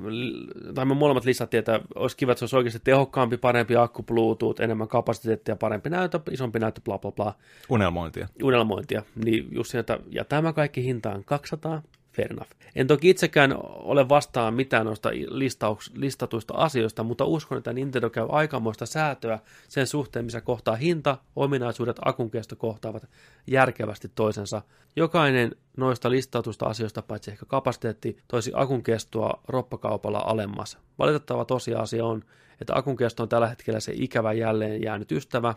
tai 0.76 0.86
me 0.86 0.94
molemmat 0.94 1.26
listattiin, 1.26 1.60
että 1.60 1.80
olisi 1.96 2.18
kiva, 2.18 2.32
että 2.32 2.40
se 2.40 2.44
olisi 2.44 2.56
oikeasti 2.56 2.80
tehokkaampi, 2.84 3.38
parempi 3.38 3.76
akku, 3.76 4.04
Bluetooth, 4.04 4.62
enemmän 4.62 4.88
kapasiteettia, 4.88 5.56
parempi 5.56 5.90
näyttö, 5.90 6.20
isompi 6.32 6.60
näyttö, 6.60 6.82
bla 6.82 6.98
bla 7.00 7.12
bla, 7.12 7.34
Unelmointia. 7.70 8.28
unelmointia. 8.44 9.04
Niin 9.26 9.48
just 9.52 9.72
siinä, 9.72 9.80
että, 9.80 10.00
ja 10.10 10.26
tämä 10.26 10.54
kaikki 10.54 10.84
hintaan 10.84 11.24
200, 11.24 11.82
fair 12.16 12.32
enough. 12.32 12.52
En 12.76 12.88
toki 12.88 13.10
itsekään 13.10 13.56
ole 13.62 14.10
vastaan 14.10 14.54
mitään 14.54 14.86
noista 14.86 15.10
listauks, 15.28 15.92
listatuista 15.96 16.54
asioista, 16.54 17.04
mutta 17.04 17.26
uskon, 17.26 17.58
että 17.58 17.74
Nintendo 17.74 18.10
käy 18.10 18.28
aikamoista 18.30 18.86
säätöä 18.86 19.40
sen 19.68 19.88
suhteen, 19.88 20.26
missä 20.26 20.42
kohtaa 20.42 20.76
hinta, 20.76 21.18
ominaisuudet, 21.36 21.98
akun 22.06 22.32
kesto 22.32 22.56
kohtaavat 22.56 23.08
järkevästi 23.48 24.12
toisensa. 24.16 24.62
Jokainen 24.96 25.52
noista 25.78 26.12
listatuista 26.12 26.66
asioista, 26.66 27.02
paitsi 27.02 27.32
ehkä 27.32 27.46
kapasiteetti, 27.46 28.18
toisi 28.28 28.52
akun 28.54 28.84
kestoa 28.84 29.42
roppakaupalla 29.48 30.24
alemmas. 30.26 30.78
Valitettava 31.00 31.46
tosiasia 31.46 32.06
on, 32.06 32.24
että 32.62 32.76
akun 32.76 32.96
kesto 32.98 33.24
on 33.24 33.30
tällä 33.30 33.48
hetkellä 33.48 33.80
se 33.80 33.92
ikävä 33.96 34.34
jälleen 34.34 34.82
jäänyt 34.82 35.12
ystävä, 35.12 35.54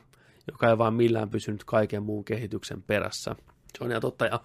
joka 0.51 0.71
ei 0.71 0.79
vaan 0.79 0.95
millään 0.95 1.31
pysynyt 1.31 1.65
kaiken 1.65 2.03
muun 2.03 2.25
kehityksen 2.25 2.83
perässä. 2.83 3.37
Se 3.79 3.85
on 3.85 3.91
ihan 3.91 4.01
totta, 4.03 4.27
ja 4.27 4.41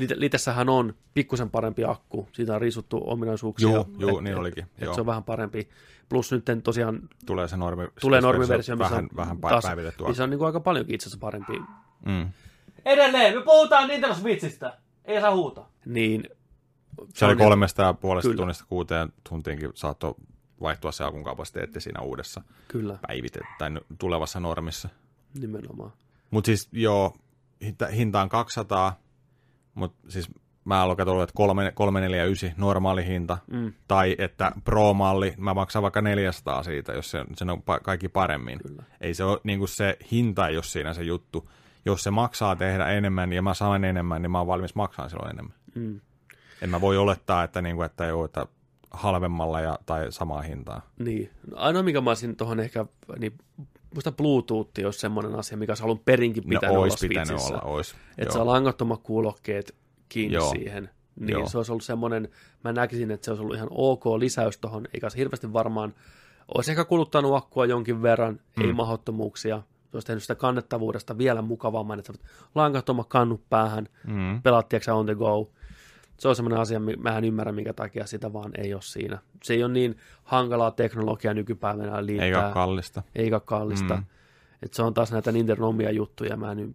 Lite- 0.00 0.14
Litessähän 0.20 0.68
on 0.68 0.94
pikkusen 1.14 1.50
parempi 1.50 1.84
akku, 1.84 2.28
siitä 2.32 2.54
on 2.54 2.60
risuttu 2.60 3.00
ominaisuuksia. 3.06 3.68
Juu, 3.68 3.86
juu, 3.98 4.18
Et- 4.18 4.24
niin 4.24 4.32
et- 4.34 4.38
olikin, 4.40 4.64
et 4.64 4.84
joo. 4.84 4.94
se 4.94 5.00
on 5.00 5.06
vähän 5.06 5.24
parempi. 5.24 5.68
Plus 6.08 6.32
nyt 6.32 6.44
tosiaan 6.64 7.00
Tulee 7.26 7.48
se 7.48 7.56
normi. 7.56 7.88
tulee 8.00 8.20
se- 8.20 8.26
normiversio, 8.26 8.76
missä 8.76 8.90
Vähän, 8.90 9.04
on 9.04 9.16
vähän 9.16 9.38
taas- 9.40 9.64
päivitetty. 9.64 10.04
Niin 10.04 10.14
se 10.14 10.22
on 10.22 10.30
niin 10.30 10.38
kuin 10.38 10.46
aika 10.46 10.60
paljonkin 10.60 10.94
itse 10.94 11.04
asiassa 11.08 11.20
parempi. 11.20 11.52
Mm. 12.06 12.28
Edelleen, 12.84 13.36
me 13.38 13.42
puhutaan 13.44 13.88
Nintendo 13.88 14.14
Switchistä. 14.14 14.78
Ei 15.04 15.20
saa 15.20 15.34
huutaa. 15.34 15.70
Niin, 15.86 16.24
Se 17.14 17.24
oli 17.24 17.32
on- 17.32 17.38
kolmesta 17.38 17.82
ja 17.82 17.92
puolesta 17.94 18.28
Kyllä. 18.28 18.36
tunnista 18.40 18.64
kuuteen 18.68 19.12
tuntiinkin 19.28 19.70
saattoi 19.74 20.14
vaihtua 20.60 20.92
se 20.92 21.04
akun 21.04 21.24
kapasiteetti 21.24 21.80
siinä 21.80 22.00
uudessa 22.00 22.42
Kyllä, 22.68 22.98
päivitet 23.06 23.42
tai 23.58 23.70
tulevassa 23.98 24.40
normissa. 24.40 24.88
nimenomaan. 25.40 25.92
Mutta 26.30 26.46
siis 26.46 26.68
joo, 26.72 27.16
hinta, 27.62 27.86
hinta 27.86 28.20
on 28.22 28.28
200, 28.28 29.00
mutta 29.74 30.10
siis 30.10 30.30
mä 30.64 30.84
oon 30.84 30.96
katsonut, 30.96 31.22
että 31.22 31.32
3, 31.36 31.72
349 31.74 32.52
normaali 32.56 33.06
hinta, 33.06 33.38
Mm. 33.46 33.72
tai 33.88 34.16
että 34.18 34.52
Pro-malli, 34.64 35.34
mä 35.36 35.54
maksan 35.54 35.82
vaikka 35.82 36.02
400 36.02 36.62
siitä, 36.62 36.92
jos 36.92 37.10
se, 37.10 37.24
se 37.34 37.44
on 37.44 37.62
kaikki 37.82 38.08
paremmin. 38.08 38.58
Kyllä. 38.58 38.82
Ei 39.00 39.14
se 39.14 39.24
ole 39.24 39.40
niin 39.44 39.68
se 39.68 39.96
hinta, 40.12 40.48
ei 40.48 40.56
ole 40.56 40.64
siinä 40.64 40.94
se 40.94 41.02
juttu. 41.02 41.50
Jos 41.84 42.02
se 42.02 42.10
maksaa 42.10 42.56
tehdä 42.56 42.86
enemmän 42.88 43.32
ja 43.32 43.42
mä 43.42 43.54
saan 43.54 43.84
enemmän, 43.84 44.22
niin 44.22 44.30
mä 44.30 44.38
oon 44.38 44.46
valmis 44.46 44.74
maksamaan 44.74 45.10
silloin 45.10 45.30
enemmän. 45.30 45.54
Mm. 45.74 46.00
En 46.62 46.70
mä 46.70 46.80
voi 46.80 46.96
olettaa, 46.96 47.44
että, 47.44 47.62
niin 47.62 47.76
kuin, 47.76 47.86
että, 47.86 48.04
joo, 48.04 48.24
että 48.24 48.46
halvemmalla 48.90 49.60
ja, 49.60 49.78
tai 49.86 50.12
samaa 50.12 50.42
hintaa. 50.42 50.82
Niin. 50.98 51.30
No, 51.50 51.56
ainoa, 51.56 51.82
mikä 51.82 52.00
mä 52.00 52.10
olisin 52.10 52.36
tuohon 52.36 52.60
ehkä, 52.60 52.86
niin 53.18 53.32
musta 53.94 54.12
Bluetooth 54.12 54.70
olisi 54.84 54.98
semmoinen 54.98 55.34
asia, 55.34 55.58
mikä 55.58 55.70
olisi 55.70 55.82
alun 55.82 55.98
perinkin 55.98 56.42
pitänyt 56.48 56.74
no, 56.74 56.82
olla 56.82 56.94
pitänyt 57.00 57.26
Switchissä. 57.28 57.54
olla, 57.54 57.62
ois. 57.62 57.94
Että 58.18 58.34
saa 58.34 58.46
langattomat 58.46 59.00
kuulokkeet 59.02 59.74
kiinni 60.08 60.34
Joo. 60.34 60.50
siihen. 60.50 60.90
Niin 61.20 61.30
Joo. 61.30 61.48
se 61.48 61.56
olisi 61.56 61.72
ollut 61.72 61.84
semmoinen, 61.84 62.28
mä 62.64 62.72
näkisin, 62.72 63.10
että 63.10 63.24
se 63.24 63.30
olisi 63.30 63.42
ollut 63.42 63.56
ihan 63.56 63.68
ok 63.70 64.06
lisäys 64.06 64.58
tuohon, 64.58 64.88
eikä 64.94 65.10
se 65.10 65.18
hirveästi 65.18 65.52
varmaan, 65.52 65.94
olisi 66.54 66.70
ehkä 66.70 66.84
kuluttanut 66.84 67.34
akkua 67.34 67.66
jonkin 67.66 68.02
verran, 68.02 68.40
mm. 68.56 68.64
ei 68.64 68.72
mahdottomuuksia, 68.72 69.62
se 69.90 69.96
olisi 69.96 70.06
tehnyt 70.06 70.22
sitä 70.22 70.34
kannettavuudesta 70.34 71.18
vielä 71.18 71.42
mukavamman, 71.42 71.98
että 71.98 72.12
langattomat 72.54 73.06
kannut 73.08 73.48
päähän, 73.48 73.88
Mm. 74.04 74.42
pelaat 74.42 74.66
sä, 74.84 74.94
on 74.94 75.06
the 75.06 75.14
go. 75.14 75.50
Se 76.18 76.28
on 76.28 76.36
semmoinen 76.36 76.60
asia, 76.60 76.80
mä 76.98 77.18
en 77.18 77.24
ymmärrä, 77.24 77.52
minkä 77.52 77.72
takia 77.72 78.06
sitä 78.06 78.32
vaan 78.32 78.50
ei 78.58 78.74
ole 78.74 78.82
siinä. 78.82 79.18
Se 79.42 79.54
ei 79.54 79.64
ole 79.64 79.72
niin 79.72 79.96
hankalaa 80.24 80.70
teknologiaa 80.70 81.34
nykypäivänä 81.34 82.06
liittää. 82.06 82.26
Eikä 82.26 82.50
kallista. 82.54 83.02
eikä 83.14 83.40
kallista. 83.40 83.96
Mm. 83.96 84.04
Et 84.62 84.74
se 84.74 84.82
on 84.82 84.94
taas 84.94 85.12
näitä 85.12 85.32
Nintendo 85.32 85.66
omia 85.66 85.90
juttuja, 85.90 86.36
mä 86.36 86.52
en 86.52 86.58
y- 86.58 86.74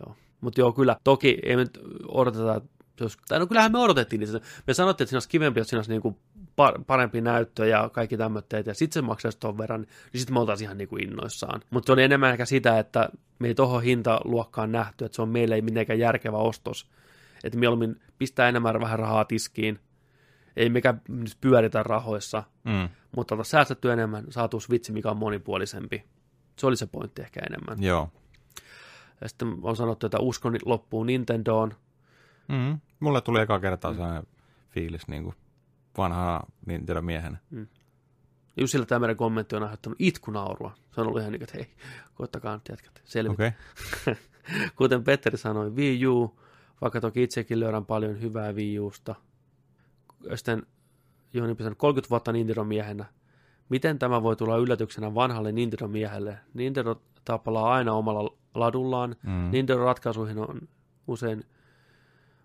joo. 0.00 0.16
Mutta 0.40 0.60
joo, 0.60 0.72
kyllä, 0.72 0.96
toki 1.04 1.38
ei 1.42 1.56
me 1.56 1.62
nyt 1.62 1.80
odoteta, 2.08 2.60
olisi, 3.00 3.18
tai 3.28 3.38
no 3.38 3.46
kyllähän 3.46 3.72
me 3.72 3.78
odotettiin, 3.78 4.20
niin 4.20 4.40
me 4.66 4.74
sanottiin, 4.74 5.04
että 5.04 5.10
siinä 5.10 5.16
olisi 5.16 5.28
kivempi, 5.28 5.60
että 5.60 5.68
siinä 5.70 5.78
olisi 5.78 5.90
niinku 5.90 6.16
par- 6.36 6.84
parempi 6.86 7.20
näyttö 7.20 7.66
ja 7.66 7.90
kaikki 7.92 8.16
tämmöitteet, 8.16 8.66
ja 8.66 8.74
sitten 8.74 8.94
se 8.94 9.06
maksaisi 9.06 9.38
tuon 9.38 9.58
verran, 9.58 9.80
niin 9.80 10.20
sitten 10.20 10.34
me 10.34 10.40
oltaisiin 10.40 10.66
ihan 10.66 10.78
niinku 10.78 10.96
innoissaan. 10.96 11.60
Mutta 11.70 11.86
se 11.86 11.92
oli 11.92 12.02
enemmän 12.02 12.32
ehkä 12.32 12.44
sitä, 12.44 12.78
että 12.78 13.08
me 13.38 13.48
ei 13.48 13.54
tuohon 13.54 13.82
hintaluokkaan 13.82 14.72
nähty, 14.72 15.04
että 15.04 15.16
se 15.16 15.22
on 15.22 15.28
meille 15.28 15.54
ei 15.54 15.62
mitenkään 15.62 15.98
järkevä 15.98 16.36
ostos. 16.36 16.86
Että 17.44 17.58
mieluummin 17.58 18.00
pistää 18.18 18.48
enemmän 18.48 18.80
vähän 18.80 18.98
rahaa 18.98 19.24
tiskiin, 19.24 19.78
ei 20.56 20.68
mekään 20.70 21.00
nyt 21.08 21.36
pyöritä 21.40 21.82
rahoissa, 21.82 22.42
Mm. 22.64 22.88
mutta 23.16 23.34
oltaisiin 23.34 23.50
säästetty 23.50 23.92
enemmän, 23.92 24.24
saatu 24.30 24.60
Switch, 24.60 24.90
mikä 24.90 25.10
on 25.10 25.16
monipuolisempi. 25.16 26.04
Se 26.58 26.66
oli 26.66 26.76
se 26.76 26.86
pointti 26.86 27.22
ehkä 27.22 27.40
enemmän. 27.50 27.82
Joo. 27.82 28.10
Ja 29.20 29.28
sitten 29.28 29.48
on 29.62 29.76
sanottu, 29.76 30.06
että 30.06 30.18
uskon 30.20 30.56
loppuu 30.64 31.04
Nintendoon. 31.04 31.74
Mm. 32.48 32.78
Mulle 33.00 33.20
tuli 33.20 33.40
eka 33.40 33.60
kertaa 33.60 33.92
sellainen 33.92 34.22
fiilis 34.70 35.08
niin 35.08 35.22
kuin 35.22 35.34
vanhana 35.98 36.40
Nintendo 36.66 37.02
miehenä. 37.02 37.38
Jussille 38.56 38.86
tämä 38.86 38.98
meidän 38.98 39.16
kommentti 39.16 39.56
on 39.56 39.62
aiheuttanut 39.62 39.96
itkunaurua. 40.00 40.74
Se 40.94 41.00
on 41.00 41.06
ollut 41.06 41.20
ihan 41.20 41.32
niin 41.32 41.42
että 41.42 41.54
hei, 41.58 41.66
koittakaa 42.14 42.54
nyt 42.54 42.68
jätkät 42.68 43.02
selvitä. 43.04 43.32
Okay. 43.32 43.52
Kuten 44.76 45.04
Petteri 45.04 45.38
sanoi, 45.38 45.70
Wii 45.70 46.06
U, 46.06 46.40
vaikka 46.80 47.00
toki 47.00 47.22
itsekin 47.22 47.60
löydän 47.60 47.86
paljon 47.86 48.20
hyvää 48.20 48.52
Wii 48.52 48.78
Usta. 48.80 49.14
Sitten 50.34 50.66
pitänyt 51.56 51.78
30 51.78 52.10
vuotta 52.10 52.32
Nintendo-miehenä. 52.32 53.04
Miten 53.68 53.98
tämä 53.98 54.22
voi 54.22 54.36
tulla 54.36 54.56
yllätyksenä 54.56 55.14
vanhalle 55.14 55.52
Nintendo-miehelle? 55.52 56.38
Nintendo 56.54 57.02
tapalaa 57.24 57.72
aina 57.72 57.92
omalla 57.92 58.36
ladullaan. 58.54 59.16
Mm. 59.22 59.50
Nintendo-ratkaisuihin 59.50 60.38
on 60.38 60.68
usein, 61.06 61.44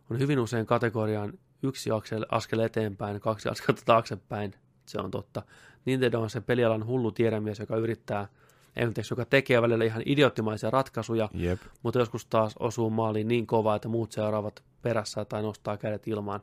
on 0.10 0.20
hyvin 0.20 0.40
usein 0.40 0.66
kategoriaan 0.66 1.34
yksi 1.64 1.92
askel, 1.92 2.26
askel 2.30 2.60
eteenpäin, 2.60 3.20
kaksi 3.20 3.50
askelta 3.50 3.82
taaksepäin. 3.86 4.54
Se 4.86 5.00
on 5.00 5.12
totta. 5.12 5.42
Nintendo 5.86 6.22
on 6.22 6.30
se 6.30 6.42
pelialan 6.42 6.86
hullu 6.86 7.12
tiedemies, 7.12 7.60
joka 7.60 7.78
yrittää, 7.78 8.28
englanniksi, 8.76 9.14
joka 9.14 9.26
tekee 9.26 9.62
välillä 9.62 9.86
ihan 9.86 10.04
idioottimaisia 10.06 10.70
ratkaisuja, 10.72 11.30
Jep. 11.34 11.60
mutta 11.84 12.00
joskus 12.00 12.26
taas 12.26 12.56
osuu 12.60 12.90
maaliin 12.90 13.28
niin 13.28 13.48
kovaa, 13.48 13.76
että 13.76 13.88
muut 13.88 14.12
seuraavat 14.12 14.64
perässä 14.82 15.26
tai 15.26 15.42
nostaa 15.42 15.78
kädet 15.78 16.08
ilmaan. 16.08 16.40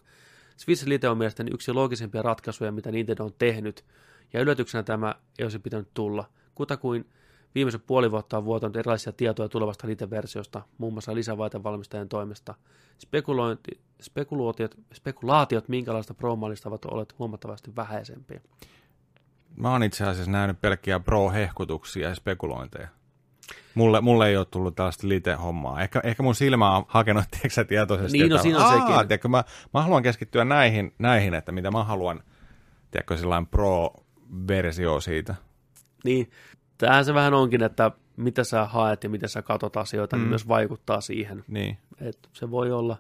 Switch 0.57 0.87
Lite 0.87 1.09
on 1.09 1.19
mielestäni 1.19 1.51
yksi 1.55 1.73
loogisimpia 1.73 2.23
ratkaisuja, 2.23 2.73
mitä 2.73 2.91
Nintendo 2.91 3.25
on 3.25 3.35
tehnyt, 3.39 3.85
ja 4.33 4.41
yllätyksenä 4.41 4.83
tämä 4.83 5.15
ei 5.39 5.45
olisi 5.45 5.59
pitänyt 5.59 5.89
tulla. 5.95 6.25
Kutakuin 6.55 7.07
viimeiset 7.55 7.87
puoli 7.87 8.11
vuotta 8.11 8.39
on 8.39 8.45
vuotanut 8.45 8.77
erilaisia 8.77 9.13
tietoja 9.13 9.49
tulevasta 9.49 9.87
Lite-versiosta, 9.87 10.63
muun 10.79 10.93
muassa 10.93 11.15
lisävaitevalmistajien 11.15 12.09
toimesta. 12.09 12.55
Spekulointi, 12.99 13.81
spekulaatiot, 14.03 14.75
spekulaatiot 14.95 15.69
minkälaista 15.69 16.15
pro-mallista 16.15 16.69
ovat 16.69 16.85
olleet 16.85 17.19
huomattavasti 17.19 17.77
vähäisempiä. 17.77 18.41
Mä 19.57 19.71
oon 19.71 19.83
itse 19.83 20.05
asiassa 20.05 20.31
nähnyt 20.31 20.61
pelkkiä 20.61 21.01
pro-hehkutuksia 21.01 22.09
ja 22.09 22.15
spekulointeja. 22.15 22.89
Mulle, 23.75 24.01
mulle 24.01 24.29
ei 24.29 24.37
ole 24.37 24.45
tullut 24.51 24.75
tällaista 24.75 25.09
lite-hommaa. 25.09 25.83
Ehkä, 25.83 26.01
ehkä 26.05 26.23
mun 26.23 26.35
silmä 26.35 26.77
on 26.77 26.85
hakenut, 26.89 27.25
tiedätkö 27.31 27.65
tietoisesti, 27.65 28.19
Niin, 28.19 28.31
no 28.31 28.39
siinä 28.39 28.59
on 28.59 28.65
"Aa, 28.65 28.71
sekin." 28.73 29.09
Tiedätkö, 29.09 29.29
mä, 29.29 29.45
mä 29.75 29.83
haluan 29.83 30.03
keskittyä 30.03 30.45
näihin, 30.45 30.95
näihin, 30.99 31.35
että 31.35 31.53
mitä 31.53 31.71
mä 31.71 31.85
haluan, 31.85 32.23
tiedätkö, 32.91 33.17
sellainen 33.17 33.47
pro-versio 33.47 35.01
siitä. 35.01 35.35
Niin, 36.05 36.31
tämähän 36.79 37.05
se 37.05 37.15
vähän 37.15 37.35
onkin, 37.35 37.63
että 37.63 37.91
mitä 38.17 38.45
sä 38.45 38.65
haet 38.65 39.05
ja 39.05 39.11
miten 39.11 39.29
sä 39.29 39.43
katot 39.43 39.77
asioita, 39.77 40.17
mm. 40.17 40.21
niin 40.21 40.27
Mm. 40.27 40.31
myös 40.31 40.49
vaikuttaa 40.49 41.01
siihen. 41.01 41.45
Niin, 41.49 41.79
Et 42.01 42.29
se 42.33 42.51
voi 42.51 42.73
olla, 42.73 42.97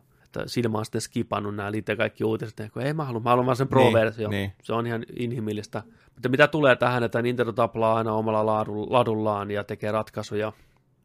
silmä 0.47 0.79
on 0.79 0.85
sitten 0.85 1.01
skipannut 1.01 1.55
nämä 1.55 1.73
liitte 1.73 1.97
kaikki 1.97 2.25
uutiset, 2.25 2.61
että 2.61 2.81
ei 2.83 2.93
mä 2.93 3.05
halua, 3.05 3.21
mä 3.21 3.31
haluan 3.31 3.47
vaan 3.47 3.57
sen 3.57 3.69
pro-versio. 3.69 4.29
niin. 4.29 4.53
Se 4.63 4.73
on 4.73 4.87
ihan 4.87 5.05
inhimillistä. 5.17 5.83
Mutta 6.15 6.29
mitä 6.29 6.49
tulee 6.49 6.77
tähän, 6.77 7.03
että 7.03 7.23
Nintendo 7.23 7.53
taplaa 7.53 7.95
aina 7.95 8.13
omalla 8.13 8.47
laadu, 8.47 8.93
ladullaan 8.93 9.51
ja 9.51 9.65
tekee 9.65 9.93
ratkaisuja, 9.93 10.53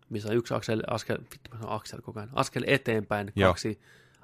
missä 0.09 0.29
on 0.29 0.35
yksi 0.35 0.53
askel, 0.53 0.81
askel, 0.87 1.17
vittu 1.17 1.49
mä 1.61 1.67
askel 1.67 2.01
koko 2.01 2.19
ajan, 2.19 2.29
askel 2.33 2.63
eteenpäin, 2.67 3.31
Joo. 3.35 3.49
kaksi 3.49 3.79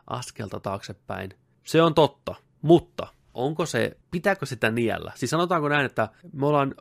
askelta 0.07 0.59
taaksepäin. 0.59 1.33
Se 1.63 1.81
on 1.81 1.93
totta, 1.93 2.35
mutta 2.61 3.07
onko 3.33 3.65
se, 3.65 3.97
pitääkö 4.11 4.45
sitä 4.45 4.71
niellä? 4.71 5.11
Siis 5.15 5.29
sanotaanko 5.31 5.69
näin, 5.69 5.85
että 5.85 6.09
me 6.33 6.45
ollaan 6.47 6.75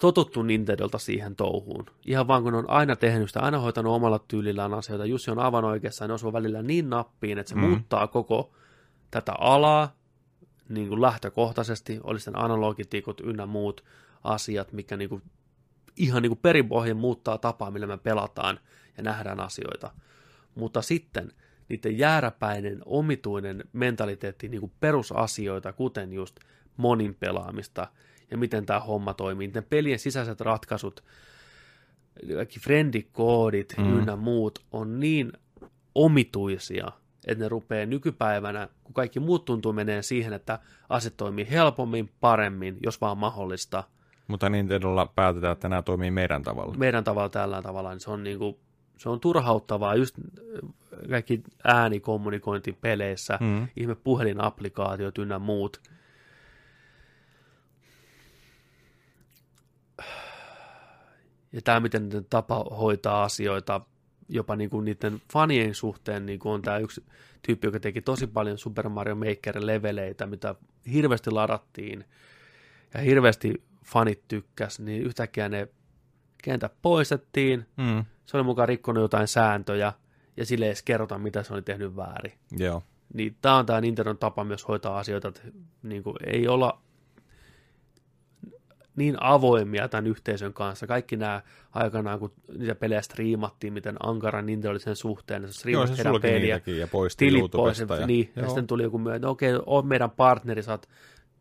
totuttu 0.00 0.42
Nintendolta 0.42 0.98
siihen 0.98 1.36
touhuun. 1.36 1.86
Ihan 2.06 2.28
vaan 2.28 2.42
kun 2.42 2.52
ne 2.52 2.58
on 2.58 2.70
aina 2.70 2.96
tehnyt 2.96 3.28
sitä, 3.28 3.40
aina 3.40 3.58
hoitanut 3.58 3.94
omalla 3.94 4.18
tyylillään 4.18 4.74
asioita. 4.74 5.06
Jussi 5.06 5.30
on 5.30 5.38
aivan 5.38 5.64
oikeassa, 5.64 6.04
ja 6.04 6.08
ne 6.08 6.14
osuu 6.14 6.32
välillä 6.32 6.62
niin 6.62 6.90
nappiin, 6.90 7.38
että 7.38 7.48
se 7.48 7.54
mm. 7.54 7.60
muuttaa 7.60 8.06
koko 8.06 8.52
tätä 9.10 9.32
alaa 9.38 9.96
niin 10.68 10.88
kuin 10.88 11.02
lähtökohtaisesti, 11.02 12.00
oli 12.02 12.20
sitten 12.20 12.38
analogitikut 12.38 13.20
ynnä 13.20 13.46
muut 13.46 13.84
asiat, 14.24 14.72
mikä 14.72 14.96
niin 14.96 15.08
kuin, 15.08 15.22
ihan 15.96 16.22
niin 16.22 16.30
kuin 16.30 16.40
perinpohjan 16.42 16.96
muuttaa 16.96 17.38
tapaa, 17.38 17.70
millä 17.70 17.86
me 17.86 17.98
pelataan 17.98 18.60
ja 18.96 19.02
nähdään 19.02 19.40
asioita. 19.40 19.90
Mutta 20.54 20.82
sitten 20.82 21.32
niiden 21.68 21.98
jääräpäinen, 21.98 22.82
omituinen 22.86 23.64
mentaliteetti 23.72 24.48
niin 24.48 24.60
kuin 24.60 24.72
perusasioita, 24.80 25.72
kuten 25.72 26.12
just 26.12 26.36
monin 26.76 27.14
pelaamista 27.14 27.86
ja 28.30 28.38
miten 28.38 28.66
tämä 28.66 28.80
homma 28.80 29.14
toimii, 29.14 29.46
niiden 29.46 29.64
pelien 29.64 29.98
sisäiset 29.98 30.40
ratkaisut, 30.40 31.04
kaikki 32.34 32.60
friendikoodit 32.60 33.74
Mm. 33.78 33.98
ynnä 33.98 34.16
muut 34.16 34.58
on 34.72 35.00
niin 35.00 35.32
omituisia, 35.94 36.88
että 37.26 37.44
ne 37.44 37.48
rupeaa 37.48 37.86
nykypäivänä, 37.86 38.68
kun 38.84 38.94
kaikki 38.94 39.20
muut 39.20 39.44
tuntuu 39.44 39.72
menee 39.72 40.02
siihen, 40.02 40.32
että 40.32 40.58
aset 40.88 41.16
toimii 41.16 41.50
helpommin, 41.50 42.10
paremmin, 42.20 42.78
jos 42.82 43.00
vaan 43.00 43.18
mahdollista. 43.18 43.84
mutta 44.28 44.48
Nintendolla 44.48 45.06
päätetään, 45.06 45.52
että 45.52 45.68
nämä 45.68 45.82
toimii 45.82 46.10
meidän 46.10 46.42
tavalla. 46.42 46.74
Meidän 46.76 47.04
tavalla 47.04 47.28
tällä 47.28 47.62
tavalla, 47.62 47.90
niin 47.90 48.00
se 48.00 48.10
on, 48.10 48.24
niin 48.24 48.38
kuin, 48.38 48.56
se 48.98 49.08
on 49.08 49.20
turhauttavaa, 49.20 49.94
just 49.94 50.18
äh, 50.18 50.70
kaikki 51.10 51.42
äänikommunikointi 51.64 52.72
peleissä, 52.72 53.38
mm. 53.40 53.46
Mm. 53.46 53.68
ihme 53.76 53.94
puhelinapplikaatiot 53.94 55.18
ynnä 55.18 55.38
muut. 55.38 55.80
Ja 61.54 61.62
tämä, 61.62 61.80
miten 61.80 62.02
niiden 62.02 62.26
tapa 62.30 62.64
hoitaa 62.64 63.22
asioita, 63.24 63.80
jopa 64.28 64.56
niin 64.56 64.70
kuin 64.70 64.84
niiden 64.84 65.22
fanien 65.32 65.74
suhteen, 65.74 66.26
niin 66.26 66.38
kuin 66.38 66.52
on 66.52 66.62
tämä 66.62 66.78
yksi 66.78 67.04
tyyppi, 67.42 67.66
joka 67.66 67.80
teki 67.80 68.02
tosi 68.02 68.26
paljon 68.26 68.58
Super 68.58 68.88
Mario 68.88 69.14
Maker-leveleitä, 69.14 70.26
mitä 70.26 70.54
hirveästi 70.92 71.30
ladattiin 71.30 72.04
ja 72.94 73.00
hirveästi 73.00 73.62
fanit 73.84 74.28
tykkäs, 74.28 74.80
niin 74.80 75.02
yhtäkkiä 75.02 75.48
ne 75.48 75.68
kentät 76.42 76.72
poistettiin, 76.82 77.66
Mm. 77.76 78.04
se 78.26 78.36
oli 78.36 78.44
mukaan 78.44 78.68
rikkonut 78.68 79.02
jotain 79.02 79.28
sääntöjä, 79.28 79.92
ja 80.36 80.46
sille 80.46 80.64
ei 80.64 80.68
edes 80.68 80.82
kerrota, 80.82 81.18
mitä 81.18 81.42
se 81.42 81.54
oli 81.54 81.62
tehnyt 81.62 81.96
väärin. 81.96 82.32
Joo. 82.58 82.82
Niin 83.14 83.36
tämä 83.42 83.56
on 83.56 83.66
tämä 83.66 83.80
Nintendon 83.80 84.18
tapa 84.18 84.44
myös 84.44 84.68
hoitaa 84.68 84.98
asioita, 84.98 85.28
että 85.28 85.40
niin 85.82 86.02
kuin, 86.02 86.16
ei 86.26 86.48
olla 86.48 86.80
niin 88.96 89.16
avoimia 89.20 89.88
tämän 89.88 90.06
yhteisön 90.06 90.52
kanssa. 90.52 90.86
Kaikki 90.86 91.16
nämä 91.16 91.42
aikanaan, 91.72 92.18
kun 92.18 92.32
niitä 92.58 92.74
pelejä 92.74 93.02
striimattiin, 93.02 93.72
miten 93.72 93.96
ankara 94.02 94.42
Nintendo 94.42 94.70
oli 94.70 94.80
sen 94.80 94.96
suhteen, 94.96 95.44
että 95.44 95.56
se 95.56 95.64
heidän 95.64 95.96
sulki 95.96 96.28
peliä, 96.28 96.60
ja 96.66 96.86
poisti 96.86 97.26
tilit 97.26 97.50
pois, 97.50 97.80
ja, 97.80 98.06
niin, 98.06 98.32
ja 98.36 98.42
joo. 98.42 98.48
sitten 98.48 98.66
tuli 98.66 98.82
joku 98.82 98.98
myö, 98.98 99.14
että 99.14 99.28
okei, 99.28 99.50
on 99.66 99.86
meidän 99.86 100.10
partneri, 100.10 100.62
saat 100.62 100.88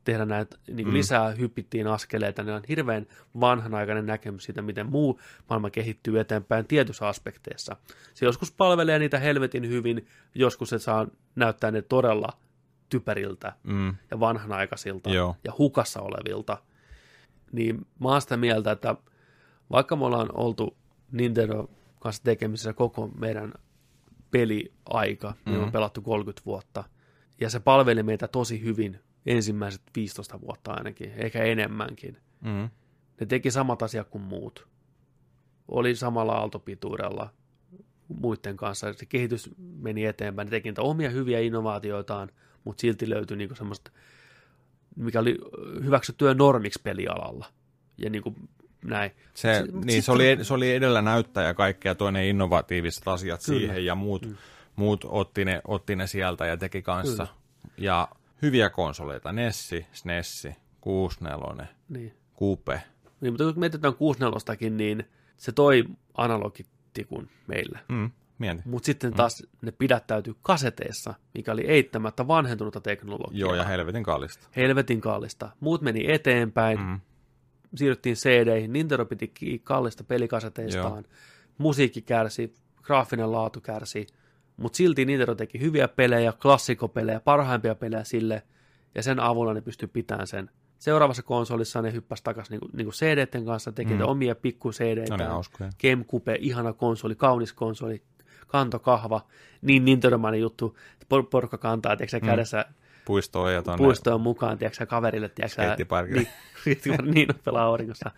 tehdä 0.03 0.25
näitä 0.25 0.57
niin 0.67 0.87
Mm. 0.87 0.93
lisää, 0.93 1.31
hyppittiin 1.31 1.87
askeleita, 1.87 2.43
ne 2.43 2.53
on 2.53 2.61
hirveän 2.69 3.05
vanhanaikainen 3.39 4.05
näkemys 4.05 4.43
siitä, 4.43 4.61
miten 4.61 4.85
muu 4.85 5.19
maailma 5.49 5.69
kehittyy 5.69 6.19
eteenpäin 6.19 6.67
tietyissä 6.67 7.07
aspekteissa. 7.07 7.75
Se 8.13 8.25
joskus 8.25 8.51
palvelee 8.51 8.99
niitä 8.99 9.19
helvetin 9.19 9.69
hyvin, 9.69 10.07
joskus 10.35 10.69
se 10.69 10.79
saa 10.79 11.07
näyttää 11.35 11.71
ne 11.71 11.81
todella 11.81 12.29
typeriltä 12.89 13.53
Mm, 13.63 13.95
ja 14.11 14.19
vanhanaikaisilta 14.19 15.09
Joo. 15.09 15.35
ja 15.43 15.53
hukassa 15.57 16.01
olevilta. 16.01 16.57
Niin 17.53 17.85
mä 17.99 18.09
oon 18.09 18.21
sitä 18.21 18.37
mieltä, 18.37 18.71
että 18.71 18.95
vaikka 19.71 19.95
me 19.95 20.05
ollaan 20.05 20.29
oltu 20.33 20.77
Nintendo 21.11 21.69
kanssa 21.99 22.23
tekemisissä 22.23 22.73
koko 22.73 23.07
meidän 23.07 23.53
peliaika, 24.31 25.29
mm. 25.45 25.51
Mhm. 25.51 25.59
me 25.59 25.65
on 25.65 25.71
pelattu 25.71 26.01
30 26.01 26.45
vuotta, 26.45 26.83
ja 27.41 27.49
se 27.49 27.59
palveli 27.59 28.03
meitä 28.03 28.27
tosi 28.27 28.61
hyvin 28.63 28.99
ensimmäiset 29.25 29.81
15 29.95 30.41
vuotta 30.41 30.71
ainakin, 30.73 31.11
ehkä 31.15 31.43
enemmänkin. 31.43 32.17
mm, 32.41 32.69
Ne 33.19 33.25
teki 33.27 33.51
samat 33.51 33.81
asiat 33.81 34.09
kuin 34.09 34.21
muut. 34.21 34.67
Oli 35.67 35.95
samalla 35.95 36.33
aaltopituudella 36.33 37.29
muiden 38.07 38.57
kanssa. 38.57 38.93
Se 38.93 39.05
kehitys 39.05 39.49
meni 39.57 40.05
eteenpäin. 40.05 40.45
Ne 40.45 40.49
teki 40.49 40.69
niitä 40.69 40.81
omia 40.81 41.09
hyviä 41.09 41.39
innovaatioitaan, 41.39 42.29
mutta 42.63 42.81
silti 42.81 43.09
löytyi 43.09 43.37
niinku 43.37 43.55
semmoista, 43.55 43.91
mikä 44.95 45.19
oli 45.19 45.37
hyväksyttyä 45.83 46.33
normiksi 46.33 46.79
pelialalla. 46.83 47.45
Ja 47.97 48.09
niinku 48.09 48.35
näin. 48.85 49.11
Se, 49.33 49.53
Se- 49.53 49.71
niin, 49.85 50.03
se, 50.03 50.11
oli, 50.11 50.37
se 50.41 50.53
oli 50.53 50.71
edellä 50.75 51.01
näyttäjä 51.01 51.53
kaikkea 51.53 51.95
toinen 51.95 52.25
innovatiiviset 52.25 53.07
asiat 53.07 53.41
Kyllä. 53.45 53.59
siihen 53.59 53.85
ja 53.85 53.95
muut, 53.95 54.25
Mm. 54.25 54.35
muut 54.75 55.05
otti, 55.09 55.45
ne, 55.45 55.61
otti 55.67 55.95
ne 55.95 56.07
sieltä 56.07 56.45
ja 56.45 56.57
teki 56.57 56.81
kanssa. 56.81 57.27
Ja 57.77 58.07
hyviä 58.41 58.69
konsoleita, 58.69 59.31
Nessi, 59.31 59.85
SNESi, 59.91 60.55
64, 60.81 61.67
Niin. 61.89 62.13
Coupe. 62.39 62.81
niin 63.21 63.33
mutta 63.33 63.43
kun 63.43 63.59
mietitään 63.59 63.93
64 63.95 64.69
niin 64.69 65.03
se 65.37 65.51
toi 65.51 65.83
analogitikun 66.17 67.29
meille. 67.47 67.79
Mm, 67.89 68.11
mieti. 68.39 68.61
Mutta 68.65 68.85
sitten 68.85 69.13
taas 69.13 69.43
ne 69.61 69.71
pidättäytyi 69.71 70.33
kaseteissa, 70.41 71.13
mikä 71.33 71.51
oli 71.51 71.61
eittämättä 71.67 72.27
vanhentunutta 72.27 72.81
teknologiaa. 72.81 73.39
Joo, 73.39 73.55
ja 73.55 73.63
helvetin 73.63 74.03
kallista. 74.03 74.47
helvetin 74.55 75.01
kallista. 75.01 75.49
Muut 75.59 75.81
meni 75.81 76.11
eteenpäin, 76.11 76.79
mm. 76.79 76.85
Mm, 76.85 76.99
siirryttiin 77.75 78.15
CD-ihin, 78.15 78.73
Nintendo 78.73 79.05
piti 79.05 79.33
kallista 79.63 80.03
pelikaseteistaan, 80.03 81.05
musiikki 81.57 82.01
kärsi, 82.01 82.55
graafinen 82.81 83.31
laatu 83.31 83.61
kärsi, 83.61 84.07
mutta 84.57 84.77
silti 84.77 85.05
Nintendo 85.05 85.35
teki 85.35 85.59
hyviä 85.59 85.87
pelejä, 85.87 86.33
klassikopelejä, 86.41 87.19
parhaimpia 87.19 87.75
pelejä 87.75 88.03
sille, 88.03 88.43
ja 88.95 89.03
sen 89.03 89.19
avulla 89.19 89.53
ne 89.53 89.61
pystyi 89.61 89.87
pitämään 89.87 90.27
sen. 90.27 90.49
Seuraavassa 90.79 91.23
konsolissa 91.23 91.81
ne 91.81 91.93
hyppäsi 91.93 92.23
takaisin 92.23 92.51
niinku, 92.51 92.69
niinku 92.73 92.91
CD-ten 92.91 93.45
kanssa, 93.45 93.71
teki 93.71 93.93
mm. 93.93 93.99
Mm. 93.99 94.05
omia 94.07 94.35
pikku 94.35 94.71
CD-tä. 94.71 95.29
hauskoja. 95.29 95.69
Gamecube, 95.81 96.37
ihana 96.39 96.73
konsoli, 96.73 97.15
kaunis 97.15 97.53
konsoli, 97.53 98.03
kantokahva, 98.53 99.21
niin 99.61 99.85
Nintendomainen 99.85 100.41
juttu, 100.41 100.77
että 100.93 101.05
por- 101.15 101.27
porukka 101.29 101.57
kantaa, 101.57 101.95
tiedätkö, 101.95 102.17
mm. 102.17 102.25
Mm. 102.25 102.29
kädessä 102.29 102.65
Puistoon 103.05 103.53
ja 103.53 103.61
tonne 103.61 103.77
puistoon 103.77 104.21
mukaan, 104.21 104.57
tiedätkö, 104.57 104.85
kaverille, 104.85 105.29
tiedätkö, 105.29 105.63
skeittiparkille. 105.63 106.27
niin, 106.65 106.77
niin 107.13 107.29
pelaa 107.43 107.65
auringossa. 107.65 108.11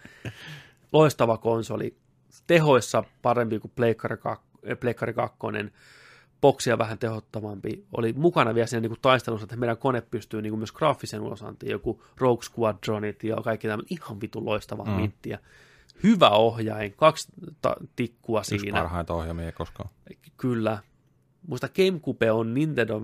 Loistava 0.93 1.37
konsoli, 1.37 1.95
tehoissa 2.47 3.03
parempi 3.21 3.59
kuin 3.59 3.71
Pleikkari 3.75 4.17
2, 4.17 4.45
Pleikkari 4.79 5.13
2 5.13 5.37
boksia 6.41 6.77
vähän 6.77 6.97
tehottomampi. 6.97 7.85
Oli 7.97 8.13
mukana 8.13 8.55
vielä 8.55 8.67
siinä 8.67 8.81
niin 8.81 8.89
kuin 8.89 9.01
taistelussa, 9.01 9.45
että 9.45 9.55
meidän 9.55 9.77
kone 9.77 10.01
pystyy 10.01 10.41
niin 10.41 10.51
kuin 10.51 10.59
myös 10.59 10.71
graafisen 10.71 11.21
ulosantiin, 11.21 11.71
joku 11.71 12.03
Rogue 12.17 12.43
Squadronit 12.43 13.23
ja 13.23 13.35
kaikki 13.35 13.67
tämä 13.67 13.83
ihan 13.89 14.21
vitu 14.21 14.45
loistavaa 14.45 14.85
mm. 14.85 14.91
Mm. 14.91 14.97
minttiä. 14.97 15.39
Hyvä 16.03 16.29
ohjain, 16.29 16.93
kaksi 16.97 17.27
ta- 17.61 17.75
tikkua 17.95 18.39
Yksi 18.39 18.59
siinä. 18.59 18.79
parhaita 18.81 19.13
ohjelmia 19.13 19.51
koskaan. 19.51 19.89
Kyllä. 20.37 20.79
Muista 21.47 21.69
GameCube 21.69 22.31
on 22.31 22.53
Nintendo 22.53 23.01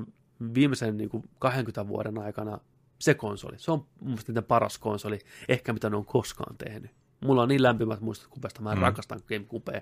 viimeisen 0.54 0.98
niin 0.98 1.10
kuin 1.10 1.24
20 1.40 1.88
vuoden 1.88 2.18
aikana 2.18 2.60
se 3.00 3.14
konsoli. 3.14 3.60
Se 3.60 3.72
on 3.72 3.80
mun 4.00 4.10
mielestä 4.10 4.32
niiden 4.32 4.44
paras 4.44 4.78
konsoli, 4.78 5.20
ehkä 5.50 5.74
mitä 5.74 5.90
ne 5.90 5.96
on 5.96 6.06
koskaan 6.06 6.58
tehnyt. 6.58 6.92
Mulla 7.26 7.42
on 7.42 7.48
niin 7.48 7.64
lämpimät 7.64 8.02
muistot 8.02 8.30
Cubesta, 8.30 8.62
mä 8.62 8.76
Mm. 8.76 8.82
rakastan 8.82 9.20
GameCubea. 9.28 9.82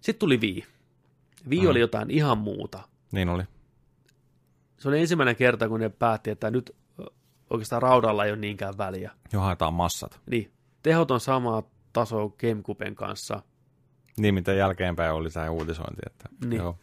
Sitten 0.00 0.18
tuli 0.20 0.40
Wii. 0.40 0.64
Wii 1.48 1.60
Mm. 1.62 1.68
oli 1.68 1.80
jotain 1.80 2.10
ihan 2.10 2.38
muuta. 2.38 2.88
Niin 3.12 3.28
oli. 3.28 3.42
Se 4.78 4.88
oli 4.88 5.00
ensimmäinen 5.00 5.36
kerta, 5.36 5.68
kun 5.68 5.80
ne 5.80 5.88
päätti, 5.88 6.30
että 6.30 6.50
nyt 6.50 6.76
oikeastaan 7.50 7.82
raudalla 7.82 8.24
ei 8.24 8.30
ole 8.32 8.38
niinkään 8.40 8.78
väliä. 8.78 9.10
Jo 9.32 9.40
haetaan 9.40 9.74
massat. 9.74 10.20
Niin, 10.30 10.52
tehot 10.82 11.10
on 11.10 11.20
samaa 11.20 11.62
tasoa 11.92 12.28
GameCuben 12.28 12.94
kanssa. 12.94 13.42
Niin, 14.18 14.34
mitä 14.34 14.52
jälkeenpäin 14.52 15.12
oli 15.12 15.30
tämä 15.30 15.50
uutisointi. 15.50 16.00
Että, 16.06 16.28
Niin. 16.46 16.58
Joo. 16.62 16.78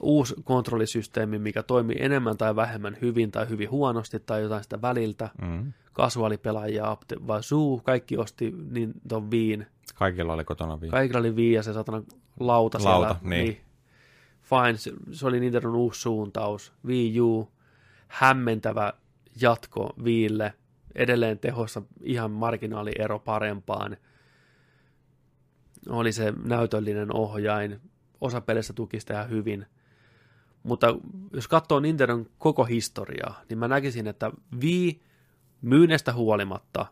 uusi 0.00 0.34
kontrollisysteemi, 0.44 1.38
mikä 1.38 1.62
toimii 1.62 1.96
enemmän 2.00 2.36
tai 2.36 2.56
vähemmän 2.56 2.96
hyvin 3.02 3.30
tai 3.30 3.48
hyvin 3.48 3.70
huonosti 3.70 4.20
tai 4.20 4.42
jotain 4.42 4.62
sitä 4.62 4.82
väliltä. 4.82 5.30
Mm. 5.42 5.72
Kasuaalipelaajia, 5.92 6.84
Apte- 6.94 7.26
vai 7.26 7.42
Zoo, 7.42 7.80
kaikki 7.84 8.16
osti 8.18 8.54
niin 8.70 8.92
ton 9.08 9.30
Viin. 9.30 9.66
Kaikilla 9.94 10.32
oli 10.32 10.44
kotona 10.44 10.80
viisi. 10.80 10.90
Kaikilla 10.90 11.20
oli 11.20 11.36
Wii 11.36 11.52
ja 11.52 11.62
se 11.62 11.72
satana 11.72 12.02
lauta, 12.40 12.78
Lauta, 12.84 13.16
siellä. 13.20 13.36
niin. 13.36 13.60
Fine, 14.42 14.76
se, 14.76 14.92
se 15.12 15.26
oli 15.26 15.40
Nintendon 15.40 15.74
uusi 15.74 16.00
suuntaus. 16.00 16.72
Wii 16.86 17.20
U, 17.20 17.48
hämmentävä 18.08 18.92
jatko 19.40 19.94
Viille. 20.04 20.54
Edelleen 20.94 21.38
tehossa 21.38 21.82
ihan 22.02 22.30
marginaaliero 22.30 23.18
parempaan. 23.18 23.96
Oli 25.88 26.12
se 26.12 26.32
näytöllinen 26.44 27.14
ohjain. 27.14 27.80
Osa 28.20 28.40
pelistä 28.40 28.72
tuki 28.72 29.00
sitä 29.00 29.14
ihan 29.14 29.30
hyvin. 29.30 29.66
Mutta 30.62 30.86
jos 31.32 31.48
katsoo 31.48 31.80
Nintendon 31.80 32.26
koko 32.38 32.64
historiaa, 32.64 33.42
niin 33.48 33.58
mä 33.58 33.68
näkisin, 33.68 34.06
että 34.06 34.30
Wii 34.60 35.00
myynestä 35.62 36.12
huolimatta 36.12 36.86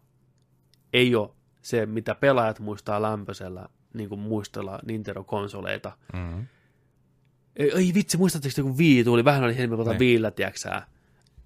ei 0.93 1.15
ole 1.15 1.31
se, 1.63 1.87
mitä 1.87 2.15
pelaajat 2.15 2.61
muistaa 2.61 3.03
lämpöisellä 3.03 3.69
niin 3.95 4.09
kuin 4.09 4.21
muistella 4.21 4.79
Nintendo-konsoleita. 4.87 5.93
Mm. 6.13 6.47
Ei, 7.57 7.73
ei 7.73 7.95
vitsi, 7.95 8.17
muistatteko 8.17 8.53
te, 8.57 8.63
kun 8.63 8.79
Wii 8.79 9.05
tuli? 9.05 9.25
Vähän 9.25 9.45
oli 9.45 9.57
helmi 9.57 9.77
Niin. 9.77 9.99
Viillä, 9.99 10.31
tiedäksää. 10.31 10.87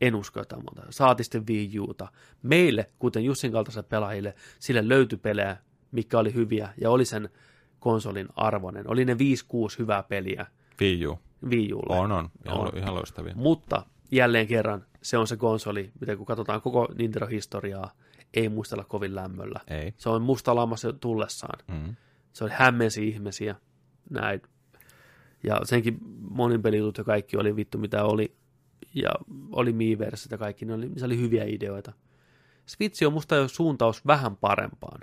En 0.01 0.15
usko 0.15 0.41
jotain 0.41 0.63
muuta. 0.63 0.83
Saati 0.91 1.25
sitten 1.25 1.47
Wii 1.47 1.79
Uta. 1.81 2.09
Meille, 2.43 2.91
kuten 2.99 3.25
Jussin 3.25 3.53
kaltaisille 3.53 3.87
pelaajille, 3.89 4.35
sille 4.59 4.89
löytyi 4.89 5.19
pelejä, 5.19 5.57
mikä 5.93 6.19
oli 6.19 6.35
hyviä 6.35 6.69
ja 6.81 6.91
oli 6.91 7.05
sen 7.05 7.29
konsolin 7.81 8.29
arvoinen. 8.37 8.91
Oli 8.91 9.05
ne 9.05 9.15
5-6 9.15 9.17
hyvää 9.79 10.03
peliä 10.03 10.47
Wii 10.81 11.07
U. 11.07 11.19
Wii 11.49 11.73
Ulle. 11.75 11.97
On, 11.97 12.13
on. 12.13 12.31
Ihan, 12.47 12.59
On. 12.59 12.67
on. 12.69 12.79
ihan 12.79 12.95
loistavia. 12.95 13.35
Mutta 13.37 13.87
jälleen 14.13 14.47
kerran 14.47 14.85
se 15.03 15.19
on 15.19 15.27
se 15.27 15.37
konsoli, 15.37 15.91
mitä 16.01 16.17
kun 16.17 16.27
katsotaan 16.27 16.61
koko 16.61 16.89
Nintendo-historiaa, 16.99 17.91
ei 18.35 18.49
muistella 18.49 18.85
kovin 18.85 19.15
lämmöllä. 19.15 19.61
Ei. 19.69 19.95
Se 19.99 20.09
on 20.09 20.23
musta 20.23 20.55
lamassa 20.55 20.93
tullessaan. 20.93 21.59
Mm. 21.69 21.97
Se 22.33 22.45
oli 22.45 22.53
hämmensi 22.55 23.09
ihmisiä. 23.09 23.55
Näin. 24.11 24.43
Ja 25.43 25.61
senkin 25.65 25.99
monin 26.21 26.63
pelijutut 26.63 26.99
ja 26.99 27.05
kaikki 27.05 27.37
oli 27.37 27.57
vittu 27.57 27.79
mitä 27.79 28.05
oli. 28.05 28.35
Ja 28.95 29.11
oli 29.53 29.73
Miiversit 29.73 30.33
ja 30.33 30.39
kaikki, 30.39 30.65
ne 30.65 30.75
oli, 30.75 30.91
se 30.97 31.05
oli 31.05 31.19
hyviä 31.21 31.45
ideoita. 31.45 31.93
Switch 32.67 33.07
on 33.07 33.13
musta 33.13 33.35
jo 33.37 33.49
suuntaus 33.49 34.07
vähän 34.07 34.37
parempaan. 34.37 35.01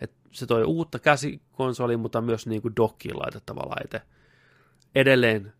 Et 0.00 0.12
se 0.30 0.46
toi 0.46 0.64
uutta 0.64 0.98
käsikonsolia, 0.98 1.98
mutta 1.98 2.20
myös 2.20 2.46
niin 2.46 2.62
kuin 2.62 2.76
dokkiin 2.76 3.18
laitettava 3.18 3.60
laite. 3.60 4.02
Edelleen 4.94 5.52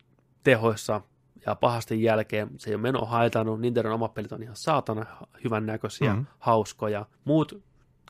tehoissa 0.44 1.00
ja 1.46 1.54
pahasti 1.54 2.02
jälkeen 2.02 2.50
se 2.58 2.70
ei 2.70 2.74
ole 2.74 2.82
meno 2.82 3.04
haitannut. 3.06 3.60
Nintendo 3.60 3.94
omat 3.94 4.14
pelit 4.14 4.32
on 4.32 4.42
ihan 4.42 4.56
saatana 4.56 5.06
hyvän 5.44 5.66
näköisiä, 5.66 6.10
Mhm. 6.10 6.18
mm. 6.20 6.26
hauskoja. 6.38 7.06
Muut 7.24 7.62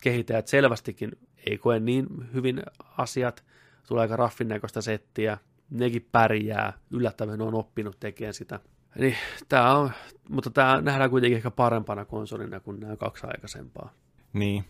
kehittäjät 0.02 0.46
selvästikin 0.48 1.12
ei 1.46 1.58
koe 1.58 1.80
niin 1.80 2.06
hyvin 2.34 2.62
asiat. 2.98 3.44
Tulee 3.88 4.00
aika 4.02 4.16
raffin 4.16 4.48
näköistä 4.48 4.80
settiä. 4.80 5.38
Nekin 5.70 6.08
pärjää. 6.12 6.72
Yllättävän 6.90 7.40
on 7.42 7.54
oppinut 7.54 8.00
tekemään 8.00 8.34
sitä. 8.34 8.60
Niin, 8.98 9.16
tää 9.48 9.78
on, 9.78 9.90
mutta 10.28 10.50
tämä 10.50 10.80
nähdään 10.80 11.10
kuitenkin 11.10 11.36
ehkä 11.36 11.50
parempana 11.50 12.04
konsolina 12.04 12.60
kuin 12.60 12.80
nämä 12.80 12.96
kaksi 12.96 13.26
aikaisempaa. 13.26 13.92
Niin. 14.32 14.64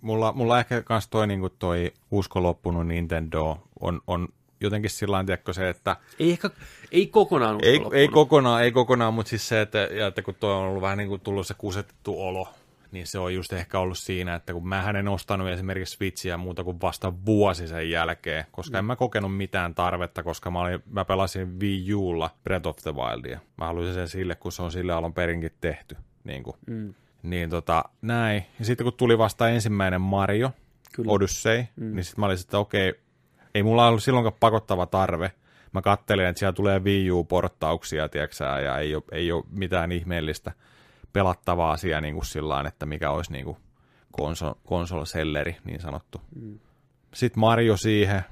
Mulla, 0.00 0.32
mulla 0.32 0.58
ehkä 0.58 0.82
kans 0.82 1.08
toi, 1.08 1.26
niin 1.26 1.40
toi 1.58 1.92
usko 2.10 2.42
loppunut 2.42 2.86
Nintendo 2.86 3.58
on, 3.80 4.00
on 4.06 4.28
jotenkin 4.60 4.90
sillä 4.90 5.12
tavalla, 5.12 5.26
tiedätkö, 5.26 5.52
se, 5.52 5.68
että 5.68 5.96
Ei 6.18 6.30
ehkä, 6.30 6.50
ei 6.92 7.06
kokonaan 7.06 7.58
ei, 7.62 7.80
ei 7.92 8.08
kokonaan, 8.08 8.62
ei 8.62 8.72
kokonaan, 8.72 9.14
mutta 9.14 9.30
siis 9.30 9.48
se, 9.48 9.60
että, 9.60 9.78
ja 9.78 10.06
että 10.06 10.22
kun 10.22 10.34
toi 10.34 10.52
on 10.52 10.62
ollut 10.62 10.82
vähän 10.82 10.98
niin 10.98 11.08
kuin 11.08 11.20
tullut 11.20 11.46
se 11.46 11.54
kusetettu 11.58 12.22
olo, 12.22 12.48
niin 12.92 13.06
se 13.06 13.18
on 13.18 13.34
just 13.34 13.52
ehkä 13.52 13.78
ollut 13.78 13.98
siinä, 13.98 14.34
että 14.34 14.52
kun 14.52 14.68
mä 14.68 14.90
en 14.90 15.08
ostanut 15.08 15.48
esimerkiksi 15.48 15.96
Switchiä 15.96 16.36
muuta 16.36 16.64
kuin 16.64 16.80
vasta 16.80 17.12
vuosi 17.26 17.68
sen 17.68 17.90
jälkeen, 17.90 18.44
koska 18.50 18.76
mm. 18.76 18.78
en 18.78 18.84
mä 18.84 18.96
kokenut 18.96 19.36
mitään 19.36 19.74
tarvetta, 19.74 20.22
koska 20.22 20.50
mä, 20.50 20.60
olin, 20.60 20.82
mä 20.90 21.04
pelasin 21.04 21.60
Wii 21.60 21.94
Ulla 21.94 22.30
Breath 22.44 22.68
of 22.68 22.76
the 22.76 22.94
Wildia. 22.94 23.40
Mä 23.56 23.66
haluaisin 23.66 23.94
sen 23.94 24.08
sille, 24.08 24.34
kun 24.34 24.52
se 24.52 24.62
on 24.62 24.72
sille 24.72 24.92
alun 24.92 25.14
perinkin 25.14 25.52
tehty. 25.60 25.96
Niin, 26.24 26.42
kuin. 26.42 26.56
Mm. 26.66 26.94
niin 27.22 27.50
tota, 27.50 27.84
näin. 28.02 28.46
Ja 28.58 28.64
sitten 28.64 28.84
kun 28.84 28.92
tuli 28.92 29.18
vasta 29.18 29.48
ensimmäinen 29.48 30.00
Mario, 30.00 30.50
Kyllä. 30.92 31.12
Odyssey, 31.12 31.64
mm. 31.76 31.94
niin 31.94 32.04
sitten 32.04 32.20
mä 32.20 32.26
olisin, 32.26 32.46
että 32.46 32.58
okei, 32.58 32.94
ei 33.54 33.62
mulla 33.62 33.88
ollut 33.88 34.02
silloinkaan 34.02 34.36
pakottava 34.40 34.86
tarve. 34.86 35.32
Mä 35.72 35.82
kattelin, 35.82 36.26
että 36.26 36.38
siellä 36.38 36.52
tulee 36.52 36.78
Wii 36.78 37.10
U-porttauksia, 37.10 38.08
tiedätkö, 38.08 38.44
ja 38.44 38.78
ei 38.78 38.94
ole, 38.94 39.02
ei 39.12 39.32
ole 39.32 39.44
mitään 39.50 39.92
ihmeellistä 39.92 40.52
pelattavaa 41.12 41.72
asia 41.72 42.00
niin 42.00 42.14
kuin 42.14 42.26
sillä 42.26 42.64
että 42.68 42.86
mikä 42.86 43.10
olisi 43.10 43.32
niin 43.32 43.44
kuin 43.44 43.56
konsol, 44.64 45.04
niin 45.64 45.80
sanottu. 45.80 46.20
Mm. 46.40 46.58
Sitten 47.14 47.40
Mario 47.40 47.76
siihen, 47.76 48.24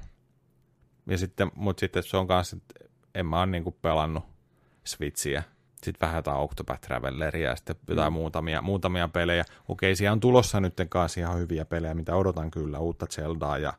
ja 1.07 1.17
sitten, 1.17 1.51
mutta 1.55 1.79
sitten 1.79 2.03
se 2.03 2.17
on 2.17 2.27
kanssa, 2.27 2.57
että 2.57 2.89
en 3.15 3.25
mä 3.25 3.37
ole 3.37 3.45
niin 3.45 3.63
kuin 3.63 3.75
pelannut 3.81 4.23
Switchiä. 4.83 5.43
Sitten 5.83 6.07
vähän 6.07 6.17
jotain 6.17 6.37
Octopath 6.37 6.81
Traveleria 6.81 7.49
ja 7.49 7.55
sitten 7.55 7.75
jotain 7.87 8.13
mm. 8.13 8.13
muutamia, 8.13 8.61
muutamia 8.61 9.07
pelejä. 9.07 9.43
Okei, 9.67 9.95
siellä 9.95 10.13
on 10.13 10.19
tulossa 10.19 10.59
nyt 10.59 10.73
kanssa 10.89 11.19
ihan 11.19 11.37
hyviä 11.37 11.65
pelejä, 11.65 11.93
mitä 11.93 12.15
odotan 12.15 12.51
kyllä. 12.51 12.79
Uutta 12.79 13.05
Zeldaa 13.05 13.57
ja 13.57 13.73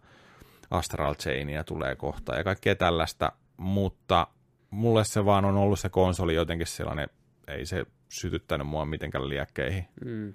Astral 0.70 1.14
Chainia 1.14 1.64
tulee 1.64 1.96
kohta 1.96 2.34
ja 2.34 2.44
kaikkea 2.44 2.74
tällaista. 2.74 3.32
Mutta 3.56 4.26
mulle 4.70 5.04
se 5.04 5.24
vaan 5.24 5.44
on 5.44 5.56
ollut 5.56 5.80
se 5.80 5.88
konsoli 5.88 6.34
jotenkin 6.34 6.66
sellainen, 6.66 7.08
ei 7.48 7.66
se 7.66 7.86
sytyttänyt 8.10 8.66
mua 8.66 8.84
mitenkään 8.84 9.28
liekkeihin. 9.28 9.84
Mm. 10.04 10.34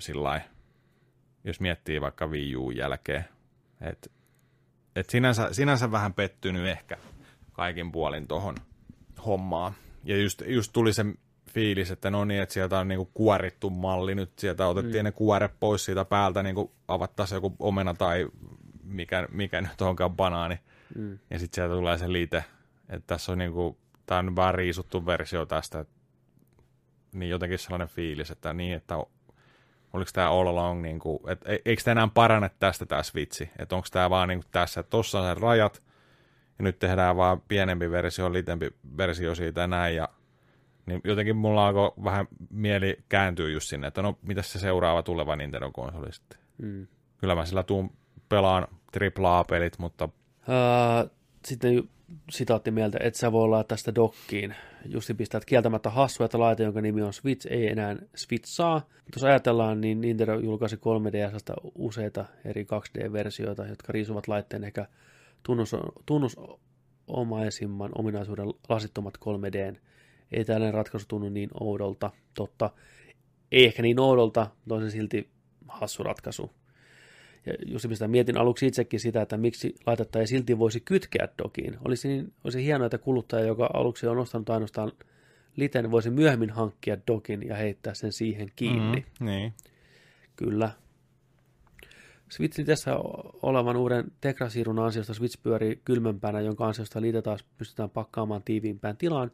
Sillai, 0.00 0.40
jos 1.44 1.60
miettii 1.60 2.00
vaikka 2.00 2.26
Wii 2.26 2.56
U 2.56 2.70
jälkeen. 2.70 3.24
Et, 3.80 4.12
et 4.96 5.10
sinänsä, 5.10 5.48
sinänsä 5.52 5.90
vähän 5.90 6.14
pettynyt 6.14 6.66
ehkä 6.66 6.96
kaikin 7.52 7.92
puolin 7.92 8.26
tohon 8.26 8.54
hommaan. 9.26 9.72
Ja 10.04 10.22
just, 10.22 10.42
just 10.46 10.72
tuli 10.72 10.92
se 10.92 11.04
fiilis, 11.50 11.90
että 11.90 12.10
no 12.10 12.24
niin, 12.24 12.42
että 12.42 12.52
sieltä 12.52 12.78
on 12.78 12.88
niinku 12.88 13.10
kuorittu 13.14 13.70
malli 13.70 14.14
nyt, 14.14 14.38
sieltä 14.38 14.66
otettiin 14.66 15.02
mm. 15.02 15.04
ne 15.04 15.12
kuoret 15.12 15.52
pois 15.60 15.84
siitä 15.84 16.04
päältä, 16.04 16.42
niinku 16.42 16.72
avattaisiin 16.88 17.36
joku 17.36 17.56
omena 17.58 17.94
tai 17.94 18.28
mikä, 18.82 19.28
mikä 19.30 19.60
nyt 19.60 19.80
onkaan 19.80 20.16
banaani. 20.16 20.58
Mm. 20.94 21.18
Ja 21.30 21.38
sitten 21.38 21.54
sieltä 21.54 21.74
tulee 21.74 21.98
se 21.98 22.12
liite, 22.12 22.44
että 22.88 23.06
tässä 23.06 23.32
on 23.32 23.38
niinku, 23.38 23.78
tämä 24.06 24.18
on 24.18 24.36
vähän 24.36 24.54
riisuttu 24.54 25.06
versio 25.06 25.46
tästä, 25.46 25.80
että 25.80 25.97
niin 27.12 27.30
jotenkin 27.30 27.58
sellainen 27.58 27.88
fiilis, 27.88 28.30
että 28.30 28.52
niin, 28.52 28.76
että 28.76 28.94
oliko 29.92 30.10
tämä 30.12 30.30
all 30.30 30.46
along, 30.46 30.82
niin 30.82 30.98
kuin, 30.98 31.18
että 31.28 31.52
e, 31.52 31.58
eikö 31.64 31.82
tämä 31.82 31.92
enää 31.92 32.08
parane 32.14 32.50
tästä 32.60 32.86
tämä 32.86 33.02
Switchi, 33.02 33.50
että 33.58 33.76
onko 33.76 33.88
tämä 33.92 34.10
vaan 34.10 34.28
niin 34.28 34.38
kuin 34.38 34.50
tässä, 34.50 34.80
että 34.80 34.90
tuossa 34.90 35.20
on 35.20 35.28
se 35.28 35.40
rajat, 35.40 35.82
ja 36.58 36.62
nyt 36.62 36.78
tehdään 36.78 37.16
vaan 37.16 37.40
pienempi 37.48 37.90
versio, 37.90 38.32
litempi 38.32 38.70
versio 38.96 39.34
siitä 39.34 39.66
näin, 39.66 39.96
ja 39.96 40.08
niin 40.86 41.00
jotenkin 41.04 41.36
mulla 41.36 41.66
alkoi 41.66 41.92
vähän 42.04 42.28
mieli 42.50 42.98
kääntyä 43.08 43.48
just 43.48 43.68
sinne, 43.68 43.86
että 43.86 44.02
no, 44.02 44.18
mitä 44.22 44.42
se 44.42 44.58
seuraava 44.58 45.02
tuleva 45.02 45.36
Nintendo-konsoli 45.36 46.12
sitten. 46.12 46.38
Mm. 46.58 46.86
Kyllä 47.18 47.34
mä 47.34 47.44
sillä 47.44 47.62
tuun 47.62 47.90
pelaan 48.28 48.66
AAA-pelit, 49.24 49.78
mutta... 49.78 50.04
Uh, 50.04 51.10
sitten 51.44 51.88
sitaatti 52.30 52.70
mieltä, 52.70 52.98
että 53.02 53.18
sä 53.18 53.32
voi 53.32 53.42
olla 53.42 53.64
tästä 53.64 53.94
dokkiin. 53.94 54.54
Justi 54.84 55.14
pistää 55.14 55.40
kieltämättä 55.46 55.90
hassu, 55.90 56.24
että 56.24 56.38
laite, 56.38 56.62
jonka 56.62 56.80
nimi 56.80 57.02
on 57.02 57.12
Switch, 57.12 57.46
ei 57.50 57.68
enää 57.68 57.96
Switch 58.16 58.48
saa. 58.48 58.86
Jos 59.14 59.24
ajatellaan, 59.24 59.80
niin 59.80 60.00
Nintendo 60.00 60.38
julkaisi 60.38 60.76
3DSstä 60.76 61.70
useita 61.74 62.24
eri 62.44 62.64
2D-versioita, 62.64 63.66
jotka 63.68 63.92
riisuvat 63.92 64.28
laitteen 64.28 64.64
ehkä 64.64 64.86
tunnus, 65.42 65.76
tunnusomaisimman 66.06 67.90
ominaisuuden 67.94 68.46
lasittomat 68.68 69.14
3D. 69.16 69.78
Ei 70.32 70.44
tällainen 70.44 70.74
ratkaisu 70.74 71.06
tunnu 71.08 71.28
niin 71.28 71.50
oudolta. 71.60 72.10
Totta, 72.34 72.70
ei 73.52 73.64
ehkä 73.64 73.82
niin 73.82 74.00
oudolta, 74.00 74.50
mutta 74.56 74.74
on 74.74 74.82
se 74.82 74.90
silti 74.90 75.30
hassu 75.68 76.02
ratkaisu. 76.02 76.50
Ja 77.46 77.52
just 77.66 77.86
mistä 77.86 78.08
mietin 78.08 78.38
aluksi 78.38 78.66
itsekin 78.66 79.00
sitä, 79.00 79.22
että 79.22 79.36
miksi 79.36 79.74
laitetta 79.86 80.20
ei 80.20 80.26
silti 80.26 80.58
voisi 80.58 80.80
kytkeä 80.80 81.28
dokiin. 81.44 81.76
Olisi, 81.84 82.08
niin, 82.08 82.32
olisi 82.44 82.64
hienoa, 82.64 82.86
että 82.86 82.98
kuluttaja, 82.98 83.46
joka 83.46 83.70
aluksi 83.74 84.06
on 84.06 84.18
ostanut 84.18 84.50
ainoastaan 84.50 84.92
liten, 85.56 85.90
voisi 85.90 86.10
myöhemmin 86.10 86.50
hankkia 86.50 86.96
dokin 87.06 87.48
ja 87.48 87.56
heittää 87.56 87.94
sen 87.94 88.12
siihen 88.12 88.52
kiinni. 88.56 89.04
Mm, 89.20 89.26
niin. 89.26 89.52
Kyllä. 90.36 90.70
Switch 92.28 92.64
tässä 92.64 92.96
olevan 93.42 93.76
uuden 93.76 94.12
Tegrasiirun 94.20 94.78
ansiosta 94.78 95.14
Switch 95.14 95.42
pyörii 95.42 95.80
kylmempänä, 95.84 96.40
jonka 96.40 96.66
ansiosta 96.66 97.00
liite 97.00 97.22
taas 97.22 97.44
pystytään 97.58 97.90
pakkaamaan 97.90 98.42
tiiviimpään 98.42 98.96
tilaan. 98.96 99.30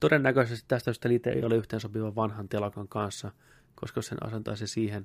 Todennäköisesti 0.00 0.64
tästä 0.68 0.84
syystä 0.84 1.08
liite 1.08 1.30
ei 1.30 1.44
ole 1.44 1.56
yhteensopiva 1.56 2.14
vanhan 2.14 2.48
telakan 2.48 2.88
kanssa, 2.88 3.30
koska 3.74 4.02
sen 4.02 4.26
asentaisi 4.26 4.66
siihen, 4.66 5.02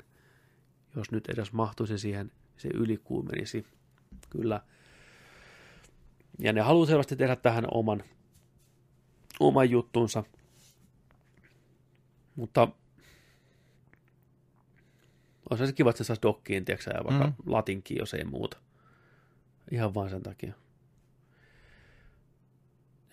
jos 0.96 1.12
nyt 1.12 1.30
edes 1.30 1.54
mahtuisi 1.54 1.98
siihen 1.98 2.32
se 2.58 2.70
ylikuumenisi. 2.74 3.66
Kyllä. 4.30 4.62
Ja 6.40 6.54
ne 6.54 6.62
haluaa 6.62 6.86
selvästi 6.86 7.16
tehdä 7.16 7.36
tähän 7.36 7.66
oman, 7.72 8.04
oman 9.40 9.70
juttunsa. 9.70 10.24
Mutta 12.36 12.68
olisi 15.50 15.68
se 15.68 15.74
kiva, 15.74 15.90
että 15.90 16.04
se 16.04 16.08
saisi 16.08 16.22
dokkiin, 16.22 16.66
tiedätkö, 16.66 16.92
ja 16.92 17.04
vaikka 17.04 17.28
mm. 17.28 17.34
latinkin, 17.46 17.98
jos 17.98 18.14
ei 18.14 18.24
muuta. 18.24 18.58
Ihan 19.72 19.94
vain 19.94 20.10
sen 20.10 20.24
takia. 20.24 20.54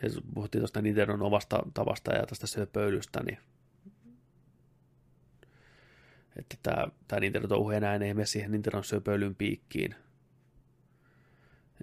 Ja 0.03 0.09
puhuttiin 0.35 0.61
tuosta 0.61 0.83
Nintendon 0.83 1.23
ovasta 1.23 1.63
tavasta 1.75 2.13
ja 2.15 2.27
tästä 2.27 2.47
söpöilystä, 2.47 3.23
niin 3.23 3.39
että 6.37 6.57
tämä, 6.63 6.87
tämä 7.09 7.21
Nintendo-touhu 7.21 7.71
enää 7.71 7.95
ei 7.95 8.15
mene 8.15 8.27
siihen 8.27 8.51
Nintendon 8.51 8.85
söpöilyn 8.85 9.35
piikkiin. 9.35 9.95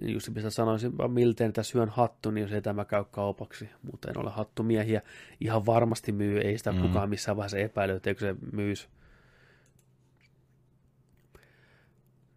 Just 0.02 0.28
mistä 0.28 0.50
sanoisin, 0.50 0.92
miltei 1.08 1.46
että 1.46 1.62
syön 1.62 1.88
hattu, 1.88 2.30
niin 2.30 2.42
jos 2.42 2.52
ei 2.52 2.62
tämä 2.62 2.84
käy 2.84 3.04
kaupaksi, 3.10 3.70
mutta 3.82 4.10
en 4.10 4.18
ole 4.18 4.30
hattumiehiä. 4.30 5.02
Ihan 5.40 5.66
varmasti 5.66 6.12
myy, 6.12 6.38
ei 6.38 6.58
sitä 6.58 6.72
mm. 6.72 6.80
kukaan 6.80 7.08
missään 7.08 7.36
vaiheessa 7.36 7.58
epäily, 7.58 7.92
että 7.92 8.10
eikö 8.10 8.20
se 8.20 8.36
myys. 8.52 8.88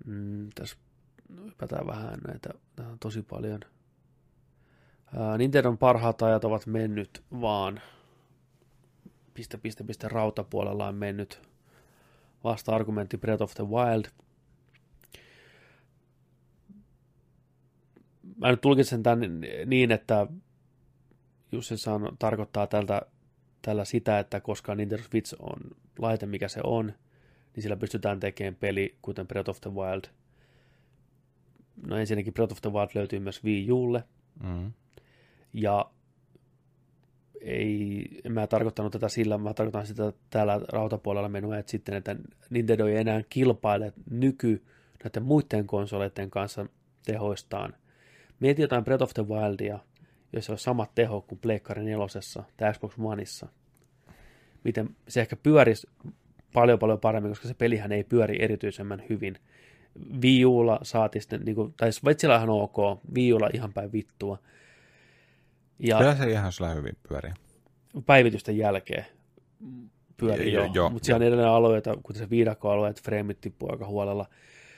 Mm, 0.06 0.50
tässä 0.56 0.78
hypätään 1.46 1.88
vähän 1.88 2.20
näitä, 2.28 2.50
näitä 2.78 2.92
on 2.92 3.00
tosi 3.00 3.22
paljon. 3.22 3.60
Ää, 5.16 5.38
Nintendon 5.38 5.78
parhaat 5.78 6.22
ajat 6.22 6.46
ovat 6.46 6.66
mennyt 6.66 7.24
vaan 7.42 7.82
piste, 9.34 9.58
piste, 9.58 9.84
piste 9.84 10.08
rautapuolella 10.08 10.88
on 10.88 10.96
mennyt 10.96 11.53
vasta-argumentti 12.44 13.18
Breath 13.18 13.44
of 13.44 13.54
the 13.54 13.64
Wild. 13.64 14.06
Mä 18.38 18.52
nyt 18.52 18.62
tulkitsen 18.62 19.04
tämän 19.04 19.42
niin, 19.66 19.92
että 19.92 20.28
Jussi 21.52 21.90
on, 21.90 22.16
tarkoittaa 22.20 22.68
tältä, 22.68 23.02
tällä 23.62 23.86
sitä, 23.86 24.20
että 24.20 24.40
koska 24.40 24.76
Nintendo 24.76 25.04
Switch 25.04 25.36
on 25.40 25.60
laite, 26.00 26.26
mikä 26.26 26.48
se 26.48 26.60
on, 26.64 26.94
niin 27.56 27.64
sillä 27.64 27.76
pystytään 27.76 28.20
tekemään 28.20 28.56
peli, 28.56 28.98
kuten 29.02 29.28
Breath 29.28 29.50
of 29.50 29.62
the 29.62 29.72
Wild. 29.74 30.04
No 31.88 31.98
ensinnäkin 31.98 32.34
Breath 32.34 32.54
of 32.54 32.62
the 32.62 32.72
Wild 32.72 32.90
löytyy 32.96 33.20
myös 33.20 33.44
Wii 33.44 33.72
Ulle. 33.72 34.04
Mm. 34.44 34.74
Ja 35.54 35.92
ei, 37.44 38.06
en 38.26 38.32
mä 38.32 38.48
tarkoittanut 38.48 38.92
tätä 38.92 39.10
sillä, 39.10 39.38
mä 39.38 39.54
tarkoitan 39.54 39.88
sitä 39.88 40.14
täällä 40.30 40.62
rautapuolella 40.68 41.30
menua, 41.30 41.58
että 41.58 41.72
sitten, 41.72 41.96
että 41.96 42.16
Nintendo 42.50 42.88
ei 42.88 42.98
enää 42.98 43.22
kilpaile 43.30 43.94
nyky 44.10 44.64
näiden 45.04 45.24
muiden 45.24 45.68
konsoleiden 45.68 46.30
kanssa 46.30 46.66
tehoistaan. 47.06 47.74
Mieti 48.40 48.62
jotain 48.62 48.84
Breath 48.84 49.04
of 49.04 49.14
the 49.14 49.28
Wildia, 49.28 49.80
jos 50.34 50.50
on 50.50 50.58
samat 50.58 50.96
teho 50.96 51.22
kuin 51.22 51.40
Pleikkari 51.40 51.84
nelosessa 51.84 52.44
tai 52.58 52.74
Xbox 52.74 52.94
Oneissa. 53.00 53.48
Miten 54.64 54.90
se 55.08 55.22
ehkä 55.22 55.36
pyörisi 55.36 55.88
paljon 56.54 56.80
paljon 56.80 57.00
paremmin, 57.00 57.32
koska 57.32 57.48
se 57.48 57.54
pelihän 57.54 57.92
ei 57.92 58.04
pyöri 58.04 58.44
erityisemmän 58.44 59.04
hyvin. 59.10 59.38
Wii 60.22 60.46
Ulla 60.46 60.80
saati 60.84 61.20
sitten, 61.20 61.42
niin 61.42 61.56
kuin, 61.56 61.74
tai 61.78 61.92
Switchillä 61.92 62.36
ihan 62.36 62.50
ok, 62.50 62.78
Wii 63.16 63.34
Ulla 63.34 63.50
ihan 63.54 63.74
päin 63.74 63.92
vittua. 63.92 64.38
Ja 65.80 65.98
Kyllä 65.98 66.16
se 66.16 66.32
ihan 66.32 66.52
sulla 66.52 66.70
hyvin 66.74 66.98
pyörii. 67.10 67.32
Päivitysten 68.06 68.58
jälkeen 68.58 69.06
pyörii 70.18 70.54
jo, 70.54 70.70
jo 70.74 70.90
mutta 70.90 71.06
siellä 71.06 71.18
on 71.24 71.28
edelleen 71.28 71.50
alueita, 71.50 71.98
kuten 72.04 72.20
se 72.20 72.30
viidakkoalueet, 72.30 73.02
freimit 73.02 73.42
tippuu 73.42 73.72
aika 73.72 73.88
huolella. 73.88 74.26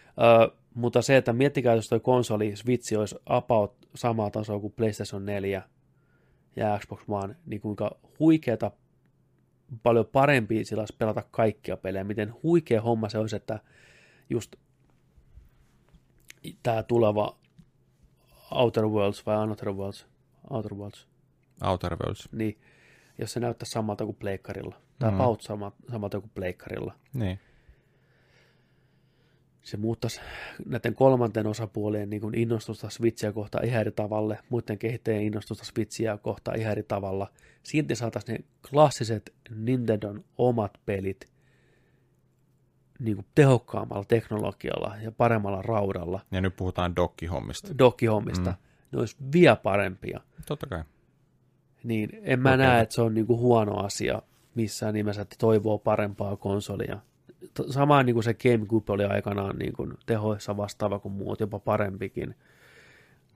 Ö, 0.08 0.56
mutta 0.74 1.02
se, 1.02 1.18
että 1.18 1.34
miettikää, 1.34 1.76
jos 1.76 1.90
toi 1.90 2.00
konsoli 2.00 2.56
Switch 2.56 2.98
olisi 2.98 3.16
about 3.26 3.74
samaa 3.96 4.30
tasoa 4.30 4.60
kuin 4.60 4.74
PlayStation 4.74 5.26
4 5.26 5.62
ja 6.56 6.80
Xbox 6.80 7.02
One, 7.08 7.36
niin 7.46 7.62
kuinka 7.62 7.98
huikeata 8.20 8.72
paljon 9.84 10.06
parempi 10.06 10.66
sillä 10.66 10.82
olisi 10.82 10.96
pelata 10.98 11.24
kaikkia 11.32 11.78
pelejä. 11.78 12.04
Miten 12.04 12.34
huikea 12.44 12.82
homma 12.82 13.10
se 13.10 13.18
olisi, 13.18 13.36
että 13.36 13.60
just 14.30 14.56
tämä 16.64 16.84
tuleva 16.84 17.38
Outer 18.52 18.86
Worlds 18.86 19.26
vai 19.26 19.36
Another 19.36 19.72
Worlds? 19.72 20.08
Outer 20.50 20.74
Worlds. 20.74 21.08
Outer 21.64 21.96
Worlds. 21.96 22.30
Niin, 22.32 22.58
jos 23.18 23.34
se 23.34 23.40
näyttää 23.40 23.66
samalta 23.70 24.06
kuin 24.06 24.16
pleikkarilla. 24.18 24.76
Tai 25.00 25.10
Mm. 25.12 25.16
mm. 25.16 25.18
paut 25.18 25.42
samalta 25.42 26.20
kuin 26.20 26.32
pleikkarilla. 26.36 26.94
Niin. 27.14 27.40
se 29.64 29.78
muuttaisi 29.78 30.22
näiden 30.66 30.96
kolmanten 30.96 31.48
osapuolien 31.48 32.10
niin 32.10 32.22
kuin 32.22 32.36
innostusta 32.36 32.90
Switchiä 32.90 33.32
kohtaan 33.32 33.66
ihan 33.66 33.82
eri 33.82 33.92
tavalla, 33.92 34.36
muiden 34.50 34.78
kehittäjien 34.78 35.24
innostusta 35.24 35.66
Switchiä 35.66 36.18
kohtaan 36.18 36.60
ihan 36.60 36.72
eri 36.72 36.84
tavalla. 36.84 37.32
Silti 37.64 37.96
saataisiin 37.96 38.38
ne 38.40 38.46
klassiset 38.70 39.34
Nintendon 39.56 40.24
omat 40.38 40.80
pelit 40.86 41.28
niin 43.00 43.16
kuin 43.16 43.26
tehokkaammalla 43.36 44.04
teknologialla 44.04 44.96
ja 45.02 45.12
paremmalla 45.12 45.62
raudalla, 45.62 46.20
Ja 46.32 46.42
nyt 46.42 46.56
puhutaan 46.56 46.96
dokkihommista. 46.96 47.78
dokkihommista. 47.78 48.50
Mm. 48.52 48.58
Mm. 48.96 48.98
Ne 48.98 49.00
olisi 49.00 49.16
vielä 49.34 49.56
parempia. 49.56 50.20
Totta 50.46 50.68
kai. 50.68 50.84
Niin 51.84 52.10
en 52.22 52.40
mä 52.40 52.50
Okei. 52.50 52.66
näe, 52.66 52.82
että 52.82 52.96
se 52.96 53.02
on 53.02 53.14
niin 53.14 53.28
kuin 53.28 53.40
huono 53.40 53.78
asia 53.78 54.22
missään 54.56 54.94
nimessä, 54.94 55.22
että 55.22 55.36
toivoo 55.40 55.78
parempaa 55.78 56.38
konsolia. 56.38 57.00
T- 57.54 57.72
Sama 57.72 58.04
niin 58.04 58.14
kuin 58.14 58.24
se 58.24 58.34
GameCube 58.34 58.94
oli 58.94 59.06
aikanaan 59.06 59.58
niin 59.58 59.74
kuin 59.74 59.94
tehoissa 60.06 60.58
vastaava 60.58 61.00
kuin 61.00 61.12
muut, 61.14 61.40
jopa 61.40 61.60
parempikin. 61.60 62.36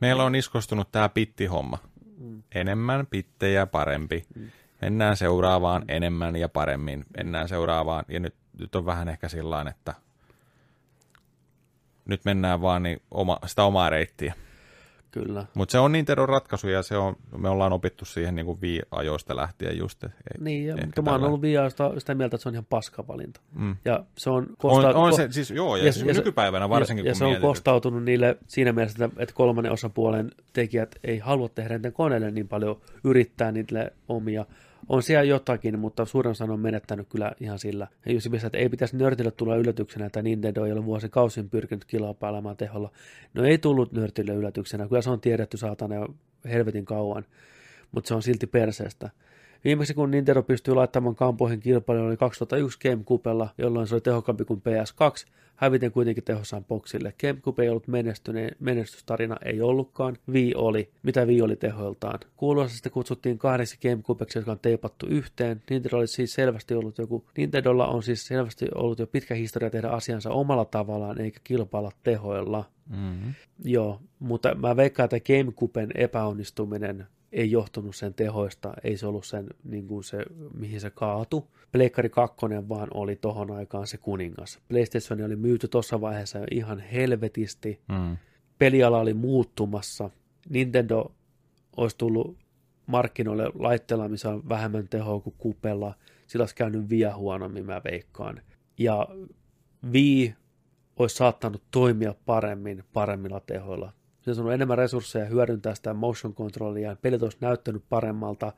Meillä 0.01 0.23
on 0.23 0.35
iskostunut 0.35 0.91
tämä 0.91 1.09
pittihomma. 1.09 1.77
Enemmän 2.55 3.07
pittejä 3.07 3.65
parempi. 3.65 4.25
Mennään 4.81 5.17
seuraavaan 5.17 5.85
enemmän 5.87 6.35
ja 6.35 6.49
paremmin. 6.49 7.05
Mennään 7.17 7.49
seuraavaan. 7.49 8.05
Ja 8.07 8.19
nyt, 8.19 8.35
nyt 8.59 8.75
on 8.75 8.85
vähän 8.85 9.09
ehkä 9.09 9.29
sillä 9.29 9.65
että 9.69 9.93
nyt 12.05 12.25
mennään 12.25 12.61
vaan 12.61 12.83
niin 12.83 13.01
oma, 13.11 13.39
sitä 13.45 13.63
omaa 13.63 13.89
reittiä. 13.89 14.33
Kyllä. 15.11 15.45
Mutta 15.53 15.71
se 15.71 15.79
on 15.79 15.91
Nintendon 15.91 16.29
ratkaisu 16.29 16.67
ja 16.67 16.83
se 16.83 16.97
on, 16.97 17.15
me 17.37 17.49
ollaan 17.49 17.73
opittu 17.73 18.05
siihen 18.05 18.35
niin 18.35 18.45
kuin 18.45 18.59
ajoista 18.91 19.35
lähtien 19.35 19.77
just. 19.77 20.03
et 20.03 20.11
Niin, 20.39 20.65
ja, 20.67 20.77
mutta 20.85 21.01
mä 21.01 21.11
oon 21.11 21.23
ollut 21.23 21.41
viiasta 21.41 21.99
sitä 21.99 22.15
mieltä, 22.15 22.35
että 22.35 22.43
se 22.43 22.49
on 22.49 22.55
ihan 22.55 22.65
paskavalinta. 22.69 23.41
Mm. 23.55 23.75
Ja 23.85 24.03
se 24.17 24.29
on, 24.29 24.43
On, 24.43 24.55
kosta- 24.57 24.93
on 24.99 25.11
ko- 25.11 25.15
se, 25.15 25.27
siis 25.31 25.51
joo, 25.51 25.75
ja, 25.75 25.85
ja- 25.85 25.93
siis 25.93 26.05
ja 26.05 26.13
nykypäivänä 26.13 26.69
varsinkin 26.69 27.05
ja, 27.05 27.09
ja 27.09 27.13
kun 27.13 27.17
se 27.17 27.25
on 27.25 27.41
kostautunut 27.41 28.03
niille 28.03 28.37
siinä 28.47 28.73
mielessä, 28.73 29.05
että, 29.05 29.23
että 29.23 29.35
kolmannen 29.35 29.71
osapuolen 29.73 30.31
tekijät 30.53 30.95
ei 31.03 31.17
halua 31.19 31.49
tehdä 31.49 31.77
niiden 31.77 31.93
koneille 31.93 32.31
niin 32.31 32.47
paljon 32.47 32.81
yrittää 33.03 33.51
niille 33.51 33.93
omia. 34.07 34.45
On 34.87 35.03
siellä 35.03 35.23
jotakin, 35.23 35.79
mutta 35.79 36.05
suurin 36.05 36.31
osa 36.31 36.43
on 36.43 36.59
menettänyt 36.59 37.07
kyllä 37.09 37.31
ihan 37.39 37.59
sillä. 37.59 37.87
Ja 38.05 38.13
just 38.13 38.27
se, 38.37 38.45
että 38.47 38.57
ei 38.57 38.69
pitäisi 38.69 38.97
nörtille 38.97 39.31
tulla 39.31 39.55
yllätyksenä, 39.55 40.05
että 40.05 40.21
Nintendo 40.21 40.65
ei 40.65 40.71
ole 40.71 40.85
vuosikausin 40.85 41.49
pyrkinyt 41.49 41.85
kilpailemaan 41.85 42.57
teholla. 42.57 42.91
No 43.33 43.43
ei 43.43 43.57
tullut 43.57 43.91
nörtille 43.91 44.33
yllätyksenä, 44.33 44.87
kyllä 44.87 45.01
se 45.01 45.09
on 45.09 45.21
tiedetty 45.21 45.57
saatana 45.57 45.95
jo 45.95 46.07
helvetin 46.45 46.85
kauan, 46.85 47.25
mutta 47.91 48.07
se 48.07 48.13
on 48.13 48.23
silti 48.23 48.47
perseestä. 48.47 49.09
Viimeksi 49.63 49.93
kun 49.93 50.11
Nintendo 50.11 50.43
pystyi 50.43 50.73
laittamaan 50.73 51.15
kampoihin 51.15 51.59
kilpailuun 51.59 52.07
oli 52.07 52.17
2001 52.17 52.79
GameCubella, 52.79 53.49
jolloin 53.57 53.87
se 53.87 53.95
oli 53.95 54.01
tehokkaampi 54.01 54.45
kuin 54.45 54.61
PS2, 54.61 55.29
häviten 55.59 55.91
kuitenkin 55.91 56.23
tehossaan 56.23 56.65
boksille. 56.65 57.13
GameCube 57.19 57.63
ei 57.63 57.69
ollut 57.69 57.87
menestyneen, 57.87 58.55
menestystarina, 58.59 59.37
ei 59.45 59.61
ollutkaan. 59.61 60.17
Wii 60.31 60.53
oli. 60.55 60.89
Mitä 61.03 61.25
Wii 61.25 61.41
oli 61.41 61.55
tehoiltaan? 61.55 62.19
Kuuluisasti 62.37 62.89
kutsuttiin 62.89 63.37
kahdeksi 63.37 63.77
GameCubeksi, 63.81 64.37
jotka 64.37 64.51
on 64.51 64.59
teipattu 64.59 65.05
yhteen. 65.05 65.61
Nintendo 65.69 65.97
oli 65.97 66.07
siis 66.07 66.33
selvästi 66.33 66.73
ollut 66.73 66.97
joku, 66.97 67.25
Nintendolla 67.37 67.87
on 67.87 68.03
siis 68.03 68.27
selvästi 68.27 68.65
ollut 68.75 68.99
jo 68.99 69.07
pitkä 69.07 69.35
historia 69.35 69.69
tehdä 69.69 69.87
asiansa 69.87 70.29
omalla 70.29 70.65
tavallaan, 70.65 71.21
eikä 71.21 71.39
kilpailla 71.43 71.91
tehoilla. 72.03 72.65
Mm-hmm. 72.89 73.33
Joo, 73.63 74.01
mutta 74.19 74.55
mä 74.55 74.75
veikkaan, 74.75 75.05
että 75.05 75.33
GameCuben 75.33 75.91
epäonnistuminen 75.95 77.07
ei 77.31 77.51
johtunut 77.51 77.95
sen 77.95 78.13
tehoista, 78.13 78.73
ei 78.83 78.97
se 78.97 79.07
ollut 79.07 79.25
sen, 79.25 79.47
niin 79.63 79.87
kuin 79.87 80.03
se, 80.03 80.25
mihin 80.53 80.81
se 80.81 80.89
kaatu. 80.89 81.47
Pleikkari 81.71 82.09
2 82.09 82.37
vaan 82.69 82.87
oli 82.93 83.15
tohon 83.15 83.51
aikaan 83.51 83.87
se 83.87 83.97
kuningas. 83.97 84.59
PlayStation 84.69 85.21
oli 85.25 85.35
myyty 85.35 85.67
tuossa 85.67 86.01
vaiheessa 86.01 86.39
ihan 86.51 86.79
helvetisti. 86.79 87.79
Mm. 87.87 88.17
Peliala 88.57 88.99
oli 88.99 89.13
muuttumassa. 89.13 90.09
Nintendo 90.49 91.11
olisi 91.77 91.97
tullut 91.97 92.37
markkinoille 92.85 93.51
laitteella, 93.59 94.09
missä 94.09 94.29
on 94.29 94.49
vähemmän 94.49 94.87
tehoa 94.87 95.19
kuin 95.19 95.35
kupella. 95.37 95.93
Sillä 96.27 96.43
olisi 96.43 96.55
käynyt 96.55 96.89
vielä 96.89 97.15
huonommin, 97.15 97.65
mä 97.65 97.81
veikkaan. 97.83 98.41
Ja 98.77 99.07
Wii 99.91 100.35
olisi 100.99 101.15
saattanut 101.15 101.61
toimia 101.71 102.15
paremmin 102.25 102.83
paremmilla 102.93 103.39
tehoilla. 103.39 103.93
Se 104.35 104.41
on 104.41 104.45
ollut 104.45 104.53
enemmän 104.53 104.77
resursseja 104.77 105.25
hyödyntää 105.25 105.75
sitä 105.75 105.93
motion 105.93 106.35
controlia, 106.35 106.95
pelit 107.01 107.23
olisi 107.23 107.37
näyttänyt 107.41 107.83
paremmalta. 107.89 108.53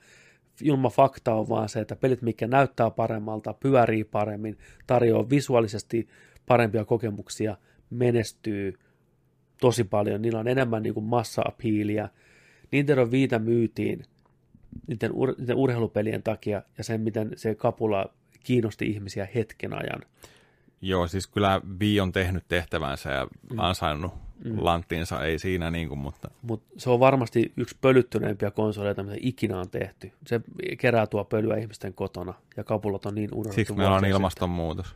Ilma 0.62 0.90
fakta 0.90 1.34
on 1.34 1.50
vaan 1.50 1.70
se, 1.70 1.80
että 1.80 1.96
pelit, 1.96 2.22
mikä 2.22 2.48
näyttää 2.48 2.90
paremmalta, 2.90 3.54
pyörii 3.54 4.04
paremmin, 4.04 4.58
tarjoaa 4.88 5.30
visuaalisesti 5.30 6.08
parempia 6.46 6.86
kokemuksia, 6.86 7.58
menestyy 7.90 8.74
tosi 9.62 9.84
paljon. 9.84 10.22
Niillä 10.22 10.40
on 10.40 10.48
enemmän 10.48 10.84
niin 10.84 11.04
massa-apiiliä. 11.04 12.10
Nintendo 12.72 13.12
Viita 13.12 13.40
myytiin 13.40 14.04
niiden, 14.88 15.12
ur- 15.12 15.36
niiden 15.40 15.56
urheilupelien 15.56 16.24
takia 16.24 16.62
ja 16.78 16.84
sen, 16.84 17.02
miten 17.02 17.32
se 17.36 17.56
kapula 17.56 18.14
kiinnosti 18.44 18.86
ihmisiä 18.86 19.28
hetken 19.36 19.74
ajan. 19.74 20.02
Joo, 20.82 21.08
siis 21.08 21.28
kyllä 21.28 21.62
Wii 21.80 22.00
on 22.00 22.12
tehnyt 22.12 22.44
tehtävänsä 22.48 23.12
ja 23.12 23.28
ansainnut 23.58 24.14
mm. 24.46 24.58
lanttinsa, 24.58 25.24
ei 25.24 25.40
siinä 25.40 25.72
niin 25.72 25.88
kuin, 25.88 26.00
mutta 26.00 26.30
Mutta 26.42 26.74
se 26.78 26.90
on 26.90 27.00
varmasti 27.00 27.54
yksi 27.58 27.78
pölyttyneempiä 27.82 28.52
konsoleita, 28.52 29.04
mitä 29.04 29.18
ikinä 29.20 29.60
on 29.60 29.70
tehty. 29.70 30.12
Se 30.28 30.42
kerää 30.78 31.08
tuo 31.08 31.24
pölyä 31.24 31.58
ihmisten 31.58 31.94
kotona, 31.94 32.34
ja 32.58 32.64
kapulat 32.64 33.06
on 33.06 33.16
niin 33.16 33.30
unohdettu. 33.34 33.56
siksi 33.56 33.74
meillä 33.74 33.96
on 33.96 34.06
ilmastonmuutos. 34.06 34.96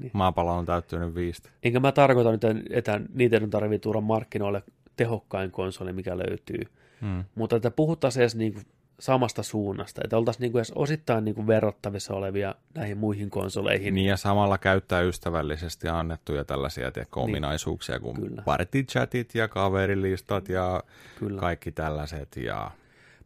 Niin. 0.00 0.10
Maapallo 0.12 0.56
on 0.56 0.66
täyttynyt 0.66 1.14
viistä. 1.14 1.48
Enkä 1.62 1.80
mä 1.80 1.92
tarkoita 1.92 2.32
nyt, 2.32 2.44
että 2.70 3.00
Nintendo 3.14 3.46
tarvitsee 3.46 3.78
tuoda 3.78 4.00
markkinoille 4.00 4.62
tehokkain 4.96 5.50
konsoli, 5.50 5.92
mikä 5.92 6.18
löytyy. 6.18 6.60
Mm. 7.00 7.24
Mutta 7.34 7.56
että 7.56 7.70
puhuttaisiin 7.70 8.20
edes 8.20 8.34
niin 8.34 8.52
kuin 8.52 8.64
samasta 9.00 9.42
suunnasta, 9.42 10.00
että 10.04 10.16
oltaisiin 10.16 10.40
niin 10.42 10.52
kuin 10.52 10.60
edes 10.60 10.72
osittain 10.74 11.24
niin 11.24 11.34
kuin 11.34 11.46
verrattavissa 11.46 12.14
olevia 12.14 12.54
näihin 12.74 12.98
muihin 12.98 13.30
konsoleihin. 13.30 13.94
Niin 13.94 14.06
ja 14.06 14.16
samalla 14.16 14.58
käyttää 14.58 15.00
ystävällisesti 15.00 15.88
annettuja 15.88 16.44
tällaisia 16.44 16.90
tiedätkö, 16.92 17.20
Niin. 17.20 17.24
ominaisuuksia 17.24 18.00
kuin 18.00 18.16
Kyllä. 18.16 18.42
partychatit 18.42 19.34
ja 19.34 19.48
kaverilistat 19.48 20.48
ja 20.48 20.82
Kyllä. 21.18 21.40
kaikki 21.40 21.72
tällaiset 21.72 22.36
ja 22.36 22.70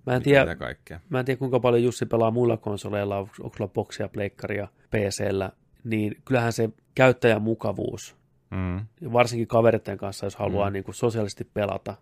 Mä 0.07 0.15
en 0.17 0.23
tiedä, 0.23 0.57
kaikkea. 0.57 1.01
Mä 1.09 1.19
en 1.19 1.25
tiedä, 1.25 1.39
kuinka 1.39 1.61
paljon 1.61 1.83
Jussi 1.83 2.07
pelaa 2.07 2.31
muilla 2.31 2.57
konsoleilla, 2.57 3.19
onko 3.19 3.33
sulla 3.57 3.69
boksia, 3.69 4.09
pleikkaria, 4.09 4.69
PCllä, 4.91 5.53
niin 5.85 6.17
kyllähän 6.25 6.53
se 6.53 6.71
käyttäjämukavuus, 6.95 8.17
Mm. 8.51 8.87
varsinkin 9.13 9.49
kaveritten 9.49 9.99
kanssa, 9.99 10.27
jos 10.27 10.37
haluaa 10.37 10.71
mm. 10.71 10.73
niin 10.73 10.85
kuin 10.85 10.95
sosiaalisesti 10.95 11.45
pelata, 11.55 11.95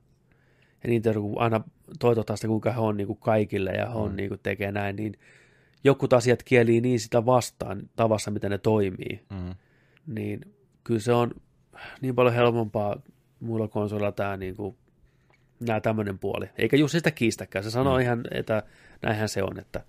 ja 0.84 0.88
niitä 0.90 1.12
kun 1.12 1.38
aina 1.40 1.60
toitotaan 1.98 2.36
sitä, 2.36 2.48
kuinka 2.48 2.72
he 2.72 2.80
on 2.80 2.96
niin 2.96 3.06
kuin 3.06 3.18
kaikille 3.18 3.70
ja 3.70 3.86
he 3.86 3.94
on 3.94 4.10
Mm. 4.10 4.16
niin 4.16 4.28
kuin 4.28 4.40
tekee 4.42 4.72
näin, 4.72 4.96
niin 4.96 5.14
jokut 5.84 6.12
asiat 6.12 6.42
kielii 6.42 6.80
niin 6.80 7.00
sitä 7.00 7.26
vastaan 7.26 7.90
tavassa, 7.96 8.30
miten 8.30 8.50
ne 8.50 8.58
toimii, 8.58 9.20
Mm. 9.30 9.54
niin 10.06 10.40
kyllä 10.84 11.00
se 11.00 11.12
on 11.12 11.30
niin 12.00 12.14
paljon 12.14 12.34
helpompaa 12.34 12.96
muilla 13.40 13.68
konsoleilla 13.68 14.12
tämä 14.12 14.36
niin 14.36 14.56
kuin, 14.56 14.76
nämä 15.60 15.80
tämmöinen 15.80 16.18
puoli. 16.18 16.46
Eikä 16.58 16.76
Jussi 16.76 16.98
sitä 16.98 17.10
kiistäkään. 17.10 17.64
Se 17.64 17.70
sanoo 17.70 17.94
Mm. 17.94 17.98
mm. 17.98 18.02
ihan, 18.02 18.22
että 18.30 18.62
näinhän 19.02 19.28
se 19.28 19.42
on. 19.42 19.58
Että, 19.58 19.82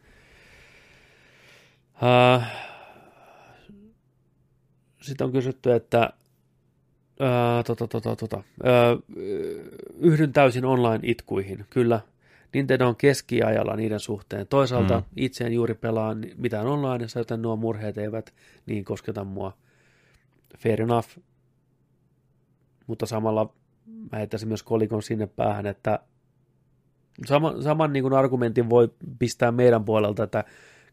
uh, 2.01 2.43
sitten 5.01 5.25
on 5.25 5.31
kysytty, 5.33 5.71
että 5.73 6.09
uh, 7.21 7.63
tota, 7.65 7.87
tota, 7.87 8.15
tota, 8.15 8.37
uh, 8.37 9.03
yhdyn 9.99 10.33
täysin 10.33 10.65
online-itkuihin. 10.65 11.65
Kyllä, 11.69 12.01
Nintendo 12.53 12.87
on 12.87 12.95
keskiajalla 12.95 13.75
niiden 13.75 13.99
suhteen. 13.99 14.47
Toisaalta 14.47 14.99
Mm. 14.99 15.05
itse 15.15 15.45
en 15.45 15.53
juuri 15.53 15.73
pelaa 15.73 16.15
mitään 16.37 16.67
online, 16.67 17.05
joten 17.15 17.41
nuo 17.41 17.55
murheet 17.55 17.97
eivät 17.97 18.33
niin 18.65 18.85
kosketa 18.85 19.23
mua. 19.23 19.57
Fair 20.57 20.81
enough. 20.81 21.09
Mutta 22.87 23.05
samalla 23.05 23.53
mä 24.11 24.17
heittäisin 24.17 24.47
myös 24.47 24.63
kolikon 24.63 25.03
sinne 25.03 25.27
päähän, 25.27 25.65
että 25.65 25.99
sama, 27.25 27.61
saman 27.61 27.93
niin 27.93 28.03
kuin 28.03 28.13
argumentin 28.13 28.69
voi 28.69 28.89
pistää 29.19 29.51
meidän 29.51 29.85
puolelta, 29.85 30.23
että 30.23 30.43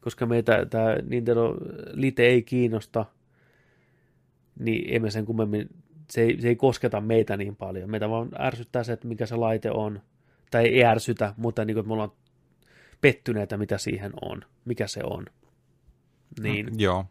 koska 0.01 0.27
meitä 0.27 0.67
tämä 0.71 0.97
Nintendo 1.09 1.57
Lite 1.93 2.27
ei 2.27 2.43
kiinnosta, 2.43 3.05
niin 4.59 4.95
emme 4.95 5.11
sen 5.11 5.25
kummemmin, 5.25 5.69
se 6.11 6.23
ei, 6.23 6.41
se 6.41 6.49
ei 6.49 6.57
kosketa 6.57 7.01
meitä 7.01 7.37
niin 7.37 7.57
paljon. 7.57 7.91
Meitä 7.91 8.11
vaan 8.11 8.29
ärsyttää 8.41 8.85
se, 8.85 8.93
että 8.93 9.09
mikä 9.09 9.27
se 9.27 9.37
laite 9.37 9.71
on. 9.71 10.01
Tai 10.51 10.67
ei 10.67 10.85
ärsytä, 10.85 11.35
mutta 11.37 11.65
niin 11.65 11.75
kuin, 11.75 11.81
että 11.81 11.89
me 11.89 11.93
ollaan 11.93 12.13
pettyneitä, 13.01 13.57
mitä 13.57 13.79
siihen 13.79 14.13
on, 14.23 14.43
mikä 14.65 14.87
se 14.87 15.01
on. 15.05 15.27
Niin, 16.43 16.67
Mm, 16.67 16.81
joo. 16.81 17.05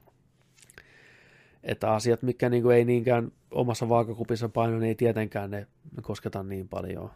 että 1.64 1.92
asiat, 1.92 2.22
mikä 2.22 2.50
niin 2.50 2.64
kuin 2.64 2.76
ei 2.76 2.86
niinkään 2.86 3.32
omassa 3.52 3.90
vaakakupissa 3.90 4.50
paino, 4.50 4.80
niin 4.80 4.88
ei 4.88 4.96
tietenkään 4.96 5.52
ne 5.52 5.68
kosketa 6.02 6.44
niin 6.44 6.68
paljon. 6.68 7.12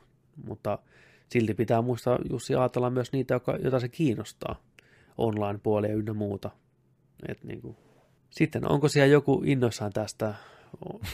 Mutta 0.46 0.80
silti 1.30 1.54
pitää 1.54 1.82
muistaa 1.82 2.20
Jussi 2.30 2.56
ajatella 2.56 2.90
myös 2.90 3.12
niitä, 3.12 3.34
joka, 3.34 3.56
joita 3.62 3.80
se 3.80 3.90
kiinnostaa. 3.90 4.62
Online-puolia 5.18 5.94
ynnä 5.96 6.14
muuta. 6.14 6.50
Et 7.28 7.44
niin 7.44 7.62
kuin. 7.62 7.78
Sitten 8.30 8.72
onko 8.72 8.88
siellä 8.88 9.14
joku 9.14 9.42
innoissaan 9.46 9.94
tästä, 9.94 10.34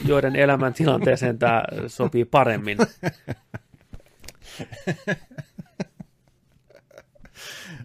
joiden 0.06 0.36
elämän 0.36 0.74
tilanteeseen 0.74 1.38
tämä 1.38 1.64
sopii 1.86 2.24
paremmin? 2.24 2.78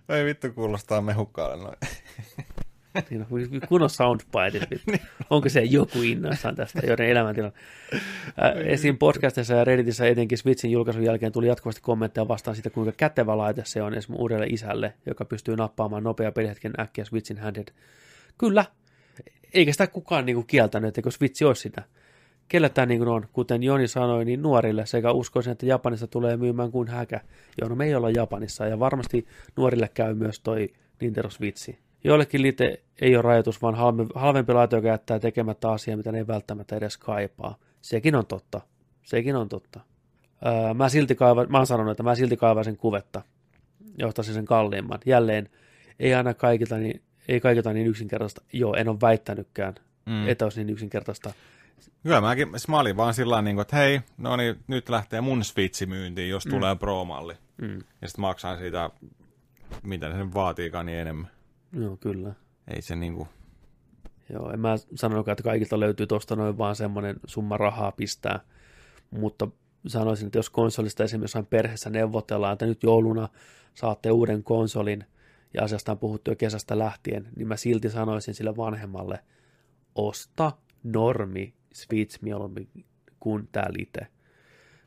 Ei 0.09 0.25
vittu 0.25 0.51
kuulostaa 0.51 1.01
mehukkaalle 1.01 1.63
noin. 1.63 1.77
Siinä 3.09 3.25
on 3.31 3.61
kunnon 3.67 3.89
soundbite. 3.89 4.67
Onko 5.29 5.49
se 5.49 5.61
joku 5.61 6.01
innoissaan 6.01 6.55
tästä, 6.55 6.79
joiden 6.87 7.09
elämäntilanne? 7.09 7.59
Esim. 8.65 8.97
podcastissa 8.97 9.53
ja 9.53 9.63
Redditissä 9.63 10.07
etenkin 10.07 10.37
Switchin 10.37 10.71
julkaisun 10.71 11.03
jälkeen 11.03 11.31
tuli 11.31 11.47
jatkuvasti 11.47 11.81
kommentteja 11.81 12.27
vastaan 12.27 12.55
siitä, 12.55 12.69
kuinka 12.69 12.91
kätevä 12.91 13.37
laite 13.37 13.61
se 13.65 13.81
on 13.81 13.93
esimerkiksi 13.93 14.21
uudelle 14.21 14.45
isälle, 14.47 14.93
joka 15.05 15.25
pystyy 15.25 15.55
nappaamaan 15.55 16.03
nopea 16.03 16.31
pelihetken 16.31 16.73
äkkiä 16.79 17.05
Switchin 17.05 17.37
handed. 17.37 17.67
Kyllä, 18.37 18.65
eikä 19.53 19.71
sitä 19.71 19.87
kukaan 19.87 20.25
niinku 20.25 20.43
kieltänyt, 20.43 20.87
etteikö 20.87 21.11
Switch 21.11 21.43
olisi 21.43 21.61
sitä. 21.61 21.83
Kelle 22.47 22.69
tämä 22.69 22.85
niin 22.85 23.07
on, 23.07 23.27
kuten 23.33 23.63
Joni 23.63 23.87
sanoi, 23.87 24.25
niin 24.25 24.41
nuorille 24.41 24.85
sekä 24.85 25.11
uskoisin, 25.11 25.51
että 25.51 25.65
Japanissa 25.65 26.07
tulee 26.07 26.37
myymään 26.37 26.71
kuin 26.71 26.87
häkä. 26.87 27.21
Joo, 27.61 27.69
no 27.69 27.75
me 27.75 27.85
ei 27.85 27.95
olla 27.95 28.09
Japanissa 28.09 28.67
ja 28.67 28.79
varmasti 28.79 29.27
nuorille 29.57 29.89
käy 29.93 30.13
myös 30.13 30.39
toi 30.39 30.73
Nintendo 31.01 31.29
Switchi. 31.29 31.79
Joillekin 32.03 32.41
liite 32.41 32.81
ei 33.01 33.15
ole 33.15 33.21
rajoitus, 33.21 33.61
vaan 33.61 33.75
halvempi, 34.15 34.53
laite, 34.53 34.75
joka 34.75 34.87
jättää 34.87 35.19
tekemättä 35.19 35.71
asiaa, 35.71 35.97
mitä 35.97 36.11
ne 36.11 36.17
ei 36.17 36.27
välttämättä 36.27 36.75
edes 36.75 36.97
kaipaa. 36.97 37.55
Sekin 37.81 38.15
on 38.15 38.25
totta. 38.25 38.61
Sekin 39.03 39.35
on 39.35 39.49
totta. 39.49 39.79
Öö, 40.45 40.73
mä, 40.73 40.89
silti 40.89 41.15
kaiva, 41.15 41.45
mä 41.45 41.57
oon 41.57 41.67
sanonut, 41.67 41.91
että 41.91 42.03
mä 42.03 42.15
silti 42.15 42.37
kaivaisin 42.37 42.77
kuvetta 42.77 43.21
ja 43.97 44.07
ostaisin 44.07 44.33
sen 44.33 44.45
kalliimman. 44.45 44.99
Jälleen, 45.05 45.49
ei 45.99 46.13
aina 46.13 46.33
kaikilta 46.33 46.77
niin, 46.77 47.01
ei 47.27 47.39
kaikilta 47.39 47.73
niin 47.73 47.87
yksinkertaista. 47.87 48.41
Joo, 48.53 48.75
en 48.75 48.89
ole 48.89 48.97
väittänytkään, 49.01 49.75
Mm. 50.05 50.27
että 50.27 50.45
olisi 50.45 50.59
niin 50.63 50.69
yksinkertaista. 50.73 51.33
Kyllä 52.03 52.21
mäkin, 52.21 52.49
siis 52.49 52.67
mä 52.67 52.79
olin 52.79 52.97
vaan 52.97 53.13
sillä 53.13 53.35
tavalla, 53.35 53.61
että 53.61 53.75
hei, 53.75 54.01
no 54.17 54.35
niin, 54.35 54.55
nyt 54.67 54.89
lähtee 54.89 55.21
mun 55.21 55.43
Switchi 55.43 55.85
myyntiin, 55.85 56.29
jos 56.29 56.45
mm. 56.45 56.51
tulee 56.51 56.75
Pro-malli. 56.75 57.33
Mm. 57.61 57.77
Ja 58.01 58.07
sitten 58.07 58.21
maksaa 58.21 58.57
siitä, 58.57 58.89
mitä 59.83 60.11
se 60.11 60.17
nyt 60.17 60.33
vaatiikaan, 60.33 60.85
niin 60.85 60.97
enemmän. 60.97 61.27
Joo, 61.73 61.97
kyllä. 61.97 62.33
Ei 62.67 62.81
se 62.81 62.95
niinku, 62.95 63.27
Joo, 64.33 64.51
en 64.51 64.59
mä 64.59 64.75
sanonutkaan, 64.95 65.33
että 65.33 65.43
kaikilta 65.43 65.79
löytyy 65.79 66.07
tuosta 66.07 66.35
noin 66.35 66.57
vaan 66.57 66.75
semmoinen 66.75 67.15
summa 67.27 67.57
rahaa 67.57 67.91
pistää, 67.91 68.39
mutta 69.11 69.47
sanoisin, 69.87 70.25
että 70.25 70.39
jos 70.39 70.49
konsolista 70.49 71.03
esimerkiksi 71.03 71.23
jossain 71.23 71.45
perheessä 71.45 71.89
neuvotellaan, 71.89 72.53
että 72.53 72.65
nyt 72.65 72.83
jouluna 72.83 73.29
saatte 73.73 74.11
uuden 74.11 74.43
konsolin 74.43 75.03
ja 75.53 75.63
asiasta 75.63 75.91
on 75.91 75.99
puhuttu 75.99 76.31
jo 76.31 76.35
kesästä 76.35 76.79
lähtien, 76.79 77.27
niin 77.35 77.47
mä 77.47 77.57
silti 77.57 77.89
sanoisin 77.89 78.33
sille 78.33 78.57
vanhemmalle, 78.57 79.19
osta 79.95 80.51
normi 80.83 81.53
Switch 81.73 82.21
mieluummin 82.21 82.69
kuin 83.19 83.49
tää 83.51 83.69
lite. 83.77 84.07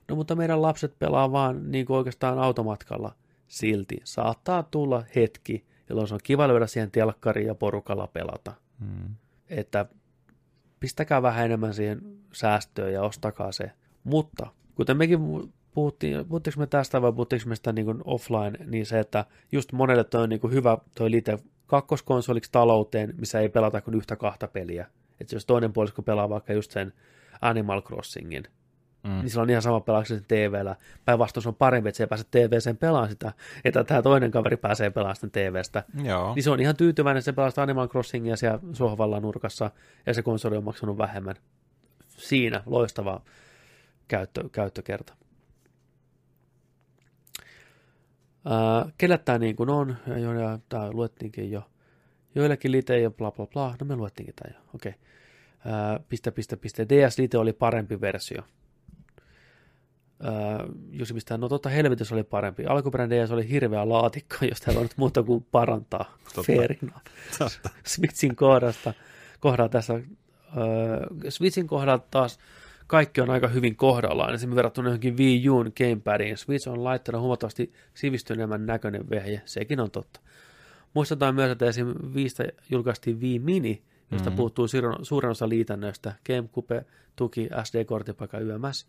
No 0.09 0.17
mutta 0.17 0.37
meidän 0.37 0.63
lapset 0.63 0.99
pelaa 0.99 1.33
vaan 1.33 1.71
niin 1.71 1.87
kuin 1.87 1.97
oikeastaan 1.97 2.39
automatkalla 2.39 3.15
silti. 3.49 4.01
Saattaa 4.05 4.63
tulla 4.63 5.05
hetki, 5.17 5.65
jolloin 5.89 6.09
se 6.09 6.15
on 6.15 6.21
kiva 6.25 6.49
löydä 6.49 6.67
siihen 6.67 6.91
telkkariin 6.91 7.47
ja 7.47 7.55
porukalla 7.55 8.07
pelata. 8.07 8.55
mm. 8.79 9.15
Että 9.49 9.87
pistäkää 10.81 11.23
vähän 11.23 11.45
enemmän 11.45 11.75
siihen 11.75 12.01
säästöön 12.33 12.93
ja 12.93 13.03
ostakaa 13.03 13.53
se. 13.53 13.71
Mutta 14.05 14.47
kuten 14.75 14.97
mekin 14.97 15.21
puhuttiin, 15.75 16.27
puhuttiinko 16.27 16.61
me 16.61 16.67
tästä 16.67 17.03
vai 17.03 17.13
puhuttiinko 17.13 17.49
me 17.49 17.57
sitä 17.57 17.73
niin 17.73 17.85
kuin 17.85 18.03
offline, 18.05 18.59
niin 18.67 18.87
se, 18.87 18.99
että 19.01 19.25
just 19.53 19.73
monelle 19.73 20.05
toi 20.05 20.23
on 20.23 20.29
niin 20.29 20.41
kuin 20.41 20.53
hyvä 20.53 20.79
toi 20.95 21.11
lite 21.11 21.39
kakkoskonsoliksi 21.67 22.53
talouteen, 22.53 23.15
missä 23.19 23.41
ei 23.41 23.49
pelata 23.49 23.81
kuin 23.81 23.95
yhtä 23.95 24.17
kahta 24.17 24.49
peliä. 24.49 24.87
Että 25.21 25.37
jos 25.37 25.47
toinen 25.47 25.73
puolisko 25.73 26.03
pelaa 26.03 26.29
vaikka 26.29 26.53
just 26.53 26.71
sen 26.71 26.93
Animal 27.41 27.83
Crossingin, 27.83 28.45
Mm. 29.05 29.11
niin 29.11 29.31
sillä 29.31 29.43
on 29.43 29.51
ihan 29.51 29.63
sama 29.63 29.81
pelaako 29.81 30.05
se 30.05 30.15
sen 30.15 30.25
TVllä. 30.29 30.77
Päinvastoin 31.05 31.43
se 31.43 31.49
on 31.49 31.55
parempi, 31.55 31.89
että 31.89 31.97
se 31.97 32.03
ei 32.03 32.09
pääse 32.09 32.25
TVseen 32.31 32.77
pelaamaan 32.77 33.11
sitä, 33.11 33.33
että 33.65 33.85
tämä 33.85 34.03
toinen 34.03 34.31
kaveri 34.31 34.57
pääsee 34.57 34.91
pelaamaan 34.91 35.17
sitä 35.17 35.29
TVstä. 35.29 35.85
Joo. 36.05 36.35
Niin 36.35 36.43
se 36.43 36.51
on 36.51 36.61
ihan 36.61 36.77
tyytyväinen, 36.77 37.19
että 37.19 37.25
se 37.25 37.33
pelaa 37.33 37.51
sitä 37.51 37.63
Animal 37.63 37.89
Crossingia 37.89 38.37
siellä 38.37 38.59
sohvalla 38.73 39.21
nurkassa, 39.21 39.71
ja 40.07 40.15
se 40.15 40.23
konsoli 40.23 40.57
on 40.57 40.65
maksanut 40.65 40.99
vähemmän. 40.99 41.35
Siinä 42.09 42.63
loistava 42.67 43.21
käyttö, 44.09 44.49
käyttökerta. 44.53 45.15
Kelle 48.99 49.19
tämä 49.19 49.39
niin 49.39 49.57
kuin 49.57 49.71
on, 49.71 49.97
ja, 50.07 50.19
jo, 50.19 50.33
ja 50.33 50.59
tämä 50.69 50.91
luettiinkin 50.93 51.51
jo. 51.51 51.63
Joillekin 52.35 52.73
lite 52.73 53.01
ja 53.01 53.11
bla 53.11 53.33
bla 53.33 53.47
bla, 53.47 53.75
no 53.81 53.87
me 53.87 53.97
luettiinkin 53.97 54.35
tämä 54.35 54.55
jo, 54.55 54.61
okei. 54.75 54.91
Okay. 54.91 55.05
Piste, 56.09 56.31
piste, 56.31 56.57
piste, 56.57 56.87
DS 56.89 57.19
Lite 57.19 57.39
oli 57.39 57.53
parempi 57.53 58.01
versio. 58.01 58.43
Jussi 60.91 61.15
pistää, 61.15 61.37
no 61.37 61.49
totta 61.49 61.69
helvetissä 61.69 62.15
oli 62.15 62.25
parempi. 62.25 62.67
Alkuperäinen 62.67 63.25
DS 63.25 63.31
oli 63.31 63.49
hirveä 63.49 63.89
laatikko, 63.89 64.37
josta 64.51 64.71
ei 64.71 64.75
voinut 64.77 64.93
muuta 64.97 65.23
kuin 65.23 65.47
parantaa. 65.53 66.19
Totta. 66.35 66.53
Fair. 66.53 66.77
Switchin 67.87 68.37
kohdasta, 68.37 68.95
kohdalla 69.41 69.69
tässä, 69.69 69.95
öö, 69.95 70.03
Switchin 71.29 71.67
kohdalla 71.67 72.05
taas 72.11 72.39
kaikki 72.87 73.21
on 73.21 73.31
aika 73.31 73.49
hyvin 73.49 73.77
kohdallaan, 73.77 74.35
esimerkiksi 74.35 74.57
verrattuna 74.57 74.89
johonkin 74.89 75.17
Wii 75.19 75.49
Uun 75.49 75.73
gamepadiin. 75.79 76.37
Switch 76.37 76.69
on 76.69 76.85
laitteena 76.85 77.21
huomattavasti 77.21 77.73
sivistyneemmän 77.95 78.67
näköinen 78.67 79.11
vehje, 79.11 79.43
sekin 79.45 79.81
on 79.81 79.91
totta. 79.91 80.21
Muistetaan 80.95 81.35
myös, 81.35 81.51
että 81.51 81.67
esim. 81.67 81.95
Viistä 82.15 82.45
julkaistiin 82.71 83.21
Wii 83.21 83.39
Mini, 83.39 83.71
josta 83.71 83.85
Mhm. 84.11 84.23
mm-hmm. 84.25 84.37
puuttuu 84.37 84.69
suurin, 85.03 85.31
osa 85.31 85.49
liitännöistä. 85.49 86.13
GameCube 86.27 86.85
tuki 87.17 87.49
SD-kortipaikka 87.65 88.39
YMS, 88.39 88.87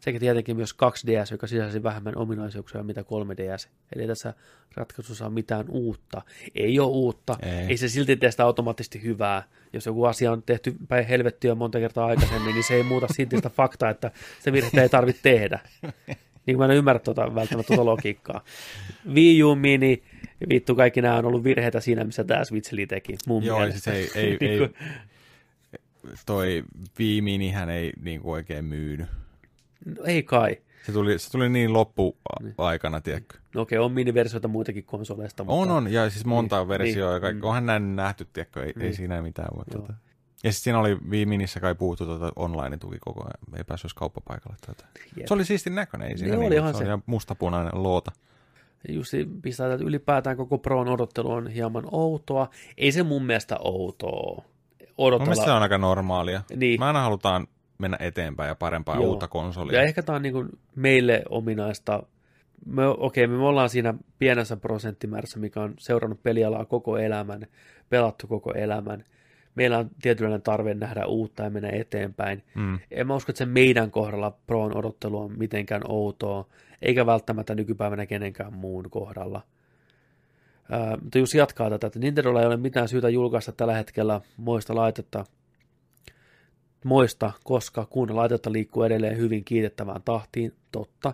sekä 0.00 0.18
tietenkin 0.20 0.56
myös 0.56 0.72
2DS, 0.72 1.32
joka 1.32 1.46
sisälsi 1.46 1.82
vähemmän 1.82 2.16
ominaisuuksia 2.16 2.82
mitä 2.82 3.00
3DS. 3.00 3.68
Eli 3.96 4.06
tässä 4.06 4.34
ratkaisussa 4.76 5.26
on 5.26 5.32
mitään 5.32 5.64
uutta. 5.68 6.22
Ei 6.54 6.78
ole 6.80 6.88
uutta, 6.90 7.36
Ei. 7.42 7.50
ei, 7.50 7.66
ei 7.66 7.76
se 7.76 7.88
silti 7.88 8.16
tee 8.16 8.30
sitä 8.30 8.44
automaattisesti 8.44 9.02
hyvää. 9.02 9.42
Jos 9.72 9.86
joku 9.86 10.04
asia 10.04 10.32
on 10.32 10.42
tehty 10.42 10.74
päin 10.88 11.06
helvettiä 11.06 11.54
monta 11.54 11.78
kertaa 11.78 12.06
aikaisemmin, 12.06 12.54
niin 12.54 12.64
se 12.64 12.74
ei 12.74 12.82
muuta 12.82 13.06
silti 13.14 13.36
sitä 13.36 13.48
faktaa, 13.50 13.90
että 13.90 14.10
se 14.40 14.52
virhettä 14.52 14.82
ei 14.82 14.88
tarvitse 14.88 15.22
tehdä. 15.22 15.58
Niin 16.46 16.56
kuin 16.56 16.58
mä 16.58 16.64
en 16.72 16.78
ymmärrä 16.78 17.00
tuota, 17.00 17.34
välttämättä 17.34 17.66
tuota 17.74 17.84
logiikkaa. 17.84 18.44
Wii 19.14 19.42
U 19.42 19.54
Mini, 19.54 20.02
vittu 20.48 20.74
kaikki 20.74 21.02
nämä 21.02 21.16
on 21.16 21.24
ollut 21.24 21.44
virheitä 21.44 21.80
siinä, 21.80 22.04
missä 22.04 22.24
tämä 22.24 22.44
Switch 22.44 22.74
teki, 22.88 23.16
mun 23.26 23.44
Joo, 23.44 23.58
mielestä. 23.58 23.92
siis 23.92 24.16
ei, 24.16 24.22
ei, 24.24 24.36
Niin 24.40 24.50
ei, 24.52 24.58
kuin- 24.58 24.74
toi 26.26 26.64
Viiminihän 26.98 27.70
ei 27.70 27.92
niinku 28.02 28.30
oikein 28.32 28.64
myynyt. 28.64 29.06
No, 29.86 30.04
ei 30.04 30.22
kai. 30.22 30.56
Se 30.86 30.92
tuli, 30.92 31.18
se 31.18 31.30
tuli 31.30 31.48
niin 31.48 31.72
loppuaikana, 31.72 33.00
tiedätkö? 33.00 33.38
No 33.54 33.60
okei, 33.60 33.78
on 33.78 33.92
miniversioita 33.92 34.48
muitakin 34.48 34.84
konsoleista, 34.84 35.44
mutta... 35.44 35.54
On, 35.56 35.70
on, 35.70 35.92
ja 35.92 36.10
siis 36.10 36.24
monta 36.24 36.58
Niin, 36.58 36.68
versioa, 36.68 37.08
ja 37.10 37.14
niin, 37.14 37.20
kaikki, 37.22 37.40
mm. 37.42 37.48
onhan 37.48 37.66
näin 37.66 37.96
nähty, 37.96 38.26
tiedätkö, 38.32 38.60
ei, 38.62 38.66
ei 38.66 38.72
Niin. 38.76 38.94
siinä 38.96 39.22
mitään. 39.22 39.48
Mutta 39.56 39.78
tota. 39.78 39.92
Ja 40.44 40.52
sitten 40.52 40.64
siinä 40.64 40.78
oli 40.78 40.98
Viiminissä 41.10 41.60
kai 41.60 41.74
puhuttu 41.74 42.04
tuota 42.06 42.32
online-tuki 42.36 42.96
koko 43.00 43.20
ajan, 43.20 43.58
ei 43.58 43.64
päässyt 43.64 43.90
kauppapaikalle. 43.96 44.56
Tuota. 44.66 44.84
Jep. 45.16 45.26
Se 45.28 45.34
oli 45.34 45.44
siistin 45.44 45.74
näköinen, 45.74 46.08
ei 46.08 46.18
siinä 46.18 46.36
Niin, 46.36 46.40
niin, 46.40 46.52
olihan 46.62 46.74
se, 46.74 46.78
se. 46.78 46.82
oli 46.84 46.88
ihan 46.88 47.02
mustapunainen 47.06 47.82
loota. 47.82 48.12
Justi 48.88 49.28
pistää, 49.42 49.72
että 49.74 49.84
ylipäätään 49.86 50.36
koko 50.36 50.58
Proon 50.58 50.88
odottelu 50.88 51.30
on 51.30 51.46
hieman 51.46 51.84
outoa. 51.92 52.50
Ei 52.78 52.92
se 52.92 53.02
mun 53.02 53.24
mielestä 53.26 53.56
outoa. 53.60 54.34
Mun 54.36 54.44
mielestä 54.44 54.86
se 54.86 54.92
Odotella. 54.98 55.56
on 55.56 55.62
aika 55.62 55.78
normaalia. 55.78 56.42
Niin. 56.56 56.80
Mä 56.80 56.86
aina 56.86 57.02
halutaan 57.02 57.46
mennä 57.80 57.96
eteenpäin 58.00 58.48
ja 58.48 58.54
parempaa 58.54 58.96
Joo. 58.96 59.04
uutta 59.04 59.28
konsolia. 59.28 59.78
Ja 59.78 59.82
ehkä 59.82 60.02
tämä 60.02 60.16
on 60.16 60.22
niin 60.22 60.48
meille 60.76 61.22
ominaista. 61.28 62.02
Me, 62.66 62.86
okei, 62.86 63.26
me 63.26 63.36
ollaan 63.36 63.68
siinä 63.68 63.94
pienessä 64.18 64.56
prosenttimäärässä, 64.56 65.38
mikä 65.38 65.60
on 65.60 65.74
seurannut 65.78 66.22
pelialaa 66.22 66.64
koko 66.64 66.98
elämän, 66.98 67.46
pelattu 67.88 68.26
koko 68.26 68.52
elämän. 68.52 69.04
Meillä 69.54 69.78
on 69.78 69.90
tietynlainen 70.02 70.42
tarve 70.42 70.74
nähdä 70.74 71.06
uutta 71.06 71.42
ja 71.42 71.50
mennä 71.50 71.68
eteenpäin. 71.72 72.42
Mm. 72.54 72.78
En 72.90 73.06
mä 73.06 73.14
usko, 73.14 73.32
että 73.32 73.38
se 73.38 73.46
meidän 73.46 73.90
kohdalla 73.90 74.38
Proon 74.46 74.76
odottelu 74.76 75.20
on 75.20 75.38
mitenkään 75.38 75.82
outoa, 75.88 76.46
eikä 76.82 77.06
välttämättä 77.06 77.54
nykypäivänä 77.54 78.06
kenenkään 78.06 78.52
muun 78.52 78.90
kohdalla. 78.90 79.42
Ää, 80.70 80.96
mutta 81.02 81.18
jos 81.18 81.34
jatkaa 81.34 81.70
tätä, 81.70 81.86
että 81.86 81.98
Nintendolla 81.98 82.40
ei 82.40 82.46
ole 82.46 82.56
mitään 82.56 82.88
syytä 82.88 83.08
julkaista 83.08 83.52
tällä 83.52 83.74
hetkellä 83.74 84.20
moista 84.36 84.74
laitetta, 84.74 85.24
moista, 86.84 87.32
koska 87.44 87.86
kun 87.86 88.16
laitetta 88.16 88.52
liikkuu 88.52 88.82
edelleen 88.82 89.16
hyvin 89.16 89.44
kiitettävään 89.44 90.02
tahtiin, 90.04 90.54
totta. 90.72 91.12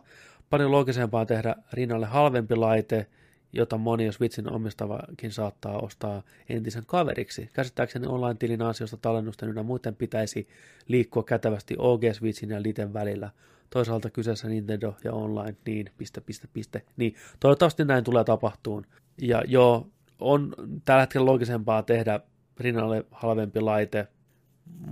Paljon 0.51 0.71
loogisempaa 0.71 1.27
tehdä 1.27 1.57
rinnalle 1.73 2.07
halvempi 2.07 2.57
laite, 2.57 3.07
jota 3.53 3.79
moni, 3.79 4.05
jos 4.05 4.21
vitsin 4.21 4.53
omistavakin 4.53 5.33
saattaa 5.33 5.79
ostaa 5.79 6.23
entisen 6.49 6.87
kaveriksi. 6.87 7.51
Käsittääkseni 7.53 8.07
online-tilin 8.07 8.63
ansiosta 8.63 8.97
tallennusten 8.97 9.49
ynnä 9.49 9.63
muuten 9.63 9.95
pitäisi 9.95 10.49
liikkua 10.89 11.23
kätevästi 11.23 11.75
OG 11.79 12.03
Switchin 12.13 12.51
ja 12.51 12.63
Liten 12.63 12.93
välillä. 12.93 13.31
Toisaalta 13.71 14.11
kyseessä 14.11 14.49
Nintendo 14.49 14.95
ja 15.05 15.13
online, 15.13 15.57
niin, 15.67 15.91
piste, 15.99 16.21
piste, 16.21 16.49
piste. 16.53 16.83
Niin, 16.97 17.15
toivottavasti 17.41 17.85
näin 17.85 18.05
tulee 18.05 18.25
tapahtuun. 18.25 18.87
Ja 19.23 19.43
joo, 19.47 19.87
on 20.19 20.55
tällä 20.85 21.01
hetkellä 21.01 21.27
logisempaa 21.27 21.83
tehdä 21.83 22.21
rinnalle 22.61 23.05
halvempi 23.11 23.61
laite, 23.61 24.09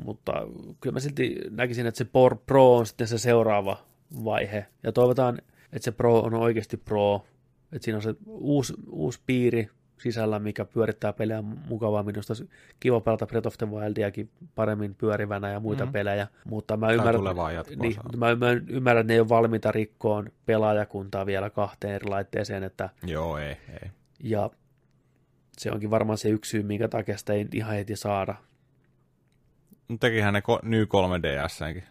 mutta 0.04 0.32
kyllä 0.80 0.92
mä 0.92 1.00
silti 1.00 1.36
näkisin, 1.50 1.86
että 1.86 1.98
se 1.98 2.06
Pro 2.46 2.76
on 2.76 2.86
sitten 2.86 3.06
se 3.06 3.18
seuraava 3.18 3.76
vaihe. 4.24 4.66
Ja 4.82 4.92
toivotaan, 4.92 5.38
että 5.72 5.84
se 5.84 5.92
Pro 5.92 6.20
on 6.20 6.34
oikeasti 6.34 6.76
Pro, 6.76 7.24
että 7.72 7.84
siinä 7.84 7.96
on 7.96 8.02
se 8.02 8.14
uusi, 8.26 8.74
uusi 8.90 9.20
piiri 9.26 9.68
sisällä, 9.98 10.38
mikä 10.38 10.64
pyörittää 10.64 11.12
pelejä 11.12 11.42
mukavammin. 11.42 12.12
Minusta 12.12 12.32
olisi 12.32 12.50
kiva 12.80 13.00
pelata 13.00 13.26
Breath 13.26 13.46
of 13.46 13.58
the 13.58 13.70
Wildiakin 13.70 14.30
paremmin 14.54 14.94
pyörivänä 14.94 15.50
ja 15.50 15.60
muita 15.60 15.84
mm-hmm. 15.84 15.92
pelejä. 15.92 16.26
Mutta 16.44 16.76
mä 16.76 16.92
ymmärrän, 16.92 17.24
niin, 17.76 17.96
mä 18.16 18.30
ymmärrän, 18.68 19.00
että 19.00 19.12
ne 19.12 19.14
ei 19.14 19.20
ole 19.20 19.28
valmiita 19.28 19.72
rikkoon 19.72 20.32
pelaajakuntaa 20.46 21.26
vielä 21.26 21.50
kahteen 21.50 21.94
eri 21.94 22.08
laitteeseen. 22.08 22.62
Että, 22.62 22.90
Joo, 23.06 23.38
ei, 23.38 23.56
ei. 23.82 23.90
Ja 24.22 24.50
se 25.58 25.70
onkin 25.70 25.90
varmaan 25.90 26.18
se 26.18 26.28
yksi 26.28 26.50
syy, 26.50 26.62
minkä 26.62 26.88
takia 26.88 27.16
sitä 27.16 27.32
ei 27.32 27.46
ihan 27.52 27.74
heti 27.74 27.96
saada. 27.96 28.34
Tekihän 30.00 30.34
ne 30.34 30.42
New 30.62 30.82
3DSnkin. 30.82 31.82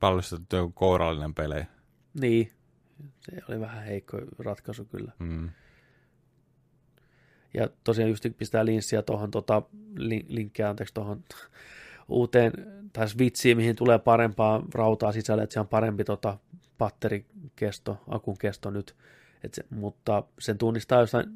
Pallistettu 0.00 0.56
joku 0.56 0.72
kourallinen 0.72 1.34
pelejä. 1.34 1.66
Niin, 2.20 2.52
se 3.20 3.40
oli 3.48 3.60
vähän 3.60 3.84
heikko 3.84 4.18
ratkaisu 4.38 4.84
kyllä. 4.84 5.12
Mm. 5.18 5.50
Ja 7.54 7.68
tosiaan 7.84 8.10
just 8.10 8.26
pistää 8.38 8.64
linssiä 8.64 9.02
tuohon, 9.02 9.30
tota, 9.30 9.62
linkkiä 10.28 10.68
anteeksi 10.68 10.94
tuohon 10.94 11.24
uuteen, 12.08 12.52
tai 12.92 13.08
Switchiin, 13.08 13.56
mihin 13.56 13.76
tulee 13.76 13.98
parempaa 13.98 14.62
rautaa 14.74 15.12
sisälle, 15.12 15.42
että 15.42 15.54
se 15.54 15.60
on 15.60 15.68
parempi 15.68 16.04
tota, 16.04 16.38
batterikesto, 16.78 18.02
akun 18.08 18.38
kesto 18.38 18.70
nyt. 18.70 18.96
Et 19.44 19.54
se, 19.54 19.64
mutta 19.70 20.22
sen 20.38 20.58
tunnistaa 20.58 21.00
jostain 21.00 21.26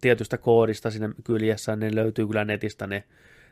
tietystä 0.00 0.38
koodista 0.38 0.90
siinä 0.90 1.10
kyljessä, 1.24 1.76
ne 1.76 1.94
löytyy 1.94 2.26
kyllä 2.26 2.44
netistä 2.44 2.86
ne, 2.86 3.04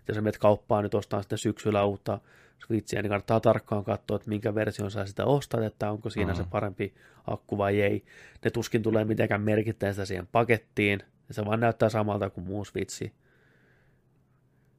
jos 0.09 0.15
sä 0.15 0.20
menet 0.20 0.39
kauppaan 0.39 0.83
nyt 0.83 0.94
ostaa 0.94 1.23
sitten 1.23 1.39
syksyllä 1.39 1.85
uutta 1.85 2.20
Switchiä, 2.67 3.02
niin 3.02 3.10
kannattaa 3.10 3.41
tarkkaan 3.41 3.85
katsoa, 3.85 4.17
että 4.17 4.28
minkä 4.28 4.55
version 4.55 4.91
sä 4.91 5.07
sitä 5.07 5.25
ostat, 5.25 5.62
että 5.62 5.91
onko 5.91 6.10
siinä 6.10 6.33
uh-huh. 6.33 6.44
se 6.44 6.51
parempi 6.51 6.94
akku 7.26 7.59
vai 7.59 7.81
ei. 7.81 8.05
Ne 8.44 8.51
tuskin 8.51 8.83
tulee 8.83 9.05
mitenkään 9.05 9.41
merkittäin 9.41 9.94
sitä 9.94 10.05
siihen 10.05 10.28
pakettiin, 10.33 11.01
ja 11.28 11.35
se 11.35 11.44
vaan 11.44 11.60
näyttää 11.60 11.89
samalta 11.89 12.31
kuin 12.31 12.47
muu 12.47 12.65
Switchi. 12.65 13.12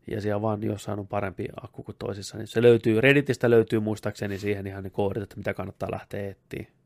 Ja 0.07 0.21
siellä 0.21 0.41
vaan 0.41 0.63
jossain 0.63 0.99
on 0.99 1.07
parempi 1.07 1.45
akku 1.61 1.83
kuin 1.83 1.95
toisissa, 1.99 2.37
niin 2.37 2.47
se 2.47 2.61
löytyy, 2.61 3.01
Redditistä 3.01 3.49
löytyy 3.49 3.79
muistaakseni 3.79 4.39
siihen 4.39 4.67
ihan 4.67 4.83
ne 4.83 4.89
koodit, 4.89 5.23
että 5.23 5.37
mitä 5.37 5.53
kannattaa 5.53 5.91
lähteä 5.91 6.29
etsiä. 6.29 6.76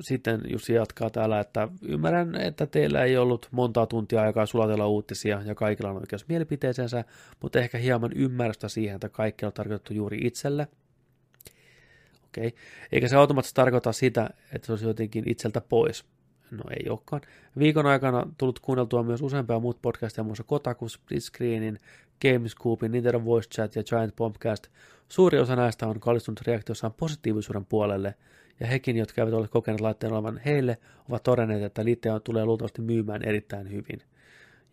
Sitten 0.00 0.40
Jussi 0.50 0.72
jatkaa 0.72 1.10
täällä, 1.10 1.40
että 1.40 1.68
ymmärrän, 1.82 2.34
että 2.34 2.66
teillä 2.66 3.04
ei 3.04 3.16
ollut 3.16 3.48
montaa 3.50 3.86
tuntia 3.86 4.22
aikaa 4.22 4.46
sulatella 4.46 4.86
uutisia 4.86 5.42
ja 5.44 5.54
kaikilla 5.54 5.90
on 5.90 5.96
oikeus 5.96 6.28
mielipiteeseensä, 6.28 7.04
mutta 7.42 7.58
ehkä 7.58 7.78
hieman 7.78 8.12
ymmärrystä 8.14 8.68
siihen, 8.68 8.94
että 8.94 9.08
kaikki 9.08 9.46
on 9.46 9.52
tarkoitettu 9.52 9.94
juuri 9.94 10.18
itselle. 10.22 10.68
Okei. 12.26 12.46
Okay. 12.46 12.60
Eikä 12.92 13.08
se 13.08 13.16
automaattisesti 13.16 13.56
tarkoita 13.56 13.92
sitä, 13.92 14.30
että 14.52 14.66
se 14.66 14.72
olisi 14.72 14.86
jotenkin 14.86 15.30
itseltä 15.30 15.60
pois. 15.60 16.04
No 16.50 16.64
ei 16.70 16.90
olekaan. 16.90 17.22
Viikon 17.58 17.86
aikana 17.86 18.26
tullut 18.38 18.58
kuunneltua 18.58 19.02
myös 19.02 19.22
useampia 19.22 19.60
muut 19.60 19.82
podcasteja, 19.82 20.22
muun 20.22 20.30
muassa 20.30 20.44
Kotaku, 20.44 20.88
Split 20.88 21.24
Screenin, 21.24 21.78
Gamescoopin, 22.22 22.92
Nintendo 22.92 23.24
Voice 23.24 23.48
Chat 23.48 23.76
ja 23.76 23.82
Giant 23.82 24.16
Bombcast. 24.16 24.66
Suuri 25.08 25.38
osa 25.38 25.56
näistä 25.56 25.86
on 25.86 26.00
kallistunut 26.00 26.40
reaktiossaan 26.46 26.92
positiivisuuden 26.92 27.64
puolelle, 27.64 28.14
ja 28.60 28.66
hekin, 28.66 28.96
jotka 28.96 29.22
eivät 29.22 29.34
ole 29.34 29.48
kokeneet 29.48 29.80
laitteen 29.80 30.12
olevan 30.12 30.40
heille, 30.44 30.78
ovat 31.08 31.22
todenneet, 31.22 31.62
että 31.62 31.84
liitteen 31.84 32.22
tulee 32.24 32.44
luultavasti 32.44 32.82
myymään 32.82 33.22
erittäin 33.24 33.70
hyvin. 33.70 34.02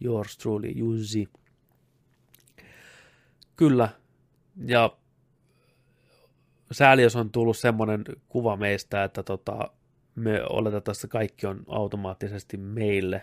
Yours 0.04 0.38
truly, 0.38 0.68
Jussi. 0.70 1.30
Kyllä, 3.56 3.90
ja 4.66 4.98
sääli, 6.72 7.02
jos 7.02 7.16
on 7.16 7.32
tullut 7.32 7.58
semmoinen 7.58 8.04
kuva 8.30 8.58
meistä, 8.58 9.04
että 9.04 9.24
tota, 9.24 9.72
me 10.16 10.42
oletetaan, 10.50 10.96
että 10.96 11.08
kaikki 11.08 11.48
on 11.48 11.64
automaattisesti 11.68 12.58
meille 12.58 13.22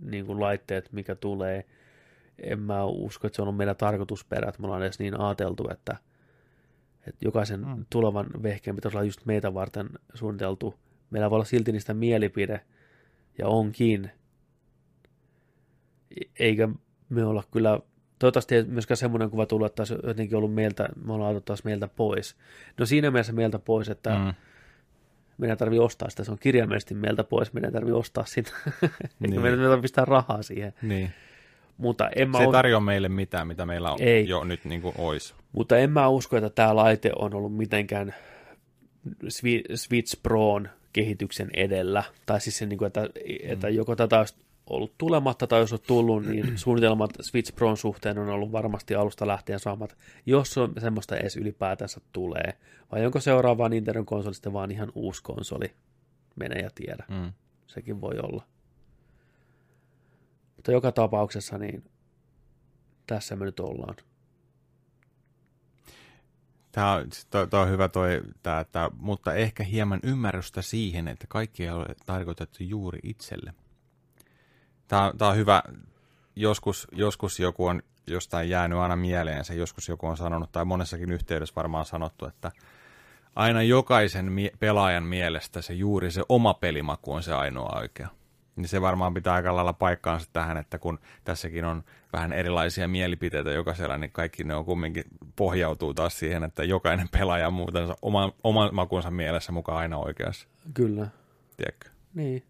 niin 0.00 0.26
kuin 0.26 0.40
laitteet, 0.40 0.92
mikä 0.92 1.14
tulee. 1.14 1.64
En 2.38 2.60
mä 2.60 2.84
usko, 2.84 3.26
että 3.26 3.36
se 3.36 3.42
on 3.42 3.48
ollut 3.48 3.56
meidän 3.56 3.76
tarkoitusperä, 3.76 4.48
että 4.48 4.60
me 4.60 4.66
ollaan 4.66 4.82
edes 4.82 4.98
niin 4.98 5.20
ajateltu, 5.20 5.68
että, 5.70 5.96
että 7.06 7.24
jokaisen 7.24 7.66
mm. 7.66 7.84
tulevan 7.90 8.26
vehkeen 8.42 8.76
pitäisi 8.76 8.96
olla 8.96 9.06
just 9.06 9.26
meitä 9.26 9.54
varten 9.54 9.90
suunniteltu. 10.14 10.74
Meillä 11.10 11.30
voi 11.30 11.36
olla 11.36 11.44
silti 11.44 11.72
niistä 11.72 11.94
mielipide, 11.94 12.60
ja 13.38 13.48
onkin. 13.48 14.10
Eikä 16.38 16.68
me 17.08 17.24
olla 17.24 17.44
kyllä, 17.50 17.80
toivottavasti 18.18 18.54
ei 18.54 18.64
myöskään 18.64 18.96
semmoinen 18.96 19.30
kuva 19.30 19.46
tullut, 19.46 19.66
että 19.66 19.80
olisi 19.80 19.94
jotenkin 20.02 20.36
ollut 20.36 20.54
meiltä, 20.54 20.88
me 21.04 21.12
ollaan 21.12 21.30
otettu 21.30 21.46
taas 21.46 21.64
meiltä 21.64 21.88
pois. 21.88 22.36
No 22.78 22.86
siinä 22.86 23.10
mielessä 23.10 23.32
meiltä 23.32 23.58
pois, 23.58 23.88
että 23.88 24.18
mm 24.18 24.34
meidän 25.38 25.58
tarvii 25.58 25.78
ostaa 25.78 26.10
sitä, 26.10 26.24
se 26.24 26.32
on 26.32 26.38
kirjaimellisesti 26.38 26.94
meiltä 26.94 27.24
pois, 27.24 27.52
meidän 27.52 27.72
tarvii 27.72 27.92
ostaa 27.92 28.24
sitä, 28.24 28.50
niin. 29.20 29.40
meidän 29.40 29.60
tarvii 29.60 29.82
pistää 29.82 30.04
rahaa 30.04 30.42
siihen. 30.42 30.74
Niin. 30.82 31.10
Mutta 31.76 32.10
en 32.16 32.30
mä 32.30 32.38
se 32.38 32.42
ei 32.42 32.48
us... 32.48 32.52
tarjoa 32.52 32.80
meille 32.80 33.08
mitään, 33.08 33.46
mitä 33.46 33.66
meillä 33.66 33.92
on 33.92 33.98
ei. 34.00 34.28
jo 34.28 34.44
nyt 34.44 34.64
niin 34.64 34.82
kuin 34.82 34.94
olisi. 34.98 35.34
Mutta 35.52 35.78
en 35.78 35.90
mä 35.90 36.08
usko, 36.08 36.36
että 36.36 36.50
tämä 36.50 36.76
laite 36.76 37.10
on 37.18 37.34
ollut 37.34 37.56
mitenkään 37.56 38.14
Switch 39.74 40.22
Proon 40.22 40.68
kehityksen 40.92 41.50
edellä. 41.54 42.02
Tai 42.26 42.40
siis 42.40 42.58
se, 42.58 42.66
niin 42.66 42.78
kuin, 42.78 42.86
että, 42.86 43.08
että 43.42 43.66
mm. 43.66 43.74
joko 43.74 43.96
tätä 43.96 44.18
olisi 44.18 44.34
ollut 44.66 44.94
tulematta 44.98 45.46
tai 45.46 45.60
jos 45.60 45.72
on 45.72 45.78
tullut, 45.86 46.26
niin 46.26 46.58
suunnitelmat 46.58 47.10
Switch 47.20 47.54
Proon 47.54 47.76
suhteen 47.76 48.18
on 48.18 48.28
ollut 48.28 48.52
varmasti 48.52 48.94
alusta 48.94 49.26
lähtien 49.26 49.60
saamat, 49.60 49.96
jos 50.26 50.58
on 50.58 50.72
semmoista 50.80 51.16
edes 51.16 51.36
ylipäätänsä 51.36 52.00
tulee. 52.12 52.58
Vai 52.92 53.06
onko 53.06 53.20
seuraava 53.20 53.68
Nintendo 53.68 54.04
konsoli 54.04 54.34
sitten 54.34 54.52
vaan 54.52 54.70
ihan 54.70 54.92
uusi 54.94 55.22
konsoli? 55.22 55.72
Mene 56.36 56.60
ja 56.60 56.70
tiedä. 56.74 57.04
Mm. 57.08 57.32
Sekin 57.66 58.00
voi 58.00 58.18
olla. 58.22 58.46
Mutta 60.56 60.72
joka 60.72 60.92
tapauksessa 60.92 61.58
niin 61.58 61.84
tässä 63.06 63.36
me 63.36 63.44
nyt 63.44 63.60
ollaan. 63.60 63.96
Tämä 66.72 66.92
on, 66.92 67.06
toi, 67.30 67.46
toi 67.48 67.60
on 67.60 67.70
hyvä 67.70 67.88
toi, 67.88 68.22
tää, 68.42 68.60
että, 68.60 68.90
mutta 68.98 69.34
ehkä 69.34 69.64
hieman 69.64 70.00
ymmärrystä 70.02 70.62
siihen, 70.62 71.08
että 71.08 71.26
kaikki 71.28 71.64
ei 71.64 71.70
ole 71.70 71.86
tarkoitettu 72.06 72.62
juuri 72.62 72.98
itselle. 73.02 73.54
Tämä, 74.88 75.12
tämä 75.18 75.30
on 75.30 75.36
hyvä. 75.36 75.62
Joskus, 76.36 76.88
joskus 76.92 77.40
joku 77.40 77.66
on 77.66 77.82
jostain 78.06 78.48
jäänyt 78.48 78.78
aina 78.78 78.96
mieleen 78.96 79.44
se, 79.44 79.54
joskus 79.54 79.88
joku 79.88 80.06
on 80.06 80.16
sanonut, 80.16 80.52
tai 80.52 80.64
monessakin 80.64 81.12
yhteydessä 81.12 81.54
varmaan 81.56 81.86
sanottu, 81.86 82.26
että 82.26 82.52
aina 83.36 83.62
jokaisen 83.62 84.32
mie- 84.32 84.52
pelaajan 84.58 85.04
mielestä 85.04 85.62
se 85.62 85.74
juuri 85.74 86.10
se 86.10 86.22
oma 86.28 86.54
pelimaku 86.54 87.12
on 87.12 87.22
se 87.22 87.34
ainoa 87.34 87.78
oikea. 87.78 88.08
Niin 88.56 88.68
se 88.68 88.80
varmaan 88.80 89.14
pitää 89.14 89.34
aika 89.34 89.56
lailla 89.56 89.72
paikkaansa 89.72 90.28
tähän, 90.32 90.56
että 90.56 90.78
kun 90.78 90.98
tässäkin 91.24 91.64
on 91.64 91.82
vähän 92.12 92.32
erilaisia 92.32 92.88
mielipiteitä 92.88 93.50
jokaisella, 93.50 93.98
niin 93.98 94.10
kaikki 94.10 94.44
ne 94.44 94.54
on 94.54 94.64
kumminkin 94.64 95.04
pohjautuu 95.36 95.94
taas 95.94 96.18
siihen, 96.18 96.44
että 96.44 96.64
jokainen 96.64 97.08
pelaaja 97.18 97.46
on 97.46 97.54
muuten 97.54 97.88
oma, 98.02 98.32
oman 98.44 98.74
makunsa 98.74 99.10
mielessä 99.10 99.52
mukaan 99.52 99.78
aina 99.78 99.98
oikeassa. 99.98 100.48
Kyllä. 100.74 101.06
Tiedätkö? 101.56 101.88
Niin. 102.14 102.42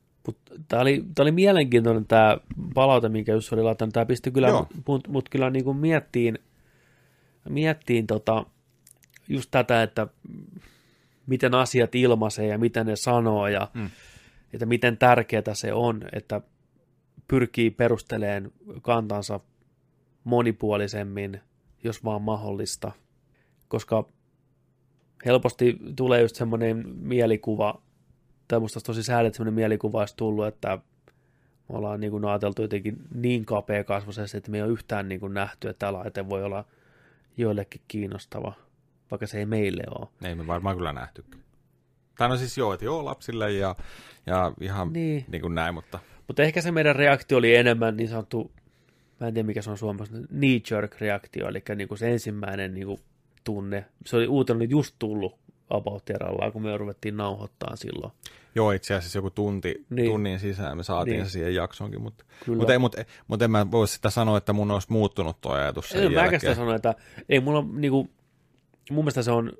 Tämä 0.68 0.82
oli, 0.82 1.04
oli 1.18 1.32
mielenkiintoinen 1.32 2.06
tämä 2.06 2.36
palaute, 2.74 3.08
minkä 3.08 3.32
Jussi 3.32 3.54
oli 3.54 3.62
laittanut. 3.62 3.92
Tämä 3.92 4.06
pisti 4.06 4.30
kyllä 4.30 4.48
mut, 4.86 5.08
mut 5.08 5.28
kyllä 5.28 5.50
niin 5.50 5.64
kuin 5.64 5.76
miettiin, 5.76 6.38
miettiin 7.48 8.06
tota, 8.06 8.46
just 9.28 9.50
tätä, 9.50 9.82
että 9.82 10.06
miten 11.26 11.54
asiat 11.54 11.94
ilmaisee 11.94 12.46
ja 12.46 12.58
miten 12.58 12.86
ne 12.86 12.96
sanoo 12.96 13.48
ja 13.48 13.68
hmm. 13.74 13.90
Että 14.52 14.66
miten 14.66 14.98
tärkeää 14.98 15.54
se 15.54 15.72
on, 15.72 16.02
että 16.12 16.40
pyrkii 17.28 17.70
perusteleen 17.70 18.52
kantansa 18.82 19.40
monipuolisemmin, 20.24 21.40
jos 21.84 22.04
vaan 22.04 22.22
mahdollista. 22.22 22.92
Koska 23.68 24.08
helposti 25.24 25.78
tulee 25.96 26.22
just 26.22 26.36
semmoinen 26.36 26.88
mielikuva, 26.88 27.82
tai 28.48 28.60
musta 28.60 28.80
tosi 28.80 29.02
sääli, 29.02 29.26
että 29.26 29.36
sellainen 29.36 29.54
mielikuva 29.54 29.98
olisi 29.98 30.16
tullut, 30.16 30.46
että 30.46 30.78
me 31.68 31.76
ollaan 31.76 32.00
niin 32.00 32.10
kuin 32.10 32.24
ajateltu 32.24 32.62
jotenkin 32.62 32.96
niin 33.14 33.44
kapea 33.44 33.84
kasvaisesti, 33.84 34.38
että 34.38 34.50
me 34.50 34.56
ei 34.56 34.62
ole 34.62 34.72
yhtään 34.72 35.08
niin 35.08 35.20
kuin 35.20 35.34
nähty, 35.34 35.68
että 35.68 35.78
tämä 35.78 35.92
laite 35.92 36.28
voi 36.28 36.44
olla 36.44 36.64
joillekin 37.36 37.80
kiinnostava, 37.88 38.52
vaikka 39.10 39.26
se 39.26 39.38
ei 39.38 39.46
meille 39.46 39.82
ole. 39.98 40.08
Ei 40.24 40.34
me 40.34 40.46
varmaan 40.46 40.76
kyllä 40.76 40.92
nähty. 40.92 41.24
Tai 42.18 42.28
no 42.28 42.36
siis 42.36 42.58
joo, 42.58 42.72
että 42.72 42.84
joo 42.84 43.04
lapsille 43.04 43.52
ja, 43.52 43.74
ja 44.26 44.52
ihan 44.60 44.92
niin. 44.92 45.16
Niin. 45.16 45.24
niin 45.28 45.42
kuin 45.42 45.54
näin, 45.54 45.74
mutta 45.74 45.98
Mutta 46.28 46.42
ehkä 46.42 46.60
se 46.60 46.72
meidän 46.72 46.96
reaktio 46.96 47.38
oli 47.38 47.54
enemmän 47.56 47.96
niin 47.96 48.08
sanottu, 48.08 48.50
mä 49.20 49.26
en 49.26 49.34
tiedä 49.34 49.46
mikä 49.46 49.62
se 49.62 49.70
on 49.70 49.78
suomessa, 49.78 50.14
knee 50.28 50.60
jerk 50.70 51.00
reaktio, 51.00 51.48
eli 51.48 51.62
niin 51.76 51.88
kuin 51.88 51.98
se 51.98 52.12
ensimmäinen 52.12 52.74
niin 52.74 52.86
kuin 52.86 53.00
tunne. 53.44 53.84
Se 54.06 54.16
oli 54.16 54.26
uutena 54.26 54.56
oli 54.56 54.66
just 54.70 54.94
tullut 54.98 55.38
about 55.70 56.10
erallaan, 56.10 56.52
kun 56.52 56.62
me 56.62 56.76
ruvettiin 56.76 57.16
nauhoittaa 57.16 57.76
silloin. 57.76 58.12
joo, 58.54 58.72
itse 58.72 58.94
asiassa 58.94 59.18
joku 59.18 59.30
tunti, 59.30 59.68
Niin. 59.68 59.84
niin. 59.96 60.10
tunnin 60.10 60.38
sisään 60.38 60.76
me 60.76 60.82
saatiin 60.82 61.12
Niin. 61.12 61.18
niin. 61.18 61.26
se 61.28 61.32
siihen 61.32 61.54
jaksoonkin, 61.54 62.02
mutta, 62.02 62.24
Kyllä. 62.44 62.56
mutta, 62.58 62.72
ei, 62.72 62.78
mutta, 62.78 63.04
mutta 63.28 63.44
en 63.44 63.50
mä 63.50 63.70
voi 63.70 63.88
sitä 63.88 64.10
sanoa, 64.10 64.38
että 64.38 64.52
mun 64.52 64.70
olisi 64.70 64.86
muuttunut 64.90 65.40
tuo 65.40 65.52
ajatus 65.52 65.88
sen 65.88 66.02
Ei, 66.02 66.08
mä 66.08 66.14
jälkeen. 66.20 66.40
sitä 66.40 66.54
sanoa, 66.54 66.74
että 66.74 66.94
ei 67.28 67.40
mulla 67.40 67.64
niinku, 67.72 68.08
mun 68.90 69.04
mielestä 69.04 69.22
se 69.22 69.30
on 69.30 69.52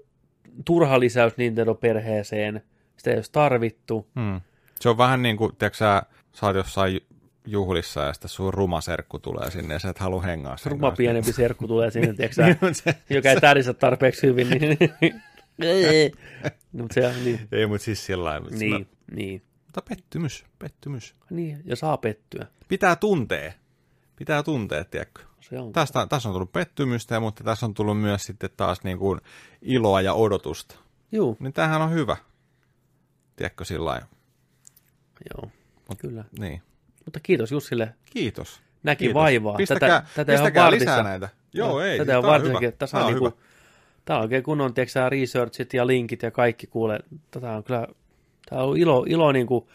turha 0.65 1.01
lisäys 1.01 1.33
Nintendo-perheeseen, 1.37 2.61
sitä 2.97 3.11
ei 3.11 3.17
olisi 3.17 3.33
tarvittu. 3.33 4.07
Hmm. 4.21 4.41
Se 4.81 4.89
on 4.89 4.99
vähän 4.99 5.23
niin 5.23 5.37
kuin, 5.37 5.57
tiedätkö 5.57 5.77
sä, 5.77 6.03
sä 6.33 6.47
oot 6.47 6.57
jossain 6.57 7.01
juhlissa 7.47 8.01
ja 8.01 8.13
sitten 8.13 8.29
sun 8.29 8.55
ruma 8.55 8.81
serkku 8.81 9.19
tulee 9.19 9.51
sinne 9.51 9.75
ja 9.75 9.79
sä 9.79 9.89
et 9.89 9.99
halua 9.99 10.23
hengaa 10.23 10.57
sen 10.57 10.73
Ruma 10.73 10.91
pienempi 10.91 11.33
serkku 11.43 11.69
tulee 11.69 11.91
sinne, 11.91 12.15
tiedätkö 12.15 12.35
sä, 12.35 12.57
Mut 12.67 12.77
se- 12.77 12.95
joka 13.11 13.31
ei 13.31 13.41
tärisä 13.41 13.75
tarpeeksi 13.75 14.27
hyvin, 14.27 14.49
niin... 14.51 14.79
no, 16.73 16.87
se 16.91 17.13
niin, 17.25 17.41
Ei, 17.53 17.67
mutta 17.67 17.85
siis 17.85 18.07
sillä 18.07 18.25
lailla. 18.25 18.41
mutta 18.45 18.59
niin, 18.59 18.73
sillä- 18.73 18.87
niin, 19.13 19.43
Mutta 19.67 19.83
pettymys, 19.89 20.45
pettymys. 20.59 21.15
niin, 21.31 21.61
ja 21.65 21.77
saa 21.77 21.97
pettyä. 21.97 22.47
Pitää 22.69 22.97
tuntea. 22.97 23.53
Pitää 24.17 24.43
tuntea, 24.43 24.85
tiedätkö? 24.85 25.23
Se 25.53 25.59
on. 25.59 25.73
Tästä, 25.73 26.07
tässä 26.07 26.29
on 26.29 26.33
tullut 26.33 26.53
pettymystä, 26.53 27.21
mutta 27.21 27.45
tässä 27.45 27.67
on 27.67 27.75
tullut 27.75 28.01
myös 28.01 28.25
sitten 28.25 28.51
taas 28.57 28.85
niin 28.85 28.99
kuin 28.99 29.21
iloa 29.63 30.01
ja 30.01 30.15
odotusta. 30.15 30.75
Juu, 31.13 31.37
Niin 31.41 31.53
tämähän 31.53 31.83
on 31.83 31.91
hyvä. 31.93 32.17
Tiedätkö 33.37 33.65
sillä 33.65 33.85
lailla? 33.85 34.07
joo, 35.35 35.51
Mut- 35.89 35.99
kyllä. 35.99 36.25
Niin. 36.39 36.63
Mutta 37.05 37.21
kiitos 37.23 37.53
Jussille, 37.53 37.95
Kiitos. 38.11 38.61
näki 38.83 38.99
Kiitos. 39.05 39.15
vaivaa. 39.15 39.55
Pistäkää, 39.57 40.01
tätä, 40.01 40.11
tätä 40.15 40.33
pistäkää 40.33 40.71
lisää 40.71 41.03
näitä. 41.03 41.29
Joo, 41.53 41.81
ei. 41.81 41.99
Tätä 41.99 42.19
on 42.19 42.25
varsinkin, 42.25 42.73
tässä 42.79 42.99
on, 42.99 43.05
on 43.05 43.13
niinku, 43.13 43.39
tää 44.05 44.17
on 44.17 44.23
oikein 44.23 44.43
kunnon, 44.43 44.75
tiedätkö 44.75 45.09
researchit 45.09 45.75
ja 45.75 45.87
linkit 45.87 46.23
ja 46.23 46.31
kaikki 46.31 46.67
kuule. 46.67 47.01
Tätä 47.31 47.53
on 47.53 47.65
kyllä, 47.65 47.87
tää 48.51 48.65
on 48.65 48.77
ilo, 48.77 49.05
ilo 49.09 49.33
niinku 49.33 49.69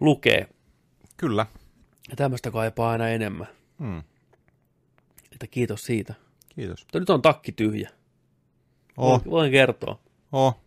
lukee. 0.00 0.48
Kyllä. 1.16 1.46
Ja 2.10 2.16
tämmöistä 2.16 2.50
kaipaa 2.50 2.90
aina 2.90 3.08
enemmän. 3.08 3.46
Hmm. 3.78 4.02
Että 5.42 5.46
kiitos 5.50 5.84
siitä. 5.84 6.14
Kiitos. 6.48 6.80
Mutta 6.84 7.00
nyt 7.00 7.10
on 7.10 7.22
takki 7.22 7.52
tyhjä. 7.52 7.90
Oh, 8.96 9.22
Voin, 9.30 9.50
kertoa. 9.50 9.98
oh. 10.32 10.60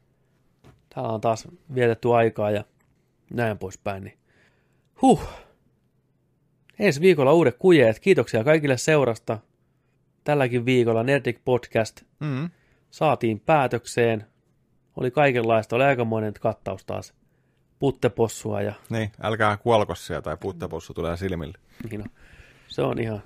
Täällä 0.95 1.11
on 1.11 1.21
taas 1.21 1.47
vietetty 1.75 2.13
aikaa 2.13 2.51
ja 2.51 2.63
näin 3.33 3.57
poispäin. 3.57 4.03
Niin. 4.03 4.17
Huh. 5.01 5.21
Ensi 6.79 7.01
viikolla 7.01 7.33
uudet 7.33 7.55
kujeet. 7.59 7.99
Kiitoksia 7.99 8.43
kaikille 8.43 8.77
seurasta. 8.77 9.39
Tälläkin 10.23 10.65
viikolla 10.65 11.03
Nerdic 11.03 11.37
Podcast 11.45 12.01
Mm. 12.19 12.49
saatiin 12.91 13.39
päätökseen. 13.39 14.25
Oli 14.97 15.11
kaikenlaista. 15.11 15.75
Oli 15.75 15.83
aikamoinen 15.83 16.33
kattaus 16.39 16.85
taas. 16.85 17.13
Puttepossua 17.79 18.61
ja 18.61 18.73
Niin, 18.89 19.11
älkää 19.21 19.57
kuolko 19.57 19.95
siellä 19.95 20.21
tai 20.21 20.37
puuttapossu 20.37 20.93
tulee 20.93 21.17
silmille. 21.17 21.57
niin 21.89 22.01
no, 22.01 22.05
se 22.67 22.81
on 22.81 22.99
ihan, 22.99 23.23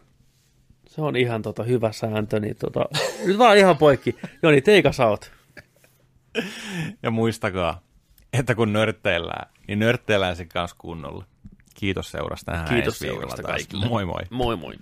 se 0.89 1.01
on 1.01 1.15
ihan 1.15 1.41
tota 1.41 1.63
hyvä 1.63 1.91
sääntö. 1.91 2.39
Niin 2.39 2.55
tota, 2.55 2.85
nyt 3.25 3.37
vaan 3.37 3.57
ihan 3.57 3.77
poikki. 3.77 4.15
Joni, 4.43 4.61
teikä 4.61 4.91
sä 4.91 5.07
oot. 5.07 5.31
Ja 7.03 7.11
muistakaa, 7.11 7.81
että 8.33 8.55
kun 8.55 8.73
nörtteillään, 8.73 9.49
niin 9.67 9.79
nörtteillään 9.79 10.35
sen 10.35 10.49
kanssa 10.49 10.75
kunnolla. 10.79 11.25
Kiitos 11.75 12.11
seurasta. 12.11 12.51
Nähdään 12.51 12.75
Kiitos 12.75 12.99
seurasta 12.99 13.43
kaikille. 13.43 13.87
Moi 13.87 14.05
moi. 14.05 14.21
Moi 14.29 14.55
moi. 14.55 14.73